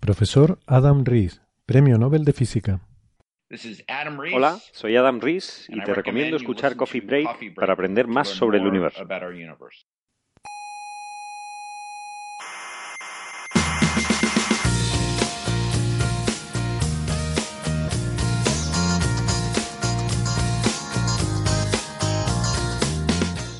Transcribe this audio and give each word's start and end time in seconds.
Profesor 0.00 0.58
Adam 0.66 1.04
Rees, 1.04 1.42
Premio 1.66 1.98
Nobel 1.98 2.24
de 2.24 2.32
Física. 2.32 2.80
Hola, 4.32 4.58
soy 4.72 4.96
Adam 4.96 5.20
Rees 5.20 5.66
y 5.68 5.82
te 5.82 5.92
recomiendo 5.92 6.36
escuchar 6.36 6.76
Coffee 6.76 7.00
Break 7.00 7.54
para 7.54 7.74
aprender 7.74 8.06
más 8.06 8.28
sobre 8.28 8.58
el 8.58 8.66
universo. 8.66 9.06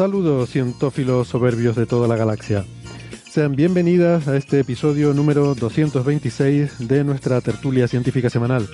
Saludos 0.00 0.48
cientófilos 0.48 1.28
soberbios 1.28 1.76
de 1.76 1.84
toda 1.84 2.08
la 2.08 2.16
galaxia. 2.16 2.64
Sean 3.30 3.54
bienvenidas 3.54 4.28
a 4.28 4.36
este 4.38 4.58
episodio 4.60 5.12
número 5.12 5.54
226 5.54 6.88
de 6.88 7.04
nuestra 7.04 7.42
tertulia 7.42 7.86
científica 7.86 8.30
semanal. 8.30 8.66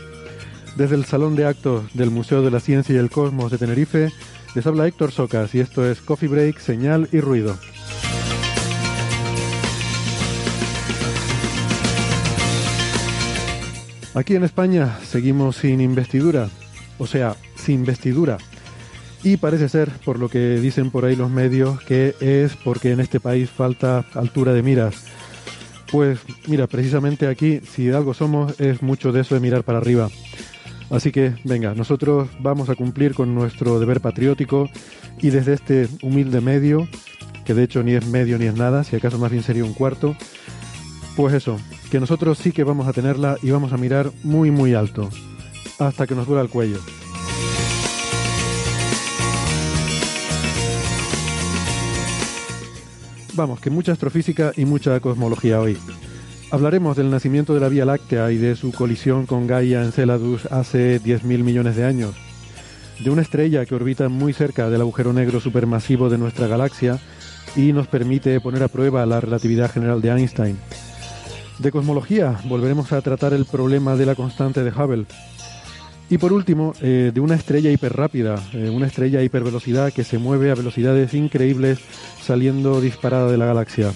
Desde 0.77 0.95
el 0.95 1.05
Salón 1.05 1.35
de 1.35 1.47
Actos 1.47 1.93
del 1.95 2.13
Museo 2.13 2.43
de 2.43 2.53
la 2.53 2.61
Ciencia 2.61 2.95
y 2.95 2.99
el 2.99 3.11
Cosmos 3.11 3.51
de 3.51 3.59
Tenerife, 3.59 4.13
les 4.55 4.67
habla 4.69 4.87
Héctor 4.87 5.11
Socas 5.11 5.53
y 5.57 5.59
esto 5.59 5.85
es 5.85 6.01
Coffee 6.01 6.29
Break, 6.29 6.61
Señal 6.61 7.09
y 7.11 7.19
Ruido. 7.19 7.59
Aquí 14.15 14.37
en 14.37 14.45
España 14.45 14.97
seguimos 15.05 15.57
sin 15.57 15.81
investidura, 15.81 16.51
o 17.01 17.07
sea, 17.09 17.35
sin 17.57 17.85
vestidura. 17.85 18.39
Y 19.27 19.39
parece 19.39 19.69
ser, 19.69 19.91
por 20.05 20.21
lo 20.21 20.29
que 20.29 20.61
dicen 20.61 20.93
por 20.93 21.05
ahí 21.05 21.17
los 21.17 21.33
medios, 21.33 21.81
que 21.81 22.15
es 22.21 22.55
porque 22.55 22.93
en 22.93 23.01
este 23.01 23.19
país 23.19 23.51
falta 23.51 24.05
altura 24.15 24.53
de 24.53 24.63
miras. 24.63 25.05
Pues 25.91 26.21
mira, 26.47 26.69
precisamente 26.69 27.27
aquí, 27.27 27.59
si 27.59 27.91
algo 27.91 28.15
somos, 28.15 28.61
es 28.61 28.83
mucho 28.83 29.11
de 29.11 29.23
eso 29.23 29.35
de 29.35 29.41
mirar 29.41 29.65
para 29.65 29.79
arriba. 29.79 30.11
Así 30.91 31.11
que, 31.11 31.35
venga, 31.43 31.75
nosotros 31.75 32.29
vamos 32.39 32.69
a 32.69 32.77
cumplir 32.77 33.15
con 33.15 33.35
nuestro 33.35 33.81
deber 33.81 34.01
patriótico 34.01 34.71
y 35.21 35.31
desde 35.31 35.55
este 35.55 35.89
humilde 36.03 36.41
medio, 36.41 36.87
que 37.45 37.53
de 37.53 37.65
hecho 37.65 37.83
ni 37.83 37.95
es 37.95 38.07
medio 38.07 38.39
ni 38.39 38.47
es 38.47 38.55
nada, 38.55 38.85
si 38.85 38.95
acaso 38.95 39.19
más 39.19 39.33
bien 39.33 39.43
sería 39.43 39.65
un 39.65 39.75
cuarto, 39.75 40.15
pues 41.17 41.35
eso, 41.35 41.59
que 41.91 41.99
nosotros 41.99 42.39
sí 42.39 42.53
que 42.53 42.63
vamos 42.63 42.87
a 42.87 42.93
tenerla 42.93 43.39
y 43.43 43.51
vamos 43.51 43.73
a 43.73 43.77
mirar 43.77 44.13
muy 44.23 44.53
muy 44.53 44.75
alto, 44.75 45.11
hasta 45.81 46.07
que 46.07 46.15
nos 46.15 46.29
duela 46.29 46.43
el 46.43 46.49
cuello. 46.49 46.79
Vamos, 53.37 53.61
que 53.61 53.69
mucha 53.69 53.93
astrofísica 53.93 54.53
y 54.57 54.65
mucha 54.65 54.99
cosmología 55.01 55.61
hoy. 55.61 55.77
Hablaremos 56.51 56.97
del 56.97 57.11
nacimiento 57.11 57.53
de 57.53 57.61
la 57.61 57.69
Vía 57.69 57.85
Láctea 57.85 58.33
y 58.33 58.39
de 58.39 58.57
su 58.57 58.73
colisión 58.73 59.27
con 59.27 59.47
Gaia 59.47 59.83
Enceladus 59.83 60.47
hace 60.47 61.03
10.000 61.03 61.45
millones 61.45 61.77
de 61.77 61.85
años. 61.85 62.15
De 62.99 63.11
una 63.11 63.21
estrella 63.21 63.67
que 63.67 63.75
orbita 63.75 64.09
muy 64.09 64.33
cerca 64.33 64.71
del 64.71 64.81
agujero 64.81 65.13
negro 65.13 65.39
supermasivo 65.41 66.09
de 66.09 66.17
nuestra 66.17 66.47
galaxia 66.47 66.99
y 67.57 67.75
nos 67.75 67.89
permite 67.89 68.41
poner 68.41 68.63
a 68.63 68.69
prueba 68.69 69.05
la 69.05 69.21
relatividad 69.21 69.71
general 69.71 70.01
de 70.01 70.09
Einstein. 70.13 70.57
De 71.59 71.71
cosmología 71.71 72.41
volveremos 72.45 72.91
a 72.93 73.03
tratar 73.03 73.35
el 73.35 73.45
problema 73.45 73.97
de 73.97 74.07
la 74.07 74.15
constante 74.15 74.65
de 74.65 74.71
Hubble. 74.71 75.05
Y 76.09 76.19
por 76.19 76.33
último, 76.33 76.73
eh, 76.83 77.11
de 77.13 77.21
una 77.21 77.35
estrella 77.35 77.71
hiperrápida, 77.71 78.37
eh, 78.53 78.71
una 78.71 78.87
estrella 78.87 79.23
hipervelocidad 79.23 79.93
que 79.93 80.05
se 80.05 80.19
mueve 80.19 80.53
a 80.53 80.55
velocidades 80.55 81.15
increíbles 81.15 81.81
saliendo 82.21 82.81
disparada 82.81 83.31
de 83.31 83.37
la 83.37 83.47
galaxia. 83.47 83.93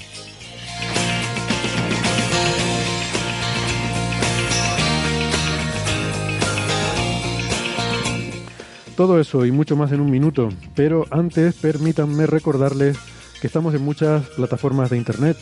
Todo 8.96 9.18
eso 9.18 9.46
y 9.46 9.52
mucho 9.52 9.76
más 9.76 9.92
en 9.92 10.00
un 10.00 10.10
minuto, 10.10 10.50
pero 10.74 11.06
antes 11.10 11.54
permítanme 11.54 12.26
recordarles 12.26 12.98
que 13.40 13.46
estamos 13.46 13.72
en 13.72 13.82
muchas 13.82 14.26
plataformas 14.30 14.90
de 14.90 14.98
internet. 14.98 15.38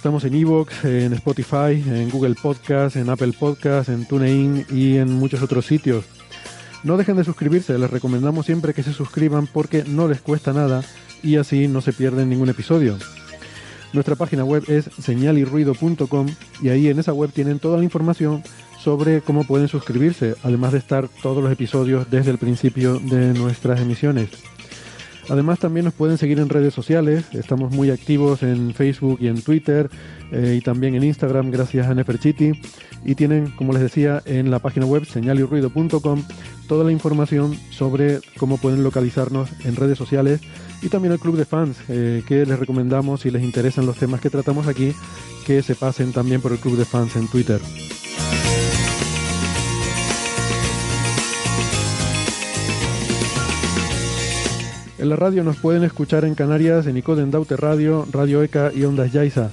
Estamos 0.00 0.24
en 0.24 0.34
Evox, 0.34 0.86
en 0.86 1.12
Spotify, 1.12 1.72
en 1.86 2.08
Google 2.08 2.34
Podcast, 2.34 2.96
en 2.96 3.10
Apple 3.10 3.34
Podcast, 3.38 3.90
en 3.90 4.06
TuneIn 4.06 4.64
y 4.70 4.96
en 4.96 5.12
muchos 5.12 5.42
otros 5.42 5.66
sitios. 5.66 6.06
No 6.82 6.96
dejen 6.96 7.18
de 7.18 7.24
suscribirse, 7.24 7.78
les 7.78 7.90
recomendamos 7.90 8.46
siempre 8.46 8.72
que 8.72 8.82
se 8.82 8.94
suscriban 8.94 9.46
porque 9.46 9.84
no 9.84 10.08
les 10.08 10.22
cuesta 10.22 10.54
nada 10.54 10.82
y 11.22 11.36
así 11.36 11.68
no 11.68 11.82
se 11.82 11.92
pierden 11.92 12.30
ningún 12.30 12.48
episodio. 12.48 12.96
Nuestra 13.92 14.16
página 14.16 14.42
web 14.42 14.64
es 14.68 14.88
señalirruido.com 15.02 16.28
y 16.62 16.70
ahí 16.70 16.88
en 16.88 16.98
esa 16.98 17.12
web 17.12 17.30
tienen 17.30 17.58
toda 17.58 17.76
la 17.76 17.84
información 17.84 18.42
sobre 18.82 19.20
cómo 19.20 19.44
pueden 19.44 19.68
suscribirse, 19.68 20.34
además 20.42 20.72
de 20.72 20.78
estar 20.78 21.10
todos 21.22 21.42
los 21.44 21.52
episodios 21.52 22.10
desde 22.10 22.30
el 22.30 22.38
principio 22.38 22.98
de 23.00 23.34
nuestras 23.34 23.78
emisiones. 23.82 24.30
Además 25.28 25.58
también 25.58 25.84
nos 25.84 25.94
pueden 25.94 26.18
seguir 26.18 26.38
en 26.38 26.48
redes 26.48 26.74
sociales, 26.74 27.24
estamos 27.32 27.72
muy 27.72 27.90
activos 27.90 28.42
en 28.42 28.74
Facebook 28.74 29.18
y 29.20 29.28
en 29.28 29.42
Twitter 29.42 29.90
eh, 30.32 30.56
y 30.58 30.60
también 30.60 30.94
en 30.94 31.04
Instagram 31.04 31.50
gracias 31.50 31.86
a 31.86 31.94
Neferchiti 31.94 32.52
y 33.04 33.14
tienen, 33.14 33.50
como 33.52 33.72
les 33.72 33.82
decía, 33.82 34.22
en 34.24 34.50
la 34.50 34.58
página 34.58 34.86
web 34.86 35.04
señalirruido.com 35.04 36.22
toda 36.68 36.84
la 36.84 36.92
información 36.92 37.58
sobre 37.70 38.20
cómo 38.38 38.58
pueden 38.58 38.82
localizarnos 38.82 39.50
en 39.64 39.76
redes 39.76 39.98
sociales 39.98 40.40
y 40.82 40.88
también 40.88 41.12
el 41.12 41.18
club 41.18 41.36
de 41.36 41.44
fans 41.44 41.76
eh, 41.88 42.22
que 42.26 42.46
les 42.46 42.58
recomendamos 42.58 43.22
si 43.22 43.30
les 43.30 43.42
interesan 43.42 43.86
los 43.86 43.96
temas 43.96 44.20
que 44.20 44.30
tratamos 44.30 44.66
aquí 44.66 44.94
que 45.46 45.62
se 45.62 45.74
pasen 45.74 46.12
también 46.12 46.40
por 46.40 46.52
el 46.52 46.58
club 46.58 46.76
de 46.76 46.84
fans 46.84 47.16
en 47.16 47.28
Twitter. 47.28 47.60
En 55.00 55.08
la 55.08 55.16
radio 55.16 55.42
nos 55.42 55.56
pueden 55.56 55.82
escuchar 55.82 56.26
en 56.26 56.34
Canarias, 56.34 56.86
en 56.86 56.94
Icoden 56.98 57.30
Daute 57.30 57.56
Radio, 57.56 58.06
Radio 58.12 58.42
ECA 58.42 58.70
y 58.70 58.84
Ondas 58.84 59.10
Yaiza. 59.10 59.48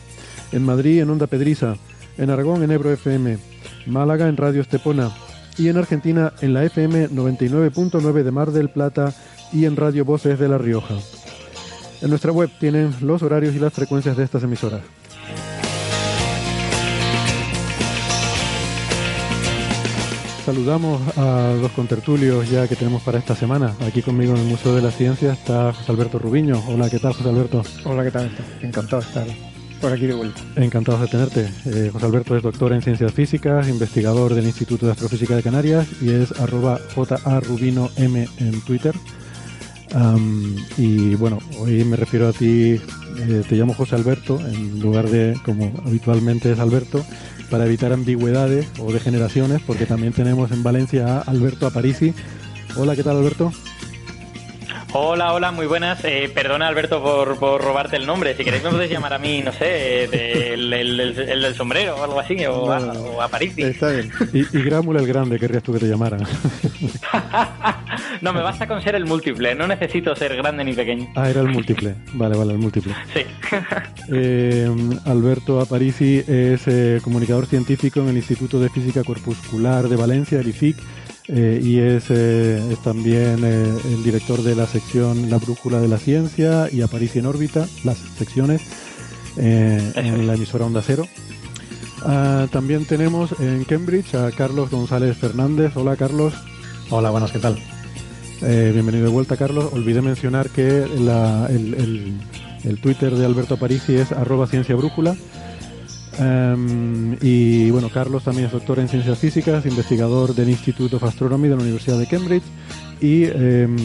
En 0.52 0.66
Madrid, 0.66 1.02
en 1.02 1.10
Onda 1.10 1.26
Pedriza. 1.26 1.78
En 2.18 2.30
Aragón, 2.30 2.64
en 2.64 2.72
Ebro 2.72 2.92
FM. 2.92 3.38
Málaga, 3.86 4.28
en 4.28 4.36
Radio 4.36 4.60
Estepona. 4.60 5.10
Y 5.58 5.70
en 5.70 5.78
Argentina, 5.78 6.34
en 6.42 6.54
la 6.54 6.66
FM 6.66 7.12
99.9 7.12 8.24
de 8.24 8.32
Mar 8.32 8.52
del 8.52 8.68
Plata 8.68 9.14
y 9.54 9.64
en 9.64 9.78
Radio 9.78 10.04
Voces 10.04 10.38
de 10.38 10.50
La 10.50 10.58
Rioja. 10.58 10.96
En 12.02 12.10
nuestra 12.10 12.34
web 12.34 12.50
tienen 12.60 12.94
los 13.00 13.24
horarios 13.24 13.56
y 13.56 13.60
las 13.60 13.72
frecuencias 13.72 14.18
de 14.18 14.26
estas 14.26 14.44
emisoras. 14.44 14.82
Saludamos 20.48 21.02
a 21.18 21.54
los 21.62 21.74
contertulios 21.74 22.50
ya 22.50 22.70
que 22.70 22.78
tenemos 22.78 23.04
para 23.04 23.20
esta 23.20 23.36
semana. 23.36 23.76
Aquí 23.86 24.02
conmigo 24.02 24.34
en 24.34 24.40
el 24.40 24.48
Museo 24.48 24.74
de 24.74 24.82
la 24.82 24.92
Ciencia 24.92 25.34
está 25.34 25.74
José 25.74 25.92
Alberto 25.92 26.20
Rubiño. 26.20 26.64
Hola, 26.70 26.90
¿qué 26.90 27.00
tal, 27.00 27.12
José 27.12 27.28
Alberto? 27.28 27.64
Hola, 27.84 28.06
¿qué 28.06 28.12
tal? 28.12 28.32
Encantado 28.62 29.02
de 29.02 29.08
estar 29.10 29.28
por 29.82 29.92
aquí 29.92 30.08
de 30.08 30.14
vuelta. 30.14 30.42
Encantados 30.56 31.02
de 31.02 31.08
tenerte. 31.08 31.50
Eh, 31.66 31.90
José 31.92 32.06
Alberto 32.06 32.38
es 32.38 32.44
doctor 32.44 32.72
en 32.72 32.82
ciencias 32.82 33.12
físicas, 33.12 33.68
investigador 33.68 34.36
del 34.36 34.46
Instituto 34.46 34.86
de 34.86 34.94
Astrofísica 34.94 35.36
de 35.36 35.44
Canarias 35.44 35.86
y 36.02 36.12
es 36.12 36.32
arroba 36.40 36.80
jarubino 37.26 37.90
m 37.98 38.26
en 38.38 38.62
Twitter. 38.62 38.96
y 40.78 41.16
bueno, 41.16 41.40
hoy 41.60 41.84
me 41.84 41.98
refiero 41.98 42.30
a 42.30 42.32
ti, 42.32 42.80
eh, 43.20 43.44
te 43.50 43.56
llamo 43.58 43.74
José 43.74 43.96
Alberto, 43.96 44.40
en 44.40 44.80
lugar 44.80 45.10
de 45.10 45.38
como 45.44 45.74
habitualmente 45.86 46.54
es 46.54 46.60
Alberto, 46.60 47.04
para 47.50 47.66
evitar 47.66 47.94
ambigüedades 47.94 48.68
o 48.80 48.92
degeneraciones, 48.92 49.62
porque 49.62 49.86
también 49.86 50.14
tenemos 50.14 50.52
en 50.52 50.64
Valencia 50.64 51.18
a 51.18 51.22
Alberto 51.22 51.68
Aparici. 51.68 52.14
Hola, 52.76 52.96
¿qué 52.96 53.04
tal 53.04 53.18
Alberto? 53.18 53.52
Hola, 55.00 55.32
hola, 55.32 55.52
muy 55.52 55.68
buenas. 55.68 56.04
Eh, 56.06 56.28
perdona, 56.34 56.68
Alberto, 56.68 57.04
por, 57.04 57.38
por, 57.38 57.64
robarte 57.64 57.98
el 57.98 58.08
nombre. 58.08 58.36
Si 58.36 58.44
queréis 58.44 58.64
me 58.64 58.72
podéis 58.72 58.90
llamar 58.90 59.14
a 59.14 59.20
mí, 59.20 59.44
no 59.44 59.52
sé, 59.52 60.06
el, 60.56 60.72
del 60.72 61.54
sombrero 61.54 61.98
o 61.98 62.04
algo 62.04 62.20
así, 62.20 62.44
o, 62.48 62.72
a, 62.72 63.24
Aparici. 63.24 63.62
Está 63.62 63.92
bien. 63.92 64.12
Y, 64.34 64.40
y 64.40 64.64
Grámula 64.64 65.00
el 65.00 65.06
Grande, 65.06 65.38
querrías 65.38 65.62
tú 65.62 65.72
que 65.72 65.78
te 65.78 65.86
llamaran. 65.86 66.22
no, 68.22 68.34
me 68.34 68.42
basta 68.42 68.68
con 68.68 68.82
ser 68.82 68.96
el 68.96 69.06
múltiple. 69.06 69.54
No 69.54 69.68
necesito 69.68 70.16
ser 70.16 70.36
grande 70.36 70.64
ni 70.64 70.74
pequeño. 70.74 71.10
Ah, 71.16 71.30
era 71.30 71.42
el 71.42 71.50
múltiple. 71.50 71.94
Vale, 72.14 72.36
vale, 72.36 72.54
el 72.54 72.60
múltiple. 72.60 72.96
Sí. 73.14 73.24
Eh, 74.10 74.70
Alberto 75.06 75.60
Aparici 75.60 76.24
es 76.28 76.66
eh, 76.68 77.02
comunicador 77.04 77.46
científico 77.46 78.00
en 78.00 78.08
el 78.08 78.16
Instituto 78.16 78.58
de 78.58 78.70
Física 78.70 79.04
Corpuscular 79.04 79.90
de 79.90 79.98
Valencia, 79.98 80.40
el 80.40 80.48
IFIC 80.48 80.78
eh, 81.30 81.60
y 81.62 81.80
es, 81.80 82.06
eh, 82.10 82.62
es 82.72 82.82
también 82.84 83.44
eh, 83.44 83.74
el 83.86 84.04
director 84.04 84.42
de 84.42 84.56
la 84.56 84.66
sección 84.66 85.30
La 85.30 85.38
Brújula 85.38 85.82
de 85.82 85.90
la 85.90 85.98
Ciencia 85.98 86.70
y 86.72 86.82
Aparicio 86.82 87.20
en 87.20 87.28
órbita, 87.28 87.68
las 87.84 87.98
secciones 87.98 88.62
en 89.36 90.26
la 90.26 90.34
emisora 90.34 90.66
Onda 90.66 90.82
Cero. 90.84 91.06
Ah, 92.04 92.48
también 92.52 92.86
tenemos 92.86 93.40
en 93.40 93.66
Cambridge 93.66 94.16
a 94.16 94.32
Carlos 94.32 94.72
González 94.72 95.16
Fernández. 95.18 95.74
Hola 95.76 95.96
Carlos. 95.96 96.34
Hola, 96.90 97.12
buenas, 97.12 97.32
¿qué 97.32 97.40
tal? 97.40 97.60
bienvenido 98.40 99.06
de 99.06 99.12
vuelta 99.12 99.36
Carlos. 99.38 99.70
Olvidé 99.74 100.02
mencionar 100.02 100.50
que 100.50 100.84
el, 100.84 101.08
el, 101.50 102.18
el, 102.64 102.82
Twitter 102.82 103.16
de 103.16 103.26
Alberto 103.26 103.56
Aparici 103.56 103.96
es 103.96 104.12
arroba 104.12 104.48
ciencia 104.48 104.76
brújula 104.76 105.16
Em, 106.20 107.18
y 107.22 107.70
bueno, 107.72 107.90
Carlos 107.90 108.24
también 108.24 108.48
es 108.48 108.52
doctor 108.52 108.80
en 108.80 108.90
ciencias 108.90 109.18
físicas, 109.20 109.66
investigador 109.66 110.34
del 110.34 110.50
Institute 110.50 110.96
of 110.96 111.04
Astronomy 111.04 111.48
de 111.48 111.56
la 111.56 111.62
Universidad 111.62 112.00
de 112.00 112.08
Cambridge. 112.08 112.44
Y 113.00 113.26
em, 113.26 113.76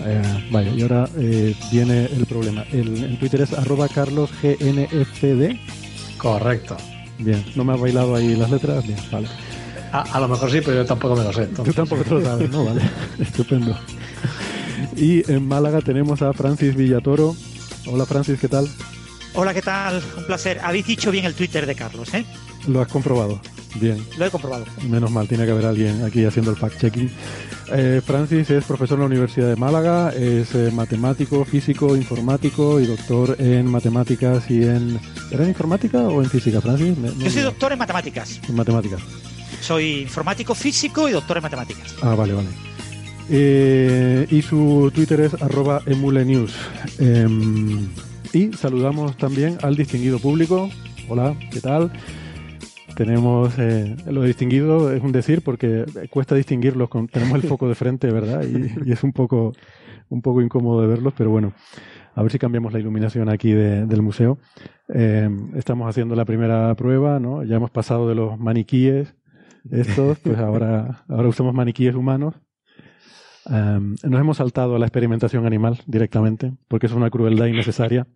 eh, 0.00 0.22
vaya, 0.50 0.70
y 0.70 0.82
ahora 0.82 1.08
eh, 1.16 1.54
viene 1.70 2.06
el 2.06 2.26
problema. 2.26 2.64
El, 2.72 3.04
en 3.04 3.18
Twitter 3.18 3.42
es 3.42 3.52
arroba 3.52 3.88
carlosgnfd. 3.88 5.56
Correcto. 6.18 6.76
Bien, 7.18 7.44
no 7.54 7.64
me 7.64 7.74
ha 7.74 7.76
bailado 7.76 8.14
ahí 8.14 8.34
las 8.34 8.50
letras. 8.50 8.84
Bien, 8.86 8.98
vale. 9.12 9.28
A, 9.92 10.18
lo 10.18 10.26
mejor 10.26 10.50
sí, 10.50 10.58
pero 10.60 10.78
yo 10.78 10.84
tampoco 10.84 11.14
me 11.14 11.22
lo 11.22 11.32
sé. 11.32 11.46
Tú 11.46 11.72
tampoco 11.72 12.02
te 12.02 12.10
lo 12.10 12.20
sabes, 12.20 12.50
¿no? 12.50 12.64
Vale, 12.64 12.82
estupendo. 13.20 13.76
Y 14.96 15.30
en 15.30 15.46
Málaga 15.46 15.80
tenemos 15.80 16.20
a 16.22 16.32
Francis 16.32 16.74
Villatoro. 16.74 17.36
Hola 17.86 18.04
Francis, 18.04 18.40
¿qué 18.40 18.48
tal? 18.48 18.68
Hola, 19.36 19.52
¿qué 19.52 19.62
tal? 19.62 20.00
Un 20.16 20.24
placer. 20.24 20.60
Habéis 20.62 20.86
dicho 20.86 21.10
bien 21.10 21.24
el 21.24 21.34
Twitter 21.34 21.66
de 21.66 21.74
Carlos, 21.74 22.14
¿eh? 22.14 22.24
Lo 22.68 22.80
has 22.80 22.88
comprobado. 22.88 23.40
Bien. 23.74 23.98
Lo 24.16 24.26
he 24.26 24.30
comprobado. 24.30 24.64
Menos 24.88 25.10
mal, 25.10 25.26
tiene 25.26 25.44
que 25.44 25.50
haber 25.50 25.66
alguien 25.66 26.04
aquí 26.04 26.24
haciendo 26.24 26.52
el 26.52 26.56
fact-checking. 26.56 27.10
Eh, 27.72 28.00
Francis 28.06 28.48
es 28.50 28.64
profesor 28.64 28.96
en 28.96 29.00
la 29.00 29.06
Universidad 29.06 29.48
de 29.48 29.56
Málaga, 29.56 30.12
es 30.14 30.54
eh, 30.54 30.70
matemático, 30.72 31.44
físico, 31.44 31.96
informático 31.96 32.78
y 32.78 32.86
doctor 32.86 33.34
en 33.40 33.66
matemáticas 33.66 34.48
y 34.48 34.62
en... 34.62 35.00
¿Era 35.32 35.42
en 35.42 35.48
informática 35.48 35.98
o 36.02 36.22
en 36.22 36.30
física, 36.30 36.60
Francis? 36.60 36.94
Yo 37.18 37.30
soy 37.30 37.42
doctor 37.42 37.72
en 37.72 37.78
matemáticas. 37.80 38.40
En 38.48 38.54
matemáticas. 38.54 39.00
Soy 39.60 40.02
informático 40.02 40.54
físico 40.54 41.08
y 41.08 41.12
doctor 41.12 41.38
en 41.38 41.42
matemáticas. 41.42 41.96
Ah, 42.02 42.14
vale, 42.14 42.34
vale. 42.34 42.48
Eh, 43.28 44.28
y 44.30 44.42
su 44.42 44.92
Twitter 44.94 45.22
es 45.22 45.34
arroba 45.42 45.82
emulenews. 45.86 46.52
Y 48.34 48.52
saludamos 48.52 49.16
también 49.16 49.58
al 49.62 49.76
distinguido 49.76 50.18
público. 50.18 50.68
Hola, 51.08 51.36
¿qué 51.52 51.60
tal? 51.60 51.92
Tenemos 52.96 53.56
eh, 53.60 53.94
lo 54.10 54.22
distinguido, 54.22 54.92
es 54.92 55.00
un 55.04 55.12
decir, 55.12 55.40
porque 55.42 55.84
cuesta 56.10 56.34
distinguirlos, 56.34 56.88
con, 56.88 57.06
tenemos 57.06 57.36
el 57.36 57.48
foco 57.48 57.68
de 57.68 57.76
frente, 57.76 58.10
¿verdad? 58.10 58.42
Y, 58.42 58.90
es 58.90 59.04
un 59.04 59.12
poco, 59.12 59.52
un 60.08 60.20
poco 60.20 60.42
incómodo 60.42 60.80
de 60.80 60.88
verlos, 60.88 61.14
pero 61.16 61.30
bueno, 61.30 61.52
a 62.16 62.22
ver 62.22 62.32
si 62.32 62.40
cambiamos 62.40 62.72
la 62.72 62.80
iluminación 62.80 63.28
aquí 63.28 63.52
del 63.52 64.02
museo. 64.02 64.38
Eh, 64.92 65.30
estamos 65.54 65.88
haciendo 65.88 66.16
la 66.16 66.24
primera 66.24 66.74
prueba, 66.74 67.20
¿no? 67.20 67.44
Ya 67.44 67.54
hemos 67.54 67.70
pasado 67.70 68.08
de 68.08 68.16
los 68.16 68.36
maniquíes 68.36 69.14
estos, 69.70 70.18
pues 70.18 70.38
ahora, 70.38 71.04
ahora 71.08 71.28
usamos 71.28 71.54
maniquíes 71.54 71.94
humanos 71.94 72.34
nos 73.46 74.20
hemos 74.20 74.38
saltado 74.38 74.76
a 74.76 74.78
la 74.78 74.86
experimentación 74.86 75.44
animal 75.44 75.78
directamente, 75.86 76.54
porque 76.66 76.86
es 76.86 76.92
una 76.92 77.10
crueldad 77.10 77.44
innecesaria 77.44 78.06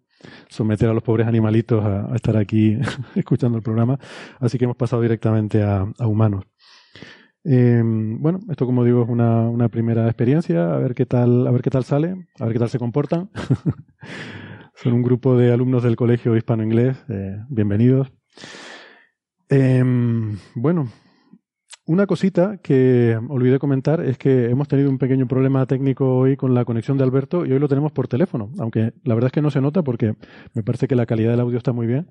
someter 0.49 0.88
a 0.88 0.94
los 0.94 1.03
pobres 1.03 1.26
animalitos 1.26 1.85
a, 1.85 2.15
estar 2.15 2.37
aquí 2.37 2.79
escuchando 3.15 3.59
el 3.59 3.62
programa, 3.62 3.99
así 4.41 4.59
que 4.59 4.65
hemos 4.65 4.76
pasado 4.76 5.03
directamente 5.03 5.62
a, 5.62 5.87
humanos. 6.00 6.44
Em, 7.44 8.20
bueno, 8.20 8.41
esto 8.50 8.67
como 8.67 8.85
digo 8.85 9.03
es 9.03 9.09
una, 9.09 9.69
primera 9.69 10.06
experiencia, 10.06 10.75
a 10.75 10.79
ver 10.79 10.94
qué 10.94 11.06
tal, 11.06 11.47
a 11.47 11.50
ver 11.50 11.62
qué 11.62 11.70
tal 11.70 11.85
sale, 11.85 12.26
a 12.38 12.44
ver 12.44 12.53
qué 12.53 12.59
tal 12.59 12.69
se 12.69 12.79
comportan. 12.79 13.31
Son 14.75 14.93
un 14.93 15.03
grupo 15.03 15.37
de 15.37 15.53
alumnos 15.53 15.82
del 15.82 15.97
colegio 15.97 16.37
hispano-inglés, 16.37 16.97
eh, 17.09 17.38
bienvenidos. 17.49 18.12
Em, 19.49 20.37
bueno, 20.55 20.88
una 21.88 22.06
cosita 22.06 22.58
que 22.62 23.19
olvidé 23.31 23.58
comentar 23.58 24.02
es 24.05 24.19
que 24.19 24.50
hemos 24.50 24.69
tenido 24.69 24.90
un 24.90 24.99
pequeño 24.99 25.26
problema 25.26 25.64
técnico 25.64 26.19
hoy 26.19 26.37
con 26.37 26.55
la 26.55 26.67
conexión 26.67 26.99
de 26.99 27.05
Alberto 27.05 27.46
y 27.46 27.52
hoy 27.52 27.58
lo 27.58 27.67
tenemos 27.67 27.93
por 27.93 28.08
teléfono, 28.08 28.50
aunque 28.58 28.93
la 29.05 29.14
verdad 29.14 29.29
es 29.29 29.32
que 29.32 29.40
no 29.40 29.50
se 29.50 29.62
nota 29.62 29.82
porque 29.82 30.14
me 30.52 30.62
parece 30.62 30.87
que 30.87 30.94
la 30.94 31.06
calidad 31.06 31.31
del 31.31 31.40
audio 31.40 31.56
está 31.56 31.73
muy 31.73 31.87
bien. 31.87 32.06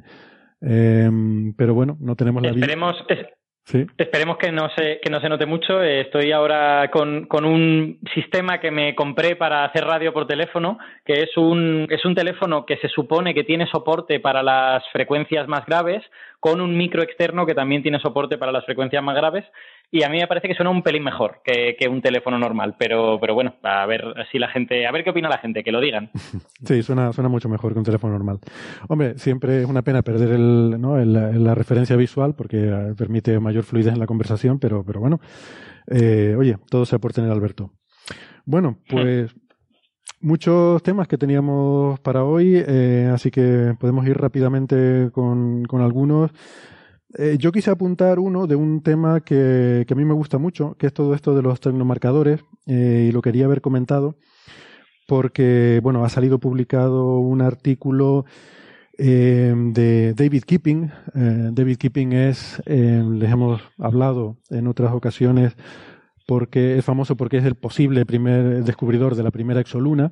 Em, 0.62 1.53
pero 1.53 1.75
bueno, 1.75 1.95
no 2.00 2.15
tenemos 2.15 2.41
la 2.41 2.50
Esperemos, 2.50 2.95
Esperemos 3.98 4.38
que 4.38 4.52
no 4.52 4.69
se, 4.78 5.00
que 5.02 5.10
no 5.10 5.19
se 5.19 5.28
note 5.28 5.46
mucho. 5.46 5.84
Estoy 5.84 6.31
ahora 6.31 6.90
con, 6.90 7.25
con, 7.25 7.44
un 7.44 8.00
sistema 8.14 8.62
que 8.62 8.72
me 8.72 8.96
compré 8.96 9.36
para 9.36 9.66
hacer 9.66 9.84
radio 9.84 10.14
por 10.14 10.25
teléfono, 10.25 10.78
que 11.04 11.24
es 11.24 11.36
un, 11.36 11.86
es 11.89 12.06
un 12.06 12.15
teléfono 12.15 12.65
que 12.65 12.77
se 12.77 12.88
supone 12.88 13.34
que 13.34 13.44
tiene 13.44 13.68
soporte 13.68 14.22
para 14.22 14.41
las 14.41 14.84
frecuencias 14.94 15.50
más 15.50 15.65
graves, 15.65 16.01
con 16.39 16.62
un 16.62 16.77
micro 16.77 17.03
externo 17.03 17.46
que 17.46 17.56
también 17.56 17.84
tiene 17.84 18.00
soporte 18.00 18.38
para 18.38 18.53
las 18.53 18.65
frecuencias 18.65 19.03
más 19.03 19.15
graves. 19.15 19.44
Y 19.89 20.03
a 20.03 20.10
mí 20.10 20.17
me 20.17 20.27
parece 20.27 20.50
que 20.50 20.53
suena 20.53 20.70
un 20.70 20.84
pelín 20.84 21.03
mejor 21.03 21.41
que, 21.44 21.88
un 21.88 22.01
teléfono 22.01 22.38
normal, 22.38 22.75
pero, 22.77 23.17
pero 23.22 23.34
bueno, 23.34 23.56
a 23.63 23.86
ver 23.86 24.03
si 24.32 24.38
la 24.38 24.50
gente, 24.50 24.86
a 24.86 24.91
ver 24.91 25.06
qué 25.06 25.12
opina 25.12 25.29
la 25.29 25.38
gente, 25.38 25.63
que 25.63 25.72
lo 25.72 25.79
digan. 25.79 26.10
Sí, 26.65 26.82
suena, 26.84 27.13
suena 27.13 27.29
mucho 27.29 27.48
mejor 27.48 27.72
que 27.72 27.79
un 27.79 27.86
teléfono 27.86 28.13
normal. 28.13 28.39
Hombre, 28.89 29.17
siempre 29.17 29.62
es 29.62 29.65
una 29.65 29.84
pena 29.84 30.01
perder 30.01 30.32
el, 30.32 30.82
¿no? 30.82 30.98
la 30.98 31.56
referencia 31.56 31.96
visual 31.96 32.34
porque 32.36 32.58
eh, 32.58 32.94
permite 32.98 33.39
mayor 33.39 33.63
fluidez 33.63 33.94
en 33.94 34.00
la 34.00 34.08
conversación, 34.08 34.60
pero, 34.60 34.84
pero 34.84 35.00
bueno, 35.00 35.20
eh, 35.88 36.36
oye, 36.38 36.58
todo 36.70 36.86
sea 36.86 37.00
por 37.00 37.13
tener 37.13 37.32
Alberto. 37.32 37.72
Bueno, 38.46 38.79
pues 38.89 39.34
muchos 40.20 40.82
temas 40.84 41.08
que 41.08 41.17
teníamos 41.17 42.00
para 42.00 42.24
hoy, 42.24 42.63
eh, 42.67 43.10
así 43.13 43.32
que 43.32 43.75
podemos 43.79 44.06
ir 44.08 44.17
rápidamente 44.17 45.10
con, 45.12 45.63
con 45.65 45.82
algunos. 45.82 46.32
Eh, 47.14 47.38
yo 47.40 47.52
quise 47.52 47.72
apuntar 47.72 48.20
uno 48.20 48.48
de 48.48 48.56
un 48.56 48.82
tema 48.82 49.22
que, 49.22 49.86
a 49.90 49.96
mí 49.96 50.06
me 50.06 50.14
gusta 50.14 50.38
mucho, 50.38 50.76
que 50.78 50.88
es 50.88 50.94
todo 50.94 51.14
esto 51.14 51.36
de 51.36 51.42
los 51.42 51.60
tecnomarcadores, 51.60 52.42
eh, 52.66 53.08
y 53.10 53.12
lo 53.12 53.22
quería 53.22 53.46
haber 53.46 53.62
comentado 53.62 54.16
porque, 55.08 55.80
bueno, 55.82 56.04
ha 56.04 56.10
salido 56.10 56.38
publicado 56.38 57.20
un 57.20 57.42
artículo 57.42 58.26
eh, 58.98 59.54
de 59.56 60.14
David 60.14 60.44
Keeping. 60.44 60.92
David 61.14 61.78
Keeping 61.78 62.12
es, 62.12 62.62
les 62.66 63.32
hemos 63.32 63.62
hablado 63.78 64.36
en 64.50 64.68
otras 64.68 64.92
ocasiones, 64.92 65.56
porque 66.26 66.78
es 66.78 66.84
famoso 66.84 67.16
porque 67.16 67.38
es 67.38 67.46
el 67.46 67.56
posible 67.56 68.06
primer 68.06 68.66
descubridor 68.66 69.16
de 69.16 69.24
la 69.24 69.32
primera 69.32 69.62
exoluna. 69.62 70.12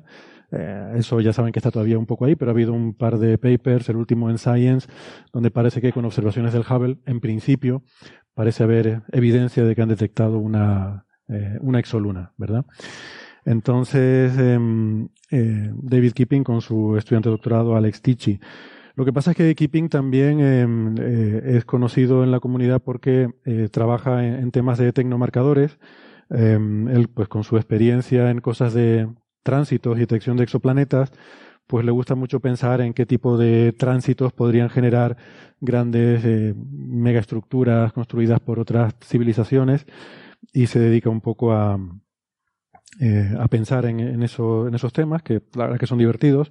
Eh, 0.52 0.94
eso 0.96 1.20
ya 1.20 1.32
saben 1.32 1.52
que 1.52 1.58
está 1.58 1.70
todavía 1.70 1.98
un 1.98 2.06
poco 2.06 2.24
ahí, 2.24 2.36
pero 2.36 2.50
ha 2.50 2.54
habido 2.54 2.72
un 2.72 2.94
par 2.94 3.18
de 3.18 3.38
papers, 3.38 3.88
el 3.88 3.96
último 3.96 4.30
en 4.30 4.38
Science, 4.38 4.88
donde 5.32 5.50
parece 5.50 5.80
que 5.80 5.92
con 5.92 6.04
observaciones 6.04 6.52
del 6.52 6.64
Hubble, 6.68 6.98
en 7.06 7.20
principio, 7.20 7.82
parece 8.34 8.62
haber 8.62 9.02
evidencia 9.12 9.64
de 9.64 9.74
que 9.74 9.82
han 9.82 9.88
detectado 9.88 10.38
una, 10.38 11.06
eh, 11.28 11.58
una 11.60 11.80
exoluna, 11.80 12.32
¿verdad? 12.36 12.64
Entonces, 13.44 14.36
em, 14.38 15.08
eh, 15.30 15.70
David 15.74 16.12
Keeping 16.12 16.44
con 16.44 16.60
su 16.60 16.96
estudiante 16.96 17.28
doctorado 17.28 17.76
Alex 17.76 18.02
Tichy 18.02 18.40
Lo 18.96 19.04
que 19.04 19.12
pasa 19.12 19.30
es 19.32 19.36
que 19.36 19.54
Keeping 19.54 19.88
también 19.88 20.40
em, 20.40 20.94
es 20.98 21.64
conocido 21.64 22.24
en 22.24 22.30
la 22.30 22.40
comunidad 22.40 22.80
porque 22.82 23.28
trabaja 23.70 24.26
en, 24.26 24.50
temas 24.50 24.78
de 24.78 24.92
tecnomarcadores. 24.92 25.78
Em, 26.30 26.88
él, 26.88 27.08
pues 27.08 27.28
con 27.28 27.44
su 27.44 27.56
experiencia 27.56 28.30
en 28.30 28.40
cosas 28.40 28.74
de 28.74 29.06
tránsitos 29.46 29.96
y 29.96 30.00
detección 30.00 30.36
de 30.36 30.42
exoplanetas, 30.42 31.12
pues 31.68 31.84
le 31.84 31.92
gusta 31.92 32.16
mucho 32.16 32.40
pensar 32.40 32.80
en 32.80 32.92
qué 32.92 33.06
tipo 33.06 33.38
de 33.38 33.72
tránsitos 33.72 34.32
podrían 34.32 34.70
generar 34.70 35.16
grandes 35.60 36.24
eh, 36.24 36.52
megaestructuras 36.56 37.92
construidas 37.92 38.40
por 38.40 38.58
otras 38.58 38.94
civilizaciones 39.04 39.86
y 40.52 40.66
se 40.66 40.80
dedica 40.80 41.10
un 41.10 41.20
poco 41.20 41.52
a, 41.52 41.78
eh, 43.00 43.34
a 43.38 43.46
pensar 43.46 43.86
en, 43.86 44.20
eso, 44.22 44.66
en 44.66 44.74
esos 44.74 44.92
temas, 44.92 45.22
que 45.22 45.42
la 45.54 45.64
verdad 45.64 45.78
que 45.78 45.86
son 45.86 45.98
divertidos. 45.98 46.50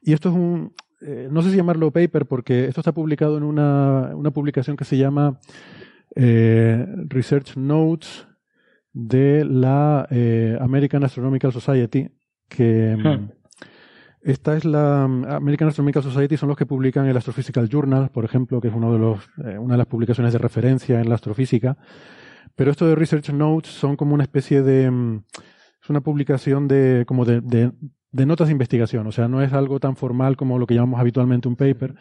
Y 0.00 0.12
esto 0.12 0.28
es 0.28 0.36
un, 0.36 0.74
eh, 1.00 1.28
no 1.28 1.42
sé 1.42 1.50
si 1.50 1.56
llamarlo 1.56 1.90
paper, 1.90 2.26
porque 2.26 2.66
esto 2.66 2.80
está 2.80 2.92
publicado 2.92 3.36
en 3.36 3.42
una, 3.42 4.12
una 4.14 4.30
publicación 4.30 4.76
que 4.76 4.84
se 4.84 4.96
llama 4.96 5.40
Research 6.14 7.56
Notes 7.56 8.26
de 8.92 9.44
la 9.44 10.08
American 10.60 11.04
Astronomical 11.04 11.52
Society, 11.52 12.08
que 12.48 12.96
mm, 12.96 13.08
hmm. 13.08 13.30
esta 14.22 14.56
es 14.56 14.64
la 14.64 15.06
mm, 15.06 15.24
American 15.26 15.68
Astronomical 15.68 16.02
Society, 16.02 16.36
son 16.36 16.48
los 16.48 16.58
que 16.58 16.66
publican 16.66 17.06
el 17.06 17.16
Astrophysical 17.16 17.68
Journal, 17.68 18.10
por 18.10 18.24
ejemplo, 18.24 18.60
que 18.60 18.68
es 18.68 18.74
uno 18.74 18.92
de 18.92 18.98
los, 18.98 19.20
eh, 19.44 19.58
una 19.58 19.74
de 19.74 19.78
las 19.78 19.86
publicaciones 19.86 20.32
de 20.32 20.38
referencia 20.38 21.00
en 21.00 21.08
la 21.08 21.14
astrofísica. 21.14 21.76
Pero 22.56 22.70
esto 22.70 22.86
de 22.86 22.94
Research 22.94 23.30
Notes 23.30 23.70
son 23.70 23.96
como 23.96 24.14
una 24.14 24.24
especie 24.24 24.62
de, 24.62 24.90
mm, 24.90 25.24
es 25.82 25.90
una 25.90 26.00
publicación 26.00 26.66
de, 26.66 27.04
como 27.06 27.24
de, 27.24 27.40
de, 27.40 27.72
de 28.10 28.26
notas 28.26 28.48
de 28.48 28.52
investigación, 28.52 29.06
o 29.06 29.12
sea, 29.12 29.28
no 29.28 29.42
es 29.42 29.52
algo 29.52 29.80
tan 29.80 29.96
formal 29.96 30.36
como 30.36 30.58
lo 30.58 30.66
que 30.66 30.74
llamamos 30.74 31.00
habitualmente 31.00 31.48
un 31.48 31.56
paper, 31.56 31.94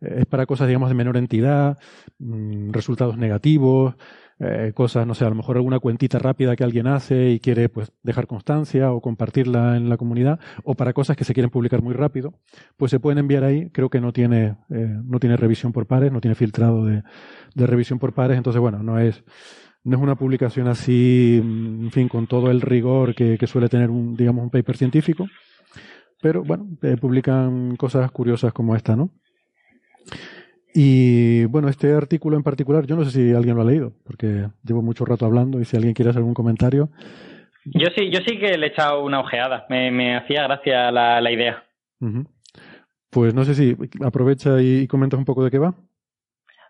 eh, 0.00 0.16
es 0.18 0.26
para 0.26 0.46
cosas, 0.46 0.66
digamos, 0.66 0.88
de 0.88 0.94
menor 0.94 1.16
entidad, 1.16 1.78
resultados 2.18 3.16
negativos, 3.16 3.94
eh, 4.44 4.72
cosas, 4.74 5.06
no 5.06 5.14
sé, 5.14 5.24
a 5.24 5.28
lo 5.30 5.34
mejor 5.34 5.56
alguna 5.56 5.78
cuentita 5.78 6.18
rápida 6.18 6.54
que 6.54 6.64
alguien 6.64 6.86
hace 6.86 7.30
y 7.30 7.40
quiere 7.40 7.68
pues 7.68 7.92
dejar 8.02 8.26
constancia 8.26 8.92
o 8.92 9.00
compartirla 9.00 9.76
en 9.76 9.88
la 9.88 9.96
comunidad, 9.96 10.38
o 10.64 10.74
para 10.74 10.92
cosas 10.92 11.16
que 11.16 11.24
se 11.24 11.32
quieren 11.32 11.50
publicar 11.50 11.82
muy 11.82 11.94
rápido, 11.94 12.34
pues 12.76 12.90
se 12.90 13.00
pueden 13.00 13.18
enviar 13.18 13.44
ahí. 13.44 13.70
Creo 13.70 13.88
que 13.88 14.00
no 14.00 14.12
tiene, 14.12 14.56
eh, 14.70 14.98
no 15.04 15.18
tiene 15.18 15.36
revisión 15.36 15.72
por 15.72 15.86
pares, 15.86 16.12
no 16.12 16.20
tiene 16.20 16.34
filtrado 16.34 16.84
de, 16.84 17.02
de 17.54 17.66
revisión 17.66 17.98
por 17.98 18.12
pares, 18.12 18.36
entonces 18.36 18.60
bueno, 18.60 18.82
no 18.82 18.98
es, 18.98 19.24
no 19.84 19.96
es 19.96 20.02
una 20.02 20.16
publicación 20.16 20.66
así, 20.66 21.40
en 21.42 21.90
fin, 21.90 22.08
con 22.08 22.26
todo 22.26 22.50
el 22.50 22.60
rigor 22.62 23.14
que, 23.14 23.38
suele 23.46 23.68
tener 23.68 23.90
un, 23.90 24.16
digamos, 24.16 24.42
un 24.42 24.50
paper 24.50 24.76
científico. 24.76 25.26
Pero 26.22 26.42
bueno, 26.42 26.66
eh, 26.82 26.96
publican 26.96 27.76
cosas 27.76 28.10
curiosas 28.10 28.52
como 28.54 28.74
esta, 28.74 28.96
¿no? 28.96 29.10
Y 30.76 31.44
bueno, 31.44 31.68
este 31.68 31.92
artículo 31.92 32.36
en 32.36 32.42
particular, 32.42 32.84
yo 32.84 32.96
no 32.96 33.04
sé 33.04 33.12
si 33.12 33.32
alguien 33.32 33.54
lo 33.54 33.62
ha 33.62 33.64
leído, 33.64 33.92
porque 34.04 34.48
llevo 34.64 34.82
mucho 34.82 35.04
rato 35.04 35.24
hablando 35.24 35.60
y 35.60 35.64
si 35.64 35.76
alguien 35.76 35.94
quiere 35.94 36.10
hacer 36.10 36.18
algún 36.18 36.34
comentario. 36.34 36.88
Yo 37.64 37.86
sí, 37.96 38.10
yo 38.10 38.18
sí 38.26 38.40
que 38.40 38.58
le 38.58 38.66
he 38.66 38.70
echado 38.70 39.04
una 39.04 39.20
ojeada, 39.20 39.66
me, 39.70 39.92
me 39.92 40.16
hacía 40.16 40.42
gracia 40.42 40.90
la, 40.90 41.20
la 41.20 41.30
idea. 41.30 41.62
Pues 43.08 43.32
no 43.34 43.44
sé 43.44 43.54
si 43.54 43.76
aprovecha 44.04 44.60
y, 44.60 44.88
comentas 44.88 45.16
un 45.16 45.24
poco 45.24 45.44
de 45.44 45.52
qué 45.52 45.58
va. 45.58 45.74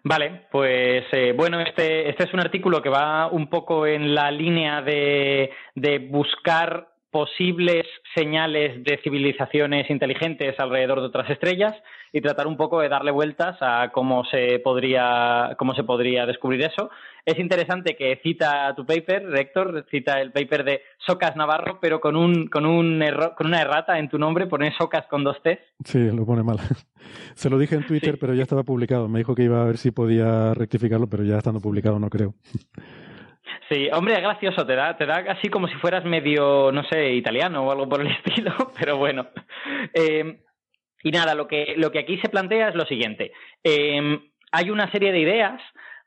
Vale, 0.05 0.49
pues 0.53 1.05
eh, 1.13 1.33
bueno, 1.35 1.59
este, 1.61 2.11
este 2.11 2.25
es 2.25 2.35
un 2.35 2.41
artículo 2.41 2.83
que 2.83 2.91
va 2.91 3.29
un 3.29 3.49
poco 3.49 3.87
en 3.87 4.15
la 4.15 4.31
línea 4.31 4.83
de, 4.83 5.51
de 5.75 5.99
buscar 5.99 6.94
posibles 7.15 7.87
señales 8.13 8.83
de 8.83 8.99
civilizaciones 9.05 9.89
inteligentes 9.89 10.59
alrededor 10.59 10.99
de 10.99 11.07
otras 11.07 11.31
estrellas 11.31 11.73
y 12.13 12.21
tratar 12.21 12.49
un 12.49 12.57
poco 12.57 12.81
de 12.81 12.89
darle 12.89 13.13
vueltas 13.13 13.57
a 13.61 13.93
cómo 13.93 14.25
se 14.25 14.59
podría 14.59 15.55
cómo 15.57 15.77
se 15.77 15.85
podría 15.85 16.27
descubrir 16.27 16.63
eso. 16.63 16.91
Es 17.25 17.39
interesante 17.39 17.95
que 17.95 18.19
cita 18.21 18.75
tu 18.75 18.85
paper, 18.85 19.31
Rector, 19.31 19.87
cita 19.93 20.21
el 20.21 20.33
paper 20.33 20.65
de 20.65 20.83
Socas 21.07 21.37
Navarro, 21.37 21.79
pero 21.81 22.01
con 22.01 22.17
un 22.17 22.49
con 22.49 22.67
un 22.67 23.01
error, 23.01 23.37
con 23.37 23.47
una 23.47 23.61
errata 23.61 23.97
en 24.01 24.09
tu 24.09 24.19
nombre, 24.19 24.49
pone 24.49 24.75
Socas 24.77 25.07
con 25.07 25.23
dos 25.23 25.41
T. 25.41 25.61
Sí, 25.85 26.11
lo 26.11 26.27
pone 26.27 26.43
mal. 26.43 26.59
Se 27.37 27.49
lo 27.49 27.59
dije 27.59 27.77
en 27.77 27.87
Twitter, 27.87 28.19
pero 28.19 28.35
ya 28.35 28.43
estaba 28.43 28.65
publicado. 28.65 29.09
Me 29.09 29.21
dijo 29.21 29.37
que 29.37 29.45
iba 29.45 29.63
a 29.63 29.67
ver 29.67 29.77
si 29.77 29.93
podía 29.93 30.53
rectificarlo, 30.53 31.07
pero 31.07 31.23
ya 31.23 31.39
estando 31.39 31.61
publicado 31.61 32.01
no 32.01 32.11
creo. 32.11 32.35
Sí, 33.69 33.89
hombre, 33.93 34.15
es 34.15 34.23
gracioso, 34.23 34.67
te 34.67 34.75
da, 34.75 34.97
te 34.97 35.07
da 35.07 35.25
así 35.29 35.49
como 35.49 35.69
si 35.69 35.75
fueras 35.77 36.05
medio, 36.05 36.71
no 36.73 36.83
sé, 36.85 37.13
italiano 37.13 37.65
o 37.65 37.71
algo 37.71 37.89
por 37.89 38.01
el 38.01 38.07
estilo, 38.25 38.53
pero 38.79 38.97
bueno. 38.97 39.29
Eh, 39.93 40.41
y 41.03 41.11
nada, 41.11 41.35
lo 41.35 41.47
que, 41.47 41.75
lo 41.77 41.91
que 41.93 41.99
aquí 41.99 42.19
se 42.19 42.29
plantea 42.29 42.69
es 42.69 42.75
lo 42.75 42.87
siguiente. 42.87 43.33
Eh, 43.63 44.19
hay 44.53 44.71
una 44.71 44.91
serie 44.91 45.13
de 45.13 45.21
ideas 45.21 45.61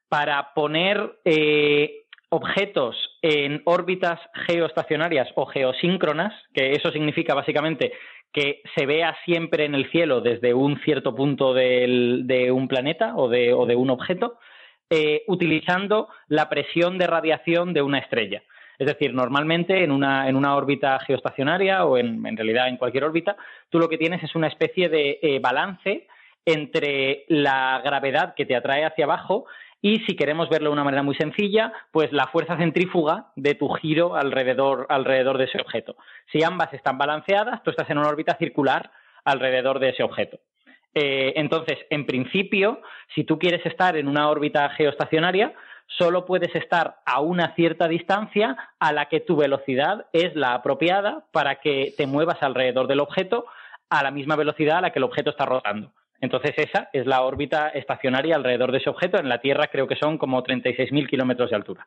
para 0.10 0.53
poner 0.53 1.20
eh, 1.25 2.06
objetos 2.29 2.96
en 3.22 3.62
órbitas 3.65 4.20
geoestacionarias 4.48 5.29
o 5.36 5.46
geosíncronas, 5.46 6.34
que 6.53 6.72
eso 6.72 6.91
significa 6.91 7.34
básicamente 7.34 7.94
que 8.34 8.62
se 8.75 8.86
vea 8.86 9.15
siempre 9.25 9.65
en 9.65 9.75
el 9.75 9.89
cielo 9.89 10.22
desde 10.22 10.53
un 10.53 10.79
cierto 10.82 11.15
punto 11.15 11.53
del, 11.53 12.27
de 12.27 12.51
un 12.51 12.67
planeta 12.67 13.15
o 13.15 13.29
de, 13.29 13.53
o 13.53 13.65
de 13.65 13.75
un 13.75 13.89
objeto, 13.89 14.39
eh, 14.89 15.24
utilizando 15.27 16.10
la 16.27 16.50
presión 16.50 16.98
de 16.98 17.08
radiación 17.08 17.74
de 17.74 17.82
una 17.82 18.00
estrella. 18.00 18.44
Es 18.79 18.88
decir, 18.88 19.13
normalmente 19.13 19.84
en 19.84 19.91
una, 19.91 20.29
en 20.29 20.36
una 20.36 20.56
órbita 20.56 21.00
geoestacionaria 21.00 21.86
o 21.86 21.98
en, 21.98 22.25
en, 22.25 22.38
realidad 22.38 22.67
en 22.67 22.77
cualquier 22.77 23.06
órbita, 23.06 23.36
tú 23.70 23.79
lo 23.79 23.89
que 23.89 23.98
tienes 23.98 24.24
es 24.24 24.36
una 24.36 24.48
especie 24.48 24.88
de 24.88 25.20
eh, 25.22 25.39
balance 25.39 26.08
entre 26.46 27.25
la 27.27 27.82
gravedad 27.84 28.34
que 28.36 28.46
te 28.46 28.56
atrae 28.56 28.86
hacia 28.86 29.06
abajo 29.06 29.46
y, 29.82 30.00
si 30.06 30.15
queremos 30.15 30.50
verlo 30.50 30.70
de 30.70 30.74
una 30.74 30.84
manera 30.84 31.03
muy 31.03 31.15
sencilla, 31.15 31.72
pues 31.91 32.12
la 32.12 32.27
fuerza 32.27 32.58
centrífuga 32.58 33.27
de 33.36 33.56
tu 33.56 33.70
giro 33.70 34.15
alrededor, 34.15 34.88
alrededor 34.89 35.38
de 35.38 35.46
ese 35.46 35.62
objeto. 35.62 35.96
Si 36.32 36.44
ambas 36.44 36.74
están 36.74 36.98
balanceadas, 36.98 37.62
tú 37.63 37.72
estás 37.72 37.89
en 37.89 37.98
una 37.98 38.08
órbita 38.08 38.38
circular 38.38 38.91
alrededor 39.24 39.79
de 39.79 39.89
ese 39.89 40.03
objeto. 40.03 40.39
Eh, 41.00 41.34
entonces, 41.36 41.77
en 41.92 42.08
principio, 42.08 42.82
si 43.13 43.24
tú 43.24 43.38
quieres 43.38 43.63
estar 43.68 43.96
en 43.98 44.08
una 44.08 44.32
órbita 44.32 44.68
geoestacionaria, 44.70 45.54
solo 45.86 46.25
puedes 46.25 46.56
estar 46.56 46.96
a 47.06 47.22
una 47.22 47.54
cierta 47.54 47.88
distancia 47.88 48.58
a 48.80 48.92
la 48.92 49.06
que 49.06 49.20
tu 49.20 49.36
velocidad 49.36 50.08
es 50.12 50.36
la 50.36 50.56
apropiada 50.56 51.25
para 51.32 51.60
que 51.62 51.94
te 51.96 52.08
muevas 52.08 52.42
alrededor 52.42 52.88
del 52.88 53.00
objeto 53.00 53.46
a 53.92 54.01
la 54.01 54.10
misma 54.10 54.36
velocidad 54.36 54.80
a 54.80 54.82
la 54.82 54.89
que 54.89 54.98
el 54.98 55.04
objeto 55.04 55.30
está 55.30 55.46
rotando. 55.46 55.92
Entonces, 56.20 56.56
esa 56.58 56.89
es 56.92 57.06
la 57.06 57.22
órbita 57.22 57.70
estacionaria 57.70 58.36
alrededor 58.36 58.72
de 58.72 58.80
ese 58.80 58.89
objeto. 58.89 59.20
En 59.20 59.30
la 59.30 59.39
Tierra 59.39 59.68
creo 59.68 59.88
que 59.88 59.98
son 59.98 60.18
como 60.18 60.44
36.000 60.44 61.08
kilómetros 61.08 61.51
de 61.51 61.56
altura. 61.56 61.86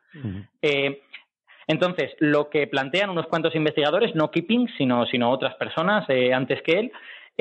eh, 0.61 1.01
entonces, 1.67 2.11
lo 2.19 2.49
que 2.49 2.65
plantean 2.67 3.09
unos 3.09 3.27
cuantos 3.27 3.55
investigadores, 3.55 4.15
no 4.15 4.31
Keeping, 4.31 4.69
sino, 4.77 5.05
sino 5.05 5.29
otras 5.29 5.55
personas 5.55 6.05
eh, 6.09 6.33
antes 6.33 6.61
que 6.63 6.79
él, 6.79 6.91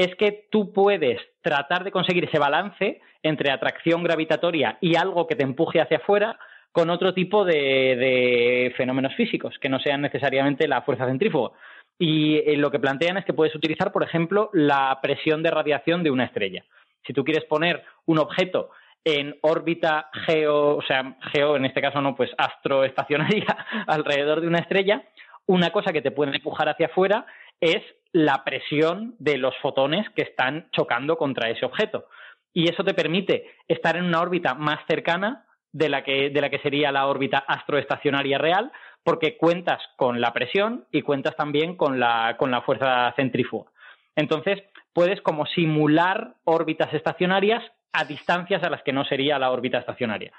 es 0.04 0.16
que 0.16 0.48
tú 0.50 0.72
puedes 0.72 1.20
tratar 1.42 1.84
de 1.84 1.90
conseguir 1.90 2.24
ese 2.24 2.38
balance 2.38 3.02
entre 3.22 3.50
atracción 3.50 4.02
gravitatoria 4.02 4.78
y 4.80 4.96
algo 4.96 5.26
que 5.26 5.36
te 5.36 5.42
empuje 5.42 5.78
hacia 5.78 5.98
afuera 5.98 6.38
con 6.72 6.88
otro 6.88 7.12
tipo 7.12 7.44
de, 7.44 8.72
fenómenos 8.78 9.14
físicos, 9.14 9.58
que 9.60 9.68
no 9.68 9.78
sean 9.78 10.00
necesariamente 10.00 10.68
la 10.68 10.82
fuerza 10.82 11.06
centrífuga. 11.06 11.50
Y 11.98 12.36
eh, 12.38 12.56
lo 12.56 12.70
que 12.70 12.78
plantean 12.78 13.18
es 13.18 13.26
que 13.26 13.34
puedes 13.34 13.54
utilizar, 13.54 13.92
por 13.92 14.02
ejemplo, 14.02 14.48
la 14.54 14.98
presión 15.02 15.42
de 15.42 15.50
radiación 15.50 16.02
de 16.02 16.10
una 16.10 16.24
estrella. 16.24 16.64
Si 17.06 17.12
tú 17.12 17.22
quieres 17.22 17.44
poner 17.44 17.84
un 18.06 18.20
objeto 18.20 18.70
en 19.04 19.36
órbita 19.42 20.08
geo, 20.26 20.76
o 20.76 20.82
sea, 20.82 21.18
geo, 21.32 21.56
en 21.56 21.66
este 21.66 21.82
caso 21.82 22.00
no, 22.00 22.14
pues 22.14 22.30
astroestacionaria 22.38 23.66
alrededor 23.86 24.40
de 24.40 24.46
una 24.46 24.60
estrella, 24.60 25.02
una 25.44 25.70
cosa 25.72 25.92
que 25.92 26.00
te 26.00 26.10
puede 26.10 26.34
empujar 26.34 26.70
hacia 26.70 26.86
afuera 26.86 27.26
es 27.60 27.82
la 28.12 28.44
presión 28.44 29.14
de 29.18 29.38
los 29.38 29.56
fotones 29.58 30.08
que 30.10 30.22
están 30.22 30.68
chocando 30.72 31.16
contra 31.16 31.48
ese 31.48 31.64
objeto. 31.64 32.06
Y 32.52 32.68
eso 32.68 32.82
te 32.82 32.94
permite 32.94 33.46
estar 33.68 33.96
en 33.96 34.04
una 34.04 34.20
órbita 34.20 34.54
más 34.54 34.80
cercana 34.88 35.46
de 35.72 35.88
la 35.88 36.02
que, 36.02 36.30
de 36.30 36.40
la 36.40 36.50
que 36.50 36.58
sería 36.58 36.90
la 36.90 37.06
órbita 37.06 37.38
astroestacionaria 37.38 38.38
real, 38.38 38.72
porque 39.04 39.36
cuentas 39.36 39.80
con 39.96 40.20
la 40.20 40.32
presión 40.32 40.86
y 40.90 41.02
cuentas 41.02 41.36
también 41.36 41.76
con 41.76 42.00
la, 42.00 42.36
con 42.36 42.50
la 42.50 42.62
fuerza 42.62 43.12
centrífuga. 43.14 43.70
Entonces, 44.16 44.62
puedes 44.92 45.20
como 45.22 45.46
simular 45.46 46.34
órbitas 46.44 46.92
estacionarias 46.92 47.62
a 47.92 48.04
distancias 48.04 48.62
a 48.62 48.70
las 48.70 48.82
que 48.82 48.92
no 48.92 49.04
sería 49.04 49.38
la 49.38 49.50
órbita 49.50 49.78
estacionaria. 49.78 50.32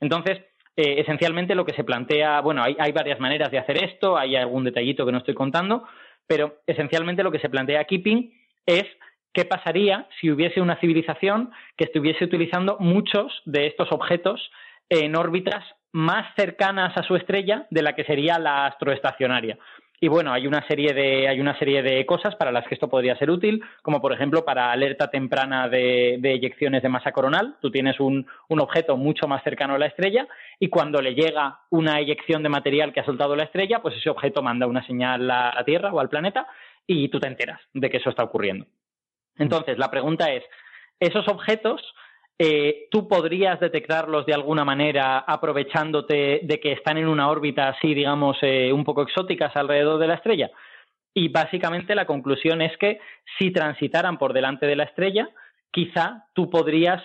Entonces, 0.00 0.38
eh, 0.76 1.00
esencialmente 1.00 1.54
lo 1.54 1.64
que 1.64 1.74
se 1.74 1.84
plantea, 1.84 2.40
bueno, 2.40 2.62
hay, 2.62 2.76
hay 2.78 2.92
varias 2.92 3.20
maneras 3.20 3.50
de 3.50 3.58
hacer 3.58 3.82
esto, 3.82 4.16
hay 4.16 4.36
algún 4.36 4.64
detallito 4.64 5.04
que 5.04 5.12
no 5.12 5.18
estoy 5.18 5.34
contando, 5.34 5.84
pero 6.28 6.60
esencialmente 6.68 7.24
lo 7.24 7.32
que 7.32 7.40
se 7.40 7.48
plantea 7.48 7.84
Keeping 7.84 8.32
es 8.66 8.84
qué 9.32 9.44
pasaría 9.44 10.06
si 10.20 10.30
hubiese 10.30 10.60
una 10.60 10.78
civilización 10.78 11.50
que 11.76 11.84
estuviese 11.84 12.24
utilizando 12.24 12.76
muchos 12.78 13.42
de 13.46 13.66
estos 13.66 13.90
objetos 13.90 14.50
en 14.88 15.16
órbitas 15.16 15.64
más 15.92 16.32
cercanas 16.36 16.96
a 16.96 17.02
su 17.02 17.16
estrella 17.16 17.66
de 17.70 17.82
la 17.82 17.94
que 17.94 18.04
sería 18.04 18.38
la 18.38 18.66
astroestacionaria. 18.66 19.58
Y 20.00 20.06
bueno, 20.08 20.32
hay 20.32 20.46
una 20.46 20.64
serie 20.68 20.94
de, 20.94 21.28
hay 21.28 21.40
una 21.40 21.58
serie 21.58 21.82
de 21.82 22.06
cosas 22.06 22.36
para 22.36 22.52
las 22.52 22.66
que 22.68 22.74
esto 22.74 22.88
podría 22.88 23.18
ser 23.18 23.30
útil, 23.30 23.64
como 23.82 24.00
por 24.00 24.12
ejemplo 24.12 24.44
para 24.44 24.70
alerta 24.70 25.10
temprana 25.10 25.68
de, 25.68 26.20
eyecciones 26.22 26.82
de 26.82 26.88
masa 26.88 27.10
coronal. 27.10 27.56
Tú 27.60 27.70
tienes 27.72 27.98
un, 27.98 28.26
un, 28.48 28.60
objeto 28.60 28.96
mucho 28.96 29.26
más 29.26 29.42
cercano 29.42 29.74
a 29.74 29.78
la 29.78 29.86
estrella 29.86 30.28
y 30.60 30.68
cuando 30.68 31.02
le 31.02 31.14
llega 31.14 31.60
una 31.70 31.98
eyección 31.98 32.44
de 32.44 32.48
material 32.48 32.92
que 32.92 33.00
ha 33.00 33.04
soltado 33.04 33.34
la 33.34 33.44
estrella, 33.44 33.80
pues 33.82 33.96
ese 33.96 34.10
objeto 34.10 34.40
manda 34.40 34.68
una 34.68 34.86
señal 34.86 35.28
a 35.30 35.52
la 35.54 35.64
Tierra 35.64 35.92
o 35.92 35.98
al 35.98 36.08
planeta 36.08 36.46
y 36.86 37.08
tú 37.08 37.18
te 37.18 37.26
enteras 37.26 37.60
de 37.74 37.90
que 37.90 37.96
eso 37.96 38.10
está 38.10 38.22
ocurriendo. 38.22 38.66
Entonces, 39.36 39.78
la 39.78 39.90
pregunta 39.90 40.32
es, 40.32 40.44
¿esos 41.00 41.26
objetos 41.28 41.82
eh, 42.40 42.86
tú 42.92 43.08
podrías 43.08 43.58
detectarlos 43.58 44.24
de 44.24 44.32
alguna 44.32 44.64
manera 44.64 45.18
aprovechándote 45.18 46.40
de 46.44 46.60
que 46.60 46.70
están 46.70 46.96
en 46.96 47.08
una 47.08 47.28
órbita 47.28 47.68
así, 47.68 47.94
digamos, 47.94 48.36
eh, 48.42 48.72
un 48.72 48.84
poco 48.84 49.02
exóticas 49.02 49.56
alrededor 49.56 49.98
de 49.98 50.06
la 50.06 50.14
estrella. 50.14 50.50
Y 51.12 51.30
básicamente 51.30 51.96
la 51.96 52.06
conclusión 52.06 52.62
es 52.62 52.76
que 52.76 53.00
si 53.38 53.50
transitaran 53.50 54.18
por 54.18 54.32
delante 54.32 54.66
de 54.66 54.76
la 54.76 54.84
estrella, 54.84 55.28
quizá 55.72 56.26
tú 56.32 56.48
podrías 56.48 57.02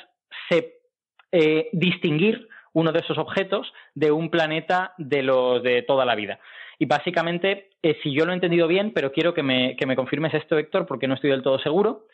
eh, 1.31 1.69
distinguir 1.71 2.47
uno 2.73 2.91
de 2.91 2.99
esos 2.99 3.17
objetos 3.17 3.73
de 3.95 4.11
un 4.11 4.29
planeta 4.29 4.93
de 4.99 5.23
los 5.23 5.63
de 5.63 5.81
toda 5.81 6.05
la 6.05 6.13
vida. 6.13 6.39
Y 6.77 6.85
básicamente, 6.85 7.69
si 8.03 8.13
yo 8.13 8.25
lo 8.25 8.33
he 8.33 8.35
entendido 8.35 8.67
bien, 8.67 8.91
pero 8.93 9.11
quiero 9.11 9.33
que 9.33 9.41
me, 9.41 9.75
que 9.77 9.85
me 9.87 9.95
confirmes 9.95 10.33
esto, 10.33 10.57
Héctor, 10.59 10.85
porque 10.85 11.07
no 11.07 11.15
estoy 11.15 11.29
del 11.31 11.43
todo 11.43 11.59
seguro, 11.59 12.07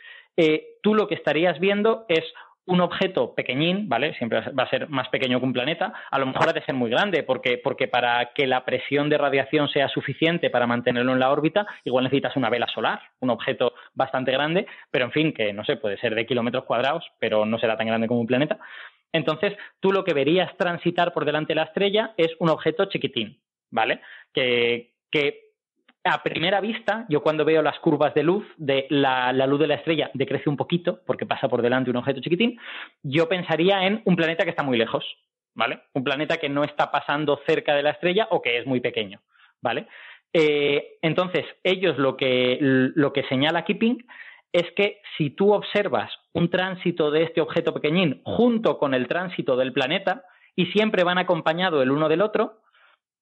tú 0.82 0.96
lo 0.96 1.08
que 1.08 1.16
estarías 1.16 1.60
viendo 1.60 2.06
es 2.08 2.24
un 2.70 2.82
objeto 2.82 3.34
pequeñín, 3.34 3.90
¿vale? 3.90 4.14
Siempre 4.14 4.42
va 4.52 4.64
a 4.64 4.70
ser 4.70 4.88
más 4.90 5.10
pequeño 5.10 5.40
que 5.40 5.46
un 5.46 5.54
planeta, 5.54 5.92
a 6.10 6.20
lo 6.20 6.28
mejor 6.28 6.50
ha 6.50 6.54
de 6.54 6.64
ser 6.64 6.76
muy 6.76 6.90
grande, 6.90 7.24
porque, 7.24 7.58
porque 7.58 7.88
para 7.88 8.32
que 8.34 8.46
la 8.46 8.64
presión 8.64 9.10
de 9.10 9.18
radiación 9.18 9.70
sea 9.70 9.90
suficiente 9.90 10.50
para 10.52 10.68
mantenerlo 10.68 11.12
en 11.14 11.20
la 11.20 11.32
órbita, 11.32 11.66
igual 11.84 12.04
necesitas 12.04 12.36
una 12.36 12.50
vela 12.50 12.68
solar, 12.68 13.02
un 13.20 13.32
objeto 13.32 13.74
bastante 13.96 14.32
grande, 14.32 14.68
pero 14.92 15.06
en 15.06 15.12
fin, 15.12 15.34
que 15.34 15.52
no 15.52 15.66
sé, 15.66 15.78
puede 15.78 15.98
ser 15.98 16.14
de 16.14 16.28
kilómetros 16.28 16.66
cuadrados, 16.66 17.04
pero 17.20 17.46
no 17.46 17.58
será 17.58 17.76
tan 17.76 17.88
grande 17.88 18.08
como 18.08 18.22
un 18.22 18.28
planeta. 18.28 18.60
Entonces, 19.12 19.58
tú 19.80 19.92
lo 19.92 20.04
que 20.04 20.14
verías 20.14 20.56
transitar 20.56 21.12
por 21.12 21.26
delante 21.26 21.54
de 21.54 21.56
la 21.56 21.64
estrella 21.64 22.14
es 22.18 22.30
un 22.38 22.50
objeto 22.50 22.86
chiquitín, 22.86 23.40
¿vale? 23.72 24.02
Que, 24.32 24.94
que 25.10 25.49
a 26.04 26.24
primera 26.24 26.62
vista, 26.62 27.06
yo 27.10 27.22
cuando 27.22 27.46
veo 27.46 27.62
las 27.62 27.80
curvas 27.80 28.14
de 28.14 28.24
luz, 28.24 28.46
de 28.58 28.88
la, 28.90 29.34
luz 29.34 29.60
de 29.60 29.68
la 29.68 29.76
estrella 29.76 30.10
decrece 30.14 30.50
un 30.50 30.58
poquito 30.58 31.02
porque 31.06 31.26
pasa 31.26 31.50
por 31.50 31.62
delante 31.62 31.90
un 31.90 31.98
objeto 31.98 32.22
chiquitín, 32.22 32.60
yo 33.04 33.28
pensaría 33.28 33.86
en 33.86 34.02
un 34.06 34.16
planeta 34.16 34.44
que 34.44 34.50
está 34.52 34.64
muy 34.64 34.78
lejos, 34.78 35.06
¿vale? 35.54 35.82
Un 35.94 36.04
planeta 36.04 36.38
que 36.38 36.50
no 36.50 36.64
está 36.64 36.92
pasando 36.92 37.42
cerca 37.46 37.76
de 37.76 37.84
la 37.84 37.92
estrella 37.92 38.28
o 38.32 38.42
que 38.42 38.58
es 38.58 38.66
muy 38.66 38.80
pequeño, 38.80 39.20
¿vale? 39.62 39.88
Eh, 40.32 40.98
entonces, 41.02 41.46
ellos 41.64 41.98
lo 41.98 42.16
que, 42.16 42.58
lo 42.60 43.12
que 43.12 43.24
señala 43.24 43.66
Keeping 43.66 44.06
es 44.54 44.72
que 44.76 45.02
si 45.18 45.32
tú 45.32 45.54
observas 45.54 46.12
un 46.34 46.50
tránsito 46.50 47.12
de 47.12 47.24
este 47.24 47.42
objeto 47.42 47.74
pequeñín 47.74 48.22
junto 48.24 48.78
con 48.78 48.94
el 48.94 49.08
tránsito 49.08 49.58
del 49.58 49.74
planeta 49.74 50.24
y 50.56 50.68
siempre 50.68 51.04
van 51.04 51.18
acompañados 51.18 51.84
el 51.84 51.92
uno 51.92 52.10
del 52.10 52.22
otro, 52.22 52.62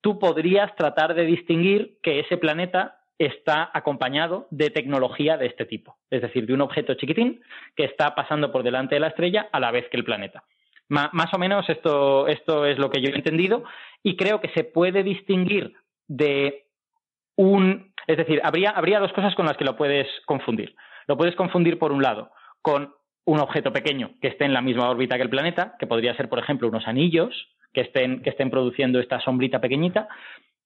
tú 0.02 0.20
podrías 0.20 0.76
tratar 0.76 1.14
de 1.14 1.26
distinguir 1.26 1.98
que 2.02 2.20
ese 2.20 2.38
planeta 2.38 3.02
está 3.20 3.72
acompañado 3.74 4.48
de 4.52 4.70
tecnología 4.70 5.38
de 5.38 5.48
este 5.48 5.66
tipo, 5.66 5.98
es 6.12 6.22
decir, 6.22 6.46
de 6.46 6.54
un 6.54 6.62
objeto 6.62 6.94
chiquitín 6.94 7.42
que 7.76 7.86
está 7.86 8.14
pasando 8.14 8.52
por 8.52 8.64
delante 8.64 8.96
de 8.96 9.02
la 9.02 9.08
estrella 9.08 9.50
a 9.52 9.60
la 9.60 9.72
vez 9.72 9.88
que 9.90 9.98
el 9.98 10.04
planeta. 10.04 10.44
más 10.90 11.34
o 11.34 11.38
menos 11.38 11.68
esto, 11.70 12.28
esto 12.28 12.66
es 12.66 12.78
lo 12.78 12.90
que 12.90 13.02
yo 13.02 13.10
he 13.10 13.16
entendido 13.16 13.64
y 14.04 14.16
creo 14.16 14.40
que 14.40 14.50
se 14.50 14.64
puede 14.64 15.04
distinguir 15.04 15.74
de 16.08 16.68
un... 17.36 17.94
Es 18.08 18.18
decir, 18.18 18.40
habría, 18.44 18.70
habría 18.70 19.00
dos 19.00 19.12
cosas 19.12 19.36
con 19.36 19.46
las 19.46 19.58
que 19.58 19.66
lo 19.66 19.76
puedes 19.76 20.08
confundir. 20.26 20.76
Lo 21.08 21.18
puedes 21.18 21.36
confundir, 21.36 21.78
por 21.78 21.92
un 21.92 22.02
lado, 22.02 22.32
con 22.62 22.94
un 23.26 23.40
objeto 23.40 23.74
pequeño 23.74 24.12
que 24.22 24.30
esté 24.30 24.46
en 24.46 24.54
la 24.54 24.62
misma 24.62 24.90
órbita 24.90 25.18
que 25.18 25.24
el 25.24 25.30
planeta, 25.30 25.76
que 25.78 25.88
podría 25.88 26.16
ser, 26.16 26.30
por 26.30 26.40
ejemplo, 26.40 26.70
unos 26.70 26.88
anillos 26.88 27.50
que 27.74 27.82
estén, 27.82 28.22
que 28.22 28.30
estén 28.30 28.50
produciendo 28.50 29.00
esta 29.00 29.20
sombrita 29.22 29.60
pequeñita, 29.60 30.08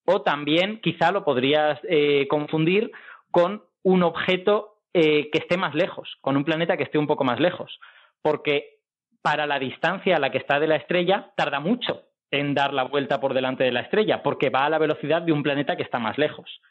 o 0.06 0.22
también 0.22 0.80
quizá 0.82 1.12
lo 1.12 1.24
podrías 1.24 1.80
eh, 1.84 2.28
confundir 2.28 2.92
con 3.32 3.64
un 3.84 4.04
objeto 4.04 4.78
eh, 4.94 5.30
que 5.32 5.40
esté 5.40 5.58
más 5.58 5.74
lejos, 5.74 6.18
con 6.22 6.38
un 6.38 6.44
planeta 6.44 6.78
que 6.78 6.84
esté 6.84 6.98
un 6.98 7.08
poco 7.08 7.24
más 7.24 7.40
lejos, 7.40 7.80
porque 8.22 8.80
para 9.22 9.46
la 9.46 9.60
distancia 9.60 10.16
a 10.16 10.20
la 10.20 10.32
que 10.32 10.40
está 10.40 10.60
de 10.60 10.68
la 10.68 10.76
estrella 10.76 11.32
tarda 11.36 11.60
mucho 11.60 12.04
en 12.32 12.54
dar 12.54 12.74
la 12.74 12.84
vuelta 12.84 13.20
por 13.20 13.34
delante 13.34 13.64
de 13.64 13.72
la 13.72 13.82
estrella, 13.82 14.24
porque 14.24 14.50
va 14.50 14.66
a 14.66 14.70
la 14.70 14.80
velocidad 14.80 15.22
de 15.22 15.34
un 15.34 15.44
planeta 15.44 15.76
que 15.76 15.84
está 15.84 16.00
más 16.00 16.18
lejos. 16.18 16.62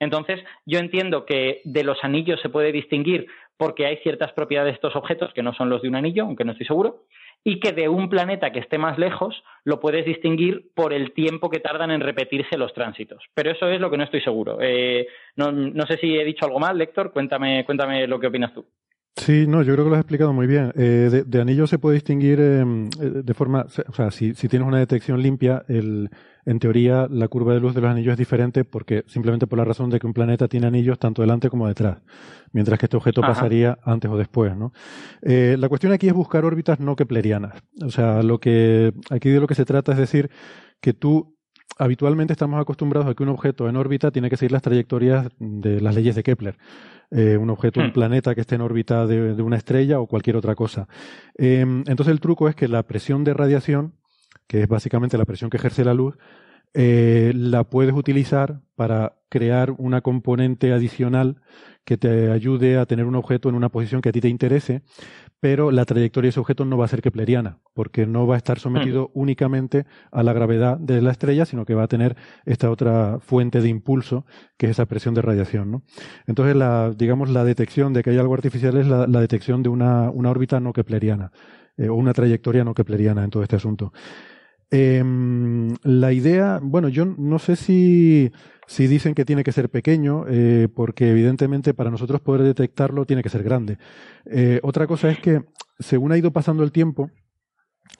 Entonces, 0.00 0.42
yo 0.66 0.78
entiendo 0.80 1.26
que 1.26 1.60
de 1.64 1.84
los 1.84 2.02
anillos 2.02 2.40
se 2.40 2.48
puede 2.48 2.72
distinguir 2.72 3.26
porque 3.56 3.86
hay 3.86 3.98
ciertas 3.98 4.32
propiedades 4.32 4.72
de 4.72 4.74
estos 4.74 4.96
objetos 4.96 5.32
que 5.32 5.42
no 5.42 5.54
son 5.54 5.68
los 5.68 5.82
de 5.82 5.88
un 5.88 5.94
anillo, 5.94 6.24
aunque 6.24 6.44
no 6.44 6.52
estoy 6.52 6.66
seguro, 6.66 7.04
y 7.44 7.60
que 7.60 7.72
de 7.72 7.88
un 7.88 8.08
planeta 8.08 8.52
que 8.52 8.60
esté 8.60 8.78
más 8.78 8.98
lejos 8.98 9.42
lo 9.64 9.80
puedes 9.80 10.04
distinguir 10.04 10.70
por 10.74 10.92
el 10.92 11.12
tiempo 11.12 11.50
que 11.50 11.60
tardan 11.60 11.90
en 11.90 12.00
repetirse 12.00 12.56
los 12.56 12.72
tránsitos. 12.72 13.24
Pero 13.34 13.50
eso 13.50 13.68
es 13.68 13.80
lo 13.80 13.90
que 13.90 13.96
no 13.96 14.04
estoy 14.04 14.20
seguro. 14.20 14.58
Eh, 14.60 15.06
no, 15.36 15.86
sé 15.86 15.96
si 15.98 16.16
he 16.16 16.24
dicho 16.24 16.44
algo 16.46 16.60
mal, 16.60 16.78
Lector. 16.78 17.12
Cuéntame, 17.12 17.64
cuéntame 17.64 18.06
lo 18.06 18.20
que 18.20 18.28
opinas 18.28 18.54
tú. 18.54 18.66
Sí, 19.16 19.46
no, 19.46 19.62
yo 19.62 19.74
creo 19.74 19.84
que 19.84 19.90
lo 19.90 19.96
has 19.96 20.00
explicado 20.00 20.32
muy 20.32 20.46
bien. 20.46 20.72
Eh, 20.74 21.24
de, 21.26 21.40
anillo 21.40 21.66
se 21.66 21.78
puede 21.78 21.94
distinguir 21.94 22.40
em, 22.40 22.88
eh, 22.98 23.22
de 23.22 23.34
forma, 23.34 23.66
o 23.88 23.92
sea, 23.92 24.10
si, 24.10 24.34
si, 24.34 24.48
tienes 24.48 24.66
una 24.66 24.78
detección 24.78 25.22
limpia, 25.22 25.64
el, 25.68 26.10
en 26.46 26.58
teoría 26.58 27.06
la 27.10 27.28
curva 27.28 27.52
de 27.52 27.60
luz 27.60 27.74
de 27.74 27.82
los 27.82 27.90
anillos 27.90 28.12
es 28.12 28.18
diferente 28.18 28.64
porque 28.64 29.04
simplemente 29.06 29.46
por 29.46 29.58
la 29.58 29.64
razón 29.64 29.90
de 29.90 30.00
que 30.00 30.06
un 30.06 30.14
planeta 30.14 30.48
tiene 30.48 30.66
anillos 30.66 30.98
tanto 30.98 31.22
delante 31.22 31.50
como 31.50 31.68
detrás, 31.68 31.98
mientras 32.52 32.78
que 32.78 32.86
este 32.86 32.96
objeto 32.96 33.20
pasaría 33.20 33.78
antes 33.84 34.10
o 34.10 34.16
después, 34.16 34.56
¿no? 34.56 34.72
Eh, 35.20 35.56
la 35.58 35.68
cuestión 35.68 35.92
aquí 35.92 36.08
es 36.08 36.14
buscar 36.14 36.44
órbitas 36.44 36.80
no 36.80 36.96
keplerianas. 36.96 37.62
O 37.84 37.90
sea, 37.90 38.22
lo 38.22 38.40
que 38.40 38.92
aquí 39.10 39.28
de 39.28 39.40
lo 39.40 39.46
que 39.46 39.54
se 39.54 39.64
trata 39.64 39.92
es 39.92 39.98
decir 39.98 40.30
que 40.80 40.94
tú 40.94 41.31
habitualmente 41.78 42.32
estamos 42.32 42.60
acostumbrados 42.60 43.10
a 43.10 43.14
que 43.14 43.22
un 43.22 43.28
objeto 43.28 43.68
en 43.68 43.76
órbita 43.76 44.10
tiene 44.10 44.30
que 44.30 44.36
seguir 44.36 44.52
las 44.52 44.62
trayectorias 44.62 45.28
de 45.38 45.80
las 45.80 45.94
leyes 45.94 46.14
de 46.14 46.22
Kepler. 46.22 46.56
Eh, 47.10 47.36
un 47.36 47.50
objeto, 47.50 47.80
un 47.80 47.88
hmm. 47.88 47.92
planeta 47.92 48.34
que 48.34 48.40
esté 48.40 48.54
en 48.54 48.62
órbita 48.62 49.06
de, 49.06 49.42
una 49.42 49.56
estrella 49.56 50.00
o 50.00 50.06
cualquier 50.06 50.36
otra 50.36 50.54
cosa. 50.54 50.88
Em, 51.34 51.84
entonces 51.86 52.12
el 52.12 52.20
truco 52.20 52.48
es 52.48 52.54
que 52.54 52.68
la 52.68 52.82
presión 52.84 53.24
de 53.24 53.34
radiación, 53.34 53.94
que 54.46 54.62
es 54.62 54.68
básicamente 54.68 55.18
la 55.18 55.24
presión 55.24 55.50
que 55.50 55.58
ejerce 55.58 55.84
la 55.84 55.94
luz, 55.94 56.16
eh, 56.74 57.32
la 57.34 57.64
puedes 57.64 57.94
utilizar 57.94 58.62
para 58.74 59.18
crear 59.28 59.74
una 59.78 60.00
componente 60.00 60.72
adicional 60.72 61.40
que 61.84 61.96
te 61.96 62.30
ayude 62.30 62.78
a 62.78 62.86
tener 62.86 63.06
un 63.06 63.14
objeto 63.14 63.48
en 63.48 63.54
una 63.54 63.68
posición 63.68 64.00
que 64.00 64.10
a 64.10 64.12
ti 64.12 64.20
te 64.20 64.28
interese, 64.28 64.82
pero 65.40 65.72
la 65.72 65.84
trayectoria 65.84 66.26
de 66.26 66.30
ese 66.30 66.40
objeto 66.40 66.64
no 66.64 66.78
va 66.78 66.84
a 66.84 66.88
ser 66.88 67.02
kepleriana, 67.02 67.58
porque 67.74 68.06
no 68.06 68.26
va 68.26 68.36
a 68.36 68.38
estar 68.38 68.60
sometido 68.60 69.10
únicamente 69.14 69.86
a 70.12 70.22
la 70.22 70.32
gravedad 70.32 70.78
de 70.78 71.02
la 71.02 71.10
estrella, 71.10 71.44
sino 71.44 71.64
que 71.64 71.74
va 71.74 71.82
a 71.82 71.88
tener 71.88 72.16
esta 72.44 72.70
otra 72.70 73.18
fuente 73.20 73.60
de 73.60 73.68
impulso, 73.68 74.24
que 74.56 74.66
es 74.66 74.72
esa 74.72 74.86
presión 74.86 75.14
de 75.14 75.22
radiación. 75.22 75.70
¿no? 75.72 75.82
Entonces, 76.26 76.54
la, 76.54 76.92
digamos, 76.96 77.28
la 77.28 77.44
detección 77.44 77.92
de 77.92 78.04
que 78.04 78.10
hay 78.10 78.18
algo 78.18 78.34
artificial 78.34 78.76
es 78.76 78.86
la, 78.86 79.06
detección 79.06 79.64
de 79.64 79.68
una, 79.68 80.10
una, 80.10 80.30
órbita 80.30 80.60
no 80.60 80.72
kepleriana, 80.72 81.32
eh, 81.76 81.88
o 81.88 81.94
una 81.94 82.12
trayectoria 82.12 82.62
no 82.62 82.74
kepleriana 82.74 83.24
en 83.24 83.30
todo 83.30 83.42
este 83.42 83.56
asunto. 83.56 83.92
Em, 84.74 85.76
la 85.82 86.14
idea, 86.14 86.58
bueno, 86.62 86.88
yo 86.88 87.04
no 87.04 87.38
sé 87.38 87.56
si, 87.56 88.32
si 88.66 88.86
dicen 88.86 89.14
que 89.14 89.26
tiene 89.26 89.44
que 89.44 89.52
ser 89.52 89.68
pequeño, 89.68 90.24
eh, 90.28 90.66
porque 90.74 91.10
evidentemente 91.10 91.74
para 91.74 91.90
nosotros 91.90 92.22
poder 92.22 92.42
detectarlo 92.42 93.04
tiene 93.04 93.22
que 93.22 93.28
ser 93.28 93.42
grande. 93.42 93.76
Eh, 94.24 94.60
otra 94.62 94.86
cosa 94.86 95.10
es 95.10 95.18
que, 95.18 95.42
según 95.78 96.10
ha 96.10 96.16
ido 96.16 96.32
pasando 96.32 96.64
el 96.64 96.72
tiempo, 96.72 97.10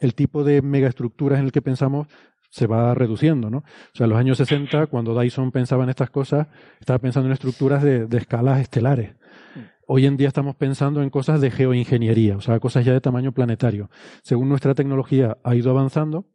el 0.00 0.14
tipo 0.14 0.44
de 0.44 0.62
megaestructuras 0.62 1.40
en 1.40 1.44
el 1.44 1.52
que 1.52 1.60
pensamos 1.60 2.08
se 2.48 2.66
va 2.66 2.94
reduciendo, 2.94 3.50
¿no? 3.50 3.58
O 3.58 3.64
sea, 3.92 4.04
en 4.04 4.10
los 4.10 4.18
años 4.18 4.38
60, 4.38 4.86
cuando 4.86 5.18
Dyson 5.18 5.52
pensaba 5.52 5.84
en 5.84 5.90
estas 5.90 6.08
cosas, 6.08 6.48
estaba 6.80 6.98
pensando 7.00 7.26
en 7.28 7.34
estructuras 7.34 7.82
de, 7.82 8.06
de 8.06 8.16
escalas 8.16 8.60
estelares. 8.60 9.14
Hoy 9.86 10.06
en 10.06 10.16
día 10.16 10.28
estamos 10.28 10.54
pensando 10.54 11.02
en 11.02 11.10
cosas 11.10 11.40
de 11.40 11.50
geoingeniería, 11.50 12.36
o 12.36 12.40
sea, 12.40 12.60
cosas 12.60 12.84
ya 12.84 12.92
de 12.92 13.00
tamaño 13.00 13.32
planetario. 13.32 13.90
Según 14.22 14.48
nuestra 14.48 14.74
tecnología 14.74 15.38
ha 15.42 15.54
ido 15.56 15.70
avanzando, 15.70 16.26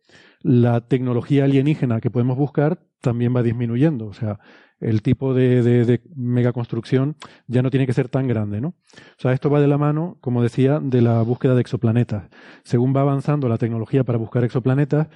la 0.42 0.82
tecnología 0.82 1.46
alienígena 1.46 2.02
que 2.02 2.12
podemos 2.12 2.38
buscar 2.38 2.80
también 3.02 3.36
va 3.36 3.44
disminuyendo. 3.44 4.08
O 4.08 4.14
sea, 4.14 4.40
el 4.80 5.02
tipo 5.02 5.34
de, 5.34 6.02
megaconstrucción 6.16 7.16
ya 7.48 7.62
no 7.62 7.70
tiene 7.72 7.88
que 7.88 7.94
ser 7.94 8.10
tan 8.10 8.28
grande, 8.28 8.60
¿no? 8.60 8.70
O 8.70 9.20
sea, 9.20 9.32
esto 9.32 9.50
va 9.50 9.62
de 9.62 9.68
la 9.68 9.78
mano, 9.78 10.18
como 10.20 10.44
decía, 10.44 10.80
de 10.82 11.02
la 11.02 11.22
búsqueda 11.22 11.56
de 11.56 11.62
exoplanetas. 11.62 12.30
Según 12.64 12.96
va 12.96 13.02
avanzando 13.02 13.48
la 13.48 13.58
tecnología 13.58 14.04
para 14.04 14.18
buscar 14.18 14.44
exoplanetas, 14.44 15.08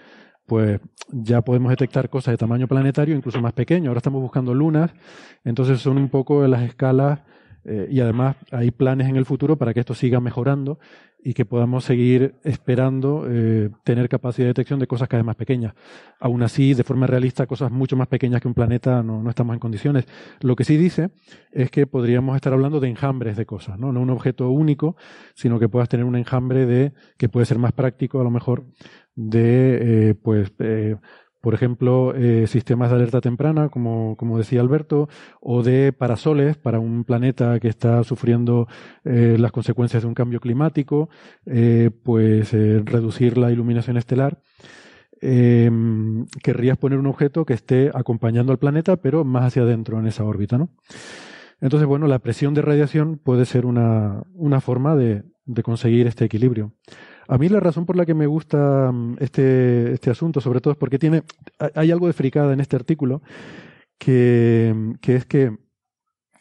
pues 0.45 0.79
ya 1.09 1.41
podemos 1.41 1.69
detectar 1.69 2.09
cosas 2.09 2.33
de 2.33 2.37
tamaño 2.37 2.67
planetario, 2.67 3.15
incluso 3.15 3.41
más 3.41 3.53
pequeño. 3.53 3.89
Ahora 3.89 3.99
estamos 3.99 4.21
buscando 4.21 4.53
lunas, 4.53 4.91
entonces 5.43 5.79
son 5.81 5.97
un 5.97 6.09
poco 6.09 6.47
las 6.47 6.63
escalas 6.63 7.19
eh, 7.63 7.87
y 7.89 7.99
además 7.99 8.35
hay 8.51 8.71
planes 8.71 9.07
en 9.07 9.15
el 9.15 9.25
futuro 9.25 9.57
para 9.57 9.73
que 9.73 9.79
esto 9.79 9.93
siga 9.93 10.19
mejorando 10.19 10.79
y 11.23 11.33
que 11.33 11.45
podamos 11.45 11.85
seguir 11.85 12.35
esperando 12.43 13.27
eh, 13.29 13.69
tener 13.83 14.09
capacidad 14.09 14.45
de 14.45 14.49
detección 14.49 14.79
de 14.79 14.87
cosas 14.87 15.07
cada 15.07 15.21
vez 15.21 15.27
más 15.27 15.35
pequeñas. 15.35 15.73
Aún 16.19 16.41
así, 16.41 16.73
de 16.73 16.83
forma 16.83 17.05
realista, 17.05 17.45
cosas 17.45 17.71
mucho 17.71 17.95
más 17.95 18.07
pequeñas 18.07 18.41
que 18.41 18.47
un 18.47 18.55
planeta 18.55 19.03
no, 19.03 19.21
no 19.21 19.29
estamos 19.29 19.53
en 19.53 19.59
condiciones. 19.59 20.05
Lo 20.39 20.55
que 20.55 20.63
sí 20.63 20.77
dice 20.77 21.11
es 21.51 21.69
que 21.69 21.85
podríamos 21.85 22.35
estar 22.35 22.53
hablando 22.53 22.79
de 22.79 22.89
enjambres 22.89 23.37
de 23.37 23.45
cosas, 23.45 23.77
¿no? 23.77 23.91
No 23.91 24.01
un 24.01 24.09
objeto 24.09 24.49
único, 24.49 24.95
sino 25.35 25.59
que 25.59 25.69
puedas 25.69 25.89
tener 25.89 26.05
un 26.05 26.15
enjambre 26.15 26.65
de, 26.65 26.93
que 27.17 27.29
puede 27.29 27.45
ser 27.45 27.59
más 27.59 27.73
práctico 27.73 28.19
a 28.19 28.23
lo 28.23 28.31
mejor, 28.31 28.65
de, 29.15 30.09
eh, 30.09 30.15
pues, 30.15 30.51
por 31.41 31.55
ejemplo, 31.55 32.13
eh, 32.15 32.45
sistemas 32.47 32.89
de 32.89 32.95
alerta 32.95 33.19
temprana, 33.19 33.69
como, 33.69 34.15
como, 34.15 34.37
decía 34.37 34.61
Alberto, 34.61 35.09
o 35.41 35.63
de 35.63 35.91
parasoles 35.91 36.55
para 36.55 36.79
un 36.79 37.03
planeta 37.03 37.59
que 37.59 37.67
está 37.67 38.03
sufriendo 38.03 38.67
eh, 39.03 39.37
las 39.39 39.51
consecuencias 39.51 40.03
de 40.03 40.07
un 40.07 40.13
cambio 40.13 40.39
climático, 40.39 41.09
eh, 41.47 41.89
pues 42.03 42.53
reducir 42.53 43.37
la 43.37 43.51
iluminación 43.51 43.97
estelar. 43.97 44.39
Em, 45.19 46.25
querrías 46.43 46.77
poner 46.77 46.97
un 46.97 47.05
objeto 47.07 47.45
que 47.45 47.53
esté 47.53 47.91
acompañando 47.93 48.51
al 48.51 48.59
planeta, 48.59 48.97
pero 48.97 49.23
más 49.23 49.45
hacia 49.45 49.63
adentro 49.63 49.99
en 49.99 50.07
esa 50.07 50.23
órbita, 50.23 50.57
¿no? 50.57 50.69
Entonces, 51.59 51.87
bueno, 51.87 52.07
la 52.07 52.19
presión 52.19 52.55
de 52.55 52.63
radiación 52.63 53.19
puede 53.23 53.45
ser 53.45 53.67
una, 53.67 54.23
una 54.33 54.61
forma 54.61 54.95
de, 54.95 55.23
de 55.45 55.63
conseguir 55.63 56.07
este 56.07 56.25
equilibrio. 56.25 56.73
A 57.31 57.37
mí 57.37 57.47
la 57.47 57.61
razón 57.61 57.85
por 57.85 57.95
la 57.95 58.05
que 58.05 58.13
me 58.13 58.27
gusta 58.27 58.91
mm, 58.91 59.15
este, 59.21 59.93
este 59.93 60.09
asunto, 60.09 60.41
sobre 60.41 60.59
todo, 60.59 60.73
es 60.73 60.77
porque 60.77 60.99
tiene, 60.99 61.23
hay 61.75 61.89
algo 61.89 62.07
de 62.07 62.13
fricada 62.13 62.51
en 62.51 62.59
este 62.59 62.75
artículo, 62.75 63.21
que, 63.97 64.75
que 64.99 65.15
es 65.15 65.25
que, 65.25 65.43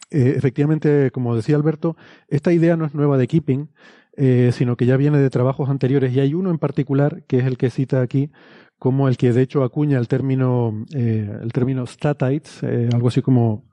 eh, 0.09 0.33
efectivamente, 0.35 1.09
como 1.11 1.33
decía 1.33 1.55
Alberto, 1.55 1.95
esta 2.27 2.51
idea 2.51 2.75
no 2.75 2.83
es 2.83 2.93
nueva 2.93 3.17
de 3.17 3.27
Keeping, 3.27 3.69
eh, 4.17 4.51
sino 4.51 4.75
que 4.75 4.85
ya 4.85 4.97
viene 4.97 5.19
de 5.19 5.29
trabajos 5.29 5.69
anteriores, 5.69 6.13
y 6.13 6.19
hay 6.19 6.33
uno 6.33 6.49
en 6.51 6.57
particular, 6.57 7.23
que 7.25 7.39
es 7.39 7.45
el 7.45 7.57
que 7.57 7.69
cita 7.69 8.01
aquí, 8.01 8.29
como 8.77 9.07
el 9.07 9.15
que 9.15 9.31
de 9.31 9.43
hecho 9.43 9.63
acuña 9.63 9.97
el 9.97 10.09
término, 10.09 10.85
eh, 10.93 11.39
el 11.41 11.53
término 11.53 11.87
statites, 11.87 12.63
algo 12.93 13.07
así 13.07 13.21
como 13.21 13.63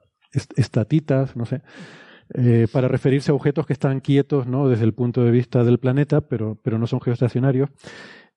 estatitas, 0.54 1.34
no 1.34 1.46
sé, 1.46 1.62
eh, 2.34 2.66
para 2.72 2.88
referirse 2.88 3.30
a 3.30 3.34
objetos 3.34 3.66
que 3.66 3.72
están 3.72 4.00
quietos 4.00 4.46
¿no? 4.46 4.68
desde 4.68 4.84
el 4.84 4.92
punto 4.92 5.24
de 5.24 5.30
vista 5.30 5.64
del 5.64 5.78
planeta, 5.78 6.20
pero, 6.20 6.58
pero 6.62 6.78
no 6.78 6.86
son 6.86 7.00
geoestacionarios. 7.00 7.70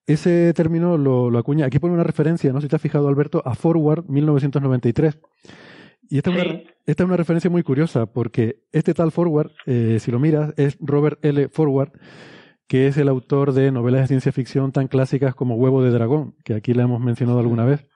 Ese 0.06 0.52
término 0.54 0.98
lo, 0.98 1.30
lo, 1.30 1.38
acuña, 1.38 1.66
aquí 1.66 1.78
pone 1.78 1.94
una 1.94 2.02
referencia, 2.02 2.52
no 2.52 2.60
sé 2.60 2.66
si 2.66 2.70
te 2.70 2.76
has 2.76 2.82
fijado 2.82 3.08
Alberto, 3.08 3.42
a 3.44 3.54
Forward 3.54 4.08
1993. 4.08 5.18
Y 6.08 6.16
esta, 6.18 6.30
sí. 6.30 6.36
es 6.38 6.44
una, 6.44 6.60
esta 6.86 7.02
es 7.02 7.06
una 7.06 7.16
referencia 7.16 7.50
muy 7.50 7.62
curiosa, 7.62 8.06
porque 8.06 8.62
este 8.72 8.94
tal 8.94 9.12
Forward, 9.12 9.52
eh, 9.66 9.98
si 10.00 10.10
lo 10.10 10.18
miras, 10.18 10.52
es 10.56 10.76
Robert 10.80 11.24
L. 11.24 11.48
Forward, 11.48 11.92
que 12.66 12.86
es 12.86 12.96
el 12.96 13.08
autor 13.08 13.52
de 13.52 13.70
novelas 13.70 14.02
de 14.02 14.06
ciencia 14.08 14.32
ficción 14.32 14.72
tan 14.72 14.88
clásicas 14.88 15.34
como 15.34 15.56
Huevo 15.56 15.82
de 15.82 15.90
Dragón, 15.90 16.34
que 16.44 16.54
aquí 16.54 16.74
le 16.74 16.82
hemos 16.82 17.00
mencionado 17.00 17.38
alguna 17.38 17.64
vez. 17.64 17.86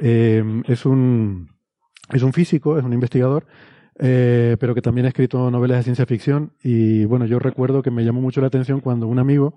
Eh, 0.00 0.62
es, 0.68 0.86
un, 0.86 1.50
es 2.10 2.22
un 2.22 2.32
físico, 2.32 2.78
es 2.78 2.84
un 2.84 2.92
investigador, 2.92 3.46
eh, 3.98 4.56
pero 4.58 4.74
que 4.74 4.82
también 4.82 5.06
ha 5.06 5.08
escrito 5.08 5.50
novelas 5.50 5.78
de 5.78 5.82
ciencia 5.84 6.06
ficción. 6.06 6.52
Y 6.62 7.04
bueno, 7.04 7.26
yo 7.26 7.38
recuerdo 7.38 7.82
que 7.82 7.90
me 7.90 8.04
llamó 8.04 8.20
mucho 8.20 8.40
la 8.40 8.46
atención 8.46 8.80
cuando 8.80 9.06
un 9.06 9.18
amigo, 9.18 9.54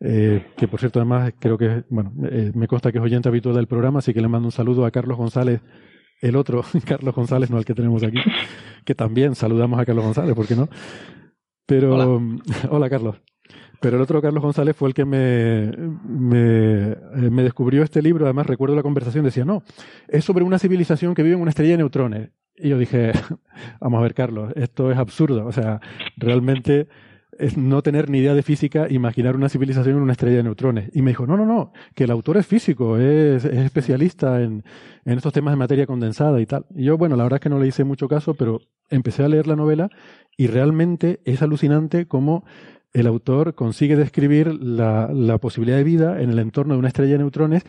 eh, 0.00 0.46
que 0.56 0.68
por 0.68 0.80
cierto 0.80 0.98
además 0.98 1.32
creo 1.38 1.58
que, 1.58 1.84
bueno, 1.88 2.12
eh, 2.30 2.52
me 2.54 2.68
consta 2.68 2.92
que 2.92 2.98
es 2.98 3.04
oyente 3.04 3.28
habitual 3.28 3.54
del 3.54 3.66
programa, 3.66 3.98
así 4.00 4.12
que 4.14 4.20
le 4.20 4.28
mando 4.28 4.48
un 4.48 4.52
saludo 4.52 4.84
a 4.84 4.90
Carlos 4.90 5.16
González, 5.16 5.60
el 6.20 6.36
otro, 6.36 6.64
Carlos 6.86 7.14
González, 7.14 7.50
no 7.50 7.58
el 7.58 7.64
que 7.64 7.74
tenemos 7.74 8.02
aquí, 8.02 8.18
que 8.84 8.94
también 8.94 9.34
saludamos 9.34 9.78
a 9.78 9.84
Carlos 9.84 10.04
González, 10.04 10.34
¿por 10.34 10.46
qué 10.46 10.56
no? 10.56 10.68
Pero, 11.66 11.94
hola, 11.94 12.38
hola 12.70 12.90
Carlos. 12.90 13.16
Pero 13.78 13.96
el 13.96 14.02
otro 14.02 14.22
Carlos 14.22 14.42
González 14.42 14.74
fue 14.74 14.88
el 14.88 14.94
que 14.94 15.04
me, 15.04 15.70
me, 16.08 16.96
me, 17.30 17.42
descubrió 17.42 17.82
este 17.82 18.00
libro. 18.00 18.24
Además, 18.24 18.46
recuerdo 18.46 18.74
la 18.74 18.82
conversación, 18.82 19.24
decía, 19.24 19.44
no, 19.44 19.62
es 20.08 20.24
sobre 20.24 20.44
una 20.44 20.58
civilización 20.58 21.14
que 21.14 21.22
vive 21.22 21.34
en 21.34 21.42
una 21.42 21.50
estrella 21.50 21.72
de 21.72 21.78
neutrones. 21.78 22.30
Y 22.58 22.70
yo 22.70 22.78
dije, 22.78 23.12
vamos 23.80 23.98
a 23.98 24.02
ver, 24.02 24.14
Carlos, 24.14 24.52
esto 24.56 24.90
es 24.90 24.98
absurdo. 24.98 25.46
O 25.46 25.52
sea, 25.52 25.80
realmente 26.16 26.88
es 27.38 27.56
no 27.56 27.82
tener 27.82 28.08
ni 28.10 28.18
idea 28.18 28.34
de 28.34 28.42
física, 28.42 28.86
imaginar 28.88 29.36
una 29.36 29.48
civilización 29.48 29.96
en 29.96 30.02
una 30.02 30.12
estrella 30.12 30.38
de 30.38 30.42
neutrones. 30.42 30.90
Y 30.94 31.02
me 31.02 31.10
dijo, 31.10 31.26
no, 31.26 31.36
no, 31.36 31.44
no, 31.44 31.72
que 31.94 32.04
el 32.04 32.10
autor 32.10 32.36
es 32.36 32.46
físico, 32.46 32.98
es, 32.98 33.44
es 33.44 33.58
especialista 33.58 34.42
en, 34.42 34.64
en, 35.04 35.16
estos 35.16 35.32
temas 35.32 35.52
de 35.52 35.56
materia 35.56 35.86
condensada 35.86 36.40
y 36.40 36.46
tal. 36.46 36.66
Y 36.74 36.84
yo, 36.84 36.96
bueno, 36.96 37.16
la 37.16 37.24
verdad 37.24 37.38
es 37.38 37.42
que 37.42 37.48
no 37.48 37.58
le 37.58 37.66
hice 37.66 37.84
mucho 37.84 38.08
caso, 38.08 38.34
pero 38.34 38.60
empecé 38.88 39.22
a 39.22 39.28
leer 39.28 39.46
la 39.46 39.56
novela 39.56 39.90
y 40.36 40.46
realmente 40.46 41.20
es 41.24 41.42
alucinante 41.42 42.06
cómo 42.06 42.44
el 42.92 43.06
autor 43.06 43.54
consigue 43.54 43.96
describir 43.96 44.54
la, 44.54 45.10
la 45.12 45.38
posibilidad 45.38 45.76
de 45.76 45.84
vida 45.84 46.22
en 46.22 46.30
el 46.30 46.38
entorno 46.38 46.74
de 46.74 46.78
una 46.78 46.88
estrella 46.88 47.12
de 47.12 47.18
neutrones, 47.18 47.64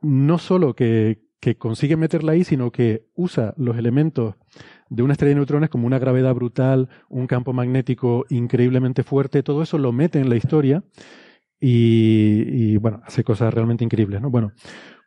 no 0.00 0.38
solo 0.38 0.74
que, 0.74 1.23
que 1.44 1.58
consigue 1.58 1.98
meterla 1.98 2.32
ahí, 2.32 2.42
sino 2.42 2.70
que 2.70 3.02
usa 3.14 3.52
los 3.58 3.76
elementos 3.76 4.34
de 4.88 5.02
una 5.02 5.12
estrella 5.12 5.32
de 5.32 5.34
neutrones 5.34 5.68
como 5.68 5.86
una 5.86 5.98
gravedad 5.98 6.34
brutal, 6.34 6.88
un 7.10 7.26
campo 7.26 7.52
magnético 7.52 8.24
increíblemente 8.30 9.02
fuerte, 9.02 9.42
todo 9.42 9.62
eso 9.62 9.76
lo 9.76 9.92
mete 9.92 10.18
en 10.18 10.30
la 10.30 10.36
historia 10.36 10.82
y, 11.60 12.44
y 12.48 12.76
bueno, 12.78 13.02
hace 13.04 13.24
cosas 13.24 13.52
realmente 13.52 13.84
increíbles, 13.84 14.22
¿no? 14.22 14.30
Bueno, 14.30 14.52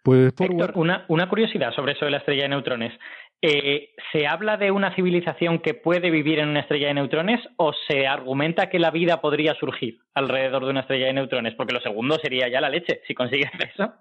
pues 0.04 0.32
Héctor, 0.40 0.74
una, 0.76 1.06
una 1.08 1.28
curiosidad 1.28 1.74
sobre 1.74 1.94
eso 1.94 2.06
de 2.06 2.12
la 2.12 2.18
estrella 2.20 2.44
de 2.44 2.50
neutrones. 2.50 2.94
Eh, 3.42 3.90
¿Se 4.12 4.26
habla 4.26 4.58
de 4.58 4.72
una 4.72 4.96
civilización 4.96 5.60
que 5.60 5.76
puede 5.76 6.10
vivir 6.10 6.40
en 6.40 6.50
una 6.50 6.62
estrella 6.62 6.88
de 6.88 6.96
neutrones 6.96 7.40
o 7.58 7.72
se 7.88 8.08
argumenta 8.08 8.68
que 8.70 8.80
la 8.80 8.90
vida 8.90 9.22
podría 9.22 9.54
surgir 9.56 10.00
alrededor 10.16 10.66
de 10.66 10.72
una 10.72 10.80
estrella 10.80 11.06
de 11.06 11.14
neutrones? 11.14 11.54
Porque 11.54 11.74
lo 11.74 11.80
segundo 11.82 12.18
sería 12.18 12.50
ya 12.50 12.62
la 12.62 12.70
leche, 12.70 13.02
si 13.06 13.14
consigues 13.14 13.52
eso. 13.74 13.94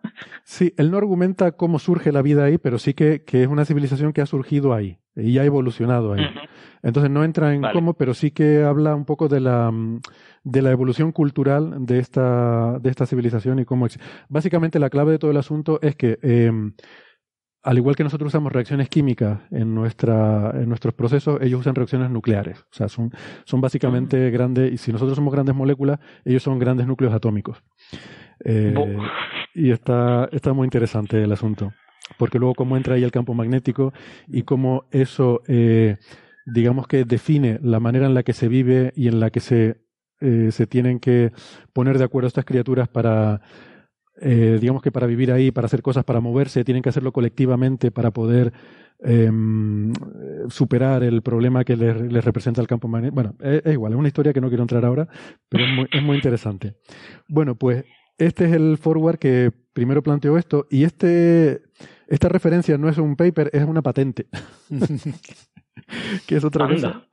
Sí, 0.44 0.72
él 0.78 0.90
no 0.90 0.96
argumenta 0.96 1.52
cómo 1.52 1.78
surge 1.78 2.12
la 2.12 2.22
vida 2.22 2.44
ahí, 2.44 2.56
pero 2.56 2.78
sí 2.78 2.94
que, 2.94 3.24
que 3.24 3.42
es 3.42 3.48
una 3.48 3.66
civilización 3.66 4.14
que 4.14 4.22
ha 4.22 4.26
surgido 4.26 4.72
ahí 4.72 4.96
y 5.14 5.38
ha 5.38 5.44
evolucionado 5.44 6.14
ahí. 6.14 6.22
Uh 6.22 6.28
-huh. 6.28 6.48
Entonces 6.82 7.10
no 7.10 7.22
entra 7.24 7.52
en 7.52 7.60
vale. 7.60 7.74
cómo, 7.74 7.94
pero 7.94 8.14
sí 8.14 8.30
que 8.30 8.62
habla 8.62 8.94
un 8.94 9.04
poco 9.04 9.28
de 9.28 9.40
la, 9.40 9.70
de 10.44 10.62
la 10.62 10.70
evolución 10.70 11.12
cultural 11.12 11.84
de 11.84 11.98
esta, 11.98 12.78
de 12.78 12.88
esta 12.88 13.06
civilización 13.06 13.58
y 13.58 13.64
cómo... 13.64 13.86
Básicamente 14.28 14.78
la 14.78 14.88
clave 14.88 15.12
de 15.12 15.18
todo 15.18 15.30
el 15.30 15.36
asunto 15.36 15.78
es 15.82 15.94
que... 15.94 16.18
Eh, 16.22 16.50
al 17.66 17.78
igual 17.78 17.96
que 17.96 18.04
nosotros 18.04 18.28
usamos 18.28 18.52
reacciones 18.52 18.88
químicas 18.88 19.40
en, 19.50 19.74
nuestra, 19.74 20.52
en 20.54 20.68
nuestros 20.68 20.94
procesos, 20.94 21.40
ellos 21.42 21.58
usan 21.58 21.74
reacciones 21.74 22.10
nucleares. 22.10 22.60
O 22.60 22.70
sea, 22.70 22.88
son, 22.88 23.10
son 23.44 23.60
básicamente 23.60 24.30
grandes, 24.30 24.72
y 24.72 24.76
si 24.76 24.92
nosotros 24.92 25.16
somos 25.16 25.34
grandes 25.34 25.56
moléculas, 25.56 25.98
ellos 26.24 26.44
son 26.44 26.60
grandes 26.60 26.86
núcleos 26.86 27.12
atómicos. 27.12 27.64
Eh, 28.44 28.72
y 29.52 29.72
está, 29.72 30.28
está 30.30 30.52
muy 30.52 30.64
interesante 30.64 31.20
el 31.20 31.32
asunto. 31.32 31.72
Porque 32.18 32.38
luego 32.38 32.54
cómo 32.54 32.76
entra 32.76 32.94
ahí 32.94 33.02
el 33.02 33.10
campo 33.10 33.34
magnético 33.34 33.92
y 34.28 34.42
cómo 34.42 34.84
eso, 34.92 35.42
eh, 35.48 35.96
digamos 36.46 36.86
que 36.86 37.04
define 37.04 37.58
la 37.64 37.80
manera 37.80 38.06
en 38.06 38.14
la 38.14 38.22
que 38.22 38.32
se 38.32 38.46
vive 38.46 38.92
y 38.94 39.08
en 39.08 39.18
la 39.18 39.30
que 39.30 39.40
se, 39.40 39.80
eh, 40.20 40.50
se 40.52 40.68
tienen 40.68 41.00
que 41.00 41.32
poner 41.72 41.98
de 41.98 42.04
acuerdo 42.04 42.28
estas 42.28 42.44
criaturas 42.44 42.86
para 42.86 43.40
eh, 44.20 44.58
digamos 44.60 44.82
que 44.82 44.92
para 44.92 45.06
vivir 45.06 45.32
ahí, 45.32 45.50
para 45.50 45.66
hacer 45.66 45.82
cosas, 45.82 46.04
para 46.04 46.20
moverse, 46.20 46.64
tienen 46.64 46.82
que 46.82 46.88
hacerlo 46.88 47.12
colectivamente 47.12 47.90
para 47.90 48.10
poder 48.10 48.52
eh, 49.04 49.30
superar 50.48 51.02
el 51.02 51.22
problema 51.22 51.64
que 51.64 51.76
les, 51.76 52.00
les, 52.00 52.24
representa 52.24 52.60
el 52.60 52.66
campo 52.66 52.88
magnético. 52.88 53.14
Bueno, 53.14 53.34
es, 53.40 53.62
es, 53.64 53.72
igual, 53.72 53.92
es 53.92 53.98
una 53.98 54.08
historia 54.08 54.32
que 54.32 54.40
no 54.40 54.48
quiero 54.48 54.62
entrar 54.62 54.84
ahora, 54.84 55.08
pero 55.48 55.64
es 55.64 55.70
muy, 55.74 55.86
es 55.90 56.02
muy 56.02 56.16
interesante. 56.16 56.74
Bueno, 57.28 57.56
pues 57.56 57.84
este 58.18 58.46
es 58.46 58.52
el 58.52 58.78
forward 58.78 59.18
que 59.18 59.52
primero 59.72 60.02
planteó 60.02 60.38
esto 60.38 60.66
y 60.70 60.84
este, 60.84 61.62
esta 62.08 62.28
referencia 62.28 62.78
no 62.78 62.88
es 62.88 62.96
un 62.98 63.16
paper, 63.16 63.50
es 63.52 63.64
una 63.64 63.82
patente. 63.82 64.26
que 66.26 66.36
es 66.36 66.44
otra 66.44 66.64
Anda. 66.64 66.74
cosa. 66.74 67.08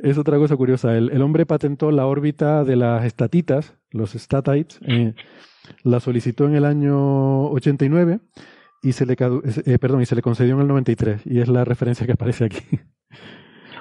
Es 0.00 0.18
otra 0.18 0.36
cosa 0.38 0.56
curiosa. 0.56 0.96
El, 0.96 1.10
el, 1.10 1.22
hombre 1.22 1.46
patentó 1.46 1.90
la 1.90 2.06
órbita 2.06 2.64
de 2.64 2.76
las 2.76 3.04
estatitas, 3.04 3.74
los 3.90 4.12
statites, 4.12 4.80
eh, 4.86 5.14
la 5.82 6.00
solicitó 6.00 6.46
en 6.46 6.56
el 6.56 6.64
año 6.64 7.50
89 7.50 8.20
y 8.82 8.92
se 8.92 9.06
le, 9.06 9.14
eh, 9.14 9.78
perdón, 9.78 10.02
y 10.02 10.06
se 10.06 10.14
le 10.14 10.22
concedió 10.22 10.54
en 10.54 10.60
el 10.60 10.68
93 10.68 11.26
y 11.26 11.40
es 11.40 11.48
la 11.48 11.64
referencia 11.64 12.06
que 12.06 12.12
aparece 12.12 12.44
aquí. 12.44 12.60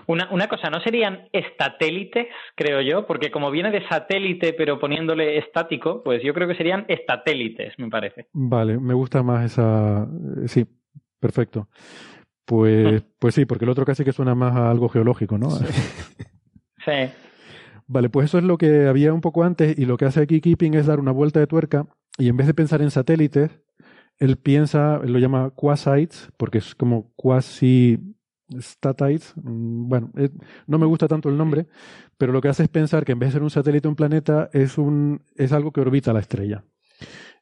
Una, 0.08 0.30
una 0.32 0.48
cosa, 0.48 0.70
¿no 0.70 0.80
serían 0.80 1.28
estatélites, 1.34 2.28
creo 2.56 2.80
yo? 2.82 3.06
Porque 3.06 3.30
como 3.30 3.52
viene 3.52 3.72
de 3.72 3.86
satélite 3.90 4.54
pero 4.54 4.80
poniéndole 4.80 5.38
estático, 5.38 6.02
pues 6.02 6.24
yo 6.24 6.34
creo 6.34 6.48
que 6.48 6.56
serían 6.56 6.86
estatélites, 6.88 7.78
me 7.78 7.90
parece. 7.90 8.28
Vale, 8.32 8.80
me 8.80 8.94
gusta 8.94 9.22
más 9.22 9.46
esa... 9.46 10.08
Sí, 10.46 10.66
perfecto. 11.20 11.68
Pues, 12.46 13.04
pues 13.20 13.36
sí, 13.36 13.46
porque 13.46 13.66
el 13.66 13.72
otro 13.72 13.86
casi 13.86 14.06
que 14.06 14.14
suena 14.14 14.34
más 14.34 14.56
a 14.56 14.72
algo 14.72 14.88
geológico, 14.88 15.38
¿no? 15.38 15.50
sí. 15.50 15.66
Vale, 17.88 18.10
pues 18.10 18.26
eso 18.26 18.38
es 18.38 18.44
lo 18.44 18.58
que 18.58 18.88
había 18.88 19.14
un 19.14 19.22
poco 19.22 19.44
antes 19.44 19.78
y 19.78 19.86
lo 19.86 19.98
que 19.98 20.06
hace 20.06 20.22
aquí 20.22 20.42
Keeping 20.42 20.74
es 20.74 20.86
dar 20.86 21.00
una 21.00 21.12
vuelta 21.12 21.40
de 21.40 21.48
tuerca 21.48 21.88
y 22.18 22.28
en 22.28 22.38
vez 22.38 22.48
de 22.48 22.54
pensar 22.54 22.82
en 22.82 22.92
satélites, 22.92 23.52
él 24.18 24.38
piensa, 24.38 25.00
él 25.04 25.14
lo 25.14 25.20
llama 25.20 25.52
quasites, 25.52 26.30
porque 26.38 26.58
es 26.58 26.76
como 26.76 27.14
quasi 27.16 28.00
Statites, 28.60 29.34
mm, 29.36 29.90
bueno, 29.90 30.12
eh, 30.16 30.30
no 30.68 30.78
me 30.78 30.86
gusta 30.86 31.08
tanto 31.08 31.30
el 31.30 31.38
nombre, 31.38 31.68
pero 32.18 32.32
lo 32.32 32.42
que 32.42 32.48
hace 32.48 32.64
es 32.64 32.70
pensar 32.70 33.06
que 33.06 33.12
en 33.12 33.20
vez 33.20 33.30
de 33.30 33.34
ser 33.34 33.44
un 33.44 33.50
satélite 33.50 33.88
o 33.88 33.92
un 33.92 33.96
planeta, 33.96 34.50
es, 34.54 34.78
un, 34.78 35.22
es 35.36 35.52
algo 35.52 35.72
que 35.72 35.82
orbita 35.82 36.14
la 36.14 36.20
estrella. 36.20 36.64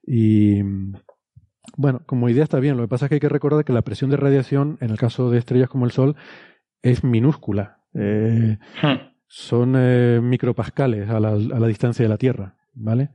Y 0.05 0.61
bueno, 1.77 2.01
como 2.05 2.29
idea 2.29 2.43
está 2.43 2.59
bien, 2.59 2.77
lo 2.77 2.83
que 2.83 2.89
pasa 2.89 3.05
es 3.05 3.09
que 3.09 3.15
hay 3.15 3.19
que 3.21 3.29
recordar 3.29 3.63
que 3.63 3.73
la 3.73 3.83
presión 3.83 4.09
de 4.09 4.17
radiación, 4.17 4.77
en 4.81 4.89
el 4.89 4.97
caso 4.97 5.29
de 5.29 5.37
estrellas 5.37 5.69
como 5.69 5.85
el 5.85 5.91
Sol, 5.91 6.15
es 6.81 7.03
minúscula. 7.03 7.83
Eh, 7.93 8.57
hmm. 8.81 9.14
Son 9.27 9.73
eh, 9.77 10.19
micropascales 10.21 11.09
a 11.09 11.19
la, 11.19 11.29
a 11.29 11.59
la 11.59 11.67
distancia 11.67 12.03
de 12.03 12.09
la 12.09 12.17
Tierra, 12.17 12.55
¿vale? 12.73 13.09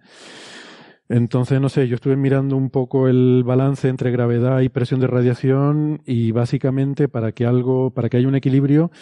Entonces, 1.08 1.60
no 1.60 1.68
sé, 1.68 1.88
yo 1.88 1.96
estuve 1.96 2.14
mirando 2.16 2.56
un 2.56 2.70
poco 2.70 3.08
el 3.08 3.42
balance 3.44 3.88
entre 3.88 4.12
gravedad 4.12 4.60
y 4.60 4.68
presión 4.68 5.00
de 5.00 5.08
radiación 5.08 6.02
y 6.06 6.30
básicamente 6.30 7.08
para 7.08 7.32
que 7.32 7.46
algo, 7.46 7.90
para 7.90 8.08
que 8.08 8.16
haya 8.16 8.28
un 8.28 8.36
equilibrio, 8.36 8.92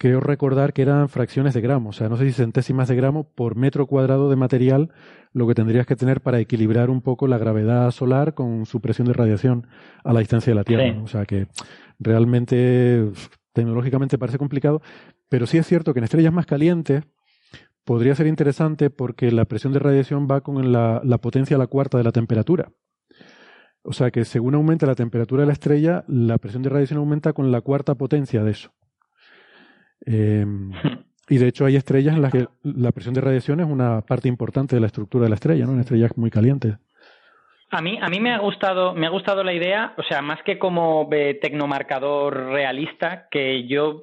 creo 0.00 0.20
recordar 0.20 0.72
que 0.72 0.80
eran 0.82 1.08
fracciones 1.08 1.52
de 1.52 1.60
gramo, 1.60 1.90
o 1.90 1.92
sea, 1.92 2.08
no 2.08 2.16
sé 2.16 2.24
si 2.24 2.32
centésimas 2.32 2.88
de 2.88 2.96
gramo 2.96 3.24
por 3.24 3.54
metro 3.54 3.86
cuadrado 3.86 4.30
de 4.30 4.36
material, 4.36 4.92
lo 5.32 5.46
que 5.46 5.54
tendrías 5.54 5.86
que 5.86 5.94
tener 5.94 6.22
para 6.22 6.40
equilibrar 6.40 6.88
un 6.88 7.02
poco 7.02 7.26
la 7.26 7.36
gravedad 7.36 7.90
solar 7.90 8.32
con 8.32 8.64
su 8.64 8.80
presión 8.80 9.08
de 9.08 9.12
radiación 9.12 9.66
a 10.02 10.12
la 10.12 10.20
distancia 10.20 10.52
de 10.52 10.54
la 10.54 10.64
Tierra. 10.64 11.02
O 11.02 11.06
sea 11.06 11.26
que 11.26 11.48
realmente 11.98 13.10
tecnológicamente 13.52 14.16
parece 14.16 14.38
complicado, 14.38 14.80
pero 15.30 15.46
sí 15.46 15.56
es 15.56 15.66
cierto 15.66 15.94
que 15.94 16.00
en 16.00 16.04
estrellas 16.04 16.32
más 16.32 16.44
calientes, 16.44 17.04
podría 17.84 18.14
ser 18.14 18.26
interesante 18.26 18.90
porque 18.90 19.30
la 19.30 19.46
presión 19.46 19.72
de 19.72 19.78
radiación 19.78 20.28
va 20.30 20.42
con 20.42 20.72
la, 20.72 21.00
potencia 21.22 21.56
a 21.56 21.58
la 21.58 21.68
cuarta 21.68 21.96
de 21.96 22.04
la 22.04 22.12
temperatura. 22.12 22.68
O 23.82 23.92
sea 23.92 24.10
que 24.10 24.24
según 24.24 24.54
aumenta 24.54 24.86
la 24.86 24.94
temperatura 24.94 25.42
de 25.42 25.46
la 25.46 25.54
estrella, 25.54 26.04
la 26.06 26.36
presión 26.36 26.62
de 26.62 26.68
radiación 26.68 26.98
aumenta 26.98 27.32
con 27.32 27.50
la 27.50 27.62
cuarta 27.62 27.94
potencia 27.94 28.44
de 28.44 28.50
eso. 28.50 28.72
Em, 30.04 30.72
y 31.28 31.38
de 31.38 31.48
hecho 31.48 31.64
hay 31.64 31.76
estrellas 31.76 32.16
en 32.16 32.22
las 32.22 32.32
que 32.32 32.48
la 32.62 32.92
presión 32.92 33.14
de 33.14 33.20
radiación 33.22 33.60
es 33.60 33.66
una 33.66 34.02
parte 34.02 34.28
importante 34.28 34.76
de 34.76 34.80
la 34.80 34.88
estructura 34.88 35.24
de 35.24 35.30
la 35.30 35.36
estrella, 35.36 35.64
¿no? 35.64 35.72
En 35.72 35.80
estrellas 35.80 36.10
muy 36.16 36.30
calientes. 36.30 36.76
A 37.70 37.80
mí, 37.80 37.98
a 38.02 38.08
mí 38.08 38.18
me 38.18 38.34
ha 38.34 38.38
gustado, 38.38 38.94
me 38.94 39.06
ha 39.06 39.10
gustado 39.10 39.44
la 39.44 39.52
idea, 39.52 39.94
o 39.96 40.02
sea, 40.02 40.22
más 40.22 40.42
que 40.42 40.58
como 40.58 41.08
tecnomarcador 41.40 42.50
realista, 42.50 43.28
que 43.30 43.68
yo 43.68 44.02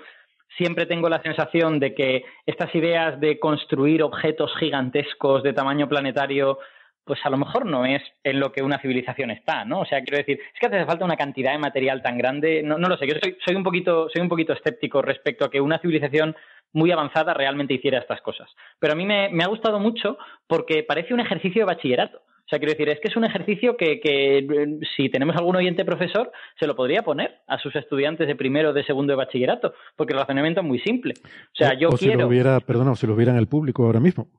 siempre 0.58 0.86
tengo 0.86 1.08
la 1.08 1.22
sensación 1.22 1.80
de 1.80 1.94
que 1.94 2.26
estas 2.46 2.74
ideas 2.76 3.20
de 3.20 3.40
construir 3.40 4.04
objetos 4.04 4.52
gigantescos 4.60 5.44
de 5.44 5.54
tamaño 5.54 5.88
planetario, 5.88 6.60
pues 7.06 7.20
a 7.24 7.30
lo 7.30 7.38
mejor 7.38 7.66
no 7.66 7.86
es 7.86 8.02
en 8.24 8.40
lo 8.40 8.52
que 8.52 8.64
una 8.64 8.80
civilización 8.80 9.32
está, 9.32 9.64
¿no? 9.64 9.82
O 9.82 9.86
sea, 9.86 10.02
quiero 10.02 10.18
decir, 10.18 10.40
es 10.54 10.60
que 10.60 10.68
hace 10.68 10.86
falta 10.86 11.06
una 11.06 11.16
cantidad 11.16 11.54
de 11.54 11.60
material 11.60 12.02
tan 12.02 12.18
grande, 12.18 12.62
no, 12.64 12.78
no 12.78 12.90
lo 12.90 12.98
sé, 12.98 13.08
yo 13.08 13.14
soy, 13.22 13.38
soy, 13.46 13.56
un 13.56 13.64
poquito, 13.64 14.10
soy 14.10 14.22
un 14.22 14.30
poquito 14.30 14.54
escéptico 14.54 15.02
respecto 15.02 15.46
a 15.46 15.52
que 15.52 15.62
una 15.62 15.80
civilización 15.80 16.36
muy 16.74 16.92
avanzada 16.92 17.34
realmente 17.34 17.76
hiciera 17.76 18.00
estas 18.00 18.22
cosas. 18.22 18.50
Pero 18.80 18.94
a 18.94 18.96
mí 18.96 19.06
me, 19.06 19.30
me 19.30 19.44
ha 19.44 19.48
gustado 19.48 19.80
mucho 19.80 20.18
porque 20.48 20.84
parece 20.84 21.14
un 21.14 21.22
ejercicio 21.22 21.62
de 21.62 21.74
bachillerato. 21.74 22.22
O 22.48 22.50
sea, 22.50 22.60
quiero 22.60 22.72
decir, 22.72 22.88
es 22.88 23.02
que 23.02 23.10
es 23.10 23.18
un 23.18 23.26
ejercicio 23.26 23.76
que, 23.76 24.00
que, 24.00 24.80
si 24.96 25.10
tenemos 25.10 25.36
algún 25.36 25.58
oyente 25.58 25.84
profesor, 25.84 26.32
se 26.58 26.66
lo 26.66 26.78
podría 26.78 27.02
poner 27.02 27.40
a 27.46 27.60
sus 27.60 27.76
estudiantes 27.76 28.26
de 28.26 28.38
primero, 28.38 28.72
de 28.72 28.86
segundo 28.86 29.12
de 29.12 29.18
bachillerato, 29.18 29.74
porque 29.98 30.14
el 30.14 30.20
razonamiento 30.20 30.62
es 30.62 30.66
muy 30.66 30.80
simple. 30.80 31.14
O 31.26 31.56
sea, 31.56 31.74
yo 31.74 31.90
quiero... 31.90 32.14
Si 32.14 32.22
lo 32.22 32.28
hubiera, 32.28 32.62
perdona, 32.62 32.96
si 32.96 33.06
lo 33.06 33.16
hubiera 33.16 33.34
en 33.34 33.38
el 33.38 33.48
público 33.48 33.86
ahora 33.86 34.00
mismo. 34.00 34.30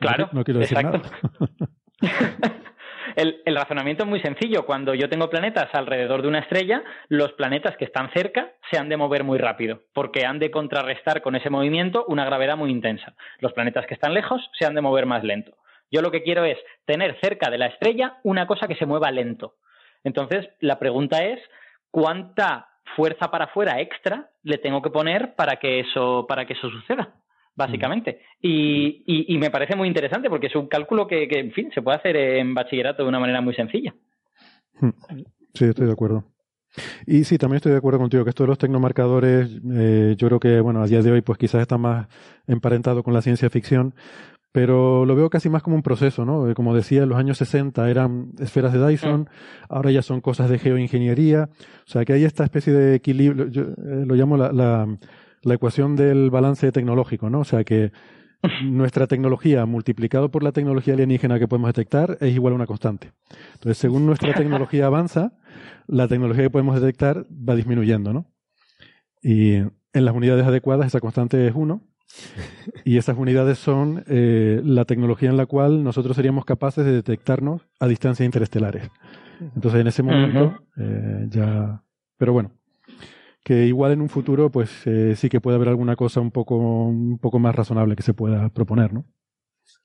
Claro, 0.00 0.30
no, 0.32 0.44
quiero 0.44 0.60
decir 0.60 0.78
exacto. 0.78 1.10
El, 3.16 3.42
el, 3.44 3.54
razonamiento 3.54 4.02
es 4.02 4.08
muy 4.08 4.20
sencillo. 4.20 4.66
Cuando 4.66 4.92
yo 4.92 5.08
tengo 5.08 5.30
planetas 5.30 5.72
alrededor 5.72 6.22
de 6.22 6.28
una 6.28 6.40
estrella, 6.40 6.82
los 7.08 7.32
planetas 7.34 7.76
que 7.76 7.84
están 7.84 8.10
cerca 8.12 8.54
se 8.70 8.78
han 8.78 8.88
de 8.88 8.96
mover 8.96 9.22
muy 9.22 9.38
rápido, 9.38 9.82
porque 9.92 10.26
han 10.26 10.40
de 10.40 10.50
contrarrestar 10.50 11.22
con 11.22 11.36
ese 11.36 11.48
movimiento 11.48 12.04
una 12.08 12.24
gravedad 12.24 12.56
muy 12.56 12.72
intensa. 12.72 13.14
Los 13.38 13.52
planetas 13.52 13.86
que 13.86 13.94
están 13.94 14.14
lejos 14.14 14.42
se 14.58 14.66
han 14.66 14.74
de 14.74 14.80
mover 14.80 15.06
más 15.06 15.22
lento. 15.22 15.52
Yo 15.90 16.02
lo 16.02 16.10
que 16.10 16.22
quiero 16.22 16.44
es 16.44 16.58
tener 16.84 17.18
cerca 17.20 17.50
de 17.50 17.58
la 17.58 17.66
estrella 17.66 18.18
una 18.24 18.46
cosa 18.46 18.66
que 18.66 18.76
se 18.76 18.86
mueva 18.86 19.10
lento. 19.10 19.56
Entonces, 20.02 20.48
la 20.60 20.78
pregunta 20.78 21.24
es, 21.24 21.40
¿cuánta 21.90 22.68
fuerza 22.96 23.30
para 23.30 23.46
afuera 23.46 23.80
extra 23.80 24.30
le 24.42 24.58
tengo 24.58 24.82
que 24.82 24.90
poner 24.90 25.34
para 25.34 25.56
que 25.56 25.80
eso, 25.80 26.26
para 26.28 26.46
que 26.46 26.52
eso 26.52 26.70
suceda? 26.70 27.14
Básicamente. 27.56 28.20
Y, 28.40 29.04
y, 29.06 29.38
me 29.38 29.50
parece 29.50 29.76
muy 29.76 29.86
interesante 29.86 30.28
porque 30.28 30.48
es 30.48 30.56
un 30.56 30.66
cálculo 30.66 31.06
que, 31.06 31.28
en 31.30 31.52
fin, 31.52 31.70
se 31.72 31.82
puede 31.82 31.98
hacer 31.98 32.16
en 32.16 32.52
bachillerato 32.52 33.04
de 33.04 33.08
una 33.08 33.20
manera 33.20 33.40
muy 33.40 33.54
sencilla. 33.54 33.94
Hmm. 34.80 34.90
Sí, 35.54 35.66
estoy 35.66 35.86
de 35.86 35.92
acuerdo. 35.92 36.24
Y 37.06 37.24
sí, 37.24 37.38
también 37.38 37.56
estoy 37.56 37.72
de 37.72 37.78
acuerdo 37.78 38.00
contigo 38.00 38.24
que 38.24 38.30
esto 38.30 38.42
de 38.42 38.48
los 38.48 38.58
tecnomarcadores, 38.58 39.60
eh, 39.72 40.14
yo 40.18 40.26
creo 40.26 40.40
que, 40.40 40.60
bueno, 40.60 40.82
a 40.82 40.86
día 40.86 41.02
de 41.02 41.12
hoy, 41.12 41.20
pues 41.20 41.38
quizás 41.38 41.62
está 41.62 41.78
más 41.78 42.08
emparentado 42.46 43.02
con 43.02 43.14
la 43.14 43.22
ciencia 43.22 43.48
ficción, 43.50 43.94
pero 44.54 45.04
lo 45.04 45.16
veo 45.16 45.30
casi 45.30 45.48
más 45.48 45.64
como 45.64 45.74
un 45.74 45.82
proceso, 45.82 46.24
¿no? 46.24 46.48
Eh, 46.48 46.54
como 46.54 46.76
decía, 46.76 47.02
en 47.02 47.08
los 47.08 47.18
años 47.18 47.38
60 47.38 47.90
eran 47.90 48.30
esferas 48.38 48.72
de 48.72 48.86
Dyson, 48.86 49.28
ahora 49.68 49.90
ya 49.90 50.00
son 50.00 50.20
cosas 50.20 50.48
de 50.48 50.60
geoingeniería, 50.60 51.48
o 51.52 51.90
sea 51.90 52.04
que 52.04 52.12
hay 52.12 52.22
esta 52.22 52.44
especie 52.44 52.72
de 52.72 52.94
equilibrio, 52.94 53.48
yo 53.48 53.62
eh, 53.62 54.04
lo 54.06 54.14
llamo 54.14 54.36
la, 54.36 54.52
la, 54.52 54.96
la, 55.42 55.54
ecuación 55.54 55.96
del 55.96 56.30
balance 56.30 56.70
tecnológico, 56.70 57.30
¿no? 57.30 57.40
O 57.40 57.44
sea 57.44 57.64
que 57.64 57.90
nuestra 58.64 59.08
tecnología 59.08 59.66
multiplicado 59.66 60.30
por 60.30 60.44
la 60.44 60.52
tecnología 60.52 60.94
alienígena 60.94 61.40
que 61.40 61.48
podemos 61.48 61.70
detectar 61.70 62.16
es 62.20 62.32
igual 62.32 62.52
a 62.52 62.56
una 62.56 62.66
constante. 62.66 63.10
Entonces, 63.54 63.76
según 63.78 64.06
nuestra 64.06 64.34
tecnología 64.34 64.86
avanza, 64.86 65.32
la 65.88 66.06
tecnología 66.06 66.44
que 66.44 66.50
podemos 66.50 66.80
detectar 66.80 67.26
va 67.28 67.56
disminuyendo, 67.56 68.12
¿no? 68.12 68.30
Y 69.20 69.54
en 69.54 70.04
las 70.04 70.14
unidades 70.14 70.46
adecuadas 70.46 70.86
esa 70.86 71.00
constante 71.00 71.44
es 71.44 71.54
1 71.56 71.82
y 72.84 72.98
esas 72.98 73.16
unidades 73.16 73.58
son 73.58 74.04
eh, 74.08 74.60
la 74.64 74.84
tecnología 74.84 75.30
en 75.30 75.36
la 75.36 75.46
cual 75.46 75.82
nosotros 75.82 76.16
seríamos 76.16 76.44
capaces 76.44 76.84
de 76.84 76.92
detectarnos 76.92 77.62
a 77.80 77.86
distancias 77.86 78.24
interestelares. 78.24 78.90
Entonces, 79.40 79.80
en 79.80 79.86
ese 79.86 80.02
momento, 80.02 80.60
eh, 80.76 81.26
ya. 81.28 81.82
Pero 82.16 82.32
bueno, 82.32 82.52
que 83.42 83.66
igual 83.66 83.92
en 83.92 84.00
un 84.00 84.08
futuro, 84.08 84.50
pues 84.50 84.70
eh, 84.86 85.14
sí 85.16 85.28
que 85.28 85.40
puede 85.40 85.56
haber 85.56 85.68
alguna 85.68 85.96
cosa 85.96 86.20
un 86.20 86.30
poco, 86.30 86.56
un 86.56 87.18
poco 87.18 87.38
más 87.38 87.54
razonable 87.54 87.96
que 87.96 88.02
se 88.02 88.14
pueda 88.14 88.48
proponer, 88.48 88.92
¿no? 88.92 89.04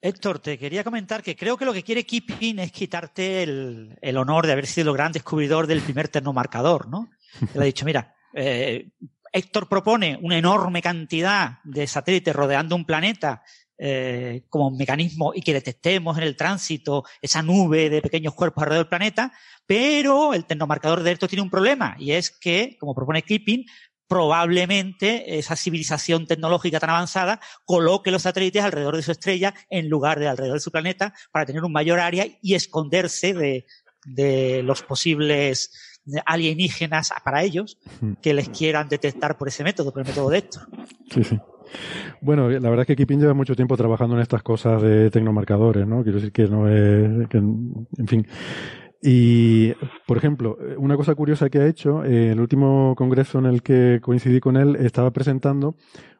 Héctor, 0.01 0.39
te 0.39 0.57
quería 0.57 0.83
comentar 0.83 1.23
que 1.23 1.35
creo 1.35 1.57
que 1.57 1.65
lo 1.65 1.73
que 1.73 1.83
quiere 1.83 2.05
Keeping 2.05 2.59
es 2.59 2.71
quitarte 2.71 3.43
el, 3.43 3.97
el 4.01 4.17
honor 4.17 4.45
de 4.45 4.53
haber 4.53 4.65
sido 4.65 4.91
el 4.91 4.97
gran 4.97 5.11
descubridor 5.11 5.67
del 5.67 5.81
primer 5.81 6.07
termomarcador, 6.07 6.87
¿no? 6.87 7.09
Él 7.53 7.61
ha 7.61 7.65
dicho, 7.65 7.85
mira, 7.85 8.13
eh, 8.33 8.89
Héctor 9.31 9.67
propone 9.67 10.17
una 10.21 10.37
enorme 10.37 10.81
cantidad 10.81 11.59
de 11.63 11.87
satélites 11.87 12.35
rodeando 12.35 12.75
un 12.75 12.85
planeta 12.85 13.43
eh, 13.81 14.43
como 14.49 14.71
mecanismo 14.71 15.31
y 15.33 15.41
que 15.41 15.53
detectemos 15.53 16.17
en 16.17 16.23
el 16.23 16.35
tránsito 16.35 17.05
esa 17.21 17.41
nube 17.41 17.89
de 17.89 18.01
pequeños 18.01 18.33
cuerpos 18.33 18.63
alrededor 18.63 18.85
del 18.85 18.89
planeta, 18.89 19.31
pero 19.65 20.33
el 20.33 20.45
tecnomarcador 20.45 21.01
de 21.01 21.13
esto 21.13 21.29
tiene 21.29 21.43
un 21.43 21.49
problema 21.49 21.95
y 21.97 22.11
es 22.11 22.29
que, 22.29 22.75
como 22.77 22.93
propone 22.93 23.23
Clipping, 23.23 23.65
probablemente 24.05 25.37
esa 25.37 25.55
civilización 25.55 26.27
tecnológica 26.27 26.79
tan 26.79 26.89
avanzada 26.89 27.39
coloque 27.63 28.11
los 28.11 28.23
satélites 28.23 28.63
alrededor 28.63 28.97
de 28.97 29.03
su 29.03 29.11
estrella 29.11 29.53
en 29.69 29.87
lugar 29.87 30.19
de 30.19 30.27
alrededor 30.27 30.57
de 30.57 30.61
su 30.61 30.71
planeta 30.71 31.13
para 31.31 31.45
tener 31.45 31.63
un 31.63 31.71
mayor 31.71 31.99
área 31.99 32.25
y 32.41 32.55
esconderse 32.55 33.33
de, 33.33 33.65
de 34.03 34.63
los 34.63 34.83
posibles 34.83 35.71
alienígenas 36.25 37.11
para 37.23 37.43
ellos 37.43 37.77
que 38.21 38.33
les 38.33 38.49
quieran 38.49 38.87
detectar 38.89 39.37
por 39.37 39.47
ese 39.47 39.63
método, 39.63 39.91
por 39.91 40.01
el 40.01 40.07
método 40.07 40.29
de 40.29 40.37
esto. 40.39 40.61
Sí, 41.11 41.23
sí. 41.23 41.39
Bueno, 42.21 42.49
la 42.49 42.69
verdad 42.69 42.81
es 42.81 42.87
que 42.87 42.95
Kipin 42.95 43.19
lleva 43.19 43.33
mucho 43.33 43.55
tiempo 43.55 43.77
trabajando 43.77 44.15
en 44.15 44.21
estas 44.21 44.41
cosas 44.43 44.81
de 44.81 45.11
tecnomarcadores, 45.11 45.87
¿no? 45.87 46.03
Quiero 46.03 46.17
decir 46.17 46.31
que 46.31 46.47
no 46.47 46.67
es, 46.67 47.27
que, 47.27 47.37
en 47.37 48.07
fin. 48.07 48.27
Y, 49.01 49.73
por 50.07 50.17
ejemplo, 50.17 50.57
una 50.77 50.97
cosa 50.97 51.15
curiosa 51.15 51.49
que 51.49 51.59
ha 51.59 51.67
hecho, 51.67 52.03
en 52.03 52.31
el 52.31 52.39
último 52.39 52.95
congreso 52.97 53.39
en 53.39 53.45
el 53.45 53.61
que 53.61 53.99
coincidí 54.01 54.39
con 54.39 54.57
él, 54.57 54.75
estaba 54.77 55.11
presentando 55.11 55.75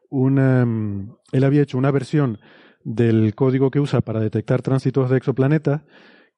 una, 0.08 0.64
mm, 0.64 1.16
él 1.32 1.44
había 1.44 1.62
hecho 1.62 1.78
una 1.78 1.90
versión 1.90 2.38
del 2.82 3.34
código 3.34 3.70
que 3.70 3.80
usa 3.80 4.00
para 4.00 4.20
detectar 4.20 4.62
tránsitos 4.62 5.10
de 5.10 5.18
exoplanetas 5.18 5.82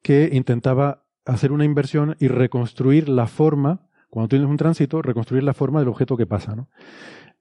que 0.02 0.30
intentaba 0.32 1.04
hacer 1.24 1.52
una 1.52 1.64
inversión 1.64 2.16
y 2.18 2.28
reconstruir 2.28 3.08
la 3.08 3.26
forma, 3.26 3.88
cuando 4.10 4.28
tienes 4.28 4.48
un 4.48 4.56
tránsito, 4.56 5.02
reconstruir 5.02 5.42
la 5.42 5.54
forma 5.54 5.80
del 5.80 5.88
objeto 5.88 6.16
que 6.16 6.26
pasa, 6.26 6.54
¿no? 6.54 6.68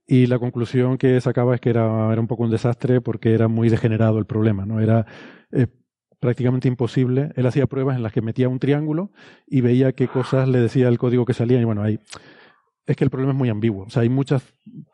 Y 0.08 0.26
la 0.26 0.40
conclusión 0.40 0.98
que 0.98 1.22
sacaba 1.22 1.56
es 1.56 1.62
que 1.62 1.70
era, 1.70 2.12
era 2.12 2.20
un 2.20 2.28
poco 2.28 2.44
un 2.44 2.52
desastre 2.52 3.02
porque 3.02 3.34
era 3.34 3.48
muy 3.48 3.70
degenerado 3.70 4.20
el 4.20 4.26
problema, 4.26 4.66
¿no? 4.66 4.80
Era 4.80 5.06
eh, 5.52 5.68
prácticamente 6.20 6.68
imposible. 6.68 7.32
Él 7.36 7.46
hacía 7.46 7.68
pruebas 7.68 7.96
en 7.96 8.04
las 8.04 8.12
que 8.12 8.22
metía 8.22 8.50
un 8.50 8.60
triángulo 8.60 9.12
y 9.48 9.62
veía 9.62 9.94
qué 9.94 10.08
cosas 10.08 10.48
le 10.48 10.60
decía 10.60 10.88
el 10.88 10.98
código 10.98 11.26
que 11.26 11.34
salía 11.34 11.60
y 11.60 11.64
bueno, 11.64 11.82
ahí 11.82 12.00
es 12.86 12.96
que 12.96 13.04
el 13.04 13.10
problema 13.10 13.32
es 13.32 13.38
muy 13.38 13.50
ambiguo. 13.50 13.86
O 13.86 13.90
sea, 13.90 14.02
hay 14.02 14.10
muchas 14.10 14.44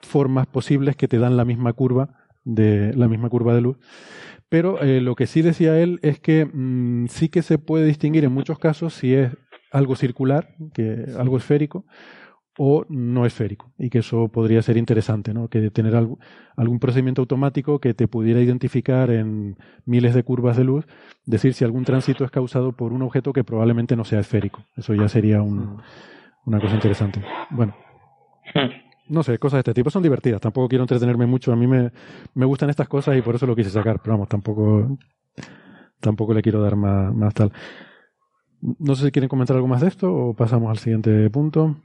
formas 0.01 0.47
posibles 0.47 0.95
que 0.95 1.07
te 1.07 1.17
dan 1.17 1.37
la 1.37 1.45
misma 1.45 1.73
curva 1.73 2.09
de 2.43 2.93
la 2.93 3.07
misma 3.07 3.29
curva 3.29 3.53
de 3.53 3.61
luz 3.61 3.77
pero 4.49 4.81
eh, 4.81 5.01
lo 5.01 5.15
que 5.15 5.27
sí 5.27 5.41
decía 5.41 5.79
él 5.79 5.99
es 6.01 6.19
que 6.19 6.45
mm, 6.45 7.07
sí 7.07 7.29
que 7.29 7.41
se 7.41 7.57
puede 7.57 7.85
distinguir 7.85 8.23
en 8.23 8.31
muchos 8.31 8.59
casos 8.59 8.93
si 8.93 9.13
es 9.13 9.31
algo 9.71 9.95
circular, 9.95 10.55
que 10.73 11.05
algo 11.17 11.37
esférico, 11.37 11.85
o 12.57 12.85
no 12.89 13.25
esférico 13.25 13.71
y 13.77 13.89
que 13.89 13.99
eso 13.99 14.29
podría 14.29 14.61
ser 14.61 14.77
interesante, 14.77 15.33
¿no? 15.33 15.47
Que 15.47 15.69
tener 15.69 15.95
algún 15.95 16.79
procedimiento 16.79 17.21
automático 17.21 17.79
que 17.79 17.93
te 17.93 18.07
pudiera 18.07 18.41
identificar 18.41 19.11
en 19.11 19.57
miles 19.85 20.15
de 20.15 20.23
curvas 20.23 20.57
de 20.57 20.63
luz, 20.63 20.87
decir 21.25 21.53
si 21.53 21.63
algún 21.63 21.85
tránsito 21.85 22.25
es 22.25 22.31
causado 22.31 22.71
por 22.71 22.93
un 22.93 23.03
objeto 23.03 23.31
que 23.31 23.43
probablemente 23.43 23.95
no 23.95 24.05
sea 24.05 24.21
esférico. 24.21 24.65
Eso 24.75 24.95
ya 24.95 25.07
sería 25.07 25.41
una 25.43 26.59
cosa 26.59 26.73
interesante. 26.73 27.21
Bueno. 27.51 27.75
No 29.09 29.23
sé, 29.23 29.37
cosas 29.39 29.57
de 29.57 29.59
este 29.59 29.73
tipo 29.73 29.89
son 29.89 30.03
divertidas. 30.03 30.41
Tampoco 30.41 30.67
quiero 30.67 30.83
entretenerme 30.83 31.25
mucho. 31.25 31.51
A 31.51 31.55
mí 31.55 31.67
me, 31.67 31.91
me 32.33 32.45
gustan 32.45 32.69
estas 32.69 32.87
cosas 32.87 33.17
y 33.17 33.21
por 33.21 33.35
eso 33.35 33.45
lo 33.45 33.55
quise 33.55 33.69
sacar. 33.69 33.99
Pero 34.01 34.13
vamos, 34.13 34.29
tampoco, 34.29 34.97
tampoco 35.99 36.33
le 36.33 36.41
quiero 36.41 36.61
dar 36.61 36.75
más, 36.75 37.33
tal. 37.33 37.51
No 38.61 38.95
sé 38.95 39.05
si 39.05 39.11
quieren 39.11 39.29
comentar 39.29 39.55
algo 39.55 39.67
más 39.67 39.81
de 39.81 39.87
esto 39.87 40.13
o 40.13 40.33
pasamos 40.33 40.69
al 40.69 40.77
siguiente 40.77 41.29
punto. 41.29 41.77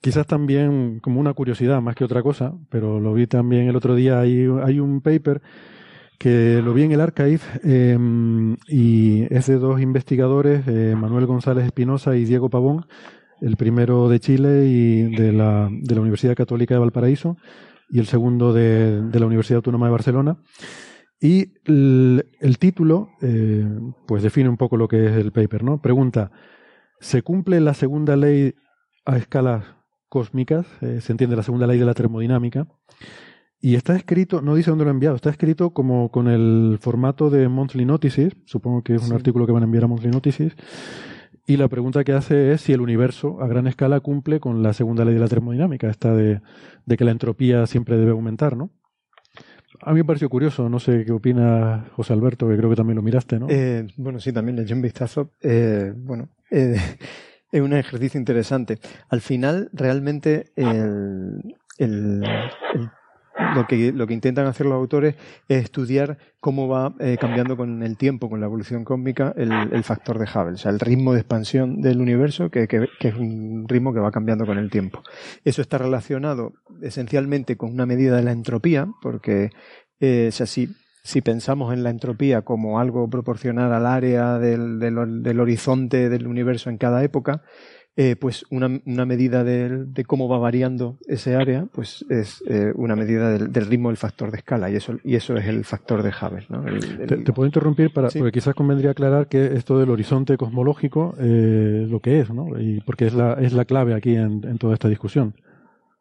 Quizás 0.00 0.26
también 0.26 1.00
como 1.00 1.20
una 1.20 1.34
curiosidad 1.34 1.82
más 1.82 1.94
que 1.94 2.04
otra 2.04 2.22
cosa, 2.22 2.54
pero 2.70 3.00
lo 3.00 3.12
vi 3.12 3.26
también 3.26 3.68
el 3.68 3.76
otro 3.76 3.94
día. 3.94 4.20
Hay, 4.20 4.46
hay 4.64 4.80
un 4.80 5.02
paper 5.02 5.42
que 6.20 6.60
lo 6.62 6.74
vi 6.74 6.82
en 6.82 6.92
el 6.92 7.00
archive 7.00 7.40
em, 7.64 8.54
y 8.68 9.22
es 9.34 9.46
de 9.46 9.56
dos 9.56 9.80
investigadores, 9.80 10.68
eh, 10.68 10.94
Manuel 10.94 11.24
González 11.24 11.64
Espinosa 11.64 12.14
y 12.14 12.26
Diego 12.26 12.50
Pavón, 12.50 12.84
el 13.40 13.56
primero 13.56 14.08
de 14.08 14.20
Chile 14.20 14.66
y 14.66 15.14
de 15.16 15.32
la, 15.32 15.68
de 15.70 15.94
la 15.94 16.00
Universidad 16.00 16.34
Católica 16.34 16.74
de 16.74 16.80
Valparaíso 16.80 17.36
y 17.88 17.98
el 17.98 18.06
segundo 18.06 18.52
de, 18.52 19.02
de 19.02 19.20
la 19.20 19.26
Universidad 19.26 19.56
Autónoma 19.56 19.86
de 19.86 19.92
Barcelona. 19.92 20.38
Y 21.20 21.52
el, 21.66 22.56
título, 22.58 23.10
eh, 23.20 23.66
pues 24.06 24.22
define 24.22 24.48
un 24.48 24.56
poco 24.56 24.78
lo 24.78 24.88
que 24.88 25.06
es 25.06 25.12
el 25.12 25.32
paper, 25.32 25.62
¿no? 25.62 25.82
Pregunta, 25.82 26.30
¿se 26.98 27.20
cumple 27.22 27.60
la 27.60 27.74
segunda 27.74 28.16
ley 28.16 28.54
a 29.04 29.18
escalas 29.18 29.64
cósmicas? 30.08 30.66
Eh, 30.80 31.00
se 31.02 31.12
entiende 31.12 31.36
la 31.36 31.42
segunda 31.42 31.66
ley 31.66 31.78
de 31.78 31.84
la 31.84 31.92
termodinámica. 31.92 32.66
Y 33.60 33.74
está 33.74 33.94
escrito, 33.94 34.40
no 34.40 34.54
dice 34.54 34.70
dónde 34.70 34.84
lo 34.84 34.90
ha 34.90 34.94
enviado, 34.94 35.16
está 35.16 35.28
escrito 35.28 35.74
como 35.74 36.10
con 36.10 36.28
el 36.28 36.78
formato 36.80 37.28
de 37.28 37.46
Monthly 37.50 37.84
Notices, 37.84 38.34
supongo 38.46 38.82
que 38.82 38.94
es 38.94 39.06
un 39.06 39.14
artículo 39.14 39.44
que 39.44 39.52
van 39.52 39.62
a 39.62 39.66
enviar 39.66 39.84
a 39.84 39.86
Monthly 39.86 40.10
Notices, 40.10 40.54
y 41.50 41.56
la 41.56 41.66
pregunta 41.66 42.04
que 42.04 42.12
hace 42.12 42.52
es 42.52 42.60
si 42.60 42.72
el 42.72 42.80
universo 42.80 43.42
a 43.42 43.48
gran 43.48 43.66
escala 43.66 43.98
cumple 43.98 44.38
con 44.38 44.62
la 44.62 44.72
segunda 44.72 45.04
ley 45.04 45.14
de 45.14 45.20
la 45.20 45.26
termodinámica, 45.26 45.90
esta 45.90 46.14
de, 46.14 46.40
que 46.96 47.04
la 47.04 47.10
entropía 47.10 47.66
siempre 47.66 47.96
debe 47.96 48.12
aumentar, 48.12 48.56
¿no? 48.56 48.70
A 49.82 49.92
mí 49.92 49.98
me 49.98 50.04
pareció 50.04 50.28
curioso, 50.28 50.68
no 50.68 50.78
sé 50.78 51.04
qué 51.04 51.10
opina 51.10 51.86
José 51.96 52.12
Alberto, 52.12 52.46
que 52.46 52.56
creo 52.56 52.70
que 52.70 52.76
también 52.76 52.94
lo 52.94 53.02
miraste, 53.02 53.40
¿no? 53.40 53.48
Eh, 53.50 53.84
bueno, 53.96 54.20
sí, 54.20 54.32
también 54.32 54.54
le 54.54 54.62
eché 54.62 54.74
un 54.74 54.82
vistazo. 54.82 55.32
Eh, 55.42 55.92
bueno, 55.96 56.28
eh, 56.52 56.76
es 57.50 57.60
un 57.60 57.72
ejercicio 57.72 58.20
interesante. 58.20 58.78
Al 59.08 59.20
final, 59.20 59.70
realmente, 59.72 60.52
el, 60.54 61.56
el 61.78 62.22
lo 63.54 63.66
que, 63.66 63.92
lo 63.92 64.06
que 64.06 64.14
intentan 64.14 64.46
hacer 64.46 64.66
los 64.66 64.74
autores 64.74 65.14
es 65.48 65.64
estudiar 65.64 66.18
cómo 66.40 66.68
va 66.68 66.94
eh, 67.00 67.16
cambiando 67.20 67.56
con 67.56 67.82
el 67.82 67.96
tiempo, 67.96 68.30
con 68.30 68.40
la 68.40 68.46
evolución 68.46 68.84
cósmica, 68.84 69.34
el, 69.36 69.84
factor 69.84 70.18
de 70.18 70.24
Hubble, 70.24 70.54
o 70.54 70.58
sea, 70.58 70.70
el 70.70 70.80
ritmo 70.80 71.12
de 71.12 71.20
expansión 71.20 71.80
del 71.80 72.00
universo, 72.00 72.50
que, 72.50 72.66
es 73.00 73.14
un 73.14 73.66
ritmo 73.68 73.92
que 73.92 74.00
va 74.00 74.10
cambiando 74.10 74.46
con 74.46 74.58
el 74.58 74.70
tiempo. 74.70 75.02
Eso 75.44 75.62
está 75.62 75.78
relacionado 75.78 76.54
esencialmente 76.82 77.56
con 77.56 77.72
una 77.72 77.86
medida 77.86 78.16
de 78.16 78.22
la 78.22 78.32
entropía, 78.32 78.88
porque 79.02 79.50
eh, 80.00 80.30
si, 80.32 81.20
pensamos 81.20 81.72
en 81.72 81.82
la 81.82 81.90
entropía 81.90 82.42
como 82.42 82.80
algo 82.80 83.08
proporcional 83.08 83.72
al 83.72 83.86
área 83.86 84.38
del 84.38 85.40
horizonte 85.40 86.08
del 86.08 86.26
universo 86.26 86.70
en 86.70 86.78
cada 86.78 87.02
época, 87.04 87.42
eh, 88.02 88.16
pues 88.16 88.46
una, 88.48 89.04
medida 89.04 89.44
de, 89.44 90.04
cómo 90.06 90.26
va 90.26 90.38
variando 90.38 90.96
ese 91.06 91.36
área, 91.36 91.66
pues 91.70 92.02
es 92.08 92.42
eh, 92.48 92.72
una 92.74 92.96
medida 92.96 93.36
del, 93.36 93.66
ritmo 93.66 93.90
del 93.90 93.98
factor 93.98 94.30
de 94.30 94.38
escala 94.38 94.70
y 94.70 94.76
eso, 94.76 94.96
y 95.04 95.16
eso 95.16 95.36
es 95.36 95.46
el 95.46 95.66
factor 95.66 96.02
de 96.02 96.08
Hubble. 96.08 96.46
¿no? 96.48 96.64
te, 97.06 97.32
puedo 97.34 97.44
interrumpir 97.44 97.92
para, 97.92 98.08
porque 98.08 98.32
quizás 98.32 98.54
convendría 98.54 98.92
aclarar 98.92 99.28
que 99.28 99.54
esto 99.54 99.78
del 99.78 99.90
horizonte 99.90 100.38
cosmológico 100.38 101.14
eh, 101.20 101.86
lo 101.90 102.00
que 102.00 102.20
es, 102.20 102.30
¿no? 102.30 102.58
Y 102.58 102.80
porque 102.80 103.06
es 103.06 103.12
la, 103.12 103.34
es 103.34 103.52
la 103.52 103.66
clave 103.66 103.92
aquí 103.92 104.16
en, 104.16 104.56
toda 104.56 104.72
esta 104.72 104.88
discusión. 104.88 105.34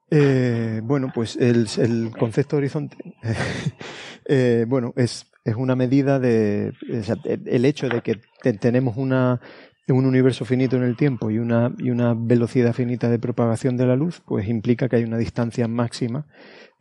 bueno, 0.10 1.12
pues 1.14 1.36
el, 1.36 2.12
concepto 2.18 2.56
de 2.56 2.60
horizonte, 2.60 2.96
bueno, 4.68 4.94
es, 4.96 5.30
es 5.44 5.56
una 5.58 5.76
medida 5.76 6.18
de, 6.18 6.72
el 7.46 7.66
hecho 7.66 7.90
de 7.90 8.02
que 8.02 8.54
tenemos 8.54 8.96
una 8.96 9.42
un 9.94 10.06
universo 10.06 10.46
finito 10.46 10.78
en 10.78 10.84
el 10.84 10.96
tiempo 10.96 11.32
y 11.32 11.40
una, 11.40 11.74
y 11.78 11.90
una 11.90 12.14
velocidad 12.14 12.74
finita 12.74 13.10
de 13.10 13.20
propagación 13.20 13.78
de 13.78 13.86
la 13.86 13.96
luz, 13.96 14.22
pues 14.26 14.48
implica 14.48 14.90
que 14.90 14.98
hay 14.98 15.04
una 15.04 15.18
distancia 15.18 15.68
máxima 15.68 16.26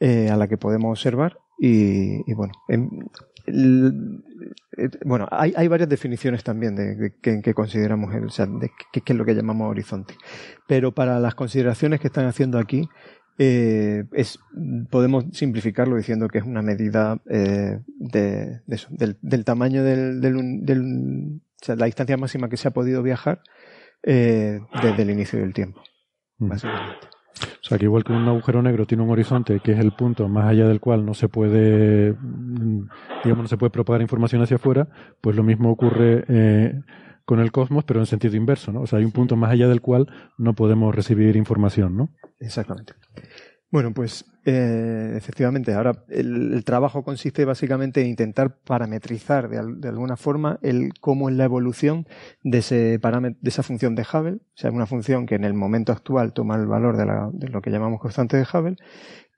eh, 0.00 0.30
a 0.30 0.36
la 0.36 0.48
que 0.48 0.56
podemos 0.56 0.90
observar. 0.90 1.38
Y, 1.60 2.32
bueno, 2.34 2.52
bueno, 5.04 5.26
hay, 5.30 5.52
hay, 5.56 5.66
varias 5.66 5.88
definiciones 5.88 6.44
también 6.44 6.76
de, 6.76 7.14
que, 7.20 7.54
consideramos, 7.54 8.14
el, 8.14 8.26
o 8.26 8.30
sea, 8.30 8.46
de 8.46 8.70
qué 8.92 9.02
es 9.04 9.16
lo 9.16 9.24
que 9.24 9.34
llamamos 9.34 9.68
horizonte. 9.68 10.14
Pero 10.68 10.92
para 10.92 11.18
las 11.18 11.34
consideraciones 11.34 11.98
que 11.98 12.06
están 12.06 12.26
haciendo 12.26 12.58
aquí, 12.58 12.88
eh, 13.40 14.04
podemos 14.90 15.26
simplificarlo 15.32 15.96
diciendo 15.96 16.28
que 16.28 16.38
es 16.38 16.44
una 16.44 16.60
medida 16.60 17.20
eh, 17.30 17.78
de, 17.86 18.60
del, 18.66 19.44
tamaño 19.44 19.84
del, 19.84 20.20
del, 20.20 21.40
o 21.60 21.64
sea, 21.64 21.76
la 21.76 21.86
distancia 21.86 22.16
máxima 22.16 22.48
que 22.48 22.56
se 22.56 22.68
ha 22.68 22.70
podido 22.70 23.02
viajar 23.02 23.42
eh, 24.02 24.60
desde 24.82 25.02
el 25.02 25.10
inicio 25.10 25.38
del 25.40 25.52
tiempo, 25.52 25.82
básicamente. 26.38 27.08
O 27.40 27.64
sea, 27.68 27.78
que 27.78 27.84
igual 27.84 28.04
que 28.04 28.12
un 28.12 28.26
agujero 28.26 28.62
negro 28.62 28.86
tiene 28.86 29.02
un 29.02 29.10
horizonte 29.10 29.60
que 29.60 29.72
es 29.72 29.78
el 29.78 29.92
punto 29.92 30.28
más 30.28 30.46
allá 30.46 30.66
del 30.66 30.80
cual 30.80 31.04
no 31.04 31.14
se 31.14 31.28
puede, 31.28 32.12
mm, 32.12 32.88
digamos, 33.24 33.44
no 33.44 33.48
se 33.48 33.56
puede 33.56 33.70
propagar 33.70 34.02
información 34.02 34.42
hacia 34.42 34.56
afuera, 34.56 34.88
pues 35.20 35.36
lo 35.36 35.42
mismo 35.42 35.70
ocurre 35.70 36.24
eh, 36.28 36.80
con 37.24 37.40
el 37.40 37.52
cosmos, 37.52 37.84
pero 37.84 38.00
en 38.00 38.06
sentido 38.06 38.36
inverso, 38.36 38.72
¿no? 38.72 38.82
O 38.82 38.86
sea, 38.86 38.98
hay 39.00 39.04
un 39.04 39.12
punto 39.12 39.36
más 39.36 39.50
allá 39.50 39.68
del 39.68 39.82
cual 39.82 40.10
no 40.38 40.54
podemos 40.54 40.94
recibir 40.94 41.36
información, 41.36 41.96
¿no? 41.96 42.08
Exactamente. 42.40 42.94
Bueno, 43.70 43.92
pues 43.92 44.24
eh, 44.46 45.12
efectivamente, 45.14 45.74
ahora 45.74 45.92
el, 46.08 46.64
trabajo 46.64 47.02
consiste 47.02 47.44
básicamente 47.44 48.00
en 48.00 48.06
intentar 48.06 48.56
parametrizar 48.60 49.50
de, 49.50 49.88
alguna 49.88 50.16
forma 50.16 50.58
el 50.62 50.94
cómo 51.00 51.28
es 51.28 51.36
la 51.36 51.44
evolución 51.44 52.06
de, 52.42 52.58
ese 52.58 52.98
de 52.98 53.36
esa 53.42 53.62
función 53.62 53.94
de 53.94 54.06
Hubble, 54.10 54.36
o 54.36 54.56
sea, 54.56 54.70
una 54.70 54.86
función 54.86 55.26
que 55.26 55.34
en 55.34 55.44
el 55.44 55.52
momento 55.52 55.92
actual 55.92 56.32
toma 56.32 56.56
el 56.56 56.66
valor 56.66 56.96
de, 56.96 57.50
lo 57.50 57.60
que 57.60 57.70
llamamos 57.70 58.00
constante 58.00 58.38
de 58.38 58.46
Hubble, 58.50 58.76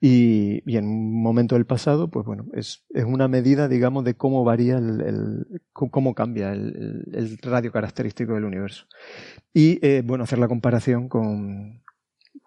y, 0.00 0.62
en 0.76 0.86
un 0.86 1.20
momento 1.20 1.56
del 1.56 1.66
pasado, 1.66 2.08
pues 2.08 2.24
bueno, 2.24 2.46
es, 2.54 2.84
una 3.04 3.26
medida, 3.26 3.66
digamos, 3.68 4.04
de 4.04 4.14
cómo 4.14 4.44
varía 4.44 4.78
el, 4.78 5.44
cómo 5.72 6.14
cambia 6.14 6.52
el, 6.52 7.36
radio 7.42 7.72
característico 7.72 8.34
del 8.34 8.44
universo. 8.44 8.86
Y 9.52 9.84
eh, 9.84 10.02
bueno, 10.06 10.24
hacer 10.24 10.38
la 10.38 10.48
comparación 10.48 11.08
con, 11.08 11.82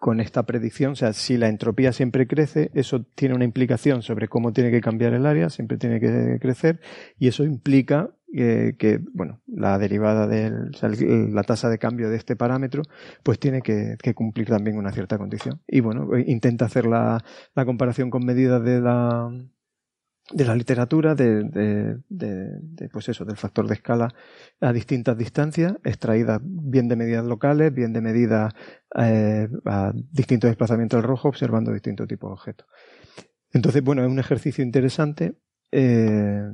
con 0.04 0.20
esta 0.20 0.42
predicción. 0.42 0.92
O 0.92 0.96
sea, 0.96 1.14
si 1.14 1.38
la 1.38 1.48
entropía 1.48 1.90
siempre 1.94 2.26
crece, 2.26 2.70
eso 2.74 3.06
tiene 3.14 3.34
una 3.34 3.46
implicación 3.46 4.02
sobre 4.02 4.28
cómo 4.28 4.52
tiene 4.52 4.70
que 4.70 4.82
cambiar 4.82 5.14
el 5.14 5.24
área, 5.24 5.48
siempre 5.48 5.78
tiene 5.78 5.98
que 5.98 6.36
crecer, 6.42 6.78
y 7.18 7.28
eso 7.28 7.42
implica 7.42 8.10
que, 8.30 9.00
bueno, 9.14 9.40
la 9.46 9.78
derivada 9.78 10.26
de 10.26 10.52
la 11.32 11.42
tasa 11.44 11.70
de 11.70 11.78
cambio 11.78 12.10
de 12.10 12.16
este 12.16 12.36
parámetro, 12.36 12.82
pues 13.22 13.38
tiene 13.38 13.62
que, 13.62 13.96
cumplir 14.14 14.48
también 14.48 14.76
una 14.76 14.92
cierta 14.92 15.16
condición. 15.16 15.62
Y 15.66 15.80
bueno, 15.80 16.06
intenta 16.18 16.66
hacer 16.66 16.84
la, 16.84 17.24
la 17.54 17.64
comparación 17.64 18.10
con 18.10 18.26
medidas 18.26 18.62
de 18.62 18.82
la, 18.82 19.30
de 20.32 20.44
la 20.44 20.54
literatura 20.54 21.14
de, 21.14 21.44
de, 22.08 22.88
pues 22.90 23.08
eso, 23.08 23.24
del 23.24 23.36
factor 23.36 23.68
de 23.68 23.74
escala 23.74 24.14
a 24.60 24.72
distintas 24.72 25.18
distancias, 25.18 25.74
extraídas 25.84 26.40
bien 26.42 26.88
de 26.88 26.96
medidas 26.96 27.24
locales, 27.24 27.74
bien 27.74 27.92
de 27.92 28.00
medidas 28.00 28.54
eh, 28.96 29.48
a 29.66 29.92
distintos 29.94 30.48
desplazamientos 30.48 30.98
del 30.98 31.08
rojo, 31.08 31.28
observando 31.28 31.72
distintos 31.72 32.08
tipos 32.08 32.30
de 32.30 32.32
objetos. 32.32 32.66
Entonces, 33.52 33.82
bueno, 33.82 34.02
es 34.02 34.10
un 34.10 34.18
ejercicio 34.18 34.64
interesante 34.64 35.36
eh, 35.70 36.50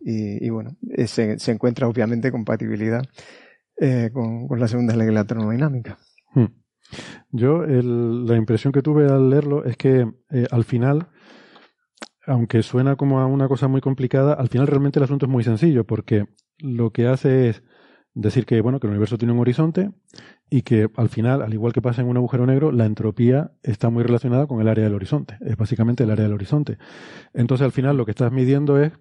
y, 0.00 0.48
bueno, 0.50 0.76
eh, 0.90 1.06
se, 1.06 1.38
se, 1.38 1.50
encuentra 1.50 1.88
obviamente 1.88 2.30
compatibilidad 2.30 3.02
con, 4.12 4.46
con, 4.48 4.60
la 4.60 4.68
segunda 4.68 4.94
ley 4.94 5.06
de 5.06 5.12
la 5.12 5.24
termodinámica. 5.24 5.98
Hmm. 6.34 6.46
Yo, 7.30 7.64
el, 7.64 8.26
la 8.26 8.36
impresión 8.36 8.72
que 8.72 8.82
tuve 8.82 9.06
al 9.06 9.30
leerlo 9.30 9.64
es 9.64 9.76
que 9.76 10.06
al 10.50 10.64
final 10.64 11.08
aunque 12.28 12.62
suena 12.62 12.96
como 12.96 13.20
a 13.20 13.26
una 13.26 13.48
cosa 13.48 13.68
muy 13.68 13.80
complicada, 13.80 14.34
al 14.34 14.48
final 14.48 14.66
realmente 14.66 14.98
el 14.98 15.04
asunto 15.04 15.26
es 15.26 15.32
muy 15.32 15.42
sencillo, 15.42 15.84
porque 15.84 16.26
lo 16.58 16.92
que 16.92 17.08
hace 17.08 17.48
es 17.48 17.62
decir 18.14 18.46
que, 18.46 18.60
bueno, 18.60 18.80
que 18.80 18.86
el 18.86 18.92
universo 18.92 19.18
tiene 19.18 19.32
un 19.32 19.40
horizonte 19.40 19.90
y 20.50 20.62
que 20.62 20.88
al 20.96 21.08
final, 21.08 21.42
al 21.42 21.52
igual 21.54 21.72
que 21.72 21.82
pasa 21.82 22.02
en 22.02 22.08
un 22.08 22.16
agujero 22.16 22.46
negro, 22.46 22.72
la 22.72 22.84
entropía 22.84 23.52
está 23.62 23.90
muy 23.90 24.02
relacionada 24.02 24.46
con 24.46 24.60
el 24.60 24.68
área 24.68 24.84
del 24.84 24.94
horizonte. 24.94 25.36
Es 25.40 25.56
básicamente 25.56 26.04
el 26.04 26.10
área 26.10 26.24
del 26.24 26.34
horizonte. 26.34 26.78
Entonces, 27.32 27.64
al 27.64 27.72
final, 27.72 27.96
lo 27.96 28.04
que 28.04 28.12
estás 28.12 28.32
midiendo 28.32 28.82
es 28.82 28.92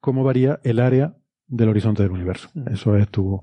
cómo 0.00 0.24
varía 0.24 0.60
el 0.64 0.80
área 0.80 1.16
del 1.46 1.68
horizonte 1.68 2.02
del 2.02 2.12
universo. 2.12 2.48
Mm. 2.54 2.68
Eso 2.72 2.96
es 2.96 3.08
tu. 3.08 3.40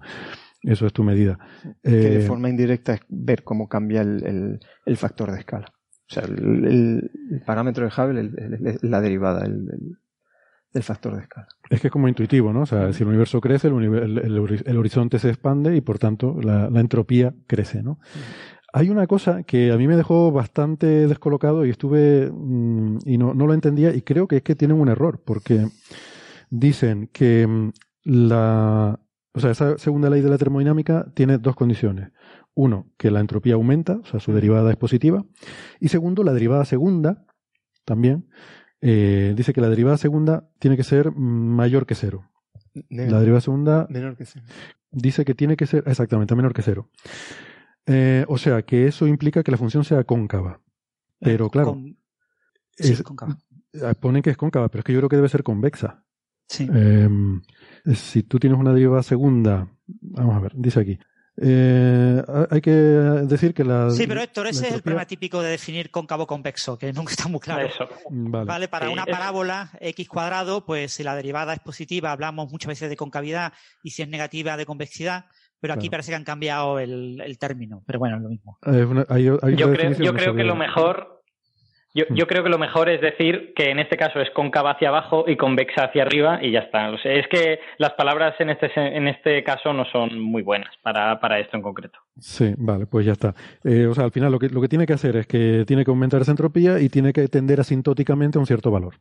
eso 0.63 0.85
es 0.85 0.93
tu 0.93 1.03
medida. 1.03 1.37
que 1.83 1.91
de 1.91 2.19
eh, 2.19 2.27
forma 2.27 2.49
indirecta 2.49 2.93
es 2.93 3.01
ver 3.09 3.43
cómo 3.43 3.67
cambia 3.67 4.01
el, 4.01 4.59
el, 4.85 4.97
factor 4.97 5.31
de 5.31 5.39
escala. 5.39 5.73
O 6.09 6.13
sea, 6.13 6.23
el, 6.23 7.11
parámetro 7.45 7.85
de 7.85 7.91
Hubble 7.91 8.31
es 8.65 8.83
la 8.83 9.01
derivada 9.01 9.43
del 9.43 10.83
factor 10.83 11.15
de 11.15 11.21
escala. 11.21 11.47
Es 11.69 11.81
que 11.81 11.87
es 11.87 11.91
como 11.91 12.07
intuitivo, 12.07 12.53
¿no? 12.53 12.61
O 12.61 12.65
sea, 12.65 12.93
si 12.93 13.03
el 13.03 13.09
universo 13.09 13.41
crece, 13.41 13.67
el, 13.67 14.77
horizonte 14.77 15.19
se 15.19 15.29
expande 15.29 15.75
y 15.75 15.81
por 15.81 15.99
tanto 15.99 16.39
la, 16.41 16.67
entropía 16.79 17.33
crece, 17.47 17.83
¿no? 17.83 17.99
Hay 18.73 18.89
una 18.89 19.07
cosa 19.07 19.43
que 19.43 19.71
a 19.71 19.77
mí 19.77 19.87
me 19.87 19.95
dejó 19.95 20.31
bastante 20.31 21.07
descolocado 21.07 21.65
y 21.65 21.69
estuve 21.69 22.29
mm, 22.31 22.99
y 23.05 23.17
no, 23.17 23.33
no, 23.33 23.47
lo 23.47 23.53
entendía 23.53 23.95
y 23.95 24.01
creo 24.01 24.27
que 24.27 24.37
es 24.37 24.43
que 24.43 24.55
tienen 24.55 24.79
un 24.79 24.89
error 24.89 25.21
porque 25.25 25.67
dicen 26.49 27.09
que 27.11 27.47
mm, 27.47 27.71
la, 28.03 28.99
o 29.33 29.39
sea, 29.39 29.51
esa 29.51 29.77
segunda 29.77 30.09
ley 30.09 30.21
de 30.21 30.29
la 30.29 30.37
termodinámica 30.37 31.07
tiene 31.13 31.37
dos 31.37 31.55
condiciones. 31.55 32.11
Uno, 32.57 32.87
que 32.97 33.11
la 33.11 33.19
entropía 33.19 33.53
aumenta, 33.53 33.97
o 33.97 34.05
sea, 34.05 34.19
su 34.19 34.33
derivada 34.33 34.71
es 34.71 34.77
positiva. 34.77 35.23
Y 35.79 35.89
segundo, 35.89 36.23
la 36.23 36.33
derivada 36.33 36.65
segunda, 36.65 37.23
también, 37.85 38.29
eh, 38.81 39.35
dice 39.37 39.53
que 39.53 39.61
la 39.61 39.69
derivada 39.69 39.97
segunda 39.97 40.49
tiene 40.57 40.75
que 40.75 40.83
ser 40.83 41.11
mayor 41.11 41.85
que 41.85 41.93
cero. 41.93 42.31
la 42.89 43.19
derivada 43.19 43.41
segunda 43.41 43.85
menor 43.91 44.17
que 44.17 44.25
cero. 44.25 44.43
dice 44.89 45.23
que 45.23 45.35
tiene 45.35 45.55
que 45.55 45.67
ser 45.67 45.83
exactamente 45.85 46.33
menor 46.33 46.55
que 46.55 46.63
cero. 46.63 46.89
Eh, 47.85 48.25
o 48.27 48.39
sea, 48.39 48.63
que 48.63 48.87
eso 48.87 49.05
implica 49.05 49.43
que 49.43 49.51
la 49.51 49.57
función 49.57 49.83
sea 49.83 50.03
cóncava. 50.03 50.59
Pero 51.19 51.45
eh, 51.45 51.49
claro, 51.51 51.77
es, 52.75 53.03
cóncava. 53.03 53.37
ponen 53.99 54.23
que 54.23 54.31
es 54.31 54.37
cóncava, 54.37 54.69
pero 54.69 54.79
es 54.79 54.85
que 54.85 54.93
yo 54.93 54.99
creo 54.99 55.09
que 55.09 55.15
debe 55.15 55.29
ser 55.29 55.43
convexa. 55.43 56.03
Sí. 56.47 56.67
Em, 56.73 57.39
si 57.93 58.23
tú 58.23 58.39
tienes 58.39 58.59
una 58.59 58.73
derivada 58.73 59.03
segunda, 59.03 59.69
vamos 59.85 60.35
a 60.35 60.39
ver, 60.39 60.53
dice 60.55 60.79
aquí. 60.79 60.97
Eh, 61.39 62.23
hay 62.49 62.61
que 62.61 62.71
decir 62.71 63.53
que 63.53 63.63
la. 63.63 63.91
Sí, 63.91 64.07
pero 64.07 64.21
Héctor, 64.21 64.47
ese 64.47 64.67
es 64.67 64.73
el 64.73 64.81
problema 64.81 65.05
típico 65.05 65.41
de 65.41 65.51
definir 65.51 65.91
cóncavo 65.91 66.25
convexo, 66.25 66.77
que 66.77 66.91
nunca 66.93 67.11
está 67.11 67.27
muy 67.27 67.39
claro. 67.39 67.69
Vale. 68.09 68.67
para 68.67 68.89
una 68.89 69.05
parábola 69.05 69.71
x 69.79 70.07
cuadrado, 70.07 70.65
pues 70.65 70.93
si 70.93 71.03
la 71.03 71.15
derivada 71.15 71.53
es 71.53 71.59
positiva, 71.59 72.11
hablamos 72.11 72.51
muchas 72.51 72.69
veces 72.69 72.89
de 72.89 72.95
concavidad, 72.95 73.53
y 73.83 73.91
si 73.91 74.01
es 74.01 74.09
negativa, 74.09 74.57
de 74.57 74.65
convexidad. 74.65 75.25
Pero 75.59 75.73
aquí 75.73 75.89
parece 75.89 76.11
que 76.11 76.15
han 76.15 76.23
cambiado 76.23 76.77
el, 76.77 77.37
término. 77.39 77.83
Pero 77.87 77.97
bueno, 77.97 78.17
es 78.17 78.21
lo 78.21 78.29
mismo. 78.29 78.57
yo 78.63 79.71
creo, 79.71 79.91
yo 79.93 80.13
creo 80.13 80.35
que 80.35 80.43
lo 80.43 80.55
mejor 80.55 81.16
yo, 81.97 82.05
mm. 82.09 82.13
yo, 82.13 82.27
creo 82.27 82.43
que 82.43 82.49
lo 82.49 82.59
mejor 82.59 82.89
es 82.89 83.01
decir 83.01 83.53
que 83.55 83.71
en 83.71 83.79
este 83.79 83.97
caso 83.97 84.21
es 84.21 84.29
cóncava 84.31 84.71
hacia 84.71 84.89
abajo 84.89 85.25
y 85.27 85.35
convexa 85.35 85.85
hacia 85.85 86.03
arriba 86.03 86.39
y 86.41 86.51
ya 86.51 86.59
está. 86.59 86.89
O 86.91 86.97
sea, 86.97 87.13
es 87.13 87.27
que 87.27 87.59
las 87.77 87.93
palabras 87.93 88.35
en 88.39 88.51
este, 88.51 88.71
en 88.75 89.07
este 89.07 89.43
caso 89.43 89.73
no 89.73 89.85
son 89.85 90.19
muy 90.19 90.43
buenas 90.43 90.73
para, 90.83 91.19
para 91.19 91.39
esto 91.39 91.57
en 91.57 91.63
concreto. 91.63 91.99
Sí, 92.19 92.53
vale, 92.57 92.85
pues 92.85 93.05
ya 93.05 93.13
está. 93.13 93.33
Eh, 93.63 93.87
o 93.87 93.93
sea, 93.93 94.05
al 94.05 94.11
final 94.11 94.31
lo 94.31 94.39
que, 94.39 94.49
lo 94.49 94.61
que 94.61 94.67
tiene 94.67 94.85
que 94.85 94.93
hacer 94.93 95.15
es 95.15 95.27
que 95.27 95.63
tiene 95.65 95.83
que 95.83 95.91
aumentar 95.91 96.21
esa 96.21 96.31
entropía 96.31 96.79
y 96.79 96.89
tiene 96.89 97.11
que 97.13 97.27
tender 97.27 97.59
asintóticamente 97.59 98.37
a 98.37 98.41
un 98.41 98.47
cierto 98.47 98.69
valor. 98.69 98.95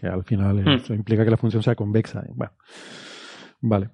Que 0.00 0.08
al 0.08 0.24
final 0.24 0.56
mm. 0.56 0.68
eso 0.68 0.94
implica 0.94 1.24
que 1.24 1.30
la 1.30 1.36
función 1.36 1.62
sea 1.62 1.76
convexa. 1.76 2.24
Bueno, 2.34 2.52
vale. 3.60 3.90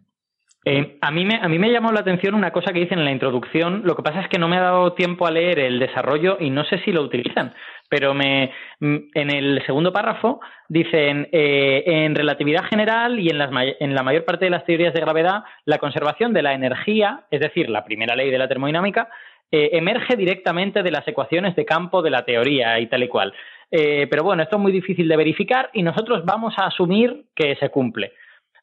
Eh, 0.69 0.99
a, 1.01 1.13
mí 1.13 1.25
me, 1.25 1.37
a 1.37 1.49
mí 1.49 1.61
me 1.61 1.71
llamó 1.71 1.93
la 1.93 2.01
atención 2.01 2.35
una 2.35 2.51
cosa 2.51 2.73
que 2.73 2.81
dicen 2.81 2.99
en 2.99 3.05
la 3.05 3.13
introducción. 3.13 3.83
Lo 3.85 3.95
que 3.95 4.03
pasa 4.03 4.21
es 4.23 4.29
que 4.29 4.41
no 4.41 4.49
me 4.49 4.57
ha 4.57 4.63
dado 4.63 4.95
tiempo 4.95 5.25
a 5.25 5.31
leer 5.31 5.61
el 5.61 5.79
desarrollo 5.79 6.39
y 6.41 6.51
no 6.51 6.65
sé 6.65 6.81
si 6.85 6.91
lo 6.91 7.03
utilizan 7.03 7.55
pero 7.89 8.14
me, 8.14 8.53
en 8.80 9.30
el 9.30 9.64
segundo 9.66 9.93
párrafo 9.93 10.41
dicen 10.68 11.28
eh, 11.32 11.82
en 11.87 12.14
relatividad 12.14 12.64
general 12.64 13.18
y 13.20 13.28
en, 13.28 13.39
las, 13.39 13.51
en 13.80 13.95
la 13.95 14.03
mayor 14.03 14.24
parte 14.24 14.47
de 14.47 14.51
las 14.51 14.64
teorías 14.64 14.95
de 14.95 15.01
gravedad 15.01 15.45
la 15.64 15.78
conservación 15.78 16.32
de 16.32 16.43
la 16.43 16.55
energía, 16.55 17.24
es 17.30 17.41
decir, 17.41 17.68
la 17.70 17.84
primera 17.84 18.16
ley 18.16 18.30
de 18.30 18.39
la 18.39 18.49
termodinámica, 18.49 19.09
eh, 19.51 19.70
emerge 19.72 20.16
directamente 20.16 20.82
de 20.82 20.91
las 20.91 21.07
ecuaciones 21.07 21.55
de 21.55 21.64
campo 21.64 22.03
de 22.03 22.11
la 22.11 22.24
teoría 22.24 22.80
y 22.80 22.89
tal 22.89 23.05
y 23.05 23.09
cual. 23.09 23.32
Eh, 23.70 24.07
pero 24.09 24.24
bueno, 24.24 24.43
esto 24.43 24.57
es 24.57 24.62
muy 24.62 24.72
difícil 24.72 25.09
de 25.09 25.16
verificar 25.16 25.70
y 25.72 25.82
nosotros 25.82 26.24
vamos 26.24 26.55
a 26.59 26.66
asumir 26.66 27.26
que 27.34 27.55
se 27.57 27.68
cumple. 27.68 28.12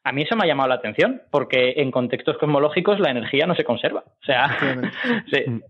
A 0.02 0.12
mí 0.12 0.22
eso 0.22 0.36
me 0.36 0.44
ha 0.44 0.46
llamado 0.46 0.68
la 0.68 0.74
atención, 0.74 1.22
porque 1.30 1.74
en 1.78 1.90
contextos 1.90 2.36
cosmológicos 2.36 3.00
la 3.00 3.10
energía 3.10 3.46
no 3.46 3.54
se 3.54 3.64
conserva. 3.64 4.04
O 4.06 4.24
sea, 4.24 4.58
sí, 5.30 5.42
mm. 5.50 5.62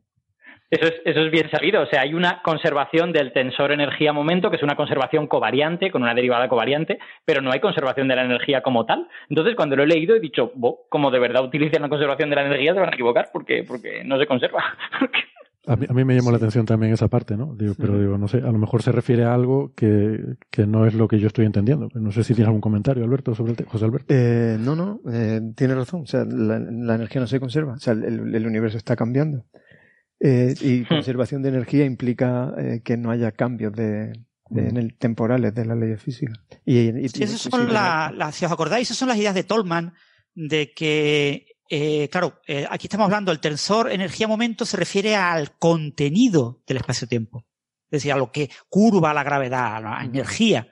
Eso 0.71 0.87
es, 0.87 0.95
eso 1.05 1.21
es 1.21 1.31
bien 1.31 1.51
sabido. 1.51 1.83
O 1.83 1.87
sea, 1.87 2.03
hay 2.03 2.15
una 2.15 2.43
conservación 2.43 3.13
del 3.13 3.33
tensor 3.33 3.73
energía-momento, 3.73 4.51
que 4.51 4.57
es 4.57 4.63
una 4.63 4.77
conservación 4.77 5.27
covariante, 5.27 5.91
con 5.91 6.03
una 6.03 6.15
derivada 6.15 6.49
covariante, 6.49 6.99
pero 7.25 7.43
no 7.43 7.53
hay 7.53 7.61
conservación 7.61 8.09
de 8.09 8.17
la 8.17 8.25
energía 8.25 8.63
como 8.63 8.87
tal. 8.87 9.07
Entonces, 9.29 9.55
cuando 9.57 9.77
lo 9.77 9.85
he 9.85 9.87
leído, 9.87 10.17
he 10.17 10.21
dicho, 10.21 10.53
como 10.89 11.11
de 11.11 11.19
verdad 11.19 11.45
utilizan 11.45 11.83
la 11.83 11.89
conservación 11.89 12.31
de 12.31 12.37
la 12.37 12.47
energía, 12.47 12.75
se 12.75 12.81
van 12.81 12.91
a 12.91 12.95
equivocar 12.95 13.29
porque, 13.33 13.65
porque 13.67 14.03
no 14.05 14.19
se 14.19 14.27
conserva. 14.27 14.65
A 15.67 15.77
mí, 15.77 15.87
a 15.89 15.95
mí, 15.95 16.05
me 16.05 16.15
llamó 16.15 16.31
la 16.31 16.37
atención 16.37 16.67
también 16.67 16.93
esa 16.93 17.09
parte, 17.09 17.39
¿no? 17.39 17.55
Digo, 17.55 17.73
pero 17.79 17.99
digo, 17.99 18.19
no 18.19 18.29
sé, 18.29 18.37
a 18.37 18.53
lo 18.53 18.59
mejor 18.59 18.83
se 18.83 18.93
refiere 18.93 19.25
a 19.25 19.33
algo 19.33 19.73
que, 19.75 20.37
que, 20.51 20.67
no 20.67 20.85
es 20.85 20.93
lo 20.93 21.09
que 21.09 21.19
yo 21.19 21.27
estoy 21.27 21.47
entendiendo. 21.47 21.89
No 21.95 22.13
sé 22.13 22.23
si 22.23 22.35
tienes 22.35 22.49
algún 22.49 22.61
comentario, 22.61 23.03
Alberto, 23.03 23.35
sobre 23.35 23.53
el 23.53 23.57
tema. 23.57 23.71
José 23.71 23.87
Alberto. 23.87 24.13
Eh, 24.15 24.59
no, 24.61 24.77
no, 24.77 25.01
eh, 25.11 25.41
tiene 25.57 25.75
razón. 25.75 26.03
O 26.03 26.07
sea, 26.07 26.27
la, 26.27 26.57
energía 26.57 27.23
no 27.23 27.27
se 27.27 27.41
conserva. 27.41 27.73
O 27.73 27.79
sea, 27.79 27.95
el, 27.95 28.35
el 28.35 28.47
universo 28.47 28.77
está 28.77 28.95
cambiando. 28.95 29.47
Eh, 30.21 30.55
y 30.61 30.81
hmm. 30.81 30.87
conservación 30.87 31.43
de 31.43 31.51
energía 31.51 31.85
implica 31.85 32.55
eh, 32.57 32.81
que 32.85 32.97
no 32.97 33.11
haya 33.11 33.33
cambios 33.33 33.73
de, 33.73 34.13
hmm. 34.49 34.59
en 34.59 34.77
el 34.77 34.97
temporales 34.97 35.55
de 35.55 35.65
la 35.65 35.75
ley 35.75 35.91
de 35.91 35.99
física. 35.99 36.33
Y, 36.65 37.09
son 37.09 37.73
la, 37.73 38.31
si 38.33 38.45
os 38.45 38.53
acordáis, 38.53 38.89
esas 38.89 38.97
son 38.97 39.09
las 39.09 39.19
ideas 39.19 39.35
de 39.35 39.45
Tolman 39.45 39.95
de 40.35 40.73
que, 40.73 41.47
eh, 41.69 42.09
claro, 42.11 42.41
aquí 42.71 42.87
estamos 42.87 43.05
hablando, 43.05 43.33
el 43.33 43.41
tensor 43.41 43.93
energía-momento 43.93 44.65
se 44.65 44.77
refiere 44.77 45.15
al 45.15 45.57
contenido 45.59 46.63
del 46.67 46.79
espacio-tiempo. 46.79 47.47
Es 47.91 47.99
decir, 48.03 48.13
a 48.13 48.17
lo 48.17 48.33
que 48.33 48.51
curva 48.69 49.15
la 49.15 49.23
gravedad, 49.23 49.77
a 49.77 49.81
la 49.81 50.01
hmm. 50.01 50.05
energía. 50.07 50.69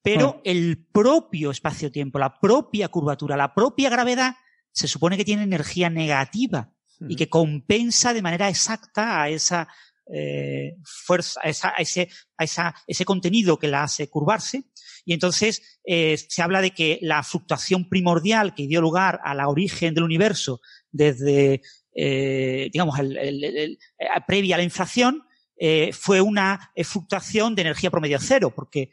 Pero 0.00 0.40
el 0.44 0.86
propio 0.92 1.50
espacio-tiempo, 1.50 2.20
la 2.20 2.38
propia 2.38 2.88
curvatura, 2.88 3.36
la 3.36 3.52
propia 3.52 3.90
gravedad, 3.90 4.36
se 4.72 4.86
supone 4.86 5.16
que 5.16 5.24
tiene 5.24 5.42
energía 5.42 5.90
negativa 5.90 6.72
y 7.08 7.16
que 7.16 7.28
compensa 7.28 8.12
de 8.12 8.22
manera 8.22 8.48
exacta 8.48 9.22
a 9.22 9.28
esa 9.28 9.68
eh, 10.12 10.76
fuerza, 10.84 11.40
a, 11.42 11.48
esa, 11.48 11.68
a, 11.70 11.80
ese, 11.80 12.08
a 12.36 12.44
esa, 12.44 12.74
ese 12.86 13.04
contenido 13.04 13.58
que 13.58 13.68
la 13.68 13.84
hace 13.84 14.08
curvarse. 14.08 14.64
Y 15.04 15.14
entonces 15.14 15.80
eh, 15.84 16.16
se 16.16 16.42
habla 16.42 16.60
de 16.60 16.72
que 16.72 16.98
la 17.02 17.22
fluctuación 17.22 17.88
primordial 17.88 18.54
que 18.54 18.66
dio 18.66 18.80
lugar 18.80 19.20
a 19.24 19.34
la 19.34 19.48
origen 19.48 19.94
del 19.94 20.04
universo 20.04 20.60
desde, 20.90 21.62
eh, 21.94 22.68
digamos, 22.72 22.98
el, 22.98 23.16
el, 23.16 23.44
el, 23.44 23.78
eh, 23.98 24.06
previa 24.26 24.56
a 24.56 24.58
la 24.58 24.64
inflación, 24.64 25.22
eh, 25.56 25.90
fue 25.92 26.20
una 26.20 26.72
eh, 26.74 26.84
fluctuación 26.84 27.54
de 27.54 27.62
energía 27.62 27.90
promedio 27.90 28.18
cero, 28.20 28.52
porque 28.54 28.90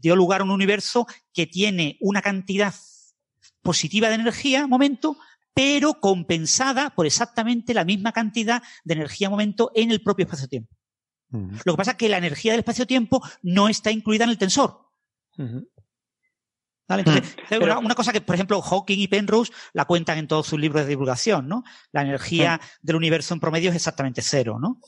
dio 0.00 0.16
lugar 0.16 0.40
a 0.40 0.44
un 0.44 0.50
universo 0.50 1.06
que 1.34 1.46
tiene 1.46 1.98
una 2.00 2.22
cantidad 2.22 2.74
positiva 3.60 4.08
de 4.08 4.14
energía, 4.14 4.66
momento, 4.66 5.18
pero 5.58 5.94
compensada 5.94 6.90
por 6.90 7.04
exactamente 7.04 7.74
la 7.74 7.84
misma 7.84 8.12
cantidad 8.12 8.62
de 8.84 8.94
energía-momento 8.94 9.72
en 9.74 9.90
el 9.90 10.00
propio 10.00 10.24
espacio-tiempo. 10.24 10.72
Lo 11.32 11.72
que 11.72 11.76
pasa 11.76 11.90
es 11.90 11.96
que 11.96 12.08
la 12.08 12.16
energía 12.16 12.52
del 12.52 12.60
espacio-tiempo 12.60 13.20
no 13.42 13.68
está 13.68 13.90
incluida 13.90 14.22
en 14.22 14.30
el 14.30 14.38
tensor. 14.38 14.86
Entonces, 16.88 17.36
mm. 17.50 17.84
una, 17.84 17.94
cosa 17.96 18.12
que, 18.12 18.20
por 18.20 18.36
ejemplo, 18.36 18.62
Hawking 18.62 19.00
y 19.00 19.08
Penrose 19.08 19.52
la 19.72 19.84
cuentan 19.84 20.18
en 20.18 20.28
todos 20.28 20.46
sus 20.46 20.60
libros 20.60 20.82
de 20.82 20.90
divulgación, 20.90 21.48
¿no? 21.48 21.64
La 21.90 22.02
energía 22.02 22.60
del 22.80 22.94
universo 22.94 23.34
en 23.34 23.40
promedio 23.40 23.70
es 23.70 23.76
exactamente 23.76 24.22
cero, 24.22 24.60
¿no? 24.60 24.80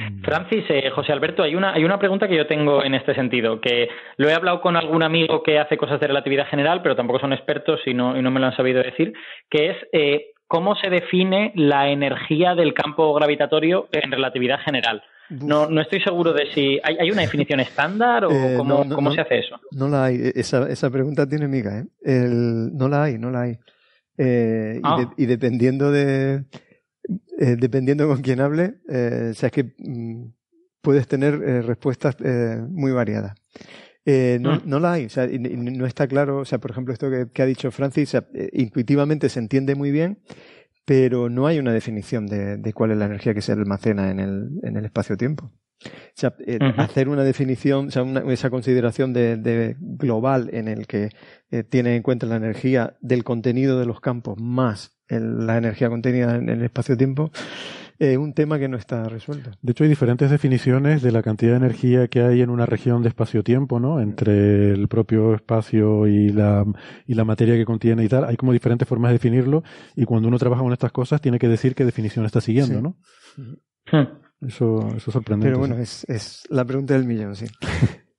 Mm. 0.00 0.22
Francis, 0.22 0.64
eh, 0.68 0.90
José 0.90 1.12
Alberto, 1.12 1.42
hay 1.42 1.54
una, 1.54 1.74
hay 1.74 1.84
una 1.84 1.98
pregunta 1.98 2.26
que 2.26 2.36
yo 2.36 2.46
tengo 2.46 2.82
en 2.82 2.94
este 2.94 3.14
sentido, 3.14 3.60
que 3.60 3.88
lo 4.16 4.28
he 4.28 4.34
hablado 4.34 4.60
con 4.60 4.76
algún 4.76 5.02
amigo 5.02 5.42
que 5.42 5.58
hace 5.58 5.76
cosas 5.76 6.00
de 6.00 6.06
relatividad 6.06 6.46
general, 6.46 6.80
pero 6.82 6.96
tampoco 6.96 7.20
son 7.20 7.32
expertos 7.32 7.80
y 7.86 7.92
no, 7.92 8.16
y 8.18 8.22
no 8.22 8.30
me 8.30 8.40
lo 8.40 8.46
han 8.46 8.56
sabido 8.56 8.82
decir, 8.82 9.12
que 9.50 9.70
es 9.70 9.76
eh, 9.92 10.32
cómo 10.46 10.74
se 10.76 10.88
define 10.88 11.52
la 11.54 11.90
energía 11.90 12.54
del 12.54 12.72
campo 12.72 13.12
gravitatorio 13.14 13.88
en 13.92 14.10
relatividad 14.10 14.60
general. 14.60 15.02
No, 15.28 15.68
no 15.68 15.80
estoy 15.80 16.00
seguro 16.00 16.32
de 16.32 16.50
si 16.52 16.80
hay, 16.82 16.96
hay 16.98 17.10
una 17.10 17.22
definición 17.22 17.60
estándar 17.60 18.24
o 18.24 18.32
eh, 18.32 18.54
cómo, 18.56 18.84
cómo 18.88 19.12
se 19.12 19.20
hace 19.20 19.38
eso. 19.38 19.60
No 19.70 19.86
la 19.86 20.06
hay. 20.06 20.32
Esa, 20.34 20.68
esa 20.68 20.90
pregunta 20.90 21.28
tiene 21.28 21.46
miga. 21.46 21.78
¿eh? 21.78 21.84
El, 22.02 22.76
no 22.76 22.88
la 22.88 23.04
hay, 23.04 23.16
no 23.16 23.30
la 23.30 23.42
hay. 23.42 23.52
y, 24.18 24.80
ah. 24.82 25.08
y 25.16 25.26
dependiendo 25.26 25.92
de, 25.92 26.42
eh, 27.42 27.56
dependiendo 27.58 28.06
con 28.06 28.20
quién 28.20 28.38
hable, 28.38 28.74
eh, 28.86 29.28
o 29.30 29.34
sea, 29.34 29.46
es 29.46 29.52
que 29.52 29.72
mm, 29.78 30.26
puedes 30.82 31.08
tener 31.08 31.34
eh, 31.42 31.62
respuestas 31.62 32.16
muy 32.68 32.92
variadas. 32.92 33.34
no, 34.04 34.56
mm. 34.56 34.62
no 34.66 34.78
la 34.78 34.92
hay, 34.92 35.06
o 35.06 35.08
sea, 35.08 35.26
no 35.26 35.86
está 35.86 36.06
claro, 36.06 36.40
o 36.40 36.44
sea, 36.44 36.58
por 36.58 36.70
ejemplo, 36.70 36.92
esto 36.92 37.08
que, 37.32 37.42
ha 37.42 37.46
dicho 37.46 37.70
Francis, 37.70 38.14
intuitivamente 38.52 39.30
se 39.30 39.38
entiende 39.38 39.74
muy 39.74 39.90
bien, 39.90 40.18
pero 40.84 41.30
no 41.30 41.46
hay 41.46 41.58
una 41.58 41.72
definición 41.72 42.26
de, 42.26 42.72
cuál 42.74 42.90
es 42.90 42.98
la 42.98 43.06
energía 43.06 43.32
que 43.32 43.40
se 43.40 43.52
almacena 43.52 44.10
en 44.10 44.20
el, 44.20 44.50
en 44.62 44.76
el 44.76 44.84
espacio-tiempo. 44.84 45.46
O 45.46 46.12
sea, 46.12 46.34
hacer 46.76 47.08
una 47.08 47.24
definición, 47.24 47.86
o 47.86 47.90
sea, 47.90 48.04
esa 48.28 48.50
consideración 48.50 49.14
de, 49.14 49.76
global 49.80 50.50
en 50.52 50.68
el 50.68 50.86
que 50.86 51.08
tiene 51.70 51.96
en 51.96 52.02
cuenta 52.02 52.26
la 52.26 52.36
energía 52.36 52.98
del 53.00 53.24
contenido 53.24 53.78
de 53.78 53.86
los 53.86 54.02
campos 54.02 54.38
más 54.38 54.99
la 55.18 55.56
energía 55.56 55.88
contenida 55.88 56.36
en 56.36 56.48
el 56.48 56.62
espacio-tiempo, 56.62 57.30
es 58.00 58.16
un 58.16 58.32
tema 58.32 58.58
que 58.58 58.66
no 58.66 58.78
está 58.78 59.04
resuelto. 59.08 59.50
De 59.60 59.72
hecho, 59.72 59.84
hay 59.84 59.90
diferentes 59.90 60.30
definiciones 60.30 61.02
de 61.02 61.12
la 61.12 61.22
cantidad 61.22 61.52
de 61.52 61.58
energía 61.58 62.08
que 62.08 62.22
hay 62.22 62.40
en 62.40 62.48
una 62.48 62.64
región 62.64 63.02
de 63.02 63.10
espacio-tiempo, 63.10 63.78
¿no? 63.78 64.00
Entre 64.00 64.70
el 64.70 64.88
propio 64.88 65.34
espacio 65.34 66.06
y 66.06 66.30
la, 66.30 66.64
y 67.06 67.14
la 67.14 67.24
materia 67.24 67.56
que 67.56 67.66
contiene 67.66 68.02
y 68.02 68.08
tal. 68.08 68.24
Hay 68.24 68.36
como 68.36 68.52
diferentes 68.52 68.88
formas 68.88 69.10
de 69.10 69.14
definirlo 69.14 69.62
y 69.94 70.06
cuando 70.06 70.28
uno 70.28 70.38
trabaja 70.38 70.62
con 70.62 70.72
estas 70.72 70.92
cosas 70.92 71.20
tiene 71.20 71.38
que 71.38 71.48
decir 71.48 71.74
qué 71.74 71.84
definición 71.84 72.24
está 72.24 72.40
siguiendo, 72.40 72.80
¿no? 72.80 72.96
Hmm. 73.36 74.46
Eso, 74.46 74.78
eso 74.96 74.96
es 74.96 75.12
sorprendente. 75.12 75.48
Pero 75.48 75.58
bueno, 75.58 75.76
es, 75.76 76.04
es 76.08 76.44
la 76.48 76.64
pregunta 76.64 76.94
del 76.94 77.04
millón, 77.04 77.36
sí. 77.36 77.44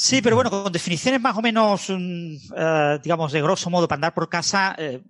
Sí, 0.00 0.22
pero 0.22 0.36
bueno, 0.36 0.48
con 0.48 0.70
definiciones 0.70 1.20
más 1.20 1.36
o 1.36 1.42
menos, 1.42 1.90
mm, 1.90 2.36
eh, 2.56 3.00
digamos, 3.02 3.32
de 3.32 3.42
grosso 3.42 3.68
modo 3.68 3.88
para 3.88 3.96
andar 3.96 4.14
por 4.14 4.28
casa, 4.28 4.76
eh, 4.78 5.02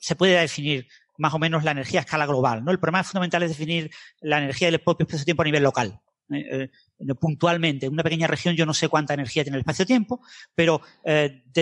se 0.00 0.16
puede 0.16 0.40
definir 0.40 0.88
más 1.16 1.32
o 1.32 1.38
menos 1.38 1.62
la 1.62 1.70
energía 1.70 2.00
a 2.00 2.02
escala 2.02 2.26
global. 2.26 2.64
¿no? 2.64 2.72
El 2.72 2.80
problema 2.80 3.04
fundamental 3.04 3.44
es 3.44 3.50
definir 3.50 3.88
la 4.20 4.38
energía 4.38 4.68
del 4.68 4.80
propio 4.80 5.04
espacio-tiempo 5.04 5.42
a 5.42 5.44
nivel 5.44 5.62
local. 5.62 6.00
¿eh? 6.32 6.68
puntualmente, 7.20 7.86
en 7.86 7.92
una 7.92 8.02
pequeña 8.02 8.26
región 8.26 8.56
yo 8.56 8.66
no 8.66 8.74
sé 8.74 8.88
cuánta 8.88 9.14
energía 9.14 9.44
tiene 9.44 9.58
el 9.58 9.60
espacio-tiempo, 9.60 10.20
pero 10.56 10.80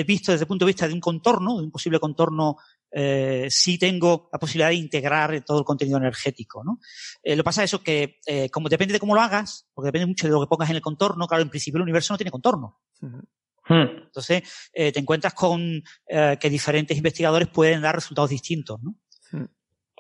visto 0.07 0.33
desde 0.33 0.45
el 0.45 0.49
punto 0.49 0.65
de 0.65 0.71
vista 0.71 0.89
de 0.89 0.95
un 0.95 1.01
contorno, 1.01 1.59
de 1.59 1.65
un 1.65 1.71
posible 1.71 2.01
contorno 2.01 2.57
eh, 2.97 3.49
sí 3.51 3.77
tengo 3.77 4.29
la 4.33 4.39
posibilidad 4.39 4.69
de 4.69 4.77
integrar 4.77 5.45
todo 5.45 5.59
el 5.59 5.65
contenido 5.65 5.99
energético. 5.99 6.63
¿no? 6.63 6.79
Eh, 7.25 7.35
lo 7.35 7.43
que 7.43 7.45
pasa 7.45 7.65
es 7.65 7.71
eso 7.71 7.83
que, 7.83 8.21
eh, 8.25 8.49
como 8.51 8.69
depende 8.69 8.93
de 8.93 9.01
cómo 9.01 9.17
lo 9.17 9.21
hagas, 9.21 9.67
porque 9.75 9.89
depende 9.89 10.07
mucho 10.07 10.29
de 10.29 10.33
lo 10.33 10.41
que 10.41 10.47
pongas 10.47 10.71
en 10.71 10.77
el 10.77 10.83
contorno, 10.83 11.27
claro, 11.27 11.43
en 11.43 11.51
principio 11.51 11.79
el 11.79 11.83
universo 11.83 12.15
no 12.15 12.19
tiene 12.19 12.31
contorno. 12.31 12.79
Hmm. 13.01 13.19
Entonces, 13.69 14.43
te 14.75 14.99
encuentras 14.99 15.33
con 15.33 15.83
que 16.07 16.51
diferentes 16.51 16.97
investigadores 16.97 17.49
pueden 17.49 17.81
dar 17.81 17.95
resultados 17.95 18.29
distintos. 18.29 18.79
¿no? 18.83 18.95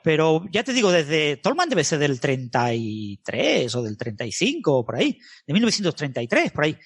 Pero 0.02 0.44
ya 0.52 0.62
te 0.62 0.74
digo, 0.74 0.92
desde 0.92 1.38
Tolman 1.38 1.70
debe 1.70 1.82
ser 1.82 1.98
del 1.98 2.20
33 2.20 3.74
o 3.74 3.82
del 3.82 3.96
35, 3.96 4.84
por 4.84 4.96
ahí, 4.96 5.18
de 5.46 5.52
1933, 5.54 6.52
por 6.52 6.64
ahí. 6.64 6.78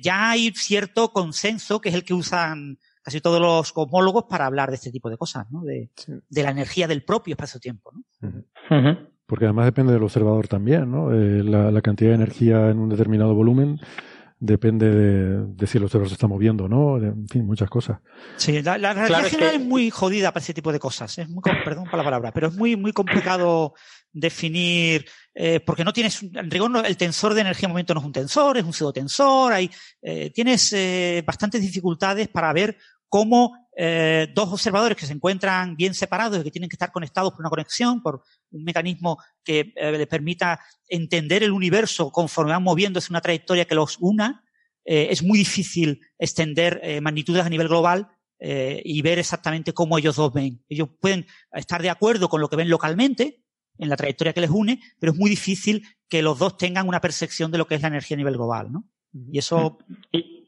ya 0.00 0.30
hay 0.30 0.52
cierto 0.54 1.12
consenso 1.12 1.80
que 1.80 1.88
es 1.88 1.96
el 1.96 2.04
que 2.04 2.14
usan 2.14 2.78
casi 3.06 3.20
todos 3.20 3.40
los 3.40 3.72
cosmólogos 3.72 4.24
para 4.24 4.46
hablar 4.46 4.68
de 4.68 4.74
este 4.74 4.90
tipo 4.90 5.08
de 5.08 5.16
cosas, 5.16 5.46
¿no? 5.52 5.62
De, 5.62 5.90
la 6.42 6.50
energía 6.50 6.88
del 6.88 7.04
propio 7.04 7.34
espacio-tiempo, 7.34 7.92
¿no? 7.92 8.98
Porque 9.26 9.44
además 9.44 9.66
depende 9.66 9.92
del 9.92 10.02
observador 10.02 10.48
también, 10.48 10.90
¿no? 10.90 11.12
Eh, 11.12 11.44
la, 11.44 11.80
cantidad 11.82 12.10
de 12.10 12.16
energía 12.16 12.68
en 12.68 12.80
un 12.80 12.88
determinado 12.88 13.32
volumen 13.32 13.78
depende 14.40 14.90
de, 14.90 15.66
si 15.68 15.78
el 15.78 15.84
observador 15.84 16.08
se 16.08 16.14
está 16.14 16.26
moviendo 16.26 16.68
no, 16.68 16.98
en 16.98 17.28
fin, 17.28 17.46
muchas 17.46 17.70
cosas. 17.70 18.00
Sí, 18.38 18.60
la, 18.60 18.76
realidad 18.76 19.22
general 19.22 19.54
es, 19.54 19.60
muy 19.60 19.88
jodida 19.90 20.32
para 20.32 20.42
ese 20.42 20.52
tipo 20.52 20.72
de 20.72 20.80
cosas. 20.80 21.16
Es 21.18 21.28
muy, 21.28 21.42
perdón 21.64 21.84
por 21.84 21.98
la 21.98 22.04
palabra, 22.04 22.32
pero 22.32 22.48
es 22.48 22.56
muy, 22.56 22.74
muy 22.74 22.92
complicado 22.92 23.74
definir, 24.12 25.06
eh, 25.32 25.60
porque 25.60 25.84
no 25.84 25.92
tienes, 25.92 26.24
en 26.24 26.50
rigor 26.50 26.84
el 26.84 26.96
tensor 26.96 27.34
de 27.34 27.42
energía 27.42 27.66
en 27.66 27.70
momento 27.70 27.94
no 27.94 28.00
es 28.00 28.06
un 28.06 28.12
tensor, 28.12 28.58
es 28.58 28.64
un 28.64 28.72
pseudotensor, 28.72 29.52
hay, 29.52 29.70
eh, 30.02 30.30
tienes 30.30 30.74
bastantes 31.24 31.60
dificultades 31.60 32.26
para 32.26 32.52
ver 32.52 32.76
cómo 33.08 33.56
eh, 33.78 34.28
dos 34.34 34.52
observadores 34.52 34.96
que 34.96 35.06
se 35.06 35.12
encuentran 35.12 35.76
bien 35.76 35.92
separados 35.92 36.40
y 36.40 36.44
que 36.44 36.50
tienen 36.50 36.70
que 36.70 36.76
estar 36.76 36.92
conectados 36.92 37.32
por 37.32 37.40
una 37.40 37.50
conexión, 37.50 38.02
por 38.02 38.22
un 38.50 38.64
mecanismo 38.64 39.18
que 39.44 39.72
eh, 39.76 39.92
les 39.92 40.06
permita 40.06 40.60
entender 40.88 41.42
el 41.42 41.52
universo 41.52 42.10
conforme 42.10 42.52
van 42.52 42.62
moviéndose 42.62 43.12
una 43.12 43.20
trayectoria 43.20 43.66
que 43.66 43.74
los 43.74 43.98
una, 44.00 44.44
eh, 44.84 45.08
es 45.10 45.22
muy 45.22 45.38
difícil 45.38 46.00
extender 46.18 46.80
magnitudes 47.02 47.44
a 47.44 47.50
nivel 47.50 47.68
global 47.68 48.08
y 48.38 49.00
ver 49.00 49.18
exactamente 49.18 49.72
cómo 49.72 49.96
ellos 49.96 50.16
dos 50.16 50.30
ven. 50.32 50.62
Ellos 50.68 50.90
pueden 51.00 51.26
estar 51.52 51.80
de 51.80 51.88
acuerdo 51.88 52.28
con 52.28 52.40
lo 52.42 52.50
que 52.50 52.56
ven 52.56 52.68
localmente, 52.68 53.42
en 53.78 53.88
la 53.88 53.96
trayectoria 53.96 54.32
que 54.32 54.42
les 54.42 54.50
une, 54.50 54.80
pero 54.98 55.12
es 55.12 55.18
muy 55.18 55.30
difícil 55.30 55.86
que 56.08 56.22
los 56.22 56.38
dos 56.38 56.56
tengan 56.56 56.88
una 56.88 57.00
percepción 57.00 57.50
de 57.50 57.58
lo 57.58 57.66
que 57.66 57.74
es 57.74 57.82
la 57.82 57.88
energía 57.88 58.14
a 58.14 58.18
nivel 58.18 58.34
global, 58.34 58.72
¿no? 58.72 58.84
Y 59.12 59.38
eso. 59.38 59.78
Y 60.12 60.45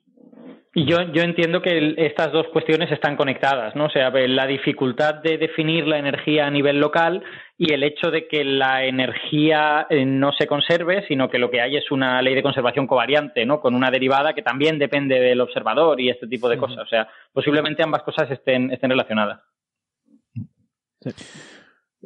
yo, 0.84 1.00
yo 1.12 1.22
entiendo 1.22 1.62
que 1.62 1.94
estas 1.96 2.30
dos 2.32 2.46
cuestiones 2.48 2.90
están 2.92 3.16
conectadas, 3.16 3.74
¿no? 3.74 3.86
O 3.86 3.90
sea, 3.90 4.10
la 4.10 4.46
dificultad 4.46 5.14
de 5.14 5.38
definir 5.38 5.86
la 5.86 5.98
energía 5.98 6.46
a 6.46 6.50
nivel 6.50 6.78
local 6.78 7.22
y 7.56 7.72
el 7.72 7.82
hecho 7.82 8.10
de 8.10 8.28
que 8.28 8.44
la 8.44 8.84
energía 8.84 9.86
eh, 9.88 10.04
no 10.04 10.32
se 10.32 10.46
conserve, 10.46 11.06
sino 11.08 11.30
que 11.30 11.38
lo 11.38 11.50
que 11.50 11.60
hay 11.60 11.76
es 11.76 11.90
una 11.90 12.20
ley 12.22 12.34
de 12.34 12.42
conservación 12.42 12.86
covariante, 12.86 13.46
¿no? 13.46 13.60
Con 13.60 13.74
una 13.74 13.90
derivada 13.90 14.34
que 14.34 14.42
también 14.42 14.78
depende 14.78 15.18
del 15.18 15.40
observador 15.40 16.00
y 16.00 16.10
este 16.10 16.26
tipo 16.26 16.48
de 16.48 16.58
cosas. 16.58 16.78
O 16.78 16.86
sea, 16.86 17.08
posiblemente 17.32 17.82
ambas 17.82 18.02
cosas 18.02 18.30
estén, 18.30 18.70
estén 18.70 18.90
relacionadas. 18.90 19.40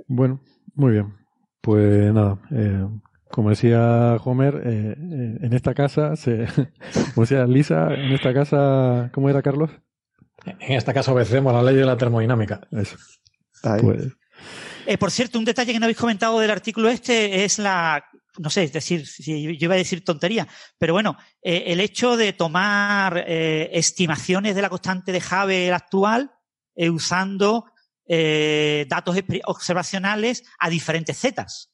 Bueno, 0.07 0.41
muy 0.75 0.93
bien. 0.93 1.13
Pues 1.61 2.13
nada, 2.13 2.39
eh, 2.51 2.87
como 3.33 3.49
decía 3.49 4.19
Homer, 4.23 4.63
eh, 4.63 4.95
eh, 4.95 5.39
en 5.41 5.53
esta 5.55 5.73
casa, 5.73 6.17
se, 6.17 6.47
como 7.15 7.25
decía 7.27 7.47
Lisa, 7.47 7.95
en 7.95 8.13
esta 8.13 8.35
casa, 8.35 9.11
¿cómo 9.13 9.31
era 9.31 9.41
Carlos? 9.41 9.71
En 10.45 10.73
esta 10.73 10.93
casa 10.93 11.13
obedecemos 11.13 11.53
la 11.55 11.63
ley 11.63 11.75
de 11.75 11.87
la 11.87 11.97
termodinámica. 11.97 12.61
Eso. 12.71 12.97
Pues. 13.81 14.09
Eh, 14.87 14.99
por 14.99 15.11
cierto, 15.11 15.39
un 15.39 15.47
detalle 15.47 15.73
que 15.73 15.79
no 15.79 15.87
habéis 15.87 15.99
comentado 15.99 16.41
del 16.41 16.51
artículo 16.51 16.91
este 16.91 17.45
es 17.45 17.59
la, 17.59 18.05
no 18.39 18.51
sé, 18.51 18.65
es 18.65 18.73
decir, 18.73 19.07
si 19.07 19.57
yo 19.57 19.65
iba 19.65 19.75
a 19.75 19.79
decir 19.79 20.05
tontería, 20.05 20.47
pero 20.77 20.93
bueno, 20.93 21.17
el 21.41 21.81
hecho 21.81 22.19
de 22.19 22.35
tomar 22.35 23.25
estimaciones 23.29 24.55
de 24.55 24.63
la 24.63 24.69
constante 24.69 25.13
de 25.13 25.21
Hubble 25.21 25.73
actual 25.73 26.33
usando 26.77 27.67
datos 28.09 29.17
observacionales 29.45 30.43
a 30.59 30.69
diferentes 30.69 31.19
zetas 31.19 31.73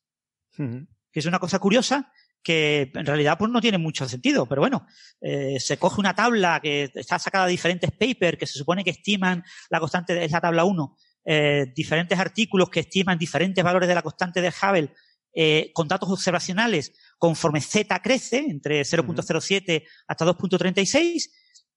que 1.12 1.20
es 1.20 1.26
una 1.26 1.38
cosa 1.38 1.58
curiosa 1.58 2.12
que 2.42 2.90
en 2.94 3.06
realidad 3.06 3.36
pues 3.38 3.50
no 3.50 3.60
tiene 3.60 3.78
mucho 3.78 4.08
sentido, 4.08 4.46
pero 4.46 4.62
bueno, 4.62 4.86
eh, 5.20 5.58
se 5.58 5.76
coge 5.76 6.00
una 6.00 6.14
tabla 6.14 6.60
que 6.62 6.90
está 6.94 7.18
sacada 7.18 7.46
de 7.46 7.50
diferentes 7.50 7.90
papers 7.90 8.38
que 8.38 8.46
se 8.46 8.58
supone 8.58 8.84
que 8.84 8.90
estiman 8.90 9.42
la 9.70 9.80
constante, 9.80 10.24
es 10.24 10.30
la 10.30 10.40
tabla 10.40 10.64
1, 10.64 10.96
eh, 11.24 11.66
diferentes 11.74 12.18
artículos 12.18 12.70
que 12.70 12.80
estiman 12.80 13.18
diferentes 13.18 13.62
valores 13.62 13.88
de 13.88 13.94
la 13.94 14.02
constante 14.02 14.40
de 14.40 14.48
Hubble 14.48 14.92
eh, 15.34 15.70
con 15.74 15.86
datos 15.86 16.10
observacionales 16.10 16.94
conforme 17.18 17.60
Z 17.60 18.00
crece, 18.00 18.38
entre 18.38 18.80
0.07 18.80 19.84
hasta 20.06 20.24
2.36, 20.24 21.30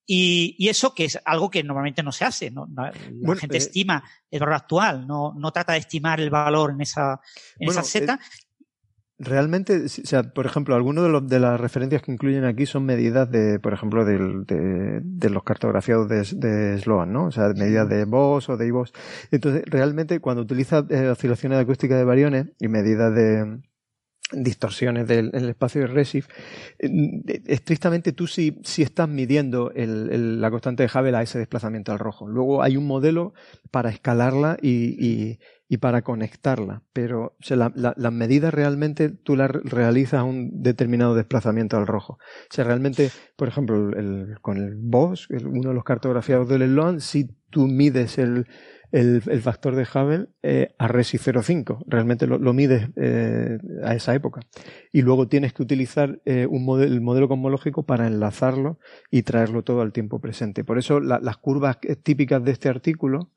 y, 0.04 0.56
y, 0.58 0.68
eso 0.68 0.94
que 0.94 1.04
es 1.04 1.20
algo 1.24 1.48
que 1.48 1.62
normalmente 1.62 2.02
no 2.02 2.10
se 2.10 2.24
hace. 2.24 2.50
¿no? 2.50 2.66
La 2.74 2.92
gente 3.36 3.58
estima 3.58 4.02
el 4.30 4.40
valor 4.40 4.54
actual, 4.54 5.06
no, 5.06 5.32
no 5.36 5.52
trata 5.52 5.74
de 5.74 5.78
estimar 5.78 6.20
el 6.20 6.30
valor 6.30 6.72
en 6.72 6.80
esa, 6.80 7.20
en 7.58 7.68
esa 7.68 7.84
Z. 7.84 8.18
Realmente, 9.24 9.84
o 9.84 9.88
sea, 9.88 10.24
por 10.24 10.46
ejemplo, 10.46 10.74
algunas 10.74 11.04
de, 11.04 11.20
de, 11.20 11.38
las 11.38 11.60
referencias 11.60 12.02
que 12.02 12.10
incluyen 12.10 12.44
aquí 12.44 12.66
son 12.66 12.84
medidas 12.84 13.30
de, 13.30 13.60
por 13.60 13.72
ejemplo, 13.72 14.04
de, 14.04 14.18
de, 15.04 15.30
los 15.30 15.44
cartografiados 15.44 16.08
de, 16.08 16.24
de, 16.34 16.78
Sloan, 16.78 17.12
¿no? 17.12 17.26
O 17.26 17.30
sea, 17.30 17.48
medidas 17.54 17.88
de 17.88 18.04
BOS 18.04 18.48
o 18.48 18.56
de 18.56 18.66
IBOS. 18.66 18.92
Entonces, 19.30 19.62
realmente, 19.66 20.18
cuando 20.18 20.42
utiliza 20.42 20.84
eh, 20.88 21.08
oscilaciones 21.08 21.56
de 21.58 21.62
acústica 21.62 21.96
de 21.96 22.02
variones 22.02 22.48
y 22.58 22.66
medidas 22.66 23.14
de 23.14 23.60
distorsiones 24.32 25.06
del 25.06 25.30
espacio 25.48 25.82
de 25.82 25.86
Resif, 25.86 26.26
eh, 26.80 27.42
estrictamente 27.46 28.12
tú 28.12 28.26
sí, 28.26 28.58
sí 28.64 28.82
estás 28.82 29.08
midiendo 29.08 29.70
el, 29.70 30.40
la 30.40 30.50
constante 30.50 30.82
de 30.82 30.90
Hubble 30.92 31.16
a 31.16 31.22
ese 31.22 31.38
desplazamiento 31.38 31.92
al 31.92 32.00
rojo. 32.00 32.26
Luego 32.26 32.62
hay 32.62 32.76
un 32.76 32.86
modelo 32.88 33.34
para 33.70 33.90
escalarla 33.90 34.56
y, 34.60 34.96
y 34.98 35.38
para 35.78 36.02
conectarla. 36.02 36.82
Pero 36.92 37.36
sea, 37.40 37.56
la, 37.56 37.72
las 37.74 38.12
medidas 38.12 38.52
realmente 38.52 39.08
tú 39.08 39.36
las 39.36 39.50
realizas 39.50 40.20
a 40.20 40.24
un 40.24 40.62
determinado 40.62 41.14
desplazamiento 41.14 41.76
al 41.76 41.86
rojo. 41.86 42.18
O 42.58 42.62
realmente, 42.64 43.10
por 43.36 43.48
ejemplo, 43.48 43.90
el, 43.96 44.38
con 44.40 44.58
el 44.58 44.74
BOS, 44.76 45.28
uno 45.30 45.70
de 45.70 45.74
los 45.74 45.84
cartografiados 45.84 46.48
del 46.48 46.62
Sloan, 46.62 47.00
si 47.00 47.30
tú 47.50 47.66
mides 47.66 48.18
el, 48.18 48.46
el, 48.92 49.40
factor 49.40 49.74
de 49.74 49.82
Hubble 49.82 50.28
eh, 50.42 50.74
a 50.78 50.86
RESI 50.86 51.18
0,5. 51.18 51.84
Realmente 51.86 52.26
lo, 52.26 52.38
lo 52.38 52.52
mides 52.52 52.90
eh, 52.96 53.58
a 53.82 53.94
esa 53.94 54.14
época. 54.14 54.40
Y 54.92 55.02
luego 55.02 55.28
tienes 55.28 55.52
que 55.52 55.62
utilizar 55.62 56.20
eh, 56.24 56.46
un 56.46 56.62
el 56.82 57.00
modelo 57.00 57.28
cosmológico 57.28 57.84
para 57.84 58.06
enlazarlo 58.06 58.78
y 59.10 59.22
traerlo 59.22 59.62
todo 59.62 59.80
al 59.80 59.92
tiempo 59.92 60.20
presente. 60.20 60.64
Por 60.64 60.78
eso 60.78 61.00
las 61.00 61.36
curvas 61.38 61.78
típicas 62.02 62.44
de 62.44 62.52
este 62.52 62.68
artículo 62.68 63.30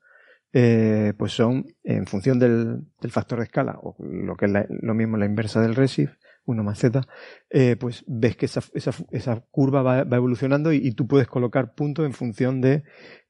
eh, 0.52 1.12
pues 1.18 1.32
son 1.32 1.66
en 1.82 2.06
función 2.06 2.38
del, 2.38 2.86
factor 3.10 3.38
de 3.38 3.44
escala, 3.44 3.78
o 3.82 3.96
lo 3.98 4.36
que 4.36 4.46
es 4.46 4.52
lo 4.68 4.94
mismo 4.94 5.16
la 5.16 5.26
inversa 5.26 5.60
del 5.60 5.74
resif, 5.74 6.12
1 6.46 6.62
más 6.62 6.78
z, 6.78 7.02
eh, 7.50 7.76
pues 7.78 8.04
ves 8.06 8.36
que 8.36 8.46
esa, 8.46 8.62
esa, 8.74 8.92
esa 9.10 9.44
curva 9.50 9.82
va, 9.82 10.00
evolucionando 10.00 10.72
y, 10.72 10.92
tú 10.92 11.06
puedes 11.06 11.26
colocar 11.26 11.74
puntos 11.74 12.06
en 12.06 12.12
función 12.12 12.60
de, 12.60 12.84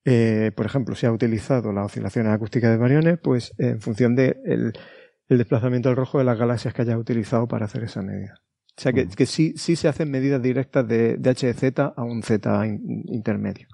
eh, 0.04 0.52
por 0.54 0.66
ejemplo, 0.66 0.94
si 0.94 1.06
ha 1.06 1.12
utilizado 1.12 1.72
las 1.72 1.86
oscilaciones 1.86 2.32
acústicas 2.32 2.70
de 2.70 2.76
variones, 2.76 3.18
pues 3.22 3.54
en 3.58 3.80
función 3.80 4.14
de 4.14 4.36
el, 4.44 4.72
desplazamiento 5.28 5.88
al 5.88 5.96
rojo 5.96 6.18
de 6.18 6.24
las 6.24 6.38
galaxias 6.38 6.72
que 6.72 6.82
haya 6.82 6.96
utilizado 6.96 7.48
para 7.48 7.64
hacer 7.64 7.82
esa 7.82 8.02
medida. 8.02 8.45
O 8.78 8.82
sea 8.82 8.92
que, 8.92 9.08
que 9.08 9.26
sí, 9.26 9.54
sí 9.56 9.74
se 9.74 9.88
hacen 9.88 10.10
medidas 10.10 10.42
directas 10.42 10.86
de, 10.86 11.16
de 11.16 11.30
H 11.30 11.46
de 11.46 11.54
Z 11.54 11.94
a 11.96 12.02
un 12.02 12.22
Z 12.22 12.66
intermedio. 13.06 13.68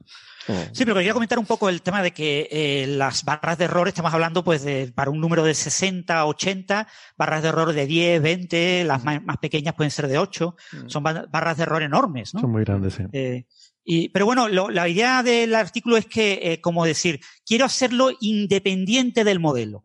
Sí, 0.73 0.85
pero 0.85 0.95
quería 0.95 1.13
comentar 1.13 1.39
un 1.39 1.47
poco 1.47 1.69
el 1.69 1.83
tema 1.83 2.03
de 2.03 2.11
que 2.11 2.49
eh, 2.51 2.87
las 2.89 3.25
barras 3.25 3.59
de 3.59 3.65
error, 3.67 3.87
estamos 3.87 4.13
hablando 4.13 4.43
pues 4.43 4.65
de, 4.65 4.93
para 4.93 5.11
un 5.11 5.21
número 5.21 5.45
de 5.45 5.55
60, 5.55 6.25
80, 6.27 6.89
barras 7.17 7.43
de 7.43 7.49
error 7.49 7.73
de 7.73 7.87
10, 7.87 8.23
20, 8.23 8.85
las 8.85 9.05
más, 9.05 9.21
pequeñas 9.41 9.75
pueden 9.75 9.91
ser 9.91 10.09
de 10.09 10.19
8, 10.19 10.57
mm. 10.73 10.89
son 10.89 11.03
barras 11.03 11.57
de 11.57 11.63
error 11.63 11.83
enormes, 11.83 12.35
¿no? 12.35 12.41
Son 12.41 12.51
muy 12.51 12.65
grandes, 12.65 12.95
sí. 12.95 13.05
Eh, 13.13 13.45
y, 13.85 14.09
pero 14.11 14.27
bueno, 14.27 14.49
la 14.49 14.89
idea 14.89 15.23
del 15.23 15.55
artículo 15.55 15.97
es 15.97 16.07
que, 16.07 16.41
eh, 16.43 16.61
como 16.61 16.85
decir, 16.85 17.21
quiero 17.45 17.65
hacerlo 17.65 18.11
independiente 18.21 19.25
del 19.25 19.41
modelo. 19.41 19.85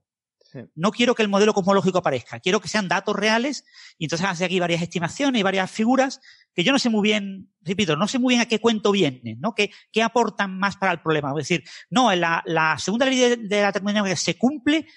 No 0.75 0.91
quiero 0.91 1.15
que 1.15 1.23
el 1.23 1.29
modelo 1.29 1.53
cosmológico 1.53 1.99
aparezca, 1.99 2.39
quiero 2.39 2.59
que 2.59 2.67
sean 2.67 2.87
datos 2.87 3.15
reales 3.15 3.65
y 3.97 4.05
entonces 4.05 4.27
hace 4.27 4.45
aquí 4.45 4.59
varias 4.59 4.81
estimaciones 4.81 5.39
y 5.39 5.43
varias 5.43 5.69
figuras 5.71 6.19
que 6.53 6.63
yo 6.63 6.71
no 6.71 6.79
sé 6.79 6.89
muy 6.89 7.03
bien, 7.03 7.51
repito, 7.61 7.95
no 7.95 8.07
sé 8.07 8.17
muy 8.19 8.33
bien 8.33 8.41
a 8.41 8.47
qué 8.47 8.59
cuento 8.59 8.91
vienen, 8.91 9.39
¿no? 9.39 9.53
¿Qué, 9.53 9.71
qué 9.91 10.01
aportan 10.01 10.57
más 10.57 10.75
para 10.75 10.91
el 10.91 11.01
problema? 11.01 11.29
Es 11.31 11.47
decir, 11.47 11.63
no, 11.89 12.13
la, 12.15 12.41
la 12.45 12.77
segunda 12.79 13.05
ley 13.05 13.35
de, 13.37 13.61
la 13.61 13.71
termodinámica 13.71 14.15
se 14.15 14.37
cumple 14.37 14.87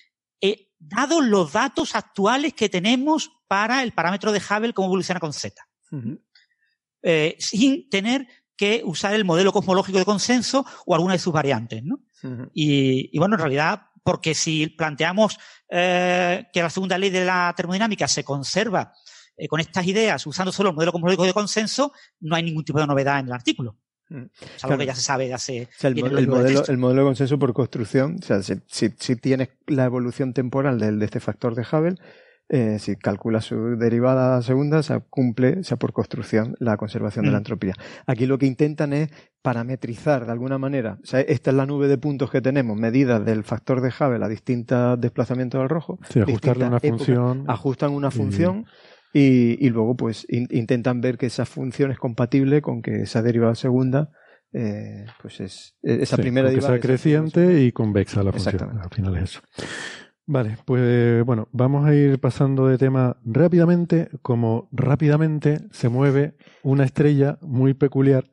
eh, 0.40 0.68
dados 0.78 1.24
los 1.24 1.52
datos 1.52 1.94
actuales 1.94 2.54
que 2.54 2.68
tenemos 2.68 3.30
para 3.46 3.82
el 3.82 3.92
parámetro 3.92 4.32
de 4.32 4.40
Hubble 4.40 4.72
cómo 4.72 4.88
evoluciona 4.88 5.20
con 5.20 5.32
Z. 5.32 5.54
eh, 7.02 7.36
sin 7.38 7.88
tener 7.90 8.26
que 8.56 8.82
usar 8.84 9.14
el 9.14 9.24
modelo 9.24 9.52
cosmológico 9.52 9.98
de 9.98 10.04
consenso 10.04 10.66
o 10.84 10.94
alguna 10.94 11.14
de 11.14 11.18
sus 11.18 11.32
variantes, 11.32 11.82
¿no? 11.82 12.00
y, 12.52 13.08
y, 13.10 13.18
bueno, 13.18 13.36
en 13.36 13.40
realidad 13.40 13.86
porque 14.02 14.34
si 14.34 14.68
planteamos 14.68 15.38
eh, 15.68 16.46
que 16.52 16.62
la 16.62 16.70
segunda 16.70 16.98
ley 16.98 17.10
de 17.10 17.24
la 17.24 17.52
termodinámica 17.56 18.08
se 18.08 18.24
conserva 18.24 18.92
eh, 19.36 19.48
con 19.48 19.60
estas 19.60 19.86
ideas 19.86 20.26
usando 20.26 20.52
solo 20.52 20.70
el 20.70 20.74
modelo 20.74 20.92
cosmológico 20.92 21.24
de 21.24 21.32
consenso, 21.32 21.92
no 22.20 22.36
hay 22.36 22.42
ningún 22.42 22.64
tipo 22.64 22.80
de 22.80 22.86
novedad 22.86 23.20
en 23.20 23.26
el 23.26 23.32
artículo. 23.32 23.76
Mm. 24.08 24.24
Es 24.56 24.64
algo 24.64 24.78
que 24.78 24.86
ya 24.86 24.94
se 24.94 25.02
sabe 25.02 25.28
de 25.28 25.34
hace. 25.34 25.68
el, 25.82 25.94
modelo, 25.96 26.18
el, 26.66 26.78
modelo, 26.78 27.02
de 27.02 27.06
consenso 27.06 27.38
por 27.38 27.52
construcción, 27.52 28.16
o 28.20 28.24
sea, 28.24 28.42
si, 28.42 28.60
si, 28.66 29.16
tienes 29.16 29.50
la 29.66 29.84
evolución 29.84 30.34
temporal 30.34 30.78
de 30.80 31.04
este 31.04 31.20
factor 31.20 31.54
de 31.54 31.62
Hubble, 31.62 31.96
eh, 32.52 32.80
si 32.80 32.96
calcula 32.96 33.40
su 33.40 33.76
derivada 33.76 34.42
segunda, 34.42 34.82
se 34.82 34.98
cumple, 35.08 35.62
sea 35.62 35.76
por 35.76 35.92
construcción, 35.92 36.56
la 36.58 36.76
conservación 36.76 37.24
de 37.24 37.30
la 37.30 37.38
mm. 37.38 37.42
entropía. 37.42 37.74
Aquí 38.06 38.26
lo 38.26 38.38
que 38.38 38.46
intentan 38.46 38.92
es 38.92 39.08
parametrizar 39.40 40.26
de 40.26 40.32
alguna 40.32 40.58
manera. 40.58 40.98
O 41.00 41.06
sea, 41.06 41.20
esta 41.20 41.50
es 41.50 41.56
la 41.56 41.64
nube 41.64 41.86
de 41.86 41.96
puntos 41.96 42.28
que 42.28 42.40
tenemos, 42.40 42.76
medidas 42.76 43.24
del 43.24 43.44
factor 43.44 43.80
de 43.80 43.90
Hubble 43.90 44.24
a 44.24 44.28
distintos 44.28 45.00
desplazamientos 45.00 45.60
del 45.60 45.68
rojo. 45.68 46.00
Sí, 46.08 46.18
ajustarle 46.18 46.66
una 46.66 46.80
función. 46.80 47.44
Ajustan 47.46 47.92
una 47.92 48.10
función. 48.10 48.66
Y, 49.12 49.68
luego 49.70 49.96
pues 49.96 50.26
intentan 50.28 51.00
ver 51.00 51.18
que 51.18 51.26
esa 51.26 51.44
función 51.44 51.92
es 51.92 51.98
compatible 51.98 52.62
con 52.62 52.82
que 52.82 53.02
esa 53.02 53.22
derivada 53.22 53.54
segunda 53.54 54.10
eh, 54.52 55.06
pues 55.22 55.40
es 55.40 55.76
esa 55.82 56.16
primera 56.16 56.48
derivada 56.48 56.74
que 56.74 56.80
sea 56.80 56.88
creciente 56.88 57.62
y 57.62 57.70
convexa 57.70 58.22
la 58.24 58.32
función 58.32 58.80
al 58.80 58.90
final 58.90 59.16
es 59.16 59.22
eso 59.22 59.40
Vale, 60.32 60.58
pues 60.64 61.24
bueno, 61.24 61.48
vamos 61.50 61.84
a 61.84 61.92
ir 61.92 62.20
pasando 62.20 62.68
de 62.68 62.78
tema 62.78 63.16
rápidamente, 63.24 64.10
como 64.22 64.68
rápidamente 64.70 65.58
se 65.72 65.88
mueve 65.88 66.36
una 66.62 66.84
estrella 66.84 67.36
muy 67.40 67.74
peculiar 67.74 68.30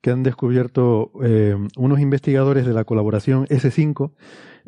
que 0.00 0.10
han 0.10 0.24
descubierto 0.24 1.12
eh, 1.22 1.54
unos 1.76 2.00
investigadores 2.00 2.66
de 2.66 2.72
la 2.72 2.82
colaboración 2.82 3.46
S5 3.46 4.14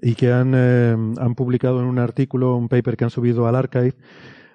y 0.01 0.15
que 0.15 0.33
han, 0.33 0.53
eh, 0.55 0.93
han, 0.93 1.35
publicado 1.35 1.81
en 1.81 1.87
un 1.87 1.99
artículo, 1.99 2.55
un 2.55 2.69
paper 2.69 2.97
que 2.97 3.03
han 3.03 3.11
subido 3.11 3.49
al 3.49 3.57
archive, 3.57 3.97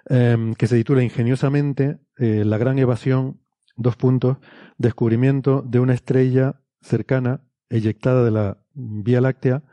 eh, 0.10 0.54
que 0.58 0.68
se 0.68 0.78
titula 0.78 1.04
ingeniosamente 1.04 2.00
La 2.16 2.58
gran 2.58 2.80
evasión, 2.80 3.42
dos 3.76 3.98
puntos, 3.98 4.38
descubrimiento 4.78 5.64
de 5.64 5.82
una 5.82 5.94
estrella 5.94 6.62
cercana, 6.80 7.42
eyectada 7.70 8.24
de 8.24 8.32
la 8.32 8.58
Vía 8.74 9.20
Láctea, 9.20 9.64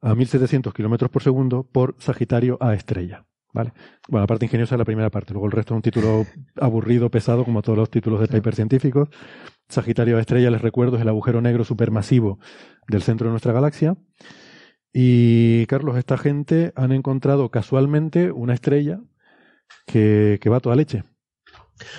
a 0.00 0.14
1700 0.14 0.72
kilómetros 0.72 1.10
por 1.10 1.22
segundo 1.22 1.64
por 1.64 1.96
Sagitario 1.98 2.56
A 2.60 2.74
estrella. 2.74 3.24
¿Vale? 3.52 3.72
Bueno, 4.08 4.24
la 4.24 4.26
parte 4.26 4.44
ingeniosa 4.44 4.74
es 4.74 4.78
la 4.78 4.84
primera 4.84 5.10
parte, 5.10 5.32
luego 5.32 5.46
el 5.46 5.52
resto 5.52 5.74
es 5.74 5.76
un 5.76 5.82
título 5.82 6.26
aburrido, 6.60 7.10
pesado, 7.10 7.44
como 7.44 7.62
todos 7.62 7.78
los 7.78 7.90
títulos 7.90 8.20
de 8.20 8.28
paper 8.28 8.54
científicos. 8.54 9.08
Sagitario 9.68 10.18
A 10.18 10.20
estrella, 10.20 10.50
les 10.50 10.62
recuerdo, 10.62 10.96
es 10.96 11.02
el 11.02 11.08
agujero 11.08 11.40
negro 11.40 11.64
supermasivo 11.64 12.38
del 12.88 13.02
centro 13.02 13.26
de 13.28 13.32
nuestra 13.32 13.52
galaxia. 13.52 13.96
Y 14.92 15.66
Carlos, 15.66 15.96
esta 15.96 16.18
gente 16.18 16.72
han 16.76 16.92
encontrado 16.92 17.50
casualmente 17.50 18.32
una 18.32 18.54
estrella 18.54 19.00
que, 19.86 20.38
que 20.40 20.50
va 20.50 20.58
a 20.58 20.60
toda 20.60 20.76
leche. 20.76 21.04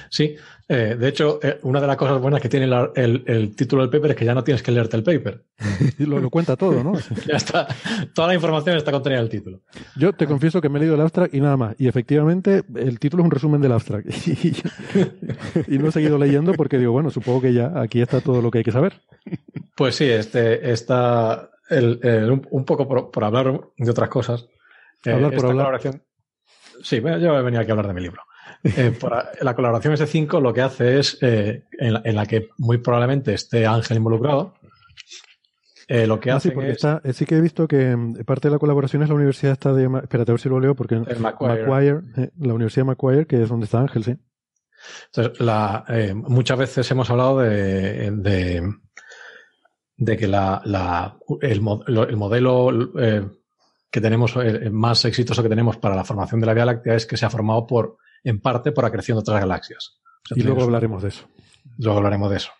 Sí, 0.09 0.35
eh, 0.71 0.95
de 0.99 1.07
hecho, 1.07 1.39
eh, 1.41 1.59
una 1.63 1.81
de 1.81 1.87
las 1.87 1.97
cosas 1.97 2.21
buenas 2.21 2.39
que 2.39 2.47
tiene 2.47 2.65
el, 2.95 3.55
título 3.55 3.81
del 3.81 3.89
paper 3.89 4.11
es 4.11 4.17
que 4.17 4.25
ya 4.25 4.35
no 4.35 4.43
tienes 4.43 4.61
que 4.61 4.71
leerte 4.71 4.97
el 4.97 5.03
paper. 5.03 5.43
lo, 5.97 6.19
lo, 6.19 6.29
cuenta 6.29 6.55
todo, 6.55 6.83
¿no? 6.83 6.93
ya 7.27 7.37
está. 7.37 7.67
Toda 8.13 8.27
la 8.27 8.35
información 8.35 8.77
está 8.77 8.91
contenida 8.91 9.17
en 9.17 9.23
el 9.23 9.31
título. 9.31 9.61
Yo 9.95 10.13
te 10.13 10.27
confieso 10.27 10.61
que 10.61 10.69
me 10.69 10.77
he 10.77 10.81
leído 10.81 10.93
el 10.93 11.01
abstract 11.01 11.33
y 11.33 11.41
nada 11.41 11.57
más. 11.57 11.75
Y 11.79 11.87
efectivamente, 11.87 12.63
el 12.75 12.99
título 12.99 13.23
es 13.23 13.25
un 13.25 13.31
resumen 13.31 13.61
del 13.61 13.71
abstract. 13.71 14.09
y, 15.67 15.79
no 15.79 15.87
he 15.87 15.91
seguido 15.91 16.19
leyendo 16.19 16.53
porque 16.53 16.77
digo, 16.77 16.91
bueno, 16.91 17.09
supongo 17.09 17.41
que 17.41 17.53
ya 17.53 17.73
aquí 17.81 17.99
está 17.99 18.21
todo 18.21 18.39
lo 18.39 18.51
que 18.51 18.59
hay 18.59 18.63
que 18.63 18.71
saber. 18.71 19.01
Pues 19.75 19.95
sí, 19.95 20.05
este 20.05 20.71
está 20.71 21.49
un, 21.71 22.63
poco 22.63 23.11
por, 23.11 23.23
hablar 23.23 23.59
de 23.75 23.89
otras 23.89 24.09
cosas. 24.09 24.47
Hablar 25.03 25.33
por 25.33 25.45
hablar. 25.47 25.81
Sí, 26.83 27.01
yo 27.01 27.43
venido 27.43 27.61
aquí 27.61 27.71
a 27.71 27.73
hablar 27.73 27.87
de 27.87 27.93
mi 27.93 28.01
libro. 28.01 28.21
Eh, 28.63 28.97
la 29.41 29.55
colaboración 29.55 29.95
S5 29.95 30.41
lo 30.41 30.53
que 30.53 30.61
hace 30.61 30.99
es, 30.99 31.17
eh, 31.21 31.65
en, 31.71 32.15
la, 32.15 32.25
que 32.25 32.49
muy 32.57 32.77
probablemente 32.79 33.33
esté 33.33 33.65
Ángel 33.65 33.97
involucrado, 33.97 34.53
eh, 35.87 36.05
lo 36.05 36.19
que 36.19 36.29
ah, 36.31 36.35
hace 36.35 36.49
sí, 36.49 36.55
porque 36.55 36.71
está, 36.71 37.01
sí 37.13 37.25
que 37.25 37.37
he 37.37 37.41
visto 37.41 37.67
que 37.67 37.95
mm, 37.95 38.23
parte 38.25 38.47
de 38.47 38.53
la 38.53 38.59
colaboración 38.59 39.01
es 39.01 39.09
la 39.09 39.15
universidad 39.15 39.53
está 39.53 39.73
de... 39.73 39.85
Espérate, 39.85 40.31
a 40.31 40.33
ver 40.33 40.41
si 40.41 40.49
lo 40.49 40.59
leo, 40.59 40.75
porque... 40.75 40.95
El 40.95 41.19
Macquarie. 41.19 42.01
la 42.37 42.53
Universidad 42.53 42.81
de 42.81 42.87
Macquarie, 42.87 43.25
que 43.25 43.41
es 43.41 43.49
donde 43.49 43.65
está 43.65 43.79
Ángel, 43.79 44.03
sí. 44.03 44.15
Entonces, 45.07 45.39
la, 45.41 45.83
muchas 46.15 46.57
veces 46.57 46.89
hemos 46.91 47.09
hablado 47.09 47.39
de, 47.39 48.11
de, 48.11 48.73
de 49.97 50.17
que 50.17 50.27
la, 50.27 50.61
la, 50.63 51.17
el, 51.41 51.61
el 51.87 52.17
modelo 52.17 52.93
que 53.91 54.01
tenemos, 54.01 54.37
más 54.71 55.03
exitoso 55.03 55.43
que 55.43 55.49
tenemos 55.49 55.75
para 55.77 55.95
la 55.95 56.05
formación 56.05 56.39
de 56.39 56.47
la 56.47 56.53
Vía 56.53 56.65
Láctea 56.65 56.95
es 56.95 57.05
que 57.05 57.17
se 57.17 57.25
ha 57.25 57.29
formado 57.29 57.67
por 57.67 57.97
en 58.23 58.39
parte 58.39 58.71
por 58.71 58.85
acreción 58.85 59.17
de 59.17 59.21
otras 59.21 59.39
galaxias. 59.39 59.99
y 60.35 60.43
luego 60.43 60.63
hablaremos 60.63 61.03
de 61.03 61.09
eso. 61.09 61.27
Luego 61.77 61.97
hablaremos 61.97 62.29
de 62.29 62.37
eso. 62.37 62.51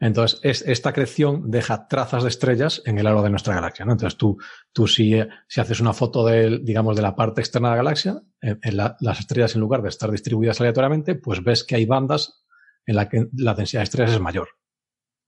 Entonces, 0.00 0.40
es, 0.42 0.62
esta 0.62 0.90
acreción 0.90 1.50
deja 1.50 1.86
trazas 1.86 2.24
de 2.24 2.28
estrellas 2.28 2.82
en 2.84 2.98
el 2.98 3.06
halo 3.06 3.22
de 3.22 3.30
nuestra 3.30 3.54
galaxia. 3.54 3.84
¿no? 3.84 3.92
Entonces, 3.92 4.18
tú, 4.18 4.36
tú 4.72 4.86
si, 4.86 5.14
si 5.48 5.60
haces 5.60 5.80
una 5.80 5.92
foto 5.92 6.26
de, 6.26 6.58
digamos, 6.62 6.96
de 6.96 7.02
la 7.02 7.14
parte 7.14 7.40
externa 7.40 7.68
de 7.68 7.72
la 7.72 7.82
galaxia, 7.82 8.22
en, 8.40 8.76
las 8.76 9.20
estrellas, 9.20 9.54
en 9.54 9.60
lugar 9.60 9.82
de 9.82 9.88
estar 9.88 10.10
distribuidas 10.10 10.60
aleatoriamente, 10.60 11.14
pues 11.14 11.42
ves 11.42 11.64
que 11.64 11.76
hay 11.76 11.86
bandas 11.86 12.44
en 12.86 12.96
las 12.96 13.08
que 13.08 13.28
la 13.36 13.54
densidad 13.54 13.80
de 13.80 13.84
estrellas 13.84 14.12
es 14.12 14.20
mayor. 14.20 14.48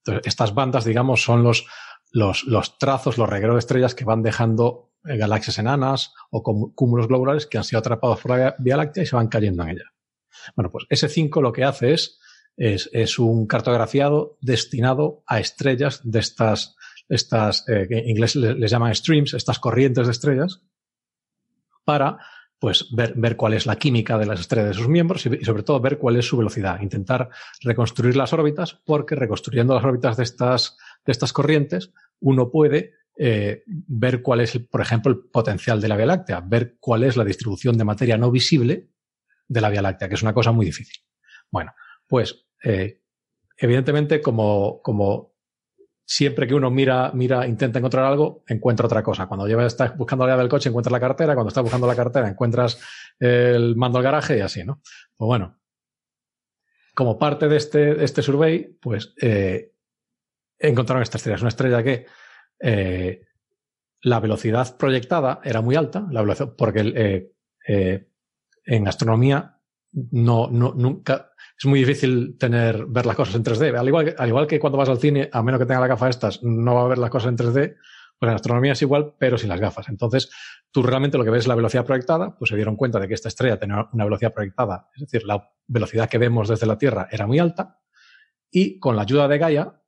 Entonces, 0.04 0.26
estas 0.26 0.52
bandas, 0.52 0.84
digamos, 0.84 1.22
son 1.22 1.42
los, 1.42 1.66
los, 2.12 2.44
los 2.44 2.78
trazos, 2.78 3.18
los 3.18 3.28
regueros 3.28 3.54
de 3.54 3.60
estrellas 3.60 3.94
que 3.94 4.04
van 4.04 4.22
dejando 4.22 4.92
eh, 5.04 5.16
galaxias 5.16 5.58
enanas 5.58 6.14
o 6.30 6.42
cúmulos 6.42 7.08
globulares 7.08 7.46
que 7.46 7.58
han 7.58 7.64
sido 7.64 7.78
atrapados 7.78 8.20
por 8.20 8.36
la 8.36 8.56
Vía 8.58 8.76
Láctea 8.76 9.02
y 9.02 9.06
se 9.06 9.16
van 9.16 9.28
cayendo 9.28 9.62
en 9.62 9.70
ella. 9.70 9.92
Bueno, 10.54 10.70
pues 10.70 10.86
ese 10.88 11.08
5 11.08 11.40
lo 11.40 11.52
que 11.52 11.64
hace 11.64 11.92
es, 11.92 12.18
es, 12.56 13.18
un 13.18 13.46
cartografiado 13.46 14.38
destinado 14.40 15.22
a 15.26 15.40
estrellas 15.40 16.00
de 16.04 16.18
estas, 16.20 16.76
estas 17.08 17.68
eh, 17.68 17.86
que 17.88 17.98
en 17.98 18.10
inglés 18.10 18.36
les, 18.36 18.70
llaman 18.70 18.94
streams, 18.94 19.34
estas 19.34 19.58
corrientes 19.58 20.06
de 20.06 20.12
estrellas, 20.12 20.62
para 21.84 22.18
pues 22.58 22.88
ver, 22.92 23.14
ver 23.16 23.36
cuál 23.36 23.54
es 23.54 23.66
la 23.66 23.76
química 23.76 24.18
de 24.18 24.26
las 24.26 24.40
estrellas 24.40 24.70
de 24.70 24.74
sus 24.74 24.88
miembros 24.88 25.26
y, 25.26 25.44
sobre 25.44 25.62
todo 25.62 25.80
ver 25.80 25.98
cuál 25.98 26.16
es 26.16 26.26
su 26.26 26.36
velocidad. 26.36 26.80
Intentar 26.80 27.28
reconstruir 27.62 28.16
las 28.16 28.32
órbitas, 28.32 28.74
porque 28.84 29.14
reconstruyendo 29.14 29.74
las 29.74 29.84
órbitas 29.84 30.16
de 30.16 30.22
estas, 30.22 30.76
de 31.04 31.12
estas 31.12 31.32
corrientes, 31.32 31.92
uno 32.20 32.50
puede 32.50 32.94
eh, 33.18 33.62
ver 33.66 34.22
cuál 34.22 34.40
es, 34.40 34.58
por 34.58 34.80
ejemplo, 34.80 35.12
el 35.12 35.18
potencial 35.30 35.80
de 35.80 35.88
la 35.88 35.96
Vía 35.96 36.06
Láctea, 36.06 36.40
ver 36.40 36.76
cuál 36.80 37.04
es 37.04 37.16
la 37.16 37.24
distribución 37.24 37.76
de 37.76 37.84
materia 37.84 38.16
no 38.16 38.30
visible 38.30 38.88
de 39.48 39.60
la 39.60 39.68
Vía 39.68 39.82
Láctea, 39.82 40.08
que 40.08 40.14
es 40.14 40.22
una 40.22 40.34
cosa 40.34 40.52
muy 40.52 40.66
difícil. 40.66 40.96
Bueno, 41.50 41.72
pues 42.06 42.46
eh, 42.64 43.02
evidentemente 43.56 44.20
como, 44.20 44.80
como 44.82 45.35
siempre 46.06 46.46
que 46.46 46.54
uno 46.54 46.70
mira, 46.70 47.10
mira, 47.12 47.46
intenta 47.46 47.80
encontrar 47.80 48.04
algo, 48.04 48.44
encuentra 48.46 48.86
otra 48.86 49.02
cosa. 49.02 49.26
Cuando 49.26 49.46
llevas, 49.46 49.66
estás 49.66 49.96
buscando 49.96 50.24
la 50.24 50.32
llave 50.32 50.42
del 50.42 50.50
coche, 50.50 50.68
encuentras 50.68 50.92
la 50.92 51.00
cartera. 51.00 51.34
Cuando 51.34 51.48
estás 51.48 51.64
buscando 51.64 51.86
la 51.86 51.96
cartera, 51.96 52.28
encuentras 52.28 52.80
el 53.18 53.74
mando 53.76 53.98
al 53.98 54.04
garaje 54.04 54.38
y 54.38 54.40
así, 54.40 54.64
¿no? 54.64 54.80
Pues 55.16 55.26
bueno, 55.26 55.58
como 56.94 57.18
parte 57.18 57.48
de 57.48 57.56
este, 57.56 58.04
este 58.04 58.22
survey, 58.22 58.78
pues 58.80 59.14
eh, 59.20 59.72
encontraron 60.58 61.02
esta 61.02 61.18
estrella. 61.18 61.36
Es 61.36 61.42
una 61.42 61.48
estrella 61.48 61.82
que 61.82 62.06
eh, 62.60 63.26
la 64.02 64.20
velocidad 64.20 64.76
proyectada 64.76 65.40
era 65.42 65.60
muy 65.60 65.74
alta, 65.74 66.06
la 66.10 66.22
velocidad, 66.22 66.54
porque 66.56 67.32
eh, 67.66 68.08
en 68.64 68.88
astronomía 68.88 69.55
no, 69.92 70.48
no, 70.50 70.74
nunca, 70.74 71.30
es 71.58 71.64
muy 71.64 71.80
difícil 71.80 72.36
tener, 72.38 72.86
ver 72.86 73.06
las 73.06 73.16
cosas 73.16 73.34
en 73.36 73.44
3D. 73.44 73.78
Al 73.78 73.88
igual, 73.88 74.04
que, 74.04 74.14
al 74.18 74.28
igual 74.28 74.46
que 74.46 74.58
cuando 74.58 74.78
vas 74.78 74.88
al 74.88 74.98
cine, 74.98 75.28
a 75.32 75.42
menos 75.42 75.58
que 75.58 75.66
tenga 75.66 75.80
la 75.80 75.86
gafa 75.86 76.08
estas, 76.08 76.42
no 76.42 76.74
va 76.74 76.82
a 76.82 76.88
ver 76.88 76.98
las 76.98 77.10
cosas 77.10 77.30
en 77.30 77.36
3D, 77.36 77.76
pues 78.18 78.30
en 78.30 78.34
astronomía 78.34 78.72
es 78.72 78.82
igual, 78.82 79.14
pero 79.18 79.38
sin 79.38 79.48
las 79.48 79.60
gafas. 79.60 79.88
Entonces, 79.88 80.30
tú 80.70 80.82
realmente 80.82 81.18
lo 81.18 81.24
que 81.24 81.30
ves 81.30 81.40
es 81.40 81.48
la 81.48 81.54
velocidad 81.54 81.84
proyectada, 81.84 82.36
pues 82.36 82.50
se 82.50 82.56
dieron 82.56 82.76
cuenta 82.76 82.98
de 82.98 83.08
que 83.08 83.14
esta 83.14 83.28
estrella 83.28 83.58
tenía 83.58 83.88
una 83.92 84.04
velocidad 84.04 84.32
proyectada, 84.32 84.90
es 84.94 85.02
decir, 85.02 85.26
la 85.26 85.50
velocidad 85.66 86.08
que 86.08 86.18
vemos 86.18 86.48
desde 86.48 86.66
la 86.66 86.78
Tierra 86.78 87.08
era 87.10 87.26
muy 87.26 87.38
alta, 87.38 87.78
y 88.50 88.78
con 88.78 88.96
la 88.96 89.02
ayuda 89.02 89.28
de 89.28 89.38
Gaia, 89.38 89.82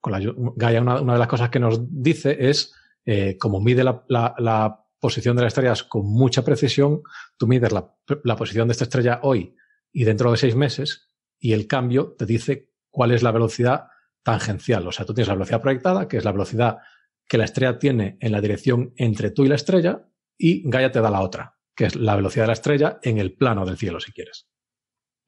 con 0.00 0.12
la 0.12 0.20
Gaia 0.56 0.80
una, 0.80 1.00
de 1.00 1.18
las 1.18 1.28
cosas 1.28 1.50
que 1.50 1.60
nos 1.60 1.80
dice 2.02 2.36
es, 2.48 2.74
eh, 3.04 3.36
como 3.38 3.60
mide 3.60 3.82
la, 3.82 4.04
la, 4.08 4.81
posición 5.02 5.34
de 5.34 5.42
las 5.42 5.50
estrellas 5.50 5.82
con 5.82 6.06
mucha 6.06 6.44
precisión, 6.44 7.02
tú 7.36 7.48
mides 7.48 7.72
la, 7.72 8.36
posición 8.36 8.68
de 8.68 8.72
esta 8.72 8.84
estrella 8.84 9.18
hoy 9.24 9.56
y 9.92 10.04
dentro 10.04 10.30
de 10.30 10.36
seis 10.36 10.54
meses, 10.54 11.10
y 11.40 11.54
el 11.54 11.66
cambio 11.66 12.14
te 12.16 12.24
dice 12.24 12.70
cuál 12.88 13.10
es 13.10 13.24
la 13.24 13.32
velocidad 13.32 13.88
tangencial. 14.22 14.86
O 14.86 14.92
sea, 14.92 15.04
tú 15.04 15.12
tienes 15.12 15.26
la 15.26 15.34
velocidad 15.34 15.60
proyectada, 15.60 16.06
que 16.06 16.18
es 16.18 16.24
la 16.24 16.30
velocidad 16.30 16.78
que 17.26 17.36
la 17.36 17.44
estrella 17.44 17.80
tiene 17.80 18.16
en 18.20 18.30
la 18.30 18.40
dirección 18.40 18.94
entre 18.96 19.32
tú 19.32 19.44
y 19.44 19.48
la 19.48 19.56
estrella, 19.56 20.08
y 20.38 20.62
Gaia 20.70 20.92
te 20.92 21.00
da 21.00 21.10
la 21.10 21.20
otra, 21.20 21.58
que 21.74 21.86
es 21.86 21.96
la 21.96 22.14
velocidad 22.14 22.44
de 22.44 22.48
la 22.48 22.52
estrella 22.52 23.00
en 23.02 23.18
el 23.18 23.34
plano 23.34 23.66
del 23.66 23.76
cielo, 23.76 23.98
si 23.98 24.12
quieres. 24.12 24.48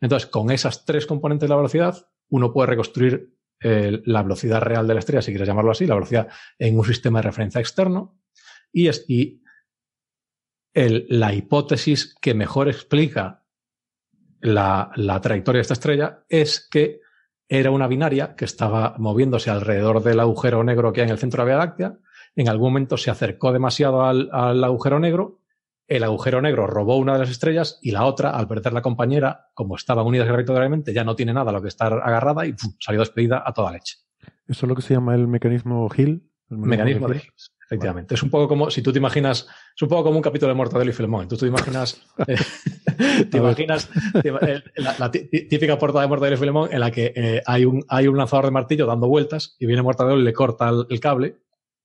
Entonces, 0.00 0.30
con 0.30 0.52
esas 0.52 0.84
tres 0.84 1.04
componentes 1.04 1.48
de 1.48 1.50
la 1.50 1.56
velocidad, 1.56 2.08
uno 2.28 2.52
puede 2.52 2.68
reconstruir 2.68 3.36
eh, 3.60 4.00
la 4.04 4.22
velocidad 4.22 4.60
real 4.60 4.86
de 4.86 4.94
la 4.94 5.00
estrella, 5.00 5.22
si 5.22 5.32
quieres 5.32 5.48
llamarlo 5.48 5.72
así, 5.72 5.84
la 5.84 5.94
velocidad 5.94 6.28
en 6.60 6.78
un 6.78 6.84
sistema 6.84 7.18
de 7.18 7.24
referencia 7.24 7.60
externo, 7.60 8.20
y, 8.72 8.86
es, 8.86 9.04
y 9.08 9.43
la 10.74 11.32
hipótesis 11.32 12.14
que 12.20 12.34
mejor 12.34 12.68
explica 12.68 13.44
la, 14.40 14.90
la 14.96 15.20
trayectoria 15.20 15.58
de 15.58 15.62
esta 15.62 15.74
estrella 15.74 16.24
es 16.28 16.68
que 16.68 17.00
era 17.48 17.70
una 17.70 17.86
binaria 17.86 18.34
que 18.34 18.44
estaba 18.44 18.94
moviéndose 18.98 19.50
alrededor 19.50 20.02
del 20.02 20.20
agujero 20.20 20.64
negro 20.64 20.92
que 20.92 21.02
hay 21.02 21.06
en 21.06 21.12
el 21.12 21.18
centro 21.18 21.44
de 21.44 21.50
la 21.50 21.56
Vía 21.56 21.64
Láctea. 21.66 21.98
En 22.36 22.48
algún 22.48 22.70
momento 22.70 22.96
se 22.96 23.10
acercó 23.10 23.52
demasiado 23.52 24.04
al, 24.04 24.64
agujero 24.64 24.98
negro. 24.98 25.40
El 25.86 26.02
agujero 26.02 26.40
negro 26.40 26.66
robó 26.66 26.96
una 26.96 27.12
de 27.12 27.20
las 27.20 27.30
estrellas 27.30 27.78
y 27.82 27.90
la 27.90 28.06
otra, 28.06 28.30
al 28.30 28.48
perder 28.48 28.72
la 28.72 28.82
compañera, 28.82 29.50
como 29.52 29.76
estaban 29.76 30.06
unidas 30.06 30.26
gravitatoriamente, 30.26 30.94
ya 30.94 31.04
no 31.04 31.14
tiene 31.14 31.34
nada 31.34 31.50
a 31.50 31.52
lo 31.52 31.62
que 31.62 31.68
estar 31.68 31.92
agarrada 31.92 32.46
y 32.46 32.54
salió 32.80 33.00
despedida 33.00 33.42
a 33.44 33.52
toda 33.52 33.72
leche. 33.72 33.98
Eso 34.48 34.66
es 34.66 34.68
lo 34.68 34.74
que 34.74 34.82
se 34.82 34.94
llama 34.94 35.14
el 35.14 35.28
mecanismo 35.28 35.88
Hill. 35.94 36.30
El 36.50 36.58
mecanismo, 36.58 37.08
de, 37.08 37.16
Hill. 37.16 37.22
Efectivamente. 37.66 38.14
Es 38.14 38.22
un 38.22 38.30
poco 38.30 38.46
como, 38.46 38.70
si 38.70 38.82
tú 38.82 38.92
te 38.92 38.98
imaginas, 38.98 39.46
es 39.74 39.82
un 39.82 39.88
poco 39.88 40.04
como 40.04 40.16
un 40.16 40.22
capítulo 40.22 40.50
de 40.50 40.54
Mortadelo 40.54 40.90
y 40.90 40.94
Filemón. 40.94 41.28
Tú 41.28 41.36
te 41.36 41.46
imaginas, 41.46 42.02
eh, 42.26 42.36
te 43.30 43.38
imaginas 43.38 43.88
la, 44.98 45.10
típica 45.10 45.78
portada 45.78 46.02
de 46.02 46.08
Mortadelo 46.08 46.36
y 46.36 46.38
Filemón 46.38 46.68
en 46.72 46.80
la 46.80 46.90
que 46.90 47.12
eh, 47.16 47.42
hay, 47.46 47.64
un, 47.64 47.84
hay 47.88 48.06
un 48.06 48.16
lanzador 48.16 48.46
de 48.46 48.50
martillo 48.50 48.86
dando 48.86 49.08
vueltas 49.08 49.56
y 49.58 49.66
viene 49.66 49.82
Mortadelo 49.82 50.20
y 50.20 50.24
le 50.24 50.32
corta 50.32 50.70
el, 50.88 51.00
cable. 51.00 51.38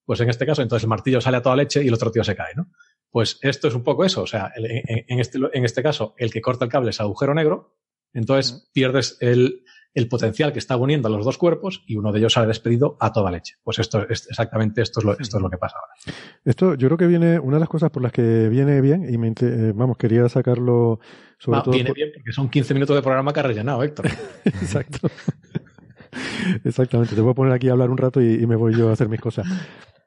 Pues 0.05 0.19
en 0.19 0.29
este 0.29 0.45
caso, 0.45 0.61
entonces 0.61 0.83
el 0.83 0.89
martillo 0.89 1.21
sale 1.21 1.37
a 1.37 1.41
toda 1.41 1.55
leche 1.55 1.83
y 1.83 1.87
el 1.87 1.93
otro 1.93 2.11
tío 2.11 2.23
se 2.23 2.35
cae, 2.35 2.53
¿no? 2.55 2.69
Pues 3.09 3.39
esto 3.41 3.67
es 3.67 3.75
un 3.75 3.83
poco 3.83 4.03
eso. 4.05 4.23
O 4.23 4.27
sea, 4.27 4.51
en, 4.55 5.19
este, 5.19 5.39
en 5.53 5.65
este 5.65 5.81
caso, 5.81 6.13
el 6.17 6.31
que 6.31 6.41
corta 6.41 6.65
el 6.65 6.71
cable 6.71 6.89
es 6.89 6.99
agujero 6.99 7.33
negro. 7.33 7.77
Entonces 8.13 8.69
pierdes 8.73 9.17
el, 9.21 9.63
el 9.93 10.07
potencial 10.07 10.53
que 10.53 10.59
está 10.59 10.77
uniendo 10.77 11.07
a 11.07 11.11
los 11.11 11.25
dos 11.25 11.37
cuerpos 11.37 11.83
y 11.87 11.95
uno 11.95 12.11
de 12.11 12.19
ellos 12.19 12.33
sale 12.33 12.47
despedido 12.47 12.97
a 12.99 13.11
toda 13.11 13.31
leche. 13.31 13.55
Pues 13.63 13.79
esto 13.79 14.07
es 14.07 14.27
exactamente 14.29 14.81
esto 14.81 14.99
es 14.99 15.05
lo, 15.05 15.19
esto 15.19 15.37
es 15.37 15.43
lo 15.43 15.49
que 15.49 15.57
pasa 15.57 15.77
ahora. 15.79 16.19
Esto 16.45 16.75
yo 16.75 16.87
creo 16.87 16.97
que 16.97 17.07
viene, 17.07 17.39
una 17.39 17.57
de 17.57 17.61
las 17.61 17.69
cosas 17.69 17.89
por 17.89 18.03
las 18.03 18.11
que 18.11 18.49
viene 18.49 18.81
bien, 18.81 19.11
y 19.11 19.17
me, 19.17 19.29
eh, 19.29 19.73
vamos, 19.75 19.97
quería 19.97 20.27
sacarlo 20.29 20.99
sobre 21.37 21.61
todo. 21.61 21.71
Viene 21.71 21.91
bien 21.93 22.11
porque 22.13 22.31
son 22.31 22.49
15 22.49 22.73
minutos 22.73 22.95
de 22.95 23.01
programa 23.01 23.33
que 23.33 23.39
ha 23.39 23.43
rellenado, 23.43 23.83
Héctor. 23.83 24.07
Exacto. 24.45 25.09
Exactamente, 26.63 27.15
te 27.15 27.21
voy 27.21 27.31
a 27.31 27.35
poner 27.35 27.53
aquí 27.53 27.69
a 27.69 27.73
hablar 27.73 27.89
un 27.89 27.97
rato 27.97 28.21
y, 28.21 28.45
me 28.47 28.55
voy 28.55 28.75
yo 28.75 28.89
a 28.89 28.93
hacer 28.93 29.09
mis 29.09 29.21
cosas. 29.21 29.47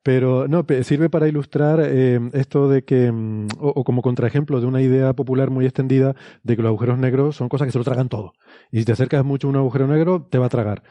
Pero 0.03 0.49
no, 0.49 0.67
sirve 0.83 1.09
para 1.09 1.29
ilustrar 1.29 1.81
eh, 1.83 2.19
esto 2.33 2.69
de 2.69 2.85
que, 2.85 3.13
mm, 3.13 3.49
o, 3.61 3.85
como 3.85 4.03
contraejemplo 4.03 4.61
de 4.61 4.67
una 4.67 4.83
idea 4.83 5.13
popular 5.13 5.51
muy 5.51 5.65
extendida 5.65 6.17
de 6.43 6.57
que 6.57 6.63
los 6.63 6.71
agujeros 6.71 6.99
negros 6.99 7.37
son 7.37 7.49
cosas 7.49 7.67
que 7.67 7.73
se 7.73 7.79
lo 7.79 7.85
tragan 7.85 8.09
todo. 8.09 8.33
Y 8.73 8.81
si 8.81 8.85
te 8.85 8.93
acercas 8.93 9.25
mucho 9.25 9.47
a 9.47 9.51
un 9.51 9.57
agujero 9.57 9.87
negro, 9.87 10.27
te 10.29 10.39
va 10.39 10.47
a 10.47 10.49
tragar. 10.49 10.83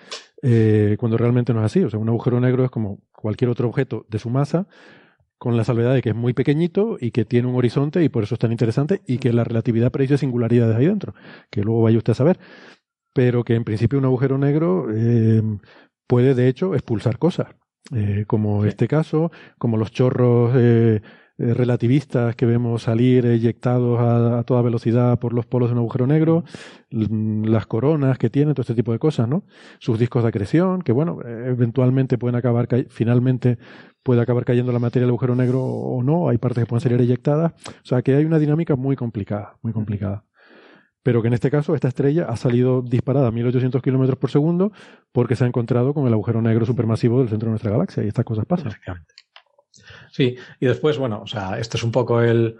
Eh, 0.42 0.96
cuando 1.00 1.18
realmente 1.18 1.54
no 1.54 1.60
es 1.60 1.66
así. 1.66 1.84
O 1.84 1.90
sea, 1.90 2.00
un 2.00 2.10
agujero 2.10 2.40
negro 2.40 2.64
es 2.64 2.72
como 2.72 3.00
cualquier 3.12 3.50
otro 3.50 3.68
objeto 3.68 4.06
de 4.10 4.20
su 4.20 4.30
masa, 4.30 4.68
con 5.38 5.58
la 5.58 5.64
salvedad 5.64 5.94
de 5.94 6.02
que 6.02 6.10
es 6.10 6.16
muy 6.16 6.34
pequeñito 6.34 6.98
y 7.00 7.12
que 7.12 7.26
tiene 7.26 7.48
un 7.48 7.56
horizonte 7.56 8.04
y 8.04 8.10
por 8.10 8.24
eso 8.24 8.36
es 8.36 8.40
tan 8.40 8.52
interesante 8.52 9.02
y 9.08 9.18
que 9.18 9.34
la 9.34 9.44
relatividad 9.44 9.92
predice 9.92 10.20
singularidades 10.20 10.76
ahí 10.76 10.86
dentro, 10.86 11.16
que 11.50 11.64
luego 11.64 11.82
vaya 11.82 11.98
usted 11.98 12.12
a 12.12 12.16
saber. 12.16 12.40
Pero 13.14 13.44
que 13.44 13.56
en 13.56 13.64
principio 13.64 14.00
un 14.00 14.06
agujero 14.06 14.38
negro 14.38 14.88
eh, 14.96 15.42
puede 16.08 16.36
de 16.36 16.48
hecho 16.48 16.76
expulsar 16.76 17.18
cosas. 17.18 17.48
Eh, 17.94 18.26
como 18.28 18.66
este 18.66 18.88
caso, 18.88 19.32
como 19.58 19.76
los 19.76 19.92
chorros 19.92 20.54
eh, 20.56 21.02
eh, 21.38 21.54
relativistas 21.54 22.36
que 22.36 22.46
vemos 22.46 22.84
salir 22.84 23.26
eyectados 23.26 24.00
a, 24.00 24.44
toda 24.44 24.62
velocidad 24.62 25.20
por 25.20 25.34
los 25.34 25.46
polos 25.46 25.70
de 25.70 25.74
un 25.74 25.80
agujero 25.80 26.08
negro, 26.08 26.44
las 26.90 27.66
coronas 27.66 28.18
que 28.18 28.30
tiene, 28.30 28.54
todo 28.54 28.62
este 28.62 28.76
tipo 28.76 28.92
de 28.94 29.00
cosas, 29.00 29.28
¿no? 29.28 29.44
Sus 29.80 30.00
discos 30.00 30.24
de 30.24 30.30
acreción, 30.30 30.84
que 30.84 30.92
bueno, 30.92 31.20
eventualmente 31.26 32.18
pueden 32.18 32.36
acabar, 32.36 32.68
finalmente 32.90 33.58
puede 34.04 34.22
acabar 34.22 34.46
cayendo 34.46 34.72
la 34.72 34.80
materia 34.80 35.06
del 35.06 35.12
agujero 35.12 35.36
negro 35.36 35.64
o 35.64 36.04
no, 36.04 36.30
hay 36.30 36.38
partes 36.38 36.64
que 36.64 36.70
pueden 36.70 36.82
salir 36.82 37.02
eyectadas, 37.02 37.54
o 37.68 37.86
sea 37.86 38.02
que 38.04 38.16
hay 38.16 38.26
una 38.26 38.40
dinámica 38.40 38.76
muy 38.76 38.96
complicada, 38.96 39.58
muy 39.64 39.74
complicada 39.74 40.24
pero 41.04 41.22
que 41.22 41.28
en 41.28 41.34
este 41.34 41.50
caso 41.50 41.74
esta 41.76 41.88
estrella 41.88 42.26
ha 42.30 42.36
salido 42.36 42.82
disparada 42.82 43.28
a 43.28 43.32
1800 43.32 43.82
kilómetros 43.82 44.20
por 44.20 44.30
segundo 44.30 44.72
porque 45.12 45.36
se 45.36 45.44
ha 45.44 45.48
encontrado 45.48 45.94
con 45.94 46.08
el 46.08 46.14
agujero 46.14 46.42
negro 46.42 46.66
supermasivo 46.66 47.20
del 47.20 47.30
centro 47.30 47.48
de 47.48 47.52
nuestra 47.52 47.72
galaxia 47.72 48.04
y 48.04 48.08
estas 48.08 48.26
cosas 48.26 48.46
pasan. 48.46 48.74
Sí, 50.12 50.36
y 50.60 50.66
después, 50.66 50.98
bueno, 50.98 51.22
o 51.24 51.28
sea, 51.28 51.58
esto 51.60 51.78
es 51.78 51.84
un 51.84 51.92
poco 51.92 52.22
el. 52.22 52.58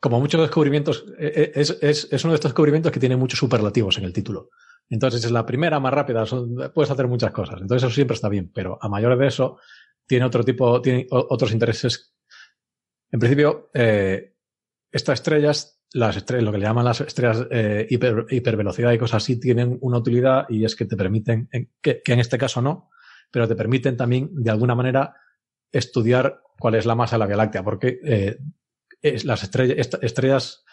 Como 0.00 0.18
muchos 0.18 0.40
descubrimientos, 0.40 1.04
e, 1.16 1.52
e, 1.54 1.60
es, 1.60 1.78
es, 1.80 2.24
uno 2.24 2.32
de 2.32 2.36
estos 2.36 2.50
descubrimientos 2.50 2.90
que 2.90 2.98
tiene 2.98 3.16
muchos 3.16 3.38
superlativos 3.38 3.98
en 3.98 4.04
el 4.04 4.12
título. 4.12 4.50
Entonces 4.90 5.24
es 5.24 5.30
la 5.30 5.46
primera, 5.46 5.78
más 5.78 5.94
rápida, 5.94 6.24
puedes 6.74 6.90
hacer 6.90 7.06
muchas 7.06 7.30
cosas. 7.30 7.60
Entonces 7.60 7.86
eso 7.86 7.94
siempre 7.94 8.16
está 8.16 8.28
bien, 8.28 8.50
pero 8.52 8.78
a 8.80 8.88
mayor 8.88 9.16
de 9.16 9.28
eso, 9.28 9.58
tiene 10.06 10.24
otro 10.24 10.42
tipo, 10.42 10.82
tiene 10.82 11.06
otros 11.10 11.52
intereses. 11.52 12.14
En 13.12 13.20
principio, 13.20 13.70
eh, 13.74 14.34
estas 14.90 15.20
estrellas 15.20 15.81
las 15.94 16.16
estrellas, 16.16 16.44
lo 16.44 16.52
que 16.52 16.58
le 16.58 16.64
llaman 16.64 16.84
las 16.84 17.00
estrellas 17.00 17.46
eh, 17.50 17.86
hiper, 17.90 18.26
hipervelocidad 18.30 18.92
y 18.92 18.98
cosas 18.98 19.22
así, 19.22 19.38
tienen 19.38 19.78
una 19.80 19.98
utilidad 19.98 20.46
y 20.48 20.64
es 20.64 20.74
que 20.74 20.86
te 20.86 20.96
permiten, 20.96 21.48
que, 21.80 22.02
en 22.04 22.18
este 22.18 22.38
caso 22.38 22.62
no, 22.62 22.90
pero 23.30 23.46
te 23.46 23.56
permiten 23.56 23.96
también, 23.96 24.30
de 24.32 24.50
alguna 24.50 24.74
manera, 24.74 25.16
estudiar 25.70 26.42
cuál 26.58 26.76
es 26.76 26.86
la 26.86 26.94
masa 26.94 27.16
de 27.16 27.20
la 27.20 27.26
Vía 27.26 27.36
Láctea, 27.36 27.62
porque 27.62 27.98
eh, 28.04 28.38
es, 29.00 29.24
las 29.24 29.42
estrellas, 29.42 29.90
estrellas, 30.00 30.64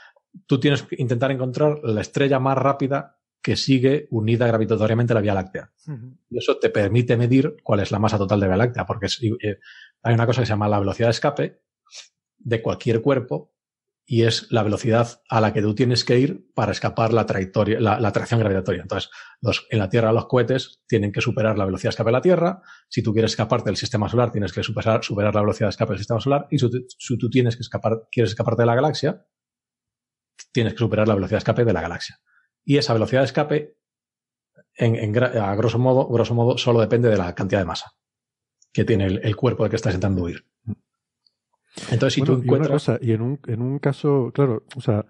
tú 0.45 0.59
tienes 0.59 0.83
que 0.83 0.95
intentar 0.99 1.31
encontrar 1.31 1.79
la 1.83 2.01
estrella 2.01 2.39
más 2.39 2.57
rápida 2.57 3.17
que 3.41 3.55
sigue 3.55 4.07
unida 4.11 4.47
gravitatoriamente 4.47 5.13
a 5.13 5.15
la 5.15 5.21
Vía 5.21 5.33
Láctea. 5.33 5.71
Y 6.29 6.37
eso 6.37 6.57
te 6.57 6.69
permite 6.69 7.17
medir 7.17 7.55
cuál 7.63 7.79
es 7.79 7.91
la 7.91 7.99
masa 7.99 8.17
total 8.17 8.39
de 8.39 8.47
la 8.47 8.55
Vía 8.55 8.65
Láctea, 8.65 8.85
porque 8.85 9.07
eh, 9.41 9.59
hay 10.03 10.13
una 10.13 10.25
cosa 10.25 10.41
que 10.41 10.45
se 10.45 10.53
llama 10.53 10.67
la 10.67 10.79
velocidad 10.79 11.07
de 11.07 11.11
escape 11.11 11.61
de 12.37 12.61
cualquier 12.61 13.01
cuerpo 13.01 13.53
y 14.11 14.23
es 14.23 14.51
la 14.51 14.63
velocidad 14.63 15.21
a 15.29 15.39
la 15.39 15.53
que 15.53 15.61
tú 15.61 15.75
tienes 15.75 16.03
que 16.03 16.17
ir 16.17 16.51
para 16.55 16.71
escapar 16.71 17.13
la 17.13 17.27
trayectoria, 17.27 17.79
la, 17.79 17.95
atracción 18.07 18.39
gravitatoria. 18.39 18.81
Entonces, 18.81 19.11
los, 19.39 19.67
en 19.69 19.77
la 19.77 19.87
Tierra 19.87 20.11
los 20.11 20.25
cohetes 20.25 20.81
tienen 20.87 21.11
que 21.11 21.21
superar 21.21 21.59
la 21.59 21.65
velocidad 21.65 21.89
de 21.89 21.91
escape 21.91 22.07
de 22.07 22.13
la 22.13 22.21
Tierra. 22.21 22.63
Si 22.87 23.03
tú 23.03 23.13
quieres 23.13 23.33
escaparte 23.33 23.69
del 23.69 23.77
sistema 23.77 24.09
solar, 24.09 24.31
tienes 24.31 24.51
que 24.51 24.63
superar, 24.63 25.03
superar 25.03 25.35
la 25.35 25.41
velocidad 25.41 25.67
de 25.67 25.69
escape 25.69 25.91
del 25.91 25.99
sistema 25.99 26.19
solar. 26.19 26.47
Y 26.49 26.57
si, 26.57 27.17
tú 27.19 27.29
tienes 27.29 27.55
que 27.55 27.61
escapar, 27.61 28.07
quieres 28.11 28.31
escaparte 28.31 28.63
de 28.63 28.65
la 28.65 28.73
galaxia, 28.73 29.27
tienes 30.51 30.73
que 30.73 30.79
superar 30.79 31.07
la 31.07 31.13
velocidad 31.13 31.35
de 31.35 31.43
escape 31.43 31.63
de 31.63 31.73
la 31.73 31.81
galaxia. 31.81 32.19
Y 32.65 32.77
esa 32.77 32.93
velocidad 32.93 33.21
de 33.21 33.25
escape, 33.25 33.77
en, 34.73 35.23
a 35.23 35.53
grosso 35.53 35.77
modo, 35.77 36.07
grosso 36.07 36.33
modo, 36.33 36.57
solo 36.57 36.81
depende 36.81 37.09
de 37.09 37.17
la 37.17 37.35
cantidad 37.35 37.59
de 37.59 37.65
masa 37.65 37.91
que 38.73 38.85
tiene 38.85 39.05
el, 39.05 39.21
el 39.23 39.35
cuerpo 39.35 39.65
de 39.65 39.69
que 39.69 39.75
estás 39.75 39.93
intentando 39.93 40.23
huir. 40.23 40.45
Entonces, 41.91 42.13
si 42.13 42.21
tú 42.21 42.33
encuentras. 42.33 42.91
Y, 43.01 43.13
en, 43.13 43.21
un, 43.21 43.39
en 43.47 43.61
un 43.61 43.79
caso, 43.79 44.31
claro, 44.33 44.63
o 44.75 44.81
sea, 44.81 45.05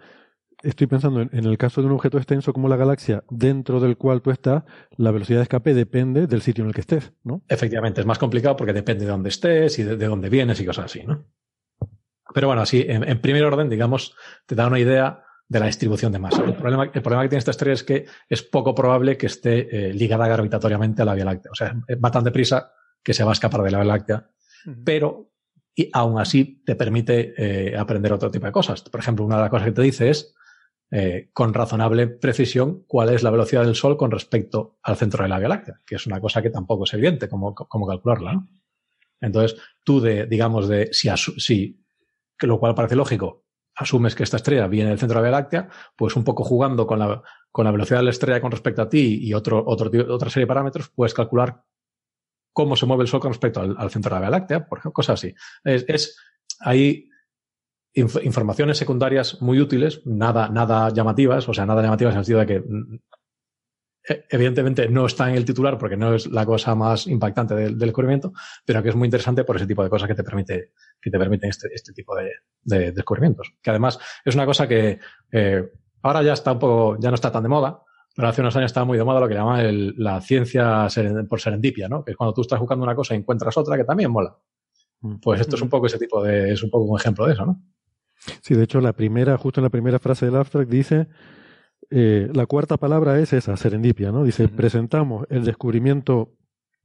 estoy 0.64 0.88
pensando 0.88 1.22
en, 1.22 1.46
el 1.46 1.58
caso 1.58 1.82
de 1.82 1.88
un 1.88 1.94
objeto 1.94 2.18
extenso 2.18 2.54
como 2.54 2.68
la 2.68 2.76
galaxia, 2.76 3.24
dentro 3.30 3.80
del 3.80 3.98
cual 3.98 4.22
tú 4.22 4.32
estás, 4.32 4.64
la 4.98 5.12
velocidad 5.12 5.40
de 5.40 5.44
escape 5.44 5.74
depende 5.74 6.28
del 6.28 6.42
sitio 6.42 6.64
en 6.64 6.70
el 6.70 6.74
que 6.74 6.82
estés, 6.82 7.14
¿no? 7.24 7.44
Efectivamente, 7.48 8.02
es 8.02 8.08
más 8.08 8.20
complicado 8.20 8.56
porque 8.56 8.74
depende 8.74 9.06
de 9.06 9.12
dónde 9.12 9.30
estés 9.30 9.80
y 9.80 9.84
de, 9.84 9.96
dónde 9.96 10.30
vienes 10.30 10.60
y 10.60 10.66
cosas 10.66 10.86
así, 10.86 11.04
¿no? 11.04 11.26
Pero 12.34 12.48
bueno, 12.48 12.62
así, 12.62 12.86
en, 12.88 13.22
primer 13.22 13.44
orden, 13.44 13.70
digamos, 13.70 14.16
te 14.46 14.54
da 14.54 14.68
una 14.68 14.80
idea 14.80 15.24
de 15.48 15.60
la 15.60 15.66
distribución 15.66 16.12
de 16.12 16.20
masa. 16.20 16.44
El 16.44 16.54
problema, 16.54 16.84
el 16.84 17.02
problema 17.02 17.24
que 17.24 17.30
tiene 17.30 17.40
esta 17.40 17.52
estrella 17.52 17.74
es 17.74 17.84
que 17.84 18.06
es 18.28 18.44
poco 18.44 18.76
probable 18.76 19.18
que 19.18 19.26
esté 19.26 19.90
eh, 19.90 19.94
ligada 19.96 20.28
gravitatoriamente 20.28 21.02
a 21.02 21.06
la 21.06 21.16
Vía 21.16 21.26
Láctea. 21.26 21.52
O 21.52 21.56
sea, 21.56 21.76
va 22.04 22.12
tan 22.12 22.24
deprisa 22.24 22.72
que 23.02 23.16
se 23.16 23.24
va 23.24 23.32
a 23.32 23.34
escapar 23.34 23.64
de 23.64 23.72
la 23.72 23.80
Vía 23.80 23.88
Láctea. 23.88 24.30
Pero 24.86 25.29
y 25.80 25.90
aún 25.94 26.20
así 26.20 26.62
te 26.66 26.76
permite 26.76 27.34
eh, 27.38 27.78
aprender 27.78 28.12
otro 28.12 28.30
tipo 28.30 28.46
de 28.46 28.52
cosas. 28.52 28.82
Por 28.82 29.00
ejemplo, 29.00 29.24
una 29.24 29.38
de 29.38 29.44
las 29.44 29.50
cosas 29.50 29.68
que 29.68 29.72
te 29.72 29.82
dice 29.82 30.10
es, 30.10 30.36
eh, 30.92 31.30
con 31.32 31.54
razonable 31.54 32.08
precisión 32.08 32.84
cuál 32.86 33.14
es 33.14 33.24
la 33.24 33.30
velocidad 33.30 33.64
del 33.64 33.76
Sol 33.76 33.96
con 33.96 34.12
respecto 34.12 34.78
al 34.84 34.98
centro 34.98 35.24
de 35.24 35.30
la 35.30 35.40
galaxia, 35.40 35.80
que 35.86 35.96
es 35.96 36.06
una 36.06 36.20
cosa 36.20 36.42
que 36.42 36.50
tampoco 36.50 36.84
es 36.84 36.94
evidente 36.94 37.30
cómo, 37.30 37.56
calcularla. 37.56 38.34
¿no? 38.34 38.48
Entonces, 39.22 39.58
tú 39.86 40.02
de, 40.02 40.26
digamos, 40.26 40.68
de 40.68 40.90
si, 40.92 41.08
si, 41.16 41.82
lo 42.42 42.60
cual 42.60 42.76
parece 42.76 42.98
lógico, 42.98 43.46
asumes 43.74 44.16
que 44.16 44.24
esta 44.24 44.36
estrella 44.36 44.68
viene 44.68 44.90
del 44.90 45.00
centro 45.00 45.20
de 45.20 45.24
la 45.24 45.32
galaxia, 45.32 45.70
pues 45.96 46.18
un 46.18 46.26
poco 46.26 46.44
jugando 46.44 46.86
con 46.86 47.00
la, 47.00 47.24
con 47.54 47.64
la 47.64 47.72
velocidad 47.72 48.00
de 48.00 48.04
la 48.04 48.10
estrella 48.10 48.42
con 48.42 48.52
respecto 48.52 48.82
a 48.82 48.90
ti 48.90 49.20
y 49.22 49.34
otro, 49.34 49.64
otro, 49.66 49.90
otra 50.14 50.30
serie 50.30 50.44
de 50.44 50.48
parámetros, 50.48 50.90
puedes 50.90 51.14
calcular 51.14 51.64
cómo 52.54 52.76
se 52.76 52.86
mueve 52.86 53.04
el 53.04 53.08
Sol 53.08 53.20
con 53.20 53.32
respecto 53.32 53.62
al, 53.62 53.92
centro 53.92 54.14
de 54.14 54.22
la 54.22 54.30
galaxia, 54.30 54.66
por 54.66 54.80
ejemplo, 54.80 54.94
cosas 54.94 55.20
así. 55.20 55.34
Es, 55.64 56.18
hay 56.60 57.10
informaciones 57.94 58.78
secundarias 58.78 59.42
muy 59.42 59.60
útiles, 59.60 60.02
nada, 60.06 60.50
nada 60.50 60.90
llamativas, 60.90 61.48
o 61.50 61.54
sea, 61.54 61.66
nada 61.66 61.82
llamativas 61.82 62.14
en 62.14 62.20
el 62.20 62.26
sentido 62.26 62.40
de 62.40 62.46
que 62.46 62.60
mm, 62.60 63.00
e, 64.10 64.26
evidentemente 64.30 64.88
no 64.90 65.06
está 65.06 65.30
en 65.30 65.36
el 65.36 65.46
titular 65.46 65.78
porque 65.78 65.98
no 65.98 66.14
es 66.14 66.28
la 66.28 66.46
cosa 66.46 66.76
más 66.76 67.08
impactante 67.08 67.56
del, 67.56 67.78
descubrimiento, 67.78 68.34
pero 68.66 68.82
que 68.84 68.90
es 68.90 68.96
muy 68.96 69.08
interesante 69.08 69.44
por 69.44 69.56
ese 69.56 69.68
tipo 69.68 69.84
de 69.84 69.90
cosas 69.90 70.08
que 70.08 70.16
te 70.16 70.24
permite, 70.24 70.74
que 71.02 71.10
te 71.10 71.18
permiten 71.18 71.50
este, 71.50 71.70
este 71.74 71.94
tipo 71.94 72.14
de, 72.16 72.92
descubrimientos. 72.92 73.54
Que 73.62 73.70
además 73.72 74.00
es 74.24 74.36
una 74.36 74.46
cosa 74.46 74.68
que 74.68 75.00
eh, 75.32 75.72
ahora 76.02 76.22
ya 76.24 76.34
está 76.34 76.52
un 76.52 76.60
poco, 76.60 76.98
ya 77.00 77.10
no 77.10 77.16
está 77.16 77.32
tan 77.32 77.44
de 77.44 77.50
moda, 77.50 77.84
pero 78.16 78.28
hace 78.28 78.42
unos 78.42 78.56
años 78.56 78.70
estaba 78.70 78.86
muy 78.86 78.98
de 78.98 79.04
moda 79.04 79.20
lo 79.20 79.28
que 79.28 79.36
llaman 79.36 79.94
la 79.98 80.22
ciencia 80.22 80.88
por 81.28 81.40
serendipia, 81.40 81.88
¿no? 81.88 82.04
Que 82.04 82.12
es 82.12 82.18
cuando 82.18 82.34
tú 82.34 82.42
estás 82.42 82.60
buscando 82.60 82.84
una 82.84 82.96
cosa 82.96 83.14
y 83.14 83.18
encuentras 83.18 83.56
otra 83.58 83.78
que 83.78 83.84
también 83.84 84.12
mola. 84.12 84.36
Mm. 85.02 85.16
Pues 85.22 85.42
esto 85.42 85.56
es 85.56 85.62
un 85.62 85.70
poco 85.70 85.88
ese 85.88 85.98
tipo 85.98 86.24
de, 86.24 86.52
es 86.52 86.64
un 86.64 86.70
poco 86.70 86.86
un 86.86 87.00
ejemplo 87.00 87.26
de 87.26 87.34
eso, 87.34 87.46
¿no? 87.46 87.62
Sí, 88.42 88.54
de 88.54 88.64
hecho, 88.64 88.82
la 88.82 88.94
primera, 88.94 89.38
justo 89.38 89.62
en 89.62 89.64
la 89.64 89.70
primera 89.70 90.00
frase 90.00 90.26
del 90.26 90.36
abstract 90.36 90.70
dice, 90.70 91.08
eh, 91.90 92.30
la 92.34 92.46
cuarta 92.46 92.78
palabra 92.78 93.20
es 93.20 93.34
esa, 93.34 93.56
serendipia, 93.56 94.12
¿no? 94.12 94.24
Dice, 94.24 94.48
presentamos 94.50 95.26
el 95.30 95.46
descubrimiento 95.46 96.36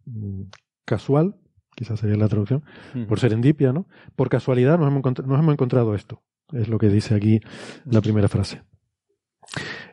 mm, 0.07 0.43
casual, 0.85 1.37
quizás 1.75 2.01
sería 2.01 2.17
la 2.17 2.29
traducción, 2.29 2.63
por 3.09 3.19
serendipia, 3.19 3.73
¿no? 3.73 3.89
Por 4.15 4.29
casualidad 4.29 4.79
nos 4.79 4.89
hemos, 4.89 5.03
nos 5.27 5.41
hemos, 5.41 5.53
encontrado 5.53 5.95
esto, 5.95 6.23
es 6.53 6.69
lo 6.69 6.79
que 6.79 6.89
dice 6.89 7.15
aquí 7.15 7.41
la 7.85 8.01
primera 8.01 8.29
frase. 8.29 8.63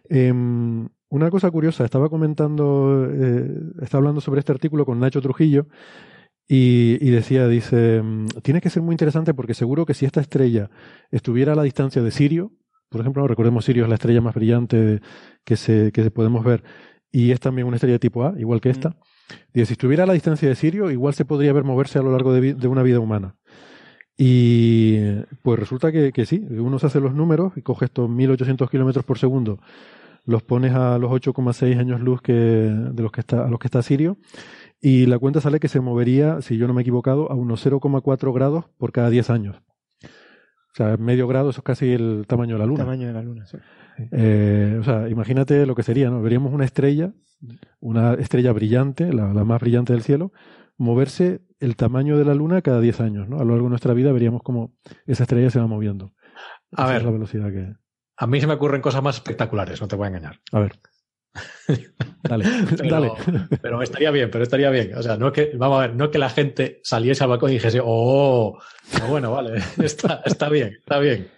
Em, 0.08 0.88
una 1.12 1.30
cosa 1.30 1.52
curiosa, 1.52 1.84
estaba 1.84 2.10
comentando, 2.10 3.06
eh, 3.12 3.46
estaba 3.82 4.00
hablando 4.00 4.22
sobre 4.22 4.40
este 4.40 4.54
artículo 4.54 4.86
con 4.86 5.00
Nacho 5.00 5.22
Trujillo, 5.22 5.68
y, 6.48 7.10
decía, 7.12 7.48
dice, 7.48 8.02
mm, 8.02 8.28
tiene 8.44 8.60
que 8.60 8.70
ser 8.70 8.84
muy 8.84 8.94
interesante 8.94 9.34
porque 9.34 9.54
seguro 9.54 9.86
que 9.86 9.94
si 9.94 10.06
esta 10.06 10.20
estrella 10.20 10.70
estuviera 11.10 11.54
a 11.54 11.56
la 11.56 11.64
distancia 11.64 12.02
de 12.02 12.12
Sirio, 12.12 12.52
por 12.90 13.00
ejemplo, 13.00 13.26
recordemos 13.26 13.64
Sirio 13.64 13.84
es 13.84 13.90
la 13.90 13.96
estrella 13.96 14.20
más 14.20 14.36
brillante 14.36 15.00
que, 15.46 15.56
se, 15.56 15.94
que 15.94 16.12
podemos 16.12 16.44
ver, 16.44 16.64
y 17.10 17.32
es 17.32 17.40
también 17.40 17.68
una 17.68 17.78
estrella 17.78 17.94
de 17.94 18.00
tipo 18.00 18.26
A, 18.26 18.34
igual 18.38 18.60
que 18.60 18.70
esta, 18.70 18.90
mm. 18.90 18.94
dice, 19.54 19.66
si 19.68 19.74
estuviera 19.74 20.04
a 20.04 20.08
la 20.08 20.14
distancia 20.14 20.48
de 20.48 20.56
Sirio, 20.56 20.92
igual 20.92 21.14
se 21.14 21.26
podría 21.26 21.54
ver 21.54 21.66
moverse 21.66 22.00
a 22.00 22.04
lo 22.04 22.12
largo 22.12 22.34
de, 22.34 22.54
de 22.54 22.68
una 22.68 22.84
vida 22.84 23.00
humana. 23.00 23.36
Y 24.18 24.98
pues 25.42 25.60
resulta 25.60 25.92
que, 25.92 26.12
que, 26.12 26.26
sí, 26.26 26.46
uno 26.52 26.80
se 26.80 26.88
hace 26.88 27.00
los 27.00 27.14
números 27.14 27.54
y 27.58 27.62
coge 27.62 27.86
estos 27.86 28.10
1800 28.10 28.70
kilómetros 28.70 29.06
por 29.06 29.18
segundo, 29.18 29.60
los 30.26 30.44
pones 30.44 30.74
a 30.74 30.98
los 30.98 31.12
8,6 31.12 31.78
años 31.78 32.02
luz 32.02 32.22
que, 32.22 32.34
de 32.34 33.04
los 33.04 33.12
que 33.12 33.22
está, 33.22 33.46
a 33.46 33.50
los 33.50 33.60
que 33.60 33.68
está 33.68 33.82
Sirio, 33.82 34.18
y 34.80 35.06
la 35.06 35.20
cuenta 35.20 35.42
sale 35.42 35.60
que 35.60 35.68
se 35.68 35.80
movería, 35.80 36.42
si 36.42 36.58
yo 36.58 36.68
no 36.68 36.74
me 36.74 36.82
he 36.82 36.84
equivocado, 36.84 37.32
a 37.32 37.36
unos 37.36 37.66
0,4 37.66 38.34
grados 38.34 38.66
por 38.78 38.92
cada 38.92 39.10
10 39.10 39.30
años. 39.30 39.62
O 40.04 40.76
sea, 40.76 40.98
medio 40.98 41.28
grado, 41.28 41.50
eso 41.50 41.60
es 41.60 41.64
casi 41.64 41.92
el 41.92 42.26
tamaño 42.28 42.56
de 42.56 42.60
la 42.60 42.66
Luna. 42.66 42.84
El 42.84 42.86
tamaño 42.86 43.08
de 43.08 43.14
la 43.14 43.22
Luna, 43.22 43.46
sí. 43.46 43.58
Eh, 44.12 44.78
o 44.80 44.84
sea, 44.84 45.10
imagínate 45.10 45.66
lo 45.66 45.76
que 45.76 45.84
sería, 45.84 46.10
¿no? 46.10 46.22
Veríamos 46.22 46.54
una 46.54 46.66
estrella, 46.66 47.14
una 47.80 48.14
estrella 48.14 48.52
brillante, 48.54 49.12
la, 49.14 49.28
más 49.28 49.60
brillante 49.60 49.94
del 49.94 50.02
cielo, 50.02 50.32
moverse 50.78 51.42
el 51.60 51.76
tamaño 51.76 52.18
de 52.18 52.26
la 52.26 52.34
Luna 52.34 52.62
cada 52.62 52.80
10 52.80 53.02
años, 53.02 53.30
¿no? 53.30 53.38
A 53.38 53.44
lo 53.44 53.52
largo 53.52 53.66
de 53.66 53.72
nuestra 53.72 53.94
vida 53.94 54.12
veríamos 54.12 54.42
cómo 54.44 54.74
esa 55.06 55.24
estrella 55.24 55.50
se 55.50 55.60
va 55.60 55.68
moviendo. 55.68 56.14
A 56.72 56.88
ver. 56.88 57.04
la 57.04 57.12
velocidad 57.12 57.52
que... 57.52 57.76
A 58.22 58.28
mí 58.28 58.40
se 58.40 58.46
me 58.46 58.54
ocurren 58.54 58.82
cosas 58.82 59.02
más 59.02 59.16
espectaculares, 59.16 59.82
no 59.82 59.88
te 59.88 59.96
voy 59.96 60.06
a 60.06 60.10
engañar. 60.10 60.40
A 60.52 60.60
ver. 60.60 60.74
dale, 62.22 62.46
pero, 62.78 62.90
dale. 62.90 63.12
Pero 63.60 63.82
estaría 63.82 64.12
bien, 64.12 64.30
pero 64.30 64.44
estaría 64.44 64.70
bien. 64.70 64.96
O 64.96 65.02
sea, 65.02 65.18
no 65.18 65.32
que, 65.32 65.54
vamos 65.56 65.80
a 65.80 65.88
ver, 65.88 65.96
no 65.96 66.12
que 66.12 66.20
la 66.20 66.30
gente 66.30 66.82
saliese 66.84 67.24
al 67.24 67.32
balcón 67.32 67.50
y 67.50 67.54
dijese, 67.54 67.80
oh, 67.84 68.60
bueno, 69.10 69.32
vale, 69.32 69.60
está, 69.84 70.22
está 70.24 70.50
bien, 70.50 70.78
está 70.78 71.00
bien. 71.00 71.30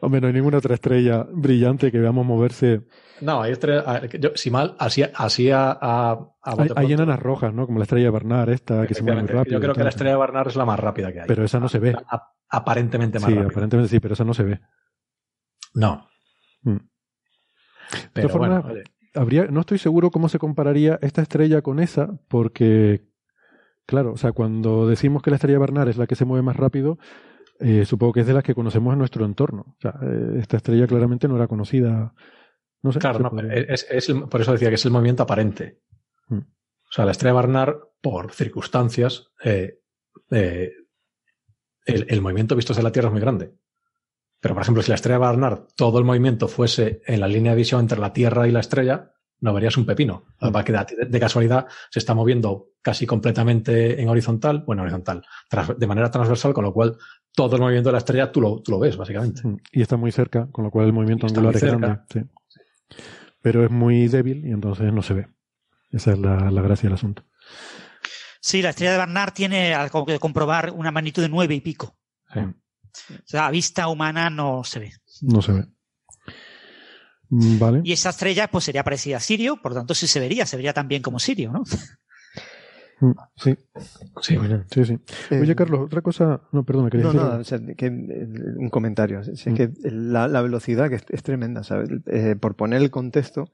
Hombre, 0.00 0.22
no 0.22 0.28
hay 0.28 0.32
ninguna 0.32 0.56
otra 0.56 0.72
estrella 0.72 1.26
brillante 1.30 1.92
que 1.92 1.98
veamos 1.98 2.24
moverse. 2.24 2.80
No, 3.20 3.42
hay 3.42 3.52
estrellas, 3.52 3.84
si 4.36 4.50
mal, 4.50 4.74
así, 4.78 5.02
así 5.02 5.50
a, 5.50 6.18
hay, 6.76 6.92
enanas 6.94 7.18
rojas, 7.18 7.52
¿no? 7.52 7.66
Como 7.66 7.78
la 7.78 7.82
estrella 7.82 8.06
de 8.06 8.10
Barnard, 8.10 8.48
esta 8.48 8.86
que 8.86 8.94
se 8.94 9.02
mueve 9.02 9.20
muy 9.20 9.28
rápido. 9.28 9.56
Yo 9.56 9.60
creo 9.60 9.74
que 9.74 9.82
la 9.82 9.90
estrella 9.90 10.12
de 10.12 10.18
Barnard 10.18 10.48
es 10.48 10.56
la 10.56 10.64
más 10.64 10.80
rápida 10.80 11.12
que 11.12 11.20
hay. 11.20 11.26
Pero 11.26 11.44
esa 11.44 11.60
no 11.60 11.68
se 11.68 11.78
ve. 11.78 11.94
aparentemente 12.48 13.18
más 13.18 13.28
sí, 13.28 13.34
rápida. 13.34 13.50
aparentemente 13.50 13.90
sí, 13.90 14.00
pero 14.00 14.14
esa 14.14 14.24
no 14.24 14.32
se 14.32 14.44
ve. 14.44 14.60
No. 15.74 16.08
Mm 16.62 16.78
de 18.14 18.28
todas 18.28 18.64
habría, 19.14 19.46
no 19.46 19.60
estoy 19.60 19.78
seguro 19.78 20.10
cómo 20.10 20.28
se 20.28 20.38
compararía 20.38 20.98
esta 21.02 21.22
estrella 21.22 21.62
con 21.62 21.78
esa, 21.78 22.18
porque, 22.28 23.04
claro, 23.86 24.12
o 24.12 24.16
sea, 24.16 24.32
cuando 24.32 24.88
decimos 24.88 25.22
que 25.22 25.30
la 25.30 25.36
estrella 25.36 25.58
Barnard 25.58 25.88
es 25.88 25.96
la 25.96 26.06
que 26.06 26.16
se 26.16 26.24
mueve 26.24 26.42
más 26.42 26.56
rápido, 26.56 26.98
eh, 27.60 27.84
supongo 27.84 28.12
que 28.14 28.20
es 28.20 28.26
de 28.26 28.34
las 28.34 28.42
que 28.42 28.54
conocemos 28.54 28.92
en 28.92 28.98
nuestro 28.98 29.24
entorno. 29.24 29.76
O 29.78 29.80
sea, 29.80 29.94
eh, 30.02 30.38
esta 30.40 30.56
estrella 30.56 30.88
claramente 30.88 31.28
no 31.28 31.36
era 31.36 31.46
conocida. 31.46 32.12
No 32.82 32.92
sé, 32.92 32.98
claro, 32.98 33.30
es, 33.50 33.86
por 34.28 34.40
eso 34.40 34.52
decía 34.52 34.68
que 34.68 34.74
es 34.74 34.84
el 34.84 34.90
movimiento 34.90 35.22
aparente. 35.22 35.80
Mm. 36.28 36.38
O 36.38 36.92
sea, 36.92 37.04
la 37.04 37.12
estrella 37.12 37.34
Barnard, 37.34 37.76
por 38.02 38.32
circunstancias, 38.32 39.30
eh, 39.44 39.78
el, 40.30 40.74
el, 41.86 42.20
movimiento 42.20 42.56
visto 42.56 42.72
desde 42.72 42.82
la 42.82 42.92
Tierra 42.92 43.08
es 43.08 43.12
muy 43.12 43.20
grande. 43.20 43.54
Pero, 44.44 44.52
por 44.52 44.60
ejemplo, 44.62 44.82
si 44.82 44.90
la 44.90 44.96
estrella 44.96 45.16
Barnard, 45.16 45.68
todo 45.74 45.98
el 45.98 46.04
movimiento 46.04 46.48
fuese 46.48 47.00
en 47.06 47.20
la 47.20 47.28
línea 47.28 47.52
de 47.52 47.56
visión 47.56 47.80
entre 47.80 47.98
la 47.98 48.12
Tierra 48.12 48.46
y 48.46 48.50
la 48.50 48.60
estrella, 48.60 49.14
no 49.40 49.54
verías 49.54 49.78
un 49.78 49.86
pepino. 49.86 50.26
que 50.38 50.72
de, 51.06 51.18
casualidad 51.18 51.66
se 51.90 51.98
está 51.98 52.12
moviendo 52.12 52.72
casi 52.82 53.06
completamente 53.06 54.02
en 54.02 54.10
horizontal, 54.10 54.62
bueno, 54.66 54.82
horizontal, 54.82 55.24
de 55.78 55.86
manera 55.86 56.10
transversal, 56.10 56.52
con 56.52 56.62
lo 56.62 56.74
cual 56.74 56.98
todo 57.32 57.56
el 57.56 57.62
movimiento 57.62 57.88
de 57.88 57.92
la 57.92 57.98
estrella 58.00 58.30
tú 58.30 58.42
lo, 58.42 58.60
tú 58.60 58.72
lo 58.72 58.78
ves, 58.78 58.98
básicamente. 58.98 59.40
Mm, 59.48 59.56
y 59.72 59.80
está 59.80 59.96
muy 59.96 60.12
cerca, 60.12 60.46
con 60.52 60.64
lo 60.64 60.70
cual 60.70 60.88
el 60.88 60.92
movimiento 60.92 61.26
angular 61.26 61.56
es 61.56 61.64
grande. 61.64 62.00
Pero 63.40 63.64
es 63.64 63.70
muy 63.70 64.08
débil 64.08 64.44
y 64.44 64.50
entonces 64.50 64.92
no 64.92 65.00
se 65.00 65.14
ve. 65.14 65.28
Esa 65.90 66.12
es 66.12 66.18
la, 66.18 66.50
gracia 66.50 66.90
del 66.90 66.98
asunto. 66.98 67.24
Sí, 68.42 68.60
la 68.60 68.68
estrella 68.68 68.92
de 68.92 68.98
Barnard 68.98 69.32
tiene, 69.32 69.72
algo 69.72 70.04
que 70.04 70.18
comprobar, 70.18 70.70
una 70.70 70.90
magnitud 70.90 71.22
de 71.22 71.30
nueve 71.30 71.54
y 71.54 71.62
pico. 71.62 71.96
Sí. 72.30 72.40
O 73.10 73.26
sea, 73.26 73.46
a 73.46 73.50
vista 73.50 73.88
humana 73.88 74.30
no 74.30 74.64
se 74.64 74.80
ve. 74.80 74.92
No 75.22 75.42
se 75.42 75.52
ve. 75.52 75.66
Mm, 77.30 77.58
vale. 77.58 77.80
Y 77.84 77.92
esa 77.92 78.10
estrella 78.10 78.48
pues 78.48 78.64
sería 78.64 78.84
parecida 78.84 79.16
a 79.16 79.20
Sirio, 79.20 79.60
por 79.60 79.72
lo 79.72 79.78
tanto 79.78 79.94
sí 79.94 80.06
se 80.06 80.20
vería, 80.20 80.46
se 80.46 80.56
vería 80.56 80.72
tan 80.72 80.88
bien 80.88 81.02
como 81.02 81.18
Sirio, 81.18 81.52
¿no? 81.52 81.64
Mm, 83.00 83.12
sí. 83.36 83.56
Sí, 84.20 84.38
sí, 84.70 84.84
sí. 84.84 84.98
Eh, 85.30 85.40
Oye, 85.40 85.54
Carlos, 85.56 85.80
otra 85.80 86.00
cosa. 86.00 86.42
No, 86.52 86.64
perdón, 86.64 86.84
me 86.84 86.90
quería 86.90 87.06
decir. 87.06 87.20
No, 87.20 87.36
o 87.36 87.44
sea, 87.44 87.58
que, 87.76 87.88
un 87.88 88.68
comentario. 88.70 89.20
Es 89.20 89.46
mm. 89.46 89.54
que 89.54 89.70
la, 89.82 90.42
velocidad 90.42 90.88
que 90.88 91.00
es, 91.08 91.22
tremenda, 91.22 91.64
¿sabes? 91.64 91.90
Eh, 92.06 92.36
por 92.38 92.54
poner 92.54 92.82
el 92.82 92.90
contexto, 92.90 93.50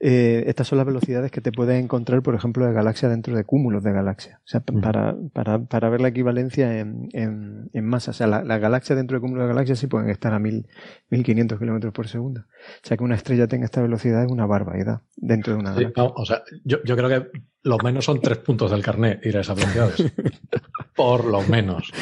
eh, 0.00 0.44
estas 0.48 0.68
son 0.68 0.78
las 0.78 0.86
velocidades 0.86 1.30
que 1.30 1.40
te 1.40 1.52
puedes 1.52 1.82
encontrar, 1.82 2.22
por 2.22 2.34
ejemplo, 2.34 2.66
de 2.66 2.72
galaxia 2.72 3.08
dentro 3.08 3.36
de 3.36 3.44
cúmulos 3.44 3.82
de 3.82 3.92
galaxias. 3.92 4.38
O 4.40 4.46
sea, 4.46 4.60
para, 4.60 5.16
para, 5.32 5.64
para, 5.64 5.88
ver 5.88 6.00
la 6.00 6.08
equivalencia 6.08 6.80
en, 6.80 7.08
en, 7.12 7.70
en 7.72 7.84
masa. 7.84 8.10
O 8.10 8.14
sea, 8.14 8.26
la, 8.26 8.42
la, 8.44 8.58
galaxia 8.58 8.96
dentro 8.96 9.16
de 9.16 9.20
cúmulos 9.20 9.44
de 9.44 9.48
galaxias 9.48 9.78
sí 9.78 9.86
pueden 9.86 10.10
estar 10.10 10.34
a 10.34 10.38
mil, 10.38 10.66
1500 11.10 11.58
kilómetros 11.58 11.92
por 11.92 12.08
segundo. 12.08 12.40
O 12.42 12.86
sea, 12.86 12.96
que 12.96 13.04
una 13.04 13.14
estrella 13.14 13.46
tenga 13.46 13.64
esta 13.64 13.80
velocidad 13.80 14.24
es 14.24 14.30
una 14.30 14.46
barbaridad 14.46 15.02
dentro 15.16 15.54
de 15.54 15.60
una 15.60 15.72
galaxia. 15.72 16.04
o 16.04 16.24
sea, 16.24 16.42
yo, 16.64 16.82
yo 16.84 16.96
creo 16.96 17.08
que 17.08 17.30
lo 17.62 17.78
menos 17.78 18.04
son 18.04 18.20
tres 18.20 18.38
puntos 18.38 18.70
del 18.70 18.82
carnet 18.82 19.24
ir 19.24 19.36
a 19.38 19.40
esas 19.40 19.56
velocidades. 19.56 20.12
por 20.94 21.24
lo 21.24 21.42
menos. 21.42 21.92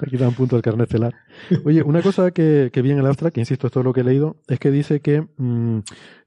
Aquí 0.00 0.16
da 0.16 0.28
un 0.28 0.34
punto 0.34 0.56
del 0.56 0.62
carnet 0.62 0.90
celar. 0.90 1.14
Oye, 1.64 1.82
una 1.82 2.02
cosa 2.02 2.30
que, 2.30 2.70
que 2.72 2.82
vi 2.82 2.90
en 2.90 2.98
el 2.98 3.06
abstract, 3.06 3.34
que 3.34 3.40
insisto, 3.40 3.66
es 3.66 3.72
todo 3.72 3.84
lo 3.84 3.92
que 3.92 4.00
he 4.00 4.04
leído, 4.04 4.36
es 4.46 4.58
que 4.58 4.70
dice 4.70 5.00
que, 5.00 5.26
mm, 5.36 5.78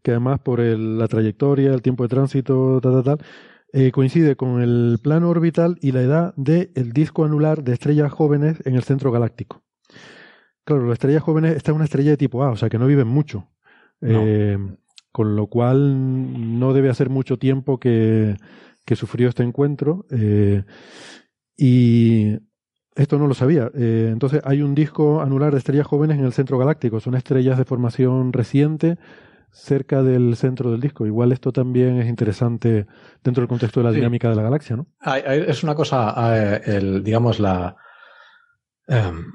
que 0.02 0.12
además 0.12 0.40
por 0.40 0.60
la 0.60 1.08
trayectoria, 1.08 1.74
el 1.74 1.82
tiempo 1.82 2.04
de 2.04 2.10
tránsito, 2.10 2.80
tal, 2.82 3.04
tal, 3.04 3.04
tal, 3.04 3.28
eh, 3.74 3.92
coincide 3.92 4.36
con 4.36 4.62
el 4.62 4.98
plano 5.04 5.30
orbital 5.30 5.78
y 5.82 5.92
la 5.92 6.02
edad 6.02 6.34
del 6.36 6.94
disco 6.94 7.26
anular 7.26 7.64
de 7.64 7.74
estrellas 7.74 8.12
jóvenes 8.12 8.58
en 8.66 8.76
el 8.76 8.84
centro 8.84 9.12
galáctico. 9.12 9.64
Claro, 10.64 10.86
las 10.86 10.94
estrellas 10.94 11.24
jóvenes, 11.24 11.56
esta 11.56 11.72
es 11.72 11.76
una 11.76 11.86
estrella 11.86 12.12
de 12.12 12.18
tipo 12.18 12.44
A, 12.44 12.52
o 12.52 12.56
sea 12.56 12.70
que 12.70 12.80
no 12.80 12.88
viven 12.88 13.08
mucho. 13.08 13.50
Eh, 14.02 14.58
con 15.12 15.36
lo 15.36 15.48
cual 15.48 16.60
no 16.60 16.74
debe 16.74 16.90
hacer 16.90 17.10
mucho 17.10 17.38
tiempo 17.38 17.80
que, 17.80 18.36
que 18.86 18.96
sufrió 18.96 19.30
este 19.30 19.44
encuentro. 19.44 20.06
Eh, 20.12 20.64
y 21.58 22.38
Esto 22.98 23.20
no 23.20 23.28
lo 23.28 23.36
sabía. 23.36 23.70
Eh, 23.76 24.10
entonces 24.12 24.42
hay 24.44 24.64
un 24.64 24.74
disco 24.74 25.22
anular 25.22 25.52
de 25.52 25.60
estrellas 25.60 25.86
jóvenes 25.86 26.18
en 26.18 26.26
el 26.26 26.34
centro 26.34 26.58
galáctico. 26.58 27.00
Son 27.00 27.14
estrellas 27.14 27.58
de 27.58 27.64
formación 27.64 28.34
reciente 28.34 28.98
cerca 29.52 30.02
del 30.02 30.36
centro 30.36 30.72
del 30.72 30.82
disco. 30.82 31.06
Igual 31.06 31.32
esto 31.32 31.52
también 31.52 32.00
es 32.00 32.08
interesante 32.08 32.88
dentro 33.24 33.42
del 33.42 33.48
contexto 33.48 33.80
de 33.80 33.84
la 33.86 33.92
dinámica 33.92 34.30
de 34.30 34.36
la 34.36 34.42
galaxia, 34.42 34.76
¿no? 34.76 34.88
es 35.26 35.64
una 35.64 35.76
cosa, 35.76 36.16
eh, 36.36 36.62
el, 36.66 37.04
digamos, 37.04 37.40
la... 37.40 37.76
Em, 38.88 39.32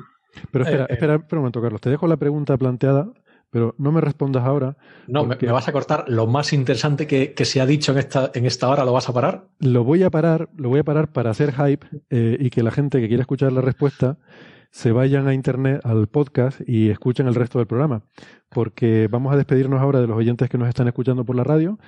Pero 0.50 0.64
espera, 0.64 0.86
espera, 0.86 1.14
espera 1.14 1.38
un 1.38 1.42
momento, 1.42 1.62
Carlos. 1.62 1.80
Te 1.80 1.90
dejo 1.90 2.08
la 2.08 2.16
pregunta 2.16 2.56
planteada 2.56 3.12
pero 3.52 3.74
no 3.76 3.92
me 3.92 4.00
respondas 4.00 4.44
ahora. 4.44 4.78
No, 5.06 5.26
me, 5.26 5.36
vas 5.36 5.68
a 5.68 5.72
cortar 5.72 6.06
lo 6.08 6.26
más 6.26 6.54
interesante 6.54 7.06
que, 7.06 7.44
se 7.44 7.60
ha 7.60 7.66
dicho 7.66 7.92
en 7.92 7.98
esta, 7.98 8.30
en 8.32 8.46
esta 8.46 8.66
hora, 8.70 8.82
¿lo 8.86 8.94
vas 8.94 9.10
a 9.10 9.12
parar? 9.12 9.44
Lo 9.58 9.84
voy 9.84 10.02
a 10.04 10.10
parar, 10.10 10.48
lo 10.56 10.70
voy 10.70 10.80
a 10.80 10.84
parar 10.84 11.12
para 11.12 11.30
hacer 11.30 11.52
hype 11.52 11.86
eh, 12.08 12.38
y 12.40 12.48
que 12.48 12.62
la 12.62 12.70
gente 12.70 12.98
que 12.98 13.08
quiera 13.08 13.20
escuchar 13.20 13.52
la 13.52 13.60
respuesta 13.60 14.16
se 14.70 14.90
vayan 14.90 15.28
a 15.28 15.34
internet, 15.34 15.82
al 15.84 16.06
podcast 16.06 16.62
y 16.66 16.88
escuchen 16.88 17.26
el 17.26 17.34
resto 17.34 17.58
del 17.58 17.66
programa. 17.66 18.04
Porque 18.48 19.06
vamos 19.10 19.34
a 19.34 19.36
despedirnos 19.36 19.82
ahora 19.82 20.00
de 20.00 20.06
los 20.06 20.16
oyentes 20.16 20.48
que 20.48 20.56
nos 20.56 20.70
están 20.70 20.88
escuchando 20.88 21.26
por 21.26 21.36
la 21.36 21.44
radio. 21.44 21.78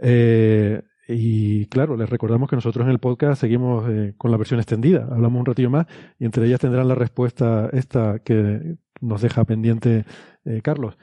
Eh, 0.00 0.82
y 1.08 1.66
claro, 1.66 1.96
les 1.96 2.08
recordamos 2.08 2.48
que 2.48 2.54
nosotros 2.54 2.84
en 2.84 2.92
el 2.92 3.00
podcast 3.00 3.40
seguimos 3.40 3.90
eh, 3.90 4.14
con 4.16 4.30
la 4.30 4.36
versión 4.36 4.60
extendida. 4.60 5.08
Hablamos 5.10 5.40
un 5.40 5.46
ratillo 5.46 5.70
más 5.70 5.86
y 6.20 6.26
entre 6.26 6.46
ellas 6.46 6.60
tendrán 6.60 6.86
la 6.86 6.94
respuesta 6.94 7.70
esta 7.72 8.20
que 8.20 8.76
nos 9.00 9.22
deja 9.22 9.44
pendiente 9.44 10.04
eh, 10.48 10.60
Carlos. 10.62 10.96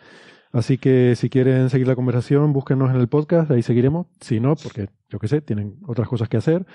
Así 0.52 0.78
que 0.78 1.16
si 1.18 1.30
quieren 1.30 1.70
seguir 1.70 1.88
la 1.88 1.96
conversación, 1.96 2.54
búsquenos 2.54 2.90
en 2.90 2.96
el 2.96 3.10
podcast, 3.10 3.52
ahí 3.52 3.62
seguiremos. 3.62 4.08
Si 4.22 4.40
no, 4.40 4.56
porque 4.56 4.88
yo 5.10 5.20
qué 5.20 5.28
sé, 5.28 5.42
tienen 5.42 5.78
otras 5.86 6.08
cosas 6.08 6.30
que 6.30 6.38
hacer, 6.38 6.66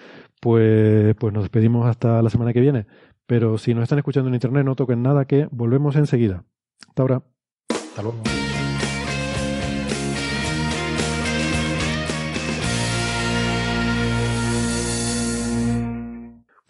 pues, 0.40 1.14
pues 1.16 1.32
nos 1.32 1.44
despedimos 1.44 1.86
hasta 1.86 2.20
la 2.20 2.28
semana 2.28 2.52
que 2.52 2.60
viene. 2.60 2.86
Pero 3.26 3.56
si 3.56 3.72
nos 3.72 3.84
están 3.84 3.98
escuchando 3.98 4.28
en 4.28 4.34
internet, 4.34 4.64
no 4.66 4.76
toquen 4.76 5.02
nada, 5.02 5.24
que 5.24 5.48
volvemos 5.50 5.96
enseguida. 5.96 6.44
Hasta 6.88 7.02
ahora. 7.02 7.22
Hasta 7.70 8.02
luego. 8.02 8.18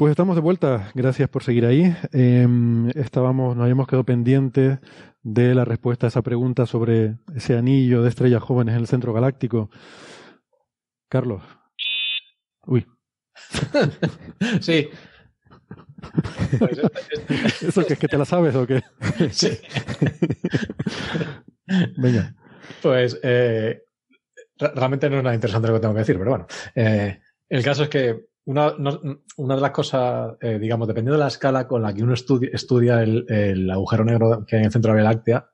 Pues 0.01 0.13
estamos 0.13 0.35
de 0.35 0.41
vuelta, 0.41 0.91
gracias 0.95 1.29
por 1.29 1.43
seguir 1.43 1.67
ahí. 1.67 1.95
Em, 2.13 2.89
estábamos, 2.95 3.55
nos 3.55 3.65
habíamos 3.65 3.87
quedado 3.87 4.05
pendientes 4.05 4.79
de 5.23 5.55
la 5.55 5.64
respuesta 5.64 6.07
a 6.07 6.09
esa 6.09 6.23
pregunta 6.23 6.66
sobre 6.66 7.16
ese 7.35 7.57
anillo 7.57 8.03
de 8.03 8.09
estrellas 8.09 8.43
jóvenes 8.43 8.75
en 8.75 8.81
el 8.81 8.87
centro 8.87 9.12
galáctico. 9.12 9.71
Carlos. 11.09 11.43
Uy. 12.66 12.87
sí. 14.61 14.89
¿Eso 17.61 17.85
que 17.87 17.93
es 17.95 17.99
que 17.99 18.09
te 18.09 18.18
la 18.18 18.25
sabes 18.25 18.55
o 18.55 18.66
qué? 18.66 18.83
sí. 19.31 19.59
Venga. 21.97 22.35
Pues 22.83 23.18
eh, 23.23 23.83
realmente 24.59 25.11
no 25.11 25.18
es 25.18 25.23
nada 25.23 25.35
interesante 25.35 25.68
lo 25.68 25.75
que 25.75 25.81
tengo 25.81 25.95
que 25.95 26.01
decir, 26.01 26.18
pero 26.18 26.31
bueno. 26.31 26.47
Eh, 26.75 27.21
el 27.49 27.64
caso 27.64 27.85
es 27.85 27.89
que 27.89 28.30
una, 28.45 28.74
una, 29.36 29.55
de 29.55 29.61
las 29.61 29.70
cosas, 29.70 30.36
eh, 30.41 30.59
digamos, 30.59 30.88
dependiendo 30.88 31.16
de 31.16 31.24
la 31.24 31.28
escala 31.28 31.68
con 31.68 31.82
la 31.82 31.93
que 31.93 32.03
uno 32.03 32.14
estudia, 32.14 33.03
el, 33.03 33.70
agujero 33.70 34.05
negro 34.05 34.45
que 34.47 34.57
hay 34.57 34.61
en 34.61 34.66
el 34.66 34.72
centro 34.72 34.93
de 34.93 34.99
la 34.99 35.03
Vía 35.03 35.12
Láctea, 35.12 35.51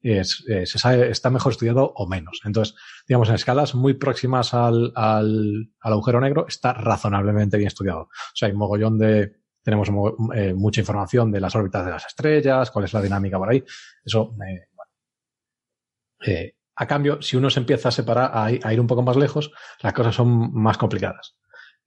es, 0.00 0.44
eh, 0.48 0.64
está 1.10 1.30
mejor 1.30 1.52
estudiado 1.52 1.92
o 1.96 2.06
menos. 2.06 2.40
Entonces, 2.44 2.76
digamos, 3.06 3.28
en 3.28 3.34
escalas 3.34 3.74
muy 3.74 3.94
próximas 3.94 4.54
al, 4.54 4.92
al, 4.94 5.72
agujero 5.80 6.20
negro 6.20 6.46
está 6.46 6.72
razonablemente 6.72 7.56
bien 7.56 7.66
estudiado. 7.66 8.02
O 8.02 8.34
sea, 8.34 8.48
hay 8.48 8.54
mogollón 8.54 8.98
de, 8.98 9.32
tenemos 9.62 9.88
eh, 10.34 10.54
mucha 10.54 10.80
información 10.80 11.32
de 11.32 11.40
las 11.40 11.56
órbitas 11.56 11.84
de 11.84 11.90
las 11.90 12.06
estrellas, 12.06 12.70
cuál 12.70 12.84
es 12.84 12.92
la 12.92 13.02
dinámica 13.02 13.38
por 13.38 13.50
ahí. 13.50 13.64
Eso, 14.04 14.32
bueno. 14.36 14.60
a 16.76 16.86
cambio, 16.86 17.20
si 17.20 17.36
uno 17.36 17.50
se 17.50 17.58
empieza 17.58 17.88
a 17.88 17.92
separar, 17.92 18.30
a 18.34 18.72
ir 18.72 18.80
un 18.80 18.86
poco 18.86 19.02
más 19.02 19.16
lejos, 19.16 19.50
las 19.82 19.92
cosas 19.92 20.14
son 20.14 20.52
más 20.54 20.78
complicadas 20.78 21.36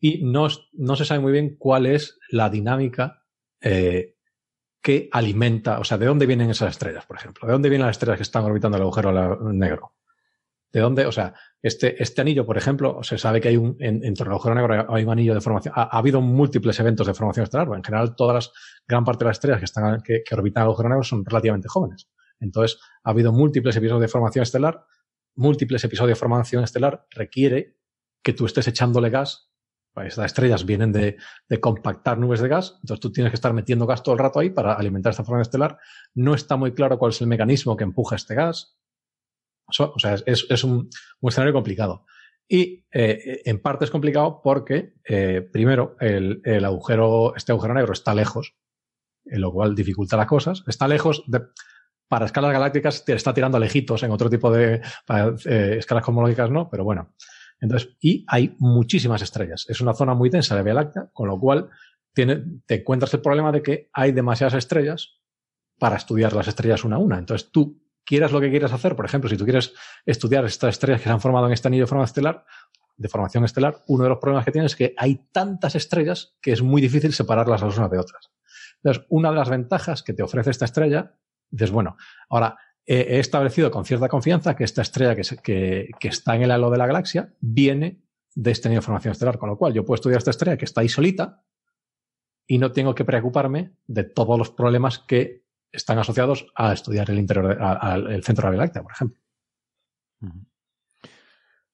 y 0.04 0.24
no, 0.24 0.48
no 0.74 0.96
se 0.96 1.06
sabe 1.06 1.22
muy 1.22 1.32
bien 1.32 1.56
cuál 1.58 1.86
es 1.86 2.18
la 2.30 2.50
dinámica 2.50 3.24
eh, 3.62 4.16
que 4.82 5.08
alimenta, 5.12 5.80
o 5.80 5.84
sea, 5.84 6.00
de 6.00 6.08
dónde 6.08 6.26
vienen 6.26 6.50
esas 6.50 6.72
estrellas, 6.72 7.06
por 7.06 7.18
ejemplo, 7.18 7.46
de 7.46 7.54
dónde 7.54 7.70
vienen 7.70 7.86
las 7.86 7.98
estrellas 7.98 8.18
que 8.18 8.24
están 8.24 8.44
orbitando 8.44 8.78
el 8.78 8.84
agujero 8.84 9.52
negro. 9.54 9.94
¿De 10.74 10.80
dónde? 10.80 11.06
O 11.06 11.12
sea, 11.12 11.36
este, 11.62 12.02
este 12.02 12.22
anillo, 12.22 12.46
por 12.46 12.58
ejemplo, 12.58 13.04
se 13.04 13.20
sabe 13.20 13.42
que 13.42 13.50
hay 13.50 13.58
un, 13.58 13.76
en, 13.80 14.04
entre 14.04 14.26
el 14.26 14.32
agujero 14.32 14.56
negro 14.56 14.88
hay 14.92 15.04
un 15.04 15.12
anillo 15.12 15.36
de 15.36 15.42
formación. 15.42 15.74
Ha, 15.78 15.96
habido 15.96 16.20
múltiples 16.20 16.80
eventos 16.80 17.06
de 17.06 17.14
formación 17.14 17.44
estelar. 17.44 17.68
en 17.68 17.84
general, 17.84 18.16
todas 18.16 18.34
las, 18.34 18.54
gran 18.88 19.04
parte 19.04 19.24
de 19.24 19.30
las 19.30 19.38
estrellas 19.38 19.60
que 19.60 19.66
están, 19.66 20.02
que 20.02 20.24
orbitan 20.32 20.64
el 20.64 20.70
agujero 20.70 20.90
negro 20.90 21.04
son 21.04 21.24
relativamente 21.24 21.68
jóvenes. 21.68 22.10
Entonces, 22.40 22.80
ha 23.04 23.12
habido 23.12 23.32
múltiples 23.32 23.76
episodios 23.76 24.02
de 24.02 24.08
formación 24.08 24.42
estelar. 24.42 24.84
Múltiples 25.36 25.84
episodios 25.84 26.18
de 26.18 26.20
formación 26.20 26.64
estelar 26.64 27.06
requiere 27.12 27.78
que 28.24 28.34
tú 28.34 28.46
estés 28.46 28.68
echándole 28.68 29.12
gas 29.12 29.51
estas 29.96 30.26
estrellas 30.26 30.66
vienen 30.66 30.92
de, 30.92 31.18
compactar 31.60 32.18
nubes 32.18 32.40
de 32.40 32.48
gas, 32.48 32.78
entonces 32.82 33.00
tú 33.02 33.12
tienes 33.12 33.32
que 33.32 33.36
estar 33.36 33.54
metiendo 33.54 33.86
gas 33.86 34.04
todo 34.04 34.14
el 34.14 34.20
rato 34.20 34.40
ahí 34.40 34.50
para 34.50 34.74
alimentar 34.74 35.12
esta 35.12 35.24
forma 35.24 35.42
estelar. 35.42 35.78
No 36.14 36.34
está 36.34 36.56
muy 36.56 36.74
claro 36.74 36.98
cuál 36.98 37.12
es 37.12 37.22
el 37.22 37.28
mecanismo 37.28 37.76
que 37.76 37.84
empuja 37.84 38.16
este 38.16 38.36
gas. 38.36 38.78
o 39.68 40.00
sea, 40.00 40.16
es, 40.26 40.64
un, 40.64 40.90
escenario 41.22 41.54
complicado. 41.54 42.06
Y 42.48 42.86
eh, 42.92 43.42
en 43.46 43.62
parte 43.62 43.86
es 43.86 43.92
complicado 43.92 44.42
porque, 44.44 44.96
eh, 45.08 45.42
primero, 45.52 45.96
el, 46.00 46.66
agujero, 46.66 47.36
este 47.36 47.52
agujero 47.52 47.74
negro 47.74 47.94
está 47.94 48.14
lejos, 48.14 48.56
en 49.26 49.42
lo 49.42 49.52
cual 49.52 49.76
dificulta 49.76 50.18
las 50.18 50.28
cosas. 50.28 50.64
Está 50.68 50.88
lejos 50.88 51.24
de, 51.28 51.42
para 52.08 52.26
escalas 52.26 52.52
galácticas 52.52 53.04
está 53.08 53.34
tirando 53.34 53.56
a 53.58 53.60
lejitos 53.62 54.04
en 54.04 54.12
otro 54.12 54.30
tipo 54.30 54.52
de 54.52 54.82
eh, 55.46 55.76
escalas 55.78 56.04
cosmológicas, 56.04 56.50
no, 56.50 56.70
pero 56.70 56.84
bueno. 56.84 57.14
Entonces, 57.62 57.96
y 58.02 58.26
hay 58.28 58.56
muchísimas 58.60 59.22
estrellas. 59.22 59.66
Es 59.70 59.80
una 59.80 59.94
zona 59.94 60.14
muy 60.14 60.30
densa 60.30 60.56
de 60.56 60.64
Vía 60.64 60.74
Láctea, 60.74 61.10
con 61.14 61.30
lo 61.30 61.40
cual 61.40 61.70
tiene, 62.14 62.44
te 62.66 62.82
encuentras 62.82 63.14
el 63.14 63.22
problema 63.22 63.52
de 63.52 63.62
que 63.62 63.90
hay 63.94 64.12
demasiadas 64.12 64.56
estrellas 64.56 65.22
para 65.80 65.96
estudiar 65.96 66.34
las 66.34 66.48
estrellas 66.48 66.84
una 66.84 66.98
a 66.98 67.00
una. 67.00 67.18
Entonces, 67.18 67.52
tú 67.52 67.82
quieras 68.04 68.32
lo 68.32 68.42
que 68.42 68.50
quieras 68.50 68.74
hacer, 68.74 68.96
por 68.96 69.06
ejemplo, 69.06 69.30
si 69.30 69.38
tú 69.38 69.46
quieres 69.46 69.74
estudiar 70.06 70.44
estas 70.44 70.72
estrellas 70.72 71.02
que 71.02 71.06
se 71.06 71.12
han 71.12 71.22
formado 71.22 71.46
en 71.46 71.54
este 71.54 71.68
anillo 71.68 71.84
de 71.84 71.88
forma 71.88 72.04
estelar, 72.04 72.46
de 72.98 73.08
formación 73.08 73.46
estelar, 73.46 73.82
uno 73.88 74.04
de 74.04 74.10
los 74.10 74.20
problemas 74.20 74.44
que 74.46 74.52
tienes 74.52 74.74
es 74.74 74.76
que 74.76 74.94
hay 74.98 75.28
tantas 75.32 75.76
estrellas 75.76 76.36
que 76.42 76.52
es 76.52 76.62
muy 76.62 76.82
difícil 76.82 77.14
separarlas 77.14 77.62
las 77.62 77.78
unas 77.78 77.92
de 77.92 78.00
otras. 78.00 78.32
Entonces, 78.84 79.06
una 79.10 79.30
de 79.30 79.36
las 79.36 79.50
ventajas 79.50 80.04
que 80.04 80.14
te 80.14 80.24
ofrece 80.24 80.50
esta 80.50 80.66
estrella, 80.66 81.16
dices, 81.50 81.72
bueno, 81.72 81.96
ahora 82.30 82.58
he 82.86 83.20
establecido 83.20 83.72
con 83.72 83.86
cierta 83.86 84.10
confianza 84.10 84.56
que 84.56 84.64
esta 84.64 84.82
estrella 84.82 85.16
que, 85.16 85.90
está 86.02 86.36
en 86.36 86.44
el 86.44 86.52
halo 86.52 86.70
de 86.70 86.78
la 86.78 86.88
galaxia 86.88 87.34
viene 87.40 88.02
de 88.34 88.52
este 88.52 88.70
nivel 88.70 88.82
de 88.82 88.86
formación 88.86 89.12
estelar, 89.12 89.38
con 89.38 89.50
lo 89.50 89.58
cual 89.58 89.74
yo 89.74 89.86
puedo 89.86 89.96
estudiar 89.96 90.18
esta 90.18 90.32
estrella 90.32 90.58
que 90.58 90.66
está 90.66 90.82
ahí 90.82 90.90
solita 90.90 91.44
y 92.48 92.58
no 92.58 92.72
tengo 92.72 92.96
que 92.96 93.06
preocuparme 93.06 93.74
de 93.88 94.04
todos 94.04 94.38
los 94.38 94.50
problemas 94.50 95.00
que 95.00 95.46
están 95.72 96.00
asociados 96.00 96.48
a 96.56 96.74
estudiar 96.74 97.10
el 97.10 97.20
interior, 97.20 97.58
al 97.62 98.24
centro 98.24 98.50
de 98.50 98.58
la 98.58 98.66
Vía 98.66 98.84
por 98.84 98.92
ejemplo. 98.92 99.22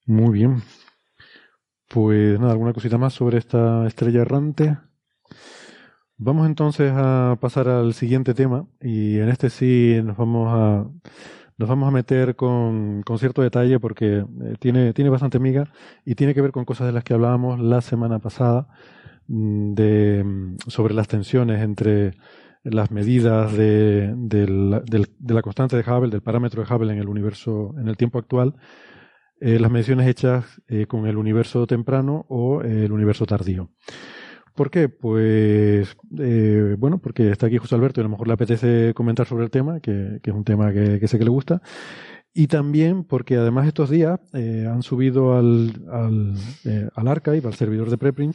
Muy 0.06 0.32
bien. 0.32 0.62
Pues 1.88 2.38
nada, 2.38 2.52
¿alguna 2.52 2.72
cosita 2.72 2.98
más 2.98 3.14
sobre 3.14 3.38
esta 3.38 3.86
estrella 3.86 4.20
errante? 4.20 4.76
Vamos 6.20 6.48
entonces 6.48 6.92
a 6.94 7.38
pasar 7.40 7.68
al 7.68 7.94
siguiente 7.94 8.34
tema 8.34 8.66
y 8.80 9.18
en 9.18 9.28
este 9.28 9.50
sí 9.50 10.00
nos 10.02 10.16
vamos 10.16 10.48
a 10.52 10.84
nos 11.58 11.68
vamos 11.68 11.88
a 11.88 11.92
meter 11.92 12.34
con, 12.36 13.02
con 13.02 13.18
cierto 13.18 13.42
detalle 13.42 13.78
porque 13.80 14.18
eh, 14.18 14.54
tiene, 14.58 14.92
tiene 14.92 15.10
bastante 15.10 15.38
miga 15.38 15.72
y 16.04 16.14
tiene 16.16 16.34
que 16.34 16.40
ver 16.42 16.50
con 16.52 16.64
cosas 16.64 16.88
de 16.88 16.92
las 16.92 17.04
que 17.04 17.14
hablábamos 17.14 17.60
la 17.60 17.80
semana 17.80 18.18
pasada 18.18 18.68
mm, 19.28 19.74
de, 19.74 20.24
mm, 20.24 20.56
sobre 20.66 20.94
las 20.94 21.08
tensiones 21.08 21.62
entre 21.62 22.14
las 22.64 22.90
medidas 22.90 23.52
de, 23.52 24.12
de 24.16 25.34
la 25.34 25.42
constante 25.42 25.76
de 25.76 25.82
Hubble, 25.82 26.10
del 26.10 26.22
parámetro 26.22 26.64
de 26.64 26.74
Hubble 26.74 26.92
en 26.92 26.98
el 26.98 27.08
universo, 27.08 27.74
en 27.78 27.88
el 27.88 27.96
tiempo 27.96 28.18
actual, 28.18 28.54
eh, 29.40 29.60
las 29.60 29.70
mediciones 29.70 30.08
hechas 30.08 30.60
eh, 30.66 30.86
con 30.86 31.06
el 31.06 31.16
universo 31.16 31.66
temprano 31.66 32.26
o 32.28 32.62
el 32.62 32.90
universo 32.90 33.24
tardío. 33.24 33.70
¿Por 34.58 34.72
qué? 34.72 34.88
Pues, 34.88 35.96
eh, 36.18 36.74
bueno, 36.76 36.98
porque 36.98 37.30
está 37.30 37.46
aquí 37.46 37.58
José 37.58 37.76
Alberto 37.76 38.00
y 38.00 38.02
a 38.02 38.06
lo 38.06 38.08
mejor 38.08 38.26
le 38.26 38.34
apetece 38.34 38.92
comentar 38.92 39.24
sobre 39.24 39.44
el 39.44 39.52
tema, 39.52 39.78
que, 39.78 40.18
es 40.20 40.34
un 40.34 40.42
tema 40.42 40.72
que, 40.72 41.06
sé 41.06 41.16
que 41.16 41.22
le 41.22 41.30
gusta. 41.30 41.62
Y 42.34 42.48
también 42.48 43.04
porque 43.04 43.36
además 43.36 43.68
estos 43.68 43.88
días 43.88 44.18
eh, 44.34 44.66
han 44.68 44.82
subido 44.82 45.36
al, 45.36 45.70
al, 45.92 46.34
eh, 46.64 46.88
al, 46.92 47.06
archive, 47.06 47.46
al 47.46 47.54
servidor 47.54 47.88
de 47.88 47.98
preprint, 47.98 48.34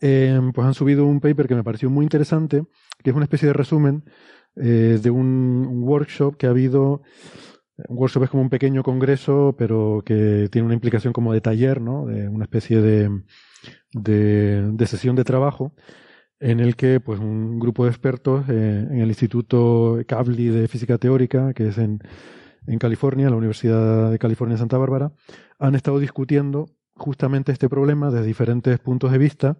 pues 0.00 0.66
han 0.66 0.74
subido 0.74 1.06
un 1.06 1.20
paper 1.20 1.46
que 1.46 1.54
me 1.54 1.62
pareció 1.62 1.88
muy 1.88 2.02
interesante, 2.02 2.64
que 3.04 3.10
es 3.10 3.14
una 3.14 3.26
especie 3.26 3.46
de 3.46 3.54
resumen 3.54 4.02
de 4.56 5.08
un, 5.08 5.68
un, 5.70 5.84
workshop 5.84 6.36
que 6.36 6.48
ha 6.48 6.50
habido. 6.50 7.02
Un 7.88 7.96
workshop 7.96 8.24
es 8.24 8.30
como 8.30 8.42
un 8.42 8.50
pequeño 8.50 8.82
congreso, 8.82 9.54
pero 9.56 10.02
que 10.04 10.48
tiene 10.50 10.66
una 10.66 10.74
implicación 10.74 11.12
como 11.12 11.32
de 11.32 11.40
taller, 11.40 11.80
¿no? 11.80 12.06
De 12.06 12.28
una 12.28 12.44
especie 12.44 12.80
de, 12.80 13.08
de, 13.92 14.86
sesión 14.86 15.16
de 15.16 15.24
trabajo 15.24 15.74
en 16.40 16.60
el 16.60 16.76
que 16.76 17.00
pues 17.00 17.20
un 17.20 17.58
grupo 17.58 17.84
de 17.84 17.90
expertos 17.90 18.44
eh, 18.48 18.86
en 18.90 19.00
el 19.00 19.08
Instituto 19.08 19.98
Kavli 20.06 20.48
de 20.48 20.68
Física 20.68 20.98
Teórica, 20.98 21.54
que 21.54 21.68
es 21.68 21.78
en, 21.78 22.00
en 22.66 22.78
California, 22.78 23.30
la 23.30 23.36
Universidad 23.36 24.10
de 24.10 24.18
California 24.18 24.56
Santa 24.56 24.78
Bárbara, 24.78 25.12
han 25.58 25.74
estado 25.74 25.98
discutiendo 25.98 26.66
justamente 26.96 27.52
este 27.52 27.68
problema 27.68 28.10
desde 28.10 28.26
diferentes 28.26 28.78
puntos 28.78 29.12
de 29.12 29.18
vista. 29.18 29.58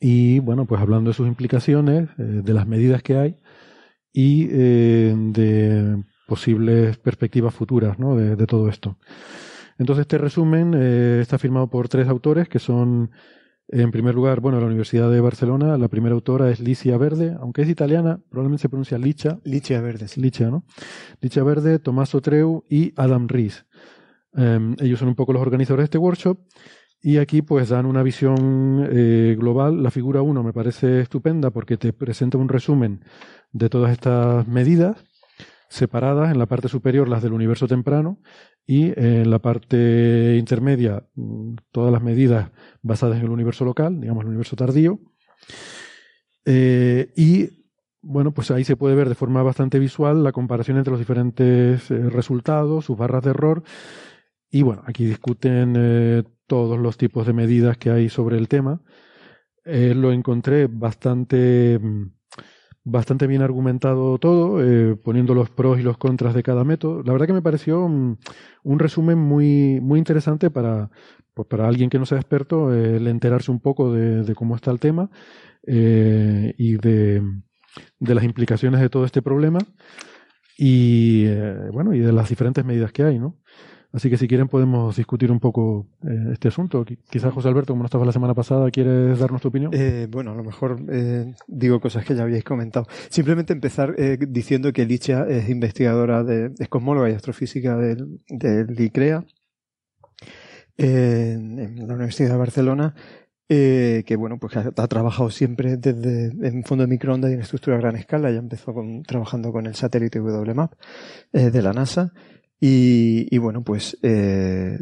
y 0.00 0.38
bueno, 0.40 0.66
pues 0.66 0.80
hablando 0.80 1.10
de 1.10 1.14
sus 1.14 1.26
implicaciones, 1.26 2.08
eh, 2.18 2.22
de 2.22 2.54
las 2.54 2.66
medidas 2.66 3.02
que 3.02 3.16
hay 3.16 3.36
y 4.12 4.48
eh, 4.50 5.14
de 5.16 6.02
posibles 6.26 6.98
perspectivas 6.98 7.54
futuras 7.54 7.98
¿no? 7.98 8.16
de, 8.16 8.46
todo 8.46 8.68
esto. 8.68 8.98
Entonces, 9.78 10.02
este 10.02 10.18
resumen 10.18 10.72
eh, 10.74 11.18
está 11.20 11.38
firmado 11.38 11.68
por 11.68 11.88
tres 11.88 12.08
autores 12.08 12.48
que 12.48 12.58
son, 12.58 13.10
en 13.68 13.90
primer 13.90 14.14
lugar, 14.14 14.40
bueno, 14.40 14.58
la 14.60 14.66
Universidad 14.66 15.10
de 15.10 15.20
Barcelona. 15.20 15.76
La 15.76 15.88
primera 15.88 16.14
autora 16.14 16.50
es 16.50 16.60
Licia 16.60 16.96
Verde, 16.96 17.36
aunque 17.40 17.62
es 17.62 17.68
italiana, 17.68 18.20
probablemente 18.30 18.62
se 18.62 18.68
pronuncia 18.68 18.98
Licia. 18.98 19.38
Licia 19.44 19.80
Verde, 19.80 20.08
sí. 20.08 20.20
Licia, 20.20 20.50
¿no? 20.50 20.64
Licia 21.20 21.42
Verde, 21.42 21.78
Tomás 21.78 22.10
Treu 22.22 22.64
y 22.68 22.92
Adam 22.96 23.28
Ries. 23.28 23.66
Em, 24.34 24.76
ellos 24.80 24.98
son 24.98 25.08
un 25.08 25.14
poco 25.14 25.32
los 25.32 25.42
organizadores 25.42 25.84
de 25.84 25.86
este 25.86 25.98
workshop. 25.98 26.38
Y 27.02 27.18
aquí 27.18 27.42
pues 27.42 27.68
dan 27.68 27.86
una 27.86 28.02
visión 28.02 28.88
eh, 28.90 29.36
global. 29.38 29.82
La 29.82 29.90
figura 29.90 30.22
1 30.22 30.42
me 30.42 30.52
parece 30.52 31.00
estupenda 31.00 31.50
porque 31.50 31.76
te 31.76 31.92
presenta 31.92 32.38
un 32.38 32.48
resumen 32.48 33.04
de 33.52 33.68
todas 33.68 33.92
estas 33.92 34.48
medidas 34.48 35.04
separadas, 35.68 36.30
en 36.32 36.38
la 36.38 36.46
parte 36.46 36.68
superior 36.68 37.08
las 37.08 37.22
del 37.22 37.32
universo 37.32 37.66
temprano 37.66 38.20
y 38.66 38.92
en 38.96 39.30
la 39.30 39.38
parte 39.38 40.36
intermedia 40.38 41.04
mm, 41.14 41.56
todas 41.72 41.92
las 41.92 42.02
medidas 42.02 42.50
basadas 42.82 43.18
en 43.18 43.24
el 43.24 43.30
universo 43.30 43.64
local, 43.64 44.00
digamos 44.00 44.22
el 44.22 44.28
universo 44.28 44.56
tardío. 44.56 45.00
Eh, 46.44 47.12
y 47.16 47.66
bueno, 48.02 48.32
pues 48.32 48.50
ahí 48.50 48.64
se 48.64 48.76
puede 48.76 48.94
ver 48.94 49.08
de 49.08 49.14
forma 49.16 49.42
bastante 49.42 49.78
visual 49.78 50.22
la 50.22 50.32
comparación 50.32 50.78
entre 50.78 50.92
los 50.92 51.00
diferentes 51.00 51.90
eh, 51.90 52.10
resultados, 52.10 52.84
sus 52.84 52.96
barras 52.96 53.24
de 53.24 53.30
error. 53.30 53.62
Y 54.50 54.62
bueno, 54.62 54.82
aquí 54.86 55.04
discuten 55.04 55.74
eh, 55.76 56.22
todos 56.46 56.78
los 56.78 56.96
tipos 56.96 57.26
de 57.26 57.32
medidas 57.32 57.76
que 57.78 57.90
hay 57.90 58.08
sobre 58.08 58.38
el 58.38 58.48
tema. 58.48 58.80
lo 59.64 60.12
encontré 60.12 60.68
bastante 60.68 61.78
mm, 61.80 62.06
bastante 62.86 63.26
bien 63.26 63.42
argumentado 63.42 64.16
todo, 64.18 64.62
eh, 64.62 64.94
poniendo 64.94 65.34
los 65.34 65.50
pros 65.50 65.80
y 65.80 65.82
los 65.82 65.98
contras 65.98 66.34
de 66.34 66.44
cada 66.44 66.62
método. 66.62 67.02
La 67.02 67.12
verdad 67.12 67.26
que 67.26 67.32
me 67.32 67.42
pareció 67.42 67.84
un, 67.84 68.18
resumen 68.64 69.18
muy, 69.18 69.80
muy 69.80 69.98
interesante 69.98 70.50
para, 70.50 70.88
pues 71.34 71.48
para 71.48 71.66
alguien 71.66 71.90
que 71.90 71.98
no 71.98 72.06
sea 72.06 72.18
experto, 72.18 72.72
eh, 72.72 72.98
el 72.98 73.08
enterarse 73.08 73.50
un 73.50 73.58
poco 73.58 73.92
de, 73.92 74.32
cómo 74.36 74.54
está 74.54 74.70
el 74.70 74.78
tema 74.78 75.10
eh, 75.66 76.54
y 76.56 76.76
de, 76.76 77.22
de, 77.98 78.14
las 78.14 78.22
implicaciones 78.22 78.80
de 78.80 78.88
todo 78.88 79.04
este 79.04 79.20
problema 79.20 79.58
y 80.56 81.26
bueno 81.72 81.92
y 81.92 81.98
de 81.98 82.12
las 82.12 82.28
diferentes 82.28 82.64
medidas 82.64 82.92
que 82.92 83.02
hay, 83.02 83.18
¿no? 83.18 83.36
Así 83.96 84.10
que 84.10 84.18
si 84.18 84.28
quieren 84.28 84.46
podemos 84.46 84.94
discutir 84.94 85.32
un 85.32 85.40
poco 85.40 85.86
eh, 86.06 86.32
este 86.34 86.48
asunto. 86.48 86.84
Quizás 86.84 87.32
José 87.32 87.48
Alberto, 87.48 87.72
como 87.72 87.82
no 87.82 87.86
estaba 87.86 88.04
la 88.04 88.12
semana 88.12 88.34
pasada, 88.34 88.70
¿quieres 88.70 89.18
darnos 89.18 89.40
tu 89.40 89.48
opinión? 89.48 89.70
Eh, 89.72 90.06
bueno, 90.10 90.32
a 90.32 90.34
lo 90.34 90.44
mejor 90.44 90.78
eh, 90.90 91.34
digo 91.46 91.80
cosas 91.80 92.04
que 92.04 92.14
ya 92.14 92.24
habíais 92.24 92.44
comentado. 92.44 92.86
Simplemente 93.08 93.54
empezar 93.54 93.96
diciendo 94.28 94.70
que 94.74 94.84
Licha 94.84 95.26
es 95.26 95.48
investigadora, 95.48 96.22
de, 96.24 96.52
es 96.58 96.68
cosmóloga 96.68 97.08
y 97.08 97.14
astrofísica 97.14 97.78
del, 97.78 98.20
ICREA 98.78 99.24
en 100.76 101.88
la 101.88 101.94
Universidad 101.94 102.32
de 102.32 102.36
Barcelona. 102.36 102.94
que 103.48 104.16
bueno, 104.18 104.36
pues 104.38 104.58
ha, 104.58 104.72
trabajado 104.72 105.30
siempre 105.30 105.78
desde 105.78 106.32
en 106.46 106.64
fondo 106.64 106.84
de 106.84 106.88
microondas 106.88 107.30
y 107.30 107.34
en 107.34 107.40
estructura 107.40 107.76
a 107.76 107.80
gran 107.80 107.96
escala. 107.96 108.30
Ya 108.30 108.40
empezó 108.40 108.74
trabajando 109.06 109.52
con 109.52 109.64
el 109.64 109.74
satélite 109.74 110.20
WMAP 110.20 110.74
de 111.32 111.62
la 111.62 111.72
NASA 111.72 112.12
y, 112.58 113.36
bueno, 113.38 113.62
pues. 113.62 113.98
Eh, 114.02 114.78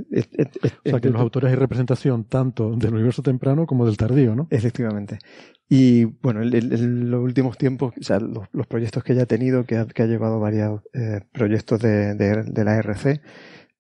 o 0.84 0.90
sea, 0.90 1.00
que 1.00 1.10
los 1.10 1.20
autores 1.20 1.50
hay 1.50 1.56
representación 1.56 2.24
tanto 2.24 2.76
del 2.76 2.94
universo 2.94 3.22
temprano 3.22 3.66
como 3.66 3.84
del 3.84 3.96
tardío, 3.96 4.34
¿no? 4.34 4.46
Efectivamente. 4.50 5.18
Y 5.68 6.04
bueno, 6.04 6.42
en 6.42 7.10
los 7.10 7.22
últimos 7.22 7.58
tiempos, 7.58 7.94
o 7.98 8.02
sea, 8.02 8.20
los, 8.20 8.48
proyectos 8.68 9.02
que 9.02 9.14
ella 9.14 9.22
ha 9.22 9.26
tenido, 9.26 9.64
que 9.64 9.76
ha, 9.76 9.86
que 9.86 10.02
ha 10.02 10.06
llevado 10.06 10.38
varios 10.38 10.82
eh, 10.92 11.20
proyectos 11.32 11.80
de, 11.80 12.14
de, 12.14 12.64
la 12.64 12.76
RC, 12.76 13.20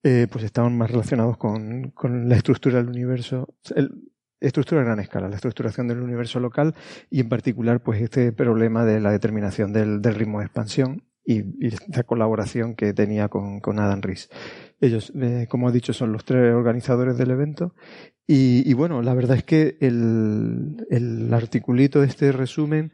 eh, 0.02 0.26
pues 0.30 0.44
estaban 0.44 0.76
más 0.76 0.90
relacionados 0.90 1.36
con, 1.36 1.90
con 1.90 2.28
la 2.28 2.36
estructura 2.36 2.78
del 2.78 2.88
universo. 2.88 3.54
El, 3.76 3.90
estructura 4.40 4.82
a 4.82 4.84
gran 4.84 5.00
escala, 5.00 5.28
la 5.28 5.36
estructuración 5.36 5.88
del 5.88 6.02
universo 6.02 6.40
local 6.40 6.74
y 7.10 7.20
en 7.20 7.28
particular 7.28 7.82
pues 7.82 8.02
este 8.02 8.32
problema 8.32 8.84
de 8.84 9.00
la 9.00 9.10
determinación 9.10 9.72
del, 9.72 10.02
del 10.02 10.14
ritmo 10.14 10.40
de 10.40 10.46
expansión 10.46 11.02
y, 11.24 11.40
y 11.64 11.68
esta 11.68 12.02
colaboración 12.04 12.74
que 12.74 12.92
tenía 12.92 13.28
con, 13.28 13.60
con 13.60 13.78
Adam 13.78 14.00
Rees. 14.02 14.28
Ellos, 14.80 15.12
eh, 15.20 15.46
como 15.48 15.68
he 15.68 15.72
dicho, 15.72 15.92
son 15.92 16.12
los 16.12 16.24
tres 16.24 16.54
organizadores 16.54 17.16
del 17.16 17.30
evento. 17.30 17.74
Y, 18.26 18.72
bueno, 18.72 19.02
la 19.02 19.12
verdad 19.12 19.36
es 19.36 19.44
que 19.44 19.76
el, 19.80 20.86
el 20.88 21.32
articulito, 21.34 22.02
este 22.02 22.32
resumen, 22.32 22.90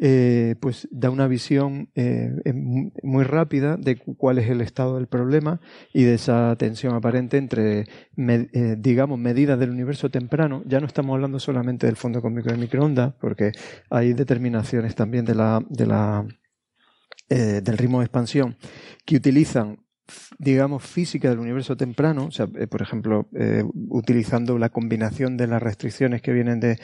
eh, 0.00 0.56
pues 0.60 0.88
da 0.90 1.10
una 1.10 1.28
visión 1.28 1.90
eh, 1.94 2.30
muy 3.02 3.24
rápida 3.24 3.76
de 3.76 3.96
cuál 3.98 4.38
es 4.38 4.48
el 4.48 4.62
estado 4.62 4.96
del 4.96 5.08
problema 5.08 5.60
y 5.92 6.04
de 6.04 6.14
esa 6.14 6.56
tensión 6.56 6.94
aparente 6.94 7.36
entre, 7.36 7.84
digamos, 8.78 9.18
medidas 9.18 9.58
del 9.58 9.70
universo 9.70 10.10
temprano. 10.10 10.62
Ya 10.66 10.80
no 10.80 10.86
estamos 10.86 11.14
hablando 11.14 11.38
solamente 11.38 11.86
del 11.86 11.96
fondo 11.96 12.22
cósmico 12.22 12.50
de 12.50 12.56
microondas, 12.56 13.12
porque 13.20 13.52
hay 13.90 14.14
determinaciones 14.14 14.94
también 14.94 15.26
de 15.26 15.34
la, 15.34 15.62
de 15.68 15.86
la 15.86 16.26
eh, 17.32 17.62
del 17.62 17.78
ritmo 17.78 18.00
de 18.00 18.04
expansión 18.04 18.58
que 19.06 19.16
utilizan 19.16 19.78
digamos, 20.38 20.82
física 20.82 21.30
del 21.30 21.38
universo 21.38 21.78
temprano, 21.78 22.26
o 22.26 22.30
sea, 22.30 22.46
eh, 22.58 22.66
por 22.66 22.82
ejemplo, 22.82 23.30
eh, 23.34 23.64
utilizando 23.88 24.58
la 24.58 24.68
combinación 24.68 25.38
de 25.38 25.46
las 25.46 25.62
restricciones 25.62 26.20
que 26.20 26.32
vienen 26.32 26.60
de, 26.60 26.78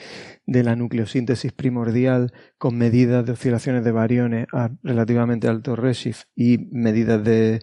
de, 0.47 0.63
la 0.63 0.75
nucleosíntesis 0.75 1.51
primordial 1.51 2.31
con 2.57 2.77
medidas 2.77 3.25
de 3.27 3.33
oscilaciones 3.33 3.83
de 3.83 3.91
variones 3.91 4.47
a 4.53 4.71
relativamente 4.81 5.47
alto 5.47 5.75
redshift 5.75 6.23
y 6.35 6.57
medidas 6.71 7.23
de, 7.23 7.59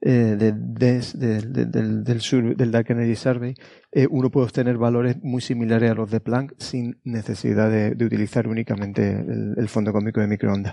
de, 0.00 0.52
del, 0.54 2.20
sur, 2.20 2.56
del 2.56 2.70
Dark 2.70 2.86
Energy 2.90 3.16
Survey, 3.16 3.54
uno 4.08 4.30
puede 4.30 4.46
obtener 4.46 4.78
valores 4.78 5.16
muy 5.22 5.42
similares 5.42 5.90
a 5.90 5.94
los 5.94 6.10
de 6.10 6.20
Planck 6.20 6.54
sin 6.56 7.00
necesidad 7.04 7.70
de, 7.70 8.02
utilizar 8.02 8.46
únicamente 8.46 9.10
el, 9.10 9.56
el 9.58 9.68
fondo 9.68 9.92
cósmico 9.92 10.20
de 10.20 10.28
microondas. 10.28 10.72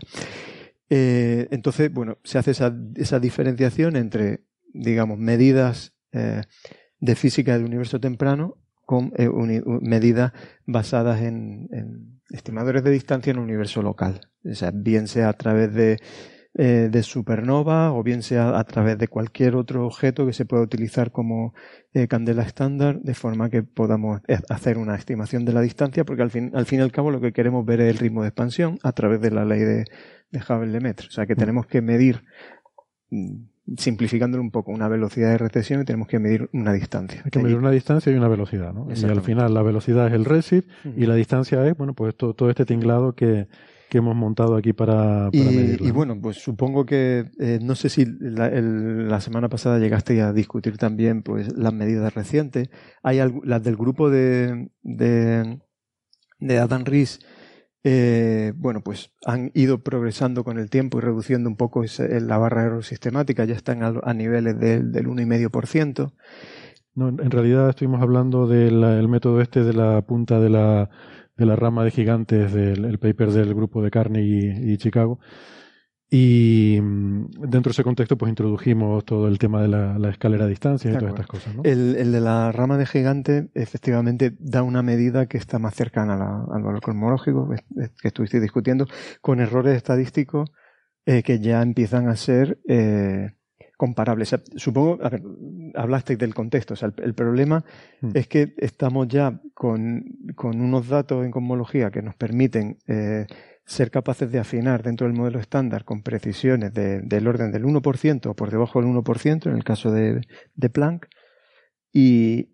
Eh, 0.90 1.48
entonces, 1.52 1.92
bueno, 1.92 2.18
se 2.24 2.38
hace 2.38 2.52
esa, 2.52 2.76
esa 2.96 3.20
diferenciación 3.20 3.96
entre, 3.96 4.44
digamos, 4.74 5.18
medidas 5.18 5.94
eh, 6.14 6.44
de 7.00 7.16
física 7.16 7.54
del 7.54 7.66
universo 7.66 8.00
temprano 8.00 8.58
con 8.86 9.12
eh, 9.18 9.30
medidas 9.82 10.32
basadas 10.66 11.22
en, 11.22 11.68
en, 11.72 12.22
estimadores 12.30 12.84
de 12.84 12.92
distancia 12.92 13.32
en 13.32 13.38
un 13.38 13.46
universo 13.46 13.82
local. 13.82 14.22
O 14.44 14.54
sea, 14.54 14.72
bien 14.74 15.08
sea 15.08 15.30
a 15.30 15.34
través 15.34 15.74
de, 15.74 15.98
eh, 16.60 16.90
de 16.92 17.04
supernova 17.04 17.94
o 17.94 18.02
bien 18.02 18.24
sea 18.24 18.58
a 18.58 18.64
través 18.64 18.98
de 18.98 19.08
cualquier 19.08 19.56
otro 19.56 19.86
objeto 19.86 20.26
que 20.26 20.34
se 20.34 20.44
pueda 20.44 20.64
utilizar 20.64 21.12
como 21.12 21.54
eh, 21.94 22.08
candela 22.08 22.42
estándar, 22.42 23.00
de 23.02 23.14
forma 23.14 23.52
que 23.52 23.62
podamos 23.62 24.22
hacer 24.50 24.80
una 24.80 24.96
estimación 24.96 25.46
de 25.46 25.54
la 25.54 25.62
distancia, 25.62 26.04
porque 26.04 26.24
al 26.24 26.32
fin, 26.32 26.50
al 26.56 26.66
fin 26.66 26.80
y 26.80 26.82
al 26.82 26.92
cabo 26.92 27.12
lo 27.12 27.22
que 27.22 27.32
queremos 27.32 27.64
ver 27.64 27.82
es 27.82 27.92
el 27.92 28.00
ritmo 28.00 28.24
de 28.24 28.30
expansión 28.30 28.80
a 28.82 28.92
través 28.92 29.22
de 29.22 29.30
la 29.30 29.46
ley 29.46 29.60
de, 29.60 29.86
de 30.32 30.40
Hubble-Lemaitre. 30.40 31.10
O 31.10 31.12
sea 31.12 31.28
que 31.28 31.36
mm. 31.36 31.38
tenemos 31.38 31.68
que 31.68 31.84
medir, 31.84 32.24
mm, 33.12 33.36
simplificándolo 33.78 34.42
un 34.42 34.50
poco, 34.50 34.72
una 34.72 34.88
velocidad 34.88 35.30
de 35.30 35.38
recesión 35.38 35.82
y 35.82 35.86
tenemos 35.86 36.08
que 36.08 36.18
medir 36.18 36.50
una 36.54 36.74
distancia. 36.74 37.22
Hay 37.24 37.30
que 37.30 37.38
medir 37.38 37.58
una 37.58 37.70
distancia 37.70 38.12
y 38.12 38.16
una 38.16 38.30
velocidad, 38.30 38.74
¿no? 38.74 38.88
Y 38.92 39.06
al 39.06 39.22
final 39.22 39.54
la 39.54 39.62
velocidad 39.62 40.08
es 40.08 40.14
el 40.14 40.26
redshift 40.26 40.68
y 40.96 41.06
la 41.06 41.14
distancia 41.14 41.64
es, 41.68 41.78
bueno, 41.78 41.94
pues 41.94 42.16
todo, 42.16 42.34
todo 42.34 42.50
este 42.50 42.66
tinglado 42.66 43.14
que, 43.14 43.48
que 43.90 44.00
hemos 44.00 44.16
montado 44.16 44.56
aquí 44.56 44.74
para, 44.74 45.30
para 45.32 45.52
y, 45.52 45.78
Y 45.80 45.92
bueno, 45.92 46.20
pues 46.22 46.38
supongo 46.38 46.86
que 46.86 47.30
eh, 47.40 47.60
no 47.62 47.76
sé 47.76 47.90
si 47.90 48.06
la, 48.06 48.50
la, 48.50 49.22
semana 49.22 49.50
pasada 49.50 49.80
llegaste 49.80 50.22
a 50.22 50.34
discutir 50.34 50.78
también 50.78 51.24
pues 51.24 51.56
las 51.58 51.74
medidas 51.74 52.14
recientes. 52.14 52.70
Hay 53.04 53.20
las 53.44 53.64
del 53.64 53.78
grupo 53.78 54.10
de, 54.10 54.70
de, 54.84 55.60
de 56.40 56.58
Adam 56.58 56.84
Rees 56.84 57.20
eh, 57.90 58.52
bueno, 58.58 58.82
pues 58.82 59.14
han 59.26 59.50
ido 59.54 59.82
progresando 59.82 60.44
con 60.44 60.58
el 60.58 60.70
tiempo 60.70 60.98
y 60.98 61.02
reduciendo 61.02 61.50
un 61.50 61.56
poco 61.56 61.86
la 61.98 62.38
barra 62.38 62.62
de 62.62 62.68
error 62.68 62.84
sistemática, 62.84 63.46
ya 63.46 63.56
están 63.56 63.82
a, 63.82 64.14
niveles 64.14 64.60
del 64.60 64.92
1,5%. 64.92 66.12
No, 66.96 67.08
en 67.08 67.32
realidad 67.32 67.70
estuvimos 67.70 68.02
hablando 68.02 68.46
del 68.46 69.08
método 69.08 69.40
este 69.40 69.64
de 69.64 69.72
la 69.72 70.02
punta 70.02 70.42
de 70.42 70.50
la, 70.50 70.90
de 71.38 71.46
la 71.46 71.56
rama 71.56 71.84
de 71.84 71.92
gigantes 71.92 72.54
del 72.54 73.00
paper 73.00 73.32
del 73.32 73.54
grupo 73.54 73.82
de 73.82 73.92
Carney 73.92 74.72
y, 74.72 74.78
Chicago. 74.78 75.20
Y 76.10 76.80
mm, 76.82 77.32
dentro 77.50 77.70
de 77.70 77.72
ese 77.72 77.84
contexto, 77.84 78.18
pues 78.18 78.30
introdujimos 78.30 79.04
todo 79.06 79.28
el 79.28 79.38
tema 79.38 79.62
de 79.62 79.68
la, 79.68 80.10
escalera 80.10 80.46
a 80.46 80.48
distancia 80.48 80.90
y 80.90 80.98
todas 80.98 81.10
estas 81.10 81.28
cosas. 81.28 81.56
¿no? 81.56 81.64
El, 81.64 82.12
de 82.12 82.22
la 82.22 82.52
rama 82.52 82.78
de 82.78 82.86
gigante, 82.86 83.50
efectivamente, 83.54 84.34
da 84.40 84.64
una 84.64 84.82
medida 84.82 85.28
que 85.28 85.38
está 85.38 85.60
más 85.60 85.76
cercana 85.76 86.46
al 86.50 86.64
valor 86.64 86.82
cosmológico 86.82 87.50
que 88.02 88.08
estuviste 88.08 88.40
discutiendo, 88.40 88.88
con 89.22 89.40
errores 89.40 89.76
estadísticos 89.76 90.50
eh, 91.06 91.24
que 91.24 91.40
ya 91.40 91.62
empiezan 91.62 92.10
a 92.10 92.16
ser 92.16 92.60
eh, 92.68 93.32
comparables. 93.78 94.36
supongo, 94.56 95.00
a 95.04 95.10
ver, 95.10 95.22
hablaste 95.76 96.18
del 96.18 96.34
contexto. 96.34 96.74
O 96.74 96.78
sea, 96.78 96.92
el, 96.98 97.14
problema 97.14 97.64
mm. 98.02 98.12
es 98.16 98.28
que 98.28 98.54
estamos 98.58 99.08
ya 99.08 99.40
con, 99.54 100.04
con, 100.36 100.60
unos 100.60 100.90
datos 100.90 101.24
en 101.24 101.32
cosmología 101.32 101.92
que 101.92 102.02
nos 102.02 102.16
permiten 102.16 102.80
eh, 102.88 103.28
ser 103.66 103.92
capaces 103.92 104.32
de 104.32 104.40
afinar 104.40 104.82
dentro 104.82 105.08
del 105.08 105.16
modelo 105.16 105.40
estándar 105.40 105.86
con 105.86 106.02
precisiones 106.02 106.74
del 106.74 107.28
orden 107.28 107.52
del 107.52 107.66
1% 107.66 108.26
o 108.26 108.36
por 108.36 108.50
debajo 108.50 108.82
del 108.82 108.90
1% 108.90 109.46
en 109.46 109.56
el 109.56 109.64
caso 109.64 109.92
de, 109.92 110.22
Planck 110.74 111.08
y, 111.94 112.54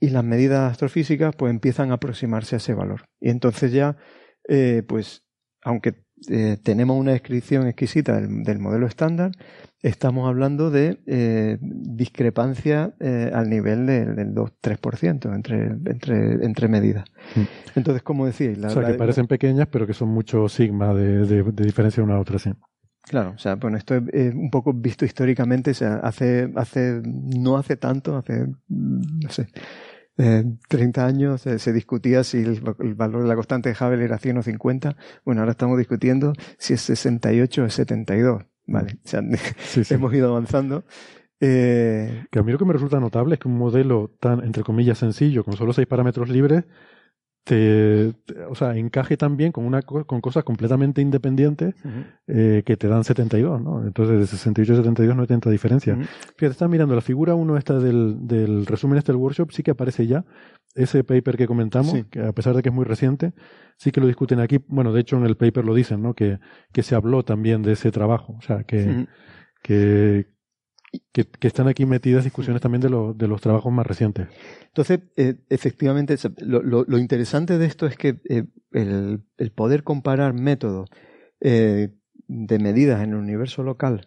las 0.00 0.22
medidas 0.22 0.70
astrofísicas 0.70 1.34
pues 1.34 1.50
empiezan 1.50 1.90
a 1.90 1.94
aproximarse 1.94 2.56
a 2.56 2.58
ese 2.58 2.74
valor. 2.74 3.08
Y 3.20 3.30
entonces 3.30 3.72
ya, 3.72 3.96
eh, 4.46 4.82
pues, 4.86 5.24
aunque 5.62 6.03
eh, 6.28 6.56
tenemos 6.62 6.98
una 6.98 7.12
descripción 7.12 7.66
exquisita 7.66 8.20
del, 8.20 8.58
modelo 8.58 8.86
estándar, 8.86 9.32
estamos 9.82 10.26
hablando 10.28 10.70
de 10.70 10.98
eh, 11.06 11.58
discrepancia 11.60 12.94
eh, 13.00 13.30
al 13.34 13.50
nivel 13.50 13.86
del 13.86 14.34
2-3% 14.34 15.34
entre, 15.34 15.64
entre, 15.66 16.44
entre 16.44 16.68
medidas. 16.68 17.04
Mm. 17.34 17.42
Entonces, 17.76 18.02
como 18.02 18.26
decís... 18.26 18.56
La, 18.56 18.68
o 18.68 18.70
sea, 18.70 18.86
que 18.86 18.94
parecen 18.94 19.26
pequeñas, 19.26 19.68
pero 19.70 19.86
que 19.86 19.92
son 19.92 20.08
mucho 20.08 20.48
sigma 20.48 20.94
de, 20.94 21.26
de, 21.26 21.64
diferencia 21.64 22.02
una 22.02 22.14
a 22.14 22.20
otra, 22.20 22.38
sí. 22.38 22.50
Claro, 23.02 23.34
o 23.36 23.38
sea, 23.38 23.56
bueno, 23.56 23.76
esto 23.76 23.96
es 24.12 24.34
un 24.34 24.50
poco 24.50 24.72
visto 24.72 25.04
históricamente, 25.04 25.72
o 25.72 25.74
sea, 25.74 25.96
hace, 25.96 26.50
hace, 26.56 27.02
no 27.04 27.58
hace 27.58 27.76
tanto, 27.76 28.16
hace, 28.16 28.46
no 28.68 29.28
sé, 29.28 29.48
eh, 30.16 30.44
30 30.68 31.06
años 31.06 31.40
se 31.40 31.72
discutía 31.72 32.22
si 32.24 32.38
el, 32.38 32.60
valor 32.94 33.22
de 33.22 33.28
la 33.28 33.34
constante 33.34 33.68
de 33.68 33.76
Hubble 33.78 34.04
era 34.04 34.18
100 34.18 34.38
o 34.38 34.42
50. 34.42 34.96
Bueno, 35.24 35.40
ahora 35.40 35.52
estamos 35.52 35.78
discutiendo 35.78 36.32
si 36.58 36.74
es 36.74 36.80
68 36.82 37.64
o 37.64 37.70
72. 37.70 38.44
Vale, 38.66 38.98
o 39.04 39.08
sea, 39.08 39.20
hemos 39.90 40.14
ido 40.14 40.30
avanzando. 40.30 40.84
Eh, 41.40 42.24
que 42.30 42.38
a 42.38 42.42
mí 42.42 42.52
lo 42.52 42.58
que 42.58 42.64
me 42.64 42.72
resulta 42.72 43.00
notable 43.00 43.34
es 43.34 43.40
que 43.40 43.48
un 43.48 43.58
modelo 43.58 44.12
tan, 44.20 44.42
entre 44.44 44.62
comillas, 44.62 44.98
sencillo, 44.98 45.44
con 45.44 45.56
solo 45.56 45.72
seis 45.72 45.86
parámetros 45.86 46.28
libres, 46.28 46.64
te, 47.44 48.14
o 48.48 48.54
sea, 48.54 48.74
encaje 48.76 49.18
también 49.18 49.52
con 49.52 49.66
una 49.66 49.82
con 49.82 50.20
cosas 50.22 50.44
completamente 50.44 51.02
independientes 51.02 51.74
eh, 52.26 52.62
que 52.64 52.76
te 52.78 52.88
dan 52.88 53.04
72, 53.04 53.60
¿no? 53.60 53.84
Entonces 53.84 54.18
de 54.18 54.26
68 54.26 54.72
a 54.72 54.76
72 54.76 55.14
no 55.14 55.22
hay 55.22 55.28
tanta 55.28 55.50
diferencia. 55.50 55.94
Fíjate, 55.94 56.52
estás 56.52 56.70
mirando 56.70 56.94
la 56.94 57.02
figura 57.02 57.34
1 57.34 57.56
esta 57.58 57.78
del, 57.78 58.26
del 58.26 58.64
resumen 58.64 58.96
este 58.96 59.12
del 59.12 59.20
workshop, 59.20 59.52
sí 59.52 59.62
que 59.62 59.72
aparece 59.72 60.06
ya 60.06 60.24
ese 60.74 61.04
paper 61.04 61.36
que 61.36 61.46
comentamos, 61.46 62.04
que 62.10 62.20
a 62.20 62.32
pesar 62.32 62.56
de 62.56 62.62
que 62.62 62.70
es 62.70 62.74
muy 62.74 62.84
reciente, 62.84 63.32
sí 63.76 63.92
que 63.92 64.00
lo 64.00 64.06
discuten 64.06 64.40
aquí. 64.40 64.58
Bueno, 64.66 64.92
de 64.92 65.00
hecho 65.02 65.16
en 65.16 65.24
el 65.24 65.36
paper 65.36 65.64
lo 65.64 65.74
dicen, 65.74 66.02
¿no? 66.02 66.14
Que, 66.14 66.38
que 66.72 66.82
se 66.82 66.94
habló 66.94 67.24
también 67.24 67.62
de 67.62 67.72
ese 67.72 67.90
trabajo, 67.90 68.36
o 68.38 68.42
sea, 68.42 68.64
que, 68.64 69.06
que, 69.62 70.33
que, 71.12 71.26
están 71.40 71.68
aquí 71.68 71.86
metidas 71.86 72.24
discusiones 72.24 72.60
también 72.62 72.80
de, 72.80 72.88
de 72.88 73.28
los 73.28 73.40
trabajos 73.40 73.72
más 73.72 73.86
recientes. 73.86 74.28
Entonces, 74.66 75.00
eh, 75.16 75.36
efectivamente, 75.48 76.16
lo, 76.38 76.98
interesante 76.98 77.58
de 77.58 77.66
esto 77.66 77.86
es 77.86 77.96
que 77.96 78.20
eh, 78.28 78.44
el, 78.72 79.22
poder 79.54 79.84
comparar 79.84 80.34
métodos 80.34 80.88
eh, 81.40 81.90
de 82.26 82.58
medidas 82.58 83.02
en 83.02 83.10
el 83.10 83.16
universo 83.16 83.62
local 83.62 84.06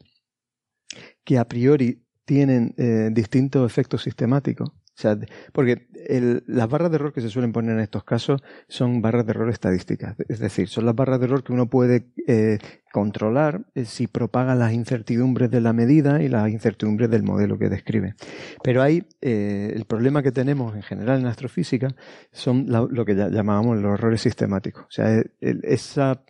que 1.24 1.38
a 1.38 1.48
priori 1.48 2.04
tienen 2.26 2.74
distintos 3.14 3.70
efectos 3.70 4.04
sistemáticos, 4.04 4.70
o 4.70 5.00
sea, 5.00 5.18
porque 5.54 5.88
las 6.48 6.68
barras 6.68 6.90
de 6.90 6.96
error 6.96 7.14
que 7.14 7.22
se 7.22 7.30
suelen 7.30 7.54
poner 7.54 7.76
en 7.76 7.82
estos 7.82 8.04
casos 8.04 8.42
son 8.68 9.02
barras 9.02 9.26
de 9.26 9.32
error 9.32 9.50
estadísticas. 9.50 10.16
Es 10.28 10.40
decir, 10.40 10.68
son 10.68 10.86
las 10.86 10.96
barras 10.96 11.20
de 11.20 11.26
error 11.28 11.44
que 11.44 11.54
uno 11.54 11.70
puede 11.70 12.08
controlar 12.98 13.62
eh, 13.76 13.86
si 13.86 14.08
propaga 14.08 14.56
las 14.56 14.74
incertidumbres 14.74 15.52
de 15.52 15.62
la 15.62 15.72
medida 15.72 16.24
y 16.24 16.30
las 16.30 16.50
incertidumbres 16.50 17.12
del 17.12 17.22
modelo 17.22 17.60
que 17.60 17.70
describe. 17.70 18.16
Pero 18.64 18.82
hay 18.82 19.04
eh, 19.22 19.72
el 19.76 19.86
problema 19.86 20.24
que 20.24 20.32
tenemos 20.32 20.76
en 20.76 20.82
general 20.82 21.20
en 21.20 21.28
astrofísica 21.28 21.90
son 22.32 22.66
lo 22.68 23.06
que 23.06 23.14
llamábamos 23.14 23.78
los 23.78 23.94
errores 23.94 24.22
sistemáticos. 24.22 24.86
O 24.86 24.90
sea, 24.90 25.22
esa 25.40 26.24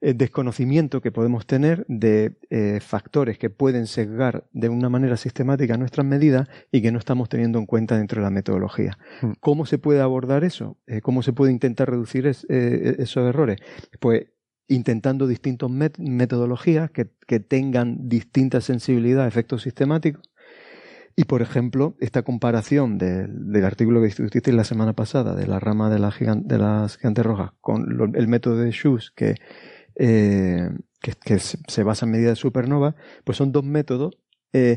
eh, 0.00 0.14
desconocimiento 0.14 1.00
que 1.00 1.10
podemos 1.10 1.48
tener 1.48 1.84
de 1.88 2.38
eh, 2.48 2.78
factores 2.80 3.36
que 3.36 3.50
pueden 3.50 3.88
sesgar 3.88 4.46
de 4.52 4.68
una 4.68 4.88
manera 4.88 5.16
sistemática 5.16 5.76
nuestras 5.76 6.06
medidas 6.06 6.46
y 6.70 6.80
que 6.80 6.92
no 6.92 7.00
estamos 7.00 7.28
teniendo 7.28 7.58
en 7.58 7.66
cuenta 7.66 7.98
dentro 7.98 8.20
de 8.20 8.24
la 8.24 8.30
metodología. 8.30 8.98
Hmm. 9.20 9.32
¿Cómo 9.40 9.66
se 9.66 9.78
puede 9.78 10.00
abordar 10.00 10.44
eso? 10.44 10.78
¿Cómo 11.02 11.22
se 11.22 11.32
puede 11.32 11.50
intentar 11.50 11.90
reducir 11.90 12.28
esos 12.28 13.28
errores? 13.28 13.58
Pues 13.98 14.26
intentando 14.68 15.26
distintas 15.26 15.70
metodologías 15.98 16.90
que, 16.90 17.06
tengan 17.40 18.08
distinta 18.08 18.60
sensibilidad 18.60 19.24
a 19.24 19.28
efectos 19.28 19.62
sistemáticos. 19.62 20.22
Y, 21.16 21.24
por 21.24 21.42
ejemplo, 21.42 21.96
esta 22.00 22.22
comparación 22.22 22.98
del 22.98 23.64
artículo 23.64 24.00
que 24.00 24.06
discutiste 24.06 24.52
la 24.52 24.64
semana 24.64 24.94
pasada 24.94 25.36
de 25.36 25.46
la 25.46 25.60
rama 25.60 25.88
de, 25.88 26.00
la 26.00 26.12
de 26.42 26.58
las 26.58 26.96
gigantes 26.96 27.24
rojas 27.24 27.52
con 27.60 28.14
el 28.16 28.26
método 28.28 28.56
de 28.56 28.72
Schuss, 28.72 29.12
que 29.12 29.36
eh, 29.96 30.70
que, 31.00 31.38
se 31.38 31.82
basa 31.82 32.06
en 32.06 32.12
medida 32.12 32.30
de 32.30 32.36
supernova, 32.36 32.96
pues 33.24 33.38
son 33.38 33.52
dos 33.52 33.64
métodos 33.64 34.18
eh, 34.52 34.76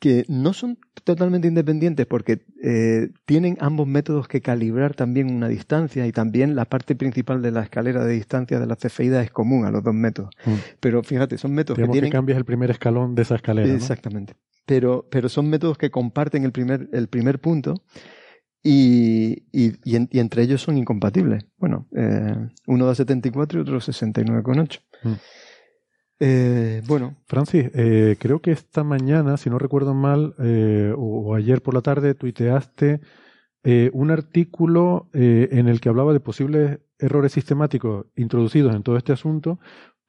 que 0.00 0.24
no 0.28 0.54
son 0.54 0.78
totalmente 1.04 1.46
independientes 1.46 2.06
porque 2.06 2.42
eh, 2.62 3.10
tienen 3.26 3.58
ambos 3.60 3.86
métodos 3.86 4.28
que 4.28 4.40
calibrar 4.40 4.94
también 4.94 5.30
una 5.30 5.46
distancia 5.46 6.06
y 6.06 6.12
también 6.12 6.56
la 6.56 6.64
parte 6.64 6.96
principal 6.96 7.42
de 7.42 7.50
la 7.52 7.62
escalera 7.62 8.04
de 8.04 8.14
distancia 8.14 8.58
de 8.58 8.66
la 8.66 8.76
cefeída 8.76 9.22
es 9.22 9.30
común 9.30 9.66
a 9.66 9.70
los 9.70 9.84
dos 9.84 9.94
métodos. 9.94 10.30
Mm. 10.46 10.54
Pero 10.80 11.02
fíjate, 11.02 11.36
son 11.36 11.52
métodos 11.52 11.78
que 11.78 11.86
tienen... 11.86 12.10
que 12.10 12.16
cambias 12.16 12.38
el 12.38 12.46
primer 12.46 12.70
escalón 12.70 13.14
de 13.14 13.22
esa 13.22 13.36
escalera. 13.36 13.72
Exactamente. 13.72 14.34
Pero, 14.64 15.06
pero 15.10 15.28
son 15.28 15.50
métodos 15.50 15.76
que 15.76 15.90
comparten 15.90 16.44
el 16.44 16.52
primer, 16.52 16.88
el 16.92 17.08
primer 17.08 17.38
punto 17.38 17.74
y, 18.62 19.44
y, 19.52 19.74
y, 19.84 20.18
entre 20.18 20.42
ellos 20.42 20.62
son 20.62 20.78
incompatibles. 20.78 21.44
Bueno, 21.58 21.88
eh, 21.94 22.36
uno 22.66 22.86
da 22.86 22.94
74 22.94 23.58
y 23.58 23.62
otro 23.62 23.80
69,8. 23.80 24.80
Mm. 25.02 25.12
Eh, 26.20 26.82
bueno. 26.86 27.16
Francis, 27.26 27.70
eh, 27.74 28.16
creo 28.20 28.40
que 28.40 28.52
esta 28.52 28.84
mañana, 28.84 29.38
si 29.38 29.48
no 29.48 29.58
recuerdo 29.58 29.94
mal, 29.94 30.34
eh, 30.38 30.92
o, 30.96 31.34
ayer 31.34 31.62
por 31.62 31.74
la 31.74 31.80
tarde, 31.80 32.14
tuiteaste 32.14 33.00
eh, 33.64 33.90
un 33.94 34.10
artículo 34.10 35.08
en 35.12 35.68
el 35.68 35.80
que 35.80 35.88
hablaba 35.88 36.12
de 36.12 36.20
posibles 36.20 36.80
errores 36.98 37.32
sistemáticos 37.32 38.06
introducidos 38.16 38.74
en 38.74 38.82
todo 38.82 38.96
este 38.96 39.12
asunto 39.12 39.58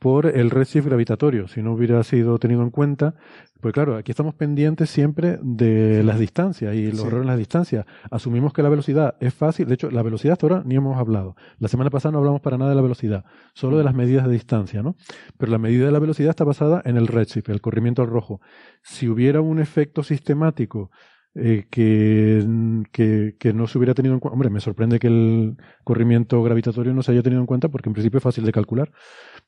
por 0.01 0.25
el 0.25 0.49
redshift 0.49 0.87
gravitatorio, 0.87 1.47
si 1.47 1.61
no 1.61 1.73
hubiera 1.73 2.01
sido 2.01 2.39
tenido 2.39 2.63
en 2.63 2.71
cuenta. 2.71 3.13
Pues 3.59 3.71
claro, 3.71 3.95
aquí 3.95 4.11
estamos 4.11 4.33
pendientes 4.33 4.89
siempre 4.89 5.37
de 5.43 6.01
las 6.01 6.17
distancias 6.17 6.73
y 6.73 6.91
los 6.91 7.01
errores 7.01 7.21
en 7.21 7.27
las 7.27 7.37
distancias. 7.37 7.85
Asumimos 8.09 8.51
que 8.51 8.63
la 8.63 8.69
velocidad 8.69 9.13
es 9.19 9.31
fácil, 9.31 9.67
de 9.67 9.75
hecho, 9.75 9.91
la 9.91 10.01
velocidad 10.01 10.33
hasta 10.33 10.47
ahora 10.47 10.63
ni 10.65 10.73
hemos 10.73 10.97
hablado. 10.97 11.35
La 11.59 11.67
semana 11.67 11.91
pasada 11.91 12.13
no 12.13 12.17
hablamos 12.17 12.41
para 12.41 12.57
nada 12.57 12.71
de 12.71 12.77
la 12.77 12.81
velocidad, 12.81 13.25
solo 13.53 13.77
de 13.77 13.83
las 13.83 13.93
medidas 13.93 14.25
de 14.25 14.33
distancia, 14.33 14.81
¿no? 14.81 14.95
Pero 15.37 15.51
la 15.51 15.59
medida 15.59 15.85
de 15.85 15.91
la 15.91 15.99
velocidad 15.99 16.31
está 16.31 16.45
basada 16.45 16.81
en 16.83 16.97
el 16.97 17.05
redshift, 17.05 17.49
el 17.49 17.61
corrimiento 17.61 18.01
al 18.01 18.07
rojo. 18.07 18.41
Si 18.81 19.07
hubiera 19.07 19.41
un 19.41 19.59
efecto 19.59 20.01
sistemático 20.01 20.89
eh, 21.33 21.65
que, 21.69 22.45
que, 22.91 23.37
que, 23.39 23.53
no 23.53 23.65
se 23.65 23.77
hubiera 23.77 23.93
tenido 23.93 24.13
en 24.13 24.19
cuenta. 24.19 24.33
Hombre, 24.33 24.49
me 24.49 24.59
sorprende 24.59 24.99
que 24.99 25.07
el 25.07 25.55
corrimiento 25.85 26.43
gravitatorio 26.43 26.93
no 26.93 27.03
se 27.03 27.13
haya 27.13 27.23
tenido 27.23 27.39
en 27.39 27.47
cuenta 27.47 27.69
porque 27.69 27.87
en 27.87 27.93
principio 27.93 28.17
es 28.17 28.23
fácil 28.23 28.45
de 28.45 28.51
calcular. 28.51 28.91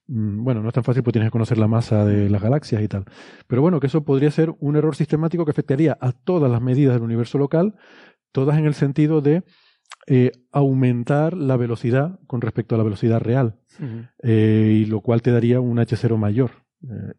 Mm, 0.07 0.43
bueno, 0.45 0.61
no 0.61 0.69
es 0.69 0.73
tan 0.73 0.85
fácil 0.85 1.03
porque 1.03 1.13
tienes 1.13 1.27
que 1.27 1.33
conocer 1.33 1.57
la 1.57 1.67
masa 1.67 2.05
de 2.05 2.29
las 2.29 2.41
galaxias 2.41 2.81
y 2.81 2.87
tal. 2.87 3.03
Pero 3.47 3.61
bueno, 3.61 3.81
que 3.81 3.87
eso 3.87 4.05
podría 4.05 4.31
ser 4.31 4.53
un 4.59 4.77
error 4.77 4.95
sistemático 4.95 5.43
que 5.43 5.51
afectaría 5.51 5.97
a 5.99 6.13
todas 6.13 6.49
las 6.49 6.61
medidas 6.61 6.93
del 6.93 7.03
universo 7.03 7.37
local, 7.37 7.75
todas 8.31 8.57
en 8.57 8.65
el 8.65 8.75
sentido 8.75 9.19
de 9.19 9.43
eh, 10.07 10.31
aumentar 10.53 11.35
la 11.35 11.57
velocidad 11.57 12.17
con 12.27 12.39
respecto 12.39 12.75
a 12.75 12.77
la 12.77 12.85
velocidad 12.85 13.19
real, 13.19 13.59
eh, 14.21 14.79
y 14.83 14.85
lo 14.85 15.01
cual 15.01 15.21
te 15.21 15.31
daría 15.31 15.59
un 15.59 15.77
H0 15.79 16.17
mayor. 16.17 16.51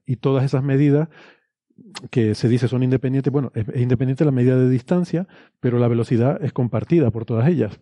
Y 0.04 0.16
todas 0.16 0.44
esas 0.44 0.62
medidas 0.62 1.08
que 2.10 2.34
se 2.34 2.48
dice 2.48 2.68
son 2.68 2.82
independientes, 2.82 3.32
bueno, 3.32 3.51
es, 3.55 3.66
independiente 3.74 4.24
la 4.24 4.30
medida 4.30 4.56
de 4.56 4.68
distancia, 4.68 5.26
pero 5.60 5.78
la 5.78 5.88
velocidad 5.88 6.42
es 6.42 6.52
compartida 6.52 7.10
por 7.10 7.24
todas 7.24 7.48
ellas. 7.48 7.80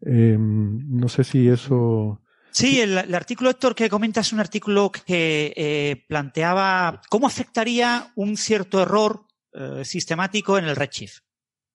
Em, 0.00 0.88
no 0.88 1.08
sé 1.08 1.24
si 1.24 1.48
eso 1.48 2.20
Sí, 2.50 2.80
el, 2.80 3.14
artículo, 3.14 3.50
Héctor, 3.50 3.74
que 3.74 3.88
comenta 3.88 4.20
es 4.20 4.32
un 4.32 4.40
artículo 4.40 4.90
que 4.90 5.52
eh, 5.54 6.04
planteaba 6.08 7.00
cómo 7.08 7.26
afectaría 7.26 8.10
un 8.16 8.36
cierto 8.36 8.82
error 8.82 9.26
eh, 9.52 9.84
sistemático 9.84 10.58
en 10.58 10.64
el 10.64 10.74
redshift, 10.74 11.20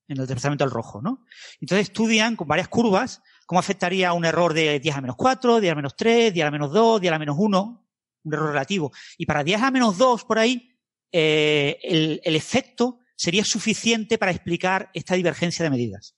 en 0.09 0.19
el 0.19 0.27
desplazamiento 0.27 0.65
al 0.65 0.71
rojo, 0.71 1.01
¿no? 1.01 1.25
Entonces 1.61 1.87
estudian 1.87 2.35
con 2.35 2.47
varias 2.47 2.67
curvas 2.67 3.21
cómo 3.45 3.59
afectaría 3.59 4.13
un 4.13 4.25
error 4.25 4.53
de 4.53 4.79
10 4.79 4.97
a 4.97 5.01
menos 5.01 5.15
4, 5.15 5.61
10 5.61 5.71
a 5.71 5.75
menos 5.75 5.95
3, 5.95 6.33
10 6.33 6.47
a 6.47 6.51
menos 6.51 6.71
2, 6.73 6.99
10 6.99 7.13
a 7.13 7.19
menos 7.19 7.35
1, 7.39 7.87
un 8.23 8.33
error 8.33 8.49
relativo. 8.49 8.91
Y 9.17 9.25
para 9.25 9.43
10 9.43 9.61
a 9.61 9.71
menos 9.71 9.97
2 9.97 10.25
por 10.25 10.39
ahí, 10.39 10.72
eh, 11.13 11.79
el, 11.83 12.21
el, 12.23 12.35
efecto 12.35 12.99
sería 13.15 13.45
suficiente 13.45 14.17
para 14.17 14.31
explicar 14.31 14.89
esta 14.93 15.13
divergencia 15.13 15.63
de 15.63 15.69
medidas. 15.69 16.15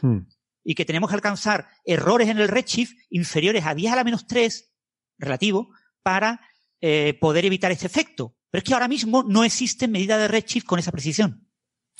Hmm. 0.00 0.26
Y 0.64 0.74
que 0.74 0.84
tenemos 0.84 1.08
que 1.08 1.14
alcanzar 1.14 1.68
errores 1.84 2.28
en 2.28 2.38
el 2.38 2.48
redshift 2.48 2.92
inferiores 3.10 3.64
a 3.64 3.74
10 3.74 3.92
a 3.92 3.96
la 3.96 4.04
menos 4.04 4.26
3 4.26 4.72
relativo 5.18 5.70
para 6.02 6.40
eh, 6.80 7.16
poder 7.20 7.44
evitar 7.44 7.70
este 7.70 7.86
efecto. 7.86 8.36
Pero 8.50 8.58
es 8.58 8.64
que 8.64 8.74
ahora 8.74 8.88
mismo 8.88 9.22
no 9.22 9.44
existen 9.44 9.92
medidas 9.92 10.18
de 10.18 10.28
redshift 10.28 10.66
con 10.66 10.78
esa 10.78 10.92
precisión. 10.92 11.48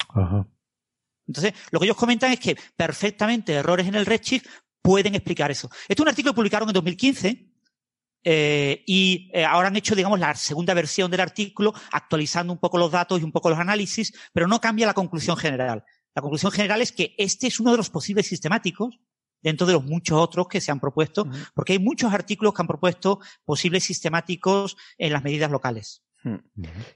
Ajá. 0.08 0.48
Entonces, 1.26 1.54
lo 1.70 1.78
que 1.78 1.86
ellos 1.86 1.96
comentan 1.96 2.32
es 2.32 2.40
que 2.40 2.56
perfectamente 2.76 3.54
errores 3.54 3.86
en 3.86 3.94
el 3.94 4.04
redshift 4.04 4.46
pueden 4.82 5.14
explicar 5.14 5.50
eso. 5.52 5.70
Este 5.82 5.94
es 5.94 6.00
un 6.00 6.08
artículo 6.08 6.32
que 6.32 6.36
publicaron 6.36 6.68
en 6.68 6.74
2015 6.74 7.51
eh, 8.24 8.82
y 8.86 9.30
eh, 9.32 9.44
ahora 9.44 9.68
han 9.68 9.76
hecho, 9.76 9.94
digamos, 9.94 10.20
la 10.20 10.34
segunda 10.34 10.74
versión 10.74 11.10
del 11.10 11.20
artículo, 11.20 11.74
actualizando 11.90 12.52
un 12.52 12.58
poco 12.58 12.78
los 12.78 12.90
datos 12.90 13.20
y 13.20 13.24
un 13.24 13.32
poco 13.32 13.50
los 13.50 13.58
análisis, 13.58 14.12
pero 14.32 14.46
no 14.46 14.60
cambia 14.60 14.86
la 14.86 14.94
conclusión 14.94 15.36
general. 15.36 15.84
La 16.14 16.22
conclusión 16.22 16.52
general 16.52 16.82
es 16.82 16.92
que 16.92 17.14
este 17.18 17.46
es 17.46 17.58
uno 17.58 17.72
de 17.72 17.78
los 17.78 17.90
posibles 17.90 18.26
sistemáticos 18.26 19.00
dentro 19.42 19.66
de 19.66 19.72
los 19.72 19.84
muchos 19.84 20.18
otros 20.18 20.46
que 20.46 20.60
se 20.60 20.70
han 20.70 20.78
propuesto, 20.78 21.26
porque 21.54 21.72
hay 21.72 21.78
muchos 21.78 22.12
artículos 22.12 22.54
que 22.54 22.62
han 22.62 22.68
propuesto 22.68 23.18
posibles 23.44 23.84
sistemáticos 23.84 24.76
en 24.98 25.12
las 25.12 25.24
medidas 25.24 25.50
locales. 25.50 26.02
Hmm. 26.24 26.36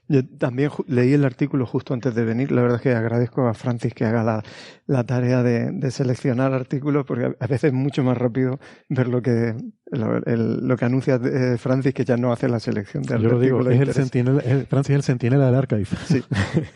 Yo 0.07 0.25
también 0.37 0.71
leí 0.87 1.13
el 1.13 1.25
artículo 1.25 1.65
justo 1.65 1.93
antes 1.93 2.15
de 2.15 2.23
venir. 2.23 2.51
La 2.51 2.61
verdad 2.61 2.77
es 2.77 2.81
que 2.81 2.93
agradezco 2.93 3.47
a 3.47 3.53
Francis 3.53 3.93
que 3.93 4.05
haga 4.05 4.43
la, 4.85 5.03
tarea 5.03 5.43
de, 5.43 5.91
seleccionar 5.91 6.53
artículos, 6.53 7.05
porque 7.05 7.35
a 7.37 7.47
veces 7.47 7.65
es 7.65 7.73
mucho 7.73 8.03
más 8.03 8.17
rápido 8.17 8.59
ver 8.89 9.07
lo 9.07 9.21
que 9.21 9.55
lo, 9.89 10.75
que 10.77 10.85
anuncia 10.85 11.19
eh, 11.23 11.57
Francis, 11.57 11.93
que 11.93 12.05
ya 12.05 12.17
no 12.17 12.31
hace 12.31 12.47
la 12.47 12.59
selección 12.59 13.03
de 13.03 13.19
Yo 13.19 13.29
lo 13.29 13.39
digo, 13.39 13.69
es 13.69 13.79
el 13.79 13.93
sentinela, 13.93 14.41
Francis 14.69 14.91
es 14.91 14.95
el 14.95 15.03
sentinela 15.03 15.45
del 15.45 15.55
archive. 15.55 15.85
Sí. 16.05 16.23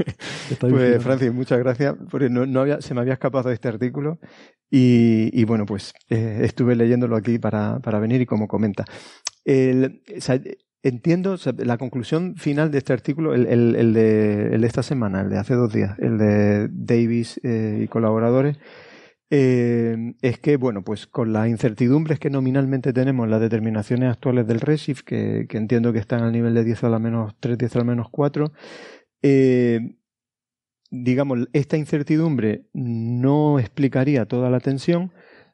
pues 0.60 1.04
Francis, 1.04 1.34
muchas 1.34 1.60
gracias, 1.60 1.96
porque 2.10 2.30
no, 2.30 2.62
había, 2.62 2.82
se 2.82 2.94
me 2.94 3.02
había 3.02 3.14
escapado 3.14 3.52
este 3.52 3.68
artículo 3.68 4.20
y, 4.70 5.44
bueno, 5.44 5.66
pues 5.66 5.94
eh, 6.10 6.40
estuve 6.44 6.76
leyéndolo 6.76 7.18
aquí 7.18 7.40
para, 7.40 7.80
para 7.80 8.00
venir 8.00 8.22
y 8.22 8.26
como 8.26 8.48
comenta. 8.48 8.86
Entiendo 10.84 11.38
la 11.58 11.78
conclusión 11.78 12.38
final 12.38 12.72
de 12.72 12.80
este 12.80 12.92
artículo, 12.92 13.36
el, 13.36 13.44
de, 13.46 13.52
el, 13.52 13.94
de, 13.94 14.68
esta 14.68 14.82
semana, 14.82 15.22
el 15.22 15.30
de 15.30 15.38
hace 15.38 15.54
dos 15.54 15.72
días, 15.72 15.98
el 16.00 16.18
de 16.18 16.70
Davis 16.72 17.40
eh, 17.44 17.82
y 17.84 17.88
colaboradores, 17.88 18.58
eh, 19.30 20.16
es 20.24 20.40
que, 20.40 20.58
bueno, 20.58 20.84
pues 20.84 21.06
con 21.06 21.34
las 21.34 21.48
incertidumbres 21.48 22.18
que 22.18 22.32
nominalmente 22.32 22.94
tenemos 22.94 23.26
en 23.26 23.32
las 23.32 23.42
determinaciones 23.42 24.10
actuales 24.12 24.48
del 24.48 24.60
que, 25.06 25.46
que, 25.48 25.58
entiendo 25.58 25.94
que 25.94 26.00
están 26.00 26.24
al 26.24 26.32
nivel 26.32 26.56
de 26.56 26.64
10 26.64 26.84
a 26.84 26.90
la 26.90 26.98
menos 26.98 27.36
3, 27.40 27.60
10 27.60 27.76
a 27.76 27.78
la 27.80 27.86
menos 27.86 28.08
4, 28.10 28.52
eh, 29.22 29.98
digamos, 30.90 31.48
esta 31.54 31.78
incertidumbre 31.78 32.66
no 32.74 33.60
explicaría 33.60 34.26
toda 34.26 34.50
la 34.50 34.60
tensión, 34.60 35.12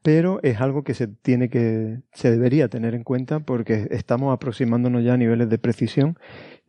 pero 0.08 0.40
es 0.42 0.62
algo 0.62 0.86
que 0.86 0.94
se 0.94 1.08
tiene 1.08 1.50
que, 1.50 2.00
se 2.14 2.32
debería 2.32 2.70
tener 2.70 2.96
en 2.96 3.04
cuenta 3.04 3.42
porque 3.42 3.90
estamos 3.92 4.34
aproximándonos 4.34 5.04
ya 5.04 5.16
a 5.16 5.18
niveles 5.18 5.50
de 5.50 5.58
precisión 5.58 6.18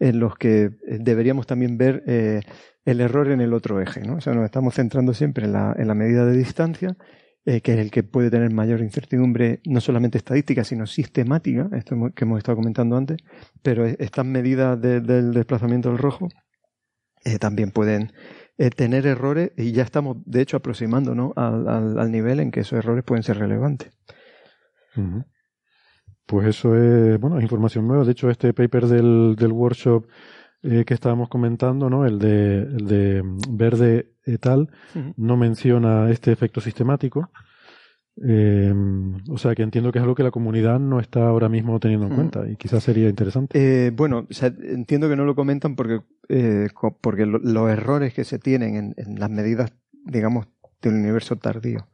en 0.00 0.18
los 0.18 0.34
que 0.34 0.62
eh, 0.64 0.98
deberíamos 0.98 1.46
también 1.46 1.78
ver 1.78 2.02
eh, 2.08 2.40
el 2.84 3.00
error 3.00 3.30
en 3.30 3.40
el 3.40 3.54
otro 3.54 3.80
eje, 3.80 4.00
¿no? 4.00 4.16
O 4.16 4.20
sea, 4.20 4.34
nos 4.34 4.44
estamos 4.44 4.74
centrando 4.74 5.14
siempre 5.14 5.44
en 5.44 5.52
la, 5.52 5.72
en 5.78 5.86
la 5.86 5.94
medida 5.94 6.26
de 6.26 6.36
distancia, 6.36 6.96
eh, 7.46 7.60
que 7.60 7.74
es 7.74 7.78
el 7.78 7.92
que 7.92 8.02
puede 8.02 8.28
tener 8.28 8.52
mayor 8.52 8.80
incertidumbre, 8.80 9.60
no 9.66 9.80
solamente 9.80 10.18
estadística, 10.18 10.64
sino 10.64 10.88
sistemática, 10.88 11.70
esto 11.74 11.94
que 12.16 12.24
hemos 12.24 12.38
estado 12.38 12.56
comentando 12.56 12.96
antes, 12.96 13.18
pero 13.62 13.86
estas 13.86 14.26
medidas 14.26 14.80
del 14.80 15.32
desplazamiento 15.32 15.90
del 15.90 15.98
rojo 15.98 16.26
también 17.38 17.70
pueden 17.70 18.10
eh, 18.58 18.70
tener 18.70 19.06
errores 19.06 19.52
y 19.56 19.72
ya 19.72 19.84
estamos, 19.84 20.16
de 20.26 20.42
hecho, 20.42 20.56
aproximándonos 20.56 21.32
al, 21.36 21.68
al, 21.98 22.10
nivel 22.10 22.40
en 22.40 22.50
que 22.50 22.60
esos 22.60 22.78
errores 22.78 23.04
pueden 23.04 23.22
ser 23.22 23.38
relevantes. 23.38 23.96
Pues 26.26 26.48
eso 26.48 26.76
es, 26.76 27.18
bueno, 27.20 27.40
información 27.40 27.86
nueva. 27.86 28.04
De 28.04 28.12
hecho, 28.12 28.28
este 28.28 28.52
paper 28.52 28.86
del, 28.86 29.36
del 29.36 29.52
workshop 29.52 30.06
eh, 30.64 30.84
que 30.84 30.92
estábamos 30.92 31.28
comentando, 31.28 31.88
¿no? 31.88 32.04
El 32.04 32.18
de, 32.18 32.58
el 32.58 32.86
de 32.88 33.22
Verde 33.48 34.10
et 34.26 34.44
al, 34.46 34.68
no 35.16 35.36
menciona 35.36 36.10
este 36.10 36.32
efecto 36.32 36.60
sistemático. 36.60 37.30
Eh, 38.26 38.74
o 39.28 39.38
sea 39.38 39.54
que 39.54 39.62
entiendo 39.62 39.92
que 39.92 39.98
es 39.98 40.02
algo 40.02 40.16
que 40.16 40.24
la 40.24 40.32
comunidad 40.32 40.80
no 40.80 40.98
está 40.98 41.28
ahora 41.28 41.48
mismo 41.48 41.78
teniendo 41.78 42.06
en 42.06 42.14
cuenta 42.14 42.48
y 42.48 42.56
quizás 42.56 42.82
sería 42.82 43.08
interesante. 43.08 43.58
Eh, 43.58 43.90
bueno, 43.90 44.26
entiendo 44.62 45.08
que 45.08 45.16
no 45.16 45.24
lo 45.24 45.36
comentan 45.36 45.76
porque, 45.76 46.00
eh, 46.28 46.68
porque 47.00 47.26
los 47.26 47.70
errores 47.70 48.14
que 48.14 48.24
se 48.24 48.38
tienen 48.38 48.94
en, 48.96 49.20
las 49.20 49.30
medidas, 49.30 49.72
digamos, 50.04 50.46
del 50.82 50.94
universo 50.94 51.36
tardío 51.36 51.88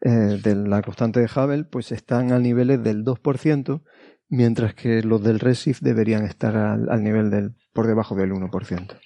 eh, 0.00 0.10
de 0.42 0.54
la 0.54 0.80
constante 0.82 1.20
de 1.20 1.26
Hubble, 1.26 1.64
pues 1.64 1.90
están 1.90 2.30
a 2.32 2.38
niveles 2.38 2.82
del 2.84 3.04
2%, 3.04 3.82
mientras 4.28 4.74
que 4.74 5.02
los 5.02 5.22
del 5.22 5.40
Redshift 5.40 5.82
deberían 5.82 6.24
estar 6.24 6.56
al, 6.56 7.02
nivel 7.02 7.30
del 7.30 7.54
por 7.72 7.88
debajo 7.88 8.14
del 8.14 8.30
1%. 8.30 8.96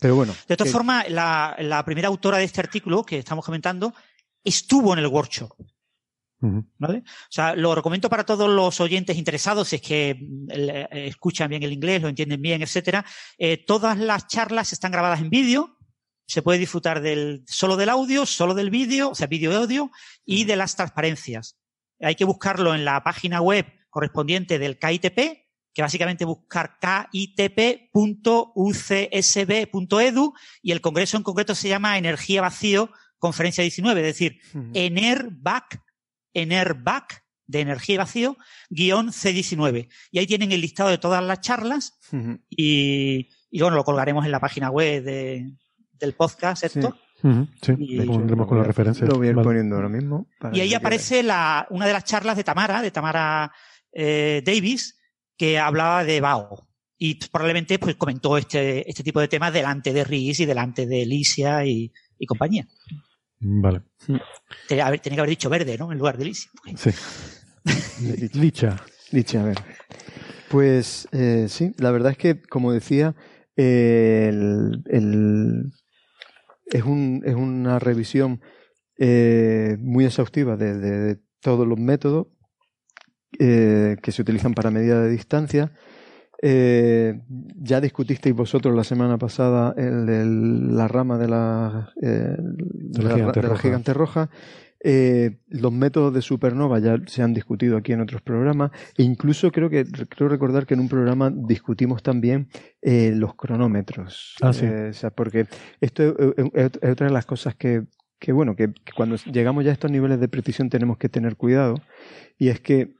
Pero 0.00 0.16
bueno. 0.16 0.34
De 0.48 0.56
todas 0.56 0.72
formas, 0.72 1.08
la, 1.10 1.56
la 1.60 1.84
primera 1.84 2.08
autora 2.08 2.38
de 2.38 2.44
este 2.44 2.60
artículo 2.60 3.04
que 3.04 3.18
estamos 3.18 3.44
comentando 3.44 3.94
estuvo 4.44 4.92
en 4.92 4.98
el 4.98 5.06
workshop. 5.06 5.52
¿Vale? 6.38 6.98
O 6.98 7.30
sea, 7.30 7.54
lo 7.56 7.74
recomiendo 7.74 8.10
para 8.10 8.24
todos 8.24 8.50
los 8.50 8.80
oyentes 8.80 9.16
interesados, 9.16 9.68
si 9.68 9.76
es 9.76 9.82
que 9.82 10.18
eh, 10.50 10.86
escuchan 10.90 11.48
bien 11.48 11.62
el 11.62 11.72
inglés, 11.72 12.02
lo 12.02 12.08
entienden 12.08 12.42
bien, 12.42 12.62
etcétera. 12.62 13.06
Eh, 13.38 13.64
todas 13.64 13.98
las 13.98 14.26
charlas 14.26 14.72
están 14.72 14.92
grabadas 14.92 15.20
en 15.20 15.30
vídeo. 15.30 15.78
Se 16.26 16.42
puede 16.42 16.58
disfrutar 16.58 17.00
del, 17.00 17.44
solo 17.46 17.76
del 17.76 17.88
audio, 17.88 18.26
solo 18.26 18.52
del 18.54 18.70
vídeo, 18.70 19.10
o 19.10 19.14
sea, 19.14 19.28
vídeo 19.28 19.52
y 19.52 19.54
audio, 19.54 19.90
y 20.24 20.44
de 20.44 20.56
las 20.56 20.76
transparencias. 20.76 21.56
Hay 22.00 22.16
que 22.16 22.24
buscarlo 22.24 22.74
en 22.74 22.84
la 22.84 23.02
página 23.02 23.40
web 23.40 23.66
correspondiente 23.88 24.58
del 24.58 24.78
KITP, 24.78 25.46
que 25.72 25.82
básicamente 25.82 26.24
buscar 26.24 26.78
kitp.ucsb.edu 27.10 27.94
y 30.62 30.72
el 30.72 30.80
congreso 30.80 31.16
en 31.16 31.22
concreto 31.22 31.54
se 31.54 31.68
llama 31.68 31.96
Energía 31.96 32.42
Vacío 32.42 32.90
Conferencia 33.18 33.62
19, 33.62 34.00
es 34.00 34.06
decir, 34.06 34.40
ENERVAC 34.74 35.85
Enervac 36.36 37.24
de 37.46 37.60
energía 37.60 37.94
y 37.94 37.98
vacío, 37.98 38.36
guion 38.68 39.08
C19. 39.08 39.88
Y 40.10 40.18
ahí 40.18 40.26
tienen 40.26 40.52
el 40.52 40.60
listado 40.60 40.90
de 40.90 40.98
todas 40.98 41.22
las 41.22 41.40
charlas 41.40 41.98
y, 42.50 43.28
bueno, 43.52 43.76
lo 43.76 43.84
colgaremos 43.84 44.24
en 44.24 44.32
la 44.32 44.40
página 44.40 44.70
web 44.70 45.04
del 45.04 46.12
podcast, 46.14 46.64
¿esto? 46.64 46.96
Sí, 47.62 47.72
y, 47.78 47.96
lo 47.96 48.12
pondremos 48.12 48.46
con 48.46 48.58
las 48.58 48.66
referencias. 48.66 49.08
Lo 49.08 49.16
voy 49.16 49.28
a 49.28 49.30
ir 49.30 49.36
poniendo 49.36 49.76
ahora 49.76 49.88
mismo. 49.88 50.28
y 50.52 50.60
ahí 50.60 50.74
aparece 50.74 51.22
la, 51.22 51.66
una 51.70 51.86
de 51.86 51.92
las 51.92 52.04
charlas 52.04 52.36
de 52.36 52.44
Tamara, 52.44 52.82
de 52.82 52.90
Tamara 52.90 53.52
eh, 53.92 54.42
Davis, 54.44 54.98
que 55.36 55.58
hablaba 55.58 56.04
de 56.04 56.20
BAO. 56.20 56.68
Y 56.98 57.14
probablemente 57.28 57.78
pues 57.78 57.96
comentó 57.96 58.38
este, 58.38 58.88
este 58.88 59.02
tipo 59.02 59.20
de 59.20 59.28
temas 59.28 59.52
delante 59.52 59.92
de 59.92 60.04
Riz 60.04 60.40
y 60.40 60.46
delante 60.46 60.86
de 60.86 61.02
Alicia 61.02 61.64
y 61.64 61.92
compañía. 62.26 62.66
Vale. 63.40 63.82
Tenía, 64.68 64.96
que 64.98 65.10
haber 65.14 65.30
dicho 65.30 65.50
verde, 65.50 65.76
¿no? 65.78 65.92
En 65.92 65.98
lugar 65.98 66.16
de 66.16 66.24
Licia. 66.24 66.50
Sí. 66.76 66.90
Licha. 68.34 68.76
Licha, 69.12 69.42
a 69.42 69.44
ver. 69.44 69.58
Pues 70.48 71.08
eh, 71.12 71.46
sí, 71.48 71.72
la 71.78 71.90
verdad 71.90 72.12
es 72.12 72.18
que, 72.18 72.40
como 72.42 72.72
decía, 72.72 73.14
el, 73.56 74.82
es, 76.66 76.84
un, 76.84 77.22
es 77.24 77.34
una 77.34 77.78
revisión 77.78 78.40
eh, 78.98 79.76
muy 79.80 80.04
exhaustiva 80.04 80.56
de, 80.56 81.18
todos 81.40 81.66
los 81.66 81.78
métodos 81.78 82.26
eh, 83.38 83.96
que 84.02 84.10
se 84.10 84.22
utilizan 84.22 84.54
para 84.54 84.70
medida 84.70 85.00
de 85.02 85.10
distancia 85.10 85.72
eh, 86.42 87.20
ya 87.28 87.80
discutisteis 87.80 88.34
vosotros 88.34 88.74
la 88.74 88.84
semana 88.84 89.18
pasada 89.18 89.74
el, 89.76 90.06
de 90.06 90.24
la 90.74 90.88
rama 90.88 91.18
de 91.18 91.28
la, 91.28 91.92
eh, 92.02 92.36
gigante, 93.60 93.94
roja. 93.94 94.30
Eh, 94.80 95.38
los 95.48 95.72
métodos 95.72 96.12
de 96.12 96.20
supernova 96.20 96.78
ya 96.78 96.98
se 97.06 97.22
han 97.22 97.32
discutido 97.32 97.78
aquí 97.78 97.92
en 97.92 98.02
otros 98.02 98.20
programas 98.20 98.70
e 98.96 99.02
incluso 99.02 99.50
creo 99.50 99.70
que 99.70 99.84
creo 99.84 100.28
recordar 100.28 100.66
que 100.66 100.74
en 100.74 100.80
un 100.80 100.88
programa 100.88 101.32
discutimos 101.34 102.02
también 102.02 102.48
los 102.82 103.34
cronómetros. 103.34 104.36
Ah, 104.42 104.52
sí. 104.52 104.66
o 104.66 104.92
sea, 104.92 105.10
porque 105.10 105.46
esto 105.80 106.34
es, 106.54 106.70
otra 106.82 107.06
de 107.06 107.12
las 107.12 107.24
cosas 107.24 107.54
que, 107.56 107.84
que 108.20 108.32
bueno, 108.32 108.54
que, 108.54 108.72
cuando 108.94 109.16
llegamos 109.16 109.64
ya 109.64 109.70
a 109.70 109.74
estos 109.74 109.90
niveles 109.90 110.20
de 110.20 110.28
precisión 110.28 110.68
tenemos 110.68 110.98
que 110.98 111.08
tener 111.08 111.36
cuidado 111.36 111.76
y 112.38 112.48
es 112.48 112.60
que 112.60 112.92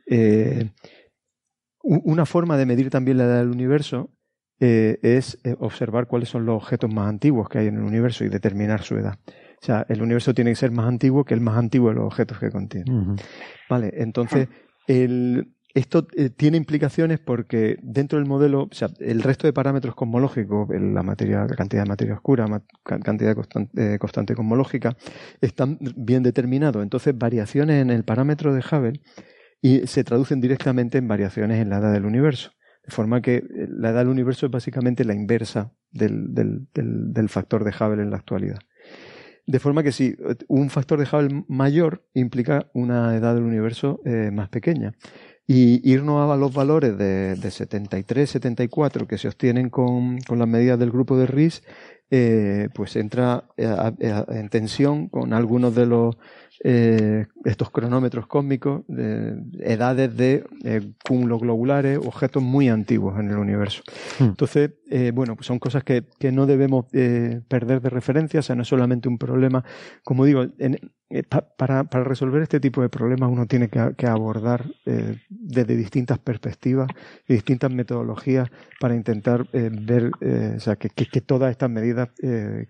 una 1.86 2.26
forma 2.26 2.56
de 2.56 2.66
medir 2.66 2.90
también 2.90 3.18
la 3.18 3.24
edad 3.24 3.38
del 3.38 3.50
universo 3.50 4.10
eh, 4.58 4.98
es 5.02 5.38
eh, 5.44 5.54
observar 5.58 6.06
cuáles 6.06 6.28
son 6.28 6.46
los 6.46 6.56
objetos 6.56 6.92
más 6.92 7.08
antiguos 7.08 7.48
que 7.48 7.58
hay 7.58 7.66
en 7.68 7.76
el 7.76 7.82
universo 7.82 8.24
y 8.24 8.28
determinar 8.28 8.82
su 8.82 8.96
edad. 8.96 9.18
O 9.28 9.64
sea, 9.64 9.86
el 9.88 10.02
universo 10.02 10.34
tiene 10.34 10.50
que 10.50 10.56
ser 10.56 10.70
más 10.70 10.86
antiguo 10.86 11.24
que 11.24 11.34
el 11.34 11.40
más 11.40 11.56
antiguo 11.56 11.90
de 11.90 11.96
los 11.96 12.06
objetos 12.06 12.38
que 12.38 12.50
contiene. 12.50 13.16
Vale, 13.68 13.92
entonces, 13.96 14.48
el, 14.86 15.56
esto 15.76 16.06
eh, 16.16 16.30
tiene 16.30 16.56
implicaciones 16.56 17.18
porque 17.18 17.76
dentro 17.82 18.18
del 18.18 18.26
modelo, 18.26 18.62
o 18.62 18.68
sea, 18.74 18.88
el 18.98 19.22
resto 19.22 19.46
de 19.46 19.52
parámetros 19.52 19.94
cosmológicos, 19.94 20.68
la 20.70 21.02
materia, 21.02 21.44
la 21.44 21.54
cantidad 21.54 21.82
de 21.82 21.88
materia 21.88 22.14
oscura, 22.14 22.46
cantidad 22.82 23.34
constante, 23.34 23.94
eh, 23.94 23.98
constante 23.98 24.34
cosmológica, 24.34 24.96
están 25.42 25.78
bien 25.94 26.22
determinados. 26.22 26.82
Entonces, 26.82 27.16
variaciones 27.16 27.82
en 27.82 27.90
el 27.90 28.04
parámetro 28.04 28.54
de 28.54 28.60
Hubble 28.60 29.00
y 29.60 29.86
se 29.86 30.04
traducen 30.04 30.40
directamente 30.40 30.98
en 30.98 31.08
variaciones 31.08 31.60
en 31.60 31.70
la 31.70 31.78
edad 31.78 31.92
del 31.92 32.06
universo. 32.06 32.52
De 32.84 32.92
forma 32.92 33.20
que 33.20 33.36
eh, 33.36 33.44
la 33.68 33.90
edad 33.90 34.00
del 34.00 34.08
universo 34.08 34.46
es 34.46 34.52
básicamente 34.52 35.04
la 35.04 35.14
inversa 35.14 35.72
del, 35.90 36.34
del, 36.34 36.68
del, 36.72 37.28
factor 37.28 37.64
de 37.64 37.70
Hubble 37.70 38.02
en 38.02 38.10
la 38.10 38.16
actualidad. 38.16 38.58
De 39.46 39.58
forma 39.60 39.82
que 39.82 39.92
si 39.92 40.16
un 40.48 40.70
factor 40.70 40.98
de 40.98 41.04
Hubble 41.04 41.44
mayor 41.48 42.04
implica 42.14 42.68
una 42.74 43.14
edad 43.16 43.34
del 43.34 43.44
universo 43.44 44.00
más 44.32 44.48
pequeña 44.48 44.94
y 45.46 45.88
irnos 45.88 46.30
a 46.30 46.36
los 46.36 46.52
valores 46.52 46.98
de, 46.98 47.36
de 47.36 47.50
73, 47.52 48.28
74 48.28 49.06
que 49.06 49.18
se 49.18 49.28
obtienen 49.28 49.70
con, 49.70 50.18
con 50.18 50.40
las 50.40 50.48
medidas 50.48 50.78
del 50.80 50.90
grupo 50.90 51.16
de 51.16 51.26
RIS, 51.26 51.62
eh, 52.08 52.68
pues 52.72 52.94
entra 52.94 53.48
en 53.56 54.48
tensión 54.48 55.08
con 55.08 55.32
algunos 55.32 55.74
de 55.74 55.86
los 55.86 56.16
eh, 56.64 57.26
estos 57.44 57.70
cronómetros 57.70 58.26
cósmicos, 58.26 58.82
de 58.88 59.38
edades 59.60 60.16
de 60.16 60.44
eh, 60.64 60.92
cúmulos 61.06 61.40
globulares, 61.40 61.98
objetos 61.98 62.42
muy 62.42 62.68
antiguos 62.68 63.18
en 63.18 63.30
el 63.30 63.38
universo. 63.38 63.82
Hmm. 64.18 64.24
Entonces, 64.24 64.72
eh, 64.90 65.12
bueno, 65.14 65.36
pues 65.36 65.46
son 65.46 65.58
cosas 65.58 65.84
que, 65.84 66.04
que 66.18 66.32
no 66.32 66.46
debemos 66.46 66.86
perder 66.86 67.80
de 67.80 67.90
referencia, 67.90 68.40
o 68.40 68.42
sea, 68.42 68.56
no 68.56 68.62
es 68.62 68.68
solamente 68.68 69.08
un 69.08 69.18
problema, 69.18 69.64
como 70.02 70.24
digo, 70.24 70.46
en, 70.58 70.78
eh, 71.08 71.22
para, 71.22 71.84
para, 71.84 72.02
resolver 72.02 72.42
este 72.42 72.58
tipo 72.58 72.82
de 72.82 72.88
problemas 72.88 73.30
uno 73.30 73.46
tiene 73.46 73.68
que, 73.68 73.94
que 73.96 74.08
abordar 74.08 74.64
eh, 74.86 75.16
desde 75.28 75.76
distintas 75.76 76.18
perspectivas 76.18 76.88
y 77.28 77.34
distintas 77.34 77.70
metodologías 77.70 78.50
para 78.80 78.96
intentar 78.96 79.46
eh, 79.52 79.70
ver, 79.72 80.10
o 80.56 80.58
sea, 80.58 80.74
que, 80.74 80.90
que, 80.90 81.06
que, 81.06 81.20
todas 81.20 81.52
estas 81.52 81.70
medidas 81.70 82.08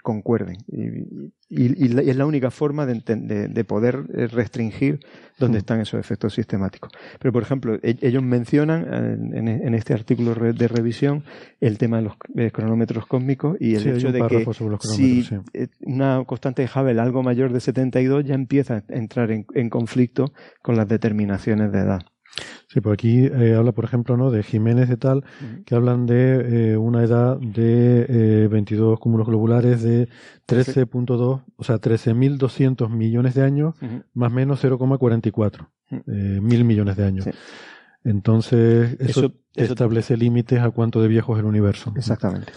concuerden. 0.03 0.59
Y, 0.69 1.33
y, 1.49 1.87
y, 1.87 2.11
es 2.11 2.17
la 2.17 2.27
única 2.27 2.51
forma 2.51 2.87
de, 2.87 3.03
de, 3.07 3.49
de 3.49 3.65
poder 3.65 4.05
eh, 4.15 4.27
restringir 4.27 4.99
dónde 5.39 5.59
mm. 5.59 5.61
están 5.61 5.81
esos 5.81 6.01
efectos 6.01 6.35
sistemáticos. 6.35 6.91
Pero, 7.21 7.33
por 7.33 7.43
ejemplo, 7.43 7.79
e, 7.83 7.97
ellos 8.01 8.23
mencionan 8.23 8.87
eh, 8.91 9.39
en, 9.39 9.49
en, 9.49 9.75
este 9.75 9.95
artículo 9.95 10.35
de 10.35 10.69
revisión 10.69 11.23
el 11.61 11.79
tema 11.79 11.99
de 11.99 12.05
los 12.05 12.15
eh, 12.35 12.51
cronómetros 12.51 13.07
cósmicos 13.07 13.57
y 13.61 13.77
el 13.77 13.87
hecho 13.87 14.11
de 14.11 14.27
que 14.27 14.45
si 14.81 15.23
sí. 15.23 15.37
una 15.83 16.25
constante 16.25 16.63
de 16.63 16.69
Hubble 16.75 17.01
algo 17.01 17.23
mayor 17.23 17.53
de 17.53 17.61
72 17.61 18.25
ya 18.27 18.35
empieza 18.35 18.77
a 18.77 18.85
entrar 18.89 19.31
en, 19.31 19.47
en 19.55 19.71
conflicto 19.71 20.33
con 20.63 20.77
las 20.77 20.89
determinaciones 20.89 21.73
de 21.73 21.79
edad. 21.79 22.01
Sí, 22.69 22.81
pues 22.81 22.95
aquí 22.95 23.27
eh, 23.27 23.55
habla, 23.57 23.73
por 23.73 23.85
ejemplo, 23.85 24.17
¿no? 24.17 24.31
de 24.31 24.43
Jiménez 24.43 24.91
y 24.91 24.97
tal, 24.97 25.25
que 25.65 25.75
hablan 25.75 26.07
de 26.07 26.73
eh, 26.73 26.77
una 26.77 27.03
edad 27.05 27.39
de 27.39 28.07
eh, 28.45 28.49
22 28.49 28.99
cúmulos 28.99 29.27
globulares 29.27 29.83
de 29.83 30.09
13.2, 30.47 31.45
o 31.57 31.65
sea, 31.65 31.77
13.200 31.77 32.91
millones 32.91 33.35
de 33.35 33.43
años, 33.43 33.75
más 34.13 34.33
o 34.33 34.35
menos 34.35 34.63
0,44 34.63 35.69
eh, 35.91 36.41
mil 36.43 36.65
millones 36.65 36.97
de 36.97 37.05
años. 37.05 37.29
Entonces, 38.05 38.97
eso, 39.01 39.33
establece 39.55 40.17
límites 40.17 40.61
a 40.61 40.71
cuánto 40.71 41.01
de 41.01 41.09
viejo 41.09 41.35
es 41.35 41.41
el 41.41 41.47
universo. 41.47 41.93
Exactamente. 41.97 42.53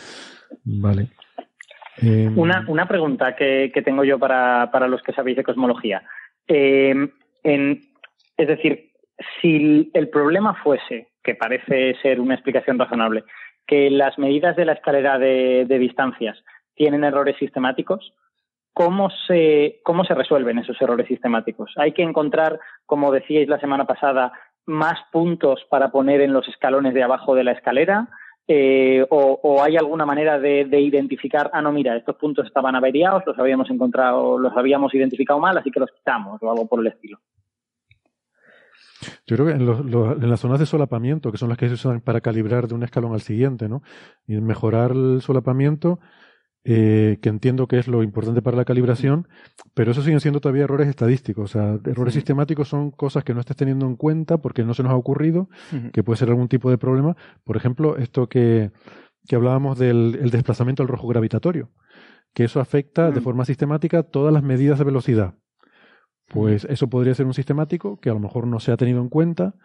Vale. 0.64 1.12
Em, 2.02 2.38
una, 2.38 2.66
una 2.68 2.88
pregunta 2.88 3.36
que, 3.36 3.72
que 3.74 3.82
tengo 3.82 4.04
yo 4.04 4.20
para, 4.20 4.70
para 4.72 4.88
los 4.88 5.02
que 5.02 5.14
sabéis 5.14 5.38
de 5.38 5.44
cosmología. 5.44 6.04
Em, 6.48 7.10
es 7.44 8.48
decir, 8.48 8.92
si 9.42 9.92
el 9.94 10.10
problema 10.10 10.56
fuese, 10.64 11.10
que 11.24 11.36
parece 11.36 11.96
ser 12.02 12.20
una 12.20 12.36
explicación 12.36 12.80
razonable, 12.80 13.24
que 13.68 13.90
las 13.90 14.18
medidas 14.18 14.56
de 14.56 14.66
la 14.66 14.74
escalera 14.74 15.20
de, 15.20 15.66
de 15.68 15.80
distancias 15.80 16.44
tienen 16.76 17.04
errores 17.04 17.36
sistemáticos, 17.38 18.14
¿cómo 18.74 19.10
se, 19.28 19.82
¿cómo 19.84 20.06
se 20.06 20.16
resuelven 20.16 20.60
esos 20.60 20.82
errores 20.82 21.08
sistemáticos? 21.08 21.74
Hay 21.78 21.92
que 21.92 22.02
encontrar, 22.02 22.60
como 22.86 23.12
decíais 23.12 23.50
la 23.50 23.60
semana 23.60 23.86
pasada, 23.86 24.32
más 24.66 25.00
puntos 25.12 25.66
para 25.70 25.92
poner 25.92 26.22
en 26.22 26.32
los 26.32 26.48
escalones 26.48 26.94
de 26.94 27.04
abajo 27.04 27.36
de 27.36 27.44
la 27.44 27.52
escalera. 27.52 28.08
Eh, 28.52 29.06
o, 29.12 29.40
o, 29.44 29.62
hay 29.62 29.78
alguna 29.78 30.08
manera 30.08 30.40
de, 30.40 30.66
de, 30.66 30.82
identificar, 30.82 31.52
ah, 31.54 31.62
no, 31.62 31.72
mira, 31.72 31.96
estos 31.96 32.16
puntos 32.16 32.48
estaban 32.48 32.76
averiados, 32.76 33.22
los 33.28 33.38
habíamos 33.38 33.70
encontrado, 33.70 34.40
los 34.40 34.58
habíamos 34.58 34.92
identificado 34.96 35.40
mal, 35.40 35.56
así 35.56 35.70
que 35.70 35.80
los 35.80 35.92
quitamos, 35.92 36.42
o 36.42 36.50
algo 36.50 36.68
por 36.68 36.80
el 36.80 36.88
estilo. 36.88 37.20
Yo 39.28 39.36
creo 39.36 39.46
que 39.46 39.54
en, 39.54 39.68
los, 39.68 39.86
los, 39.86 40.18
en, 40.20 40.28
las 40.28 40.40
zonas 40.40 40.58
de 40.58 40.66
solapamiento, 40.66 41.32
que 41.32 41.38
son 41.38 41.50
las 41.50 41.60
que 41.60 41.68
se 41.68 41.76
usan 41.76 42.02
para 42.02 42.22
calibrar 42.22 42.68
de 42.68 42.74
un 42.74 42.82
escalón 42.82 43.14
al 43.14 43.22
siguiente, 43.22 43.70
¿no? 43.70 43.84
Y 44.26 44.42
mejorar 44.42 44.94
el 44.94 45.22
solapamiento, 45.22 46.00
eh, 46.64 47.18
que 47.22 47.30
entiendo 47.30 47.68
que 47.68 47.80
es 47.80 47.88
lo 47.88 48.04
importante 48.04 48.42
para 48.42 48.58
la 48.58 48.66
calibración, 48.66 49.28
pero 49.74 49.92
eso 49.92 50.02
siguen 50.02 50.20
siendo 50.20 50.42
todavía 50.42 50.64
errores 50.64 50.88
estadísticos. 50.88 51.44
O 51.44 51.54
sea, 51.54 51.80
errores 51.86 52.14
sí. 52.14 52.20
sistemáticos 52.20 52.68
son 52.68 52.92
cosas 52.92 53.24
que 53.24 53.34
no 53.34 53.40
estés 53.40 53.56
teniendo 53.56 53.86
en 53.86 53.96
cuenta 53.96 54.38
porque 54.38 54.64
no 54.64 54.74
se 54.74 54.84
nos 54.84 54.92
ha 54.92 54.96
ocurrido, 54.96 55.50
uh 55.72 55.76
-huh. 55.76 55.92
que 55.92 56.04
puede 56.04 56.18
ser 56.18 56.30
algún 56.30 56.48
tipo 56.50 56.70
de 56.70 56.78
problema. 56.78 57.16
Por 57.44 57.58
ejemplo, 57.58 57.98
esto 57.98 58.28
que, 58.28 58.72
que 59.28 59.36
hablábamos 59.36 59.80
del 59.80 60.20
el 60.22 60.30
desplazamiento 60.32 60.84
al 60.84 60.90
rojo 60.90 61.08
gravitatorio, 61.08 61.70
que 62.34 62.44
eso 62.44 62.60
afecta 62.60 63.08
uh 63.08 63.12
-huh. 63.12 63.14
de 63.14 63.22
forma 63.22 63.46
sistemática 63.46 64.04
todas 64.04 64.34
las 64.34 64.44
medidas 64.44 64.80
de 64.80 64.86
velocidad 64.86 65.36
pues 66.30 66.64
eso 66.66 66.88
podría 66.88 67.16
ser 67.16 67.26
un 67.26 67.34
sistemático 67.34 67.98
que 67.98 68.10
a 68.10 68.14
lo 68.14 68.20
mejor 68.20 68.48
no 68.48 68.60
se 68.60 68.72
ha 68.72 68.78
tenido 68.78 69.02
en 69.02 69.10
cuenta 69.10 69.56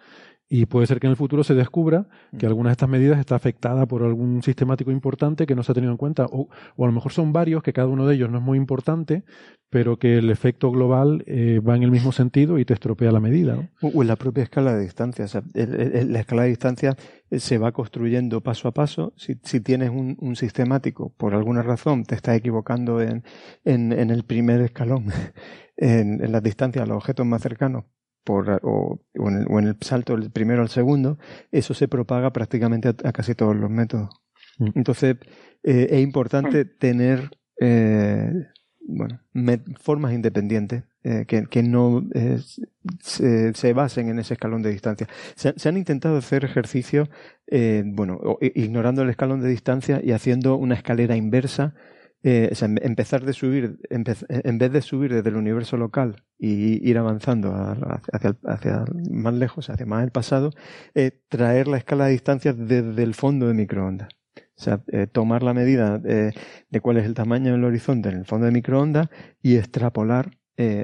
y 0.49 0.67
puede 0.67 0.87
ser 0.87 1.01
que 1.01 1.07
en 1.07 1.13
el 1.13 1.17
futuro 1.17 1.43
se 1.43 1.55
descubra 1.55 2.07
que 2.39 2.47
alguna 2.47 2.69
de 2.69 2.73
estas 2.73 2.89
medidas 2.89 3.19
está 3.19 3.35
afectada 3.35 3.87
por 3.87 4.03
algún 4.03 4.43
sistemático 4.43 4.91
importante 4.91 5.47
que 5.47 5.55
no 5.55 5.63
se 5.63 5.73
ha 5.73 5.75
tenido 5.75 5.93
en 5.93 5.97
cuenta 5.97 6.27
o, 6.27 6.49
o 6.77 6.85
a 6.85 6.87
lo 6.87 6.93
mejor 6.93 7.13
son 7.13 7.33
varios 7.33 7.63
que 7.63 7.73
cada 7.73 7.89
uno 7.89 8.07
de 8.07 8.15
ellos 8.15 8.31
no 8.31 8.39
es 8.39 8.45
muy 8.45 8.59
importante 8.59 9.25
pero 9.75 9.99
que 9.99 10.19
el 10.19 10.31
efecto 10.31 10.71
global 10.71 11.25
eh, 11.27 11.59
va 11.59 11.75
en 11.75 11.83
el 11.83 11.91
mismo 11.91 12.13
sentido 12.13 12.61
y 12.61 12.65
te 12.65 12.75
estropea 12.75 13.11
la 13.11 13.19
medida. 13.19 13.57
¿no? 13.57 13.69
O 13.93 14.03
en 14.03 14.07
la 14.07 14.15
propia 14.15 14.45
escala 14.45 14.73
de 14.73 14.85
distancia. 14.85 15.25
O 15.25 15.29
sea, 15.29 15.43
el, 15.53 15.75
el, 15.75 16.13
la 16.13 16.21
escala 16.21 16.43
de 16.43 16.51
distancia 16.51 16.97
eh, 17.29 17.41
se 17.41 17.59
va 17.59 17.73
construyendo 17.73 18.41
paso 18.41 18.69
a 18.69 18.71
paso. 18.71 19.13
Si, 19.17 19.35
si 19.43 19.61
tienes 19.61 19.91
un, 19.91 20.17
un, 20.21 20.37
sistemático, 20.37 21.13
por 21.17 21.35
alguna 21.35 21.63
razón, 21.63 22.05
te 22.05 22.15
estás 22.15 22.37
equivocando 22.37 23.03
en, 23.03 23.25
en, 23.65 23.93
en 23.93 24.11
el 24.11 24.23
primer 24.23 24.61
escalón, 24.61 25.07
en, 25.77 26.23
en 26.23 26.31
las 26.31 26.45
distancias 26.45 26.85
a 26.85 26.87
los 26.87 26.99
objetos 26.99 27.27
más 27.27 27.43
cercanos, 27.43 27.83
por, 28.25 28.51
o, 28.63 29.01
o, 29.19 29.29
en 29.29 29.37
el, 29.37 29.47
o, 29.49 29.59
en 29.59 29.69
el, 29.69 29.77
salto 29.81 30.17
del 30.17 30.31
primero 30.31 30.63
al 30.63 30.69
segundo, 30.69 31.19
eso 31.53 31.75
se 31.75 31.89
propaga 31.89 32.33
prácticamente 32.33 32.89
a, 32.89 32.95
a 33.05 33.13
casi 33.13 33.35
todos 33.35 33.55
los 33.55 33.71
métodos. 33.71 34.09
Mm. 34.59 34.69
Entonces, 34.75 35.17
eh, 35.63 35.89
es 35.91 36.01
importante 36.03 36.65
mm. 36.65 36.69
tener 36.79 37.31
eh, 37.61 38.33
bueno, 38.87 39.21
formas 39.81 40.13
independientes 40.13 40.85
eh, 41.03 41.25
que, 41.27 41.45
que, 41.47 41.63
no 41.63 42.03
eh, 42.15 42.39
se, 43.01 43.53
se, 43.55 43.73
basen 43.73 44.09
en 44.09 44.19
ese 44.19 44.35
escalón 44.35 44.63
de 44.63 44.71
distancia. 44.71 45.09
Se, 45.35 45.53
se 45.57 45.69
han 45.69 45.77
intentado 45.77 46.17
hacer 46.17 46.45
ejercicios, 46.45 47.09
eh, 47.47 47.83
bueno, 47.85 48.39
ignorando 48.41 49.03
el 49.03 49.11
escalón 49.11 49.41
de 49.41 49.49
distancia 49.49 50.01
y 50.03 50.13
haciendo 50.13 50.57
una 50.57 50.75
escalera 50.75 51.17
inversa. 51.17 51.75
Eh, 52.27 52.55
empezar 52.81 53.23
de 53.23 53.35
subir, 53.35 53.79
en 53.91 54.59
vez 54.59 54.73
de 54.73 54.81
subir 54.81 55.13
desde 55.13 55.29
el 55.29 55.37
universo 55.37 55.77
local 55.77 56.25
y 56.39 56.89
ir 56.89 56.97
avanzando 56.97 57.55
hacia, 57.55 58.85
más 59.11 59.35
lejos, 59.35 59.69
hacia 59.69 59.85
más 59.85 60.03
el 60.05 60.11
pasado, 60.11 60.51
eh, 60.95 61.21
traer 61.29 61.69
la 61.69 61.77
escala 61.77 62.07
de 62.07 62.13
distancia 62.13 62.55
desde 62.55 63.03
el 63.03 63.13
fondo 63.13 63.47
de 63.47 63.53
microondas. 63.53 64.09
O 64.37 64.63
sea, 64.63 64.83
eh, 64.91 65.07
tomar 65.07 65.43
la 65.43 65.53
medida 65.53 65.99
de, 65.99 66.33
cuál 66.81 66.97
es 66.97 67.05
el 67.05 67.13
tamaño 67.13 67.53
del 67.53 67.65
horizonte 67.65 68.09
en 68.09 68.17
el 68.17 68.25
fondo 68.25 68.47
de 68.47 68.53
microondas 68.53 69.09
y 69.43 69.57
extrapolar 69.57 70.39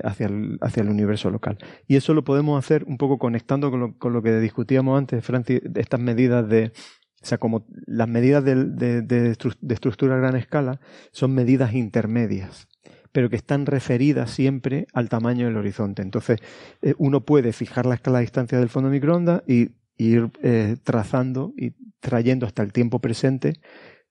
hacia, 0.05 0.27
el, 0.27 0.59
hacia 0.61 0.83
el 0.83 0.91
universo 0.91 1.31
local. 1.31 1.57
Y 1.87 1.97
eso 1.97 2.13
lo 2.13 2.23
podemos 2.23 2.63
hacer 2.63 2.85
un 2.85 2.99
poco 2.99 3.19
conectando 3.19 3.71
con 3.71 4.13
lo, 4.13 4.23
que 4.23 4.41
discutíamos 4.41 4.99
antes, 4.99 5.25
Francis, 5.25 5.63
estas 5.75 6.01
medidas 6.01 6.47
de, 6.49 6.73
o 7.23 7.27
sea, 7.27 7.39
como 7.39 7.67
las 7.87 8.09
medidas 8.09 8.45
de, 8.45 8.55
de, 9.03 9.31
estructura 9.69 10.15
a 10.15 10.19
gran 10.19 10.37
escala 10.37 10.81
son 11.13 11.35
medidas 11.35 11.75
intermedias 11.75 12.67
pero 13.13 13.29
que 13.29 13.35
están 13.35 13.67
referidas 13.67 14.31
siempre 14.31 14.87
al 14.93 15.09
tamaño 15.09 15.47
del 15.47 15.57
horizonte. 15.57 16.01
Entonces, 16.01 16.39
eh, 16.81 16.95
uno 16.97 17.23
puede 17.25 17.53
fijar 17.53 17.85
la 17.85 17.97
escala 17.97 18.19
de 18.19 18.23
distancia 18.23 18.59
del 18.59 18.69
fondo 18.69 18.89
de 18.89 18.95
microondas 18.95 19.43
y 19.49 19.71
ir 19.97 20.31
eh, 20.43 20.77
trazando 20.83 21.53
y 21.57 21.73
trayendo 21.99 22.47
hasta 22.47 22.63
el 22.63 22.73
tiempo 22.73 23.01
presente 23.01 23.55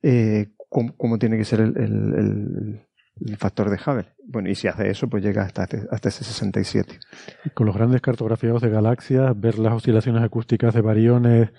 eh, 0.04 0.50
cómo, 0.70 1.18
tiene 1.18 1.38
que 1.38 1.46
ser 1.46 1.62
el, 1.62 1.78
el, 1.78 3.38
factor 3.38 3.70
de 3.70 3.78
Hubble. 3.78 4.08
Bueno, 4.26 4.50
y 4.50 4.56
si 4.56 4.68
hace 4.68 4.90
eso, 4.90 5.10
pues 5.10 5.24
llega 5.24 5.44
hasta, 5.44 5.64
hasta 5.64 6.10
ese 6.10 6.24
67. 6.24 7.00
Con 7.54 7.66
los 7.66 7.76
grandes 7.76 8.02
cartografiados 8.02 8.62
de 8.62 8.70
galaxias, 8.70 9.38
ver 9.40 9.60
las 9.60 9.74
oscilaciones 9.74 10.24
acústicas 10.24 10.74
de 10.74 10.82
variones, 10.82 11.50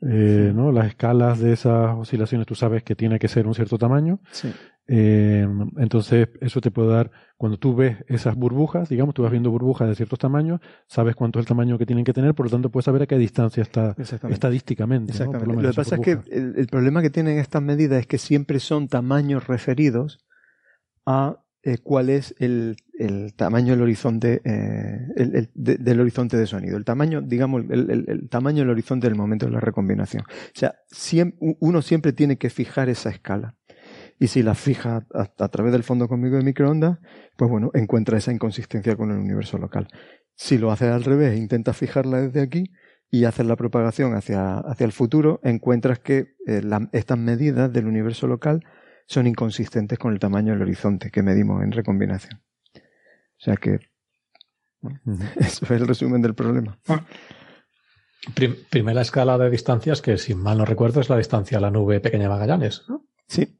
eh, 0.00 0.52
¿no? 0.54 0.70
las 0.70 0.86
escalas 0.86 1.40
de 1.40 1.52
esas 1.52 1.96
oscilaciones, 1.96 2.46
tú 2.46 2.54
sabes 2.54 2.82
que 2.82 2.94
tiene 2.94 3.18
que 3.18 3.28
ser 3.28 3.46
un 3.46 3.54
cierto 3.54 3.78
tamaño. 3.78 4.20
Sí. 4.30 4.52
Eh, 4.90 5.46
entonces, 5.76 6.28
eso 6.40 6.60
te 6.62 6.70
puede 6.70 6.88
dar, 6.88 7.10
cuando 7.36 7.58
tú 7.58 7.74
ves 7.76 7.98
esas 8.06 8.34
burbujas, 8.36 8.88
digamos, 8.88 9.14
tú 9.14 9.22
vas 9.22 9.30
viendo 9.30 9.50
burbujas 9.50 9.86
de 9.88 9.94
ciertos 9.94 10.18
tamaños, 10.18 10.60
sabes 10.86 11.14
cuánto 11.14 11.38
es 11.38 11.42
el 11.44 11.48
tamaño 11.48 11.76
que 11.76 11.84
tienen 11.84 12.04
que 12.04 12.14
tener, 12.14 12.34
por 12.34 12.46
lo 12.46 12.50
tanto 12.50 12.70
puedes 12.70 12.86
saber 12.86 13.02
a 13.02 13.06
qué 13.06 13.18
distancia 13.18 13.62
está 13.62 13.94
estadísticamente. 14.30 15.12
Exactamente. 15.12 15.62
Lo, 15.62 15.70
que 15.70 15.74
pasa 15.74 15.96
es 15.96 16.00
que 16.00 16.18
el, 16.30 16.66
problema 16.68 17.02
que 17.02 17.10
tienen 17.10 17.38
estas 17.38 17.62
medidas 17.62 18.00
es 18.00 18.06
que 18.06 18.18
siempre 18.18 18.60
son 18.60 18.88
tamaños 18.88 19.46
referidos 19.46 20.24
a 21.04 21.42
eh, 21.62 21.78
cuál 21.82 22.08
es 22.08 22.34
el, 22.38 22.76
tamaño 23.36 23.74
del 23.74 23.82
horizonte 23.82 24.40
eh, 24.44 25.48
del 25.54 26.00
horizonte 26.00 26.36
de 26.36 26.46
sonido. 26.46 26.76
El 26.76 26.84
tamaño, 26.84 27.22
digamos, 27.22 27.64
el, 27.70 28.28
tamaño 28.28 28.60
del 28.60 28.70
horizonte 28.70 29.06
del 29.06 29.16
momento 29.16 29.46
de 29.46 29.52
la 29.52 29.60
recombinación. 29.60 30.22
O 30.22 30.58
sea, 30.58 30.74
uno 31.38 31.82
siempre 31.82 32.12
tiene 32.12 32.38
que 32.38 32.50
fijar 32.50 32.88
esa 32.88 33.10
escala 33.10 33.56
y 34.18 34.26
si 34.28 34.42
la 34.42 34.54
fija 34.54 35.06
a, 35.14 35.48
través 35.48 35.72
del 35.72 35.84
fondo 35.84 36.08
conmigo 36.08 36.36
de 36.36 36.42
microondas, 36.42 36.98
pues 37.36 37.50
bueno, 37.50 37.70
encuentra 37.74 38.18
esa 38.18 38.32
inconsistencia 38.32 38.96
con 38.96 39.10
el 39.10 39.18
universo 39.18 39.58
local. 39.58 39.88
Si 40.34 40.58
lo 40.58 40.72
haces 40.72 40.90
al 40.90 41.04
revés, 41.04 41.38
intenta 41.38 41.72
fijarla 41.72 42.22
desde 42.22 42.40
aquí 42.40 42.72
y 43.10 43.24
haces 43.24 43.46
la 43.46 43.56
propagación 43.56 44.14
hacia, 44.14 44.58
hacia 44.58 44.84
el 44.84 44.92
futuro, 44.92 45.40
encuentras 45.44 46.00
que 46.00 46.34
eh, 46.46 46.62
estas 46.92 47.18
medidas 47.18 47.72
del 47.72 47.86
universo 47.86 48.26
local 48.26 48.64
son 49.06 49.26
inconsistentes 49.26 49.98
con 49.98 50.12
el 50.12 50.18
tamaño 50.18 50.52
del 50.52 50.62
horizonte 50.62 51.10
que 51.10 51.22
medimos 51.22 51.62
en 51.62 51.72
recombinación. 51.72 52.42
O 53.38 53.40
sea 53.40 53.56
que 53.56 53.78
eso 55.36 55.64
es 55.64 55.70
el 55.70 55.86
resumen 55.86 56.22
del 56.22 56.34
problema. 56.34 56.78
Ah. 56.88 57.04
primera 58.70 59.02
escala 59.02 59.38
de 59.38 59.50
distancias 59.50 60.02
que, 60.02 60.18
si 60.18 60.34
mal 60.34 60.58
no 60.58 60.64
recuerdo, 60.64 61.00
es 61.00 61.08
la 61.08 61.16
distancia 61.16 61.58
a 61.58 61.60
la 61.60 61.70
nube 61.70 62.00
pequeña 62.00 62.28
Magallanes. 62.28 62.84
¿no? 62.88 63.06
Sí. 63.26 63.56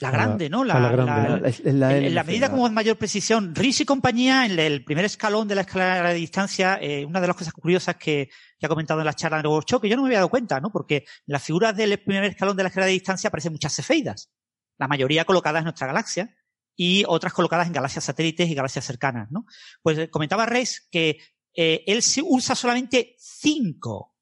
La 0.00 0.12
grande, 0.12 0.48
¿no? 0.48 0.62
La, 0.62 0.78
la, 0.78 2.22
medida 2.22 2.50
como 2.50 2.68
de 2.68 2.74
mayor 2.74 2.96
precisión. 2.96 3.52
RIS 3.52 3.80
y 3.80 3.84
compañía, 3.84 4.46
en 4.46 4.56
el 4.56 4.84
primer 4.84 5.04
escalón 5.04 5.48
de 5.48 5.56
la 5.56 5.62
escala 5.62 6.10
de 6.10 6.14
distancia, 6.14 6.78
eh, 6.80 7.04
una 7.04 7.20
de 7.20 7.26
las 7.26 7.34
cosas 7.34 7.52
curiosas 7.52 7.96
que, 7.96 8.30
ha 8.62 8.68
comentado 8.68 9.00
en 9.00 9.06
la 9.06 9.14
charla 9.14 9.42
de 9.42 9.48
Workshop, 9.48 9.82
que 9.82 9.88
yo 9.88 9.96
no 9.96 10.02
me 10.02 10.08
había 10.08 10.18
dado 10.18 10.28
cuenta, 10.28 10.60
¿no? 10.60 10.70
Porque 10.70 10.98
en 10.98 11.04
las 11.32 11.42
figuras 11.42 11.76
del 11.76 11.98
primer 11.98 12.22
escalón 12.24 12.56
de 12.56 12.62
la 12.62 12.68
escala 12.68 12.86
de 12.86 12.92
distancia 12.92 13.26
aparecen 13.26 13.50
muchas 13.50 13.74
cefeidas. 13.74 14.30
La 14.78 14.86
mayoría 14.86 15.24
colocadas 15.24 15.62
en 15.62 15.64
nuestra 15.64 15.88
galaxia 15.88 16.32
y 16.78 17.04
otras 17.06 17.34
colocadas 17.34 17.66
en 17.66 17.74
galaxias 17.74 18.04
satélites 18.04 18.48
y 18.48 18.54
galaxias 18.54 18.86
cercanas, 18.86 19.30
¿no? 19.30 19.44
Pues 19.82 19.98
eh, 19.98 20.08
comentaba 20.08 20.46
Reis 20.46 20.88
que 20.90 21.18
eh, 21.52 21.84
él 21.86 22.00
usa 22.24 22.54
solamente 22.54 23.16
cinco 23.18 24.16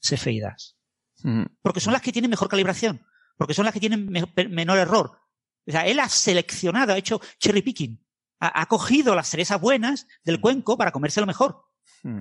cefeidas. 0.00 0.76
Mm. 1.24 1.46
Porque 1.60 1.80
son 1.80 1.92
las 1.92 2.02
que 2.02 2.12
tienen 2.12 2.30
mejor 2.30 2.48
calibración 2.48 3.04
porque 3.42 3.54
son 3.54 3.64
las 3.64 3.74
que 3.74 3.80
tienen 3.80 4.08
menor 4.50 4.78
error. 4.78 5.18
O 5.66 5.70
sea, 5.70 5.84
él 5.86 5.98
ha 5.98 6.08
seleccionado, 6.08 6.92
ha 6.92 6.98
hecho 6.98 7.20
cherry 7.38 7.62
picking. 7.62 8.00
Ha, 8.38 8.66
cogido 8.66 9.14
las 9.14 9.28
cerezas 9.28 9.60
buenas 9.60 10.06
del 10.24 10.40
cuenco 10.40 10.76
para 10.78 10.90
comerse 10.90 11.20
lo 11.20 11.26
mejor. 11.26 11.64
Hmm. 12.02 12.20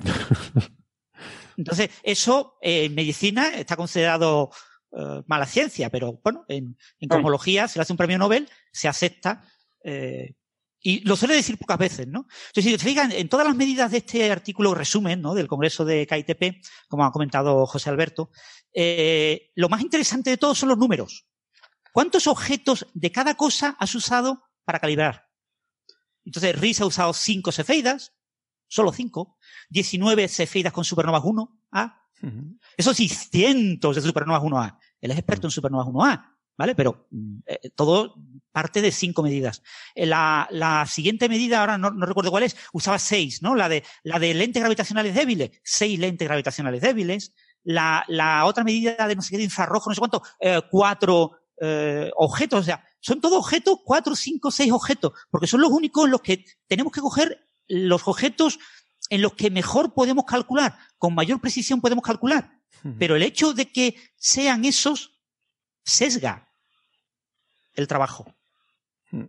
Entonces, 1.57 1.89
eso 2.01 2.57
eh, 2.61 2.85
en 2.85 2.95
medicina 2.95 3.49
está 3.49 3.76
considerado 3.76 4.51
eh, 4.97 5.22
mala 5.27 5.45
ciencia, 5.45 5.91
pero 5.91 6.19
bueno, 6.23 6.45
en, 6.47 6.76
en 6.99 7.09
cosmología 7.09 7.68
se 7.68 7.77
le 7.77 7.84
hace 7.84 7.93
un 7.93 7.97
premio 7.97 8.18
Nobel, 8.18 8.49
se 8.72 8.88
acepta. 8.88 9.43
Eh, 9.84 10.36
y 10.84 11.02
lo 11.02 11.16
suele 11.16 11.36
decir 11.36 11.58
pocas 11.58 11.78
veces, 11.78 12.08
¿no? 12.08 12.28
Entonces, 12.48 12.64
si 12.64 12.72
te 12.72 12.84
fijan, 12.84 13.12
en 13.12 13.30
todas 13.30 13.45
las 13.45 13.56
medidas 13.56 13.91
de 13.91 13.99
este 13.99 14.32
artículo 14.32 14.74
resumen, 14.74 15.22
¿no? 15.22 15.36
Del 15.36 15.48
Congreso 15.48 15.86
de 15.86 16.08
KITP, 16.08 16.64
como 16.88 17.06
ha 17.06 17.12
comentado 17.12 17.68
José 17.68 17.90
Alberto, 17.91 18.32
lo 19.56 19.70
más 19.70 19.82
interesante 19.82 20.32
de 20.32 20.38
todo 20.38 20.56
son 20.56 20.70
los 20.70 20.80
números. 20.80 21.28
¿Cuántos 21.91 22.26
objetos 22.28 22.88
de 22.94 23.12
cada 23.12 23.36
cosa 23.36 23.76
has 23.80 23.94
usado 23.94 24.44
para 24.66 24.80
calibrar? 24.80 25.28
Entonces, 26.26 26.60
RIS 26.60 26.82
ha 26.82 26.86
usado 26.86 27.14
5 27.14 27.52
cefeidas, 27.52 28.14
solo 28.68 28.94
5, 28.94 29.38
19 29.70 30.28
cefeidas 30.28 30.74
con 30.74 30.86
supernovas 30.86 31.24
1A. 31.24 31.98
Eso 32.78 32.94
sí, 32.94 33.10
cientos 33.10 33.95
de 33.95 34.02
supernovas 34.02 34.41
1A. 34.41 34.78
Él 35.02 35.12
es 35.12 35.18
experto 35.18 35.48
en 35.48 35.52
supernovas 35.52 35.88
1A, 35.88 36.38
¿vale? 36.58 36.76
Pero 36.76 37.08
mm, 37.10 37.40
eh, 37.45 37.70
todo 37.76 38.16
parte 38.52 38.82
de 38.82 38.91
5 38.91 39.23
medidas. 39.23 39.64
Eh, 39.95 40.06
la, 40.06 40.48
la, 40.52 40.86
siguiente 40.86 41.30
medida, 41.30 41.60
ahora 41.60 41.78
no, 41.78 41.91
no, 41.91 42.06
recuerdo 42.06 42.32
cuál 42.32 42.44
es, 42.44 42.56
usaba 42.73 42.99
6, 42.99 43.41
¿no? 43.41 43.56
La 43.56 43.69
de, 43.69 43.84
la 44.03 44.19
de 44.19 44.34
lentes 44.34 44.61
gravitacionales 44.61 45.15
débiles, 45.15 45.52
6 45.64 45.99
lentes 45.99 46.28
gravitacionales 46.28 46.82
débiles. 46.82 47.34
La, 47.64 48.03
la 48.07 48.45
otra 48.45 48.64
medida 48.64 49.07
de 49.07 49.15
no 49.15 49.22
sé 49.22 49.32
qué, 49.32 49.38
de 49.38 49.44
infrarrojo, 49.44 49.90
no 49.90 49.95
sé 49.95 49.99
cuánto, 49.99 50.23
4 50.72 51.32
eh, 51.34 51.41
eh, 51.64 52.11
objetos, 52.15 52.61
o 52.61 52.64
sea, 52.64 52.84
son 52.99 53.22
todos 53.22 53.38
objetos, 53.38 53.78
cuatro, 53.86 54.15
cinco, 54.15 54.49
seis 54.49 54.72
objetos, 54.72 55.14
porque 55.30 55.45
son 55.45 55.61
los 55.61 55.69
únicos 55.69 56.06
en 56.06 56.11
los 56.11 56.22
que 56.22 56.44
tenemos 56.68 56.91
que 56.91 57.02
coger 57.02 57.48
los 57.68 58.07
objetos 58.07 58.57
en 59.11 59.22
los 59.22 59.34
que 59.34 59.52
mejor 59.52 59.94
podemos 59.94 60.26
calcular, 60.26 60.76
con 60.98 61.14
mayor 61.14 61.40
precisión 61.40 61.80
podemos 61.80 62.03
calcular. 62.03 62.60
Pero 62.98 63.15
el 63.15 63.22
hecho 63.22 63.53
de 63.53 63.72
que 63.72 63.95
sean 64.15 64.65
esos 64.65 65.22
sesga 65.84 66.49
el 67.76 67.88
trabajo. 67.88 68.34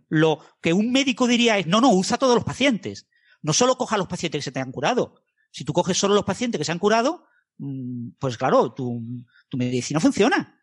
Lo 0.09 0.39
que 0.61 0.73
un 0.73 0.91
médico 0.91 1.27
diría 1.27 1.57
es, 1.57 1.67
no, 1.67 1.81
no, 1.81 1.91
usa 1.91 2.17
todos 2.17 2.35
los 2.35 2.43
pacientes. 2.43 3.07
No 3.41 3.53
solo 3.53 3.77
coja 3.77 3.95
a 3.95 3.97
los 3.97 4.07
pacientes 4.07 4.39
que 4.39 4.43
se 4.43 4.51
te 4.51 4.59
han 4.59 4.71
curado. 4.71 5.15
Si 5.51 5.65
tú 5.65 5.73
coges 5.73 5.97
solo 5.97 6.15
los 6.15 6.23
pacientes 6.23 6.57
que 6.57 6.65
se 6.65 6.71
han 6.71 6.79
curado, 6.79 7.25
mm, 7.57 8.11
pues 8.19 8.37
claro, 8.37 8.73
tu, 8.73 9.01
tu 9.49 9.57
medicina 9.57 9.99
funciona. 9.99 10.61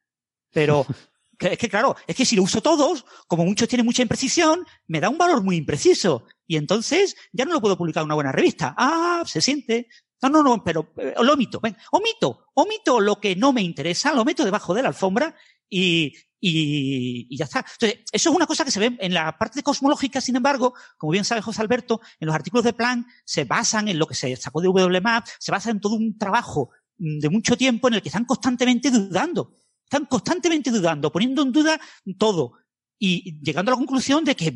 Pero 0.50 0.86
es 1.38 1.58
que 1.58 1.68
claro, 1.68 1.96
es 2.06 2.16
que 2.16 2.24
si 2.24 2.36
lo 2.36 2.42
uso 2.42 2.60
todos, 2.60 3.04
como 3.26 3.44
muchos 3.44 3.68
tienen 3.68 3.86
mucha 3.86 4.02
imprecisión, 4.02 4.64
me 4.86 5.00
da 5.00 5.08
un 5.08 5.18
valor 5.18 5.42
muy 5.42 5.56
impreciso. 5.56 6.24
Y 6.46 6.56
entonces 6.56 7.16
ya 7.32 7.44
no 7.44 7.52
lo 7.52 7.60
puedo 7.60 7.76
publicar 7.76 8.02
en 8.02 8.06
una 8.06 8.14
buena 8.14 8.32
revista. 8.32 8.74
Ah, 8.76 9.22
se 9.26 9.40
siente. 9.40 9.88
No, 10.22 10.28
no, 10.28 10.42
no, 10.42 10.62
pero 10.62 10.92
eh, 10.98 11.14
lo 11.22 11.32
omito. 11.32 11.60
Ven, 11.60 11.76
omito, 11.92 12.46
omito 12.54 13.00
lo 13.00 13.20
que 13.20 13.36
no 13.36 13.52
me 13.52 13.62
interesa, 13.62 14.12
lo 14.12 14.24
meto 14.24 14.44
debajo 14.44 14.74
de 14.74 14.82
la 14.82 14.88
alfombra 14.88 15.34
y, 15.70 16.12
y, 16.40 17.26
y, 17.30 17.36
ya 17.36 17.44
está. 17.46 17.60
Entonces, 17.60 18.00
eso 18.12 18.30
es 18.30 18.36
una 18.36 18.46
cosa 18.46 18.64
que 18.64 18.70
se 18.70 18.80
ve 18.80 18.96
en 19.00 19.14
la 19.14 19.38
parte 19.38 19.62
cosmológica, 19.62 20.20
sin 20.20 20.36
embargo, 20.36 20.74
como 20.98 21.12
bien 21.12 21.24
sabe 21.24 21.40
José 21.40 21.62
Alberto, 21.62 22.00
en 22.18 22.26
los 22.26 22.34
artículos 22.34 22.64
de 22.64 22.72
Planck 22.72 23.06
se 23.24 23.44
basan 23.44 23.88
en 23.88 23.98
lo 23.98 24.06
que 24.06 24.14
se 24.14 24.34
sacó 24.36 24.60
de 24.60 24.68
WMAP, 24.68 25.26
se 25.38 25.52
basa 25.52 25.70
en 25.70 25.80
todo 25.80 25.94
un 25.94 26.18
trabajo 26.18 26.70
de 26.98 27.30
mucho 27.30 27.56
tiempo 27.56 27.88
en 27.88 27.94
el 27.94 28.02
que 28.02 28.10
están 28.10 28.26
constantemente 28.26 28.90
dudando 28.90 29.54
están 29.90 30.06
constantemente 30.06 30.70
dudando, 30.70 31.10
poniendo 31.10 31.42
en 31.42 31.50
duda 31.50 31.80
todo. 32.16 32.52
Y 32.96 33.40
llegando 33.40 33.72
a 33.72 33.74
la 33.74 33.78
conclusión 33.78 34.24
de 34.24 34.36
que 34.36 34.52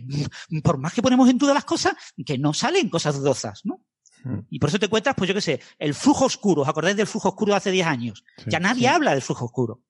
mm, 0.50 0.60
por 0.60 0.78
más 0.78 0.92
que 0.92 1.02
ponemos 1.02 1.28
en 1.28 1.38
duda 1.38 1.54
las 1.54 1.64
cosas, 1.64 1.94
que 2.24 2.38
no 2.38 2.54
salen 2.54 2.88
cosas 2.88 3.16
dudosas, 3.18 3.62
¿no? 3.64 3.80
Hmm. 4.22 4.40
Y 4.48 4.58
por 4.60 4.68
eso 4.68 4.78
te 4.78 4.86
encuentras, 4.86 5.16
pues 5.16 5.28
yo 5.28 5.34
qué 5.34 5.40
sé, 5.40 5.60
el 5.78 5.94
flujo 5.94 6.26
oscuro. 6.26 6.62
¿Os 6.62 6.68
acordáis 6.68 6.96
del 6.96 7.06
flujo 7.08 7.30
oscuro 7.30 7.52
de 7.52 7.56
hace 7.56 7.70
10 7.72 7.86
años? 7.86 8.24
ya 8.46 8.60
nadie 8.60 8.86
habla 8.86 9.10
del 9.12 9.22
flujo 9.22 9.46
oscuro. 9.46 9.82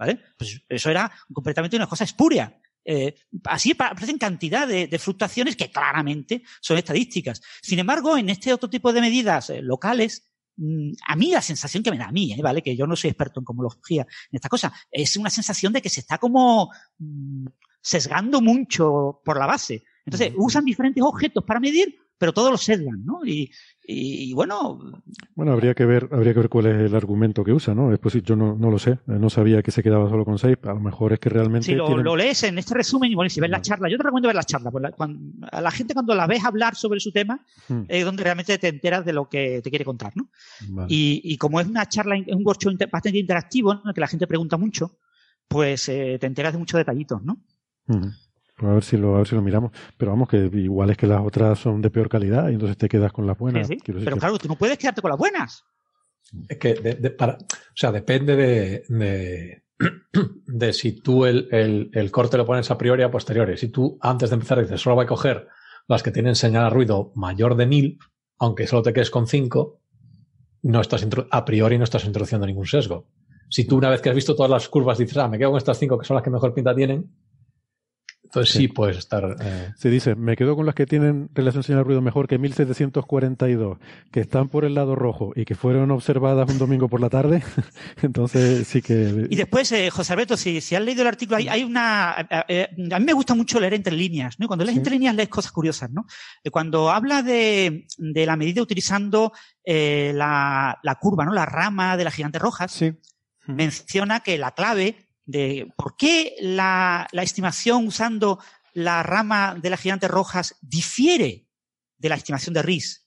¿Vale? 0.00 0.18
Pues 0.36 0.62
eso 0.68 0.90
era 0.90 1.12
completamente 1.32 1.76
una 1.76 1.86
cosa 1.86 2.04
espuria. 2.04 2.58
Eh, 2.82 3.14
así 3.44 3.72
aparecen 3.72 4.16
cantidad 4.18 4.66
de, 4.66 4.98
fluctuaciones 4.98 5.54
que 5.54 5.70
claramente 5.70 6.42
son 6.60 6.78
estadísticas. 6.78 7.40
Sin 7.62 7.78
embargo, 7.78 8.16
en 8.16 8.30
este 8.30 8.52
otro 8.52 8.68
tipo 8.68 8.92
de 8.92 9.02
medidas 9.02 9.50
eh, 9.50 9.60
locales, 9.60 10.30
Mm, 10.60 10.92
a 11.08 11.16
mí 11.16 11.30
la 11.30 11.40
sensación 11.40 11.82
que 11.82 11.90
me 11.90 11.96
da 11.96 12.08
a 12.08 12.12
mí, 12.12 12.34
¿eh? 12.34 12.42
¿vale? 12.42 12.60
Que 12.62 12.76
yo 12.76 12.86
no 12.86 12.94
soy 12.94 13.08
experto 13.08 13.40
en 13.40 13.44
cosmología, 13.44 14.02
en 14.02 14.36
esta 14.36 14.50
cosa, 14.50 14.70
es 14.90 15.16
una 15.16 15.30
sensación 15.30 15.72
de 15.72 15.80
que 15.80 15.88
se 15.88 16.00
está 16.00 16.18
como 16.18 16.70
mm, 16.98 17.46
sesgando 17.80 18.42
mucho 18.42 19.22
por 19.24 19.38
la 19.38 19.46
base. 19.46 19.82
Entonces, 20.04 20.34
usan 20.36 20.66
diferentes 20.66 21.02
objetos 21.02 21.44
para 21.44 21.60
medir, 21.60 21.96
pero 22.20 22.34
todos 22.34 22.50
los 22.50 22.62
sesgan, 22.62 23.02
¿no? 23.02 23.24
Y, 23.24 23.50
y, 23.82 24.34
bueno. 24.34 24.78
Bueno, 25.34 25.52
habría 25.52 25.74
que 25.74 25.86
ver, 25.86 26.06
habría 26.12 26.34
que 26.34 26.40
ver 26.40 26.48
cuál 26.50 26.66
es 26.66 26.76
el 26.76 26.94
argumento 26.94 27.42
que 27.42 27.52
usa, 27.52 27.74
¿no? 27.74 27.88
Después 27.88 28.14
yo 28.22 28.36
no, 28.36 28.54
no 28.54 28.70
lo 28.70 28.78
sé, 28.78 28.98
no 29.06 29.30
sabía 29.30 29.62
que 29.62 29.70
se 29.70 29.82
quedaba 29.82 30.10
solo 30.10 30.26
con 30.26 30.38
seis, 30.38 30.58
a 30.64 30.74
lo 30.74 30.80
mejor 30.80 31.14
es 31.14 31.18
que 31.18 31.30
realmente. 31.30 31.64
Si 31.64 31.74
lo, 31.74 32.14
lees 32.16 32.42
en 32.42 32.58
este 32.58 32.74
resumen 32.74 33.10
y 33.10 33.14
bueno, 33.14 33.30
si 33.30 33.40
ves 33.40 33.48
la 33.48 33.62
charla, 33.62 33.88
yo 33.88 33.96
te 33.96 34.02
recomiendo 34.02 34.28
ver 34.28 34.36
la 34.36 34.44
charla, 34.44 34.70
pues 34.70 34.84
cuando, 34.94 35.48
a 35.50 35.62
la 35.62 35.70
gente 35.70 35.94
cuando 35.94 36.14
la 36.14 36.26
ves 36.26 36.44
hablar 36.44 36.74
sobre 36.74 37.00
su 37.00 37.10
tema, 37.10 37.42
hmm. 37.68 37.84
es 37.88 38.04
donde 38.04 38.22
realmente 38.22 38.58
te 38.58 38.68
enteras 38.68 39.02
de 39.06 39.14
lo 39.14 39.26
que 39.30 39.62
te 39.62 39.70
quiere 39.70 39.86
contar, 39.86 40.12
¿no? 40.14 40.28
Y, 40.88 41.22
y, 41.24 41.38
como 41.38 41.58
es 41.58 41.66
una 41.66 41.88
charla, 41.88 42.18
es 42.18 42.36
un 42.36 42.46
workshop 42.46 42.74
bastante 42.92 43.18
interactivo, 43.18 43.72
en 43.72 43.80
el 43.86 43.94
que 43.94 44.00
la 44.02 44.08
gente 44.08 44.26
pregunta 44.26 44.58
mucho, 44.58 44.98
pues 45.48 45.88
eh, 45.88 46.18
te 46.20 46.26
enteras 46.26 46.52
de 46.52 46.58
muchos 46.58 46.76
detallitos, 46.76 47.22
¿no? 47.24 47.42
Hmm. 47.86 48.10
Pues 48.60 48.70
a 48.70 48.74
ver 48.74 48.84
si 48.84 48.98
lo, 48.98 49.14
a 49.14 49.18
ver 49.18 49.26
si 49.26 49.34
lo 49.34 49.40
miramos. 49.40 49.72
Pero 49.96 50.10
vamos, 50.10 50.28
que 50.28 50.50
igual 50.52 50.90
es 50.90 50.98
que 50.98 51.06
las 51.06 51.24
otras 51.24 51.58
son 51.58 51.80
de 51.80 51.88
peor 51.88 52.10
calidad 52.10 52.50
y 52.50 52.54
entonces 52.54 52.76
te 52.76 52.90
quedas 52.90 53.10
con 53.10 53.26
las 53.26 53.38
buenas. 53.38 53.68
Pero 53.86 54.18
claro, 54.18 54.38
tú 54.38 54.48
no 54.48 54.56
puedes 54.56 54.76
quedarte 54.76 55.00
con 55.00 55.08
las 55.08 55.18
buenas. 55.18 55.64
Es 56.46 56.58
que, 56.58 56.74
para, 57.16 57.38
o 57.38 57.74
sea, 57.74 57.90
depende 57.90 58.36
de, 58.36 59.62
de, 60.46 60.72
si 60.74 61.00
tú 61.00 61.24
el, 61.24 61.48
el, 61.92 62.10
corte 62.10 62.36
lo 62.36 62.44
pones 62.44 62.70
a 62.70 62.76
priori 62.76 63.02
o 63.02 63.06
a 63.06 63.10
posteriori. 63.10 63.56
Si 63.56 63.68
tú 63.68 63.98
antes 64.02 64.28
de 64.28 64.34
empezar 64.34 64.60
dices, 64.60 64.78
solo 64.78 64.96
voy 64.96 65.04
a 65.06 65.08
coger 65.08 65.48
las 65.88 66.02
que 66.02 66.10
tienen 66.10 66.34
señal 66.34 66.66
a 66.66 66.70
ruido 66.70 67.12
mayor 67.14 67.56
de 67.56 67.64
1000, 67.64 67.98
aunque 68.40 68.66
solo 68.66 68.82
te 68.82 68.92
quedes 68.92 69.10
con 69.10 69.26
5, 69.26 69.80
no 70.62 70.80
estás 70.82 71.06
a 71.30 71.44
priori 71.46 71.78
no 71.78 71.84
estás 71.84 72.04
introduciendo 72.04 72.46
ningún 72.46 72.66
sesgo. 72.66 73.08
si 73.48 73.64
tú 73.64 73.78
una 73.78 73.88
vez 73.88 74.02
que 74.02 74.10
has 74.10 74.14
visto 74.14 74.36
todas 74.36 74.50
las 74.50 74.68
curvas 74.68 74.98
dices, 74.98 75.16
ah, 75.16 75.28
me 75.28 75.38
quedo 75.38 75.50
con 75.50 75.58
estas 75.58 75.78
cinco 75.78 75.98
que 75.98 76.04
son 76.04 76.14
las 76.16 76.22
que 76.22 76.28
mejor 76.28 76.52
pinta 76.52 76.74
tienen, 76.74 77.10
entonces 78.30 78.54
sí, 78.54 78.68
puedes 78.68 78.96
estar. 78.96 79.36
Eh... 79.40 79.72
Se 79.76 79.90
dice, 79.90 80.14
me 80.14 80.36
quedo 80.36 80.54
con 80.54 80.64
las 80.64 80.76
que 80.76 80.86
tienen 80.86 81.28
relación 81.34 81.64
señal-ruido 81.64 82.00
mejor 82.00 82.28
que 82.28 82.38
1742, 82.38 83.78
que 84.12 84.20
están 84.20 84.48
por 84.48 84.64
el 84.64 84.74
lado 84.74 84.94
rojo 84.94 85.32
y 85.34 85.44
que 85.44 85.56
fueron 85.56 85.90
observadas 85.90 86.48
un 86.48 86.56
domingo 86.56 86.88
por 86.88 87.00
la 87.00 87.10
tarde. 87.10 87.42
Entonces 88.02 88.68
sí 88.68 88.82
que. 88.82 89.26
Y 89.28 89.34
después, 89.34 89.72
eh, 89.72 89.90
José 89.90 90.12
Alberto, 90.12 90.36
si, 90.36 90.60
si, 90.60 90.76
has 90.76 90.82
leído 90.82 91.02
el 91.02 91.08
artículo, 91.08 91.38
hay, 91.38 91.48
hay 91.48 91.64
una. 91.64 92.44
Eh, 92.48 92.68
eh, 92.76 92.88
a 92.92 93.00
mí 93.00 93.04
me 93.04 93.12
gusta 93.14 93.34
mucho 93.34 93.58
leer 93.58 93.74
entre 93.74 93.96
líneas, 93.96 94.38
¿no? 94.38 94.46
cuando 94.46 94.64
lees 94.64 94.78
entre 94.78 94.92
líneas 94.92 95.16
lees 95.16 95.28
cosas 95.28 95.50
curiosas, 95.50 95.90
¿no? 95.90 96.06
Cuando 96.52 96.88
habla 96.88 97.24
de, 97.24 97.88
de 97.98 98.26
la 98.26 98.36
medida 98.36 98.62
utilizando 98.62 99.32
la, 99.66 100.78
la, 100.80 100.94
curva, 101.00 101.24
¿no? 101.24 101.32
La 101.32 101.46
rama 101.46 101.96
de 101.96 102.04
las 102.04 102.14
gigantes 102.14 102.40
rojas, 102.40 102.70
sí. 102.70 102.92
menciona 103.48 104.20
que 104.20 104.38
la 104.38 104.52
clave 104.52 105.09
de 105.30 105.72
por 105.76 105.96
qué 105.96 106.34
la, 106.40 107.08
estimación 107.12 107.86
usando 107.86 108.40
la 108.72 109.02
rama 109.04 109.56
de 109.60 109.70
las 109.70 109.80
gigantes 109.80 110.10
rojas 110.10 110.56
difiere 110.60 111.46
de 111.98 112.08
la 112.08 112.16
estimación 112.16 112.52
de 112.52 112.62
RIS. 112.62 113.06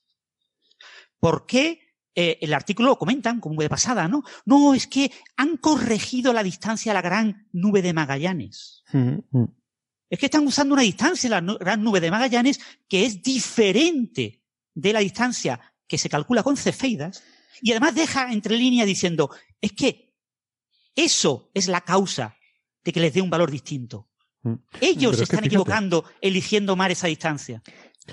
¿Por 1.19 1.45
qué 1.45 1.81
eh, 2.15 2.37
el 2.41 2.53
artículo 2.53 2.89
lo 2.89 2.97
comentan 2.97 3.41
como 3.41 3.61
de 3.61 3.69
pasada, 3.69 4.07
¿no? 4.07 4.23
No, 4.45 4.73
es 4.73 4.87
que 4.87 5.11
han 5.35 5.57
corregido 5.57 6.31
la 6.31 6.43
distancia 6.43 6.91
a 6.91 6.95
la 6.95 7.01
gran 7.01 7.49
nube 7.51 7.81
de 7.81 7.93
Magallanes. 7.93 8.83
Es 10.09 10.19
que 10.19 10.27
están 10.27 10.47
usando 10.47 10.73
una 10.73 10.83
distancia 10.83 11.27
a 11.27 11.41
la 11.41 11.55
gran 11.55 11.83
nube 11.83 11.99
de 11.99 12.11
Magallanes 12.11 12.59
que 12.87 13.05
es 13.05 13.21
diferente 13.21 14.41
de 14.73 14.93
la 14.93 14.99
distancia 14.99 15.59
que 15.87 15.97
se 15.97 16.09
calcula 16.09 16.43
con 16.43 16.55
cefeidas 16.55 17.21
y 17.61 17.71
además 17.71 17.95
deja 17.95 18.31
entre 18.31 18.55
líneas 18.55 18.87
diciendo, 18.87 19.29
es 19.59 19.73
que 19.73 20.12
eso 20.95 21.49
es 21.53 21.67
la 21.67 21.81
causa 21.81 22.37
de 22.83 22.91
que 22.91 22.99
les 22.99 23.13
dé 23.13 23.21
un 23.21 23.29
valor 23.29 23.49
distinto. 23.49 24.09
Mm. 24.43 24.53
Ellos 24.81 25.17
se 25.17 25.23
están 25.23 25.45
equivocando 25.45 26.05
eligiendo 26.21 26.75
mal 26.75 26.91
esa 26.91 27.07
distancia. 27.07 27.61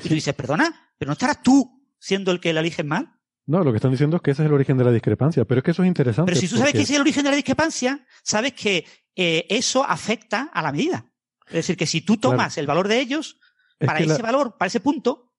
Y 0.02 0.08
tú 0.08 0.14
dices, 0.14 0.34
perdona, 0.34 0.92
pero 0.96 1.08
no 1.08 1.12
estarás 1.14 1.42
tú 1.42 1.86
siendo 1.98 2.30
el 2.30 2.40
que 2.40 2.52
la 2.52 2.60
eliges 2.60 2.84
mal. 2.84 3.12
No, 3.46 3.64
lo 3.64 3.72
que 3.72 3.76
están 3.76 3.90
diciendo 3.90 4.16
es 4.16 4.22
que 4.22 4.30
ese 4.30 4.42
es 4.42 4.46
el 4.46 4.52
origen 4.52 4.78
de 4.78 4.84
la 4.84 4.92
discrepancia, 4.92 5.44
pero 5.44 5.58
es 5.58 5.64
que 5.64 5.72
eso 5.72 5.82
es 5.82 5.88
interesante. 5.88 6.30
Pero 6.30 6.40
si 6.40 6.48
tú 6.48 6.56
sabes 6.56 6.72
que 6.72 6.82
ese 6.82 6.92
es 6.92 6.96
el 6.96 7.02
origen 7.02 7.24
de 7.24 7.30
la 7.30 7.36
discrepancia, 7.36 8.06
sabes 8.22 8.52
que 8.52 8.86
eh, 9.16 9.46
eso 9.48 9.84
afecta 9.84 10.50
a 10.52 10.62
la 10.62 10.70
medida. 10.70 11.04
Es 11.48 11.54
decir, 11.54 11.76
que 11.76 11.86
si 11.86 12.02
tú 12.02 12.16
tomas 12.16 12.56
el 12.58 12.66
valor 12.66 12.86
de 12.86 13.00
ellos, 13.00 13.38
para 13.78 13.98
ese 13.98 14.22
valor, 14.22 14.56
para 14.56 14.68
ese 14.68 14.78
punto, 14.78 15.29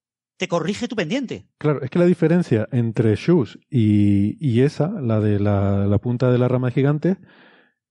te 0.42 0.48
corrige 0.48 0.88
tu 0.88 0.96
pendiente. 0.96 1.46
Claro, 1.60 1.84
es 1.84 1.92
que 1.92 2.00
la 2.00 2.06
diferencia 2.06 2.68
entre 2.72 3.14
Shoes 3.14 3.60
y, 3.70 4.62
esa, 4.62 4.88
la 4.88 5.20
de 5.20 5.40
la, 5.40 6.00
punta 6.02 6.32
de 6.32 6.40
la 6.40 6.48
rama 6.48 6.72
gigante, 6.72 7.18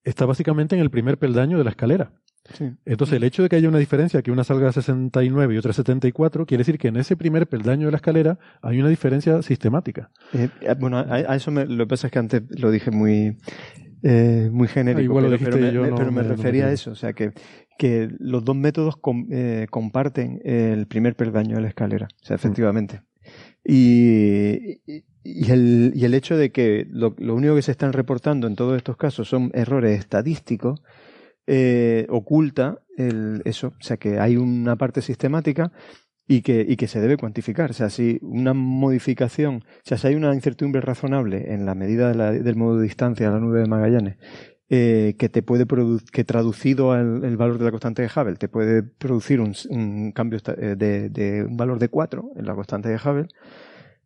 está 0.02 0.26
básicamente 0.26 0.74
en 0.74 0.82
el 0.82 0.90
primer 0.90 1.16
peldaño 1.16 1.58
de 1.58 1.62
la 1.62 1.70
escalera. 1.70 2.10
Entonces, 2.84 3.18
el 3.18 3.22
hecho 3.22 3.44
de 3.44 3.48
que 3.48 3.54
haya 3.54 3.68
una 3.68 3.78
diferencia, 3.78 4.20
que 4.22 4.32
una 4.32 4.42
salga 4.42 4.68
a 4.68 4.72
69 4.72 5.54
y 5.54 5.58
otra 5.58 5.70
a 5.70 5.74
74, 5.74 6.44
quiere 6.44 6.62
decir 6.62 6.76
que 6.76 6.88
en 6.88 6.96
ese 6.96 7.16
primer 7.16 7.46
peldaño 7.46 7.86
de 7.86 7.92
la 7.92 7.98
escalera 7.98 8.40
hay 8.62 8.80
una 8.80 8.88
diferencia 8.88 9.42
sistemática. 9.42 10.10
Eh, 10.32 10.48
eh, 10.62 10.74
bueno, 10.76 10.98
a, 10.98 11.36
eso 11.36 11.52
me, 11.52 11.66
lo 11.66 11.84
que 11.84 11.90
pasa 11.90 12.08
es 12.08 12.12
que 12.12 12.18
antes 12.18 12.42
lo 12.60 12.72
dije 12.72 12.90
muy, 12.90 13.36
eh, 14.02 14.50
muy 14.50 14.66
genérico, 14.66 15.20
ah, 15.20 15.36
pero, 15.38 16.10
me, 16.10 16.24
refería 16.24 16.66
a 16.66 16.72
eso, 16.72 16.90
o 16.90 16.96
sea 16.96 17.12
que 17.12 17.32
que 17.80 18.10
los 18.18 18.44
dos 18.44 18.54
métodos 18.54 18.96
eh, 19.30 19.66
comparten 19.70 20.42
el 20.44 20.86
primer 20.86 21.16
peldaño 21.16 21.56
de 21.56 21.62
la 21.62 21.68
escalera, 21.68 22.08
o 22.22 22.26
sea, 22.26 22.36
efectivamente. 22.36 23.00
Y, 23.64 24.82
y, 25.24 25.50
el, 25.50 25.92
y 25.94 26.04
el 26.04 26.12
hecho 26.12 26.36
de 26.36 26.52
que 26.52 26.86
lo, 26.90 27.14
único 27.16 27.54
que 27.54 27.62
se 27.62 27.70
están 27.70 27.94
reportando 27.94 28.46
en 28.46 28.54
todos 28.54 28.76
estos 28.76 28.98
casos 28.98 29.30
son 29.30 29.50
errores 29.54 29.98
estadísticos, 29.98 30.82
eh, 31.46 32.04
oculta 32.10 32.82
el, 32.98 33.40
eso, 33.46 33.68
o 33.68 33.82
sea, 33.82 33.96
que 33.96 34.18
hay 34.18 34.36
una 34.36 34.76
parte 34.76 35.00
sistemática 35.00 35.72
y 36.28 36.42
que, 36.42 36.66
y 36.68 36.76
que 36.76 36.86
se 36.86 37.00
debe 37.00 37.16
cuantificar. 37.16 37.70
O 37.70 37.72
sea, 37.72 37.88
si 37.88 38.18
una 38.20 38.52
modificación, 38.52 39.64
o 39.64 39.82
sea, 39.84 39.96
si 39.96 40.06
hay 40.06 40.16
una 40.16 40.34
incertidumbre 40.34 40.82
razonable 40.82 41.54
en 41.54 41.64
la 41.64 41.74
medida 41.74 42.12
del 42.12 42.56
modo 42.56 42.76
de 42.76 42.82
distancia 42.82 43.28
a 43.28 43.32
la 43.32 43.40
nube 43.40 43.60
de 43.60 43.68
Magallanes 43.68 44.18
eh, 44.72 45.16
que 45.18 45.28
te 45.28 45.42
puede 45.42 45.66
que 46.12 46.22
traducido 46.22 46.92
al 46.92 47.24
el 47.24 47.36
valor 47.36 47.58
de 47.58 47.64
la 47.64 47.72
constante 47.72 48.02
de 48.02 48.08
Hubble 48.08 48.36
te 48.36 48.48
puede 48.48 48.84
producir 48.84 49.40
un, 49.40 50.12
cambio 50.12 50.38
eh, 50.58 50.76
de, 50.76 51.44
un 51.44 51.56
valor 51.56 51.80
de 51.80 51.88
4 51.88 52.30
en 52.36 52.46
la 52.46 52.54
constante 52.54 52.88
de 52.88 52.94
Hubble 52.94 53.26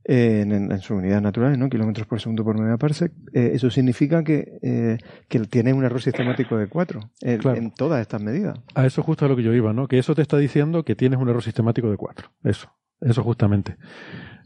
en, 0.05 0.53
en, 0.53 0.81
su 0.81 0.95
unidad 0.95 1.21
natural, 1.21 1.59
¿no? 1.59 1.69
kilómetros 1.69 2.07
por 2.07 2.19
segundo 2.19 2.45
por 2.45 2.59
media 2.59 2.79
parsec, 2.79 3.13
eh, 3.35 3.51
eso 3.53 3.71
significa 3.71 4.25
que, 4.25 4.99
que 5.29 5.39
tiene 5.41 5.75
un 5.75 5.85
error 5.85 6.01
sistemático 6.01 6.57
de 6.57 6.67
4 6.67 7.01
en 7.21 7.71
todas 7.73 8.01
estas 8.01 8.23
medidas. 8.23 8.59
A 8.75 8.87
eso 8.87 9.03
justo 9.03 9.27
a 9.27 9.29
lo 9.29 9.37
que 9.37 9.43
yo 9.43 9.53
iba, 9.53 9.75
¿no? 9.75 9.87
Que 9.87 9.99
eso 9.99 10.15
te 10.15 10.23
está 10.23 10.39
diciendo 10.39 10.83
que 10.83 10.95
tienes 10.95 11.19
un 11.19 11.29
error 11.29 11.43
sistemático 11.43 11.91
de 11.91 11.99
4. 11.99 12.31
Eso, 12.43 12.71
eso 13.03 13.23
justamente. 13.23 13.77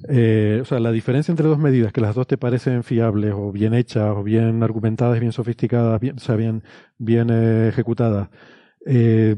Eh, 0.08 0.60
o 0.62 0.64
sea, 0.64 0.78
la 0.78 0.92
diferencia 0.92 1.32
entre 1.32 1.48
dos 1.48 1.58
medidas, 1.58 1.92
que 1.92 2.00
las 2.00 2.14
dos 2.14 2.26
te 2.26 2.38
parecen 2.38 2.84
fiables 2.84 3.32
o 3.34 3.50
bien 3.50 3.74
hechas 3.74 4.14
o 4.16 4.22
bien 4.22 4.62
argumentadas, 4.62 5.18
bien 5.18 5.32
sofisticadas, 5.32 6.00
bien, 6.00 6.16
o 6.16 6.20
sea, 6.20 6.36
bien, 6.36 6.62
bien 6.98 7.30
eh, 7.30 7.68
ejecutadas, 7.68 8.28
eh, 8.86 9.36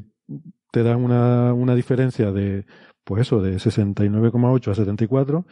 te 0.70 0.82
dan 0.82 1.03
una, 1.03 1.55
una 1.55 1.74
diferencia 1.74 2.32
de, 2.32 2.66
pues 3.05 3.23
eso, 3.23 3.41
de 3.43 3.59
69,8 3.59 4.70
a 4.70 4.74
74, 4.74 5.47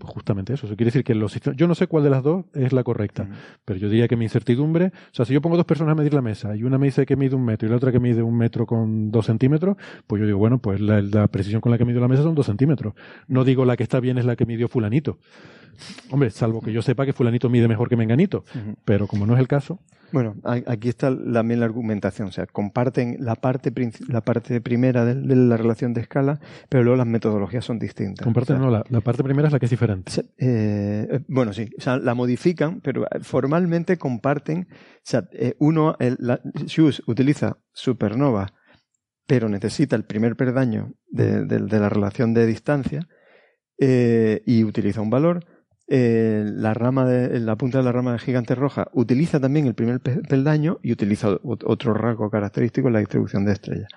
justamente 0.00 0.54
eso. 0.54 0.66
Eso 0.66 0.76
quiere 0.76 0.88
decir 0.88 1.04
que 1.04 1.14
los 1.14 1.32
sistemas, 1.32 1.56
yo 1.56 1.66
no 1.66 1.74
sé 1.74 1.86
cuál 1.86 2.04
de 2.04 2.10
las 2.10 2.22
dos 2.22 2.44
es 2.54 2.72
la 2.72 2.84
correcta, 2.84 3.28
pero 3.64 3.78
yo 3.78 3.88
diría 3.88 4.08
que 4.08 4.16
mi 4.16 4.24
incertidumbre, 4.24 4.86
o 4.86 5.14
sea, 5.14 5.24
si 5.24 5.32
yo 5.32 5.40
pongo 5.40 5.56
dos 5.56 5.66
personas 5.66 5.92
a 5.92 5.94
medir 5.94 6.14
la 6.14 6.22
mesa 6.22 6.54
y 6.56 6.62
una 6.62 6.78
me 6.78 6.86
dice 6.86 7.06
que 7.06 7.16
mide 7.16 7.34
un 7.34 7.44
metro 7.44 7.66
y 7.66 7.70
la 7.70 7.76
otra 7.76 7.92
que 7.92 8.00
mide 8.00 8.22
un 8.22 8.36
metro 8.36 8.66
con 8.66 9.10
dos 9.10 9.26
centímetros, 9.26 9.76
pues 10.06 10.20
yo 10.20 10.26
digo, 10.26 10.38
bueno, 10.38 10.58
pues 10.58 10.80
la, 10.80 11.00
la 11.02 11.26
precisión 11.28 11.60
con 11.60 11.72
la 11.72 11.78
que 11.78 11.84
mido 11.84 12.00
la 12.00 12.08
mesa 12.08 12.22
son 12.22 12.34
dos 12.34 12.46
centímetros. 12.46 12.94
No 13.28 13.44
digo 13.44 13.64
la 13.64 13.76
que 13.76 13.82
está 13.82 14.00
bien 14.00 14.18
es 14.18 14.24
la 14.24 14.36
que 14.36 14.46
midió 14.46 14.68
fulanito. 14.68 15.18
Hombre, 16.10 16.30
salvo 16.30 16.60
que 16.60 16.72
yo 16.72 16.82
sepa 16.82 17.04
que 17.04 17.12
fulanito 17.12 17.50
mide 17.50 17.68
mejor 17.68 17.88
que 17.88 17.96
menganito, 17.96 18.44
pero 18.84 19.06
como 19.06 19.26
no 19.26 19.34
es 19.34 19.40
el 19.40 19.48
caso. 19.48 19.78
Bueno, 20.12 20.36
aquí 20.44 20.88
está 20.88 21.14
también 21.32 21.60
la 21.60 21.66
argumentación, 21.66 22.28
o 22.28 22.32
sea, 22.32 22.46
comparten 22.46 23.16
la 23.20 23.34
parte, 23.34 23.72
la 24.08 24.20
parte 24.20 24.60
primera 24.60 25.04
de, 25.04 25.14
la 25.14 25.56
relación 25.56 25.94
de 25.94 26.00
escala, 26.00 26.40
pero 26.68 26.84
luego 26.84 26.96
las 26.96 27.06
metodologías 27.06 27.64
son 27.64 27.78
distintas. 27.78 28.24
Comparten, 28.24 28.58
no, 28.58 28.70
la, 28.70 29.00
parte 29.00 29.24
primera 29.24 29.48
es 29.48 29.52
la 29.52 29.58
que 29.58 29.66
es 29.66 29.70
diferente. 29.70 30.12
Eh, 30.38 31.08
eh, 31.10 31.20
bueno, 31.28 31.52
sí, 31.52 31.68
o 31.76 31.80
sea, 31.80 31.96
la 31.98 32.14
modifican, 32.14 32.80
pero 32.80 33.04
eh, 33.04 33.20
formalmente 33.20 33.96
comparten, 33.98 34.68
o 34.70 35.00
sea, 35.02 35.28
uno, 35.58 35.96
el, 35.98 36.16
la, 36.20 36.40
utiliza 37.06 37.58
supernova, 37.72 38.52
pero 39.26 39.48
necesita 39.48 39.96
el 39.96 40.04
primer 40.04 40.36
perdaño 40.36 40.94
de, 41.08 41.44
de 41.44 41.80
la 41.80 41.88
relación 41.88 42.32
de 42.32 42.46
distancia 42.46 43.08
y 43.78 44.64
utiliza 44.64 45.02
un 45.02 45.10
valor 45.10 45.44
eh, 45.88 46.42
la 46.44 46.74
rama 46.74 47.06
de, 47.06 47.38
la 47.38 47.56
punta 47.56 47.78
de 47.78 47.84
la 47.84 47.92
rama 47.92 48.12
de 48.12 48.18
gigante 48.18 48.54
roja 48.54 48.88
utiliza 48.92 49.38
también 49.38 49.66
el 49.66 49.74
primer 49.74 50.00
peldaño 50.00 50.78
y 50.82 50.92
utiliza 50.92 51.38
otro 51.42 51.94
rasgo 51.94 52.28
característico 52.28 52.88
en 52.88 52.94
la 52.94 53.00
distribución 53.00 53.44
de 53.44 53.52
estrellas. 53.52 53.88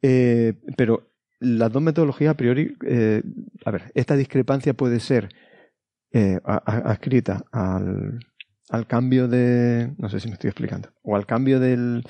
Eh, 0.00 0.54
pero 0.76 1.10
las 1.40 1.70
dos 1.72 1.82
metodologías 1.82 2.32
a 2.32 2.36
priori, 2.36 2.76
eh, 2.86 3.22
a 3.64 3.70
ver, 3.70 3.92
esta 3.94 4.16
discrepancia 4.16 4.74
puede 4.74 5.00
ser 5.00 5.28
adscrita 6.44 7.44
al, 7.52 8.18
al 8.70 8.86
cambio 8.86 9.28
de, 9.28 9.92
no 9.98 10.08
sé 10.08 10.20
si 10.20 10.28
me 10.28 10.34
estoy 10.34 10.48
explicando, 10.48 10.88
o 11.02 11.16
al 11.16 11.26
cambio 11.26 11.60
del, 11.60 12.02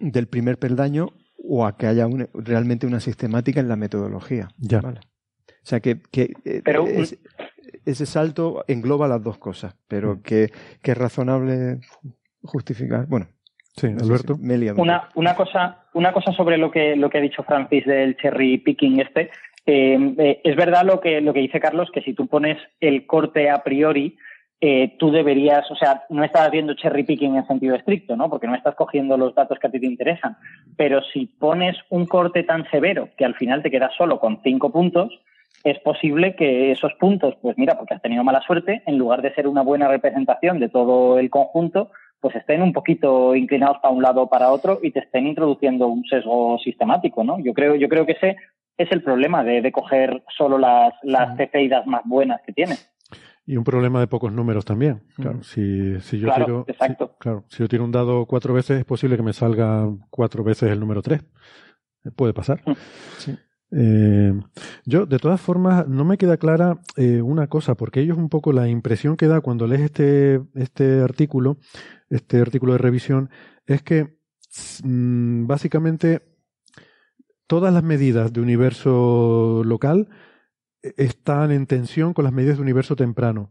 del 0.00 0.26
primer 0.26 0.58
peldaño 0.58 1.12
o 1.36 1.66
a 1.66 1.76
que 1.76 1.86
haya 1.86 2.08
realmente 2.32 2.86
una 2.86 3.00
sistemática 3.00 3.60
en 3.60 3.68
la 3.68 3.76
metodología. 3.76 4.48
Ya. 4.56 4.80
O 4.80 5.66
sea 5.66 5.80
que, 5.80 6.00
que 6.10 6.32
Pero, 6.64 6.86
ese 7.84 8.06
salto 8.06 8.64
engloba 8.68 9.08
las 9.08 9.22
dos 9.22 9.38
cosas, 9.38 9.76
pero 9.88 10.16
mm. 10.16 10.22
que, 10.22 10.50
que 10.82 10.92
es 10.92 10.98
razonable 10.98 11.78
justificar. 12.42 13.06
Bueno, 13.06 13.26
sí, 13.76 13.88
Alberto. 13.88 14.36
una, 14.76 15.08
una, 15.14 15.34
cosa, 15.34 15.84
una 15.94 16.12
cosa 16.12 16.32
sobre 16.32 16.58
lo 16.58 16.70
que, 16.70 16.96
lo 16.96 17.10
que 17.10 17.18
ha 17.18 17.22
dicho 17.22 17.42
Francis 17.42 17.84
del 17.86 18.16
cherry 18.16 18.58
picking 18.58 19.00
este. 19.00 19.30
Eh, 19.66 20.14
eh, 20.18 20.40
es 20.44 20.56
verdad 20.56 20.84
lo 20.84 21.00
que, 21.00 21.20
lo 21.20 21.32
que 21.32 21.40
dice 21.40 21.60
Carlos, 21.60 21.90
que 21.92 22.02
si 22.02 22.12
tú 22.12 22.26
pones 22.26 22.58
el 22.80 23.06
corte 23.06 23.48
a 23.48 23.62
priori, 23.62 24.16
eh, 24.60 24.96
tú 24.98 25.10
deberías, 25.10 25.70
o 25.70 25.76
sea, 25.76 26.04
no 26.10 26.24
estás 26.24 26.50
viendo 26.50 26.74
cherry 26.74 27.04
picking 27.04 27.36
en 27.36 27.46
sentido 27.46 27.74
estricto, 27.74 28.16
¿no? 28.16 28.30
Porque 28.30 28.46
no 28.46 28.54
estás 28.54 28.74
cogiendo 28.74 29.16
los 29.16 29.34
datos 29.34 29.58
que 29.58 29.66
a 29.66 29.70
ti 29.70 29.80
te 29.80 29.86
interesan. 29.86 30.36
Pero 30.76 31.02
si 31.12 31.26
pones 31.26 31.76
un 31.90 32.06
corte 32.06 32.44
tan 32.44 32.68
severo 32.70 33.08
que 33.16 33.24
al 33.24 33.34
final 33.34 33.62
te 33.62 33.70
quedas 33.70 33.92
solo 33.96 34.20
con 34.20 34.40
cinco 34.42 34.70
puntos, 34.70 35.20
es 35.64 35.78
posible 35.80 36.36
que 36.36 36.70
esos 36.70 36.92
puntos, 37.00 37.34
pues 37.40 37.56
mira, 37.56 37.76
porque 37.76 37.94
has 37.94 38.02
tenido 38.02 38.22
mala 38.22 38.42
suerte, 38.42 38.82
en 38.86 38.98
lugar 38.98 39.22
de 39.22 39.34
ser 39.34 39.48
una 39.48 39.62
buena 39.62 39.88
representación 39.88 40.60
de 40.60 40.68
todo 40.68 41.18
el 41.18 41.30
conjunto, 41.30 41.90
pues 42.20 42.36
estén 42.36 42.62
un 42.62 42.72
poquito 42.72 43.34
inclinados 43.34 43.78
para 43.82 43.94
un 43.94 44.02
lado 44.02 44.22
o 44.22 44.28
para 44.28 44.50
otro 44.50 44.78
y 44.82 44.90
te 44.90 45.00
estén 45.00 45.26
introduciendo 45.26 45.88
un 45.88 46.04
sesgo 46.04 46.58
sistemático, 46.58 47.24
¿no? 47.24 47.38
Yo 47.38 47.54
creo, 47.54 47.74
yo 47.76 47.88
creo 47.88 48.04
que 48.04 48.12
ese 48.12 48.36
es 48.76 48.92
el 48.92 49.02
problema 49.02 49.42
de, 49.42 49.72
coger 49.72 50.22
solo 50.36 50.58
las, 50.58 50.92
las 51.02 51.36
más 51.86 52.02
buenas 52.04 52.40
que 52.46 52.52
tiene. 52.52 52.76
Y 53.46 53.56
un 53.56 53.64
problema 53.64 54.00
de 54.00 54.06
pocos 54.06 54.32
números 54.32 54.64
también. 54.64 55.02
Claro, 55.16 55.42
si, 55.42 56.00
si 56.00 56.18
yo 56.18 56.32
tiro. 56.34 56.66
claro, 57.18 57.44
si 57.48 57.58
yo 57.62 57.68
tiro 57.68 57.84
un 57.84 57.92
dado 57.92 58.26
cuatro 58.26 58.52
veces, 58.54 58.78
es 58.78 58.84
posible 58.84 59.16
que 59.16 59.22
me 59.22 59.32
salga 59.32 59.86
cuatro 60.10 60.44
veces 60.44 60.70
el 60.70 60.80
número 60.80 61.02
tres. 61.02 61.24
Puede 62.16 62.34
pasar. 62.34 62.60
Sí. 63.18 63.34
Eh, 63.76 64.32
yo, 64.84 65.04
de 65.06 65.18
todas 65.18 65.40
formas, 65.40 65.88
no 65.88 66.04
me 66.04 66.16
queda 66.16 66.36
clara 66.36 66.80
eh, 66.96 67.20
una 67.22 67.48
cosa, 67.48 67.74
porque 67.74 68.00
ellos 68.00 68.16
un 68.16 68.28
poco 68.28 68.52
la 68.52 68.68
impresión 68.68 69.16
que 69.16 69.26
da 69.26 69.40
cuando 69.40 69.66
lees 69.66 69.82
este, 69.82 70.40
este 70.54 71.00
artículo, 71.00 71.58
este 72.08 72.40
artículo 72.40 72.72
de 72.72 72.78
revisión, 72.78 73.30
es 73.66 73.82
que 73.82 74.16
mm, 74.84 75.46
básicamente 75.46 76.22
todas 77.48 77.74
las 77.74 77.82
medidas 77.82 78.32
de 78.32 78.40
universo 78.40 79.62
local 79.64 80.08
eh, 80.82 80.94
están 80.96 81.50
en 81.50 81.66
tensión 81.66 82.14
con 82.14 82.24
las 82.24 82.32
medidas 82.32 82.56
de 82.56 82.62
universo 82.62 82.94
temprano. 82.94 83.50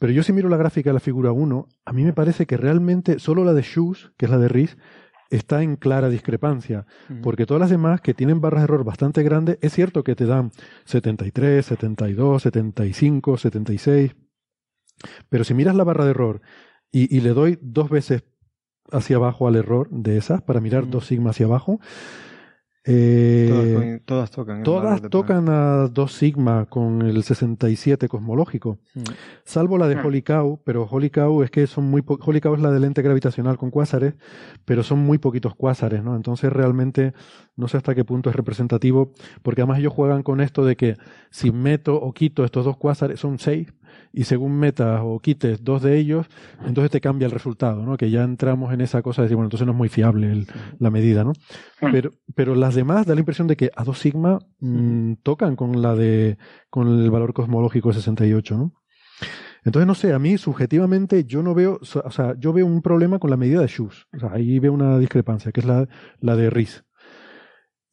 Pero 0.00 0.12
yo 0.12 0.24
si 0.24 0.32
miro 0.32 0.48
la 0.48 0.56
gráfica 0.56 0.90
de 0.90 0.94
la 0.94 1.00
figura 1.00 1.30
1, 1.30 1.68
a 1.84 1.92
mí 1.92 2.02
me 2.02 2.12
parece 2.12 2.46
que 2.46 2.56
realmente 2.56 3.20
solo 3.20 3.44
la 3.44 3.52
de 3.52 3.62
Shoes, 3.62 4.10
que 4.16 4.24
es 4.24 4.30
la 4.30 4.38
de 4.38 4.48
Riz, 4.48 4.76
está 5.36 5.62
en 5.62 5.76
clara 5.76 6.08
discrepancia, 6.08 6.86
porque 7.22 7.46
todas 7.46 7.60
las 7.60 7.70
demás 7.70 8.00
que 8.00 8.14
tienen 8.14 8.40
barras 8.40 8.60
de 8.60 8.64
error 8.64 8.84
bastante 8.84 9.22
grandes, 9.22 9.58
es 9.60 9.72
cierto 9.72 10.04
que 10.04 10.14
te 10.14 10.26
dan 10.26 10.52
73, 10.84 11.64
72, 11.64 12.42
75, 12.42 13.36
76, 13.36 14.16
pero 15.28 15.44
si 15.44 15.54
miras 15.54 15.74
la 15.74 15.84
barra 15.84 16.04
de 16.04 16.10
error 16.10 16.40
y, 16.92 17.20
le 17.20 17.30
doy 17.30 17.58
dos 17.60 17.90
veces 17.90 18.22
hacia 18.92 19.16
abajo 19.16 19.48
al 19.48 19.56
error 19.56 19.88
de 19.90 20.16
esas, 20.16 20.42
para 20.42 20.60
mirar 20.60 20.88
dos 20.88 21.06
sigmas 21.06 21.34
hacia 21.34 21.46
abajo, 21.46 21.80
eh, 22.86 24.00
todas, 24.04 24.30
tocan. 24.30 24.62
Todas 24.62 25.00
tocan 25.08 25.48
a 25.48 25.88
2 25.88 26.12
sigma 26.12 26.66
con 26.66 27.00
el 27.00 27.22
67 27.22 28.08
cosmológico. 28.08 28.78
Mm. 28.94 29.02
Salvo 29.44 29.78
la 29.78 29.88
de 29.88 29.96
mm. 29.96 30.06
Holy 30.06 30.22
Cow, 30.22 30.60
pero 30.64 30.86
Holy 30.90 31.08
Cow 31.08 31.42
es 31.42 31.50
que 31.50 31.66
son 31.66 31.84
muy 31.84 32.02
Holy 32.06 32.42
Cow 32.42 32.54
es 32.54 32.60
la 32.60 32.70
de 32.70 32.80
lente 32.80 33.00
gravitacional 33.00 33.56
con 33.56 33.70
cuásares, 33.70 34.14
pero 34.66 34.82
son 34.82 34.98
muy 34.98 35.16
poquitos 35.16 35.54
cuásares, 35.54 36.04
¿no? 36.04 36.14
Entonces 36.14 36.52
realmente 36.52 37.14
no 37.56 37.68
sé 37.68 37.78
hasta 37.78 37.94
qué 37.94 38.04
punto 38.04 38.28
es 38.28 38.36
representativo, 38.36 39.12
porque 39.42 39.62
además 39.62 39.78
ellos 39.78 39.94
juegan 39.94 40.22
con 40.22 40.42
esto 40.42 40.64
de 40.66 40.76
que 40.76 40.96
si 41.30 41.52
meto 41.52 41.94
o 41.96 42.12
quito 42.12 42.44
estos 42.44 42.66
dos 42.66 42.76
cuásares, 42.76 43.18
son 43.18 43.38
seis, 43.38 43.72
y 44.12 44.24
según 44.24 44.58
metas 44.58 45.00
o 45.02 45.20
quites 45.20 45.62
dos 45.62 45.82
de 45.82 45.98
ellos, 45.98 46.26
entonces 46.64 46.90
te 46.90 47.00
cambia 47.00 47.26
el 47.26 47.32
resultado, 47.32 47.84
¿no? 47.84 47.96
Que 47.96 48.10
ya 48.10 48.22
entramos 48.22 48.72
en 48.72 48.80
esa 48.80 49.02
cosa 49.02 49.22
de 49.22 49.26
decir, 49.26 49.36
bueno, 49.36 49.46
entonces 49.46 49.66
no 49.66 49.72
es 49.72 49.78
muy 49.78 49.88
fiable 49.88 50.46
la 50.78 50.90
medida, 50.90 51.24
¿no? 51.24 51.32
Pero, 51.92 52.10
pero 52.34 52.54
las 52.54 52.74
demás 52.74 53.06
da 53.06 53.14
la 53.14 53.20
impresión 53.20 53.46
de 53.46 53.56
que 53.56 53.70
a 53.74 53.84
2 53.84 53.98
sigma 53.98 54.38
mm, 54.60 55.14
tocan 55.22 55.56
con 55.56 55.82
la 55.82 55.94
de, 55.94 56.38
con 56.70 56.88
el 56.88 57.10
valor 57.10 57.32
cosmológico 57.32 57.88
de 57.88 57.94
68, 57.96 58.56
¿no? 58.56 58.72
Entonces, 59.64 59.86
no 59.86 59.94
sé, 59.94 60.12
a 60.12 60.18
mí 60.18 60.36
subjetivamente 60.36 61.24
yo 61.24 61.42
no 61.42 61.54
veo, 61.54 61.80
o 61.80 62.10
sea, 62.10 62.34
yo 62.38 62.52
veo 62.52 62.66
un 62.66 62.82
problema 62.82 63.18
con 63.18 63.30
la 63.30 63.38
medida 63.38 63.62
de 63.62 63.68
Schuss. 63.68 64.06
O 64.14 64.18
sea, 64.18 64.32
ahí 64.32 64.58
veo 64.58 64.72
una 64.72 64.98
discrepancia, 64.98 65.52
que 65.52 65.60
es 65.60 65.66
la, 65.66 65.88
la 66.20 66.36
de 66.36 66.50
Riz. 66.50 66.83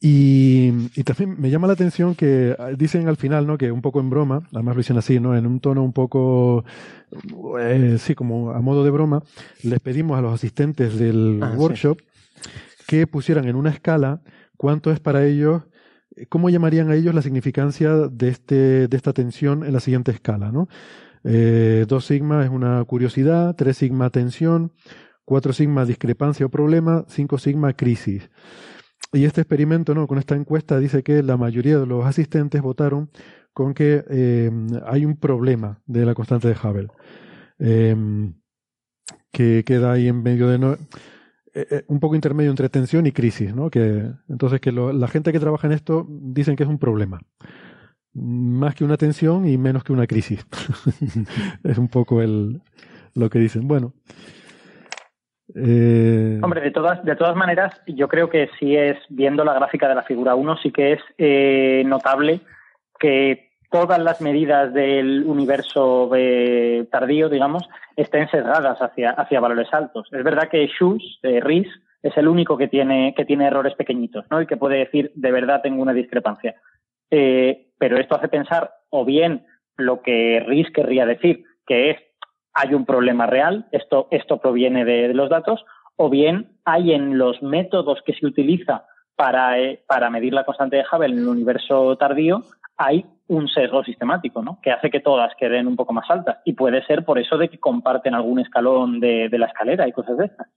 Y, 0.04 0.72
también 1.04 1.40
me 1.40 1.52
llama 1.52 1.68
la 1.68 1.74
atención 1.74 2.16
que 2.16 2.56
ah, 2.58 2.72
dicen 2.76 3.08
al 3.08 3.18
final, 3.18 3.46
¿no? 3.46 3.60
Que 3.60 3.72
un 3.72 3.84
poco 3.84 4.00
en 4.00 4.10
broma, 4.10 4.42
además 4.52 4.76
lo 4.76 4.80
dicen 4.80 4.98
así, 4.98 5.20
¿no? 5.20 5.38
En 5.38 5.46
un 5.46 5.60
tono 5.60 5.84
un 5.84 5.94
poco, 5.94 6.66
eh, 7.60 7.98
sí, 8.00 8.16
como 8.16 8.50
a 8.50 8.60
modo 8.62 8.84
de 8.84 8.90
broma, 8.90 9.22
les 9.62 9.80
pedimos 9.80 10.18
a 10.18 10.22
los 10.22 10.34
asistentes 10.34 10.98
del 10.98 11.40
ah, 11.44 11.54
workshop 11.56 12.00
que 12.88 13.06
pusieran 13.06 13.48
en 13.48 13.56
una 13.56 13.70
escala 13.70 14.22
cuánto 14.58 14.92
es 14.92 15.00
para 15.00 15.24
ellos, 15.24 15.64
cómo 16.30 16.50
llamarían 16.50 16.90
a 16.90 16.96
ellos 16.96 17.14
la 17.14 17.22
significancia 17.22 17.92
de, 17.94 18.30
este, 18.30 18.88
de 18.88 18.98
esta 18.98 19.14
tensión 19.14 19.64
en 19.64 19.72
la 19.72 19.80
siguiente 19.80 20.12
escala, 20.12 20.52
¿no? 20.52 20.68
Eh, 21.24 21.86
dos 21.88 22.06
sigma 22.06 22.44
es 22.44 22.50
una 22.50 22.84
curiosidad, 22.86 23.56
tres 23.56 23.78
sigma 23.78 24.10
tensión, 24.10 24.72
cuatro 25.26 25.54
sigma 25.54 25.86
discrepancia 25.86 26.48
o 26.48 26.50
problema, 26.50 27.06
cinco 27.08 27.38
sigma 27.38 27.74
crisis. 27.74 28.32
Y 29.14 29.26
este 29.26 29.42
experimento, 29.42 29.94
¿no? 29.94 30.08
con 30.08 30.18
esta 30.18 30.36
encuesta, 30.36 30.80
dice 30.80 31.04
que 31.04 31.22
la 31.22 31.36
mayoría 31.36 31.78
de 31.80 31.86
los 31.86 32.06
asistentes 32.06 32.62
votaron 32.62 33.10
con 33.54 33.74
que 33.74 34.06
eh, 34.10 34.50
hay 34.86 35.06
un 35.06 35.18
problema 35.18 35.82
de 35.86 36.06
la 36.06 36.16
constante 36.16 36.48
de 36.48 36.56
Hubble, 36.56 36.88
eh, 37.60 37.96
que 39.32 39.64
queda 39.66 39.94
ahí 39.94 40.08
en 40.08 40.24
medio 40.24 40.48
de... 40.48 40.60
No, 40.60 40.78
eh, 41.54 41.84
un 41.88 42.00
poco 42.00 42.16
intermedio 42.16 42.50
entre 42.50 42.70
tensión 42.70 43.06
y 43.06 43.12
crisis, 43.12 43.54
¿no? 43.54 43.70
Que, 43.70 44.10
entonces, 44.30 44.62
que 44.62 44.72
la 44.72 45.08
gente 45.10 45.34
que 45.34 45.40
trabaja 45.40 45.68
en 45.68 45.74
esto 45.74 46.08
dicen 46.10 46.56
que 46.56 46.64
es 46.64 46.70
un 46.70 46.80
problema. 46.80 47.20
Más 48.14 48.76
que 48.76 48.86
una 48.86 48.98
tensión 48.98 49.46
y 49.46 49.58
menos 49.58 49.84
que 49.84 49.92
una 49.92 50.08
crisis. 50.08 50.46
es 51.64 51.78
un 51.78 51.90
poco 51.90 52.22
el, 52.22 52.62
lo 53.16 53.30
que 53.30 53.40
dicen. 53.40 53.68
Bueno, 53.68 53.94
eh... 55.56 56.40
Hombre, 56.42 56.62
de 56.62 56.72
todas, 56.72 57.04
de 57.04 57.16
todas 57.16 57.36
maneras, 57.36 57.82
yo 57.88 58.08
creo 58.08 58.30
que 58.30 58.50
sí 58.60 58.76
es, 58.76 58.98
viendo 59.10 59.44
la 59.44 59.54
gráfica 59.54 59.88
de 59.88 59.96
la 59.96 60.04
figura 60.04 60.36
1, 60.36 60.58
sí 60.58 60.72
que 60.72 60.94
es 60.94 61.02
eh, 61.18 61.84
notable 61.86 62.42
que 63.00 63.52
todas 63.70 64.00
las 64.00 64.22
medidas 64.22 64.74
del 64.74 65.24
universo 65.26 66.12
eh, 66.16 66.88
tardío, 66.92 67.30
digamos, 67.30 67.68
estén 67.96 68.30
sesgadas 68.30 68.82
hacia, 68.82 69.12
hacia 69.12 69.40
valores 69.40 69.68
altos. 69.72 70.08
Es 70.12 70.24
verdad 70.24 70.50
que 70.50 70.68
Schus, 70.68 71.20
eh, 71.24 71.40
RIS, 71.40 71.68
es 72.04 72.18
el 72.18 72.28
único 72.28 72.58
que 72.58 72.68
tiene, 72.68 73.14
que 73.16 73.26
tiene 73.26 73.48
errores 73.48 73.76
pequeñitos, 73.76 74.26
¿no? 74.32 74.42
Y 74.42 74.48
que 74.48 74.58
puede 74.58 74.78
decir, 74.78 75.12
de 75.16 75.32
verdad 75.32 75.62
tengo 75.62 75.82
una 75.82 75.94
discrepancia. 75.94 76.56
Pero 77.10 77.98
esto 77.98 78.16
hace 78.16 78.28
pensar, 78.28 78.72
o 78.90 79.06
bien 79.06 79.46
lo 79.78 80.02
que 80.02 80.44
RIS 80.48 80.72
querría 80.72 81.06
decir, 81.06 81.44
que 81.68 81.92
es 81.92 81.98
hay 82.54 82.74
un 82.74 82.86
problema 82.86 83.26
real, 83.26 83.68
esto, 83.72 84.08
esto 84.12 84.38
proviene 84.38 84.86
de, 84.86 85.14
los 85.14 85.30
datos, 85.30 85.64
o 85.96 86.10
bien 86.10 86.58
hay 86.66 86.94
en 86.94 87.18
los 87.18 87.42
métodos 87.42 88.00
que 88.06 88.14
se 88.14 88.26
utiliza 88.26 88.86
para, 89.16 89.60
eh, 89.60 89.84
para 89.88 90.10
medir 90.10 90.34
la 90.34 90.46
constante 90.46 90.78
de 90.78 90.84
Hubble 90.92 91.14
en 91.14 91.20
el 91.20 91.28
universo 91.28 91.96
tardío, 91.98 92.44
hay 92.78 93.06
un 93.28 93.48
sesgo 93.48 93.84
sistemático, 93.84 94.42
¿no? 94.42 94.60
Que 94.62 94.72
hace 94.72 94.90
que 94.90 95.00
todas 95.00 95.32
queden 95.40 95.68
un 95.68 95.76
poco 95.76 95.94
más 95.94 96.10
altas. 96.10 96.40
Y 96.44 96.54
puede 96.54 96.84
ser 96.86 97.06
por 97.06 97.20
eso 97.20 97.38
de 97.38 97.50
que 97.50 97.60
comparten 97.60 98.14
algún 98.14 98.40
escalón 98.40 99.00
de, 99.00 99.30
la 99.32 99.46
escalera 99.46 99.88
y 99.88 99.92
cosas 99.94 100.18
de 100.18 100.26
estas. 100.26 100.48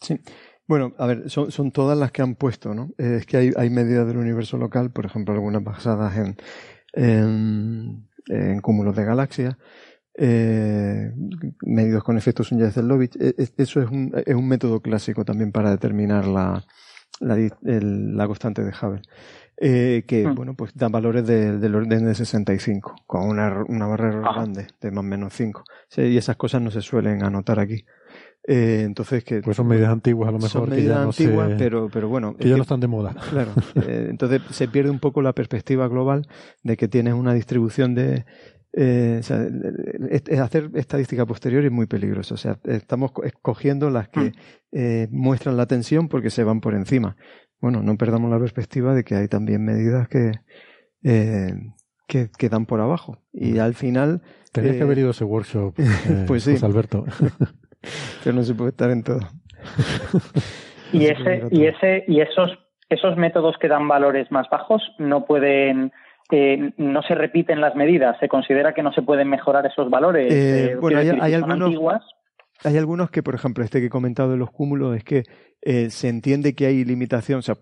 Sí. 0.00 0.20
Bueno, 0.66 0.92
a 0.96 1.06
ver, 1.06 1.28
son, 1.28 1.50
son, 1.50 1.72
todas 1.72 1.98
las 1.98 2.12
que 2.12 2.22
han 2.22 2.36
puesto, 2.36 2.72
¿no? 2.72 2.90
Eh, 2.96 3.16
es 3.18 3.26
que 3.26 3.36
hay, 3.36 3.50
hay 3.56 3.68
medidas 3.68 4.06
del 4.06 4.16
universo 4.16 4.56
local, 4.56 4.92
por 4.92 5.04
ejemplo, 5.04 5.34
algunas 5.34 5.62
basadas 5.62 6.16
en, 6.16 6.36
en, 6.94 8.08
en 8.28 8.60
cúmulos 8.60 8.96
de 8.96 9.04
galaxias, 9.04 9.56
eh, 10.14 11.12
medidos 11.62 12.04
con 12.04 12.18
efectos 12.18 12.52
Sunyaev-Zellovich. 12.52 13.16
E, 13.20 13.48
eso 13.56 13.80
es 13.80 13.90
un, 13.90 14.12
es 14.26 14.34
un 14.34 14.48
método 14.48 14.80
clásico 14.80 15.24
también 15.24 15.52
para 15.52 15.70
determinar 15.70 16.26
la, 16.26 16.64
la, 17.20 17.36
la 17.62 18.26
constante 18.26 18.62
de 18.62 18.70
Hubble. 18.70 19.02
Eh, 19.64 20.04
que, 20.08 20.26
hmm. 20.26 20.34
bueno, 20.34 20.54
pues 20.54 20.72
dan 20.74 20.90
valores 20.90 21.26
del 21.26 21.74
orden 21.74 22.04
de 22.04 22.14
65, 22.14 22.96
con 23.06 23.28
una, 23.28 23.62
una 23.68 23.86
barrera 23.86 24.20
grande 24.20 24.66
de 24.80 24.90
más 24.90 25.00
o 25.00 25.02
menos 25.02 25.32
5. 25.34 25.62
y 25.98 26.16
esas 26.16 26.36
cosas 26.36 26.62
no 26.62 26.70
se 26.70 26.80
suelen 26.80 27.22
anotar 27.22 27.60
aquí. 27.60 27.84
Eh, 28.44 28.82
entonces 28.84 29.22
que 29.22 29.40
pues 29.40 29.56
son 29.56 29.68
medidas 29.68 29.90
antiguas 29.90 30.28
a 30.28 30.32
lo 30.32 30.38
mejor 30.38 30.50
son 30.50 30.70
medidas 30.70 30.98
antiguas 30.98 31.52
pero 31.56 31.88
pero 31.92 32.08
bueno 32.08 32.34
que 32.36 32.48
ya 32.48 32.56
no 32.56 32.62
están 32.62 32.80
de 32.80 32.88
moda 32.88 33.14
claro 33.30 33.52
eh, 33.86 34.08
entonces 34.10 34.42
se 34.50 34.66
pierde 34.66 34.90
un 34.90 34.98
poco 34.98 35.22
la 35.22 35.32
perspectiva 35.32 35.86
global 35.86 36.26
de 36.64 36.76
que 36.76 36.88
tienes 36.88 37.14
una 37.14 37.34
distribución 37.34 37.94
de 37.94 38.24
eh, 38.74 39.20
hacer 40.40 40.70
estadística 40.74 41.26
posterior 41.26 41.64
es 41.64 41.70
muy 41.70 41.86
peligroso. 41.86 42.34
O 42.34 42.38
sea, 42.38 42.56
estamos 42.64 43.12
escogiendo 43.24 43.90
las 43.90 44.08
que 44.08 44.20
mm. 44.20 44.32
eh, 44.72 45.08
muestran 45.10 45.56
la 45.56 45.66
tensión 45.66 46.08
porque 46.08 46.30
se 46.30 46.44
van 46.44 46.60
por 46.60 46.74
encima. 46.74 47.16
Bueno, 47.60 47.82
no 47.82 47.96
perdamos 47.96 48.30
la 48.30 48.38
perspectiva 48.38 48.94
de 48.94 49.04
que 49.04 49.14
hay 49.14 49.28
también 49.28 49.64
medidas 49.64 50.08
que, 50.08 50.32
eh, 51.04 51.54
que, 52.06 52.48
dan 52.48 52.66
por 52.66 52.80
abajo. 52.80 53.18
Y 53.32 53.52
mm. 53.52 53.60
al 53.60 53.74
final. 53.74 54.22
Tenías 54.52 54.76
que 54.76 54.82
haber 54.82 54.98
ido 54.98 55.08
a 55.08 55.12
ese 55.12 55.24
workshop, 55.24 55.74
pues 56.26 56.44
sí. 56.44 56.56
Alberto. 56.62 57.04
Pero 58.24 58.36
no 58.36 58.42
se 58.42 58.54
puede 58.54 58.70
estar 58.70 58.90
en 58.90 59.02
todo. 59.02 59.20
y 60.92 61.06
ese, 61.06 61.42
y 61.50 61.66
ese, 61.66 62.04
y 62.06 62.20
esos, 62.20 62.50
esos 62.88 63.16
métodos 63.16 63.56
que 63.58 63.68
dan 63.68 63.88
valores 63.88 64.30
más 64.30 64.48
bajos 64.50 64.82
no 64.98 65.24
pueden 65.24 65.92
no 66.76 67.02
se 67.02 67.14
repiten 67.14 67.60
las 67.60 67.74
medidas, 67.74 68.16
se 68.18 68.28
considera 68.28 68.72
que 68.74 68.82
no 68.82 68.92
se 68.92 69.02
pueden 69.02 69.28
mejorar 69.28 69.66
esos 69.66 69.90
valores. 69.90 70.32
Eh, 70.32 70.72
eh, 70.72 70.76
bueno, 70.76 70.98
hay, 70.98 71.34
algunos, 71.34 72.02
hay 72.64 72.76
algunos 72.76 73.10
que, 73.10 73.22
por 73.22 73.34
ejemplo, 73.34 73.64
este 73.64 73.80
que 73.80 73.86
he 73.86 73.90
comentado 73.90 74.30
de 74.30 74.38
los 74.38 74.50
cúmulos, 74.50 74.96
es 74.96 75.04
que 75.04 75.24
eh, 75.60 75.90
se 75.90 76.08
entiende 76.08 76.54
que 76.54 76.66
hay 76.66 76.84
limitación. 76.84 77.40
O 77.40 77.42
sea, 77.42 77.58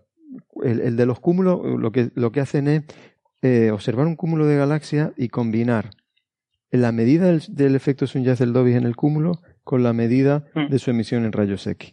el, 0.63 0.97
de 0.97 1.07
los 1.07 1.21
cúmulos 1.21 1.61
lo 1.65 1.91
que, 1.91 2.11
lo 2.15 2.31
que 2.31 2.41
hacen 2.41 2.69
es 2.69 3.73
observar 3.73 4.07
un 4.07 4.17
cúmulo 4.17 4.47
de 4.47 4.57
galaxias 4.57 5.13
y 5.17 5.29
combinar 5.29 5.91
la 6.71 6.93
medida 6.93 7.27
del, 7.27 7.75
efecto 7.75 8.07
Sunyaev-Dobby 8.07 8.77
en 8.77 8.85
el 8.85 8.95
cúmulo 8.95 9.41
con 9.65 9.83
la 9.83 9.93
medida 9.93 10.45
mm. 10.55 10.69
de 10.69 10.79
su 10.79 10.91
emisión 10.91 11.25
en 11.25 11.33
rayos 11.33 11.67
X. 11.67 11.93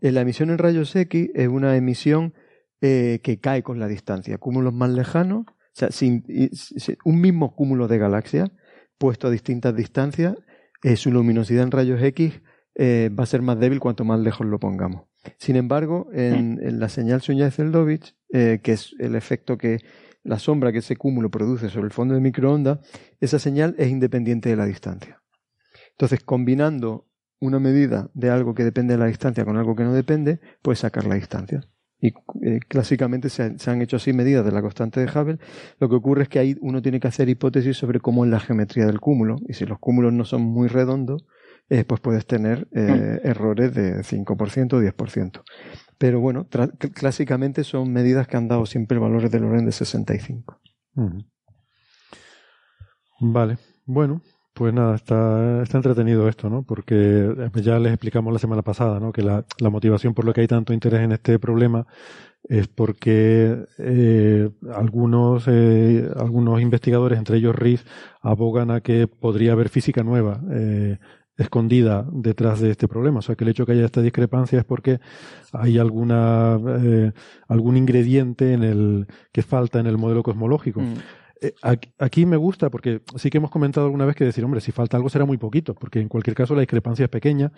La 0.00 0.20
emisión 0.20 0.50
en 0.50 0.58
rayos 0.58 0.94
X 0.94 1.30
es 1.34 1.48
una 1.48 1.76
emisión 1.76 2.34
que 2.80 3.38
cae 3.40 3.62
con 3.62 3.80
la 3.80 3.88
distancia. 3.88 4.38
Cúmulos 4.38 4.72
más 4.72 4.90
lejanos 4.90 5.46
sea, 5.78 5.90
sin, 5.90 6.24
un 7.04 7.20
mismo 7.20 7.54
cúmulo 7.54 7.88
de 7.88 7.98
galaxias 7.98 8.50
puesto 8.98 9.28
a 9.28 9.30
distintas 9.30 9.74
distancias, 9.76 10.34
eh, 10.82 10.96
su 10.96 11.12
luminosidad 11.12 11.62
en 11.62 11.70
rayos 11.70 12.02
X 12.02 12.42
eh, 12.74 13.10
va 13.16 13.24
a 13.24 13.26
ser 13.26 13.42
más 13.42 13.58
débil 13.58 13.80
cuanto 13.80 14.04
más 14.04 14.20
lejos 14.20 14.46
lo 14.46 14.58
pongamos. 14.58 15.06
Sin 15.38 15.56
embargo, 15.56 16.08
en, 16.12 16.58
la 16.78 16.88
señal 16.88 17.20
Suñá-Zeldovich, 17.20 18.14
que 18.30 18.60
es 18.64 18.94
el 18.98 19.14
efecto 19.14 19.58
que 19.58 19.80
la 20.22 20.38
sombra 20.38 20.72
que 20.72 20.78
ese 20.78 20.96
cúmulo 20.96 21.30
produce 21.30 21.70
sobre 21.70 21.86
el 21.86 21.92
fondo 21.92 22.14
de 22.14 22.20
microondas, 22.20 22.78
esa 23.20 23.38
señal 23.38 23.74
es 23.78 23.88
independiente 23.88 24.48
de 24.48 24.56
la 24.56 24.66
distancia. 24.66 25.22
Entonces, 25.92 26.20
combinando 26.22 27.08
una 27.40 27.58
medida 27.58 28.10
de 28.14 28.30
algo 28.30 28.54
que 28.54 28.64
depende 28.64 28.94
de 28.94 28.98
la 28.98 29.06
distancia 29.06 29.44
con 29.44 29.56
algo 29.56 29.74
que 29.74 29.84
no 29.84 29.92
depende, 29.92 30.40
puedes 30.62 30.80
sacar 30.80 31.04
la 31.04 31.14
distancia. 31.14 31.68
Y 32.00 32.08
eh, 32.42 32.60
clásicamente 32.68 33.28
se, 33.28 33.56
han 33.66 33.82
hecho 33.82 33.96
así 33.96 34.12
medidas 34.12 34.44
de 34.44 34.52
la 34.52 34.62
constante 34.62 35.00
de 35.00 35.06
Hubble. 35.06 35.38
Lo 35.80 35.88
que 35.88 35.96
ocurre 35.96 36.22
es 36.24 36.28
que 36.28 36.38
ahí 36.38 36.56
uno 36.60 36.80
tiene 36.80 37.00
que 37.00 37.08
hacer 37.08 37.28
hipótesis 37.28 37.76
sobre 37.76 38.00
cómo 38.00 38.24
es 38.24 38.30
la 38.30 38.40
geometría 38.40 38.86
del 38.86 39.00
cúmulo. 39.00 39.36
Y 39.48 39.54
si 39.54 39.66
los 39.66 39.78
cúmulos 39.78 40.12
no 40.12 40.24
son 40.24 40.42
muy 40.42 40.68
redondos, 40.68 41.26
eh, 41.70 41.84
pues 41.84 42.00
puedes 42.00 42.26
tener 42.26 42.68
eh, 42.72 43.20
mm. 43.22 43.26
errores 43.26 43.74
de 43.74 43.98
5% 44.02 44.72
o 44.74 44.80
10%. 44.80 45.42
Pero 45.98 46.20
bueno, 46.20 46.46
clásicamente 46.94 47.64
son 47.64 47.92
medidas 47.92 48.28
que 48.28 48.36
han 48.36 48.48
dado 48.48 48.64
siempre 48.64 48.98
valores 48.98 49.30
del 49.30 49.44
orden 49.44 49.66
de 49.66 49.72
65. 49.72 50.60
Vale, 53.20 53.58
bueno, 53.84 54.22
pues 54.58 54.74
nada, 54.74 54.96
está, 54.96 55.62
está 55.62 55.78
entretenido 55.78 56.28
esto, 56.28 56.50
¿no? 56.50 56.64
Porque 56.64 56.94
eh, 56.96 57.62
ya 57.62 57.78
les 57.78 57.92
explicamos 57.92 58.32
la 58.32 58.40
semana 58.40 58.62
pasada, 58.62 58.98
¿no? 58.98 59.12
Que 59.12 59.22
la, 59.22 59.44
la 59.60 59.70
motivación 59.70 60.14
por 60.14 60.24
lo 60.24 60.34
que 60.34 60.40
hay 60.40 60.48
tanto 60.48 60.72
interés 60.72 61.02
en 61.02 61.12
este 61.12 61.38
problema 61.38 61.86
es 62.42 62.66
porque 62.66 63.56
eh, 63.78 64.50
algunos, 64.74 65.44
eh, 65.46 66.10
algunos 66.16 66.60
investigadores, 66.60 67.20
entre 67.20 67.36
ellos 67.36 67.54
Riz, 67.54 67.84
abogan 68.20 68.72
a 68.72 68.80
que 68.80 69.06
podría 69.06 69.52
haber 69.52 69.68
física 69.68 70.02
nueva 70.02 70.40
eh, 70.50 70.98
escondida 71.36 72.04
detrás 72.10 72.60
de 72.60 72.72
este 72.72 72.88
problema. 72.88 73.20
O 73.20 73.22
sea, 73.22 73.36
que 73.36 73.44
el 73.44 73.50
hecho 73.50 73.62
de 73.62 73.66
que 73.66 73.72
haya 73.74 73.84
esta 73.84 74.02
discrepancia 74.02 74.58
es 74.58 74.64
porque 74.64 74.98
hay 75.52 75.78
alguna, 75.78 76.58
eh, 76.82 77.12
algún 77.46 77.76
ingrediente 77.76 78.54
en 78.54 78.64
el, 78.64 79.06
que 79.30 79.42
falta 79.42 79.78
en 79.78 79.86
el 79.86 79.98
modelo 79.98 80.24
cosmológico. 80.24 80.80
Mm. 80.80 80.94
Eh, 81.40 81.54
aquí 81.98 82.26
me 82.26 82.36
gusta 82.36 82.70
porque 82.70 83.02
sí 83.16 83.30
que 83.30 83.38
hemos 83.38 83.50
comentado 83.50 83.86
alguna 83.86 84.06
vez 84.06 84.16
que 84.16 84.24
decir, 84.24 84.44
hombre, 84.44 84.60
si 84.60 84.72
falta 84.72 84.96
algo 84.96 85.08
será 85.08 85.24
muy 85.24 85.38
poquito, 85.38 85.74
porque 85.74 86.00
en 86.00 86.08
cualquier 86.08 86.34
caso 86.36 86.54
la 86.54 86.60
discrepancia 86.60 87.04
es 87.04 87.10
pequeña. 87.10 87.52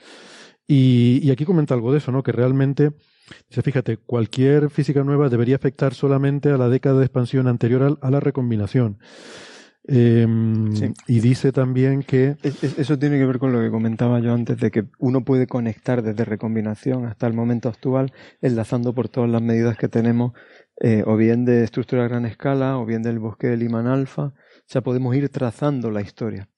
Y, 0.66 1.20
y 1.22 1.30
aquí 1.30 1.44
comenta 1.44 1.74
algo 1.74 1.92
de 1.92 1.98
eso, 1.98 2.12
¿no? 2.12 2.22
Que 2.22 2.32
realmente, 2.32 2.92
dice, 3.48 3.62
fíjate, 3.62 3.96
cualquier 3.96 4.70
física 4.70 5.02
nueva 5.02 5.28
debería 5.28 5.56
afectar 5.56 5.94
solamente 5.94 6.50
a 6.50 6.58
la 6.58 6.68
década 6.68 6.98
de 6.98 7.06
expansión 7.06 7.48
anterior 7.48 7.98
a 8.00 8.10
la 8.10 8.20
recombinación. 8.20 8.98
Em, 9.92 10.70
y 11.08 11.20
dice 11.20 11.52
también 11.52 12.02
que... 12.02 12.36
eso 12.42 12.98
tiene 12.98 13.18
que 13.18 13.26
ver 13.26 13.38
con 13.38 13.52
lo 13.52 13.60
que 13.60 13.70
comentaba 13.70 14.20
yo 14.20 14.32
antes, 14.32 14.58
de 14.58 14.70
que 14.70 14.84
uno 14.98 15.24
puede 15.24 15.46
conectar 15.46 16.02
desde 16.02 16.24
recombinación 16.24 17.06
hasta 17.06 17.26
el 17.26 17.32
momento 17.32 17.68
actual, 17.68 18.12
enlazando 18.40 18.94
por 18.94 19.08
todas 19.08 19.30
las 19.30 19.42
medidas 19.42 19.76
que 19.76 19.88
tenemos, 19.88 20.32
eh, 20.80 21.04
o 21.06 21.16
bien 21.16 21.44
de 21.44 21.62
estructura 21.64 22.04
a 22.04 22.08
gran 22.08 22.26
escala, 22.26 22.78
o 22.78 22.86
bien 22.86 23.02
del 23.02 23.18
bosque 23.18 23.48
de 23.48 23.56
Liman 23.56 23.86
alfa. 23.86 24.32
Sea, 24.66 24.82
podemos 24.82 25.14
ir 25.14 25.28
trazando 25.28 25.90
la 25.90 26.00
historia. 26.00 26.48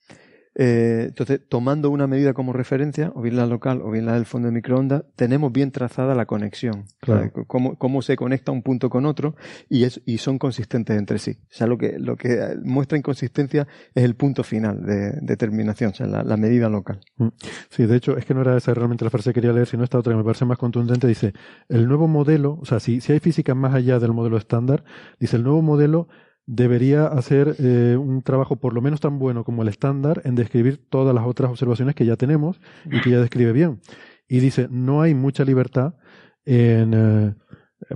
Eh, 0.55 1.07
entonces, 1.09 1.41
tomando 1.49 1.91
una 1.91 2.07
medida 2.07 2.35
como 2.35 2.53
referencia, 2.53 3.11
o 3.15 3.23
bien 3.23 3.37
la 3.37 3.47
local 3.47 3.81
o 3.83 3.91
bien 3.91 4.07
la 4.07 4.15
del 4.15 4.27
fondo 4.27 4.49
de 4.49 4.53
microondas, 4.53 5.05
tenemos 5.17 5.53
bien 5.53 5.71
trazada 5.71 6.15
la 6.15 6.27
conexión. 6.27 6.85
cómo, 7.47 8.03
se 8.03 8.17
conecta 8.17 8.53
un 8.53 8.63
punto 8.63 8.91
con 8.91 9.07
otro 9.07 9.35
y, 9.69 9.85
es, 9.85 10.03
y 10.05 10.19
son 10.19 10.39
consistentes 10.39 10.99
entre 10.99 11.19
sí. 11.19 11.39
O 11.43 11.55
sea, 11.55 11.67
lo 11.67 11.79
que, 11.79 11.99
lo 11.99 12.17
que 12.17 12.57
muestra 12.65 12.99
inconsistencia 12.99 13.67
es 13.95 14.05
el 14.05 14.15
punto 14.15 14.43
final 14.43 14.85
de, 14.85 15.13
determinación, 15.23 15.93
o 15.93 15.95
sea, 15.95 16.07
la, 16.07 16.37
medida 16.37 16.69
local. 16.69 17.01
Mm. 17.17 17.29
Sí, 17.71 17.87
de 17.87 17.97
hecho, 17.97 18.17
es 18.17 18.25
que 18.25 18.35
no 18.35 18.41
era 18.41 18.57
esa 18.57 18.75
realmente 18.75 19.05
la 19.05 19.11
frase 19.11 19.31
que 19.31 19.35
quería 19.35 19.53
leer, 19.53 19.67
sino 19.67 19.85
esta 19.85 19.99
otra 19.99 20.13
que 20.13 20.17
me 20.17 20.25
parece 20.25 20.45
más 20.45 20.59
contundente. 20.59 21.07
Dice, 21.07 21.33
el 21.69 21.87
nuevo 21.87 22.09
modelo, 22.09 22.59
o 22.61 22.65
sea, 22.65 22.81
si, 22.81 23.01
si 23.01 23.13
hay 23.13 23.21
física 23.21 23.55
más 23.55 23.75
allá 23.75 23.99
del 23.99 24.13
modelo 24.13 24.37
estándar, 24.37 24.85
dice, 25.19 25.37
el 25.37 25.45
nuevo 25.45 25.63
modelo 25.63 26.09
debería 26.47 27.07
hacer 27.07 27.57
eh, 27.59 27.97
un 27.97 28.23
trabajo 28.23 28.57
por 28.57 28.75
lo 28.75 28.83
menos 28.83 29.01
tan 29.01 29.19
bueno 29.19 29.45
como 29.45 29.63
el 29.63 29.69
estándar 29.69 30.23
en 30.25 30.35
describir 30.35 30.79
todas 30.89 31.15
las 31.15 31.27
otras 31.27 31.51
observaciones 31.51 31.95
que 31.95 32.05
ya 32.05 32.17
tenemos 32.17 32.61
y 32.85 33.01
que 33.01 33.11
ya 33.11 33.21
describe 33.21 33.53
bien. 33.53 33.81
Y 34.29 34.41
dice, 34.41 34.69
no 34.71 35.03
hay 35.03 35.15
mucha 35.15 35.45
libertad 35.45 35.95
en, 36.45 36.95
eh, 36.95 37.35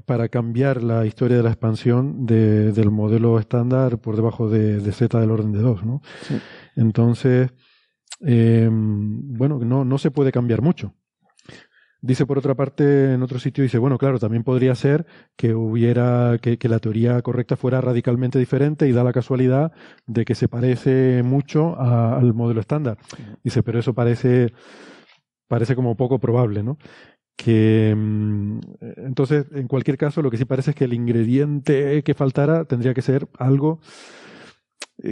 para 0.05 0.29
cambiar 0.29 0.83
la 0.83 1.07
historia 1.07 1.37
de 1.37 1.43
la 1.43 1.51
expansión 1.51 2.27
de, 2.27 2.73
del 2.73 2.91
modelo 2.91 3.39
estándar 3.39 3.99
por 3.99 4.17
debajo 4.17 4.49
de, 4.49 4.81
de, 4.81 4.93
z 4.93 5.19
del 5.19 5.31
orden 5.31 5.53
de 5.53 5.61
2. 5.61 5.85
¿no? 5.85 6.03
Entonces, 6.77 7.53
eh, 8.21 8.69
bueno, 8.71 9.59
no, 9.59 9.85
no 9.85 9.99
se 9.99 10.11
puede 10.11 10.33
cambiar 10.33 10.63
mucho. 10.63 10.95
Dice 12.03 12.27
por 12.27 12.39
otra 12.39 12.55
parte, 12.55 13.15
en 13.15 13.23
otro 13.23 13.39
sitio, 13.39 13.65
dice, 13.65 13.79
bueno, 13.79 13.97
claro, 13.99 14.19
también 14.19 14.45
podría 14.45 14.75
ser 14.75 15.07
que 15.35 15.55
hubiera, 15.55 16.39
que, 16.41 16.59
la 16.69 16.79
teoría 16.79 17.21
correcta 17.23 17.57
fuera 17.57 17.81
radicalmente 17.81 18.39
diferente 18.39 18.87
y 18.87 18.93
da 18.93 19.03
la 19.03 19.13
casualidad 19.13 19.73
de 20.07 20.25
que 20.25 20.35
se 20.35 20.47
parece 20.47 21.23
mucho 21.23 21.79
al 21.81 22.35
modelo 22.35 22.61
estándar. 22.61 22.99
Dice, 23.43 23.63
pero 23.63 23.79
eso 23.79 23.95
parece, 23.95 24.53
parece 25.49 25.75
como 25.75 25.97
poco 25.97 26.19
probable, 26.19 26.63
¿no? 26.63 26.79
Que, 27.35 27.95
mm, 27.97 28.61
entonces, 28.97 29.47
en 29.53 29.67
cualquier 29.67 29.97
caso, 29.97 30.23
lo 30.23 30.31
que 30.31 30.37
sí 30.37 30.45
parece 30.45 30.71
es 30.71 30.77
que 30.77 30.85
el 30.85 30.93
ingrediente 30.93 32.03
que 32.03 32.15
faltara 32.15 32.65
tendría 32.67 32.95
que 32.95 33.03
ser 33.03 33.27
algo 33.39 33.81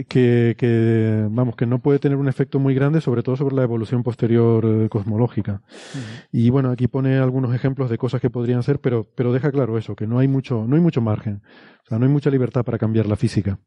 que, 0.03 0.55
que, 0.57 1.25
vamos, 1.29 1.55
que 1.55 1.65
no 1.65 1.79
puede 1.79 1.99
tener 1.99 2.17
un 2.17 2.27
efecto 2.27 2.59
muy 2.59 2.75
grande, 2.75 3.01
sobre 3.01 3.23
todo 3.23 3.35
sobre 3.35 3.55
la 3.55 3.63
evolución 3.63 4.03
posterior 4.03 4.65
eh, 4.65 4.89
cosmológica. 4.89 5.61
Y 6.31 6.49
bueno, 6.49 6.71
aquí 6.71 6.87
pone 6.87 7.17
algunos 7.17 7.55
ejemplos 7.55 7.89
de 7.89 7.97
cosas 7.97 8.19
que 8.19 8.29
podrían 8.29 8.63
ser, 8.63 8.79
pero, 8.79 9.05
pero 9.15 9.31
deja 9.31 9.51
claro 9.51 9.77
eso, 9.77 9.95
que 9.95 10.07
no 10.07 10.19
hay 10.19 10.27
mucho, 10.27 10.65
no 10.67 10.75
hay 10.75 10.81
mucho 10.81 11.01
margen. 11.01 11.41
O 11.83 11.87
sea, 11.87 11.97
no 11.99 12.05
hay 12.05 12.11
mucha 12.11 12.29
libertad 12.29 12.63
para 12.63 12.77
cambiar 12.77 13.05
la 13.05 13.15
física. 13.15 13.57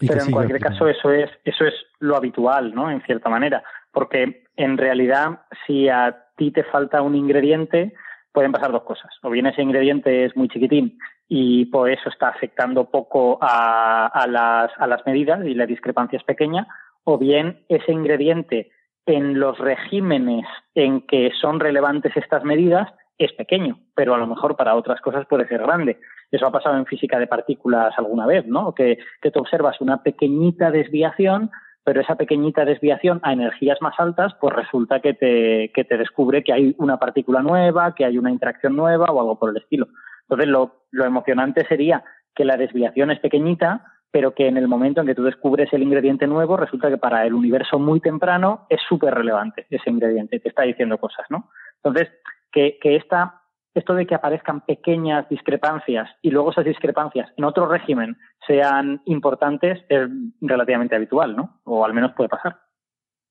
pero 0.00 0.22
en 0.24 0.32
cualquier 0.32 0.60
caso, 0.60 0.88
eso 0.88 1.10
es, 1.12 1.30
eso 1.44 1.64
es 1.64 1.74
lo 2.00 2.16
habitual, 2.16 2.74
¿no? 2.74 2.90
En 2.90 3.02
cierta 3.02 3.28
manera. 3.28 3.62
Porque 3.92 4.44
en 4.56 4.78
realidad, 4.78 5.42
si 5.66 5.88
a 5.88 6.24
ti 6.36 6.50
te 6.50 6.64
falta 6.64 7.02
un 7.02 7.14
ingrediente, 7.14 7.94
pueden 8.36 8.52
pasar 8.52 8.70
dos 8.70 8.82
cosas. 8.82 9.10
O 9.22 9.30
bien 9.30 9.46
ese 9.46 9.62
ingrediente 9.62 10.26
es 10.26 10.36
muy 10.36 10.50
chiquitín 10.50 10.98
y 11.26 11.64
por 11.64 11.90
eso 11.90 12.10
está 12.10 12.28
afectando 12.28 12.90
poco 12.90 13.38
a, 13.40 14.08
a, 14.08 14.26
las, 14.26 14.70
a 14.76 14.86
las 14.86 15.06
medidas 15.06 15.42
y 15.46 15.54
la 15.54 15.64
discrepancia 15.64 16.18
es 16.18 16.22
pequeña, 16.22 16.66
o 17.04 17.16
bien 17.16 17.60
ese 17.70 17.92
ingrediente 17.92 18.70
en 19.06 19.40
los 19.40 19.56
regímenes 19.56 20.44
en 20.74 21.00
que 21.06 21.30
son 21.40 21.60
relevantes 21.60 22.14
estas 22.14 22.44
medidas 22.44 22.92
es 23.16 23.32
pequeño, 23.32 23.78
pero 23.94 24.12
a 24.12 24.18
lo 24.18 24.26
mejor 24.26 24.54
para 24.54 24.76
otras 24.76 25.00
cosas 25.00 25.24
puede 25.26 25.48
ser 25.48 25.62
grande. 25.62 25.98
Eso 26.30 26.46
ha 26.46 26.52
pasado 26.52 26.76
en 26.76 26.84
física 26.84 27.18
de 27.18 27.28
partículas 27.28 27.94
alguna 27.96 28.26
vez, 28.26 28.46
¿no? 28.46 28.74
Que, 28.74 28.98
que 29.22 29.30
tú 29.30 29.40
observas 29.40 29.80
una 29.80 30.02
pequeñita 30.02 30.70
desviación, 30.70 31.50
pero 31.86 32.00
esa 32.00 32.16
pequeñita 32.16 32.64
desviación 32.64 33.20
a 33.22 33.32
energías 33.32 33.80
más 33.80 33.94
altas, 33.98 34.34
pues 34.40 34.52
resulta 34.52 34.98
que 34.98 35.14
te, 35.14 35.70
que 35.72 35.84
te 35.84 35.96
descubre 35.96 36.42
que 36.42 36.52
hay 36.52 36.74
una 36.78 36.98
partícula 36.98 37.42
nueva, 37.42 37.94
que 37.94 38.04
hay 38.04 38.18
una 38.18 38.32
interacción 38.32 38.74
nueva 38.74 39.04
o 39.04 39.20
algo 39.20 39.38
por 39.38 39.50
el 39.50 39.58
estilo. 39.58 39.86
Entonces, 40.22 40.48
lo, 40.48 40.88
lo 40.90 41.04
emocionante 41.04 41.64
sería 41.68 42.02
que 42.34 42.44
la 42.44 42.56
desviación 42.56 43.12
es 43.12 43.20
pequeñita, 43.20 43.84
pero 44.10 44.34
que 44.34 44.48
en 44.48 44.56
el 44.56 44.66
momento 44.66 45.00
en 45.00 45.06
que 45.06 45.14
tú 45.14 45.22
descubres 45.22 45.72
el 45.72 45.84
ingrediente 45.84 46.26
nuevo, 46.26 46.56
resulta 46.56 46.88
que 46.88 46.98
para 46.98 47.24
el 47.24 47.34
universo 47.34 47.78
muy 47.78 48.00
temprano 48.00 48.66
es 48.68 48.80
súper 48.88 49.14
relevante 49.14 49.68
ese 49.70 49.88
ingrediente, 49.88 50.40
te 50.40 50.48
está 50.48 50.62
diciendo 50.62 50.98
cosas, 50.98 51.26
¿no? 51.30 51.50
Entonces, 51.84 52.12
que, 52.50 52.80
que 52.82 52.96
esta, 52.96 53.42
esto 53.76 53.94
de 53.94 54.06
que 54.06 54.14
aparezcan 54.14 54.62
pequeñas 54.62 55.28
discrepancias 55.28 56.08
y 56.22 56.30
luego 56.30 56.50
esas 56.50 56.64
discrepancias 56.64 57.30
en 57.36 57.44
otro 57.44 57.68
régimen 57.68 58.16
sean 58.46 59.02
importantes 59.04 59.84
es 59.88 60.08
relativamente 60.40 60.96
habitual, 60.96 61.36
¿no? 61.36 61.60
O 61.64 61.84
al 61.84 61.92
menos 61.92 62.12
puede 62.14 62.28
pasar. 62.28 62.58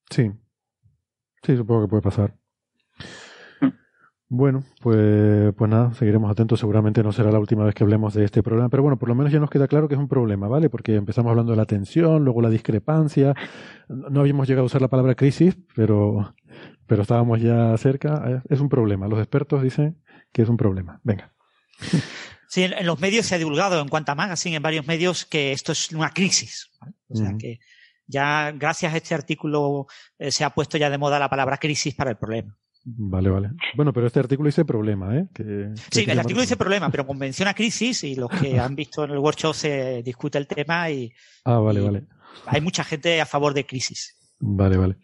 Sí. 0.09 0.31
Sí, 1.41 1.57
supongo 1.57 1.83
que 1.83 1.89
puede 1.89 2.01
pasar. 2.03 2.33
Bueno, 4.27 4.63
pues, 4.81 5.53
pues 5.55 5.69
nada, 5.69 5.93
seguiremos 5.93 6.31
atentos. 6.31 6.59
Seguramente 6.59 7.03
no 7.03 7.11
será 7.11 7.31
la 7.31 7.39
última 7.39 7.63
vez 7.63 7.75
que 7.75 7.83
hablemos 7.83 8.13
de 8.15 8.25
este 8.25 8.41
problema, 8.41 8.69
pero 8.69 8.81
bueno, 8.81 8.97
por 8.97 9.07
lo 9.07 9.15
menos 9.15 9.31
ya 9.31 9.39
nos 9.39 9.51
queda 9.51 9.67
claro 9.67 9.87
que 9.87 9.93
es 9.93 9.99
un 9.99 10.07
problema, 10.07 10.47
¿vale? 10.47 10.69
Porque 10.69 10.95
empezamos 10.95 11.29
hablando 11.29 11.51
de 11.51 11.57
la 11.57 11.65
tensión, 11.65 12.23
luego 12.23 12.41
la 12.41 12.49
discrepancia. 12.49 13.35
No 13.87 14.21
habíamos 14.21 14.47
llegado 14.47 14.63
a 14.63 14.65
usar 14.65 14.81
la 14.81 14.87
palabra 14.87 15.13
crisis, 15.13 15.55
pero, 15.75 16.33
pero 16.87 17.03
estábamos 17.03 17.39
ya 17.39 17.77
cerca. 17.77 18.43
Es 18.49 18.59
un 18.59 18.69
problema. 18.69 19.07
Los 19.07 19.19
expertos 19.19 19.61
dicen 19.61 20.01
que 20.31 20.41
es 20.41 20.49
un 20.49 20.57
problema. 20.57 20.99
Venga. 21.03 21.33
Sí, 22.47 22.63
en, 22.63 22.85
los 22.85 23.01
medios 23.01 23.25
se 23.25 23.35
ha 23.35 23.37
divulgado 23.37 23.81
en 23.81 23.89
cuanta 23.89 24.15
magazine, 24.15 24.55
en 24.55 24.63
varios 24.63 24.87
medios, 24.87 25.25
que 25.25 25.51
esto 25.51 25.73
es 25.73 25.91
una 25.91 26.11
crisis. 26.11 26.71
O 27.09 27.15
sea 27.15 27.33
que 27.37 27.59
ya 28.07 28.51
gracias 28.51 28.93
a 28.93 28.97
este 28.97 29.13
artículo 29.13 29.87
eh, 30.17 30.31
se 30.31 30.45
ha 30.45 30.51
puesto 30.51 30.77
ya 30.77 30.89
de 30.89 30.97
moda 30.97 31.19
la 31.19 31.29
palabra 31.29 31.57
crisis 31.57 31.93
para 31.95 32.11
el 32.11 32.17
problema. 32.17 32.57
Vale, 32.87 33.29
vale. 33.29 33.49
Bueno, 33.75 33.91
pero 33.91 34.05
este 34.05 34.19
artículo 34.19 34.47
dice 34.47 34.63
problema, 34.63 35.17
¿eh? 35.17 35.27
sí, 35.89 36.05
el 36.07 36.19
artículo 36.19 36.41
dice 36.41 36.55
problema, 36.55 36.91
pero 36.91 37.03
menciona 37.15 37.55
crisis 37.55 38.03
y 38.03 38.15
los 38.15 38.29
que 38.29 38.59
han 38.59 38.75
visto 38.75 39.03
en 39.03 39.11
el 39.11 39.17
workshop 39.17 39.55
se 39.55 40.03
discute 40.03 40.37
el 40.37 40.47
tema 40.47 40.89
y... 40.89 41.11
Ah, 41.45 41.59
vale, 41.59 41.79
vale. 41.79 42.03
hay 42.47 42.61
mucha 42.61 42.83
gente 42.83 43.21
a 43.21 43.25
favor 43.25 43.53
de 43.53 43.65
crisis. 43.65 44.15
Vale, 44.39 44.77
vale. 44.77 44.97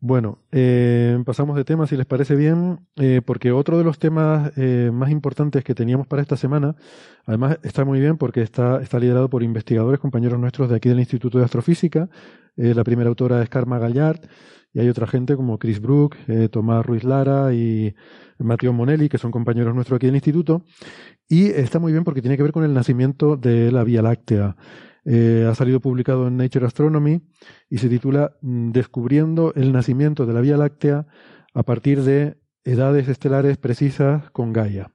Bueno, 0.00 0.38
eh, 0.52 1.18
pasamos 1.24 1.56
de 1.56 1.64
tema, 1.64 1.86
si 1.86 1.96
les 1.96 2.06
parece 2.06 2.36
bien, 2.36 2.86
eh, 2.96 3.22
porque 3.24 3.50
otro 3.50 3.78
de 3.78 3.84
los 3.84 3.98
temas 3.98 4.52
eh, 4.56 4.90
más 4.92 5.10
importantes 5.10 5.64
que 5.64 5.74
teníamos 5.74 6.06
para 6.06 6.22
esta 6.22 6.36
semana, 6.36 6.76
además 7.24 7.58
está 7.62 7.84
muy 7.84 7.98
bien 7.98 8.18
porque 8.18 8.42
está, 8.42 8.82
está 8.82 8.98
liderado 8.98 9.30
por 9.30 9.42
investigadores, 9.42 9.98
compañeros 9.98 10.38
nuestros 10.38 10.68
de 10.68 10.76
aquí 10.76 10.88
del 10.88 11.00
Instituto 11.00 11.38
de 11.38 11.44
Astrofísica. 11.44 12.08
la 12.56 12.84
primera 12.84 13.08
autora 13.08 13.42
es 13.42 13.48
Karma 13.48 13.78
Gallard 13.78 14.20
y 14.76 14.80
hay 14.80 14.90
otra 14.90 15.06
gente 15.06 15.36
como 15.36 15.58
Chris 15.58 15.80
Brook, 15.80 16.16
Tomás 16.50 16.84
Ruiz 16.84 17.02
Lara 17.02 17.54
y 17.54 17.94
Mateo 18.38 18.74
Monelli, 18.74 19.08
que 19.08 19.16
son 19.16 19.30
compañeros 19.30 19.74
nuestros 19.74 19.96
aquí 19.96 20.04
del 20.04 20.16
Instituto. 20.16 20.66
Y 21.26 21.46
está 21.46 21.78
muy 21.78 21.92
bien 21.92 22.04
porque 22.04 22.20
tiene 22.20 22.36
que 22.36 22.42
ver 22.42 22.52
con 22.52 22.62
el 22.62 22.74
nacimiento 22.74 23.38
de 23.38 23.72
la 23.72 23.84
Vía 23.84 24.02
Láctea. 24.02 24.54
Eh, 25.06 25.46
ha 25.48 25.54
salido 25.54 25.80
publicado 25.80 26.28
en 26.28 26.36
Nature 26.36 26.66
Astronomy 26.66 27.22
y 27.70 27.78
se 27.78 27.88
titula 27.88 28.36
mm, 28.42 28.72
Descubriendo 28.72 29.54
el 29.54 29.72
nacimiento 29.72 30.26
de 30.26 30.34
la 30.34 30.42
Vía 30.42 30.58
Láctea 30.58 31.06
a 31.54 31.62
partir 31.62 32.02
de 32.02 32.36
edades 32.64 33.08
estelares 33.08 33.56
precisas 33.56 34.30
con 34.30 34.52
Gaia. 34.52 34.90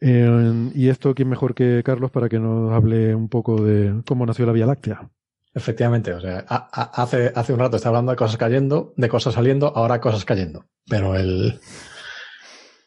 y 0.00 0.88
esto, 0.88 1.14
¿quién 1.14 1.28
mejor 1.28 1.54
que 1.54 1.82
Carlos 1.84 2.10
para 2.10 2.30
que 2.30 2.38
nos 2.38 2.72
hable 2.72 3.14
un 3.14 3.28
poco 3.28 3.62
de 3.62 4.02
cómo 4.06 4.24
nació 4.24 4.46
la 4.46 4.52
Vía 4.52 4.66
Láctea? 4.66 5.10
Efectivamente, 5.56 6.12
o 6.12 6.20
sea, 6.20 6.38
hace, 6.48 7.32
hace 7.32 7.52
un 7.52 7.60
rato 7.60 7.76
estaba 7.76 7.98
hablando 7.98 8.10
de 8.10 8.16
cosas 8.16 8.36
cayendo, 8.36 8.92
de 8.96 9.08
cosas 9.08 9.34
saliendo, 9.34 9.68
ahora 9.68 10.00
cosas 10.00 10.24
cayendo. 10.24 10.66
Pero 10.88 11.14
el. 11.14 11.60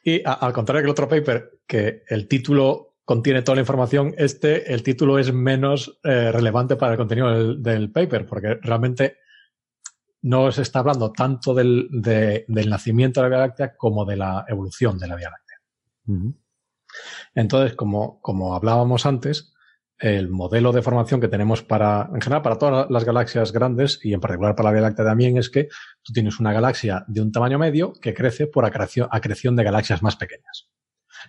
Y 0.03 0.21
al 0.25 0.51
contrario 0.51 0.81
que 0.81 0.85
el 0.87 0.91
otro 0.91 1.07
paper, 1.07 1.61
que 1.65 2.03
el 2.09 2.27
título 2.27 2.97
contiene 3.05 3.41
toda 3.41 3.55
la 3.55 3.61
información, 3.61 4.13
este, 4.17 4.73
el 4.73 4.83
título 4.83 5.17
es 5.17 5.31
menos 5.31 5.97
eh, 6.03 6.29
relevante 6.29 6.75
para 6.75 6.91
el 6.91 6.97
contenido 6.97 7.55
del, 7.55 7.89
paper, 7.89 8.25
porque 8.25 8.55
realmente 8.61 9.17
no 10.23 10.51
se 10.51 10.61
está 10.61 10.79
hablando 10.79 11.13
tanto 11.13 11.53
del, 11.53 11.87
nacimiento 12.47 13.21
de 13.21 13.29
la 13.29 13.29
Vía 13.29 13.47
Láctea 13.47 13.77
como 13.77 14.03
de 14.03 14.17
la 14.17 14.45
evolución 14.49 14.97
de 14.97 15.07
la 15.07 15.15
Vía 15.15 15.29
Láctea. 15.29 16.33
Entonces, 17.33 17.77
como, 17.77 18.19
como 18.21 18.55
hablábamos 18.55 19.05
antes, 19.05 19.53
el 19.99 20.29
modelo 20.29 20.71
de 20.71 20.81
formación 20.81 21.19
que 21.19 21.27
tenemos 21.27 21.63
para, 21.63 22.09
en 22.13 22.21
general, 22.21 22.41
para 22.43 22.57
todas 22.57 22.89
las 22.89 23.03
galaxias 23.03 23.51
grandes 23.51 23.99
y 24.03 24.13
en 24.13 24.19
particular 24.19 24.55
para 24.55 24.69
la 24.69 24.73
Vía 24.73 24.81
Láctea 24.81 25.05
también 25.05 25.37
es 25.37 25.49
que 25.49 25.69
tú 26.03 26.13
tienes 26.13 26.39
una 26.39 26.53
galaxia 26.53 27.03
de 27.07 27.21
un 27.21 27.31
tamaño 27.31 27.57
medio 27.57 27.93
que 27.93 28.13
crece 28.13 28.47
por 28.47 28.65
acreción 28.65 29.55
de 29.55 29.63
galaxias 29.63 30.03
más 30.03 30.15
pequeñas. 30.15 30.69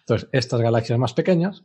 Entonces, 0.01 0.28
estas 0.32 0.61
galaxias 0.61 0.99
más 0.99 1.15
pequeñas 1.15 1.65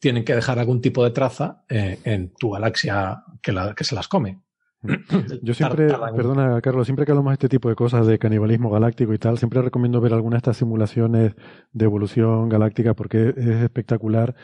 tienen 0.00 0.24
que 0.24 0.34
dejar 0.34 0.58
algún 0.58 0.80
tipo 0.80 1.04
de 1.04 1.10
traza 1.10 1.64
eh, 1.68 2.00
en 2.04 2.32
tu 2.34 2.50
galaxia 2.50 3.22
que, 3.42 3.54
que 3.76 3.84
se 3.84 3.94
las 3.94 4.08
come. 4.08 4.42
Yo 5.42 5.52
siempre, 5.52 5.88
perdona 6.16 6.60
Carlos, 6.62 6.86
siempre 6.86 7.04
que 7.04 7.12
hablamos 7.12 7.32
de 7.32 7.34
este 7.34 7.48
tipo 7.50 7.68
de 7.68 7.74
cosas 7.74 8.06
de 8.06 8.18
canibalismo 8.18 8.70
galáctico 8.70 9.12
y 9.12 9.18
tal, 9.18 9.36
siempre 9.36 9.60
recomiendo 9.60 10.00
ver 10.00 10.14
alguna 10.14 10.36
de 10.36 10.38
estas 10.38 10.56
simulaciones 10.56 11.34
de 11.72 11.84
evolución 11.84 12.48
galáctica 12.48 12.94
porque 12.94 13.34
es 13.36 13.62
espectacular 13.62 14.34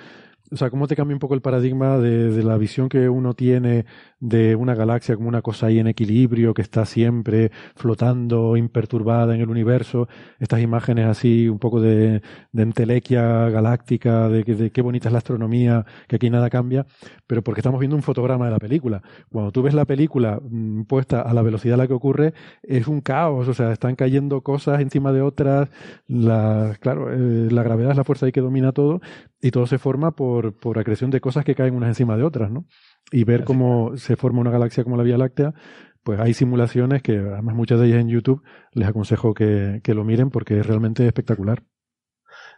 o 0.50 0.56
sea, 0.56 0.70
cómo 0.70 0.86
te 0.86 0.96
cambia 0.96 1.14
un 1.14 1.20
poco 1.20 1.34
el 1.34 1.40
paradigma 1.40 1.98
de, 1.98 2.42
la 2.42 2.56
visión 2.56 2.88
que 2.88 3.08
uno 3.08 3.34
tiene 3.34 3.86
de 4.20 4.56
una 4.56 4.74
galaxia 4.74 5.16
como 5.16 5.28
una 5.28 5.42
cosa 5.42 5.66
ahí 5.66 5.78
en 5.78 5.88
equilibrio, 5.88 6.54
que 6.54 6.62
está 6.62 6.86
siempre 6.86 7.50
flotando, 7.74 8.56
imperturbada 8.56 9.34
en 9.34 9.40
el 9.40 9.50
universo. 9.50 10.08
Estas 10.38 10.60
imágenes 10.60 11.06
así, 11.06 11.48
un 11.48 11.58
poco 11.58 11.80
de, 11.80 12.22
de 12.52 12.62
entelequia 12.62 13.48
galáctica, 13.50 14.28
de, 14.28 14.44
de, 14.44 14.70
qué 14.70 14.82
bonita 14.82 15.08
es 15.08 15.12
la 15.12 15.18
astronomía, 15.18 15.84
que 16.08 16.16
aquí 16.16 16.30
nada 16.30 16.50
cambia, 16.50 16.86
pero 17.26 17.42
porque 17.42 17.60
estamos 17.60 17.80
viendo 17.80 17.96
un 17.96 18.02
fotograma 18.02 18.46
de 18.46 18.52
la 18.52 18.58
película. 18.58 19.02
Cuando 19.30 19.50
tú 19.52 19.62
ves 19.62 19.74
la 19.74 19.84
película 19.84 20.40
mm, 20.42 20.82
puesta 20.84 21.22
a 21.22 21.34
la 21.34 21.42
velocidad 21.42 21.74
a 21.74 21.78
la 21.78 21.86
que 21.86 21.94
ocurre, 21.94 22.34
es 22.62 22.86
un 22.86 23.00
caos, 23.00 23.48
o 23.48 23.54
sea, 23.54 23.72
están 23.72 23.96
cayendo 23.96 24.42
cosas 24.42 24.80
encima 24.80 25.12
de 25.12 25.22
otras. 25.22 25.68
La, 26.06 26.76
claro, 26.80 27.12
eh, 27.12 27.48
la 27.50 27.62
gravedad 27.62 27.90
es 27.90 27.96
la 27.96 28.04
fuerza 28.04 28.26
ahí 28.26 28.32
que 28.32 28.40
domina 28.40 28.72
todo, 28.72 29.00
y 29.46 29.50
todo 29.52 29.66
se 29.66 29.78
forma 29.78 30.10
por, 30.10 30.58
por 30.58 30.78
acreción 30.78 31.10
de 31.10 31.20
cosas 31.20 31.44
que 31.44 31.54
caen 31.54 31.74
unas 31.74 31.90
encima 31.90 32.16
de 32.16 32.24
otras, 32.24 32.50
¿no? 32.50 32.66
Y 33.12 33.22
ver 33.22 33.44
cómo 33.44 33.96
se 33.96 34.16
forma 34.16 34.40
una 34.40 34.50
galaxia 34.50 34.82
como 34.82 34.96
la 34.96 35.04
Vía 35.04 35.18
Láctea, 35.18 35.54
pues 36.02 36.18
hay 36.18 36.34
simulaciones 36.34 37.00
que, 37.02 37.16
además 37.16 37.54
muchas 37.54 37.78
de 37.78 37.86
ellas 37.86 38.00
en 38.00 38.08
YouTube, 38.08 38.42
les 38.72 38.88
aconsejo 38.88 39.34
que, 39.34 39.80
lo 39.86 40.04
miren 40.04 40.30
porque 40.30 40.58
es 40.58 40.66
realmente 40.66 41.06
espectacular. 41.06 41.62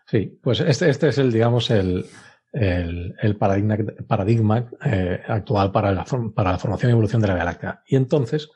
Sí, 0.06 0.38
pues 0.42 0.60
este, 0.60 0.88
este 0.88 1.08
es 1.08 1.18
el, 1.18 1.30
digamos, 1.30 1.70
el, 1.70 2.06
el, 2.52 3.36
paradigma, 3.38 3.76
paradigma 4.06 4.70
eh, 4.82 5.20
actual 5.28 5.70
para 5.70 5.92
la, 5.92 6.06
para 6.34 6.52
la 6.52 6.58
formación 6.58 6.90
y 6.90 6.92
evolución 6.92 7.20
de 7.20 7.28
la 7.28 7.34
Vía 7.34 7.44
Láctea. 7.44 7.82
Y 7.86 7.96
entonces, 7.96 8.48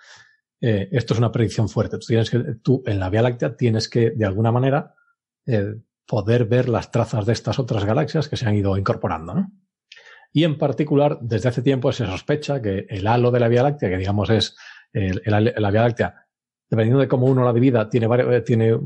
eh, 0.59 0.89
esto 0.91 1.13
es 1.13 1.19
una 1.19 1.33
predicción 1.33 1.69
fuerte. 1.69 1.99
Tú, 1.99 2.07
tienes 2.07 2.31
que, 2.31 2.39
tú 2.63 2.83
en 2.87 2.99
la 2.99 3.11
Vía 3.11 3.21
Láctea 3.21 3.57
tienes 3.57 3.91
que, 3.91 4.13
de 4.13 4.25
alguna 4.25 4.51
manera, 4.53 4.95
eh, 5.45 5.75
poder 6.07 6.45
ver 6.47 6.69
las 6.69 6.91
trazas 6.91 7.27
de 7.27 7.33
estas 7.33 7.59
otras 7.59 7.85
galaxias 7.85 8.29
que 8.29 8.37
se 8.37 8.47
han 8.47 8.55
ido 8.55 8.77
incorporando. 8.77 9.47
Y 10.33 10.45
en 10.45 10.59
particular, 10.59 11.19
desde 11.21 11.49
hace 11.49 11.63
tiempo 11.63 11.93
se 11.93 12.07
sospecha 12.07 12.61
que 12.61 12.87
el 12.89 13.07
halo 13.07 13.31
de 13.31 13.41
la 13.41 13.49
Vía 13.49 13.63
Láctea, 13.63 13.91
que 13.91 13.99
digamos 13.99 14.31
es 14.31 14.57
la 14.93 15.71
Vía 15.71 15.83
Láctea, 15.83 16.23
dependiendo 16.73 17.01
de 17.01 17.09
cómo 17.09 17.27
uno 17.27 17.45
la 17.45 17.53
divida, 17.53 17.91
tiene, 17.91 18.07
eh, 18.35 18.41
tiene 18.41 18.79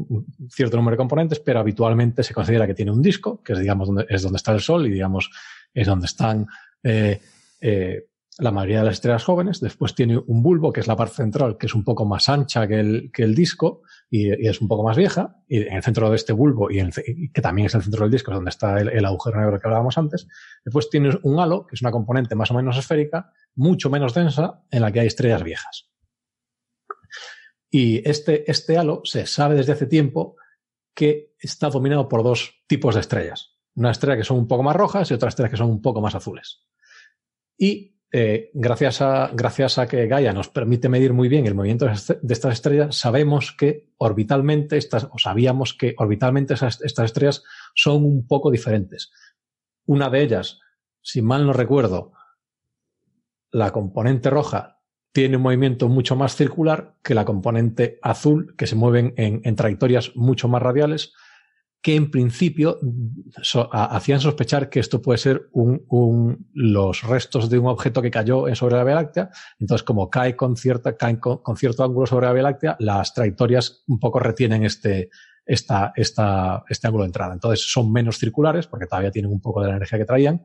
cierto 0.51 0.77
número 0.77 0.95
de 0.95 0.99
componentes, 0.99 1.39
pero 1.39 1.61
habitualmente 1.61 2.25
se 2.25 2.35
considera 2.35 2.67
que 2.67 2.75
tiene 2.75 2.91
un 2.91 3.01
disco, 3.01 3.41
que 3.45 3.53
es, 3.53 3.61
digamos, 3.61 3.87
donde, 3.87 4.07
es 4.09 4.23
donde 4.23 4.39
está 4.39 4.51
el 4.51 4.59
Sol 4.59 4.89
y, 4.89 4.91
digamos, 4.91 5.31
es 5.73 5.87
donde 5.87 6.07
están 6.07 6.49
eh, 6.83 7.21
eh, 7.61 8.07
la 8.39 8.51
mayoría 8.51 8.81
de 8.81 8.87
las 8.87 8.95
estrellas 8.95 9.25
jóvenes. 9.25 9.61
Después 9.61 9.95
tiene 9.95 10.19
un 10.19 10.43
bulbo, 10.43 10.73
que 10.73 10.81
es 10.81 10.87
la 10.87 10.97
parte 10.97 11.17
central, 11.17 11.57
que 11.57 11.67
es 11.67 11.75
un 11.75 11.85
poco 11.85 12.05
más 12.05 12.29
ancha 12.29 12.67
que 12.69 12.81
el, 12.81 13.35
disco 13.35 13.83
y, 14.11 14.31
es 14.47 14.61
un 14.61 14.69
poco 14.69 14.85
más 14.85 14.97
vieja. 14.97 15.37
Y 15.49 15.63
en 15.63 15.75
el 15.75 15.83
centro 15.83 16.11
de 16.11 16.17
este 16.17 16.33
bulbo, 16.33 16.71
y, 16.71 16.83
que 17.33 17.41
también 17.41 17.67
es 17.67 17.75
el 17.75 17.83
centro 17.83 18.03
del 18.03 18.11
disco, 18.11 18.31
es 18.31 18.37
donde 18.37 18.51
está 18.51 18.79
el, 18.79 19.05
agujero 19.05 19.41
negro 19.41 19.59
que 19.59 19.67
hablábamos 19.67 19.97
antes. 19.97 20.29
Después 20.65 20.91
tienes 20.91 21.17
un 21.23 21.41
halo, 21.41 21.67
que 21.67 21.75
es 21.77 21.83
una 21.83 21.91
componente 21.91 22.35
más 22.35 22.51
o 22.51 22.55
menos 22.55 22.77
esférica, 22.77 23.33
mucho 23.55 23.89
menos 23.89 24.13
densa, 24.13 24.63
en 24.71 24.83
la 24.83 24.93
que 24.93 25.01
hay 25.01 25.07
estrellas 25.07 25.43
viejas. 25.43 25.91
Y 27.71 28.09
este, 28.09 28.51
este 28.51 28.77
halo 28.77 29.01
se 29.05 29.27
sabe 29.27 29.55
desde 29.55 29.73
hace 29.73 29.87
tiempo 29.87 30.37
que 30.95 31.35
está 31.39 31.69
dominado 31.69 32.09
por 32.09 32.23
dos 32.23 32.63
tipos 32.67 32.95
de 32.95 33.01
estrellas. 33.01 33.57
Una 33.75 33.91
estrella 33.91 34.17
que 34.17 34.25
son 34.25 34.39
un 34.39 34.49
poco 34.49 34.63
más 34.63 34.77
rojas 34.77 35.11
y 35.11 35.15
otra 35.15 35.29
estrella 35.29 35.51
que 35.51 35.59
son 35.59 35.71
un 35.71 35.83
poco 35.83 36.01
más 36.01 36.15
azules. 36.15 36.67
Y 37.59 37.96
eh, 38.13 38.51
gracias, 38.55 39.03
a, 39.03 39.31
gracias 39.35 39.79
a 39.79 39.89
que 39.89 40.07
Gaia 40.07 40.33
nos 40.33 40.49
permite 40.49 40.89
medir 40.89 41.13
muy 41.13 41.29
bien 41.29 41.47
el 41.47 41.55
movimiento 41.55 41.87
de 41.87 42.33
estas 42.33 42.53
estrellas, 42.53 42.97
sabemos 42.97 43.53
que 43.53 43.91
orbitalmente, 43.99 44.77
estas, 44.77 45.05
o 45.05 45.19
sabíamos 45.19 45.75
que 45.75 45.95
orbitalmente 45.99 46.55
estas 46.55 46.99
estrellas 46.99 47.43
son 47.75 48.05
un 48.05 48.27
poco 48.27 48.51
diferentes. 48.51 49.11
Una 49.87 50.09
de 50.09 50.23
ellas, 50.23 50.61
si 51.03 51.21
mal 51.21 51.47
no 51.47 51.53
recuerdo, 51.53 52.13
la 53.51 53.73
componente 53.73 54.31
roja 54.31 54.81
tiene 55.13 55.37
un 55.37 55.43
movimiento 55.43 55.89
mucho 55.89 56.15
más 56.15 56.37
circular 56.37 56.95
que 57.03 57.15
la 57.15 57.25
componente 57.25 57.99
azul, 58.03 58.55
que 58.57 58.67
se 58.67 58.77
mueven 58.77 59.15
en 59.17 59.57
trayectorias 59.57 60.15
mucho 60.15 60.47
más 60.47 60.63
radiales 60.63 61.15
que 61.87 61.95
en 61.95 62.11
principio 62.11 62.81
hacían 63.71 64.19
sospechar 64.19 64.69
que 64.69 64.81
esto 64.81 65.01
puede 65.01 65.19
ser 65.19 65.49
un, 65.53 66.49
los 66.53 67.05
restos 67.05 67.49
de 67.49 67.61
un 67.61 67.69
objeto 67.69 68.03
que 68.03 68.11
cayó 68.11 68.53
sobre 68.57 68.75
la 68.75 68.83
Vía 68.83 68.97
Láctea. 68.97 69.31
Entonces, 69.61 69.85
como 69.85 70.11
cae 70.11 70.35
con, 70.35 70.57
cierta, 70.57 70.97
cae 70.97 71.21
con, 71.21 71.57
cierto 71.57 71.85
ángulo 71.85 72.09
sobre 72.09 72.27
la 72.27 72.33
Vía 72.33 72.43
Láctea, 72.43 72.77
las 72.81 73.15
trayectorias 73.15 73.85
un 73.87 74.01
poco 74.01 74.19
retienen 74.19 74.65
este, 74.65 75.11
esta, 75.45 75.93
esta, 75.95 76.65
este 76.69 76.89
ángulo 76.89 77.05
de 77.05 77.11
entrada. 77.11 77.35
Entonces, 77.35 77.71
son 77.71 77.93
menos 77.93 78.19
circulares 78.19 78.67
porque 78.67 78.87
todavía 78.87 79.13
tienen 79.13 79.31
un 79.31 79.41
poco 79.41 79.63
de 79.63 79.69
la 79.69 79.77
energía 79.77 80.01
que 80.01 80.07
traían. 80.07 80.45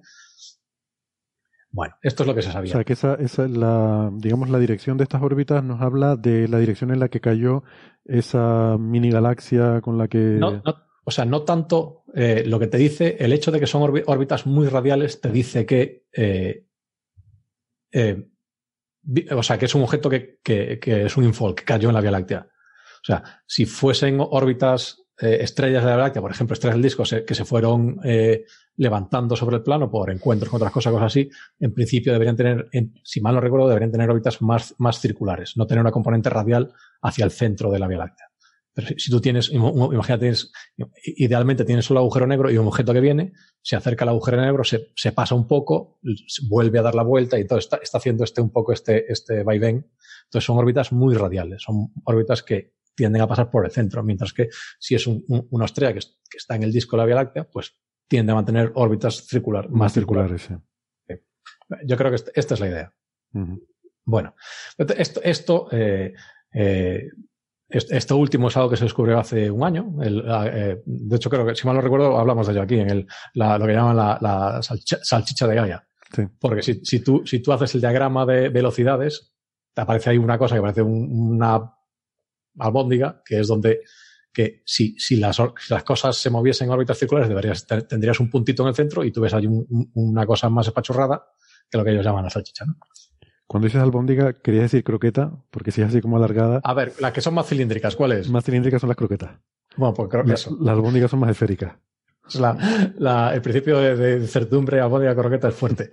Bueno, 1.72 1.95
esto 2.03 2.22
es 2.22 2.27
lo 2.27 2.35
que 2.35 2.43
se 2.43 2.51
sabía. 2.51 2.69
O 2.69 2.76
sea, 2.76 2.84
que 2.84 2.93
esa, 2.93 3.15
esa 3.15 3.47
la, 3.47 4.11
digamos, 4.13 4.51
la 4.51 4.59
dirección 4.59 4.99
de 4.99 5.05
estas 5.05 5.23
órbitas 5.23 5.63
nos 5.63 5.81
habla 5.81 6.18
de 6.18 6.47
la 6.47 6.59
dirección 6.59 6.91
en 6.91 6.99
la 6.99 7.09
que 7.09 7.19
cayó 7.19 7.63
esa 8.05 8.77
mini 8.77 9.09
galaxia 9.09 9.81
con 9.81 9.97
la 9.97 10.07
que... 10.07 10.39
O 11.03 11.11
sea, 11.11 11.25
no 11.25 11.43
tanto 11.43 12.03
eh, 12.13 12.43
lo 12.45 12.59
que 12.59 12.67
te 12.67 12.77
dice, 12.77 13.17
el 13.19 13.33
hecho 13.33 13.51
de 13.51 13.59
que 13.59 13.67
son 13.67 13.81
órbitas 13.81 14.45
muy 14.45 14.67
radiales 14.67 15.19
te 15.19 15.31
dice 15.31 15.65
que, 15.65 16.05
eh, 16.13 16.67
eh, 17.91 18.27
o 19.31 19.41
sea, 19.41 19.57
que 19.57 19.65
es 19.65 19.75
un 19.75 19.83
objeto 19.83 20.09
que, 20.09 20.39
es 20.45 21.17
un 21.17 21.23
infol, 21.23 21.55
que 21.55 21.63
cayó 21.63 21.89
en 21.89 21.95
la 21.95 22.01
Vía 22.01 22.11
Láctea. 22.11 22.47
O 22.47 23.03
sea, 23.03 23.41
si 23.47 23.65
fuesen 23.65 24.17
órbitas 24.19 24.97
estrellas 25.17 25.83
de 25.83 25.89
la 25.89 25.95
Vía 25.95 26.05
Láctea, 26.05 26.21
por 26.21 26.31
ejemplo, 26.31 26.53
estrellas 26.53 26.75
del 26.75 26.83
disco 26.83 27.03
que 27.25 27.35
se 27.35 27.45
fueron 27.45 27.99
levantando 28.75 29.35
sobre 29.35 29.57
el 29.57 29.63
plano 29.63 29.89
por 29.89 30.11
encuentros 30.11 30.49
con 30.49 30.57
otras 30.57 30.71
cosas, 30.71 30.93
cosas 30.93 31.07
así, 31.07 31.29
en 31.59 31.73
principio 31.73 32.13
deberían 32.13 32.35
tener, 32.35 32.69
si 33.03 33.21
mal 33.21 33.35
no 33.35 33.41
recuerdo, 33.41 33.67
deberían 33.67 33.91
tener 33.91 34.09
órbitas 34.09 34.41
más, 34.41 34.75
más 34.77 34.99
circulares, 34.99 35.57
no 35.57 35.65
tener 35.65 35.81
una 35.81 35.91
componente 35.91 36.29
radial 36.29 36.73
hacia 37.01 37.25
el 37.25 37.31
centro 37.31 37.71
de 37.71 37.79
la 37.79 37.87
Vía 37.87 37.99
Láctea. 37.99 38.30
Pero 38.73 38.88
si, 38.98 39.11
tú 39.11 39.19
tienes, 39.19 39.52
imagínate, 39.52 40.19
tienes, 40.19 40.52
idealmente 41.03 41.65
tienes 41.65 41.89
un 41.89 41.98
agujero 41.98 42.26
negro 42.26 42.49
y 42.49 42.57
un 42.57 42.68
objeto 42.68 42.93
que 42.93 43.02
viene, 43.02 43.34
se 43.61 43.76
acerca 43.76 44.06
al 44.06 44.10
agujero 44.10 44.41
negro, 44.41 44.64
se, 44.64 44.91
se 44.95 45.11
pasa 45.11 45.35
un 45.35 45.48
poco, 45.48 45.99
vuelve 46.49 46.80
a 46.80 46.81
dar 46.81 46.95
la 46.95 47.03
vuelta 47.03 47.38
y 47.38 47.45
todo 47.45 47.60
está, 47.60 47.77
está 47.77 47.98
haciendo 47.98 48.23
este 48.23 48.41
un 48.41 48.52
poco 48.52 48.72
este, 48.72 49.11
este 49.11 49.43
vaivén. 49.43 49.91
Entonces 50.26 50.45
son 50.45 50.57
órbitas 50.57 50.91
muy 50.91 51.15
radiales, 51.15 51.64
son 51.64 51.91
órbitas 52.06 52.43
que 52.43 52.73
tienden 52.95 53.22
a 53.22 53.27
pasar 53.27 53.49
por 53.49 53.65
el 53.65 53.72
centro, 53.72 54.03
mientras 54.03 54.34
que 54.34 54.49
si 54.80 54.95
es 54.95 55.07
un, 55.07 55.26
una 55.49 55.65
estrella 55.65 55.93
que, 55.93 55.99
que, 55.99 56.38
está 56.38 56.56
en 56.56 56.64
el 56.64 56.72
disco 56.72 56.95
de 56.95 57.02
la 57.02 57.06
Vía 57.06 57.15
Láctea, 57.15 57.43
pues 57.49 57.76
tiende 58.07 58.31
a 58.31 58.35
mantener 58.35 58.72
órbitas 58.76 59.26
circular, 59.27 59.69
más, 59.69 59.93
circulares. 59.93 60.49
Yo 61.85 61.98
creo 61.98 62.11
que 62.11 62.15
este, 62.15 62.31
esta 62.35 62.53
es 62.56 62.60
la 62.60 62.68
idea. 62.68 62.93
Bueno, 64.03 64.35
esto, 64.77 65.22
esto 65.23 65.68
eh, 65.72 66.14
eh, 66.53 67.07
esto 67.72 68.18
último 68.18 68.49
es 68.49 68.57
algo 68.57 68.69
que 68.69 68.77
se 68.77 68.84
descubrió 68.84 69.18
hace 69.18 69.49
un 69.49 69.64
año. 69.64 69.95
Eh, 70.03 70.81
de 70.85 71.15
hecho, 71.15 71.30
creo 71.30 71.45
que, 71.45 71.56
si 71.56 71.65
mal 71.65 71.76
no 71.76 71.81
recuerdo, 71.81 72.18
hablamos 72.18 72.48
de 72.48 72.53
ello 72.53 72.61
aquí, 72.61 72.80
en 72.80 72.89
el, 72.89 73.07
lo 73.34 73.65
que 73.65 73.73
llaman 73.73 73.95
la, 73.95 74.60
salchicha, 74.61 75.48
de 75.48 75.56
Gaia. 75.56 75.88
Porque 76.39 76.61
si, 76.61 76.84
si, 76.84 77.02
tú, 77.02 77.23
si 77.26 77.39
tú 77.39 77.53
haces 77.53 77.73
el 77.76 77.81
diagrama 77.81 78.26
de 78.26 78.49
velocidades, 78.49 79.34
te 79.73 79.81
aparece 79.81 80.10
ahí 80.10 80.18
una 80.18 80.38
cosa 80.38 80.56
que 80.56 80.61
parece 80.61 80.81
una 80.81 81.73
albóndiga, 82.60 83.22
que 83.26 83.39
es 83.39 83.48
donde 83.48 83.81
que 84.34 84.61
si, 84.65 84.98
si, 84.98 85.18
las, 85.18 85.41
las 85.69 85.84
cosas 85.84 86.15
se 86.15 86.30
moviesen 86.30 86.68
en 86.68 86.73
órbitas 86.73 86.98
circulares, 86.98 87.27
deberías, 87.27 87.65
tendrías 87.65 88.19
un 88.19 88.30
puntito 88.30 88.64
en 88.64 88.69
el 88.69 88.76
centro 88.76 89.03
y 89.03 89.11
tú 89.11 89.22
ves 89.22 89.34
ahí 89.34 89.45
una 89.93 90.26
cosa 90.26 90.49
más 90.49 90.68
espachurrada 90.68 91.26
que 91.69 91.77
lo 91.77 91.84
que 91.84 91.91
ellos 91.91 92.06
llaman 92.06 92.23
la 92.23 92.30
salchicha. 92.30 92.65
¿no? 92.65 92.77
Cuando 93.51 93.65
dices 93.65 93.81
albóndiga, 93.81 94.31
quería 94.31 94.61
decir 94.61 94.81
croqueta, 94.81 95.33
porque 95.49 95.73
si 95.73 95.81
es 95.81 95.89
así 95.89 95.99
como 95.99 96.15
alargada. 96.15 96.61
A 96.63 96.73
ver, 96.73 96.93
las 97.01 97.11
que 97.11 97.19
son 97.19 97.33
más 97.33 97.49
cilíndricas, 97.49 97.97
¿cuáles? 97.97 98.29
Más 98.29 98.45
cilíndricas 98.45 98.79
son 98.79 98.87
las 98.87 98.95
croquetas. 98.95 99.31
Bueno, 99.75 99.93
pues 99.93 100.07
creo 100.07 100.23
que 100.23 100.31
eso. 100.31 100.57
Las 100.61 100.73
albóndigas 100.73 101.11
son 101.11 101.19
más 101.19 101.31
esféricas. 101.31 101.73
La, 102.97 103.33
el 103.33 103.41
principio 103.41 103.77
de, 103.77 104.25
certidumbre 104.25 104.79
albóndiga 104.79 105.13
croqueta 105.13 105.49
es 105.49 105.55
fuerte. 105.55 105.91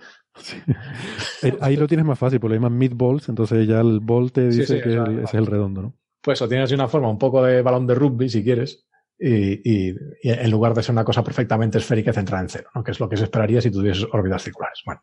Ahí 1.61 1.75
lo 1.75 1.89
tienes 1.89 2.07
más 2.07 2.17
fácil, 2.17 2.39
porque 2.39 2.53
le 2.53 2.61
llaman 2.61 2.79
meatballs, 2.79 3.29
entonces 3.29 3.67
ya 3.67 3.81
el 3.81 3.99
ball 3.99 4.31
te 4.31 4.51
dice 4.51 4.81
que 4.81 4.93
ese 4.93 5.23
es 5.25 5.35
el 5.35 5.47
redondo, 5.47 5.83
¿no? 5.83 5.95
Pues 6.23 6.41
o 6.41 6.49
tienes 6.49 6.71
una 6.71 6.87
forma 6.87 7.11
un 7.11 7.19
poco 7.19 7.43
de 7.43 7.61
balón 7.63 7.89
de 7.89 7.97
rugby, 7.97 8.29
si 8.29 8.45
quieres, 8.45 8.87
y, 9.19 9.97
en 10.23 10.51
lugar 10.53 10.75
de 10.75 10.85
ser 10.85 10.93
una 10.93 11.05
cosa 11.05 11.25
perfectamente 11.25 11.79
esférica 11.79 12.13
centrada 12.13 12.41
en 12.41 12.51
cero, 12.51 12.71
¿no? 12.73 12.85
que 12.85 12.93
es 12.93 13.01
lo 13.01 13.09
que 13.09 13.17
se 13.17 13.25
esperaría 13.25 13.61
si 13.61 13.73
tuvieses 13.73 14.07
órbitas 14.13 14.45
circulares. 14.45 14.81
Bueno. 14.87 15.03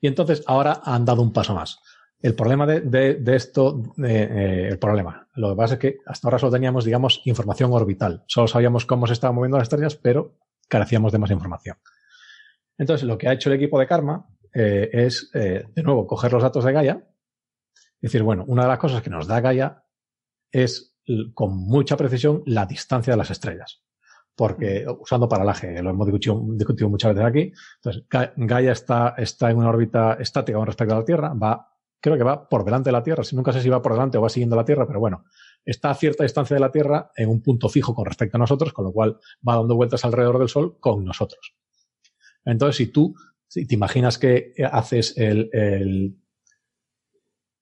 Y 0.00 0.06
entonces 0.06 0.42
ahora 0.46 0.80
han 0.84 1.04
dado 1.04 1.22
un 1.22 1.32
paso 1.32 1.54
más. 1.54 1.80
El 2.20 2.34
problema 2.34 2.66
de, 2.66 3.22
esto, 3.36 3.82
eh, 4.04 4.68
el 4.70 4.78
problema, 4.78 5.28
lo 5.34 5.50
que 5.50 5.56
pasa 5.56 5.74
es 5.74 5.80
que 5.80 5.98
hasta 6.06 6.26
ahora 6.26 6.38
solo 6.38 6.52
teníamos, 6.52 6.84
digamos, 6.84 7.20
información 7.24 7.72
orbital. 7.72 8.24
Solo 8.26 8.48
sabíamos 8.48 8.86
cómo 8.86 9.06
se 9.06 9.12
estaban 9.12 9.36
moviendo 9.36 9.58
las 9.58 9.66
estrellas, 9.66 9.96
pero 9.96 10.38
carecíamos 10.68 11.12
de 11.12 11.18
más 11.18 11.30
información. 11.30 11.76
Entonces, 12.78 13.06
lo 13.06 13.18
que 13.18 13.28
ha 13.28 13.32
hecho 13.32 13.50
el 13.50 13.56
equipo 13.56 13.78
de 13.78 13.86
Karma 13.86 14.26
eh, 14.54 14.88
es, 14.92 15.30
eh, 15.34 15.64
de 15.74 15.82
nuevo, 15.82 16.06
coger 16.06 16.32
los 16.32 16.42
datos 16.42 16.64
de 16.64 16.72
Gaia. 16.72 17.06
Es 17.74 18.12
decir, 18.12 18.22
bueno, 18.22 18.44
una 18.48 18.62
de 18.62 18.68
las 18.68 18.78
cosas 18.78 19.02
que 19.02 19.10
nos 19.10 19.26
da 19.26 19.40
Gaia 19.40 19.84
es 20.50 20.96
con 21.34 21.56
mucha 21.56 21.96
precisión 21.96 22.42
la 22.46 22.66
distancia 22.66 23.12
de 23.12 23.16
las 23.18 23.30
estrellas 23.30 23.85
porque 24.36 24.84
usando 25.00 25.28
paralaje, 25.28 25.82
lo 25.82 25.90
hemos 25.90 26.06
discutido, 26.06 26.90
muchas 26.90 27.14
veces 27.14 27.26
aquí. 27.26 27.52
Entonces, 27.76 28.04
Gaia 28.36 28.72
está, 28.72 29.14
está 29.16 29.50
en 29.50 29.56
una 29.56 29.70
órbita 29.70 30.18
estática 30.20 30.58
con 30.58 30.66
respecto 30.66 30.94
a 30.94 30.98
la 30.98 31.04
Tierra, 31.04 31.32
va, 31.32 31.72
creo 31.98 32.18
que 32.18 32.22
va 32.22 32.46
por 32.46 32.64
delante 32.64 32.88
de 32.88 32.92
la 32.92 33.02
Tierra, 33.02 33.22
nunca 33.32 33.52
sé 33.52 33.62
si 33.62 33.70
va 33.70 33.80
por 33.80 33.92
delante 33.92 34.18
o 34.18 34.20
va 34.20 34.28
siguiendo 34.28 34.54
la 34.54 34.64
Tierra, 34.64 34.86
pero 34.86 35.00
bueno, 35.00 35.24
está 35.64 35.90
a 35.90 35.94
cierta 35.94 36.22
distancia 36.22 36.54
de 36.54 36.60
la 36.60 36.70
Tierra 36.70 37.10
en 37.16 37.30
un 37.30 37.42
punto 37.42 37.70
fijo 37.70 37.94
con 37.94 38.04
respecto 38.04 38.36
a 38.36 38.40
nosotros, 38.40 38.74
con 38.74 38.84
lo 38.84 38.92
cual 38.92 39.18
va 39.46 39.56
dando 39.56 39.74
vueltas 39.74 40.04
alrededor 40.04 40.38
del 40.38 40.50
Sol 40.50 40.78
con 40.80 41.02
nosotros. 41.02 41.54
Entonces, 42.44 42.76
si 42.76 42.88
tú, 42.88 43.14
si 43.48 43.66
te 43.66 43.74
imaginas 43.74 44.18
que 44.18 44.52
haces 44.70 45.16
el, 45.16 45.48
el 45.52 46.16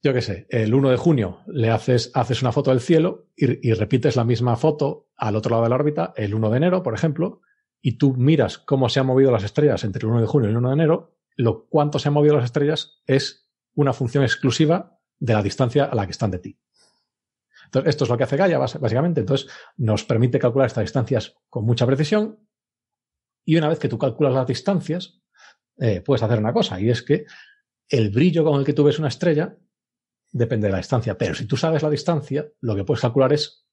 yo 0.05 0.13
qué 0.13 0.21
sé, 0.21 0.47
el 0.51 0.75
1 0.75 0.91
de 0.91 0.97
junio 0.99 1.41
le 1.47 1.71
haces, 1.71 2.11
haces 2.13 2.43
una 2.43 2.53
foto 2.53 2.71
del 2.71 2.81
cielo 2.81 3.31
y, 3.35 3.73
repites 3.73 4.17
la 4.17 4.25
misma 4.25 4.55
foto 4.55 5.09
al 5.17 5.35
otro 5.35 5.53
lado 5.53 5.63
de 5.63 5.71
la 5.71 5.77
órbita 5.77 6.13
el 6.15 6.35
1 6.35 6.51
de 6.51 6.57
enero, 6.59 6.83
por 6.83 6.93
ejemplo, 6.93 7.41
y 7.81 7.97
tú 7.97 8.15
miras 8.15 8.59
cómo 8.59 8.91
se 8.91 9.01
han 9.01 9.07
movido 9.07 9.33
las 9.33 9.45
estrellas 9.45 9.83
entre 9.83 10.01
el 10.01 10.13
1 10.13 10.21
de 10.21 10.27
junio 10.27 10.49
y 10.49 10.53
el 10.53 10.59
1 10.59 10.69
de 10.69 10.75
enero, 10.75 11.17
lo 11.37 11.67
cuánto 11.69 11.99
se 11.99 12.09
han 12.09 12.15
movido 12.15 12.37
las 12.37 12.45
estrellas 12.45 13.01
es 13.07 13.49
una 13.73 13.95
función 13.95 14.25
exclusiva 14.25 15.01
de 15.19 15.33
la 15.33 15.43
distancia 15.43 15.87
a 15.87 15.95
la 15.95 16.05
que 16.05 16.13
están 16.13 16.31
de 16.31 16.39
ti. 16.39 16.59
Entonces, 17.65 17.89
esto 17.89 18.05
es 18.05 18.11
lo 18.11 18.19
que 18.19 18.25
hace 18.25 18.37
Gaia, 18.37 18.59
básicamente. 18.59 19.21
Entonces, 19.21 19.49
nos 19.79 20.05
permite 20.05 20.39
calcular 20.39 20.67
estas 20.67 20.85
distancias 20.85 21.35
con 21.49 21.65
mucha 21.65 21.87
precisión. 21.87 22.39
Y 23.47 23.57
una 23.57 23.71
vez 23.71 23.79
que 23.79 23.89
tú 23.89 23.99
calculas 23.99 24.35
las 24.35 24.47
distancias, 24.47 25.23
eh, 25.79 26.03
puedes 26.03 26.23
hacer 26.23 26.39
una 26.39 26.53
cosa, 26.53 26.79
y 26.79 26.91
es 26.91 27.03
que 27.03 27.25
el 27.89 28.11
brillo 28.11 28.45
con 28.45 28.61
el 28.61 28.67
que 28.67 28.75
tú 28.75 28.85
ves 28.85 28.99
una 28.99 29.09
estrella 29.09 29.57
depende 30.35 30.67
de 30.67 30.73
la 30.73 30.79
distancia. 30.79 31.17
Pero 31.17 31.35
si 31.35 31.47
tú 31.47 31.57
sabes 31.57 31.83
la 31.83 31.89
distancia, 31.89 32.47
lo 32.61 32.75
que 32.75 32.85
puedes 32.85 33.01
calcular 33.01 33.33
es 33.33 33.67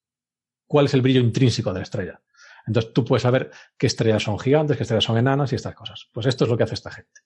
cuál 0.66 0.86
es 0.86 0.94
el 0.94 1.02
brillo 1.02 1.20
intrínseco 1.20 1.72
de 1.72 1.80
la 1.80 1.82
estrella. 1.82 2.22
Entonces 2.66 2.92
tú 2.92 3.04
puedes 3.04 3.22
saber 3.22 3.50
qué 3.76 3.88
estrellas 3.88 4.22
son 4.22 4.38
gigantes, 4.38 4.76
qué 4.76 4.84
estrellas 4.84 5.04
son 5.04 5.18
enanas 5.18 5.52
y 5.52 5.56
estas 5.56 5.74
cosas. 5.74 6.08
Pues 6.12 6.26
esto 6.26 6.44
es 6.44 6.50
lo 6.50 6.56
que 6.56 6.62
hace 6.62 6.74
esta 6.74 6.92
gente. 6.92 7.20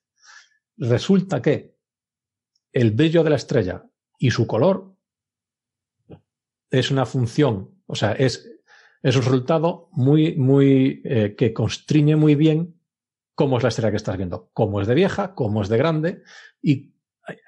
Resulta 0.77 1.41
que 1.41 1.77
el 2.73 2.91
brillo 2.91 3.23
de 3.23 3.29
la 3.29 3.35
estrella 3.35 3.85
y 4.17 4.31
su 4.31 4.47
color 4.47 4.95
es 6.71 6.89
una 6.89 7.05
función, 7.05 7.81
o 7.85 7.95
sea, 7.95 8.13
es, 8.13 8.49
es 9.03 9.15
un 9.15 9.21
resultado 9.21 9.87
muy, 9.91 10.35
muy, 10.35 11.01
eh, 11.05 11.35
que 11.37 11.53
constriñe 11.53 12.15
muy 12.15 12.35
bien 12.35 12.81
cómo 13.35 13.57
es 13.57 13.63
la 13.63 13.69
estrella 13.69 13.91
que 13.91 13.97
estás 13.97 14.17
viendo, 14.17 14.49
cómo 14.53 14.81
es 14.81 14.87
de 14.87 14.95
vieja, 14.95 15.35
cómo 15.35 15.61
es 15.61 15.69
de 15.69 15.77
grande 15.77 16.23
y 16.61 16.95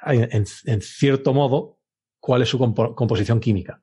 en, 0.05 0.45
en 0.65 0.81
cierto 0.81 1.33
modo 1.33 1.78
cuál 2.29 2.43
es 2.43 2.49
su 2.49 2.59
composición 2.59 3.39
química. 3.39 3.81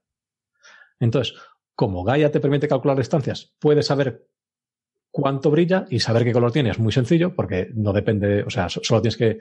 Entonces, 1.01 1.35
como 1.75 2.05
Gaia 2.05 2.31
te 2.31 2.39
permite 2.39 2.69
calcular 2.69 2.97
distancias, 2.97 3.53
puedes 3.59 3.87
saber 3.87 4.29
cuánto 5.11 5.51
brilla 5.51 5.85
y 5.91 5.99
saber 5.99 6.23
qué 6.23 6.33
color 6.33 6.53
tiene. 6.53 6.71
Es 6.71 6.79
muy 6.79 6.93
sencillo 6.93 7.35
porque 7.35 7.71
no 7.75 7.93
depende, 7.93 8.45
o 8.45 8.51
sea, 8.51 8.69
solo 8.69 9.03
tienes 9.03 9.17
que 9.17 9.39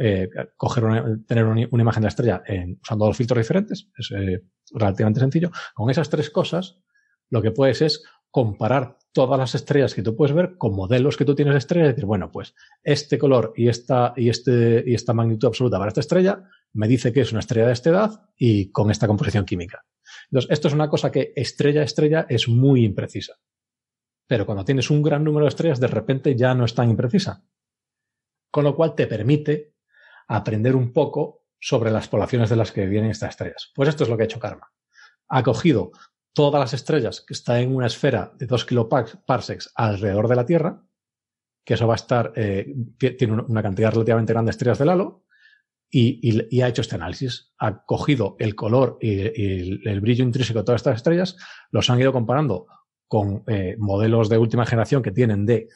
eh, 0.00 0.28
coger 0.56 0.82
tener 1.28 1.44
una, 1.44 1.60
imagen 1.60 2.00
de 2.00 2.06
la 2.06 2.08
estrella 2.08 2.42
usando 2.82 3.06
dos 3.06 3.16
filtros 3.16 3.38
diferentes. 3.38 3.88
Es 3.96 4.10
eh, 4.10 4.42
relativamente 4.72 5.20
sencillo. 5.20 5.52
Con 5.72 5.88
esas 5.88 6.10
tres 6.10 6.28
cosas, 6.28 6.80
lo 7.28 7.40
que 7.42 7.52
puedes 7.52 7.80
es 7.82 8.02
comparar 8.30 8.98
todas 9.12 9.38
las 9.38 9.54
estrellas 9.54 9.94
que 9.94 10.02
tú 10.02 10.14
puedes 10.14 10.34
ver 10.34 10.56
con 10.56 10.74
modelos 10.74 11.16
que 11.16 11.24
tú 11.24 11.34
tienes 11.34 11.54
de 11.54 11.58
estrella 11.58 11.86
y 11.86 11.88
decir, 11.88 12.04
bueno, 12.04 12.30
pues 12.30 12.54
este 12.82 13.18
color 13.18 13.52
y 13.56 13.68
esta, 13.68 14.12
y 14.16 14.28
este, 14.28 14.84
y 14.86 14.94
esta 14.94 15.12
magnitud 15.12 15.48
absoluta 15.48 15.78
para 15.78 15.88
esta 15.88 16.00
estrella 16.00 16.44
me 16.72 16.86
dice 16.86 17.12
que 17.12 17.22
es 17.22 17.32
una 17.32 17.40
estrella 17.40 17.66
de 17.66 17.72
esta 17.72 17.90
edad 17.90 18.28
y 18.36 18.70
con 18.70 18.90
esta 18.90 19.06
composición 19.06 19.44
química. 19.44 19.84
Entonces, 20.30 20.50
esto 20.50 20.68
es 20.68 20.74
una 20.74 20.88
cosa 20.88 21.10
que 21.10 21.32
estrella 21.34 21.80
a 21.80 21.84
estrella 21.84 22.26
es 22.28 22.48
muy 22.48 22.84
imprecisa. 22.84 23.34
Pero 24.26 24.46
cuando 24.46 24.64
tienes 24.64 24.90
un 24.90 25.02
gran 25.02 25.24
número 25.24 25.44
de 25.44 25.48
estrellas, 25.48 25.80
de 25.80 25.88
repente 25.88 26.36
ya 26.36 26.54
no 26.54 26.64
es 26.64 26.74
tan 26.74 26.88
imprecisa. 26.88 27.44
Con 28.50 28.62
lo 28.62 28.76
cual 28.76 28.94
te 28.94 29.08
permite 29.08 29.74
aprender 30.28 30.76
un 30.76 30.92
poco 30.92 31.46
sobre 31.58 31.90
las 31.90 32.08
poblaciones 32.08 32.48
de 32.48 32.56
las 32.56 32.70
que 32.70 32.86
vienen 32.86 33.10
estas 33.10 33.30
estrellas. 33.30 33.72
Pues 33.74 33.88
esto 33.88 34.04
es 34.04 34.10
lo 34.10 34.16
que 34.16 34.22
ha 34.22 34.26
hecho 34.26 34.38
Karma. 34.38 34.72
Ha 35.28 35.42
cogido 35.42 35.90
todas 36.32 36.60
las 36.60 36.74
estrellas 36.74 37.20
que 37.20 37.34
están 37.34 37.58
en 37.58 37.74
una 37.74 37.86
esfera 37.86 38.32
de 38.38 38.46
2 38.46 38.64
kiloparsecs 38.64 39.72
alrededor 39.74 40.28
de 40.28 40.36
la 40.36 40.46
Tierra, 40.46 40.82
que 41.64 41.74
eso 41.74 41.86
va 41.86 41.94
a 41.94 41.96
estar, 41.96 42.32
eh, 42.36 42.74
tiene 42.98 43.34
una 43.34 43.62
cantidad 43.62 43.92
relativamente 43.92 44.32
grande 44.32 44.48
de 44.48 44.52
estrellas 44.52 44.78
del 44.78 44.88
halo, 44.90 45.24
y, 45.92 46.60
ha 46.62 46.68
hecho 46.68 46.82
este 46.82 46.94
análisis. 46.94 47.52
Ha 47.58 47.84
cogido 47.84 48.36
el 48.38 48.54
color 48.54 48.98
y, 49.00 49.20
el, 49.88 50.00
brillo 50.00 50.24
intrínseco 50.24 50.60
de 50.60 50.64
todas 50.64 50.80
estas 50.80 50.96
estrellas, 50.96 51.36
los 51.70 51.90
han 51.90 52.00
ido 52.00 52.12
comparando 52.12 52.66
con 53.08 53.42
eh, 53.48 53.74
modelos 53.78 54.28
de 54.28 54.38
última 54.38 54.64
generación 54.66 55.02
que 55.02 55.10
tienen 55.10 55.44
de 55.44 55.68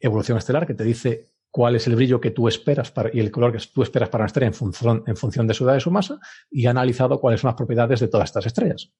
evolución 0.00 0.36
estelar, 0.36 0.66
que 0.66 0.74
te 0.74 0.84
dice 0.84 1.28
cuál 1.50 1.76
es 1.76 1.86
el 1.86 1.94
brillo 1.94 2.20
que 2.20 2.32
tú 2.32 2.48
esperas 2.48 2.90
para, 2.90 3.10
y 3.12 3.20
el 3.20 3.30
color 3.30 3.52
que 3.52 3.64
tú 3.72 3.84
esperas 3.84 4.08
para 4.08 4.22
una 4.22 4.26
estrella 4.26 4.48
en 4.48 4.54
función, 4.54 5.04
en 5.06 5.16
función 5.16 5.46
de 5.46 5.54
su 5.54 5.64
edad 5.64 5.76
y 5.76 5.80
su 5.80 5.92
masa, 5.92 6.18
y 6.50 6.66
ha 6.66 6.70
analizado 6.70 7.20
cuáles 7.20 7.40
son 7.40 7.48
las 7.48 7.56
propiedades 7.56 8.00
de 8.00 8.08
todas 8.08 8.28
estas 8.28 8.46
estrellas. 8.46 8.92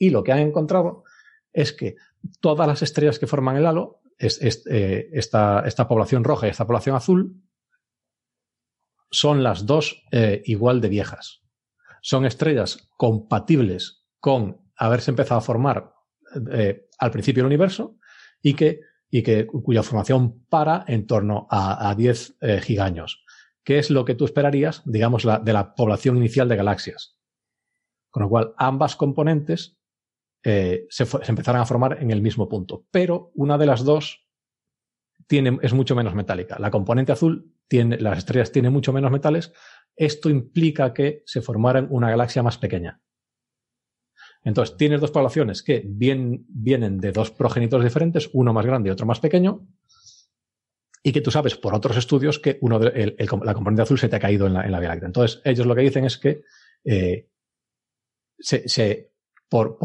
Y 0.00 0.10
lo 0.10 0.24
que 0.24 0.32
han 0.32 0.38
encontrado 0.38 1.04
es 1.52 1.72
que 1.74 1.96
todas 2.40 2.66
las 2.66 2.80
estrellas 2.80 3.18
que 3.18 3.26
forman 3.26 3.56
el 3.56 3.66
halo, 3.66 4.00
eh, 4.18 5.08
esta, 5.12 5.60
esta 5.60 5.86
población 5.86 6.24
roja 6.24 6.46
y 6.46 6.50
esta 6.50 6.66
población 6.66 6.96
azul, 6.96 7.36
son 9.10 9.42
las 9.42 9.66
dos 9.66 10.02
eh, 10.10 10.42
igual 10.46 10.80
de 10.80 10.88
viejas. 10.88 11.42
Son 12.00 12.24
estrellas 12.24 12.88
compatibles 12.96 14.06
con 14.20 14.70
haberse 14.74 15.10
empezado 15.10 15.38
a 15.38 15.42
formar 15.42 15.92
eh, 16.52 16.88
al 16.98 17.10
principio 17.10 17.42
del 17.42 17.48
universo 17.48 17.98
y 18.40 18.54
que, 18.54 18.80
y 19.10 19.22
que 19.22 19.46
cuya 19.46 19.82
formación 19.82 20.46
para 20.48 20.84
en 20.86 21.06
torno 21.06 21.46
a, 21.50 21.94
10 21.94 22.36
eh, 22.40 22.60
gigaños, 22.62 23.24
que 23.64 23.78
es 23.78 23.90
lo 23.90 24.06
que 24.06 24.14
tú 24.14 24.24
esperarías, 24.24 24.82
digamos, 24.86 25.24
de 25.24 25.52
la 25.52 25.74
población 25.74 26.16
inicial 26.16 26.48
de 26.48 26.56
galaxias. 26.56 27.18
Con 28.10 28.22
lo 28.22 28.28
cual, 28.28 28.54
ambas 28.56 28.96
componentes 28.96 29.79
se, 30.42 30.86
se, 30.88 31.06
empezaran 31.28 31.62
a 31.62 31.66
formar 31.66 31.98
en 32.00 32.10
el 32.10 32.22
mismo 32.22 32.48
punto. 32.48 32.86
Pero 32.90 33.30
una 33.34 33.58
de 33.58 33.66
las 33.66 33.84
dos 33.84 34.26
tiene, 35.26 35.58
es 35.62 35.72
mucho 35.72 35.94
menos 35.94 36.14
metálica. 36.14 36.58
La 36.58 36.70
componente 36.70 37.12
azul 37.12 37.54
tiene, 37.68 37.98
las 37.98 38.18
estrellas 38.18 38.50
tienen 38.50 38.72
mucho 38.72 38.92
menos 38.92 39.10
metales. 39.10 39.52
Esto 39.94 40.28
implica 40.28 40.92
que 40.92 41.22
se 41.26 41.40
formaran 41.40 41.86
una 41.90 42.10
galaxia 42.10 42.42
más 42.42 42.58
pequeña. 42.58 43.00
Entonces, 44.42 44.76
tienes 44.76 45.00
dos 45.00 45.10
poblaciones 45.10 45.62
que 45.62 45.82
vienen 45.86 46.98
de 46.98 47.12
dos 47.12 47.30
progenitores 47.30 47.84
diferentes, 47.84 48.30
uno 48.32 48.52
más 48.52 48.64
grande 48.64 48.88
y 48.88 48.92
otro 48.92 49.06
más 49.06 49.20
pequeño, 49.20 49.68
y 51.02 51.12
que 51.12 51.20
tú 51.20 51.30
sabes 51.30 51.56
por 51.56 51.74
otros 51.74 51.96
estudios 51.96 52.38
que 52.38 52.58
uno 52.62 52.78
de, 52.78 53.16
la 53.44 53.54
componente 53.54 53.82
azul 53.82 53.98
se 53.98 54.08
te 54.08 54.16
ha 54.16 54.20
caído 54.20 54.46
en 54.46 54.54
la, 54.54 54.64
en 54.64 54.72
la 54.72 54.80
Vía 54.80 54.88
Láctea. 54.90 55.06
Entonces, 55.06 55.40
ellos 55.44 55.66
lo 55.66 55.74
que 55.74 55.82
dicen 55.82 56.04
es 56.04 56.18
que 56.18 56.42
eh, 56.84 57.28
se, 58.38 59.09
por, 59.50 59.78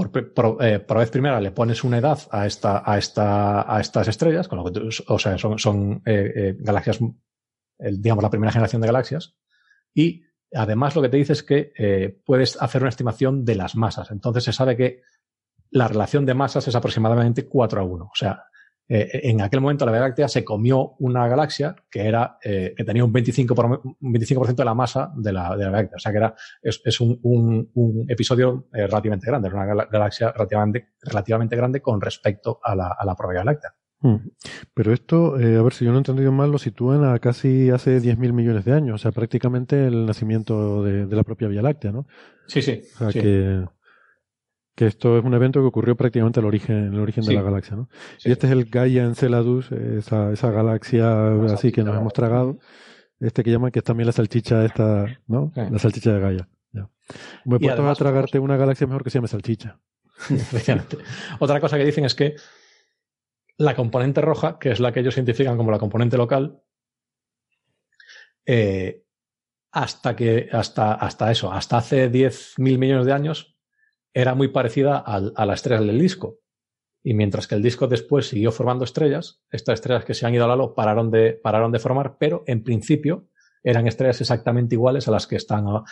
eh, 0.61 0.79
por, 0.79 0.97
vez 0.99 1.09
primera 1.09 1.41
le 1.41 1.51
pones 1.51 1.83
una 1.83 1.97
edad 1.97 2.19
a, 2.31 2.45
esta, 2.45 2.89
a, 2.89 2.97
esta, 2.97 3.75
a 3.75 3.81
estas 3.81 4.07
estrellas, 4.07 4.47
con 4.47 4.59
lo 4.59 4.71
que 4.71 4.89
o 5.07 5.19
sea, 5.19 5.37
son, 5.37 5.59
son 5.59 6.01
eh, 6.05 6.55
galaxias, 6.59 6.99
digamos, 7.79 8.23
la 8.23 8.29
primera 8.29 8.51
generación 8.51 8.81
de 8.81 8.87
galaxias, 8.87 9.35
y 9.93 10.23
además 10.53 10.95
lo 10.95 11.01
que 11.01 11.09
te 11.09 11.17
dice 11.17 11.33
es 11.33 11.43
que 11.43 12.21
puedes 12.23 12.61
hacer 12.61 12.83
una 12.83 12.89
estimación 12.89 13.43
de 13.43 13.55
las 13.55 13.75
masas. 13.75 14.11
Entonces 14.11 14.43
se 14.43 14.53
sabe 14.53 14.77
que 14.77 15.01
la 15.71 15.87
relación 15.87 16.25
de 16.25 16.35
masas 16.35 16.67
es 16.67 16.75
aproximadamente 16.75 17.47
4 17.47 17.81
a 17.81 17.83
1. 17.83 18.05
O 18.05 18.15
sea, 18.15 18.43
eh, 18.87 19.21
en 19.23 19.41
aquel 19.41 19.61
momento 19.61 19.85
la 19.85 19.91
Vía 19.91 20.01
Láctea 20.01 20.27
se 20.27 20.43
comió 20.43 20.95
una 20.99 21.27
galaxia 21.27 21.75
que 21.89 22.07
era 22.07 22.37
eh, 22.43 22.73
que 22.77 22.83
tenía 22.83 23.03
un 23.03 23.11
25%, 23.11 23.55
por, 23.55 23.65
un 23.65 24.11
25 24.11 24.45
de 24.53 24.65
la 24.65 24.75
masa 24.75 25.11
de 25.15 25.33
la, 25.33 25.55
de 25.55 25.63
la 25.63 25.69
Vía 25.69 25.81
Láctea. 25.81 25.95
O 25.95 25.99
sea 25.99 26.11
que 26.11 26.17
era, 26.17 26.35
es, 26.61 26.81
es 26.85 26.99
un, 26.99 27.19
un, 27.23 27.71
un, 27.73 28.05
episodio 28.09 28.67
eh, 28.73 28.85
relativamente 28.85 29.27
grande, 29.27 29.47
era 29.47 29.57
una 29.57 29.85
galaxia 29.85 30.31
relativamente, 30.31 30.89
relativamente 31.01 31.55
grande 31.55 31.81
con 31.81 31.99
respecto 31.99 32.59
a 32.63 32.75
la, 32.75 32.95
a 32.97 33.05
la 33.05 33.15
propia 33.15 33.41
Vía 33.41 33.45
Láctea. 33.45 33.73
Hmm. 34.01 34.17
Pero 34.73 34.93
esto, 34.93 35.35
a 35.35 35.37
ver 35.37 35.73
si 35.73 35.85
yo 35.85 35.91
no 35.91 35.97
he 35.97 36.01
entendido 36.01 36.31
mal, 36.31 36.51
lo 36.51 36.59
sitúan 36.59 37.03
a 37.05 37.17
casi 37.17 37.71
hace 37.71 37.99
10.000 37.99 38.33
millones 38.33 38.65
de 38.65 38.73
años, 38.73 38.95
o 38.95 38.97
sea, 38.99 39.11
prácticamente 39.11 39.87
el 39.87 40.05
nacimiento 40.05 40.83
de, 40.83 41.07
de 41.07 41.15
la 41.15 41.23
propia 41.23 41.47
Vía 41.47 41.63
Láctea, 41.63 41.91
¿no? 41.91 42.05
Sí, 42.45 42.61
sí. 42.61 42.81
O 42.99 43.09
sea, 43.09 43.21
que 43.21 43.65
que 44.75 44.87
esto 44.87 45.17
es 45.17 45.23
un 45.23 45.33
evento 45.33 45.61
que 45.61 45.67
ocurrió 45.67 45.95
prácticamente 45.95 46.39
al 46.41 46.45
origen, 46.45 46.93
el 46.93 46.99
origen 46.99 47.23
de 47.23 47.33
la 47.33 47.41
galaxia, 47.41 47.77
¿no? 47.77 47.89
Y 48.23 48.31
este 48.31 48.47
es 48.47 48.51
el 48.51 48.65
Gaia 48.65 49.05
Enceladus, 49.05 49.71
esa, 49.71 50.31
esa 50.31 50.51
galaxia 50.51 51.33
así 51.45 51.71
que 51.71 51.83
nos 51.83 51.95
hemos 51.95 52.11
tragado, 52.11 52.59
este 53.19 53.43
que 53.43 53.51
llaman 53.51 53.71
que 53.71 53.79
es 53.79 53.85
también 53.85 54.07
la 54.07 54.11
salchicha 54.11 54.65
esta, 54.65 55.05
¿no? 55.27 55.51
La 55.55 55.79
salchicha 55.79 56.13
de 56.13 56.19
Gaia. 56.19 56.49
Ya. 56.73 56.89
Me 57.45 57.57
puesto 57.57 57.89
a 57.89 57.95
tragarte 57.95 58.37
una 58.39 58.57
galaxia 58.57 58.85
mejor 58.85 59.03
que 59.03 59.09
se 59.09 59.17
llame 59.17 59.29
salchicha. 59.29 59.79
Otra 61.39 61.61
cosa 61.61 61.77
que 61.77 61.85
dicen 61.85 62.03
es 62.03 62.15
que 62.15 62.35
la 63.57 63.75
componente 63.75 64.19
roja, 64.19 64.59
que 64.59 64.71
es 64.71 64.81
la 64.81 64.91
que 64.91 64.99
ellos 64.99 65.15
identifican 65.15 65.55
como 65.55 65.71
la 65.71 65.79
componente 65.79 66.17
local, 66.17 66.61
eh, 68.45 69.03
hasta 69.71 70.15
que, 70.15 70.49
hasta, 70.51 70.93
hasta 70.93 71.31
eso, 71.31 71.51
hasta 71.51 71.77
hace 71.77 72.11
10.000 72.11 72.77
millones 72.77 73.05
de 73.05 73.13
años, 73.13 73.54
era 74.15 74.33
muy 74.33 74.47
parecida 74.47 74.97
a, 74.97 75.45
la 75.45 75.53
estrella 75.53 75.81
del 75.81 75.99
disco. 75.99 76.39
Y 77.03 77.13
mientras 77.13 77.47
que 77.47 77.55
el 77.55 77.61
disco 77.61 77.87
después 77.87 78.29
siguió 78.29 78.51
formando 78.51 78.85
estrellas, 78.85 79.43
estas 79.51 79.75
estrellas 79.75 80.05
que 80.05 80.13
se 80.13 80.25
han 80.25 80.33
ido 80.33 80.45
al 80.45 80.51
halo 80.51 80.73
pararon 80.73 81.11
de, 81.11 81.33
pararon 81.33 81.71
de 81.71 81.79
formar, 81.79 82.17
pero 82.17 82.43
en 82.47 82.63
principio 82.63 83.27
eran 83.61 83.87
estrellas 83.87 84.21
exactamente 84.21 84.75
iguales 84.75 85.07
a 85.07 85.11
las 85.11 85.27
que 85.27 85.35
están, 85.35 85.65
a, 85.67 85.83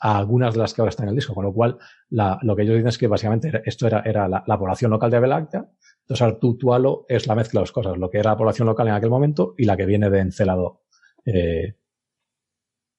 algunas 0.00 0.54
de 0.54 0.60
las 0.60 0.74
que 0.74 0.82
ahora 0.82 0.90
están 0.90 1.04
en 1.04 1.10
el 1.10 1.16
disco. 1.16 1.32
Con 1.32 1.44
lo 1.44 1.52
cual, 1.52 1.78
lo 2.10 2.56
que 2.56 2.62
ellos 2.62 2.74
dicen 2.74 2.88
es 2.88 2.98
que 2.98 3.06
básicamente 3.06 3.62
esto 3.64 3.86
era, 3.86 4.02
era 4.04 4.26
la, 4.26 4.58
población 4.58 4.90
local 4.90 5.10
de 5.10 5.20
Láctea. 5.20 5.64
Entonces, 6.08 6.40
tu, 6.40 6.74
halo 6.74 7.06
es 7.08 7.28
la 7.28 7.36
mezcla 7.36 7.60
de 7.60 7.62
dos 7.62 7.72
cosas, 7.72 7.96
lo 7.96 8.10
que 8.10 8.18
era 8.18 8.32
la 8.32 8.36
población 8.36 8.66
local 8.66 8.88
en 8.88 8.94
aquel 8.94 9.10
momento 9.10 9.54
y 9.56 9.64
la 9.64 9.76
que 9.76 9.86
viene 9.86 10.10
de 10.10 10.18
Encelado 10.18 10.82
eh, 11.24 11.76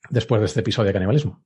después 0.10 0.40
de 0.40 0.46
este 0.46 0.62
episodio 0.62 0.88
de 0.88 0.94
canibalismo. 0.94 1.44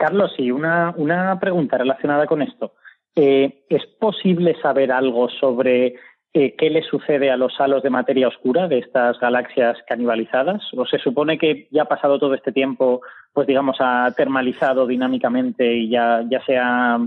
Carlos, 0.00 0.32
sí, 0.34 0.50
una, 0.50 0.94
una 0.96 1.38
pregunta 1.38 1.76
relacionada 1.76 2.24
con 2.26 2.40
esto. 2.40 2.72
Eh, 3.14 3.64
¿Es 3.68 3.84
posible 3.84 4.56
saber 4.62 4.92
algo 4.92 5.28
sobre 5.28 5.96
eh, 6.32 6.54
qué 6.56 6.70
le 6.70 6.82
sucede 6.84 7.30
a 7.30 7.36
los 7.36 7.52
halos 7.60 7.82
de 7.82 7.90
materia 7.90 8.28
oscura 8.28 8.66
de 8.66 8.78
estas 8.78 9.20
galaxias 9.20 9.76
canibalizadas? 9.86 10.62
¿O 10.74 10.86
se 10.86 10.98
supone 11.00 11.36
que 11.36 11.68
ya 11.70 11.82
ha 11.82 11.84
pasado 11.84 12.18
todo 12.18 12.32
este 12.32 12.50
tiempo, 12.50 13.02
pues 13.34 13.46
digamos, 13.46 13.76
ha 13.80 14.10
termalizado 14.16 14.86
dinámicamente 14.86 15.70
y 15.70 15.90
ya, 15.90 16.24
ya 16.30 16.42
se 16.46 16.56
ha, 16.56 16.98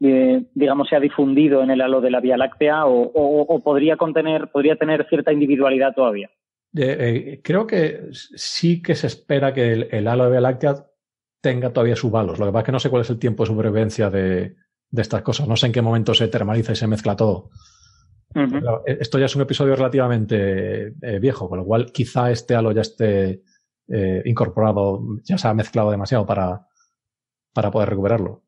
eh, 0.00 0.42
digamos, 0.52 0.88
se 0.88 0.96
ha 0.96 1.00
difundido 1.00 1.62
en 1.62 1.70
el 1.70 1.80
halo 1.80 2.00
de 2.00 2.10
la 2.10 2.18
Vía 2.18 2.36
Láctea 2.36 2.86
o, 2.86 3.60
podría 3.62 3.96
contener, 3.96 4.48
podría 4.48 4.74
tener 4.74 5.06
cierta 5.08 5.32
individualidad 5.32 5.94
todavía? 5.94 6.28
creo 6.72 7.66
que 7.66 8.00
sí 8.12 8.80
que 8.80 8.94
se 8.94 9.08
espera 9.08 9.52
que 9.52 9.72
el, 9.72 9.88
el 9.90 10.06
halo 10.06 10.24
de 10.24 10.30
Vía 10.30 10.40
Láctea 10.40 10.74
tenga 11.40 11.72
todavía 11.72 11.96
sus 11.96 12.10
balos. 12.10 12.38
Lo 12.38 12.46
que 12.46 12.52
pasa 12.52 12.60
es 12.60 12.66
que 12.66 12.72
no 12.72 12.80
sé 12.80 12.90
cuál 12.90 13.02
es 13.02 13.10
el 13.10 13.18
tiempo 13.18 13.42
de 13.42 13.48
sobrevivencia 13.48 14.10
de, 14.10 14.56
estas 14.92 15.22
cosas. 15.22 15.48
No 15.48 15.56
sé 15.56 15.66
en 15.66 15.72
qué 15.72 15.82
momento 15.82 16.14
se 16.14 16.28
termaliza 16.28 16.72
y 16.72 16.76
se 16.76 16.86
mezcla 16.86 17.16
todo. 17.16 17.50
Eh, 18.34 18.98
esto 19.00 19.18
ya 19.18 19.26
es 19.26 19.36
un 19.36 19.42
episodio 19.42 19.74
relativamente 19.74 20.94
eh, 21.00 21.18
viejo, 21.20 21.48
con 21.48 21.58
lo 21.58 21.64
cual 21.64 21.92
quizá 21.92 22.30
este 22.30 22.54
halo 22.54 22.72
ya 22.72 22.82
esté 22.82 23.42
eh, 23.88 24.22
incorporado, 24.24 25.02
ya 25.24 25.38
se 25.38 25.48
ha 25.48 25.54
mezclado 25.54 25.90
demasiado 25.90 26.26
para, 26.26 26.66
para 27.52 27.70
poder 27.70 27.90
recuperarlo 27.90 28.44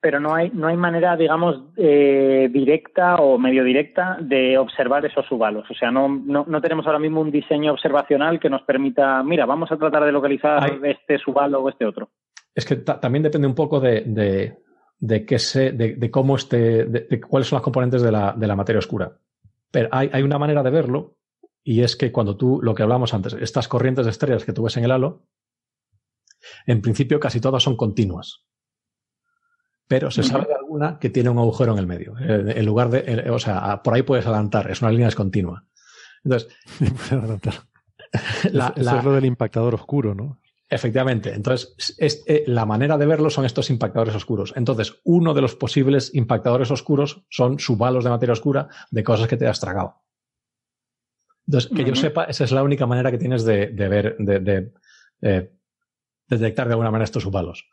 pero 0.00 0.20
no 0.20 0.34
hay, 0.34 0.50
no 0.50 0.68
hay 0.68 0.76
manera, 0.76 1.16
digamos, 1.16 1.56
eh, 1.76 2.48
directa 2.52 3.16
o 3.16 3.36
medio 3.38 3.64
directa 3.64 4.16
de 4.20 4.56
observar 4.56 5.04
esos 5.04 5.26
subalos. 5.26 5.68
O 5.70 5.74
sea, 5.74 5.90
no, 5.90 6.08
no, 6.08 6.44
no, 6.46 6.60
tenemos 6.60 6.86
ahora 6.86 7.00
mismo 7.00 7.20
un 7.20 7.32
diseño 7.32 7.72
observacional 7.72 8.38
que 8.38 8.48
nos 8.48 8.62
permita, 8.62 9.22
mira, 9.24 9.44
vamos 9.44 9.72
a 9.72 9.76
tratar 9.76 10.04
de 10.04 10.12
localizar 10.12 10.78
este 10.84 11.18
subalo 11.18 11.62
o 11.62 11.68
este 11.68 11.84
otro. 11.84 12.10
Es 12.54 12.64
que 12.64 12.76
también 12.76 13.24
depende 13.24 13.48
un 13.48 13.54
poco 13.54 13.80
de, 13.80 14.02
de, 14.06 14.58
de 15.00 15.26
qué 15.26 15.38
se, 15.38 15.72
de, 15.72 15.96
de 15.96 16.10
cómo 16.10 16.36
este, 16.36 16.84
de, 16.84 17.20
cuáles 17.20 17.48
son 17.48 17.56
las 17.56 17.64
componentes 17.64 18.02
de 18.02 18.12
la, 18.12 18.32
de 18.36 18.46
la 18.46 18.56
materia 18.56 18.78
oscura. 18.78 19.12
Pero 19.70 19.88
hay, 19.90 20.10
hay 20.12 20.22
una 20.22 20.38
manera 20.38 20.62
de 20.62 20.70
verlo, 20.70 21.16
y 21.64 21.82
es 21.82 21.96
que 21.96 22.12
cuando 22.12 22.36
tú, 22.36 22.60
lo 22.62 22.74
que 22.74 22.84
hablamos 22.84 23.14
antes, 23.14 23.34
estas 23.34 23.66
corrientes 23.66 24.06
de 24.06 24.12
estrellas 24.12 24.44
que 24.44 24.52
tú 24.52 24.62
ves 24.62 24.76
en 24.76 24.84
el 24.84 24.92
halo, 24.92 25.24
en 26.66 26.80
principio 26.80 27.18
casi 27.18 27.40
todas 27.40 27.64
son 27.64 27.76
continuas 27.76 28.48
pero 29.88 30.10
se 30.10 30.22
sabe 30.22 30.46
de 30.46 30.54
alguna 30.54 30.98
que 30.98 31.10
tiene 31.10 31.30
un 31.30 31.38
agujero 31.38 31.72
en 31.72 31.78
el 31.78 31.86
medio. 31.86 32.14
Eh, 32.20 32.54
en 32.56 32.66
lugar 32.66 32.90
de, 32.90 33.30
o 33.30 33.38
sea, 33.38 33.82
por 33.82 33.94
ahí 33.94 34.02
puedes 34.02 34.26
adelantar, 34.26 34.70
es 34.70 34.82
una 34.82 34.90
línea 34.90 35.06
descontinua. 35.06 35.64
Entonces, 36.22 36.54
la, 38.52 38.72
Eso 38.76 38.98
es 38.98 39.04
lo 39.04 39.12
del 39.12 39.24
impactador 39.24 39.74
oscuro, 39.74 40.14
¿no? 40.14 40.38
Efectivamente. 40.70 41.32
Entonces, 41.32 41.96
eh, 41.98 42.44
la 42.46 42.66
manera 42.66 42.98
de 42.98 43.06
verlo 43.06 43.30
son 43.30 43.46
estos 43.46 43.70
impactadores 43.70 44.14
oscuros. 44.14 44.52
Entonces, 44.54 45.00
uno 45.04 45.32
de 45.32 45.40
los 45.40 45.54
posibles 45.54 46.14
impactadores 46.14 46.70
oscuros 46.70 47.24
son 47.30 47.58
subalos 47.58 48.04
de 48.04 48.10
materia 48.10 48.34
oscura 48.34 48.68
de 48.90 49.02
cosas 49.02 49.28
que 49.28 49.38
te 49.38 49.46
has 49.46 49.60
tragado. 49.60 50.02
Entonces, 51.46 51.70
que 51.74 51.84
yo 51.84 51.94
sepa, 51.94 52.24
esa 52.24 52.44
es 52.44 52.52
la 52.52 52.62
única 52.62 52.86
manera 52.86 53.10
que 53.10 53.16
tienes 53.16 53.44
de, 53.44 53.68
ver, 53.68 54.16
de, 54.18 54.72
eh, 55.22 55.50
detectar 56.28 56.66
de 56.66 56.74
alguna 56.74 56.90
manera 56.90 57.04
estos 57.04 57.22
subalos. 57.22 57.66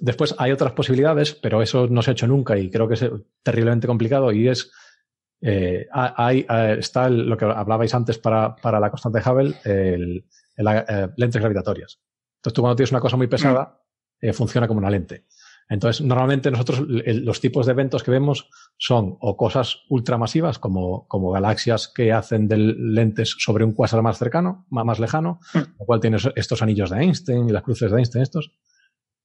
Después 0.00 0.34
hay 0.38 0.52
otras 0.52 0.72
posibilidades, 0.72 1.34
pero 1.34 1.62
eso 1.62 1.86
no 1.88 2.02
se 2.02 2.10
ha 2.10 2.12
hecho 2.12 2.26
nunca 2.26 2.58
y 2.58 2.70
creo 2.70 2.88
que 2.88 2.94
es 2.94 3.04
terriblemente 3.42 3.86
complicado 3.86 4.32
y 4.32 4.48
es, 4.48 4.72
eh, 5.40 5.86
hay, 5.92 6.46
eh, 6.48 6.76
está 6.78 7.08
lo 7.08 7.36
que 7.36 7.44
hablabais 7.44 7.94
antes 7.94 8.18
para, 8.18 8.56
para 8.56 8.80
la 8.80 8.90
constante 8.90 9.20
de 9.20 9.30
Hubble, 9.30 9.54
el, 9.64 10.24
eh, 10.56 11.08
lentes 11.16 11.40
gravitatorias. 11.40 12.00
Entonces 12.36 12.54
tú 12.54 12.62
cuando 12.62 12.76
tienes 12.76 12.90
una 12.90 13.00
cosa 13.00 13.16
muy 13.16 13.28
pesada, 13.28 13.80
eh, 14.20 14.32
funciona 14.32 14.68
como 14.68 14.78
una 14.78 14.90
lente. 14.90 15.26
Entonces, 15.68 16.04
normalmente 16.04 16.50
nosotros 16.50 16.80
los 16.86 17.40
tipos 17.40 17.66
de 17.66 17.72
eventos 17.72 18.02
que 18.02 18.10
vemos 18.10 18.48
son 18.76 19.16
o 19.20 19.36
cosas 19.36 19.78
ultramasivas 19.88 20.58
como, 20.58 21.06
como 21.08 21.30
galaxias 21.30 21.88
que 21.88 22.12
hacen 22.12 22.46
de 22.46 22.56
lentes 22.56 23.36
sobre 23.38 23.64
un 23.64 23.72
cuásar 23.72 24.02
más 24.02 24.18
cercano, 24.18 24.66
más, 24.70 24.98
lejano, 24.98 25.40
mm. 25.54 25.58
lo 25.78 25.86
cual 25.86 26.00
tienes 26.00 26.28
estos 26.36 26.62
anillos 26.62 26.90
de 26.90 27.02
Einstein 27.02 27.48
y 27.48 27.52
las 27.52 27.62
cruces 27.62 27.90
de 27.90 27.98
Einstein 27.98 28.22
estos 28.22 28.52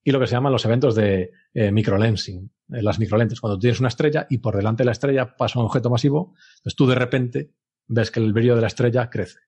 y 0.07 0.11
lo 0.11 0.21
que 0.21 0.27
se 0.27 0.35
llaman 0.35 0.53
los 0.53 0.63
eventos 0.63 0.95
de 0.95 1.33
eh, 1.53 1.69
microlensing, 1.69 2.49
eh, 2.69 2.81
las 2.81 2.97
microlentes. 2.97 3.41
Cuando 3.41 3.59
tienes 3.59 3.81
una 3.81 3.89
estrella 3.89 4.25
y 4.29 4.37
por 4.37 4.55
delante 4.55 4.83
de 4.83 4.85
la 4.85 4.93
estrella 4.93 5.35
pasa 5.35 5.59
un 5.59 5.65
objeto 5.65 5.89
masivo, 5.89 6.33
pues 6.63 6.77
tú 6.77 6.87
de 6.87 6.95
repente 6.95 7.51
ves 7.87 8.09
que 8.09 8.21
el 8.21 8.31
brillo 8.31 8.55
de 8.55 8.61
la 8.61 8.67
estrella 8.67 9.09
crece. 9.09 9.39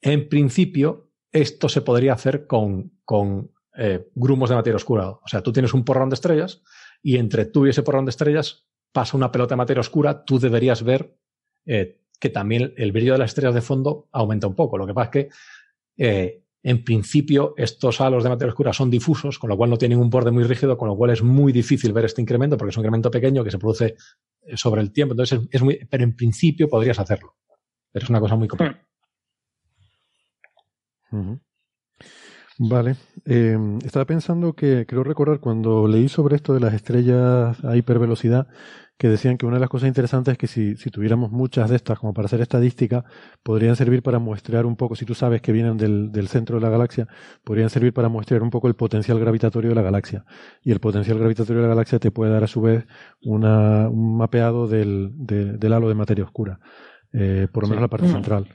En 0.00 0.28
principio, 0.28 1.12
esto 1.30 1.68
se 1.68 1.82
podría 1.82 2.14
hacer 2.14 2.48
con, 2.48 2.98
con 3.04 3.52
eh, 3.76 4.10
grumos 4.16 4.50
de 4.50 4.56
materia 4.56 4.74
oscura. 4.74 5.10
O 5.10 5.28
sea, 5.28 5.40
tú 5.40 5.52
tienes 5.52 5.72
un 5.72 5.84
porrón 5.84 6.10
de 6.10 6.14
estrellas 6.14 6.64
y 7.00 7.18
entre 7.18 7.44
tú 7.44 7.64
y 7.64 7.70
ese 7.70 7.84
porrón 7.84 8.06
de 8.06 8.10
estrellas 8.10 8.66
pasa 8.90 9.16
una 9.16 9.30
pelota 9.30 9.54
de 9.54 9.58
materia 9.58 9.82
oscura, 9.82 10.24
tú 10.24 10.40
deberías 10.40 10.82
ver 10.82 11.16
que 11.64 12.28
también 12.30 12.74
el 12.76 12.90
brillo 12.90 13.12
de 13.12 13.20
las 13.20 13.30
estrellas 13.30 13.54
de 13.54 13.60
fondo 13.60 14.08
aumenta 14.10 14.48
un 14.48 14.56
poco. 14.56 14.78
Lo 14.78 14.86
que 14.86 14.94
pasa 14.94 15.10
es 15.14 15.28
que 15.96 16.43
en 16.64 16.82
principio, 16.82 17.52
estos 17.58 18.00
halos 18.00 18.24
de 18.24 18.30
materia 18.30 18.48
oscura 18.48 18.72
son 18.72 18.90
difusos, 18.90 19.38
con 19.38 19.50
lo 19.50 19.56
cual 19.56 19.68
no 19.68 19.76
tienen 19.76 19.98
un 19.98 20.08
borde 20.08 20.30
muy 20.30 20.44
rígido, 20.44 20.78
con 20.78 20.88
lo 20.88 20.96
cual 20.96 21.10
es 21.10 21.22
muy 21.22 21.52
difícil 21.52 21.92
ver 21.92 22.06
este 22.06 22.22
incremento, 22.22 22.56
porque 22.56 22.70
es 22.70 22.76
un 22.78 22.80
incremento 22.80 23.10
pequeño 23.10 23.44
que 23.44 23.50
se 23.50 23.58
produce 23.58 23.96
eh, 24.42 24.56
sobre 24.56 24.80
el 24.80 24.90
tiempo. 24.90 25.12
Entonces, 25.12 25.40
es, 25.50 25.62
muy, 25.62 25.78
pero 25.90 26.04
en 26.04 26.16
principio 26.16 26.66
podrías 26.66 26.98
hacerlo. 26.98 27.36
Pero 27.92 28.04
es 28.04 28.08
una 28.08 28.18
cosa 28.18 28.36
muy 28.36 28.48
compleja. 28.48 28.82
Vale. 32.58 32.96
Eh, 33.26 33.58
estaba 33.84 34.06
pensando 34.06 34.54
que, 34.54 34.86
creo 34.86 35.04
recordar, 35.04 35.40
cuando 35.40 35.86
leí 35.86 36.08
sobre 36.08 36.36
esto 36.36 36.54
de 36.54 36.60
las 36.60 36.72
estrellas 36.72 37.62
a 37.62 37.76
hipervelocidad, 37.76 38.48
que 38.96 39.08
decían 39.08 39.36
que 39.36 39.46
una 39.46 39.56
de 39.56 39.60
las 39.60 39.68
cosas 39.68 39.88
interesantes 39.88 40.32
es 40.32 40.38
que 40.38 40.46
si, 40.46 40.76
si, 40.76 40.90
tuviéramos 40.90 41.32
muchas 41.32 41.68
de 41.68 41.76
estas 41.76 41.98
como 41.98 42.14
para 42.14 42.26
hacer 42.26 42.40
estadística, 42.40 43.04
podrían 43.42 43.74
servir 43.74 44.02
para 44.02 44.18
muestrear 44.18 44.66
un 44.66 44.76
poco, 44.76 44.94
si 44.94 45.04
tú 45.04 45.14
sabes 45.14 45.42
que 45.42 45.50
vienen 45.52 45.76
del, 45.76 46.12
del, 46.12 46.28
centro 46.28 46.56
de 46.56 46.62
la 46.62 46.70
galaxia, 46.70 47.08
podrían 47.42 47.70
servir 47.70 47.92
para 47.92 48.08
muestrear 48.08 48.42
un 48.42 48.50
poco 48.50 48.68
el 48.68 48.74
potencial 48.74 49.18
gravitatorio 49.18 49.70
de 49.70 49.74
la 49.74 49.82
galaxia. 49.82 50.24
Y 50.62 50.70
el 50.70 50.78
potencial 50.78 51.18
gravitatorio 51.18 51.62
de 51.62 51.68
la 51.68 51.74
galaxia 51.74 51.98
te 51.98 52.12
puede 52.12 52.32
dar 52.32 52.44
a 52.44 52.46
su 52.46 52.60
vez 52.60 52.86
una, 53.22 53.88
un 53.88 54.16
mapeado 54.16 54.68
del, 54.68 55.10
del 55.14 55.72
halo 55.72 55.88
de 55.88 55.94
materia 55.94 56.24
oscura, 56.24 56.60
eh, 57.12 57.48
por 57.52 57.64
lo 57.64 57.70
menos 57.70 57.82
la 57.82 57.88
parte 57.88 58.08
central. 58.08 58.46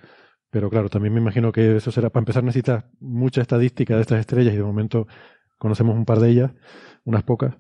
Pero 0.50 0.70
claro, 0.70 0.90
también 0.90 1.14
me 1.14 1.20
imagino 1.20 1.52
que 1.52 1.78
eso 1.78 1.92
será, 1.92 2.10
para 2.10 2.22
empezar 2.22 2.44
necesitas 2.44 2.86
mucha 3.00 3.42
estadística 3.42 3.96
de 3.96 4.02
estas 4.02 4.20
estrellas 4.20 4.54
y 4.54 4.58
de 4.58 4.64
momento 4.64 5.08
conocemos 5.58 5.96
un 5.96 6.06
par 6.06 6.20
de 6.20 6.30
ellas, 6.30 6.52
unas 7.04 7.24
pocas. 7.24 7.56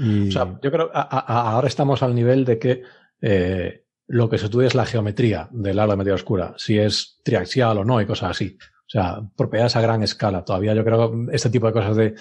O 0.00 0.30
sea, 0.30 0.58
yo 0.62 0.70
creo 0.70 0.90
ahora 0.92 1.68
estamos 1.68 2.02
al 2.02 2.14
nivel 2.14 2.44
de 2.44 2.58
que 2.58 2.82
eh, 3.20 3.84
lo 4.06 4.28
que 4.30 4.38
se 4.38 4.46
estudia 4.46 4.66
es 4.66 4.74
la 4.74 4.86
geometría 4.86 5.48
del 5.52 5.78
halo 5.78 5.92
de 5.92 5.96
materia 5.98 6.14
oscura, 6.14 6.54
si 6.56 6.78
es 6.78 7.20
triaxial 7.22 7.78
o 7.78 7.84
no 7.84 8.00
y 8.00 8.06
cosas 8.06 8.30
así. 8.30 8.56
O 8.62 8.90
sea, 8.90 9.20
propiedades 9.36 9.76
a 9.76 9.80
gran 9.80 10.02
escala. 10.02 10.44
Todavía 10.44 10.74
yo 10.74 10.84
creo 10.84 11.10
que 11.10 11.36
este 11.36 11.50
tipo 11.50 11.66
de 11.66 11.72
cosas 11.72 11.96
de, 11.96 12.14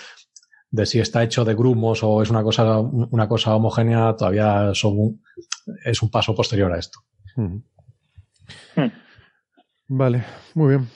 de 0.69 0.85
si 0.85 0.99
está 0.99 1.23
hecho 1.23 1.45
de 1.45 1.55
grumos 1.55 2.03
o 2.03 2.21
es 2.21 2.29
una 2.29 2.43
cosa, 2.43 2.79
una 2.79 3.27
cosa 3.27 3.55
homogénea, 3.55 4.15
todavía 4.15 4.71
son 4.73 5.21
es 5.83 6.01
un 6.01 6.11
paso 6.11 6.35
posterior 6.35 6.71
a 6.71 6.79
esto. 6.79 6.99
Vale, 9.87 10.23
muy 10.53 10.69
bien. 10.69 10.87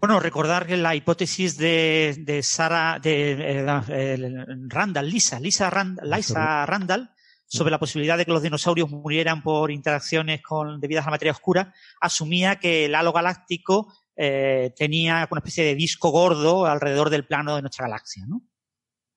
Bueno, 0.00 0.20
recordar 0.20 0.66
que 0.66 0.76
la 0.76 0.94
hipótesis 0.94 1.56
de, 1.56 2.14
de 2.20 2.42
Sara, 2.42 3.00
de 3.02 3.32
eh, 3.32 4.44
Randall, 4.68 5.10
Lisa, 5.10 5.40
Lisa, 5.40 5.70
Lisa 6.02 6.66
Randall, 6.66 7.10
sobre 7.46 7.72
la 7.72 7.80
posibilidad 7.80 8.16
de 8.16 8.24
que 8.24 8.30
los 8.30 8.42
dinosaurios 8.42 8.90
murieran 8.90 9.42
por 9.42 9.72
interacciones 9.72 10.40
con, 10.42 10.78
debidas 10.78 11.04
a 11.04 11.08
la 11.08 11.12
materia 11.12 11.32
oscura, 11.32 11.74
asumía 12.00 12.60
que 12.60 12.84
el 12.84 12.94
halo 12.94 13.12
galáctico 13.12 13.92
eh, 14.14 14.72
tenía 14.76 15.26
una 15.30 15.40
especie 15.40 15.64
de 15.64 15.74
disco 15.74 16.10
gordo 16.10 16.66
alrededor 16.66 17.10
del 17.10 17.26
plano 17.26 17.56
de 17.56 17.62
nuestra 17.62 17.86
galaxia, 17.86 18.24
¿no? 18.26 18.42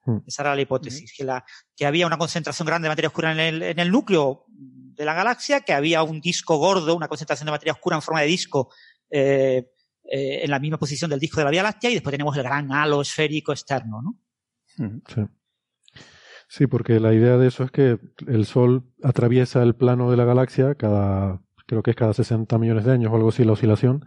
Hmm. 0.05 0.19
Esa 0.25 0.41
era 0.41 0.55
la 0.55 0.61
hipótesis, 0.61 1.13
que, 1.15 1.23
la, 1.23 1.45
que 1.75 1.85
había 1.85 2.07
una 2.07 2.17
concentración 2.17 2.65
grande 2.65 2.87
de 2.87 2.91
materia 2.91 3.09
oscura 3.09 3.33
en 3.33 3.39
el, 3.39 3.61
en 3.61 3.77
el 3.77 3.91
núcleo 3.91 4.45
de 4.47 5.05
la 5.05 5.13
galaxia, 5.13 5.61
que 5.61 5.73
había 5.73 6.01
un 6.01 6.21
disco 6.21 6.57
gordo, 6.57 6.95
una 6.95 7.07
concentración 7.07 7.45
de 7.45 7.51
materia 7.51 7.73
oscura 7.73 7.97
en 7.97 8.01
forma 8.01 8.21
de 8.21 8.27
disco 8.27 8.73
eh, 9.11 9.69
eh, 10.03 10.41
en 10.43 10.49
la 10.49 10.59
misma 10.59 10.77
posición 10.77 11.09
del 11.09 11.19
disco 11.19 11.39
de 11.39 11.45
la 11.45 11.51
Vía 11.51 11.63
Láctea 11.63 11.89
y 11.89 11.93
después 11.95 12.11
tenemos 12.11 12.35
el 12.37 12.43
gran 12.43 12.71
halo 12.71 13.01
esférico 13.01 13.51
externo, 13.51 14.01
¿no? 14.01 14.17
Sí. 15.07 15.21
sí. 16.47 16.67
porque 16.67 16.99
la 16.99 17.13
idea 17.13 17.37
de 17.37 17.47
eso 17.47 17.63
es 17.63 17.71
que 17.71 17.99
el 18.27 18.45
Sol 18.45 18.83
atraviesa 19.03 19.61
el 19.63 19.75
plano 19.75 20.09
de 20.09 20.17
la 20.17 20.25
galaxia 20.25 20.75
cada, 20.75 21.41
creo 21.67 21.83
que 21.83 21.91
es 21.91 21.97
cada 21.97 22.13
60 22.13 22.57
millones 22.57 22.85
de 22.85 22.91
años 22.93 23.11
o 23.11 23.15
algo 23.15 23.29
así 23.29 23.43
la 23.43 23.53
oscilación. 23.53 24.05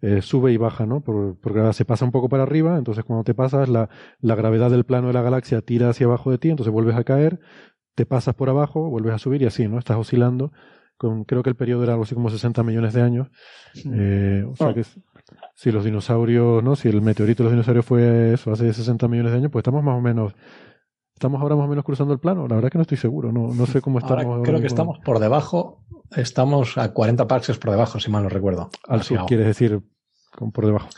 Eh, 0.00 0.20
sube 0.20 0.52
y 0.52 0.56
baja, 0.56 0.84
¿no? 0.84 1.00
Por, 1.00 1.38
porque 1.38 1.72
se 1.74 1.84
pasa 1.84 2.04
un 2.04 2.10
poco 2.10 2.28
para 2.28 2.42
arriba, 2.42 2.76
entonces 2.76 3.04
cuando 3.04 3.22
te 3.22 3.34
pasas, 3.34 3.68
la, 3.68 3.88
la 4.20 4.34
gravedad 4.34 4.68
del 4.68 4.84
plano 4.84 5.06
de 5.06 5.12
la 5.12 5.22
galaxia 5.22 5.60
tira 5.62 5.90
hacia 5.90 6.06
abajo 6.06 6.32
de 6.32 6.38
ti, 6.38 6.50
entonces 6.50 6.72
vuelves 6.72 6.96
a 6.96 7.04
caer, 7.04 7.38
te 7.94 8.06
pasas 8.06 8.34
por 8.34 8.48
abajo, 8.48 8.88
vuelves 8.88 9.14
a 9.14 9.18
subir 9.18 9.42
y 9.42 9.46
así, 9.46 9.68
¿no? 9.68 9.78
Estás 9.78 9.96
oscilando. 9.96 10.52
Con, 10.96 11.24
creo 11.24 11.42
que 11.42 11.50
el 11.50 11.56
periodo 11.56 11.82
era 11.84 11.92
algo 11.92 12.04
así 12.04 12.14
como 12.14 12.30
60 12.30 12.62
millones 12.62 12.94
de 12.94 13.02
años. 13.02 13.28
Eh, 13.84 14.44
o 14.48 14.56
sea 14.56 14.68
ah. 14.68 14.74
que 14.74 14.84
si 15.54 15.70
los 15.70 15.84
dinosaurios, 15.84 16.62
¿no? 16.62 16.76
Si 16.76 16.88
el 16.88 17.02
meteorito 17.02 17.42
de 17.42 17.44
los 17.44 17.52
dinosaurios 17.52 17.84
fue 17.86 18.34
eso 18.34 18.52
hace 18.52 18.72
60 18.72 19.08
millones 19.08 19.32
de 19.32 19.38
años, 19.38 19.50
pues 19.50 19.62
estamos 19.62 19.82
más 19.82 19.98
o 19.98 20.00
menos 20.00 20.34
estamos 21.22 21.40
ahora 21.40 21.54
más 21.54 21.66
o 21.66 21.68
menos 21.68 21.84
cruzando 21.84 22.12
el 22.12 22.18
plano. 22.18 22.48
La 22.48 22.56
verdad 22.56 22.70
que 22.70 22.78
no 22.78 22.82
estoy 22.82 22.98
seguro, 22.98 23.30
no, 23.30 23.54
no 23.54 23.66
sé 23.66 23.80
cómo 23.80 24.00
estamos. 24.00 24.42
creo 24.42 24.60
que 24.60 24.66
estamos 24.66 24.98
por 24.98 25.20
debajo, 25.20 25.84
estamos 26.16 26.76
a 26.78 26.92
40 26.92 27.28
parsecs 27.28 27.58
por 27.58 27.70
debajo, 27.70 28.00
si 28.00 28.10
mal 28.10 28.24
no 28.24 28.28
recuerdo. 28.28 28.70
Al 28.88 29.02
sur, 29.02 29.26
quieres 29.26 29.46
decir, 29.46 29.80
por 30.52 30.66
debajo. 30.66 30.88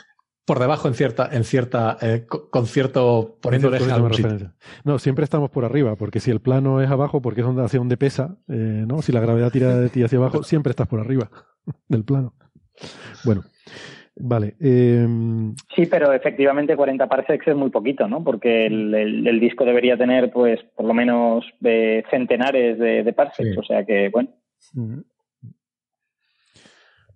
Por 0.45 0.59
debajo 0.59 0.87
en 0.87 0.93
cierta, 0.93 1.27
en 1.31 1.43
cierta, 1.43 1.97
eh, 2.01 2.27
con 2.27 2.67
cierto, 2.67 3.37
poniéndole 3.41 3.79
referencia. 3.79 4.55
No, 4.83 4.99
siempre 4.99 5.23
estamos 5.23 5.49
por 5.49 5.65
arriba, 5.65 5.95
porque 5.95 6.19
si 6.19 6.29
el 6.29 6.39
plano 6.39 6.81
es 6.81 6.89
abajo, 6.89 7.19
porque 7.21 7.41
es 7.41 7.47
donde, 7.47 7.63
hacia 7.63 7.79
donde 7.79 7.97
pesa, 7.97 8.37
eh, 8.47 8.85
¿no? 8.87 9.01
Si 9.01 9.11
la 9.11 9.21
gravedad 9.21 9.51
tira 9.51 9.75
de 9.75 9.89
ti 9.89 10.03
hacia 10.03 10.19
abajo, 10.19 10.43
siempre 10.43 10.69
estás 10.71 10.87
por 10.87 10.99
arriba 10.99 11.31
del 11.87 12.03
plano. 12.03 12.35
Bueno, 13.23 13.43
Vale. 14.17 14.55
Em, 14.61 15.53
sí, 15.75 15.87
pero 15.87 16.13
efectivamente 16.13 16.77
40 16.77 17.07
parsecs 17.07 17.47
es 17.47 17.55
muy 17.55 17.69
poquito, 17.69 18.07
¿no? 18.07 18.23
Porque 18.23 18.65
el, 18.67 19.39
disco 19.39 19.65
debería 19.65 19.97
tener, 19.97 20.31
pues, 20.31 20.61
por 20.75 20.85
lo 20.85 20.93
menos 20.93 21.45
de 21.59 22.05
centenares 22.09 22.79
de, 22.79 23.13
parsecs, 23.13 23.57
o 23.57 23.63
sea 23.63 23.85
que, 23.85 24.09
bueno. 24.09 24.29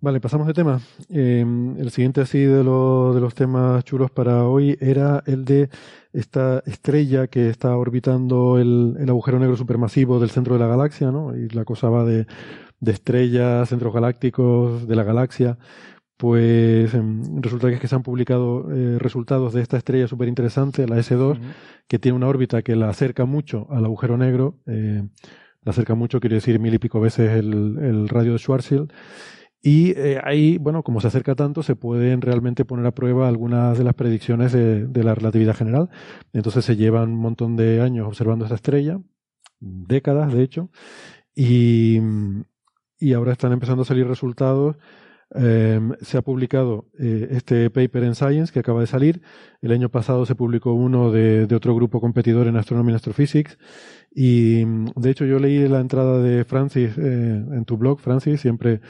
Vale, 0.02 0.20
pasamos 0.20 0.46
de 0.46 0.54
tema. 0.54 0.80
Em, 1.08 1.78
el 1.78 1.90
siguiente 1.90 2.20
así 2.20 2.38
de, 2.38 2.58
de 2.58 2.64
los 2.64 3.34
temas 3.34 3.84
chulos 3.84 4.10
para 4.10 4.44
hoy 4.44 4.76
era 4.80 5.22
el 5.26 5.44
de 5.44 5.68
esta 6.12 6.62
estrella 6.66 7.28
que 7.28 7.48
está 7.48 7.76
orbitando 7.76 8.58
el, 8.58 8.96
el, 8.98 9.08
agujero 9.08 9.38
negro 9.38 9.56
supermasivo 9.56 10.18
del 10.18 10.30
centro 10.30 10.54
de 10.54 10.60
la 10.60 10.68
galaxia, 10.68 11.10
¿no? 11.10 11.36
Y 11.36 11.48
la 11.48 11.64
cosa 11.64 11.88
va 11.88 12.04
de, 12.04 12.26
de 12.80 12.92
estrellas, 12.92 13.68
centros 13.68 13.92
galácticos, 13.92 14.86
de 14.86 14.96
la 14.96 15.04
galaxia 15.04 15.58
pues 16.20 16.92
em, 16.92 17.40
resulta 17.40 17.68
que, 17.68 17.76
es 17.76 17.80
que 17.80 17.88
se 17.88 17.94
han 17.94 18.02
publicado 18.02 18.70
eh, 18.70 18.98
resultados 18.98 19.54
de 19.54 19.62
esta 19.62 19.78
estrella 19.78 20.06
súper 20.06 20.28
interesante, 20.28 20.86
la 20.86 20.98
S2, 20.98 21.40
que 21.88 21.98
tiene 21.98 22.14
una 22.14 22.28
órbita 22.28 22.60
que 22.60 22.76
la 22.76 22.90
acerca 22.90 23.24
mucho 23.24 23.66
al 23.70 23.86
agujero 23.86 24.18
negro, 24.18 24.58
eh, 24.66 25.02
la 25.62 25.70
acerca 25.70 25.94
mucho, 25.94 26.20
quiere 26.20 26.34
decir 26.34 26.60
mil 26.60 26.74
y 26.74 26.78
pico 26.78 27.00
veces 27.00 27.30
el, 27.30 28.06
radio 28.06 28.32
de 28.32 28.38
Schwarzschild, 28.38 28.92
y 29.62 29.92
eh, 29.92 30.20
ahí, 30.22 30.58
bueno, 30.58 30.82
como 30.82 31.00
se 31.00 31.06
acerca 31.06 31.34
tanto, 31.34 31.62
se 31.62 31.74
pueden 31.74 32.20
realmente 32.20 32.66
poner 32.66 32.84
a 32.84 32.94
prueba 32.94 33.26
algunas 33.26 33.78
de 33.78 33.84
las 33.84 33.94
predicciones 33.94 34.52
de, 34.52 34.86
de 34.86 35.02
la 35.02 35.14
relatividad 35.14 35.56
general. 35.56 35.88
Entonces 36.34 36.66
se 36.66 36.76
llevan 36.76 37.12
un 37.12 37.18
montón 37.18 37.56
de 37.56 37.80
años 37.80 38.06
observando 38.06 38.44
esta 38.44 38.56
estrella, 38.56 39.00
décadas 39.58 40.34
de 40.34 40.42
hecho, 40.42 40.68
y, 41.34 41.98
y 42.98 43.14
ahora 43.14 43.32
están 43.32 43.52
empezando 43.52 43.82
a 43.82 43.86
salir 43.86 44.06
resultados 44.06 44.76
Em, 45.32 45.92
se 46.00 46.18
ha 46.18 46.22
publicado 46.22 46.86
eh, 46.98 47.28
este 47.30 47.70
paper 47.70 48.02
en 48.02 48.14
Science 48.16 48.52
que 48.52 48.60
acaba 48.60 48.80
de 48.80 48.86
salir. 48.86 49.22
El 49.62 49.70
año 49.72 49.88
pasado 49.88 50.26
se 50.26 50.34
publicó 50.34 50.72
uno 50.72 51.12
de, 51.12 51.46
otro 51.54 51.74
grupo 51.74 52.00
competidor 52.00 52.48
en 52.48 52.56
Astronomy 52.56 52.88
and 52.90 52.96
Astrophysics. 52.96 53.58
Y 54.12 54.64
de 54.64 55.10
hecho 55.10 55.24
yo 55.24 55.38
leí 55.38 55.68
la 55.68 55.80
entrada 55.80 56.20
de 56.20 56.44
Francis 56.44 56.98
eh, 56.98 57.44
en 57.52 57.64
tu 57.64 57.76
blog, 57.76 58.00
Francis, 58.00 58.40
siempre 58.40 58.80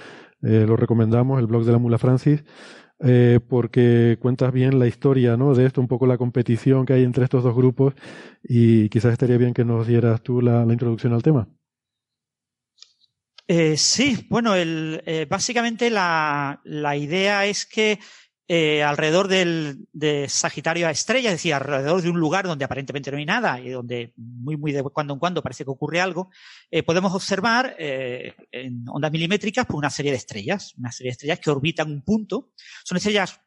eh, 0.43 0.65
lo 0.67 0.77
recomendamos, 0.77 1.39
el 1.41 1.47
blog 1.47 1.65
de 1.65 1.73
la 1.73 1.79
mula 1.79 1.99
Francis. 1.99 2.43
porque 3.49 4.19
cuentas 4.21 4.53
bien 4.53 4.79
la 4.79 4.87
historia 4.87 5.37
¿no? 5.37 5.55
de 5.55 5.67
esto, 5.67 5.81
un 5.81 5.89
poco 5.89 6.07
la 6.07 6.19
competición 6.19 6.87
que 6.87 6.95
hay 6.95 7.05
entre 7.05 7.25
estos 7.25 7.45
dos 7.45 7.55
grupos 7.55 7.95
y 8.43 8.89
quizás 8.91 9.13
estaría 9.13 9.39
bien 9.39 9.55
que 9.55 9.65
nos 9.65 9.87
dieras 9.87 10.23
tú 10.23 10.41
la 10.43 10.65
introducción 10.71 11.13
al 11.13 11.23
tema. 11.23 11.49
Eh, 13.53 13.77
sí, 13.77 14.29
bueno, 14.31 14.55
el, 14.55 15.03
eh, 15.07 15.27
básicamente 15.29 15.91
la, 15.91 16.61
idea 16.97 17.47
es 17.47 17.67
que 17.67 17.99
eh, 18.47 18.85
alrededor 18.85 19.27
del, 19.27 19.89
de 19.93 20.29
Sagitario 20.29 20.87
a 20.87 20.93
estrella, 20.93 21.31
es 21.31 21.35
decir, 21.35 21.55
alrededor 21.55 22.01
de 22.01 22.11
un 22.11 22.21
lugar 22.21 22.47
donde 22.47 22.65
aparentemente 22.65 23.11
no 23.11 23.17
hay 23.17 23.25
nada 23.25 23.59
y 23.59 23.71
donde 23.71 24.13
muy, 24.17 24.57
muy 24.57 24.71
de 24.71 24.85
cuando 24.85 25.15
en 25.15 25.19
cuando 25.19 25.43
parece 25.43 25.65
que 25.65 25.71
ocurre 25.71 26.01
algo, 26.01 26.31
eh, 26.71 26.85
podemos 26.85 27.13
observar 27.13 27.75
en 27.77 28.85
ondas 28.89 29.11
milimétricas 29.11 29.67
pues, 29.67 29.77
una 29.77 29.91
serie 29.91 30.13
de 30.13 30.19
estrellas, 30.19 30.73
una 30.79 30.93
serie 30.93 31.09
de 31.09 31.15
estrellas 31.15 31.41
que 31.41 31.51
orbitan 31.51 31.91
un 31.91 32.03
punto. 32.03 32.53
Son 32.85 32.99
estrellas 32.99 33.41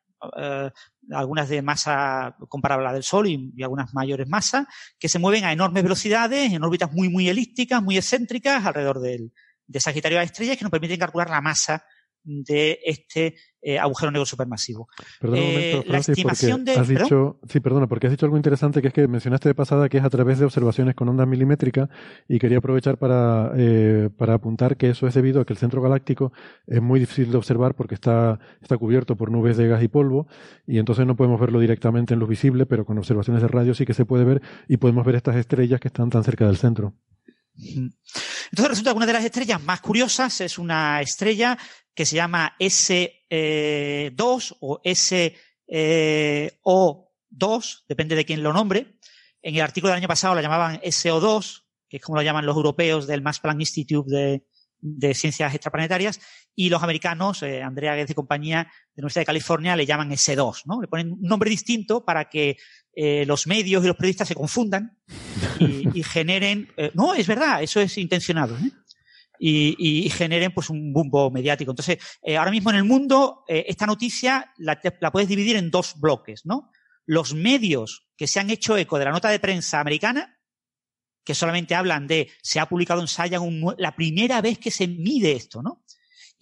algunas 1.11 1.47
de 1.47 1.61
masa 1.61 2.35
comparable 2.49 2.87
a 2.87 2.89
la 2.89 2.93
del 2.93 3.03
Sol 3.03 3.27
y, 3.27 3.53
y, 3.55 3.63
algunas 3.63 3.93
mayores 3.93 4.27
masas, 4.27 4.67
que 4.99 5.07
se 5.07 5.19
mueven 5.19 5.45
a 5.45 5.53
enormes 5.53 5.83
velocidades, 5.83 6.51
en 6.51 6.61
órbitas 6.61 6.91
muy, 6.91 7.07
muy 7.07 7.29
elípticas, 7.29 7.81
muy 7.81 7.97
excéntricas, 7.97 8.65
alrededor 8.65 8.99
del, 8.99 9.31
de 9.67 9.79
Sagitario 9.79 10.19
a 10.19 10.23
estrellas 10.23 10.57
que 10.57 10.63
nos 10.63 10.71
permiten 10.71 10.99
calcular 10.99 11.29
la 11.29 11.41
masa 11.41 11.83
de 12.23 12.79
este 12.83 13.35
eh, 13.61 13.77
agujero 13.77 14.11
negro 14.11 14.25
supermasivo. 14.25 14.87
Perdón 15.19 15.39
un 15.39 15.45
momento, 15.45 15.77
eh, 15.79 15.85
la 15.87 15.97
estimación 15.97 16.65
de. 16.65 16.73
Has 16.73 16.87
dicho, 16.87 17.39
sí, 17.47 17.59
perdona, 17.59 17.87
porque 17.87 18.07
has 18.07 18.11
dicho 18.11 18.25
algo 18.25 18.37
interesante 18.37 18.81
que 18.81 18.89
es 18.89 18.93
que 18.93 19.07
mencionaste 19.07 19.49
de 19.49 19.55
pasada 19.55 19.89
que 19.89 19.97
es 19.97 20.03
a 20.03 20.09
través 20.09 20.39
de 20.39 20.45
observaciones 20.45 20.95
con 20.95 21.09
ondas 21.09 21.27
milimétricas 21.27 21.89
y 22.27 22.39
quería 22.39 22.59
aprovechar 22.59 22.97
para, 22.97 23.51
eh, 23.55 24.09
para 24.17 24.35
apuntar 24.35 24.77
que 24.77 24.89
eso 24.89 25.07
es 25.07 25.13
debido 25.13 25.41
a 25.41 25.45
que 25.45 25.53
el 25.53 25.59
centro 25.59 25.81
galáctico 25.81 26.33
es 26.67 26.81
muy 26.81 26.99
difícil 26.99 27.31
de 27.31 27.37
observar 27.37 27.75
porque 27.75 27.95
está, 27.95 28.39
está 28.61 28.77
cubierto 28.77 29.15
por 29.15 29.31
nubes 29.31 29.57
de 29.57 29.67
gas 29.67 29.83
y 29.83 29.87
polvo 29.87 30.27
y 30.65 30.79
entonces 30.79 31.05
no 31.05 31.15
podemos 31.15 31.39
verlo 31.39 31.59
directamente 31.59 32.13
en 32.13 32.19
luz 32.19 32.29
visible, 32.29 32.65
pero 32.65 32.85
con 32.85 32.97
observaciones 32.97 33.41
de 33.41 33.47
radio 33.47 33.73
sí 33.73 33.85
que 33.85 33.93
se 33.93 34.05
puede 34.05 34.23
ver 34.23 34.41
y 34.67 34.77
podemos 34.77 35.05
ver 35.05 35.15
estas 35.15 35.35
estrellas 35.35 35.79
que 35.79 35.87
están 35.89 36.09
tan 36.09 36.23
cerca 36.23 36.45
del 36.45 36.57
centro. 36.57 36.93
Entonces 37.55 38.69
resulta 38.69 38.91
que 38.91 38.97
una 38.97 39.05
de 39.05 39.13
las 39.13 39.25
estrellas 39.25 39.61
más 39.61 39.81
curiosas 39.81 40.41
es 40.41 40.57
una 40.57 41.01
estrella 41.01 41.57
que 41.93 42.05
se 42.05 42.15
llama 42.15 42.55
S2 42.59 43.11
eh, 43.29 44.11
o 44.61 44.81
SO2, 44.83 45.61
eh, 45.67 46.51
depende 47.87 48.15
de 48.15 48.25
quién 48.25 48.43
lo 48.43 48.53
nombre. 48.53 48.97
En 49.41 49.55
el 49.55 49.61
artículo 49.61 49.91
del 49.91 49.97
año 49.97 50.07
pasado 50.07 50.35
la 50.35 50.41
llamaban 50.41 50.79
SO2, 50.81 51.63
que 51.87 51.97
es 51.97 52.03
como 52.03 52.17
lo 52.17 52.23
llaman 52.23 52.45
los 52.45 52.55
europeos 52.55 53.07
del 53.07 53.21
Max 53.21 53.39
Planck 53.39 53.59
Institute 53.59 54.41
de, 54.81 55.13
ciencias 55.13 55.53
extraplanetarias, 55.53 56.19
y 56.55 56.69
los 56.69 56.83
americanos, 56.83 57.41
eh, 57.43 57.61
Andrea 57.61 57.95
Goetz 57.95 58.11
y 58.11 58.15
compañía 58.15 58.57
de 58.59 58.63
la 58.63 59.01
Universidad 59.03 59.21
de 59.21 59.27
California, 59.27 59.75
le 59.75 59.85
llaman 59.85 60.11
S2, 60.11 60.63
¿no? 60.65 60.81
Le 60.81 60.87
ponen 60.87 61.13
un 61.13 61.21
nombre 61.21 61.49
distinto 61.49 62.03
para 62.03 62.29
que 62.29 62.57
eh, 62.95 63.25
los 63.25 63.47
medios 63.47 63.83
y 63.83 63.87
los 63.87 63.95
periodistas 63.95 64.27
se 64.27 64.35
confundan 64.35 64.99
y, 65.59 66.03
generen, 66.03 66.71
eh, 66.77 66.91
no, 66.93 67.13
es 67.13 67.27
verdad, 67.27 67.63
eso 67.63 67.79
es 67.79 67.97
intencionado, 67.97 68.57
y, 69.39 70.09
generen 70.09 70.53
pues 70.53 70.69
un 70.69 70.93
bumbo 70.93 71.29
mediático. 71.29 71.71
Entonces, 71.71 71.97
ahora 72.37 72.51
mismo 72.51 72.69
en 72.69 72.77
el 72.77 72.85
mundo, 72.85 73.43
esta 73.47 73.85
noticia 73.85 74.53
la, 74.57 74.79
la 75.01 75.11
puedes 75.11 75.27
dividir 75.27 75.57
en 75.57 75.69
dos 75.69 75.99
bloques, 75.99 76.45
¿no? 76.45 76.71
Los 77.05 77.33
medios 77.33 78.07
que 78.15 78.27
se 78.27 78.39
han 78.39 78.49
hecho 78.49 78.77
eco 78.77 78.97
de 78.97 79.05
la 79.05 79.11
nota 79.11 79.29
de 79.29 79.39
prensa 79.39 79.81
americana, 79.81 80.39
que 81.23 81.35
solamente 81.35 81.75
hablan 81.75 82.07
de 82.07 82.29
se 82.41 82.59
ha 82.59 82.67
publicado 82.67 83.01
en 83.01 83.07
Science 83.07 83.37
la 83.77 83.95
primera 83.95 84.41
vez 84.41 84.59
que 84.59 84.71
se 84.71 84.87
mide 84.87 85.33
esto, 85.33 85.61
¿no? 85.61 85.83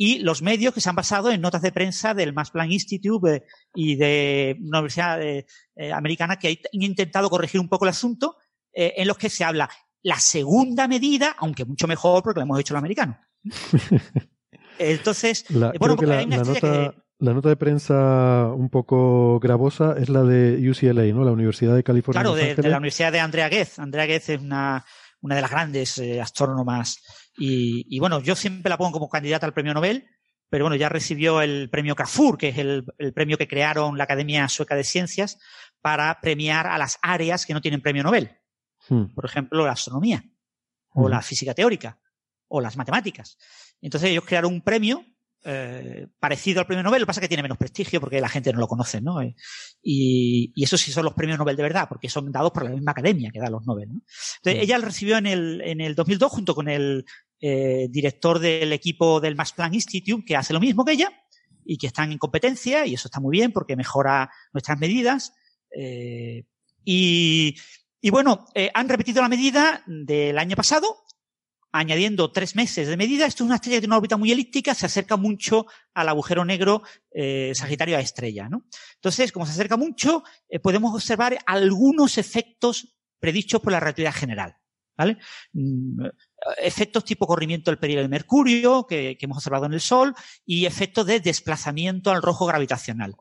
Y 0.03 0.18
los 0.18 0.41
medios 0.41 0.73
que 0.73 0.82
se 0.82 0.90
han 0.90 0.95
basado 0.95 1.30
en 1.30 1.41
notas 1.41 1.61
de 1.61 1.72
prensa 1.72 2.15
del 2.15 2.34
Max 2.34 2.49
Planck 2.49 2.72
Institute 2.72 3.36
eh, 3.36 3.44
y 3.76 3.98
de 3.98 4.57
una 4.60 4.80
universidad 4.80 5.22
eh, 5.22 5.45
eh, 5.76 5.94
americana 5.94 6.38
que 6.38 6.48
han 6.48 6.82
intentado 6.82 7.30
corregir 7.30 7.61
un 7.61 7.69
poco 7.69 7.86
el 7.86 7.90
asunto, 7.90 8.38
en 8.73 9.07
los 9.07 9.19
que 9.19 9.30
se 9.30 9.44
habla 9.44 9.69
la 10.02 10.18
segunda 10.18 10.88
medida, 10.88 11.36
aunque 11.38 11.65
mucho 11.65 11.88
mejor 11.88 12.23
porque 12.23 12.40
lo 12.40 12.45
hemos 12.45 12.60
hecho 12.60 12.73
los 12.73 12.80
americanos. 12.80 13.18
Entonces, 14.80 15.45
bueno, 15.49 15.73
porque 15.78 16.11
hay 16.11 16.26
una 16.26 16.38
nota, 16.38 16.95
la 17.19 17.34
nota 17.34 17.49
de 17.49 17.56
prensa 17.57 18.52
un 18.56 18.72
poco 18.72 19.40
gravosa 19.40 19.94
es 19.99 20.10
la 20.10 20.23
de 20.23 20.68
UCLA, 20.68 21.14
¿no? 21.14 21.23
La 21.23 21.32
Universidad 21.32 21.76
de 21.76 21.84
California. 21.84 22.23
Claro, 22.23 22.34
de, 22.36 22.56
la 22.56 22.78
Universidad 22.78 23.11
de 23.11 23.19
Andrea 23.19 23.49
Ghez. 23.49 23.78
Andrea 23.78 24.07
Ghez 24.07 24.30
es 24.30 24.41
una, 24.41 24.84
una 25.22 25.36
de 25.36 25.41
las 25.41 25.52
grandes 25.52 25.98
eh, 25.99 26.19
astrónomas 26.19 27.03
y, 27.38 27.99
bueno, 27.99 28.22
yo 28.22 28.36
siempre 28.36 28.70
la 28.70 28.78
pongo 28.78 28.91
como 28.91 29.10
candidata 29.10 29.45
al 29.45 29.53
premio 29.53 29.74
Nobel, 29.74 30.08
pero 30.49 30.66
bueno, 30.66 30.76
ya 30.76 30.90
recibió 30.90 31.41
el 31.41 31.70
premio 31.70 31.95
CAFUR, 31.95 32.38
que 32.38 32.49
es 32.49 32.58
el, 32.58 32.86
premio 33.14 33.38
que 33.38 33.48
crearon 33.48 33.98
la 33.98 34.03
Academia 34.03 34.49
Sueca 34.49 34.76
de 34.76 34.84
Ciencias 34.84 35.40
para 35.82 36.20
premiar 36.20 36.68
a 36.68 36.78
las 36.78 36.99
áreas 37.02 37.45
que 37.45 37.53
no 37.53 37.62
tienen 37.62 37.82
premio 37.82 38.03
Nobel. 38.03 38.38
Hmm. 38.90 39.06
Por 39.16 39.26
ejemplo, 39.26 39.66
la 39.66 39.72
astronomía, 39.72 40.24
o 40.90 41.08
hmm. 41.08 41.12
la 41.12 41.22
física 41.22 41.53
teórica, 41.53 41.99
o 42.48 42.60
las 42.60 42.76
matemáticas. 42.76 43.38
Entonces 43.80 44.10
ellos 44.10 44.26
crearon 44.26 44.53
un 44.53 44.62
premio 44.62 45.06
eh, 45.44 46.08
parecido 46.20 46.60
al 46.60 46.68
premio 46.68 46.84
Nobel, 46.84 47.02
lo 47.02 47.06
que 47.06 47.08
pasa 47.08 47.20
es 47.20 47.24
que 47.24 47.28
tiene 47.28 47.44
menos 47.44 47.58
prestigio 47.58 48.00
porque 48.00 48.22
la 48.22 48.30
gente 48.30 48.54
no 48.54 48.60
lo 48.60 48.68
conoce, 48.68 49.02
¿no? 49.02 49.22
Eh, 49.22 49.36
y, 49.82 50.52
y 50.56 50.64
eso 50.64 50.78
sí 50.78 50.92
son 50.92 51.06
los 51.06 51.14
premios 51.14 51.40
Nobel 51.40 51.56
de 51.56 51.64
verdad, 51.64 51.88
porque 51.90 52.10
son 52.10 52.32
dados 52.32 52.52
por 52.52 52.64
la 52.64 52.72
misma 52.72 52.92
academia 52.92 53.32
que 53.32 53.40
da 53.40 53.50
los 53.50 53.66
Nobel, 53.66 53.90
¿no? 53.90 54.02
Entonces, 54.38 54.64
ella 54.64 54.78
lo 54.78 54.86
recibió 54.86 55.18
en 55.18 55.26
el, 55.26 55.62
en 55.62 55.82
el 55.82 55.96
2002 55.96 56.32
junto 56.32 56.56
con 56.56 56.70
el 56.70 57.06
eh, 57.44 57.88
director 57.90 58.38
del 58.38 58.72
equipo 58.72 59.20
del 59.20 59.36
Max 59.36 59.54
Planck 59.54 59.74
Institute, 59.74 60.24
que 60.24 60.36
hace 60.36 60.54
lo 60.54 60.60
mismo 60.60 60.86
que 60.86 60.92
ella 60.92 61.12
y 61.66 61.78
que 61.78 61.88
están 61.88 62.12
en 62.12 62.20
competencia, 62.20 62.86
y 62.86 62.94
eso 62.94 63.08
está 63.08 63.20
muy 63.20 63.32
bien 63.32 63.52
porque 63.52 63.76
mejora 63.76 64.30
nuestras 64.54 64.78
medidas. 64.78 65.34
Eh, 65.76 66.46
y, 66.86 67.56
y 68.00 68.10
bueno, 68.12 68.46
eh, 68.54 68.70
han 68.76 68.90
repetido 68.90 69.24
la 69.24 69.30
medida 69.30 69.84
del 69.88 70.38
año 70.38 70.56
pasado, 70.56 71.04
añadiendo 71.72 72.31
tres 72.31 72.56
meses 72.56 72.88
de 72.88 72.98
medida. 72.98 73.26
Esto 73.26 73.43
es 73.43 73.48
una 73.48 73.56
estrella 73.56 73.80
de 73.80 73.88
una 73.88 73.98
órbita 73.98 74.18
muy 74.18 74.31
elíptica, 74.31 74.76
se 74.76 74.85
acerca 74.85 75.18
mucho 75.18 75.68
al 75.93 76.10
agujero 76.10 76.45
negro 76.45 76.84
eh, 77.11 77.53
Sagitario 77.56 77.98
a 77.98 78.02
estrella. 78.02 78.49
¿no? 78.49 78.65
Entonces, 78.95 79.31
como 79.31 79.45
se 79.45 79.53
acerca 79.53 79.77
mucho, 79.77 80.23
eh, 80.49 80.60
podemos 80.60 80.93
observar 80.93 81.38
algunos 81.45 82.18
efectos 82.18 82.98
predichos 83.19 83.61
por 83.61 83.72
la 83.72 83.80
relatividad 83.80 84.14
general. 84.14 84.57
¿vale? 84.98 85.18
Mm, 85.53 86.06
efectos 86.61 87.06
tipo 87.06 87.26
corrimiento 87.26 87.72
del 87.72 87.80
periodo 87.80 88.03
de 88.03 88.10
Mercurio, 88.10 88.85
que, 88.88 89.18
hemos 89.19 89.38
observado 89.38 89.65
en 89.65 89.73
el 89.73 89.81
Sol, 89.81 90.14
y 90.45 90.65
efectos 90.65 91.06
de 91.06 91.19
desplazamiento 91.19 92.11
al 92.11 92.22
rojo 92.22 92.45
gravitacional. 92.45 93.15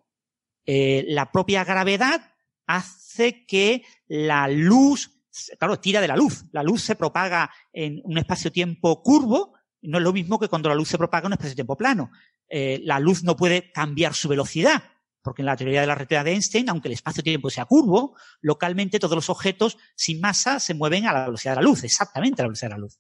Eh, 0.67 1.05
la 1.09 1.33
propia 1.33 1.65
gravedad 1.65 2.35
hace 2.67 3.47
que 3.47 3.85
la 4.07 4.47
luz 4.49 5.20
claro, 5.59 5.79
tira 5.79 6.01
de 6.01 6.09
la 6.09 6.17
luz. 6.17 6.45
La 6.53 6.63
luz 6.63 6.83
se 6.83 6.97
propaga 6.97 7.51
en 7.73 8.01
un 8.05 8.19
espacio-tiempo 8.19 9.03
curvo, 9.03 9.55
no 9.83 9.99
es 9.99 10.05
lo 10.05 10.13
mismo 10.13 10.39
que 10.39 10.49
cuando 10.49 10.69
la 10.69 10.75
luz 10.75 10.89
se 10.89 10.99
propaga 10.99 11.23
en 11.23 11.27
un 11.27 11.33
espacio-tiempo 11.35 11.77
plano. 11.77 12.11
Eh, 12.49 12.81
la 12.85 12.99
luz 12.99 13.23
no 13.23 13.37
puede 13.37 13.71
cambiar 13.73 14.15
su 14.15 14.29
velocidad, 14.29 14.83
porque 15.23 15.43
en 15.43 15.47
la 15.47 15.57
teoría 15.57 15.81
de 15.81 15.87
la 15.87 15.95
relatividad 15.95 16.25
de 16.25 16.33
Einstein, 16.33 16.69
aunque 16.69 16.89
el 16.89 16.95
espacio-tiempo 16.95 17.51
sea 17.51 17.65
curvo, 17.65 18.17
localmente 18.41 18.99
todos 18.99 19.15
los 19.15 19.31
objetos 19.31 19.79
sin 19.95 20.21
masa 20.21 20.61
se 20.61 20.75
mueven 20.75 21.07
a 21.07 21.13
la 21.13 21.25
velocidad 21.27 21.53
de 21.53 21.63
la 21.63 21.69
luz, 21.69 21.85
exactamente 21.85 22.43
a 22.43 22.45
la 22.45 22.49
velocidad 22.49 22.71
de 22.71 22.75
la 22.75 22.81
luz. 22.81 22.99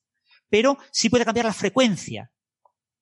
Pero 0.49 0.79
sí 0.91 1.09
puede 1.09 1.25
cambiar 1.25 1.47
la 1.47 1.53
frecuencia 1.53 2.31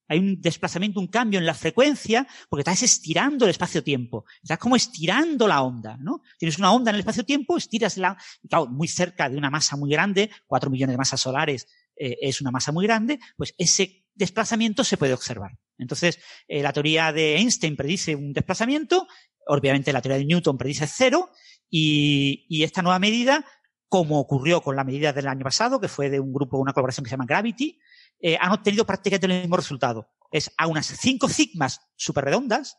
hay 0.08 0.18
un 0.18 0.40
desplazamiento, 0.40 1.00
un 1.00 1.06
cambio 1.06 1.38
en 1.38 1.46
la 1.46 1.54
frecuencia, 1.54 2.26
porque 2.48 2.62
estás 2.62 2.82
estirando 2.82 3.44
el 3.44 3.50
espacio-tiempo. 3.50 4.24
Estás 4.42 4.58
como 4.58 4.74
estirando 4.74 5.46
la 5.46 5.62
onda, 5.62 5.96
¿no? 5.98 6.22
Tienes 6.38 6.58
una 6.58 6.72
onda 6.72 6.90
en 6.90 6.96
el 6.96 7.00
espacio-tiempo, 7.00 7.56
estiras 7.56 7.96
la, 7.98 8.16
claro, 8.48 8.66
muy 8.66 8.88
cerca 8.88 9.28
de 9.28 9.36
una 9.36 9.50
masa 9.50 9.76
muy 9.76 9.90
grande, 9.90 10.30
cuatro 10.46 10.70
millones 10.70 10.94
de 10.94 10.98
masas 10.98 11.20
solares 11.20 11.66
eh, 11.96 12.16
es 12.20 12.40
una 12.40 12.50
masa 12.50 12.72
muy 12.72 12.86
grande, 12.86 13.18
pues 13.36 13.54
ese 13.58 14.06
desplazamiento 14.14 14.84
se 14.84 14.96
puede 14.96 15.14
observar. 15.14 15.58
Entonces, 15.78 16.18
eh, 16.48 16.62
la 16.62 16.72
teoría 16.72 17.12
de 17.12 17.36
Einstein 17.36 17.76
predice 17.76 18.16
un 18.16 18.32
desplazamiento, 18.32 19.06
obviamente 19.46 19.92
la 19.92 20.02
teoría 20.02 20.18
de 20.18 20.24
Newton 20.24 20.58
predice 20.58 20.86
cero, 20.86 21.30
y, 21.70 22.46
y 22.48 22.62
esta 22.62 22.82
nueva 22.82 22.98
medida, 22.98 23.44
como 23.88 24.20
ocurrió 24.20 24.60
con 24.60 24.76
la 24.76 24.84
medida 24.84 25.12
del 25.12 25.28
año 25.28 25.44
pasado, 25.44 25.80
que 25.80 25.88
fue 25.88 26.10
de 26.10 26.20
un 26.20 26.32
grupo, 26.32 26.58
una 26.58 26.72
colaboración 26.72 27.04
que 27.04 27.08
se 27.08 27.14
llama 27.14 27.26
Gravity, 27.26 27.78
eh, 28.20 28.36
han 28.40 28.52
obtenido 28.52 28.84
prácticamente 28.84 29.26
el 29.26 29.40
mismo 29.40 29.56
resultado. 29.56 30.10
Es 30.30 30.52
a 30.56 30.66
unas 30.66 30.86
cinco 30.86 31.28
sigmas 31.28 31.80
súper 31.96 32.24
redondas, 32.24 32.78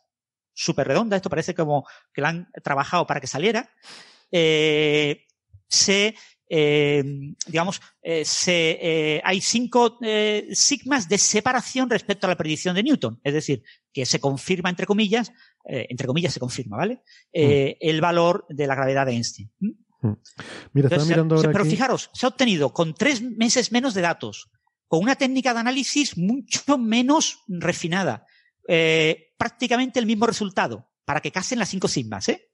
súper 0.52 0.86
redondas, 0.86 1.18
esto 1.18 1.30
parece 1.30 1.54
como 1.54 1.86
que 2.12 2.20
la 2.20 2.28
han 2.28 2.48
trabajado 2.62 3.06
para 3.06 3.20
que 3.20 3.26
saliera, 3.26 3.70
eh, 4.30 5.26
se, 5.66 6.14
eh, 6.48 7.02
digamos, 7.46 7.80
se, 8.24 9.20
hay 9.24 9.40
cinco 9.40 9.98
sigmas 10.52 11.08
de 11.08 11.18
separación 11.18 11.90
respecto 11.90 12.26
a 12.26 12.30
la 12.30 12.36
predicción 12.36 12.74
de 12.74 12.82
Newton. 12.84 13.20
Es 13.24 13.34
decir, 13.34 13.64
que 13.92 14.06
se 14.06 14.20
confirma, 14.20 14.68
entre 14.68 14.86
comillas, 14.86 15.32
entre 15.64 16.06
comillas 16.06 16.32
se 16.32 16.40
confirma, 16.40 16.76
¿vale? 16.76 17.02
Mm. 17.34 17.78
El 17.80 18.00
valor 18.00 18.46
de 18.48 18.66
la 18.66 18.74
gravedad 18.74 19.06
de 19.06 19.12
Einstein. 19.12 19.50
¿Mm? 19.60 19.70
Mm. 20.00 20.12
Mira, 20.72 20.88
mirando 21.06 21.36
ahora 21.36 21.52
Pero 21.52 21.64
fijaros, 21.64 22.10
se 22.12 22.26
ha 22.26 22.28
obtenido 22.28 22.72
con 22.72 22.94
tres 22.94 23.22
meses 23.22 23.72
menos 23.72 23.94
de 23.94 24.00
datos, 24.02 24.50
con 24.88 25.02
una 25.02 25.16
técnica 25.16 25.54
de 25.54 25.60
análisis 25.60 26.16
mucho 26.16 26.78
menos 26.78 27.40
refinada. 27.48 28.26
Eh, 28.66 29.34
prácticamente 29.38 29.98
el 29.98 30.06
mismo 30.06 30.26
resultado, 30.26 30.90
para 31.04 31.20
que 31.20 31.32
casen 31.32 31.58
las 31.58 31.68
cinco 31.68 31.88
sigmas, 31.88 32.28
¿eh? 32.28 32.49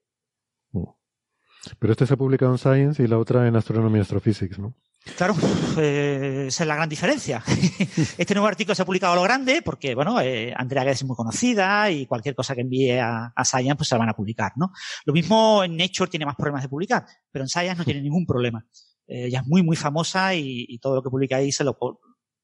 Pero 1.79 1.93
este 1.93 2.05
se 2.05 2.13
ha 2.13 2.17
publicado 2.17 2.51
en 2.51 2.57
Science 2.57 3.03
y 3.03 3.07
la 3.07 3.17
otra 3.17 3.47
en 3.47 3.55
Astronomy 3.55 3.99
Astrophysics, 3.99 4.59
¿no? 4.59 4.75
Claro, 5.15 5.35
eh, 5.77 6.45
esa 6.47 6.63
es 6.63 6.67
la 6.67 6.75
gran 6.75 6.89
diferencia. 6.89 7.43
este 8.17 8.33
nuevo 8.33 8.47
artículo 8.47 8.75
se 8.75 8.81
ha 8.81 8.85
publicado 8.85 9.13
a 9.13 9.15
lo 9.15 9.21
grande 9.21 9.61
porque, 9.61 9.95
bueno, 9.95 10.19
eh, 10.19 10.53
Andrea 10.55 10.83
Ghez 10.83 10.97
es 10.97 11.05
muy 11.05 11.15
conocida 11.15 11.89
y 11.89 12.05
cualquier 12.05 12.35
cosa 12.35 12.55
que 12.55 12.61
envíe 12.61 12.99
a, 12.99 13.31
Science 13.43 13.75
pues 13.75 13.87
se 13.87 13.95
la 13.95 13.99
van 13.99 14.09
a 14.09 14.15
publicar, 14.15 14.51
¿no? 14.57 14.71
Lo 15.05 15.13
mismo 15.13 15.63
en 15.63 15.77
Nature 15.77 16.09
tiene 16.09 16.25
más 16.25 16.35
problemas 16.35 16.63
de 16.63 16.69
publicar, 16.69 17.05
pero 17.31 17.43
en 17.43 17.49
Science 17.49 17.77
no 17.77 17.85
tiene 17.85 18.01
ningún 18.01 18.25
problema. 18.25 18.65
ella 19.07 19.39
es 19.39 19.47
muy, 19.47 19.63
muy 19.63 19.77
famosa 19.77 20.35
y, 20.35 20.65
y, 20.67 20.79
todo 20.79 20.95
lo 20.95 21.03
que 21.03 21.09
publica 21.09 21.37
ahí 21.37 21.51
se 21.51 21.63
lo, 21.63 21.77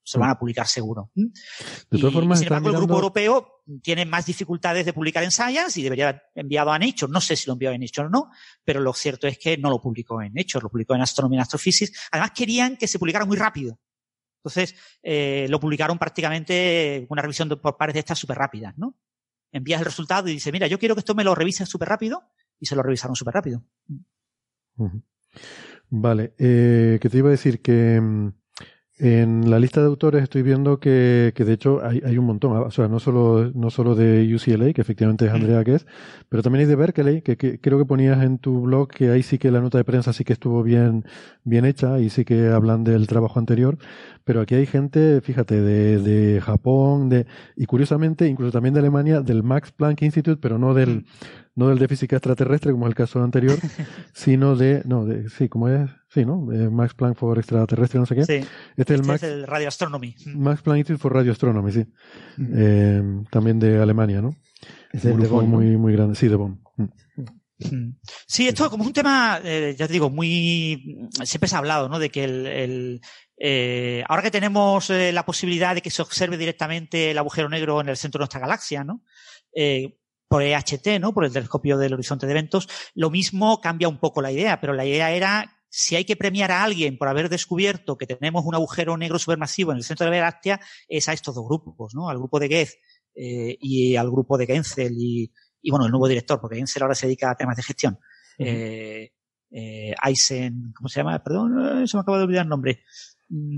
se 0.04 0.20
van 0.20 0.30
a 0.30 0.38
publicar 0.38 0.68
seguro. 0.68 1.12
De 1.16 2.00
todas 2.00 2.14
formas, 2.14 2.40
sin 2.40 2.48
embargo, 2.48 2.70
el 2.70 2.78
grupo 2.78 2.96
europeo 2.96 3.64
tiene 3.82 4.06
más 4.06 4.26
dificultades 4.26 4.86
de 4.86 4.94
publicar 4.94 5.24
en 5.24 5.32
Science 5.32 5.80
y 5.80 5.84
debería 5.84 6.10
haber 6.10 6.24
enviado 6.36 6.72
a 6.72 6.80
Nature. 6.80 7.12
No 7.12 7.22
sé 7.22 7.36
si 7.36 7.48
lo 7.48 7.54
envió 7.54 7.70
a 7.70 7.78
Nature 7.78 8.08
o 8.08 8.10
no, 8.10 8.30
pero 8.64 8.82
lo 8.82 8.94
cierto 8.94 9.28
es 9.28 9.38
que 9.38 9.58
no 9.58 9.70
lo 9.70 9.82
publicó 9.82 10.22
en 10.22 10.34
Nature, 10.34 10.64
lo 10.64 10.70
publicó 10.70 10.96
en 10.96 11.02
Astronomy 11.02 11.38
and 11.38 11.44
Astrophysics. 11.44 12.10
Además, 12.12 12.32
querían 12.32 12.78
que 12.78 12.88
se 12.88 13.00
publicara 13.00 13.26
muy 13.26 13.38
rápido. 13.38 13.80
Entonces, 14.44 14.76
eh, 15.02 15.48
lo 15.50 15.60
publicaron 15.60 15.98
prácticamente 15.98 17.08
una 17.10 17.22
revisión 17.22 17.48
por 17.50 17.78
pares 17.78 17.94
de 17.94 18.00
estas 18.00 18.20
súper 18.20 18.38
rápidas, 18.38 18.78
¿no? 18.78 18.98
Envías 19.54 19.80
el 19.80 19.86
resultado 19.86 20.28
y 20.28 20.34
dice, 20.34 20.52
mira, 20.52 20.68
yo 20.68 20.78
quiero 20.78 20.96
que 20.96 21.00
esto 21.00 21.16
me 21.16 21.24
lo 21.24 21.34
revisen 21.34 21.66
súper 21.66 21.88
rápido, 21.88 22.24
y 22.60 22.66
se 22.66 22.76
lo 22.76 22.84
revisaron 22.84 23.16
súper 23.16 23.34
rápido. 23.34 23.64
Vale, 25.90 26.34
eh, 26.38 26.98
que 27.02 27.10
te 27.10 27.18
iba 27.18 27.28
a 27.28 27.32
decir 27.32 27.62
que 27.62 28.00
mm, 28.00 28.34
en 29.00 29.50
la 29.50 29.60
lista 29.60 29.82
de 29.82 29.88
autores 29.88 30.22
estoy 30.22 30.44
viendo 30.44 30.80
que, 30.80 31.34
que 31.36 31.46
de 31.46 31.54
hecho 31.54 31.84
hay, 31.84 32.02
hay, 32.06 32.18
un 32.18 32.26
montón, 32.26 32.56
o 32.56 32.70
sea, 32.70 32.88
no 32.88 33.00
solo, 33.00 33.52
no 33.56 33.72
solo 33.72 33.96
de 33.96 34.34
UCLA, 34.34 34.72
que 34.72 34.82
efectivamente 34.82 35.26
es 35.26 35.32
mm. 35.32 35.36
Andrea 35.36 35.64
Guess, 35.64 35.88
pero 36.30 36.44
también 36.44 36.62
hay 36.62 36.68
de 36.68 36.76
Berkeley, 36.76 37.22
que, 37.22 37.36
que, 37.36 37.60
creo 37.60 37.80
que 37.80 37.86
ponías 37.86 38.22
en 38.24 38.38
tu 38.38 38.62
blog 38.62 38.90
que 38.90 39.10
ahí 39.10 39.24
sí 39.24 39.40
que 39.40 39.50
la 39.50 39.62
nota 39.62 39.80
de 39.80 39.84
prensa 39.84 40.14
sí 40.14 40.24
que 40.24 40.34
estuvo 40.34 40.62
bien, 40.62 41.06
bien 41.44 41.66
hecha 41.66 42.00
y 42.00 42.10
sí 42.10 42.24
que 42.24 42.50
hablan 42.50 42.84
del 42.84 43.08
trabajo 43.08 43.40
anterior, 43.40 43.78
pero 44.24 44.42
aquí 44.42 44.54
hay 44.54 44.68
gente, 44.68 45.22
fíjate, 45.22 45.60
de, 45.60 45.98
de 45.98 46.40
Japón, 46.42 47.10
de, 47.10 47.26
y 47.56 47.66
curiosamente, 47.66 48.28
incluso 48.28 48.52
también 48.52 48.76
de 48.76 48.82
Alemania, 48.82 49.22
del 49.22 49.42
Max 49.42 49.72
Planck 49.72 50.04
Institute, 50.04 50.40
pero 50.40 50.60
no 50.60 50.76
del, 50.76 50.98
mm 50.98 51.06
no 51.56 51.70
del 51.70 51.78
déficit 51.78 52.14
extraterrestre 52.14 52.72
como 52.72 52.86
es 52.86 52.92
el 52.92 52.96
caso 52.96 53.24
anterior, 53.24 53.58
sino 54.14 54.56
de, 54.56 54.82
no, 54.86 55.06
de, 55.06 55.30
sí, 55.30 55.50
como 55.50 55.70
es, 55.70 55.90
sí, 56.10 56.26
¿no? 56.26 56.38
Max 56.72 56.94
Planck 56.94 57.18
for 57.18 57.38
extraterrestre, 57.38 58.00
no 58.00 58.06
sé 58.06 58.16
qué. 58.16 58.26
Sí. 58.26 58.48
Este 58.76 58.94
es 58.94 59.00
el, 59.00 59.02
este 59.02 59.08
Max, 59.08 59.24
es 59.24 59.30
el 59.30 59.48
Radio 59.48 59.68
Astronomy. 59.68 60.16
Max 60.36 60.62
Planck 60.62 60.80
Institute 60.80 61.02
for 61.02 61.14
Radio 61.14 61.32
Astronomy, 61.32 61.72
sí. 61.72 61.86
Eh, 62.56 63.04
también 63.30 63.60
de 63.60 63.82
Alemania, 63.82 64.22
¿no? 64.22 64.36
Es 64.92 65.06
un 65.06 65.20
grupo 65.20 65.42
muy, 65.44 65.78
muy 65.78 65.94
grande, 65.94 66.16
sí, 66.16 66.28
de 66.28 66.36
Bonn. 66.36 66.62
Sí, 68.28 68.48
esto 68.48 68.70
como 68.70 68.84
un 68.84 68.94
tema, 68.94 69.40
eh, 69.44 69.76
ya 69.78 69.88
te 69.88 69.94
digo, 69.94 70.10
muy, 70.10 71.08
siempre 71.24 71.48
se 71.48 71.56
ha 71.56 71.60
hablado, 71.60 71.88
¿no? 71.88 72.00
De 72.00 72.10
que 72.10 72.24
el, 72.24 72.48
el 72.48 73.02
eh, 73.38 74.04
ahora 74.10 74.24
que 74.24 74.32
tenemos 74.32 74.90
la 74.90 75.26
posibilidad 75.26 75.76
de 75.76 75.82
que 75.82 75.90
se 75.90 76.02
observe 76.02 76.38
directamente 76.38 77.12
el 77.12 77.18
agujero 77.18 77.48
negro 77.48 77.80
en 77.80 77.90
el 77.90 77.98
centro 77.98 78.20
de 78.20 78.24
nuestra 78.24 78.40
galaxia, 78.42 78.84
¿no? 78.84 79.04
Eh, 80.42 80.56
por 80.56 80.74
EHT, 80.74 81.00
¿no? 81.00 81.14
Por 81.14 81.26
el 81.26 81.34
telescopio 81.34 81.78
del 81.78 81.94
horizonte 81.94 82.26
de 82.26 82.32
eventos, 82.32 82.68
lo 82.96 83.10
mismo 83.10 83.62
cambia 83.62 83.88
un 83.88 84.00
poco 84.00 84.22
la 84.22 84.32
idea, 84.32 84.60
pero 84.60 84.74
la 84.74 84.86
idea 84.86 85.12
era 85.12 85.60
si 85.70 85.96
hay 85.96 86.06
que 86.06 86.16
premiar 86.16 86.52
a 86.52 86.64
alguien 86.64 86.98
por 86.98 87.08
haber 87.08 87.30
descubierto 87.30 87.98
que 87.98 88.06
tenemos 88.06 88.46
un 88.46 88.56
agujero 88.56 88.96
negro 88.96 89.18
supermasivo 89.18 89.72
en 89.72 89.78
el 89.78 89.84
centro 89.84 90.06
de 90.06 90.12
la 90.12 90.18
Galaxia, 90.18 90.60
es 90.88 91.10
a 91.10 91.14
estos 91.14 91.36
dos 91.36 91.46
grupos, 91.46 91.94
¿no? 91.96 92.10
Al 92.10 92.18
grupo 92.18 92.40
de 92.40 92.48
Goethe 92.48 92.74
eh, 93.16 93.58
y 93.60 93.96
al 93.96 94.10
grupo 94.10 94.38
de 94.38 94.46
Genzel 94.46 94.94
y, 94.98 95.32
bueno, 95.70 95.86
el 95.86 95.92
nuevo 95.92 96.08
director, 96.08 96.40
porque 96.40 96.58
Genzel 96.58 96.84
ahora 96.84 96.96
se 96.96 97.08
dedica 97.08 97.32
a 97.32 97.36
temas 97.36 97.56
de 97.56 97.64
gestión. 97.64 98.00
eh, 98.38 99.12
eh, 99.52 99.94
Eisen, 100.04 100.74
¿cómo 100.76 100.90
se 100.90 101.00
llama? 101.00 101.24
Perdón, 101.24 101.88
se 101.88 101.96
me 101.96 102.02
acaba 102.02 102.18
de 102.18 102.24
olvidar 102.24 102.44
el 102.44 102.50
nombre. 102.50 102.84
Mm, 103.30 103.58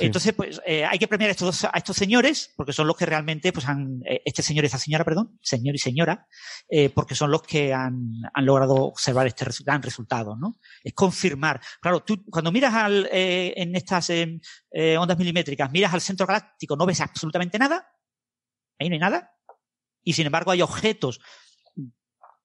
Entonces, 0.00 0.32
pues 0.32 0.60
eh, 0.66 0.84
hay 0.84 0.98
que 0.98 1.08
premiar 1.08 1.28
a 1.28 1.32
estos, 1.32 1.64
a 1.64 1.72
estos 1.74 1.96
señores, 1.96 2.52
porque 2.56 2.72
son 2.72 2.86
los 2.86 2.96
que 2.96 3.06
realmente, 3.06 3.52
pues 3.52 3.66
han, 3.68 4.00
eh, 4.06 4.22
este 4.24 4.42
señor 4.42 4.64
y 4.64 4.66
esta 4.66 4.78
señora, 4.78 5.04
perdón, 5.04 5.38
señor 5.42 5.74
y 5.74 5.78
señora, 5.78 6.26
eh, 6.68 6.90
porque 6.90 7.14
son 7.14 7.30
los 7.30 7.42
que 7.42 7.72
han, 7.72 8.00
han 8.32 8.46
logrado 8.46 8.74
observar 8.74 9.26
este 9.26 9.46
gran 9.64 9.82
resultado, 9.82 10.36
¿no? 10.36 10.56
Es 10.82 10.94
confirmar. 10.94 11.60
Claro, 11.80 12.02
tú 12.02 12.24
cuando 12.30 12.52
miras 12.52 12.74
al, 12.74 13.08
en 13.10 13.74
estas 13.76 14.10
ondas 14.10 15.18
milimétricas, 15.18 15.70
miras 15.70 15.94
al 15.94 16.00
centro 16.00 16.26
galáctico, 16.26 16.76
no 16.76 16.86
ves 16.86 17.00
absolutamente 17.00 17.58
nada, 17.58 17.88
ahí 18.78 18.88
no 18.88 18.94
hay 18.94 19.00
nada, 19.00 19.32
y 20.02 20.12
sin 20.12 20.26
embargo 20.26 20.50
hay 20.50 20.62
objetos 20.62 21.20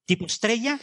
tipo 0.05 0.25
estrella 0.25 0.79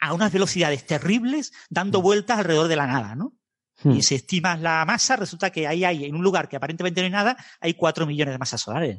a 0.00 0.14
unas 0.14 0.32
velocidades 0.32 0.86
terribles 0.86 1.52
dando 1.68 2.00
mm. 2.00 2.02
vueltas 2.02 2.38
alrededor 2.38 2.68
de 2.68 2.76
la 2.76 2.86
nada, 2.86 3.16
¿no? 3.16 3.37
Y 3.84 3.88
hmm. 3.88 4.02
si 4.02 4.14
estimas 4.16 4.60
la 4.60 4.84
masa, 4.84 5.16
resulta 5.16 5.50
que 5.50 5.66
ahí 5.66 5.84
hay, 5.84 6.04
en 6.04 6.14
un 6.14 6.22
lugar 6.22 6.48
que 6.48 6.56
aparentemente 6.56 7.00
no 7.00 7.06
hay 7.06 7.12
nada, 7.12 7.36
hay 7.60 7.74
cuatro 7.74 8.06
millones 8.06 8.34
de 8.34 8.38
masas 8.38 8.60
solares. 8.60 8.98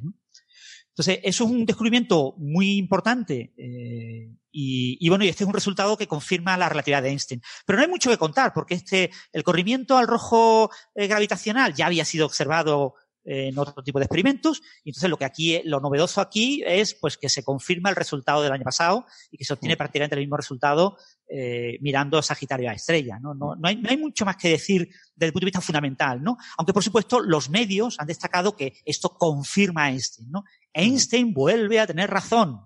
Entonces, 0.99 1.19
eso 1.23 1.45
es 1.45 1.49
un 1.49 1.65
descubrimiento 1.65 2.35
muy 2.37 2.77
importante. 2.77 3.53
Eh, 3.57 4.31
y, 4.51 5.07
bueno, 5.07 5.23
y 5.23 5.29
este 5.29 5.43
es 5.43 5.47
un 5.47 5.53
resultado 5.53 5.97
que 5.97 6.07
confirma 6.07 6.57
la 6.57 6.67
relatividad 6.67 7.03
de 7.03 7.09
Einstein. 7.09 7.41
Pero 7.65 7.77
no 7.77 7.83
hay 7.83 7.89
mucho 7.89 8.09
que 8.09 8.17
contar, 8.17 8.51
porque 8.53 8.73
este, 8.73 9.11
el 9.31 9.43
corrimiento 9.43 9.97
al 9.97 10.07
rojo 10.07 10.69
eh, 10.95 11.07
gravitacional 11.07 11.73
ya 11.73 11.85
había 11.85 12.03
sido 12.03 12.25
observado 12.25 12.95
en 13.23 13.57
otro 13.57 13.83
tipo 13.83 13.99
de 13.99 14.05
experimentos. 14.05 14.61
Y 14.83 14.89
entonces 14.89 15.09
lo 15.09 15.17
que 15.17 15.25
aquí, 15.25 15.61
lo 15.65 15.79
novedoso 15.79 16.21
aquí 16.21 16.63
es 16.65 16.95
pues 16.95 17.17
que 17.17 17.29
se 17.29 17.43
confirma 17.43 17.89
el 17.89 17.95
resultado 17.95 18.41
del 18.41 18.51
año 18.51 18.63
pasado 18.63 19.05
y 19.31 19.37
que 19.37 19.45
se 19.45 19.53
obtiene 19.53 19.77
prácticamente 19.77 20.15
el 20.15 20.21
mismo 20.21 20.37
resultado 20.37 20.97
eh, 21.27 21.77
mirando 21.81 22.21
Sagitario 22.21 22.69
a 22.69 22.73
estrella. 22.73 23.19
¿no? 23.19 23.33
No, 23.33 23.55
no, 23.55 23.67
hay, 23.67 23.75
no 23.75 23.89
hay 23.89 23.97
mucho 23.97 24.25
más 24.25 24.35
que 24.37 24.49
decir 24.49 24.89
desde 25.15 25.27
el 25.27 25.33
punto 25.33 25.45
de 25.45 25.51
vista 25.51 25.61
fundamental, 25.61 26.23
¿no? 26.23 26.37
Aunque 26.57 26.73
por 26.73 26.83
supuesto 26.83 27.19
los 27.19 27.49
medios 27.49 27.99
han 27.99 28.07
destacado 28.07 28.55
que 28.55 28.73
esto 28.85 29.09
confirma 29.09 29.83
a 29.83 29.89
Einstein, 29.89 30.31
¿no? 30.31 30.43
Einstein 30.73 31.33
vuelve 31.33 31.79
a 31.79 31.87
tener 31.87 32.09
razón. 32.09 32.61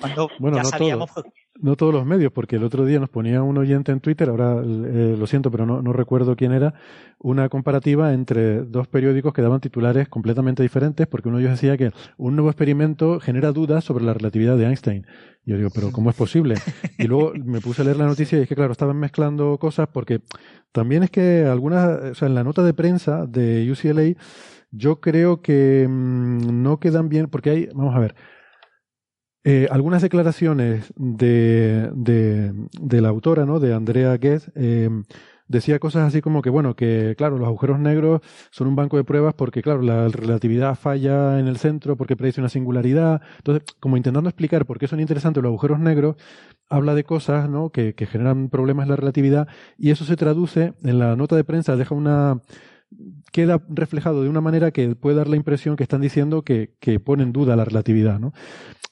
Cuando 0.00 0.28
ya 0.52 0.64
sabíamos 0.64 1.10
no 1.60 1.76
todos 1.76 1.92
los 1.92 2.06
medios, 2.06 2.32
porque 2.32 2.56
el 2.56 2.64
otro 2.64 2.84
día 2.84 3.00
nos 3.00 3.08
ponía 3.08 3.42
un 3.42 3.58
oyente 3.58 3.92
en 3.92 4.00
Twitter, 4.00 4.28
ahora 4.28 4.62
eh, 4.62 5.16
lo 5.18 5.26
siento, 5.26 5.50
pero 5.50 5.66
no, 5.66 5.92
recuerdo 5.92 6.36
quién 6.36 6.52
era, 6.52 6.74
una 7.18 7.48
comparativa 7.48 8.12
entre 8.12 8.62
dos 8.62 8.86
periódicos 8.86 9.32
que 9.32 9.42
daban 9.42 9.60
titulares 9.60 10.08
completamente 10.08 10.62
diferentes, 10.62 11.06
porque 11.06 11.28
uno 11.28 11.38
de 11.38 11.44
ellos 11.44 11.60
decía 11.60 11.76
que 11.76 11.90
un 12.16 12.36
nuevo 12.36 12.50
experimento 12.50 13.18
genera 13.20 13.52
dudas 13.52 13.84
sobre 13.84 14.04
la 14.04 14.14
relatividad 14.14 14.56
de 14.56 14.66
Einstein. 14.66 15.06
Yo 15.44 15.56
digo, 15.56 15.70
pero 15.74 15.90
¿cómo 15.90 16.10
es 16.10 16.16
posible? 16.16 16.56
Y 16.98 17.06
luego 17.06 17.32
me 17.34 17.60
puse 17.60 17.82
a 17.82 17.84
leer 17.84 17.96
la 17.96 18.06
noticia 18.06 18.38
y 18.38 18.42
es 18.42 18.48
que, 18.48 18.54
claro, 18.54 18.72
estaban 18.72 18.96
mezclando 18.96 19.58
cosas, 19.58 19.88
porque 19.92 20.20
también 20.72 21.02
es 21.02 21.10
que 21.10 21.44
algunas, 21.44 21.88
o 21.88 22.14
sea, 22.14 22.28
en 22.28 22.34
la 22.34 22.44
nota 22.44 22.62
de 22.62 22.74
prensa 22.74 23.26
de 23.26 23.70
UCLA, 23.70 24.14
yo 24.70 25.00
creo 25.00 25.40
que 25.40 25.86
mm, 25.88 26.62
no 26.62 26.78
quedan 26.78 27.08
bien, 27.08 27.28
porque 27.28 27.50
hay, 27.50 27.68
vamos 27.74 27.96
a 27.96 28.00
ver, 28.00 28.14
eh, 29.44 29.68
algunas 29.70 30.02
declaraciones 30.02 30.92
de, 30.96 31.90
de, 31.94 33.00
la 33.00 33.08
autora, 33.08 33.46
¿no? 33.46 33.60
De 33.60 33.72
Andrea 33.72 34.16
Guess, 34.16 34.50
eh, 34.54 34.90
decía 35.46 35.78
cosas 35.78 36.06
así 36.06 36.20
como 36.20 36.42
que, 36.42 36.50
bueno, 36.50 36.76
que 36.76 37.14
claro, 37.16 37.38
los 37.38 37.46
agujeros 37.46 37.78
negros 37.78 38.20
son 38.50 38.68
un 38.68 38.76
banco 38.76 38.96
de 38.96 39.04
pruebas 39.04 39.34
porque, 39.34 39.62
claro, 39.62 39.82
la 39.82 40.08
relatividad 40.08 40.74
falla 40.76 41.38
en 41.38 41.48
el 41.48 41.56
centro 41.56 41.96
porque 41.96 42.16
predice 42.16 42.40
una 42.40 42.50
singularidad. 42.50 43.22
Entonces, 43.38 43.64
como 43.80 43.96
intentando 43.96 44.28
explicar 44.28 44.66
por 44.66 44.78
qué 44.78 44.88
son 44.88 45.00
interesantes 45.00 45.42
los 45.42 45.50
agujeros 45.50 45.80
negros, 45.80 46.16
habla 46.68 46.94
de 46.94 47.04
cosas, 47.04 47.48
¿no? 47.48 47.70
Que, 47.70 47.94
que 47.94 48.06
generan 48.06 48.50
problemas 48.50 48.84
en 48.84 48.90
la 48.90 48.96
relatividad 48.96 49.48
y 49.78 49.90
eso 49.90 50.04
se 50.04 50.16
traduce 50.16 50.74
en 50.82 50.98
la 50.98 51.16
nota 51.16 51.36
de 51.36 51.44
prensa, 51.44 51.76
deja 51.76 51.94
una 51.94 52.42
queda 53.32 53.62
reflejado 53.68 54.22
de 54.22 54.28
una 54.28 54.40
manera 54.40 54.70
que 54.70 54.94
puede 54.96 55.16
dar 55.16 55.28
la 55.28 55.36
impresión 55.36 55.76
que 55.76 55.82
están 55.82 56.00
diciendo 56.00 56.42
que, 56.42 56.74
que 56.80 57.00
pone 57.00 57.22
en 57.22 57.32
duda 57.32 57.56
la 57.56 57.64
relatividad, 57.64 58.18
¿no? 58.18 58.32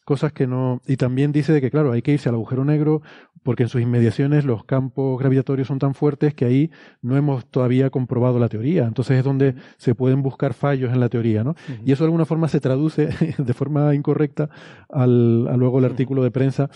cosas 0.06 0.32
que 0.32 0.46
no. 0.46 0.80
Y 0.86 0.96
también 0.96 1.32
dice 1.32 1.52
de 1.52 1.60
que, 1.60 1.70
claro, 1.70 1.92
hay 1.92 2.00
que 2.00 2.12
irse 2.12 2.28
al 2.28 2.36
agujero 2.36 2.64
negro 2.64 3.02
porque 3.42 3.64
en 3.64 3.68
sus 3.68 3.82
inmediaciones 3.82 4.44
los 4.44 4.64
campos 4.64 5.18
gravitatorios 5.18 5.68
son 5.68 5.78
tan 5.78 5.94
fuertes 5.94 6.32
que 6.32 6.44
ahí 6.44 6.70
no 7.02 7.16
hemos 7.16 7.44
todavía 7.46 7.90
comprobado 7.90 8.38
la 8.38 8.48
teoría. 8.48 8.84
Entonces 8.86 9.18
es 9.18 9.24
donde 9.24 9.56
se 9.78 9.96
pueden 9.96 10.22
buscar 10.22 10.54
fallos 10.54 10.92
en 10.92 11.00
la 11.00 11.08
teoría, 11.08 11.42
¿no? 11.42 11.56
Y 11.84 11.90
eso 11.90 12.04
de 12.04 12.08
alguna 12.08 12.24
forma 12.24 12.46
se 12.46 12.60
traduce 12.60 13.08
de 13.38 13.54
forma 13.54 13.94
incorrecta 13.94 14.48
al, 14.88 15.48
a 15.48 15.56
luego 15.56 15.80
el 15.80 15.84
artículo 15.84 16.22
de 16.22 16.30
prensa 16.30 16.70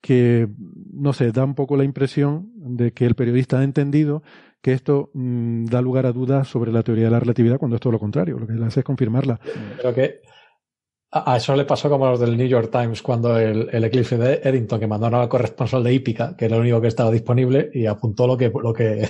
que, 0.00 0.48
no 0.92 1.12
sé, 1.12 1.32
da 1.32 1.44
un 1.44 1.54
poco 1.54 1.76
la 1.76 1.84
impresión 1.84 2.50
de 2.56 2.92
que 2.92 3.04
el 3.04 3.14
periodista 3.14 3.58
ha 3.58 3.64
entendido 3.64 4.22
que 4.62 4.72
esto 4.72 5.10
mm, 5.14 5.66
da 5.66 5.80
lugar 5.80 6.06
a 6.06 6.12
dudas 6.12 6.48
sobre 6.48 6.72
la 6.72 6.82
teoría 6.82 7.04
de 7.06 7.10
la 7.10 7.20
relatividad 7.20 7.58
cuando 7.58 7.76
es 7.76 7.80
todo 7.80 7.92
lo 7.92 7.98
contrario, 7.98 8.38
lo 8.38 8.46
que 8.46 8.52
hace 8.64 8.80
es 8.80 8.84
confirmarla. 8.84 9.40
Creo 9.78 9.94
que 9.94 10.20
a 11.12 11.36
eso 11.36 11.56
le 11.56 11.64
pasó 11.64 11.90
como 11.90 12.06
a 12.06 12.10
los 12.10 12.20
del 12.20 12.36
New 12.36 12.46
York 12.46 12.70
Times 12.70 13.02
cuando 13.02 13.36
el, 13.36 13.68
eclipse 13.84 14.16
de 14.16 14.40
Eddington, 14.44 14.78
que 14.78 14.86
mandaron 14.86 15.20
al 15.20 15.28
corresponsal 15.28 15.82
de 15.82 15.92
Hípica, 15.92 16.36
que 16.36 16.44
era 16.44 16.54
el 16.56 16.62
único 16.62 16.80
que 16.80 16.86
estaba 16.88 17.10
disponible, 17.10 17.70
y 17.74 17.86
apuntó 17.86 18.26
lo 18.26 18.36
que... 18.36 18.52
Lo 18.62 18.72
que... 18.72 19.08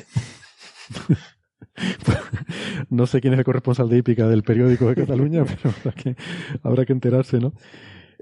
no 2.89 3.07
sé 3.07 3.21
quién 3.21 3.35
es 3.35 3.39
el 3.39 3.45
corresponsal 3.45 3.89
de 3.89 3.99
Hípica 3.99 4.27
del 4.29 4.43
periódico 4.43 4.89
de 4.89 4.95
Cataluña, 4.95 5.45
pero 5.63 5.75
habrá 5.77 5.93
que, 5.93 6.17
habrá 6.63 6.87
que 6.87 6.93
enterarse, 6.95 7.39
¿no? 7.39 7.53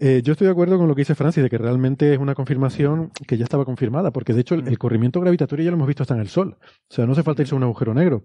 Eh, 0.00 0.22
yo 0.22 0.32
estoy 0.32 0.46
de 0.46 0.52
acuerdo 0.52 0.78
con 0.78 0.88
lo 0.88 0.94
que 0.94 1.00
dice 1.00 1.14
Francis, 1.14 1.42
de 1.42 1.50
que 1.50 1.58
realmente 1.58 2.12
es 2.12 2.18
una 2.18 2.34
confirmación 2.34 3.10
que 3.26 3.36
ya 3.36 3.44
estaba 3.44 3.64
confirmada, 3.64 4.12
porque 4.12 4.32
de 4.32 4.40
hecho 4.40 4.54
el, 4.54 4.68
el 4.68 4.78
corrimiento 4.78 5.20
gravitatorio 5.20 5.64
ya 5.64 5.70
lo 5.70 5.76
hemos 5.76 5.88
visto 5.88 6.02
hasta 6.02 6.14
en 6.14 6.20
el 6.20 6.28
Sol. 6.28 6.56
O 6.60 6.94
sea, 6.94 7.06
no 7.06 7.12
hace 7.12 7.22
falta 7.22 7.42
irse 7.42 7.54
a 7.54 7.58
un 7.58 7.64
agujero 7.64 7.94
negro. 7.94 8.24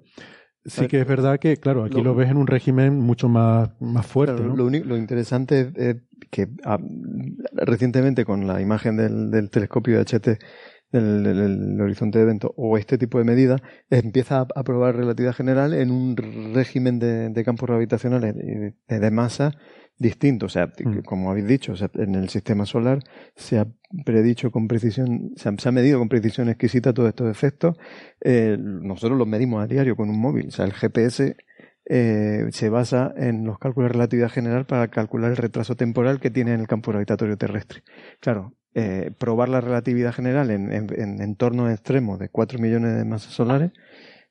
Sí 0.66 0.88
que 0.88 1.02
es 1.02 1.08
verdad 1.08 1.40
que, 1.40 1.58
claro, 1.58 1.84
aquí 1.84 2.02
lo, 2.02 2.16
ves 2.16 2.30
en 2.30 2.38
un 2.38 2.48
régimen 2.48 2.98
mucho 2.98 3.28
más, 3.28 3.72
más 3.82 4.06
fuerte. 4.06 4.42
lo, 4.42 4.56
lo, 4.56 4.98
interesante 4.98 5.74
es 5.76 5.98
que 6.32 6.48
ah, 6.64 6.78
recientemente 7.52 8.24
con 8.24 8.48
la 8.48 8.62
imagen 8.62 8.96
del, 8.96 9.30
del 9.30 9.50
telescopio 9.50 9.98
de 9.98 10.06
HT 10.06 10.40
del, 10.94 11.82
horizonte 11.82 12.20
de 12.20 12.24
evento 12.24 12.54
o 12.56 12.78
este 12.78 12.98
tipo 12.98 13.18
de 13.18 13.24
medidas 13.24 13.62
empieza 13.90 14.46
a, 14.56 14.64
probar 14.64 14.96
relatividad 14.96 15.34
general 15.34 15.74
en 15.74 15.92
un 15.92 16.16
régimen 16.54 17.00
de, 17.00 17.30
de 17.30 17.44
campos 17.44 17.68
gravitacionales 17.68 18.36
de, 18.36 18.74
de 18.88 19.12
masa 19.12 19.52
distinto. 20.04 20.46
O 20.46 20.50
sea, 20.50 20.68
mm. 20.68 21.00
como 21.00 21.32
habéis 21.32 21.48
dicho, 21.48 21.74
en 21.96 22.14
el 22.14 22.30
sistema 22.30 22.68
solar 22.68 23.00
se 23.36 23.58
ha 23.58 23.68
predicho 24.06 24.52
con 24.52 24.68
precisión, 24.68 25.32
se 25.36 25.50
ha, 25.50 25.72
medido 25.72 25.98
con 25.98 26.10
precisión 26.10 26.50
exquisita 26.50 26.94
todos 26.94 27.10
estos 27.10 27.32
efectos. 27.32 27.76
Eh, 28.22 28.56
nosotros 28.60 29.18
los 29.18 29.28
medimos 29.28 29.64
a 29.64 29.68
diario 29.68 29.96
con 29.96 30.10
un 30.10 30.20
móvil. 30.20 30.50
O 30.50 30.52
sea, 30.52 30.66
el 30.66 30.74
GPS 30.74 31.36
eh, 31.86 32.46
se 32.52 32.70
basa 32.70 33.12
en 33.18 33.46
los 33.46 33.58
cálculos 33.58 33.90
de 33.90 33.94
relatividad 33.94 34.30
general 34.30 34.66
para 34.68 34.90
calcular 34.90 35.32
el 35.32 35.38
retraso 35.38 35.76
temporal 35.76 36.20
que 36.20 36.30
tiene 36.30 36.54
en 36.54 36.60
el 36.60 36.68
campo 36.68 36.92
gravitatorio 36.92 37.38
terrestre. 37.38 37.84
Claro, 38.20 38.54
eh, 38.76 39.12
probar 39.18 39.50
la 39.50 39.62
relatividad 39.62 40.14
general 40.14 40.52
en, 40.52 40.72
en, 40.72 41.22
entornos 41.22 41.72
extremos 41.72 42.20
de 42.20 42.30
4 42.30 42.60
millones 42.60 42.96
de 42.96 43.06
masas 43.06 43.34
solares 43.34 43.72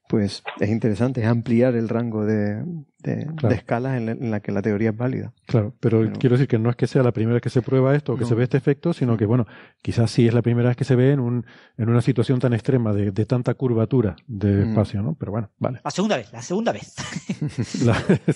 pues 0.08 0.42
es 0.60 0.68
interesante, 0.68 1.22
es 1.22 1.26
ampliar 1.26 1.74
el 1.74 1.88
rango 1.88 2.26
de, 2.26 2.62
de, 3.02 3.54
escalas 3.54 4.00
en 4.00 4.30
la, 4.30 4.40
que 4.40 4.52
la 4.52 4.62
teoría 4.62 4.90
es 4.90 4.96
válida. 4.96 5.32
Claro, 5.46 5.74
pero, 5.80 6.10
quiero 6.18 6.36
decir 6.36 6.48
que 6.48 6.58
no 6.58 6.70
es 6.70 6.76
que 6.76 6.86
sea 6.86 7.02
la 7.02 7.12
primera 7.12 7.34
vez 7.34 7.42
que 7.42 7.50
se 7.50 7.62
prueba 7.62 7.94
esto 7.94 8.14
o 8.14 8.16
que 8.16 8.24
se 8.24 8.34
ve 8.34 8.44
este 8.44 8.56
efecto, 8.56 8.92
sino 8.92 9.16
que, 9.16 9.26
bueno, 9.26 9.46
quizás 9.82 10.10
sí 10.10 10.26
es 10.26 10.34
la 10.34 10.42
primera 10.42 10.68
vez 10.68 10.76
que 10.76 10.84
se 10.84 10.96
ve 10.96 11.12
en, 11.12 11.20
un, 11.20 11.46
en 11.76 11.88
una 11.88 12.00
situación 12.00 12.38
tan 12.38 12.52
extrema 12.52 12.92
de, 12.92 13.10
de 13.10 13.26
tanta 13.26 13.54
curvatura 13.54 14.16
de 14.26 14.48
mm. 14.48 14.68
espacio, 14.70 15.02
¿no? 15.02 15.14
Pero 15.14 15.32
bueno, 15.32 15.50
vale. 15.58 15.80
La 15.84 15.90
segunda 15.90 16.16
vez, 16.16 16.32
la 16.32 16.42
segunda 16.42 16.72
vez. 16.72 16.94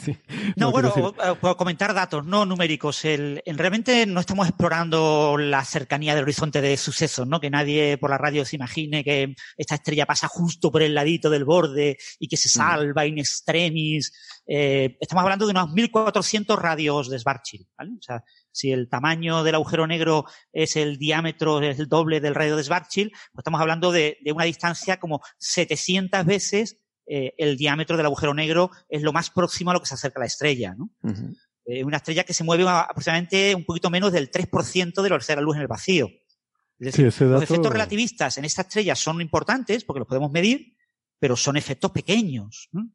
No, 0.57 0.71
bueno, 0.71 0.93
por 1.41 1.57
comentar 1.57 1.95
datos 1.95 2.25
no 2.25 2.47
numéricos. 2.47 3.05
El, 3.05 3.43
realmente 3.47 4.07
no 4.07 4.21
estamos 4.21 4.49
explorando 4.49 5.37
la 5.39 5.65
cercanía 5.65 6.15
del 6.15 6.25
horizonte 6.25 6.61
de 6.61 6.77
sucesos, 6.77 7.27
¿no? 7.27 7.41
Que 7.41 7.51
nadie 7.51 7.99
por 7.99 8.11
la 8.11 8.19
radio 8.19 8.45
se 8.45 8.57
imagine 8.57 9.05
que 9.05 9.35
esta 9.57 9.77
estrella 9.77 10.07
pasa 10.07 10.29
justo 10.29 10.71
por 10.71 10.83
el 10.83 10.95
ladito 10.95 11.31
del 11.31 11.45
borde 11.45 11.99
y 12.19 12.29
que 12.29 12.37
se 12.37 12.49
mm. 12.49 12.53
salva 12.53 13.07
in 13.07 13.19
extremis 13.19 14.13
eh, 14.47 14.97
estamos 15.01 15.23
hablando 15.23 15.47
de 15.47 15.51
unos 15.51 15.71
1.400 15.71 16.57
radios 16.57 17.11
de 17.11 17.19
Schwarzschild, 17.19 17.67
¿vale? 17.77 17.93
O 17.99 18.03
sea, 18.03 18.23
si 18.53 18.71
el 18.71 18.89
tamaño 18.89 19.43
del 19.43 19.57
agujero 19.57 19.87
negro 19.87 20.25
es 20.53 20.77
el 20.77 20.99
diámetro, 20.99 21.61
es 21.61 21.79
el 21.81 21.89
doble 21.89 22.21
del 22.21 22.35
radio 22.35 22.57
de 22.57 22.63
Schwarzschild, 22.63 23.11
pues 23.11 23.39
estamos 23.39 23.61
hablando 23.61 23.91
de, 23.91 24.19
una 24.33 24.45
distancia 24.45 24.99
como 24.99 25.21
700 25.39 26.25
veces 26.25 26.79
eh, 27.07 27.35
el 27.39 27.57
diámetro 27.57 27.97
del 27.97 28.07
agujero 28.07 28.35
negro 28.35 28.71
es 28.89 29.03
lo 29.03 29.13
más 29.13 29.31
próximo 29.31 29.71
a 29.71 29.75
lo 29.75 29.81
que 29.81 29.87
se 29.87 29.95
acerca 29.95 30.21
a 30.21 30.23
la 30.23 30.27
estrella, 30.27 30.75
¿no? 30.77 30.91
Eh, 31.65 31.83
una 31.83 31.97
estrella 31.97 32.23
que 32.23 32.33
se 32.33 32.45
mueve 32.45 32.65
aproximadamente 32.69 33.55
un 33.55 33.65
poquito 33.65 33.91
menos 33.91 34.13
del 34.13 34.31
3% 34.31 34.95
de 34.95 35.03
la 35.03 35.17
velocidad 35.17 35.35
de 35.35 35.41
la 35.41 35.45
luz 35.45 35.57
en 35.57 35.63
el 35.63 35.69
vacío. 35.69 36.09
Es 36.79 36.95
decir, 36.95 37.07
Los 37.27 37.43
efectos 37.43 37.73
relativistas 37.73 38.39
en 38.39 38.45
esta 38.45 38.63
estrella 38.63 38.95
son 38.95 39.21
importantes 39.21 39.83
porque 39.85 40.01
los 40.01 40.09
podemos 40.09 40.31
medir, 40.31 40.77
pero 41.19 41.35
son 41.37 41.57
efectos 41.57 41.91
pequeños. 41.91 42.69
¿no? 42.71 42.89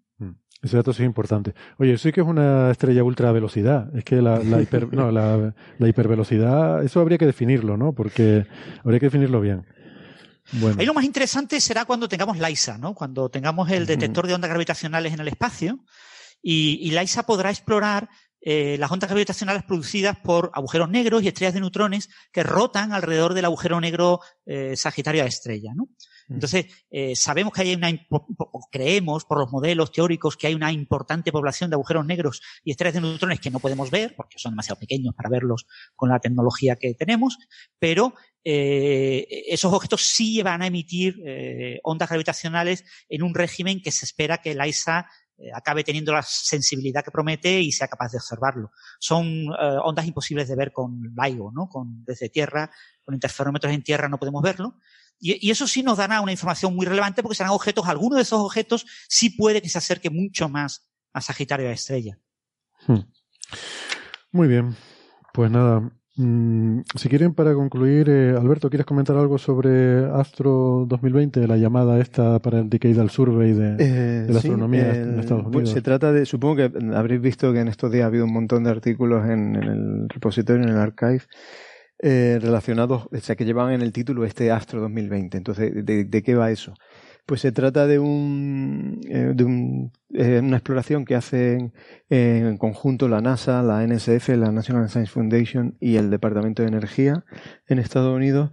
Ese 0.62 0.78
dato 0.78 0.94
sí 0.94 1.02
es 1.02 1.08
importante. 1.08 1.56
Oye, 1.78 1.98
sí 1.98 2.12
que 2.12 2.22
es 2.22 2.28
una 2.28 2.70
estrella 2.70 3.04
ultra 3.04 3.32
velocidad. 3.32 3.96
Es 3.96 4.04
que 4.04 4.22
la, 4.22 4.40
la, 4.44 4.62
hiper, 4.62 4.94
no, 4.94 5.12
la, 5.12 5.54
la, 5.80 5.88
hipervelocidad, 5.88 6.84
eso 6.84 7.00
habría 7.00 7.18
que 7.18 7.26
definirlo, 7.26 7.78
¿no? 7.78 7.94
Porque 7.94 8.46
habría 8.84 9.00
que 9.00 9.08
definirlo 9.08 9.42
bien. 9.42 9.66
Bueno. 10.54 10.78
Ahí 10.80 10.86
lo 10.86 10.94
más 10.94 11.06
interesante 11.06 11.60
será 11.60 11.86
cuando 11.86 12.08
tengamos 12.08 12.38
LISA, 12.38 12.78
¿no? 12.78 12.94
Cuando 12.94 13.30
tengamos 13.30 13.72
el 13.72 13.88
detector 13.88 14.28
de 14.28 14.36
ondas 14.36 14.50
gravitacionales 14.50 15.14
en 15.14 15.22
el 15.22 15.30
espacio 15.30 15.80
y, 16.44 16.80
y 16.82 16.92
LISA 16.92 17.24
podrá 17.24 17.50
explorar 17.50 18.10
eh, 18.44 18.76
las 18.80 18.92
ondas 18.92 19.08
gravitacionales 19.08 19.64
producidas 19.64 20.18
por 20.18 20.50
agujeros 20.56 20.90
negros 20.90 21.22
y 21.22 21.28
estrellas 21.28 21.54
de 21.54 21.60
neutrones 21.60 22.10
que 22.32 22.42
rotan 22.42 22.92
alrededor 22.92 23.36
del 23.36 23.46
agujero 23.46 23.80
negro 23.80 24.20
eh, 24.48 24.76
Sagitario 24.76 25.24
a 25.24 25.28
estrella, 25.28 25.74
¿no? 25.76 25.90
Mm. 26.32 26.36
Entonces, 26.36 26.66
eh, 26.90 27.14
sabemos 27.16 27.52
que 27.52 27.62
hay 27.62 27.76
una, 27.76 27.91
creemos 28.72 29.26
por 29.26 29.38
los 29.38 29.52
modelos 29.52 29.91
teóricos 29.91 30.38
que 30.38 30.48
hay 30.48 30.53
una 30.53 30.72
importante 30.72 31.32
población 31.32 31.70
de 31.70 31.76
agujeros 31.76 32.06
negros 32.06 32.41
y 32.64 32.72
estrellas 32.72 32.95
de 32.95 33.02
neutrones 33.02 33.41
que 33.41 33.52
no 33.52 33.60
podemos 33.60 33.91
ver 33.91 34.16
porque 34.16 34.40
son 34.40 34.53
demasiado 34.53 34.80
pequeños 34.80 35.14
para 35.14 35.30
verlos 35.30 35.68
con 35.95 36.10
la 36.10 36.20
tecnología 36.20 36.78
que 36.78 36.94
tenemos, 36.94 37.38
pero 37.80 38.14
eh, 38.45 39.28
esos 39.48 39.74
objetos 39.74 40.03
sí 40.03 40.41
van 40.41 40.62
a 40.62 40.68
emitir 40.68 41.22
eh, 41.26 41.80
ondas 41.84 42.08
gravitacionales 42.08 42.86
en 43.10 43.24
un 43.24 43.36
régimen 43.36 43.82
que 43.82 43.91
se 43.91 44.06
espera 44.06 44.38
que 44.38 44.52
el 44.52 44.66
ISA 44.66 45.08
acabe 45.56 45.84
teniendo 45.84 46.14
la 46.14 46.22
sensibilidad 46.22 47.03
que 47.03 47.10
promete 47.10 47.62
y 47.62 47.72
sea 47.72 47.88
capaz 47.88 48.12
de 48.12 48.20
observarlo. 48.20 48.70
Son 48.99 49.48
ondas 49.84 50.06
imposibles 50.06 50.48
de 50.48 50.56
ver 50.56 50.72
con 50.72 51.02
LIGO, 51.18 51.52
¿no? 51.52 51.68
Con, 51.68 52.06
desde 52.06 52.30
tierra, 52.30 52.70
con 53.03 53.16
interferómetros 53.16 53.74
en 53.74 53.82
tierra 53.82 54.08
no 54.08 54.20
podemos 54.20 54.44
verlo, 54.44 54.76
y, 55.22 55.52
eso 55.52 55.68
sí 55.68 55.84
nos 55.84 55.98
dará 55.98 56.19
una 56.22 56.31
información 56.31 56.76
muy 56.76 56.85
relevante 56.85 57.22
porque 57.22 57.35
serán 57.35 57.53
objetos, 57.53 57.88
algunos 57.88 58.18
de 58.18 58.23
esos 58.23 58.39
objetos 58.39 58.85
sí 59.07 59.30
puede 59.30 59.61
que 59.61 59.69
se 59.69 59.77
acerque 59.77 60.10
mucho 60.10 60.49
más 60.49 60.88
a 61.14 61.22
Sagitario 61.22 61.69
a 61.69 61.72
estrella. 61.72 62.18
Hmm. 62.88 63.02
Muy 64.31 64.48
bien. 64.48 64.76
Pues 65.34 65.52
nada, 65.52 65.91
mm, 66.18 66.81
si 66.95 67.10
quieren 67.10 67.34
para 67.34 67.53
concluir, 67.53 68.10
eh, 68.10 68.35
Alberto, 68.38 68.69
¿quieres 68.69 68.85
comentar 68.85 69.15
algo 69.15 69.38
sobre 69.38 70.06
Astro 70.06 70.85
2020, 70.88 71.48
la 71.48 71.57
llamada 71.57 71.99
esta 71.99 72.39
para 72.39 72.60
el 72.60 72.69
Decadal 72.69 73.10
Survey 73.10 73.53
de, 73.53 73.76
eh, 73.80 74.23
de 74.26 74.34
la 74.34 74.39
astronomía 74.39 74.93
en 74.93 75.19
Estados 75.19 75.45
Unidos? 75.45 75.69
se 75.69 75.81
trata 75.81 76.11
de, 76.11 76.26
supongo 76.26 76.56
que 76.57 76.72
habréis 76.95 77.22
visto 77.22 77.53
que 77.53 77.60
en 77.60 77.68
estos 77.68 77.91
días 77.91 78.03
ha 78.03 78.07
habido 78.07 78.26
un 78.26 78.34
montón 78.34 78.64
de 78.64 78.72
artículos 78.72 79.23
en, 79.26 79.56
en 79.56 79.64
el 79.64 80.10
repositorio, 80.10 80.64
en 80.64 80.69
el 80.69 80.77
archive, 80.77 81.23
eh, 82.03 82.40
relacionados, 82.41 83.07
o 83.11 83.18
sea, 83.19 83.36
que 83.36 83.45
llevan 83.45 83.73
en 83.73 83.84
el 83.84 83.91
título 83.91 84.26
este 84.26 84.49
Astro 84.49 84.82
2020. 84.82 85.38
Entonces, 85.38 85.86
¿de, 85.86 86.23
qué 86.23 86.34
va 86.34 86.49
eso? 86.49 86.73
Pues 87.28 87.41
se 87.41 87.52
trata 87.52 87.86
de, 87.86 87.99
un, 87.99 89.02
eh, 89.07 89.36
eh, 90.15 90.40
una 90.41 90.57
exploración 90.57 91.06
que 91.06 91.14
hacen 91.14 91.73
en 92.10 92.57
conjunto 92.57 93.07
la 93.07 93.22
NASA, 93.22 93.61
la 93.61 93.86
NSF, 93.86 94.30
la 94.30 94.52
National 94.52 94.90
Science 94.90 95.11
Foundation 95.11 95.78
y 95.80 95.98
el 95.98 96.10
Departamento 96.10 96.64
de 96.64 96.69
Energía 96.69 97.23
en 97.68 97.78
Estados 97.78 98.15
Unidos, 98.15 98.49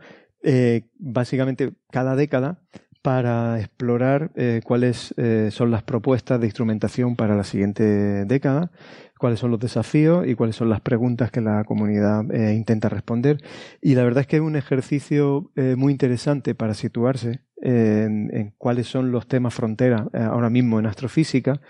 básicamente 0.99 1.73
cada 1.91 2.17
década 2.17 2.61
para 3.01 3.59
explorar 3.61 4.31
cuáles 4.63 5.15
son 5.51 5.71
las 5.71 5.83
propuestas 5.85 6.39
de 6.39 6.47
instrumentación 6.47 7.17
para 7.17 7.35
la 7.35 7.45
siguiente 7.45 8.27
década 8.27 8.71
cuáles 9.19 9.41
son 9.41 9.51
los 9.51 9.61
desafíos 9.61 10.27
y 10.27 10.35
cuáles 10.35 10.57
son 10.57 10.71
las 10.71 10.81
preguntas 10.81 11.31
que 11.31 11.41
la 11.41 11.65
comunidad 11.65 12.31
eh, 12.35 12.55
intenta 12.55 12.89
responder. 12.89 13.39
Y 13.81 13.95
la 13.95 14.05
verdad 14.05 14.23
es 14.23 14.27
que 14.27 14.37
es 14.37 14.43
un 14.43 14.57
ejercicio 14.57 15.51
eh, 15.57 15.75
muy 15.77 15.93
interesante 15.93 16.55
para 16.55 16.75
situarse 16.75 17.43
en, 17.61 18.55
cuáles 18.57 18.87
son 18.87 19.11
los 19.11 19.27
temas 19.27 19.55
frontera 19.55 20.07
eh, 20.13 20.19
ahora 20.19 20.51
mismo 20.51 20.79
en 20.79 20.87
astrofísica, 20.87 21.61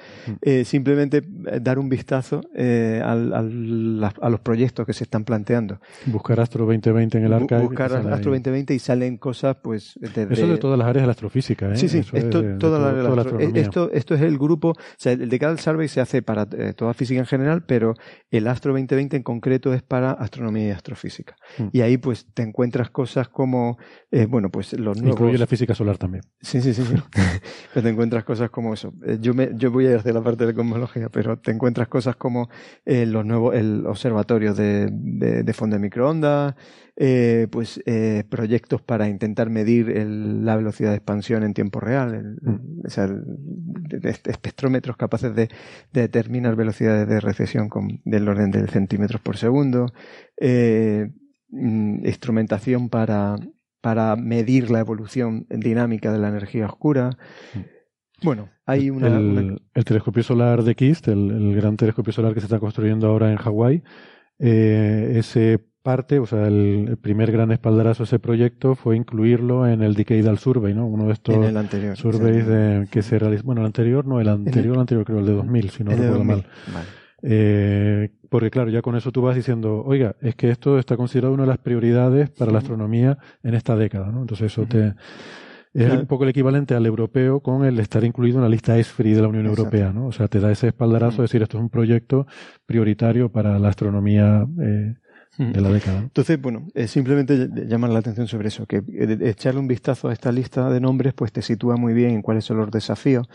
eh, 0.43 0.65
simplemente 0.65 1.19
eh, 1.19 1.61
dar 1.61 1.79
un 1.79 1.89
vistazo 1.89 2.41
a 2.55 4.29
los 4.31 4.41
proyectos 4.41 4.87
que 4.87 4.93
se 4.93 5.05
están 5.05 5.25
planteando. 5.25 5.81
Buscar 6.07 6.41
Astro 6.41 6.67
2020 6.67 7.19
en 7.19 7.25
el 7.25 7.33
archive. 7.33 7.61
Buscar 7.63 7.93
Astro 7.93 8.33
2020 8.33 8.75
y 8.75 8.79
salen 8.79 9.17
cosas, 9.17 9.57
pues. 9.63 9.99
Eso 10.03 10.47
de 10.47 10.59
todas 10.59 10.79
las 10.79 10.89
áreas 10.89 11.03
de 11.03 11.07
la 11.07 11.13
astrofísica, 11.13 11.75
Sí, 11.77 11.89
sí, 11.89 11.99
esto, 12.13 13.91
esto, 13.93 14.15
es 14.15 14.21
el 14.21 14.39
grupo, 14.39 14.71
o 14.71 14.75
sea, 14.97 15.13
el 15.13 15.29
Decadal 15.29 15.59
Survey 15.59 15.89
se 15.89 16.01
hace 16.01 16.23
para 16.23 16.47
toda 16.47 16.95
física 16.95 17.21
en 17.21 17.27
general, 17.27 17.38
pero 17.67 17.95
el 18.31 18.47
Astro 18.47 18.73
2020 18.73 19.17
en 19.17 19.23
concreto 19.23 19.73
es 19.75 19.83
para 19.83 20.13
astronomía 20.13 20.69
y 20.69 20.71
astrofísica. 20.71 21.37
Mm. 21.59 21.69
Y 21.73 21.81
ahí, 21.81 21.97
pues, 21.99 22.27
te 22.35 22.43
encuentras 22.43 22.91
cosas 22.91 23.29
como, 23.29 23.79
bueno, 24.29 24.51
pues 24.51 24.73
los 24.73 24.97
nuevos. 24.99 25.19
Incluye 25.21 25.39
la 25.39 25.47
física 25.47 25.75
solar 25.75 25.99
también. 25.99 26.25
Sí, 26.41 26.61
sí, 26.61 26.75
sí. 26.75 26.83
pero 27.75 27.83
te 27.83 27.89
encuentras 27.89 28.25
cosas 28.25 28.51
como 28.51 28.75
eso. 28.75 28.93
Eh, 29.05 29.19
yo, 29.21 29.35
me, 29.35 29.51
yo 29.55 29.71
voy 29.71 29.87
a 29.87 29.91
ir 29.91 29.97
hacia 29.97 30.13
la 30.13 30.23
parte 30.23 30.47
de 30.47 30.55
cosmología, 30.55 31.09
pero 31.09 31.39
te 31.39 31.51
encuentras 31.51 31.89
cosas 31.89 32.17
como 32.17 32.49
eh, 32.85 33.07
los 33.07 33.25
nuevos, 33.25 33.55
el 33.55 33.87
observatorio 33.87 34.55
de, 34.55 34.89
de, 34.91 35.53
fondo 35.53 35.77
de 35.77 35.81
microondas, 35.81 36.55
eh, 37.01 37.47
pues 37.51 37.81
eh, 37.87 38.25
proyectos 38.29 38.83
para 38.83 39.09
intentar 39.09 39.51
medir 39.51 39.89
la 39.89 40.57
velocidad 40.57 40.91
de 40.91 40.97
expansión 40.97 41.45
en 41.45 41.55
tiempo 41.55 41.81
real, 41.81 42.37
mm. 42.43 42.87
o 42.87 42.91
sea, 42.91 43.09
espectrómetros 44.03 44.97
capaces 44.97 45.35
de, 45.35 45.49
determinar 45.93 46.57
velocidades 46.57 47.09
de 47.09 47.21
recesión 47.21 47.69
con, 47.69 48.01
del 48.05 48.29
orden 48.29 48.51
de 48.51 48.67
centímetros 48.67 49.21
por 49.21 49.37
segundo, 49.37 49.87
mm, 50.41 52.07
instrumentación 52.07 52.89
para 52.89 53.37
para 53.81 54.17
medir 54.17 54.71
la 54.71 54.81
evolución 54.81 55.47
dinámica 55.49 56.13
de 56.13 56.19
la 56.19 56.29
energía 56.29 56.67
oscura. 56.67 57.17
Bueno, 58.23 58.51
hay 58.67 58.91
una... 58.91 59.07
El, 59.07 59.85
telescopio 59.85 60.23
solar 60.23 60.63
de 60.63 60.75
KIST, 60.75 61.09
el, 61.09 61.55
gran 61.55 61.77
telescopio 61.77 62.13
solar 62.13 62.35
que 62.35 62.41
se 62.41 62.47
está 62.47 62.59
construyendo 62.59 63.07
ahora 63.07 63.31
en 63.31 63.37
Hawái, 63.37 63.83
eh, 64.41 65.15
ese 65.17 65.65
parte, 65.89 66.19
o 66.19 66.27
sea, 66.27 66.47
el, 66.47 66.99
primer 67.01 67.33
gran 67.33 67.51
espaldarazo 67.51 68.03
de 68.03 68.09
ese 68.09 68.19
proyecto 68.19 68.75
fue 68.75 68.95
incluirlo 68.95 69.67
en 69.67 69.83
el 69.83 69.95
Decadal 69.95 70.37
Survey, 70.37 70.75
¿no? 70.75 70.87
Uno 70.87 71.07
de 71.07 71.15
estos 71.15 71.35
surveys 71.95 72.91
que 72.91 73.01
se 73.01 73.19
realizó, 73.19 73.45
bueno, 73.45 73.63
el 73.63 73.69
anterior, 73.69 74.05
no, 74.05 74.21
el 74.21 74.29
anterior, 74.29 74.75
el, 74.75 74.81
anterior 74.81 75.07
creo, 75.07 75.21
el 75.21 75.25
de 75.25 75.33
2000, 75.33 75.71
si 75.71 75.85
no 75.85 75.93
recuerdo 75.93 76.25
mal. 76.25 76.45
Eh, 77.23 78.11
porque 78.29 78.51
claro, 78.51 78.69
ya 78.69 78.83
con 78.83 78.97
eso 78.97 79.13
tú 79.13 79.23
vas 79.23 79.35
diciendo, 79.35 79.83
oiga, 79.83 80.15
es 80.21 80.35
que 80.35 80.51
esto 80.51 80.79
está 80.79 80.99
considerado 80.99 81.33
una 81.33 81.45
de 81.45 81.49
las 81.49 81.59
prioridades 81.59 82.29
para 82.29 82.53
la 82.53 82.59
astronomía 82.59 83.17
en 83.43 83.55
esta 83.55 83.75
década, 83.75 84.13
¿no? 84.13 84.21
Entonces 84.21 84.53
eso 84.53 84.67
te, 84.67 84.93
Es 85.73 85.91
un 85.91 86.05
poco 86.05 86.25
el 86.25 86.31
equivalente 86.31 86.75
al 86.75 86.85
europeo 86.85 87.41
con 87.41 87.65
el 87.65 87.81
estar 87.81 88.05
incluido 88.05 88.37
en 88.37 88.43
la 88.43 88.51
lista 88.51 88.77
ESFRI 88.77 89.15
de 89.15 89.23
la 89.23 89.29
Unión 89.29 89.47
Europea, 89.47 89.91
¿no? 89.91 90.09
O 90.09 90.13
sea, 90.13 90.29
te 90.29 90.39
da 90.39 90.53
ese 90.53 90.69
espaldarazo 90.69 91.17
de 91.17 91.23
decir 91.23 91.41
esto 91.41 91.57
es 91.57 91.63
un 91.63 91.71
proyecto 91.71 92.27
prioritario 92.67 93.33
para 93.33 93.59
la 93.59 93.71
astronomía 93.71 94.47
eh, 94.61 94.95
la 95.39 95.71
década. 95.71 96.01
Entonces, 96.01 96.41
bueno, 96.41 96.67
simplemente 96.87 97.49
llamar 97.67 97.91
la 97.91 98.01
atención 98.01 98.27
sobre 98.27 98.49
eso, 98.49 98.67
que 98.67 98.79
eh, 98.79 99.19
echarle 99.23 99.61
un 99.61 99.69
vistazo 99.69 100.09
a 100.09 100.13
esta 100.13 100.33
lista 100.33 100.69
de 100.71 100.81
nombres 100.81 101.15
pues 101.15 101.33
te 101.33 101.43
sitúa 101.43 101.77
muy 101.77 101.95
bien 101.95 102.11
en 102.11 102.23
cuáles 102.23 102.45
son 102.45 102.59
los 102.59 102.71
desafíos 102.71 103.29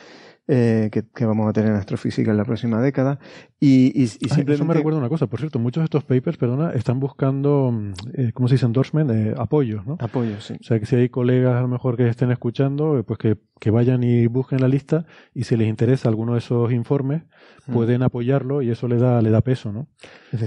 eh, 0.48 0.90
que, 0.92 1.26
vamos 1.26 1.48
a 1.48 1.54
tener 1.54 1.72
en 1.72 1.78
astrofísica 1.78 2.32
en 2.32 2.38
la 2.38 2.44
próxima 2.44 2.82
década. 2.82 3.20
Y, 3.60 4.02
y, 4.02 4.08
simplemente... 4.08 4.54
Eso 4.56 4.66
me 4.66 4.74
recuerda 4.74 5.00
una 5.00 5.10
cosa, 5.10 5.28
por 5.28 5.40
cierto, 5.40 5.58
muchos 5.60 5.82
de 5.82 5.86
estos 5.86 6.04
papers, 6.04 6.38
perdona, 6.38 6.72
están 6.72 7.00
buscando, 7.00 7.72
mm, 7.72 7.94
eh, 8.14 8.32
¿cómo 8.34 8.48
se 8.48 8.56
dice? 8.56 8.66
Endorsement, 8.66 9.10
eh, 9.12 9.34
apoyos, 9.38 9.86
¿no? 9.86 9.98
Apoyos, 10.00 10.44
sí. 10.44 10.56
O 10.60 10.64
sea, 10.64 10.80
que 10.80 10.86
si 10.86 10.98
hay 10.98 11.10
colegas 11.10 11.56
a 11.56 11.62
lo 11.62 11.70
mejor 11.70 11.96
que 11.96 12.08
estén 12.08 12.32
escuchando, 12.32 12.98
eh, 12.98 13.04
pues 13.04 13.20
que, 13.20 13.38
que 13.64 13.72
vayan 13.72 14.04
y 14.04 14.28
busquen 14.28 14.60
la 14.60 14.68
lista 14.68 15.06
y 15.34 15.46
si 15.46 15.56
les 15.56 15.70
interesa 15.70 16.10
alguno 16.10 16.34
de 16.34 16.40
esos 16.40 16.74
informes, 16.74 17.22
mm. 17.66 17.72
pueden 17.72 18.04
apoyarlo 18.04 18.62
y 18.62 18.70
eso 18.70 18.90
le 18.90 18.98
da, 18.98 19.22
le 19.22 19.30
da 19.30 19.40
peso, 19.40 19.72
¿no? 19.72 19.88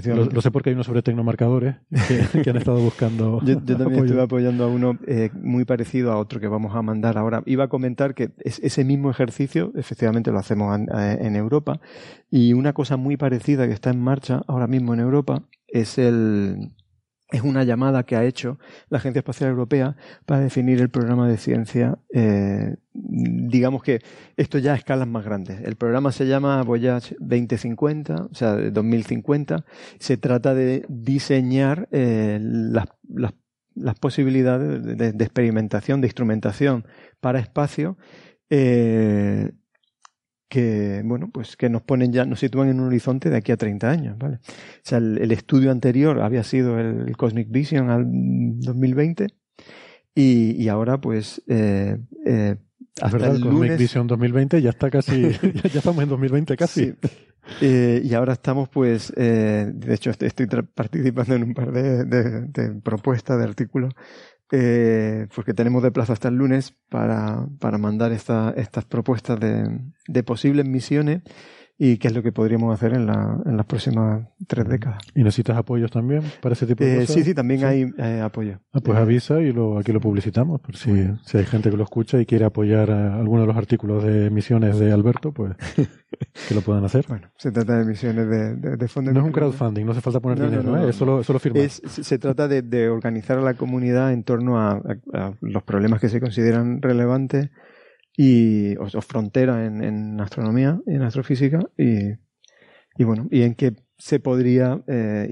Lo, 0.04 0.26
lo, 0.26 0.42
sé 0.42 0.50
porque 0.50 0.68
hay 0.68 0.74
uno 0.74 0.84
sobre 0.84 1.00
tecnomarcadores 1.00 1.76
que, 2.44 2.50
han 2.50 2.58
estado 2.58 2.78
buscando. 2.78 3.40
yo, 3.42 3.58
también 3.62 4.04
estuve 4.04 4.20
apoyando 4.20 4.64
a 4.64 4.66
uno 4.66 4.98
muy 5.32 5.64
parecido 5.64 6.12
a 6.12 6.18
otro 6.18 6.40
que 6.40 6.48
vamos 6.48 6.76
a 6.76 6.82
mandar 6.82 7.16
ahora. 7.16 7.42
Iba 7.46 7.64
a 7.64 7.68
comentar 7.68 8.14
que 8.14 8.32
es, 8.40 8.58
ese 8.58 8.84
mismo 8.84 9.10
ejercicio, 9.10 9.72
efectivamente 9.76 10.30
lo 10.30 10.38
hacemos 10.38 10.78
en, 10.78 11.36
Europa. 11.36 11.80
Y 12.30 12.52
una 12.52 12.74
cosa 12.74 12.98
muy 12.98 13.16
parecida 13.16 13.66
que 13.66 13.72
está 13.72 13.88
en 13.88 14.00
marcha 14.02 14.42
ahora 14.46 14.66
mismo 14.66 14.92
en 14.92 15.00
Europa 15.00 15.44
es 15.68 15.96
el 15.96 16.74
es 17.30 17.42
una 17.42 17.64
llamada 17.64 18.04
que 18.04 18.16
ha 18.16 18.24
hecho 18.24 18.58
la 18.88 18.98
Agencia 18.98 19.20
Espacial 19.20 19.50
Europea 19.50 19.96
para 20.26 20.40
definir 20.40 20.80
el 20.80 20.90
programa 20.90 21.28
de 21.28 21.36
ciencia. 21.38 21.98
Eh, 22.12 22.76
digamos 22.92 23.82
que 23.82 24.00
esto 24.36 24.58
ya 24.58 24.74
a 24.74 24.76
escalas 24.76 25.08
más 25.08 25.24
grandes. 25.24 25.60
El 25.62 25.76
programa 25.76 26.12
se 26.12 26.26
llama 26.26 26.62
Voyage 26.62 27.16
2050, 27.18 28.14
o 28.30 28.34
sea, 28.34 28.54
2050. 28.54 29.64
Se 29.98 30.16
trata 30.16 30.54
de 30.54 30.84
diseñar 30.88 31.88
eh, 31.90 32.38
las, 32.40 32.86
posibilidades 34.00 34.84
de, 34.84 35.12
de, 35.12 35.24
experimentación, 35.24 36.00
de 36.00 36.06
instrumentación 36.06 36.86
para 37.20 37.40
espacio 37.40 37.98
eh, 38.50 39.50
que 40.48 41.02
bueno 41.04 41.30
pues 41.32 41.56
que 41.56 41.68
nos 41.68 41.82
ponen 41.82 42.12
ya 42.12 42.24
nos 42.24 42.40
sitúan 42.40 42.68
en 42.68 42.80
un 42.80 42.86
horizonte 42.86 43.30
de 43.30 43.36
aquí 43.36 43.52
a 43.52 43.56
30 43.56 43.90
años 43.90 44.18
vale 44.18 44.36
o 44.36 44.40
sea 44.82 44.98
el, 44.98 45.32
estudio 45.32 45.70
anterior 45.70 46.20
había 46.20 46.44
sido 46.44 46.78
el, 46.78 47.16
Cosmic 47.16 47.50
Vision 47.50 47.90
al 47.90 48.04
2020 48.06 49.26
y, 50.14 50.62
y 50.62 50.68
ahora 50.68 51.00
pues 51.00 51.42
eh, 51.48 51.98
eh, 52.24 52.56
hasta 53.00 53.18
verdad, 53.18 53.36
el, 53.36 53.42
Cosmic 53.42 53.76
Vision 53.76 54.06
2020 54.06 54.62
ya 54.62 54.70
está 54.70 54.90
casi 54.90 55.22
ya, 55.32 55.78
estamos 55.78 56.02
en 56.02 56.08
2020 56.08 56.56
casi. 56.56 56.94
Eh, 57.60 58.02
y 58.02 58.12
ahora 58.14 58.32
estamos 58.32 58.68
pues 58.68 59.12
eh, 59.16 59.70
de 59.72 59.94
hecho 59.94 60.10
estoy 60.10 60.46
participando 60.74 61.36
en 61.36 61.44
un 61.44 61.54
par 61.54 61.70
de, 61.70 62.04
de, 62.04 62.40
de 62.40 62.80
propuestas 62.80 63.38
de 63.38 63.44
artículos 63.44 63.94
eh, 64.52 65.26
porque 65.34 65.54
tenemos 65.54 65.82
de 65.82 65.90
plazo 65.90 66.12
hasta 66.12 66.28
el 66.28 66.36
lunes 66.36 66.74
para, 66.88 67.46
para 67.58 67.78
mandar 67.78 68.12
esta, 68.12 68.54
estas 68.56 68.84
propuestas 68.84 69.40
de, 69.40 69.80
de 70.06 70.22
posibles 70.22 70.66
misiones 70.66 71.22
y 71.78 71.98
qué 71.98 72.08
es 72.08 72.14
lo 72.14 72.22
que 72.22 72.32
podríamos 72.32 72.72
hacer 72.72 72.94
en, 72.94 73.06
la, 73.06 73.38
en 73.44 73.56
las 73.56 73.66
próximas 73.66 74.26
tres 74.46 74.66
décadas. 74.66 75.02
¿Y 75.14 75.22
necesitas 75.22 75.58
apoyos 75.58 75.90
también 75.90 76.22
para 76.40 76.54
ese 76.54 76.66
tipo 76.66 76.82
de 76.82 76.94
eh, 76.94 77.00
cosas? 77.00 77.14
Sí, 77.14 77.22
sí, 77.22 77.34
también 77.34 77.64
hay 77.64 77.92
eh, 77.98 78.20
apoyo. 78.22 78.60
Ah, 78.72 78.80
pues 78.80 78.96
avisa 78.98 79.42
y 79.42 79.52
lo, 79.52 79.78
aquí 79.78 79.92
lo 79.92 80.00
publicitamos. 80.00 80.60
Por 80.60 80.76
si, 80.76 81.06
si 81.24 81.36
hay 81.36 81.44
gente 81.44 81.70
que 81.70 81.76
lo 81.76 81.84
escucha 81.84 82.18
y 82.18 82.24
quiere 82.24 82.46
apoyar 82.46 82.90
alguno 82.90 83.42
de 83.42 83.46
los 83.46 83.56
artículos 83.56 84.04
de 84.04 84.30
misiones 84.30 84.78
de 84.78 84.90
Alberto, 84.90 85.32
pues 85.32 85.54
que 86.48 86.54
lo 86.54 86.62
puedan 86.62 86.84
hacer. 86.84 87.04
Bueno, 87.08 87.28
se 87.36 87.52
trata 87.52 87.78
de 87.78 87.84
misiones 87.84 88.26
de, 88.28 88.76
de, 88.76 88.88
fondos. 88.88 89.12
No 89.12 89.20
es 89.20 89.26
un 89.26 89.32
crowdfunding, 89.32 89.84
no 89.84 89.92
hace 89.92 90.00
falta 90.00 90.20
poner 90.20 90.40
dinero, 90.40 90.78
¿eh? 90.78 90.90
es 90.90 90.96
solo, 90.96 91.22
solo 91.22 91.38
firmar. 91.38 91.68
se 91.68 92.18
trata 92.18 92.48
de, 92.48 92.62
de, 92.62 92.88
organizar 92.88 93.36
a 93.36 93.42
la 93.42 93.54
comunidad 93.54 94.14
en 94.14 94.22
torno 94.22 94.58
a, 94.58 94.80
a 95.12 95.34
los 95.42 95.62
problemas 95.62 96.00
que 96.00 96.08
se 96.08 96.20
consideran 96.20 96.80
relevantes 96.80 97.50
y 98.16 98.76
o, 98.76 98.88
frontera 99.02 99.66
en, 99.66 99.82
en, 99.82 100.20
astronomía 100.20 100.80
y 100.86 100.94
en 100.94 101.02
astrofísica 101.02 101.60
y, 101.76 102.12
y, 102.96 103.04
bueno 103.04 103.28
y 103.30 103.42
en 103.42 103.54
qué 103.54 103.74
se 103.98 104.20
podría 104.20 104.82
eh, 104.86 105.28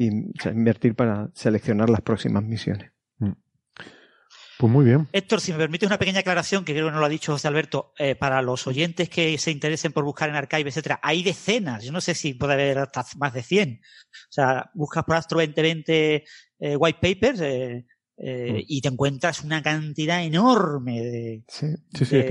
invertir 0.53 0.95
para 0.95 1.31
seleccionar 1.35 1.91
las 1.91 2.01
próximas 2.01 2.43
misiones. 2.43 2.91
Mm. 3.19 3.33
Pues 4.59 4.73
muy 4.73 4.85
bien. 4.85 5.09
Héctor, 5.13 5.41
si 5.41 5.53
me 5.53 5.59
permite 5.59 5.85
una 5.85 5.99
pequeña 5.99 6.21
aclaración, 6.21 6.65
que 6.65 6.73
creo 6.73 6.87
que 6.87 6.93
no 6.93 7.01
lo 7.01 7.07
ha 7.07 7.11
dicho 7.11 7.33
José 7.33 7.49
Alberto, 7.49 7.93
eh, 7.99 8.15
para 8.15 8.41
los 8.41 8.67
oyentes 8.67 9.09
que 9.09 9.37
se 9.37 9.51
interesen 9.51 9.93
por 9.93 10.05
buscar 10.05 10.29
en 10.29 10.37
Archive, 10.37 10.69
etcétera, 10.69 11.01
hay 11.03 11.23
decenas, 11.23 11.85
yo 11.85 11.93
no 11.93 12.01
sé 12.01 12.15
si 12.15 12.35
puede 12.35 12.55
haber 12.55 12.79
hasta 12.79 13.05
más 13.19 13.35
de 13.35 13.43
100. 13.43 13.81
O 13.83 14.33
sea, 14.33 14.71
buscas 14.75 15.05
por 15.05 15.17
Astro 15.17 15.41
2020 15.41 16.25
eh, 16.61 16.77
white 16.77 16.99
papers, 17.01 17.41
eh, 17.41 17.85
eh, 18.17 18.52
mm. 18.52 18.65
y 18.68 18.81
te 18.81 18.89
encuentras 18.89 19.43
una 19.43 19.60
cantidad 19.62 20.23
enorme 20.23 21.01
de, 21.01 21.43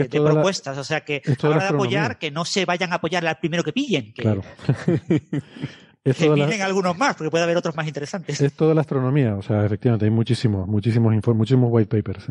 propuestas. 0.10 0.78
o 0.78 0.84
sea 0.84 1.02
que 1.02 1.22
a 1.26 1.48
la 1.48 1.50
hora 1.50 1.64
de 1.64 1.70
apoyar, 1.74 2.18
que 2.18 2.32
no 2.32 2.46
se 2.46 2.66
vayan 2.66 2.94
a 2.94 2.96
apoyar 2.96 3.26
al 3.28 3.38
primero 3.38 3.64
que 3.64 3.74
pillen. 3.74 4.14
Que, 4.14 4.22
claro. 4.22 4.42
que 6.04 6.30
miren 6.30 6.62
algunos 6.62 6.98
más, 6.98 7.16
porque 7.16 7.32
puede 7.32 7.44
haber 7.44 7.58
otros 7.58 7.76
más 7.76 7.86
interesantes. 7.88 8.40
Es 8.40 8.54
toda 8.54 8.74
la 8.74 8.82
astronomía, 8.82 9.36
o 9.36 9.42
sea, 9.42 9.66
efectivamente, 9.66 10.06
hay 10.06 10.12
muchísimos, 10.12 10.68
muchísimos 10.68 11.14
muchísimos 11.28 11.70
white 11.72 11.98
papers. 11.98 12.28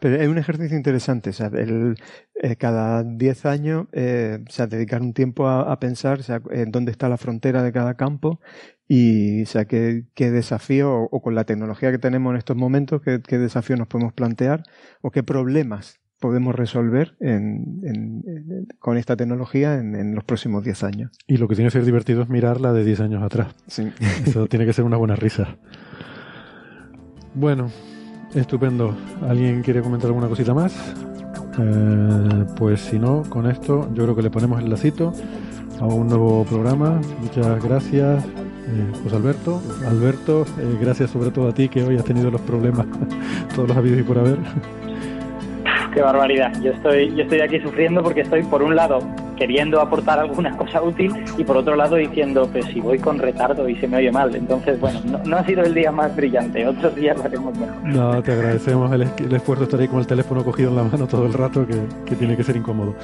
Pero 0.00 0.16
es 0.16 0.28
un 0.28 0.38
ejercicio 0.38 0.76
interesante, 0.76 1.30
o 1.30 1.32
sea, 1.34 1.48
el, 1.48 1.96
eh, 2.34 2.56
cada 2.56 3.04
10 3.04 3.46
años, 3.46 3.86
eh, 3.92 4.38
o 4.46 4.50
sea, 4.50 4.66
dedicar 4.66 5.02
un 5.02 5.12
tiempo 5.12 5.46
a, 5.46 5.70
a 5.70 5.78
pensar 5.78 6.20
o 6.20 6.22
sea, 6.22 6.40
en 6.50 6.70
dónde 6.70 6.92
está 6.92 7.10
la 7.10 7.18
frontera 7.18 7.62
de 7.62 7.72
cada 7.72 7.94
campo 7.94 8.40
y, 8.88 9.42
o 9.42 9.46
sea, 9.46 9.66
qué, 9.66 10.04
qué 10.14 10.30
desafío, 10.30 11.02
o, 11.02 11.22
con 11.22 11.34
la 11.34 11.44
tecnología 11.44 11.92
que 11.92 11.98
tenemos 11.98 12.32
en 12.32 12.38
estos 12.38 12.56
momentos, 12.56 13.02
qué, 13.02 13.20
qué 13.20 13.38
desafío 13.38 13.76
nos 13.76 13.86
podemos 13.86 14.14
plantear, 14.14 14.64
o 15.02 15.10
qué 15.10 15.22
problemas 15.22 16.00
podemos 16.20 16.54
resolver 16.54 17.16
en, 17.20 17.80
en, 17.84 18.66
con 18.80 18.96
esta 18.96 19.16
tecnología 19.16 19.74
en, 19.74 19.94
en 19.94 20.14
los 20.14 20.24
próximos 20.24 20.64
10 20.64 20.82
años. 20.82 21.10
Y 21.26 21.36
lo 21.36 21.46
que 21.46 21.54
tiene 21.54 21.68
que 21.68 21.74
ser 21.74 21.84
divertido 21.84 22.22
es 22.22 22.28
mirarla 22.28 22.72
de 22.72 22.84
10 22.84 23.00
años 23.00 23.22
atrás. 23.22 23.54
Sí. 23.66 23.92
Eso 24.26 24.46
tiene 24.46 24.66
que 24.66 24.72
ser 24.72 24.84
una 24.84 24.96
buena 24.96 25.14
risa. 25.14 25.56
Bueno, 27.34 27.70
estupendo. 28.34 28.96
¿Alguien 29.22 29.62
quiere 29.62 29.80
comentar 29.80 30.08
alguna 30.08 30.28
cosita 30.28 30.54
más? 30.54 30.74
Eh, 31.60 32.44
pues 32.56 32.80
si 32.80 32.98
no, 32.98 33.22
con 33.28 33.48
esto 33.48 33.88
yo 33.94 34.04
creo 34.04 34.16
que 34.16 34.22
le 34.22 34.30
ponemos 34.30 34.60
el 34.60 34.70
lacito 34.70 35.12
a 35.80 35.86
un 35.86 36.08
nuevo 36.08 36.44
programa. 36.44 37.00
Muchas 37.20 37.62
gracias. 37.62 38.24
Eh, 38.68 39.14
Alberto. 39.14 39.62
Alberto, 39.86 40.42
eh, 40.58 40.78
gracias 40.80 41.10
sobre 41.10 41.30
todo 41.30 41.48
a 41.48 41.54
ti 41.54 41.68
que 41.68 41.82
hoy 41.82 41.96
has 41.96 42.04
tenido 42.04 42.30
los 42.30 42.40
problemas, 42.42 42.86
todos 43.54 43.68
los 43.68 43.76
habidos 43.76 44.00
y 44.00 44.02
por 44.02 44.18
haber. 44.18 44.38
Qué 45.94 46.02
barbaridad. 46.02 46.52
Yo 46.62 46.72
estoy, 46.72 47.14
yo 47.14 47.22
estoy 47.22 47.40
aquí 47.40 47.60
sufriendo 47.60 48.02
porque 48.02 48.20
estoy, 48.20 48.42
por 48.42 48.62
un 48.62 48.76
lado, 48.76 49.00
queriendo 49.38 49.80
aportar 49.80 50.18
alguna 50.18 50.56
cosa 50.56 50.82
útil 50.82 51.14
y 51.36 51.44
por 51.44 51.56
otro 51.56 51.76
lado 51.76 51.96
diciendo, 51.96 52.48
pues 52.50 52.66
si 52.66 52.80
voy 52.80 52.98
con 52.98 53.18
retardo 53.18 53.68
y 53.68 53.76
se 53.76 53.86
me 53.86 53.98
oye 53.98 54.10
mal. 54.10 54.34
Entonces, 54.34 54.78
bueno, 54.80 55.00
no, 55.24 55.36
ha 55.36 55.44
sido 55.44 55.62
el 55.62 55.74
día 55.74 55.92
más 55.92 56.14
brillante. 56.14 56.66
Otros 56.66 56.94
días 56.96 57.16
lo 57.16 57.24
haremos 57.24 57.56
mejor. 57.56 57.84
No, 57.84 58.22
te 58.22 58.32
agradecemos 58.32 58.92
el, 58.92 59.02
esfuerzo 59.02 59.60
de 59.60 59.64
estar 59.64 59.80
ahí 59.80 59.88
con 59.88 60.00
el 60.00 60.06
teléfono 60.06 60.44
cogido 60.44 60.70
en 60.70 60.76
la 60.76 60.84
mano 60.84 61.06
todo 61.06 61.26
el 61.26 61.32
rato, 61.32 61.66
que, 61.66 61.80
que 62.04 62.16
tiene 62.16 62.36
que 62.36 62.42
ser 62.42 62.56
incómodo. 62.56 62.94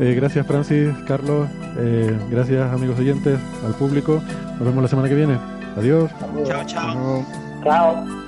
Eh, 0.00 0.14
gracias, 0.14 0.46
Francis, 0.46 0.90
Carlos. 1.06 1.48
Eh, 1.78 2.16
gracias, 2.30 2.72
amigos 2.72 2.98
oyentes, 2.98 3.38
al 3.64 3.74
público. 3.74 4.22
Nos 4.58 4.64
vemos 4.64 4.82
la 4.82 4.88
semana 4.88 5.08
que 5.08 5.14
viene. 5.14 5.38
Adiós. 5.76 6.10
Chao, 6.44 6.64
chao. 6.66 7.24
Chao. 7.64 8.27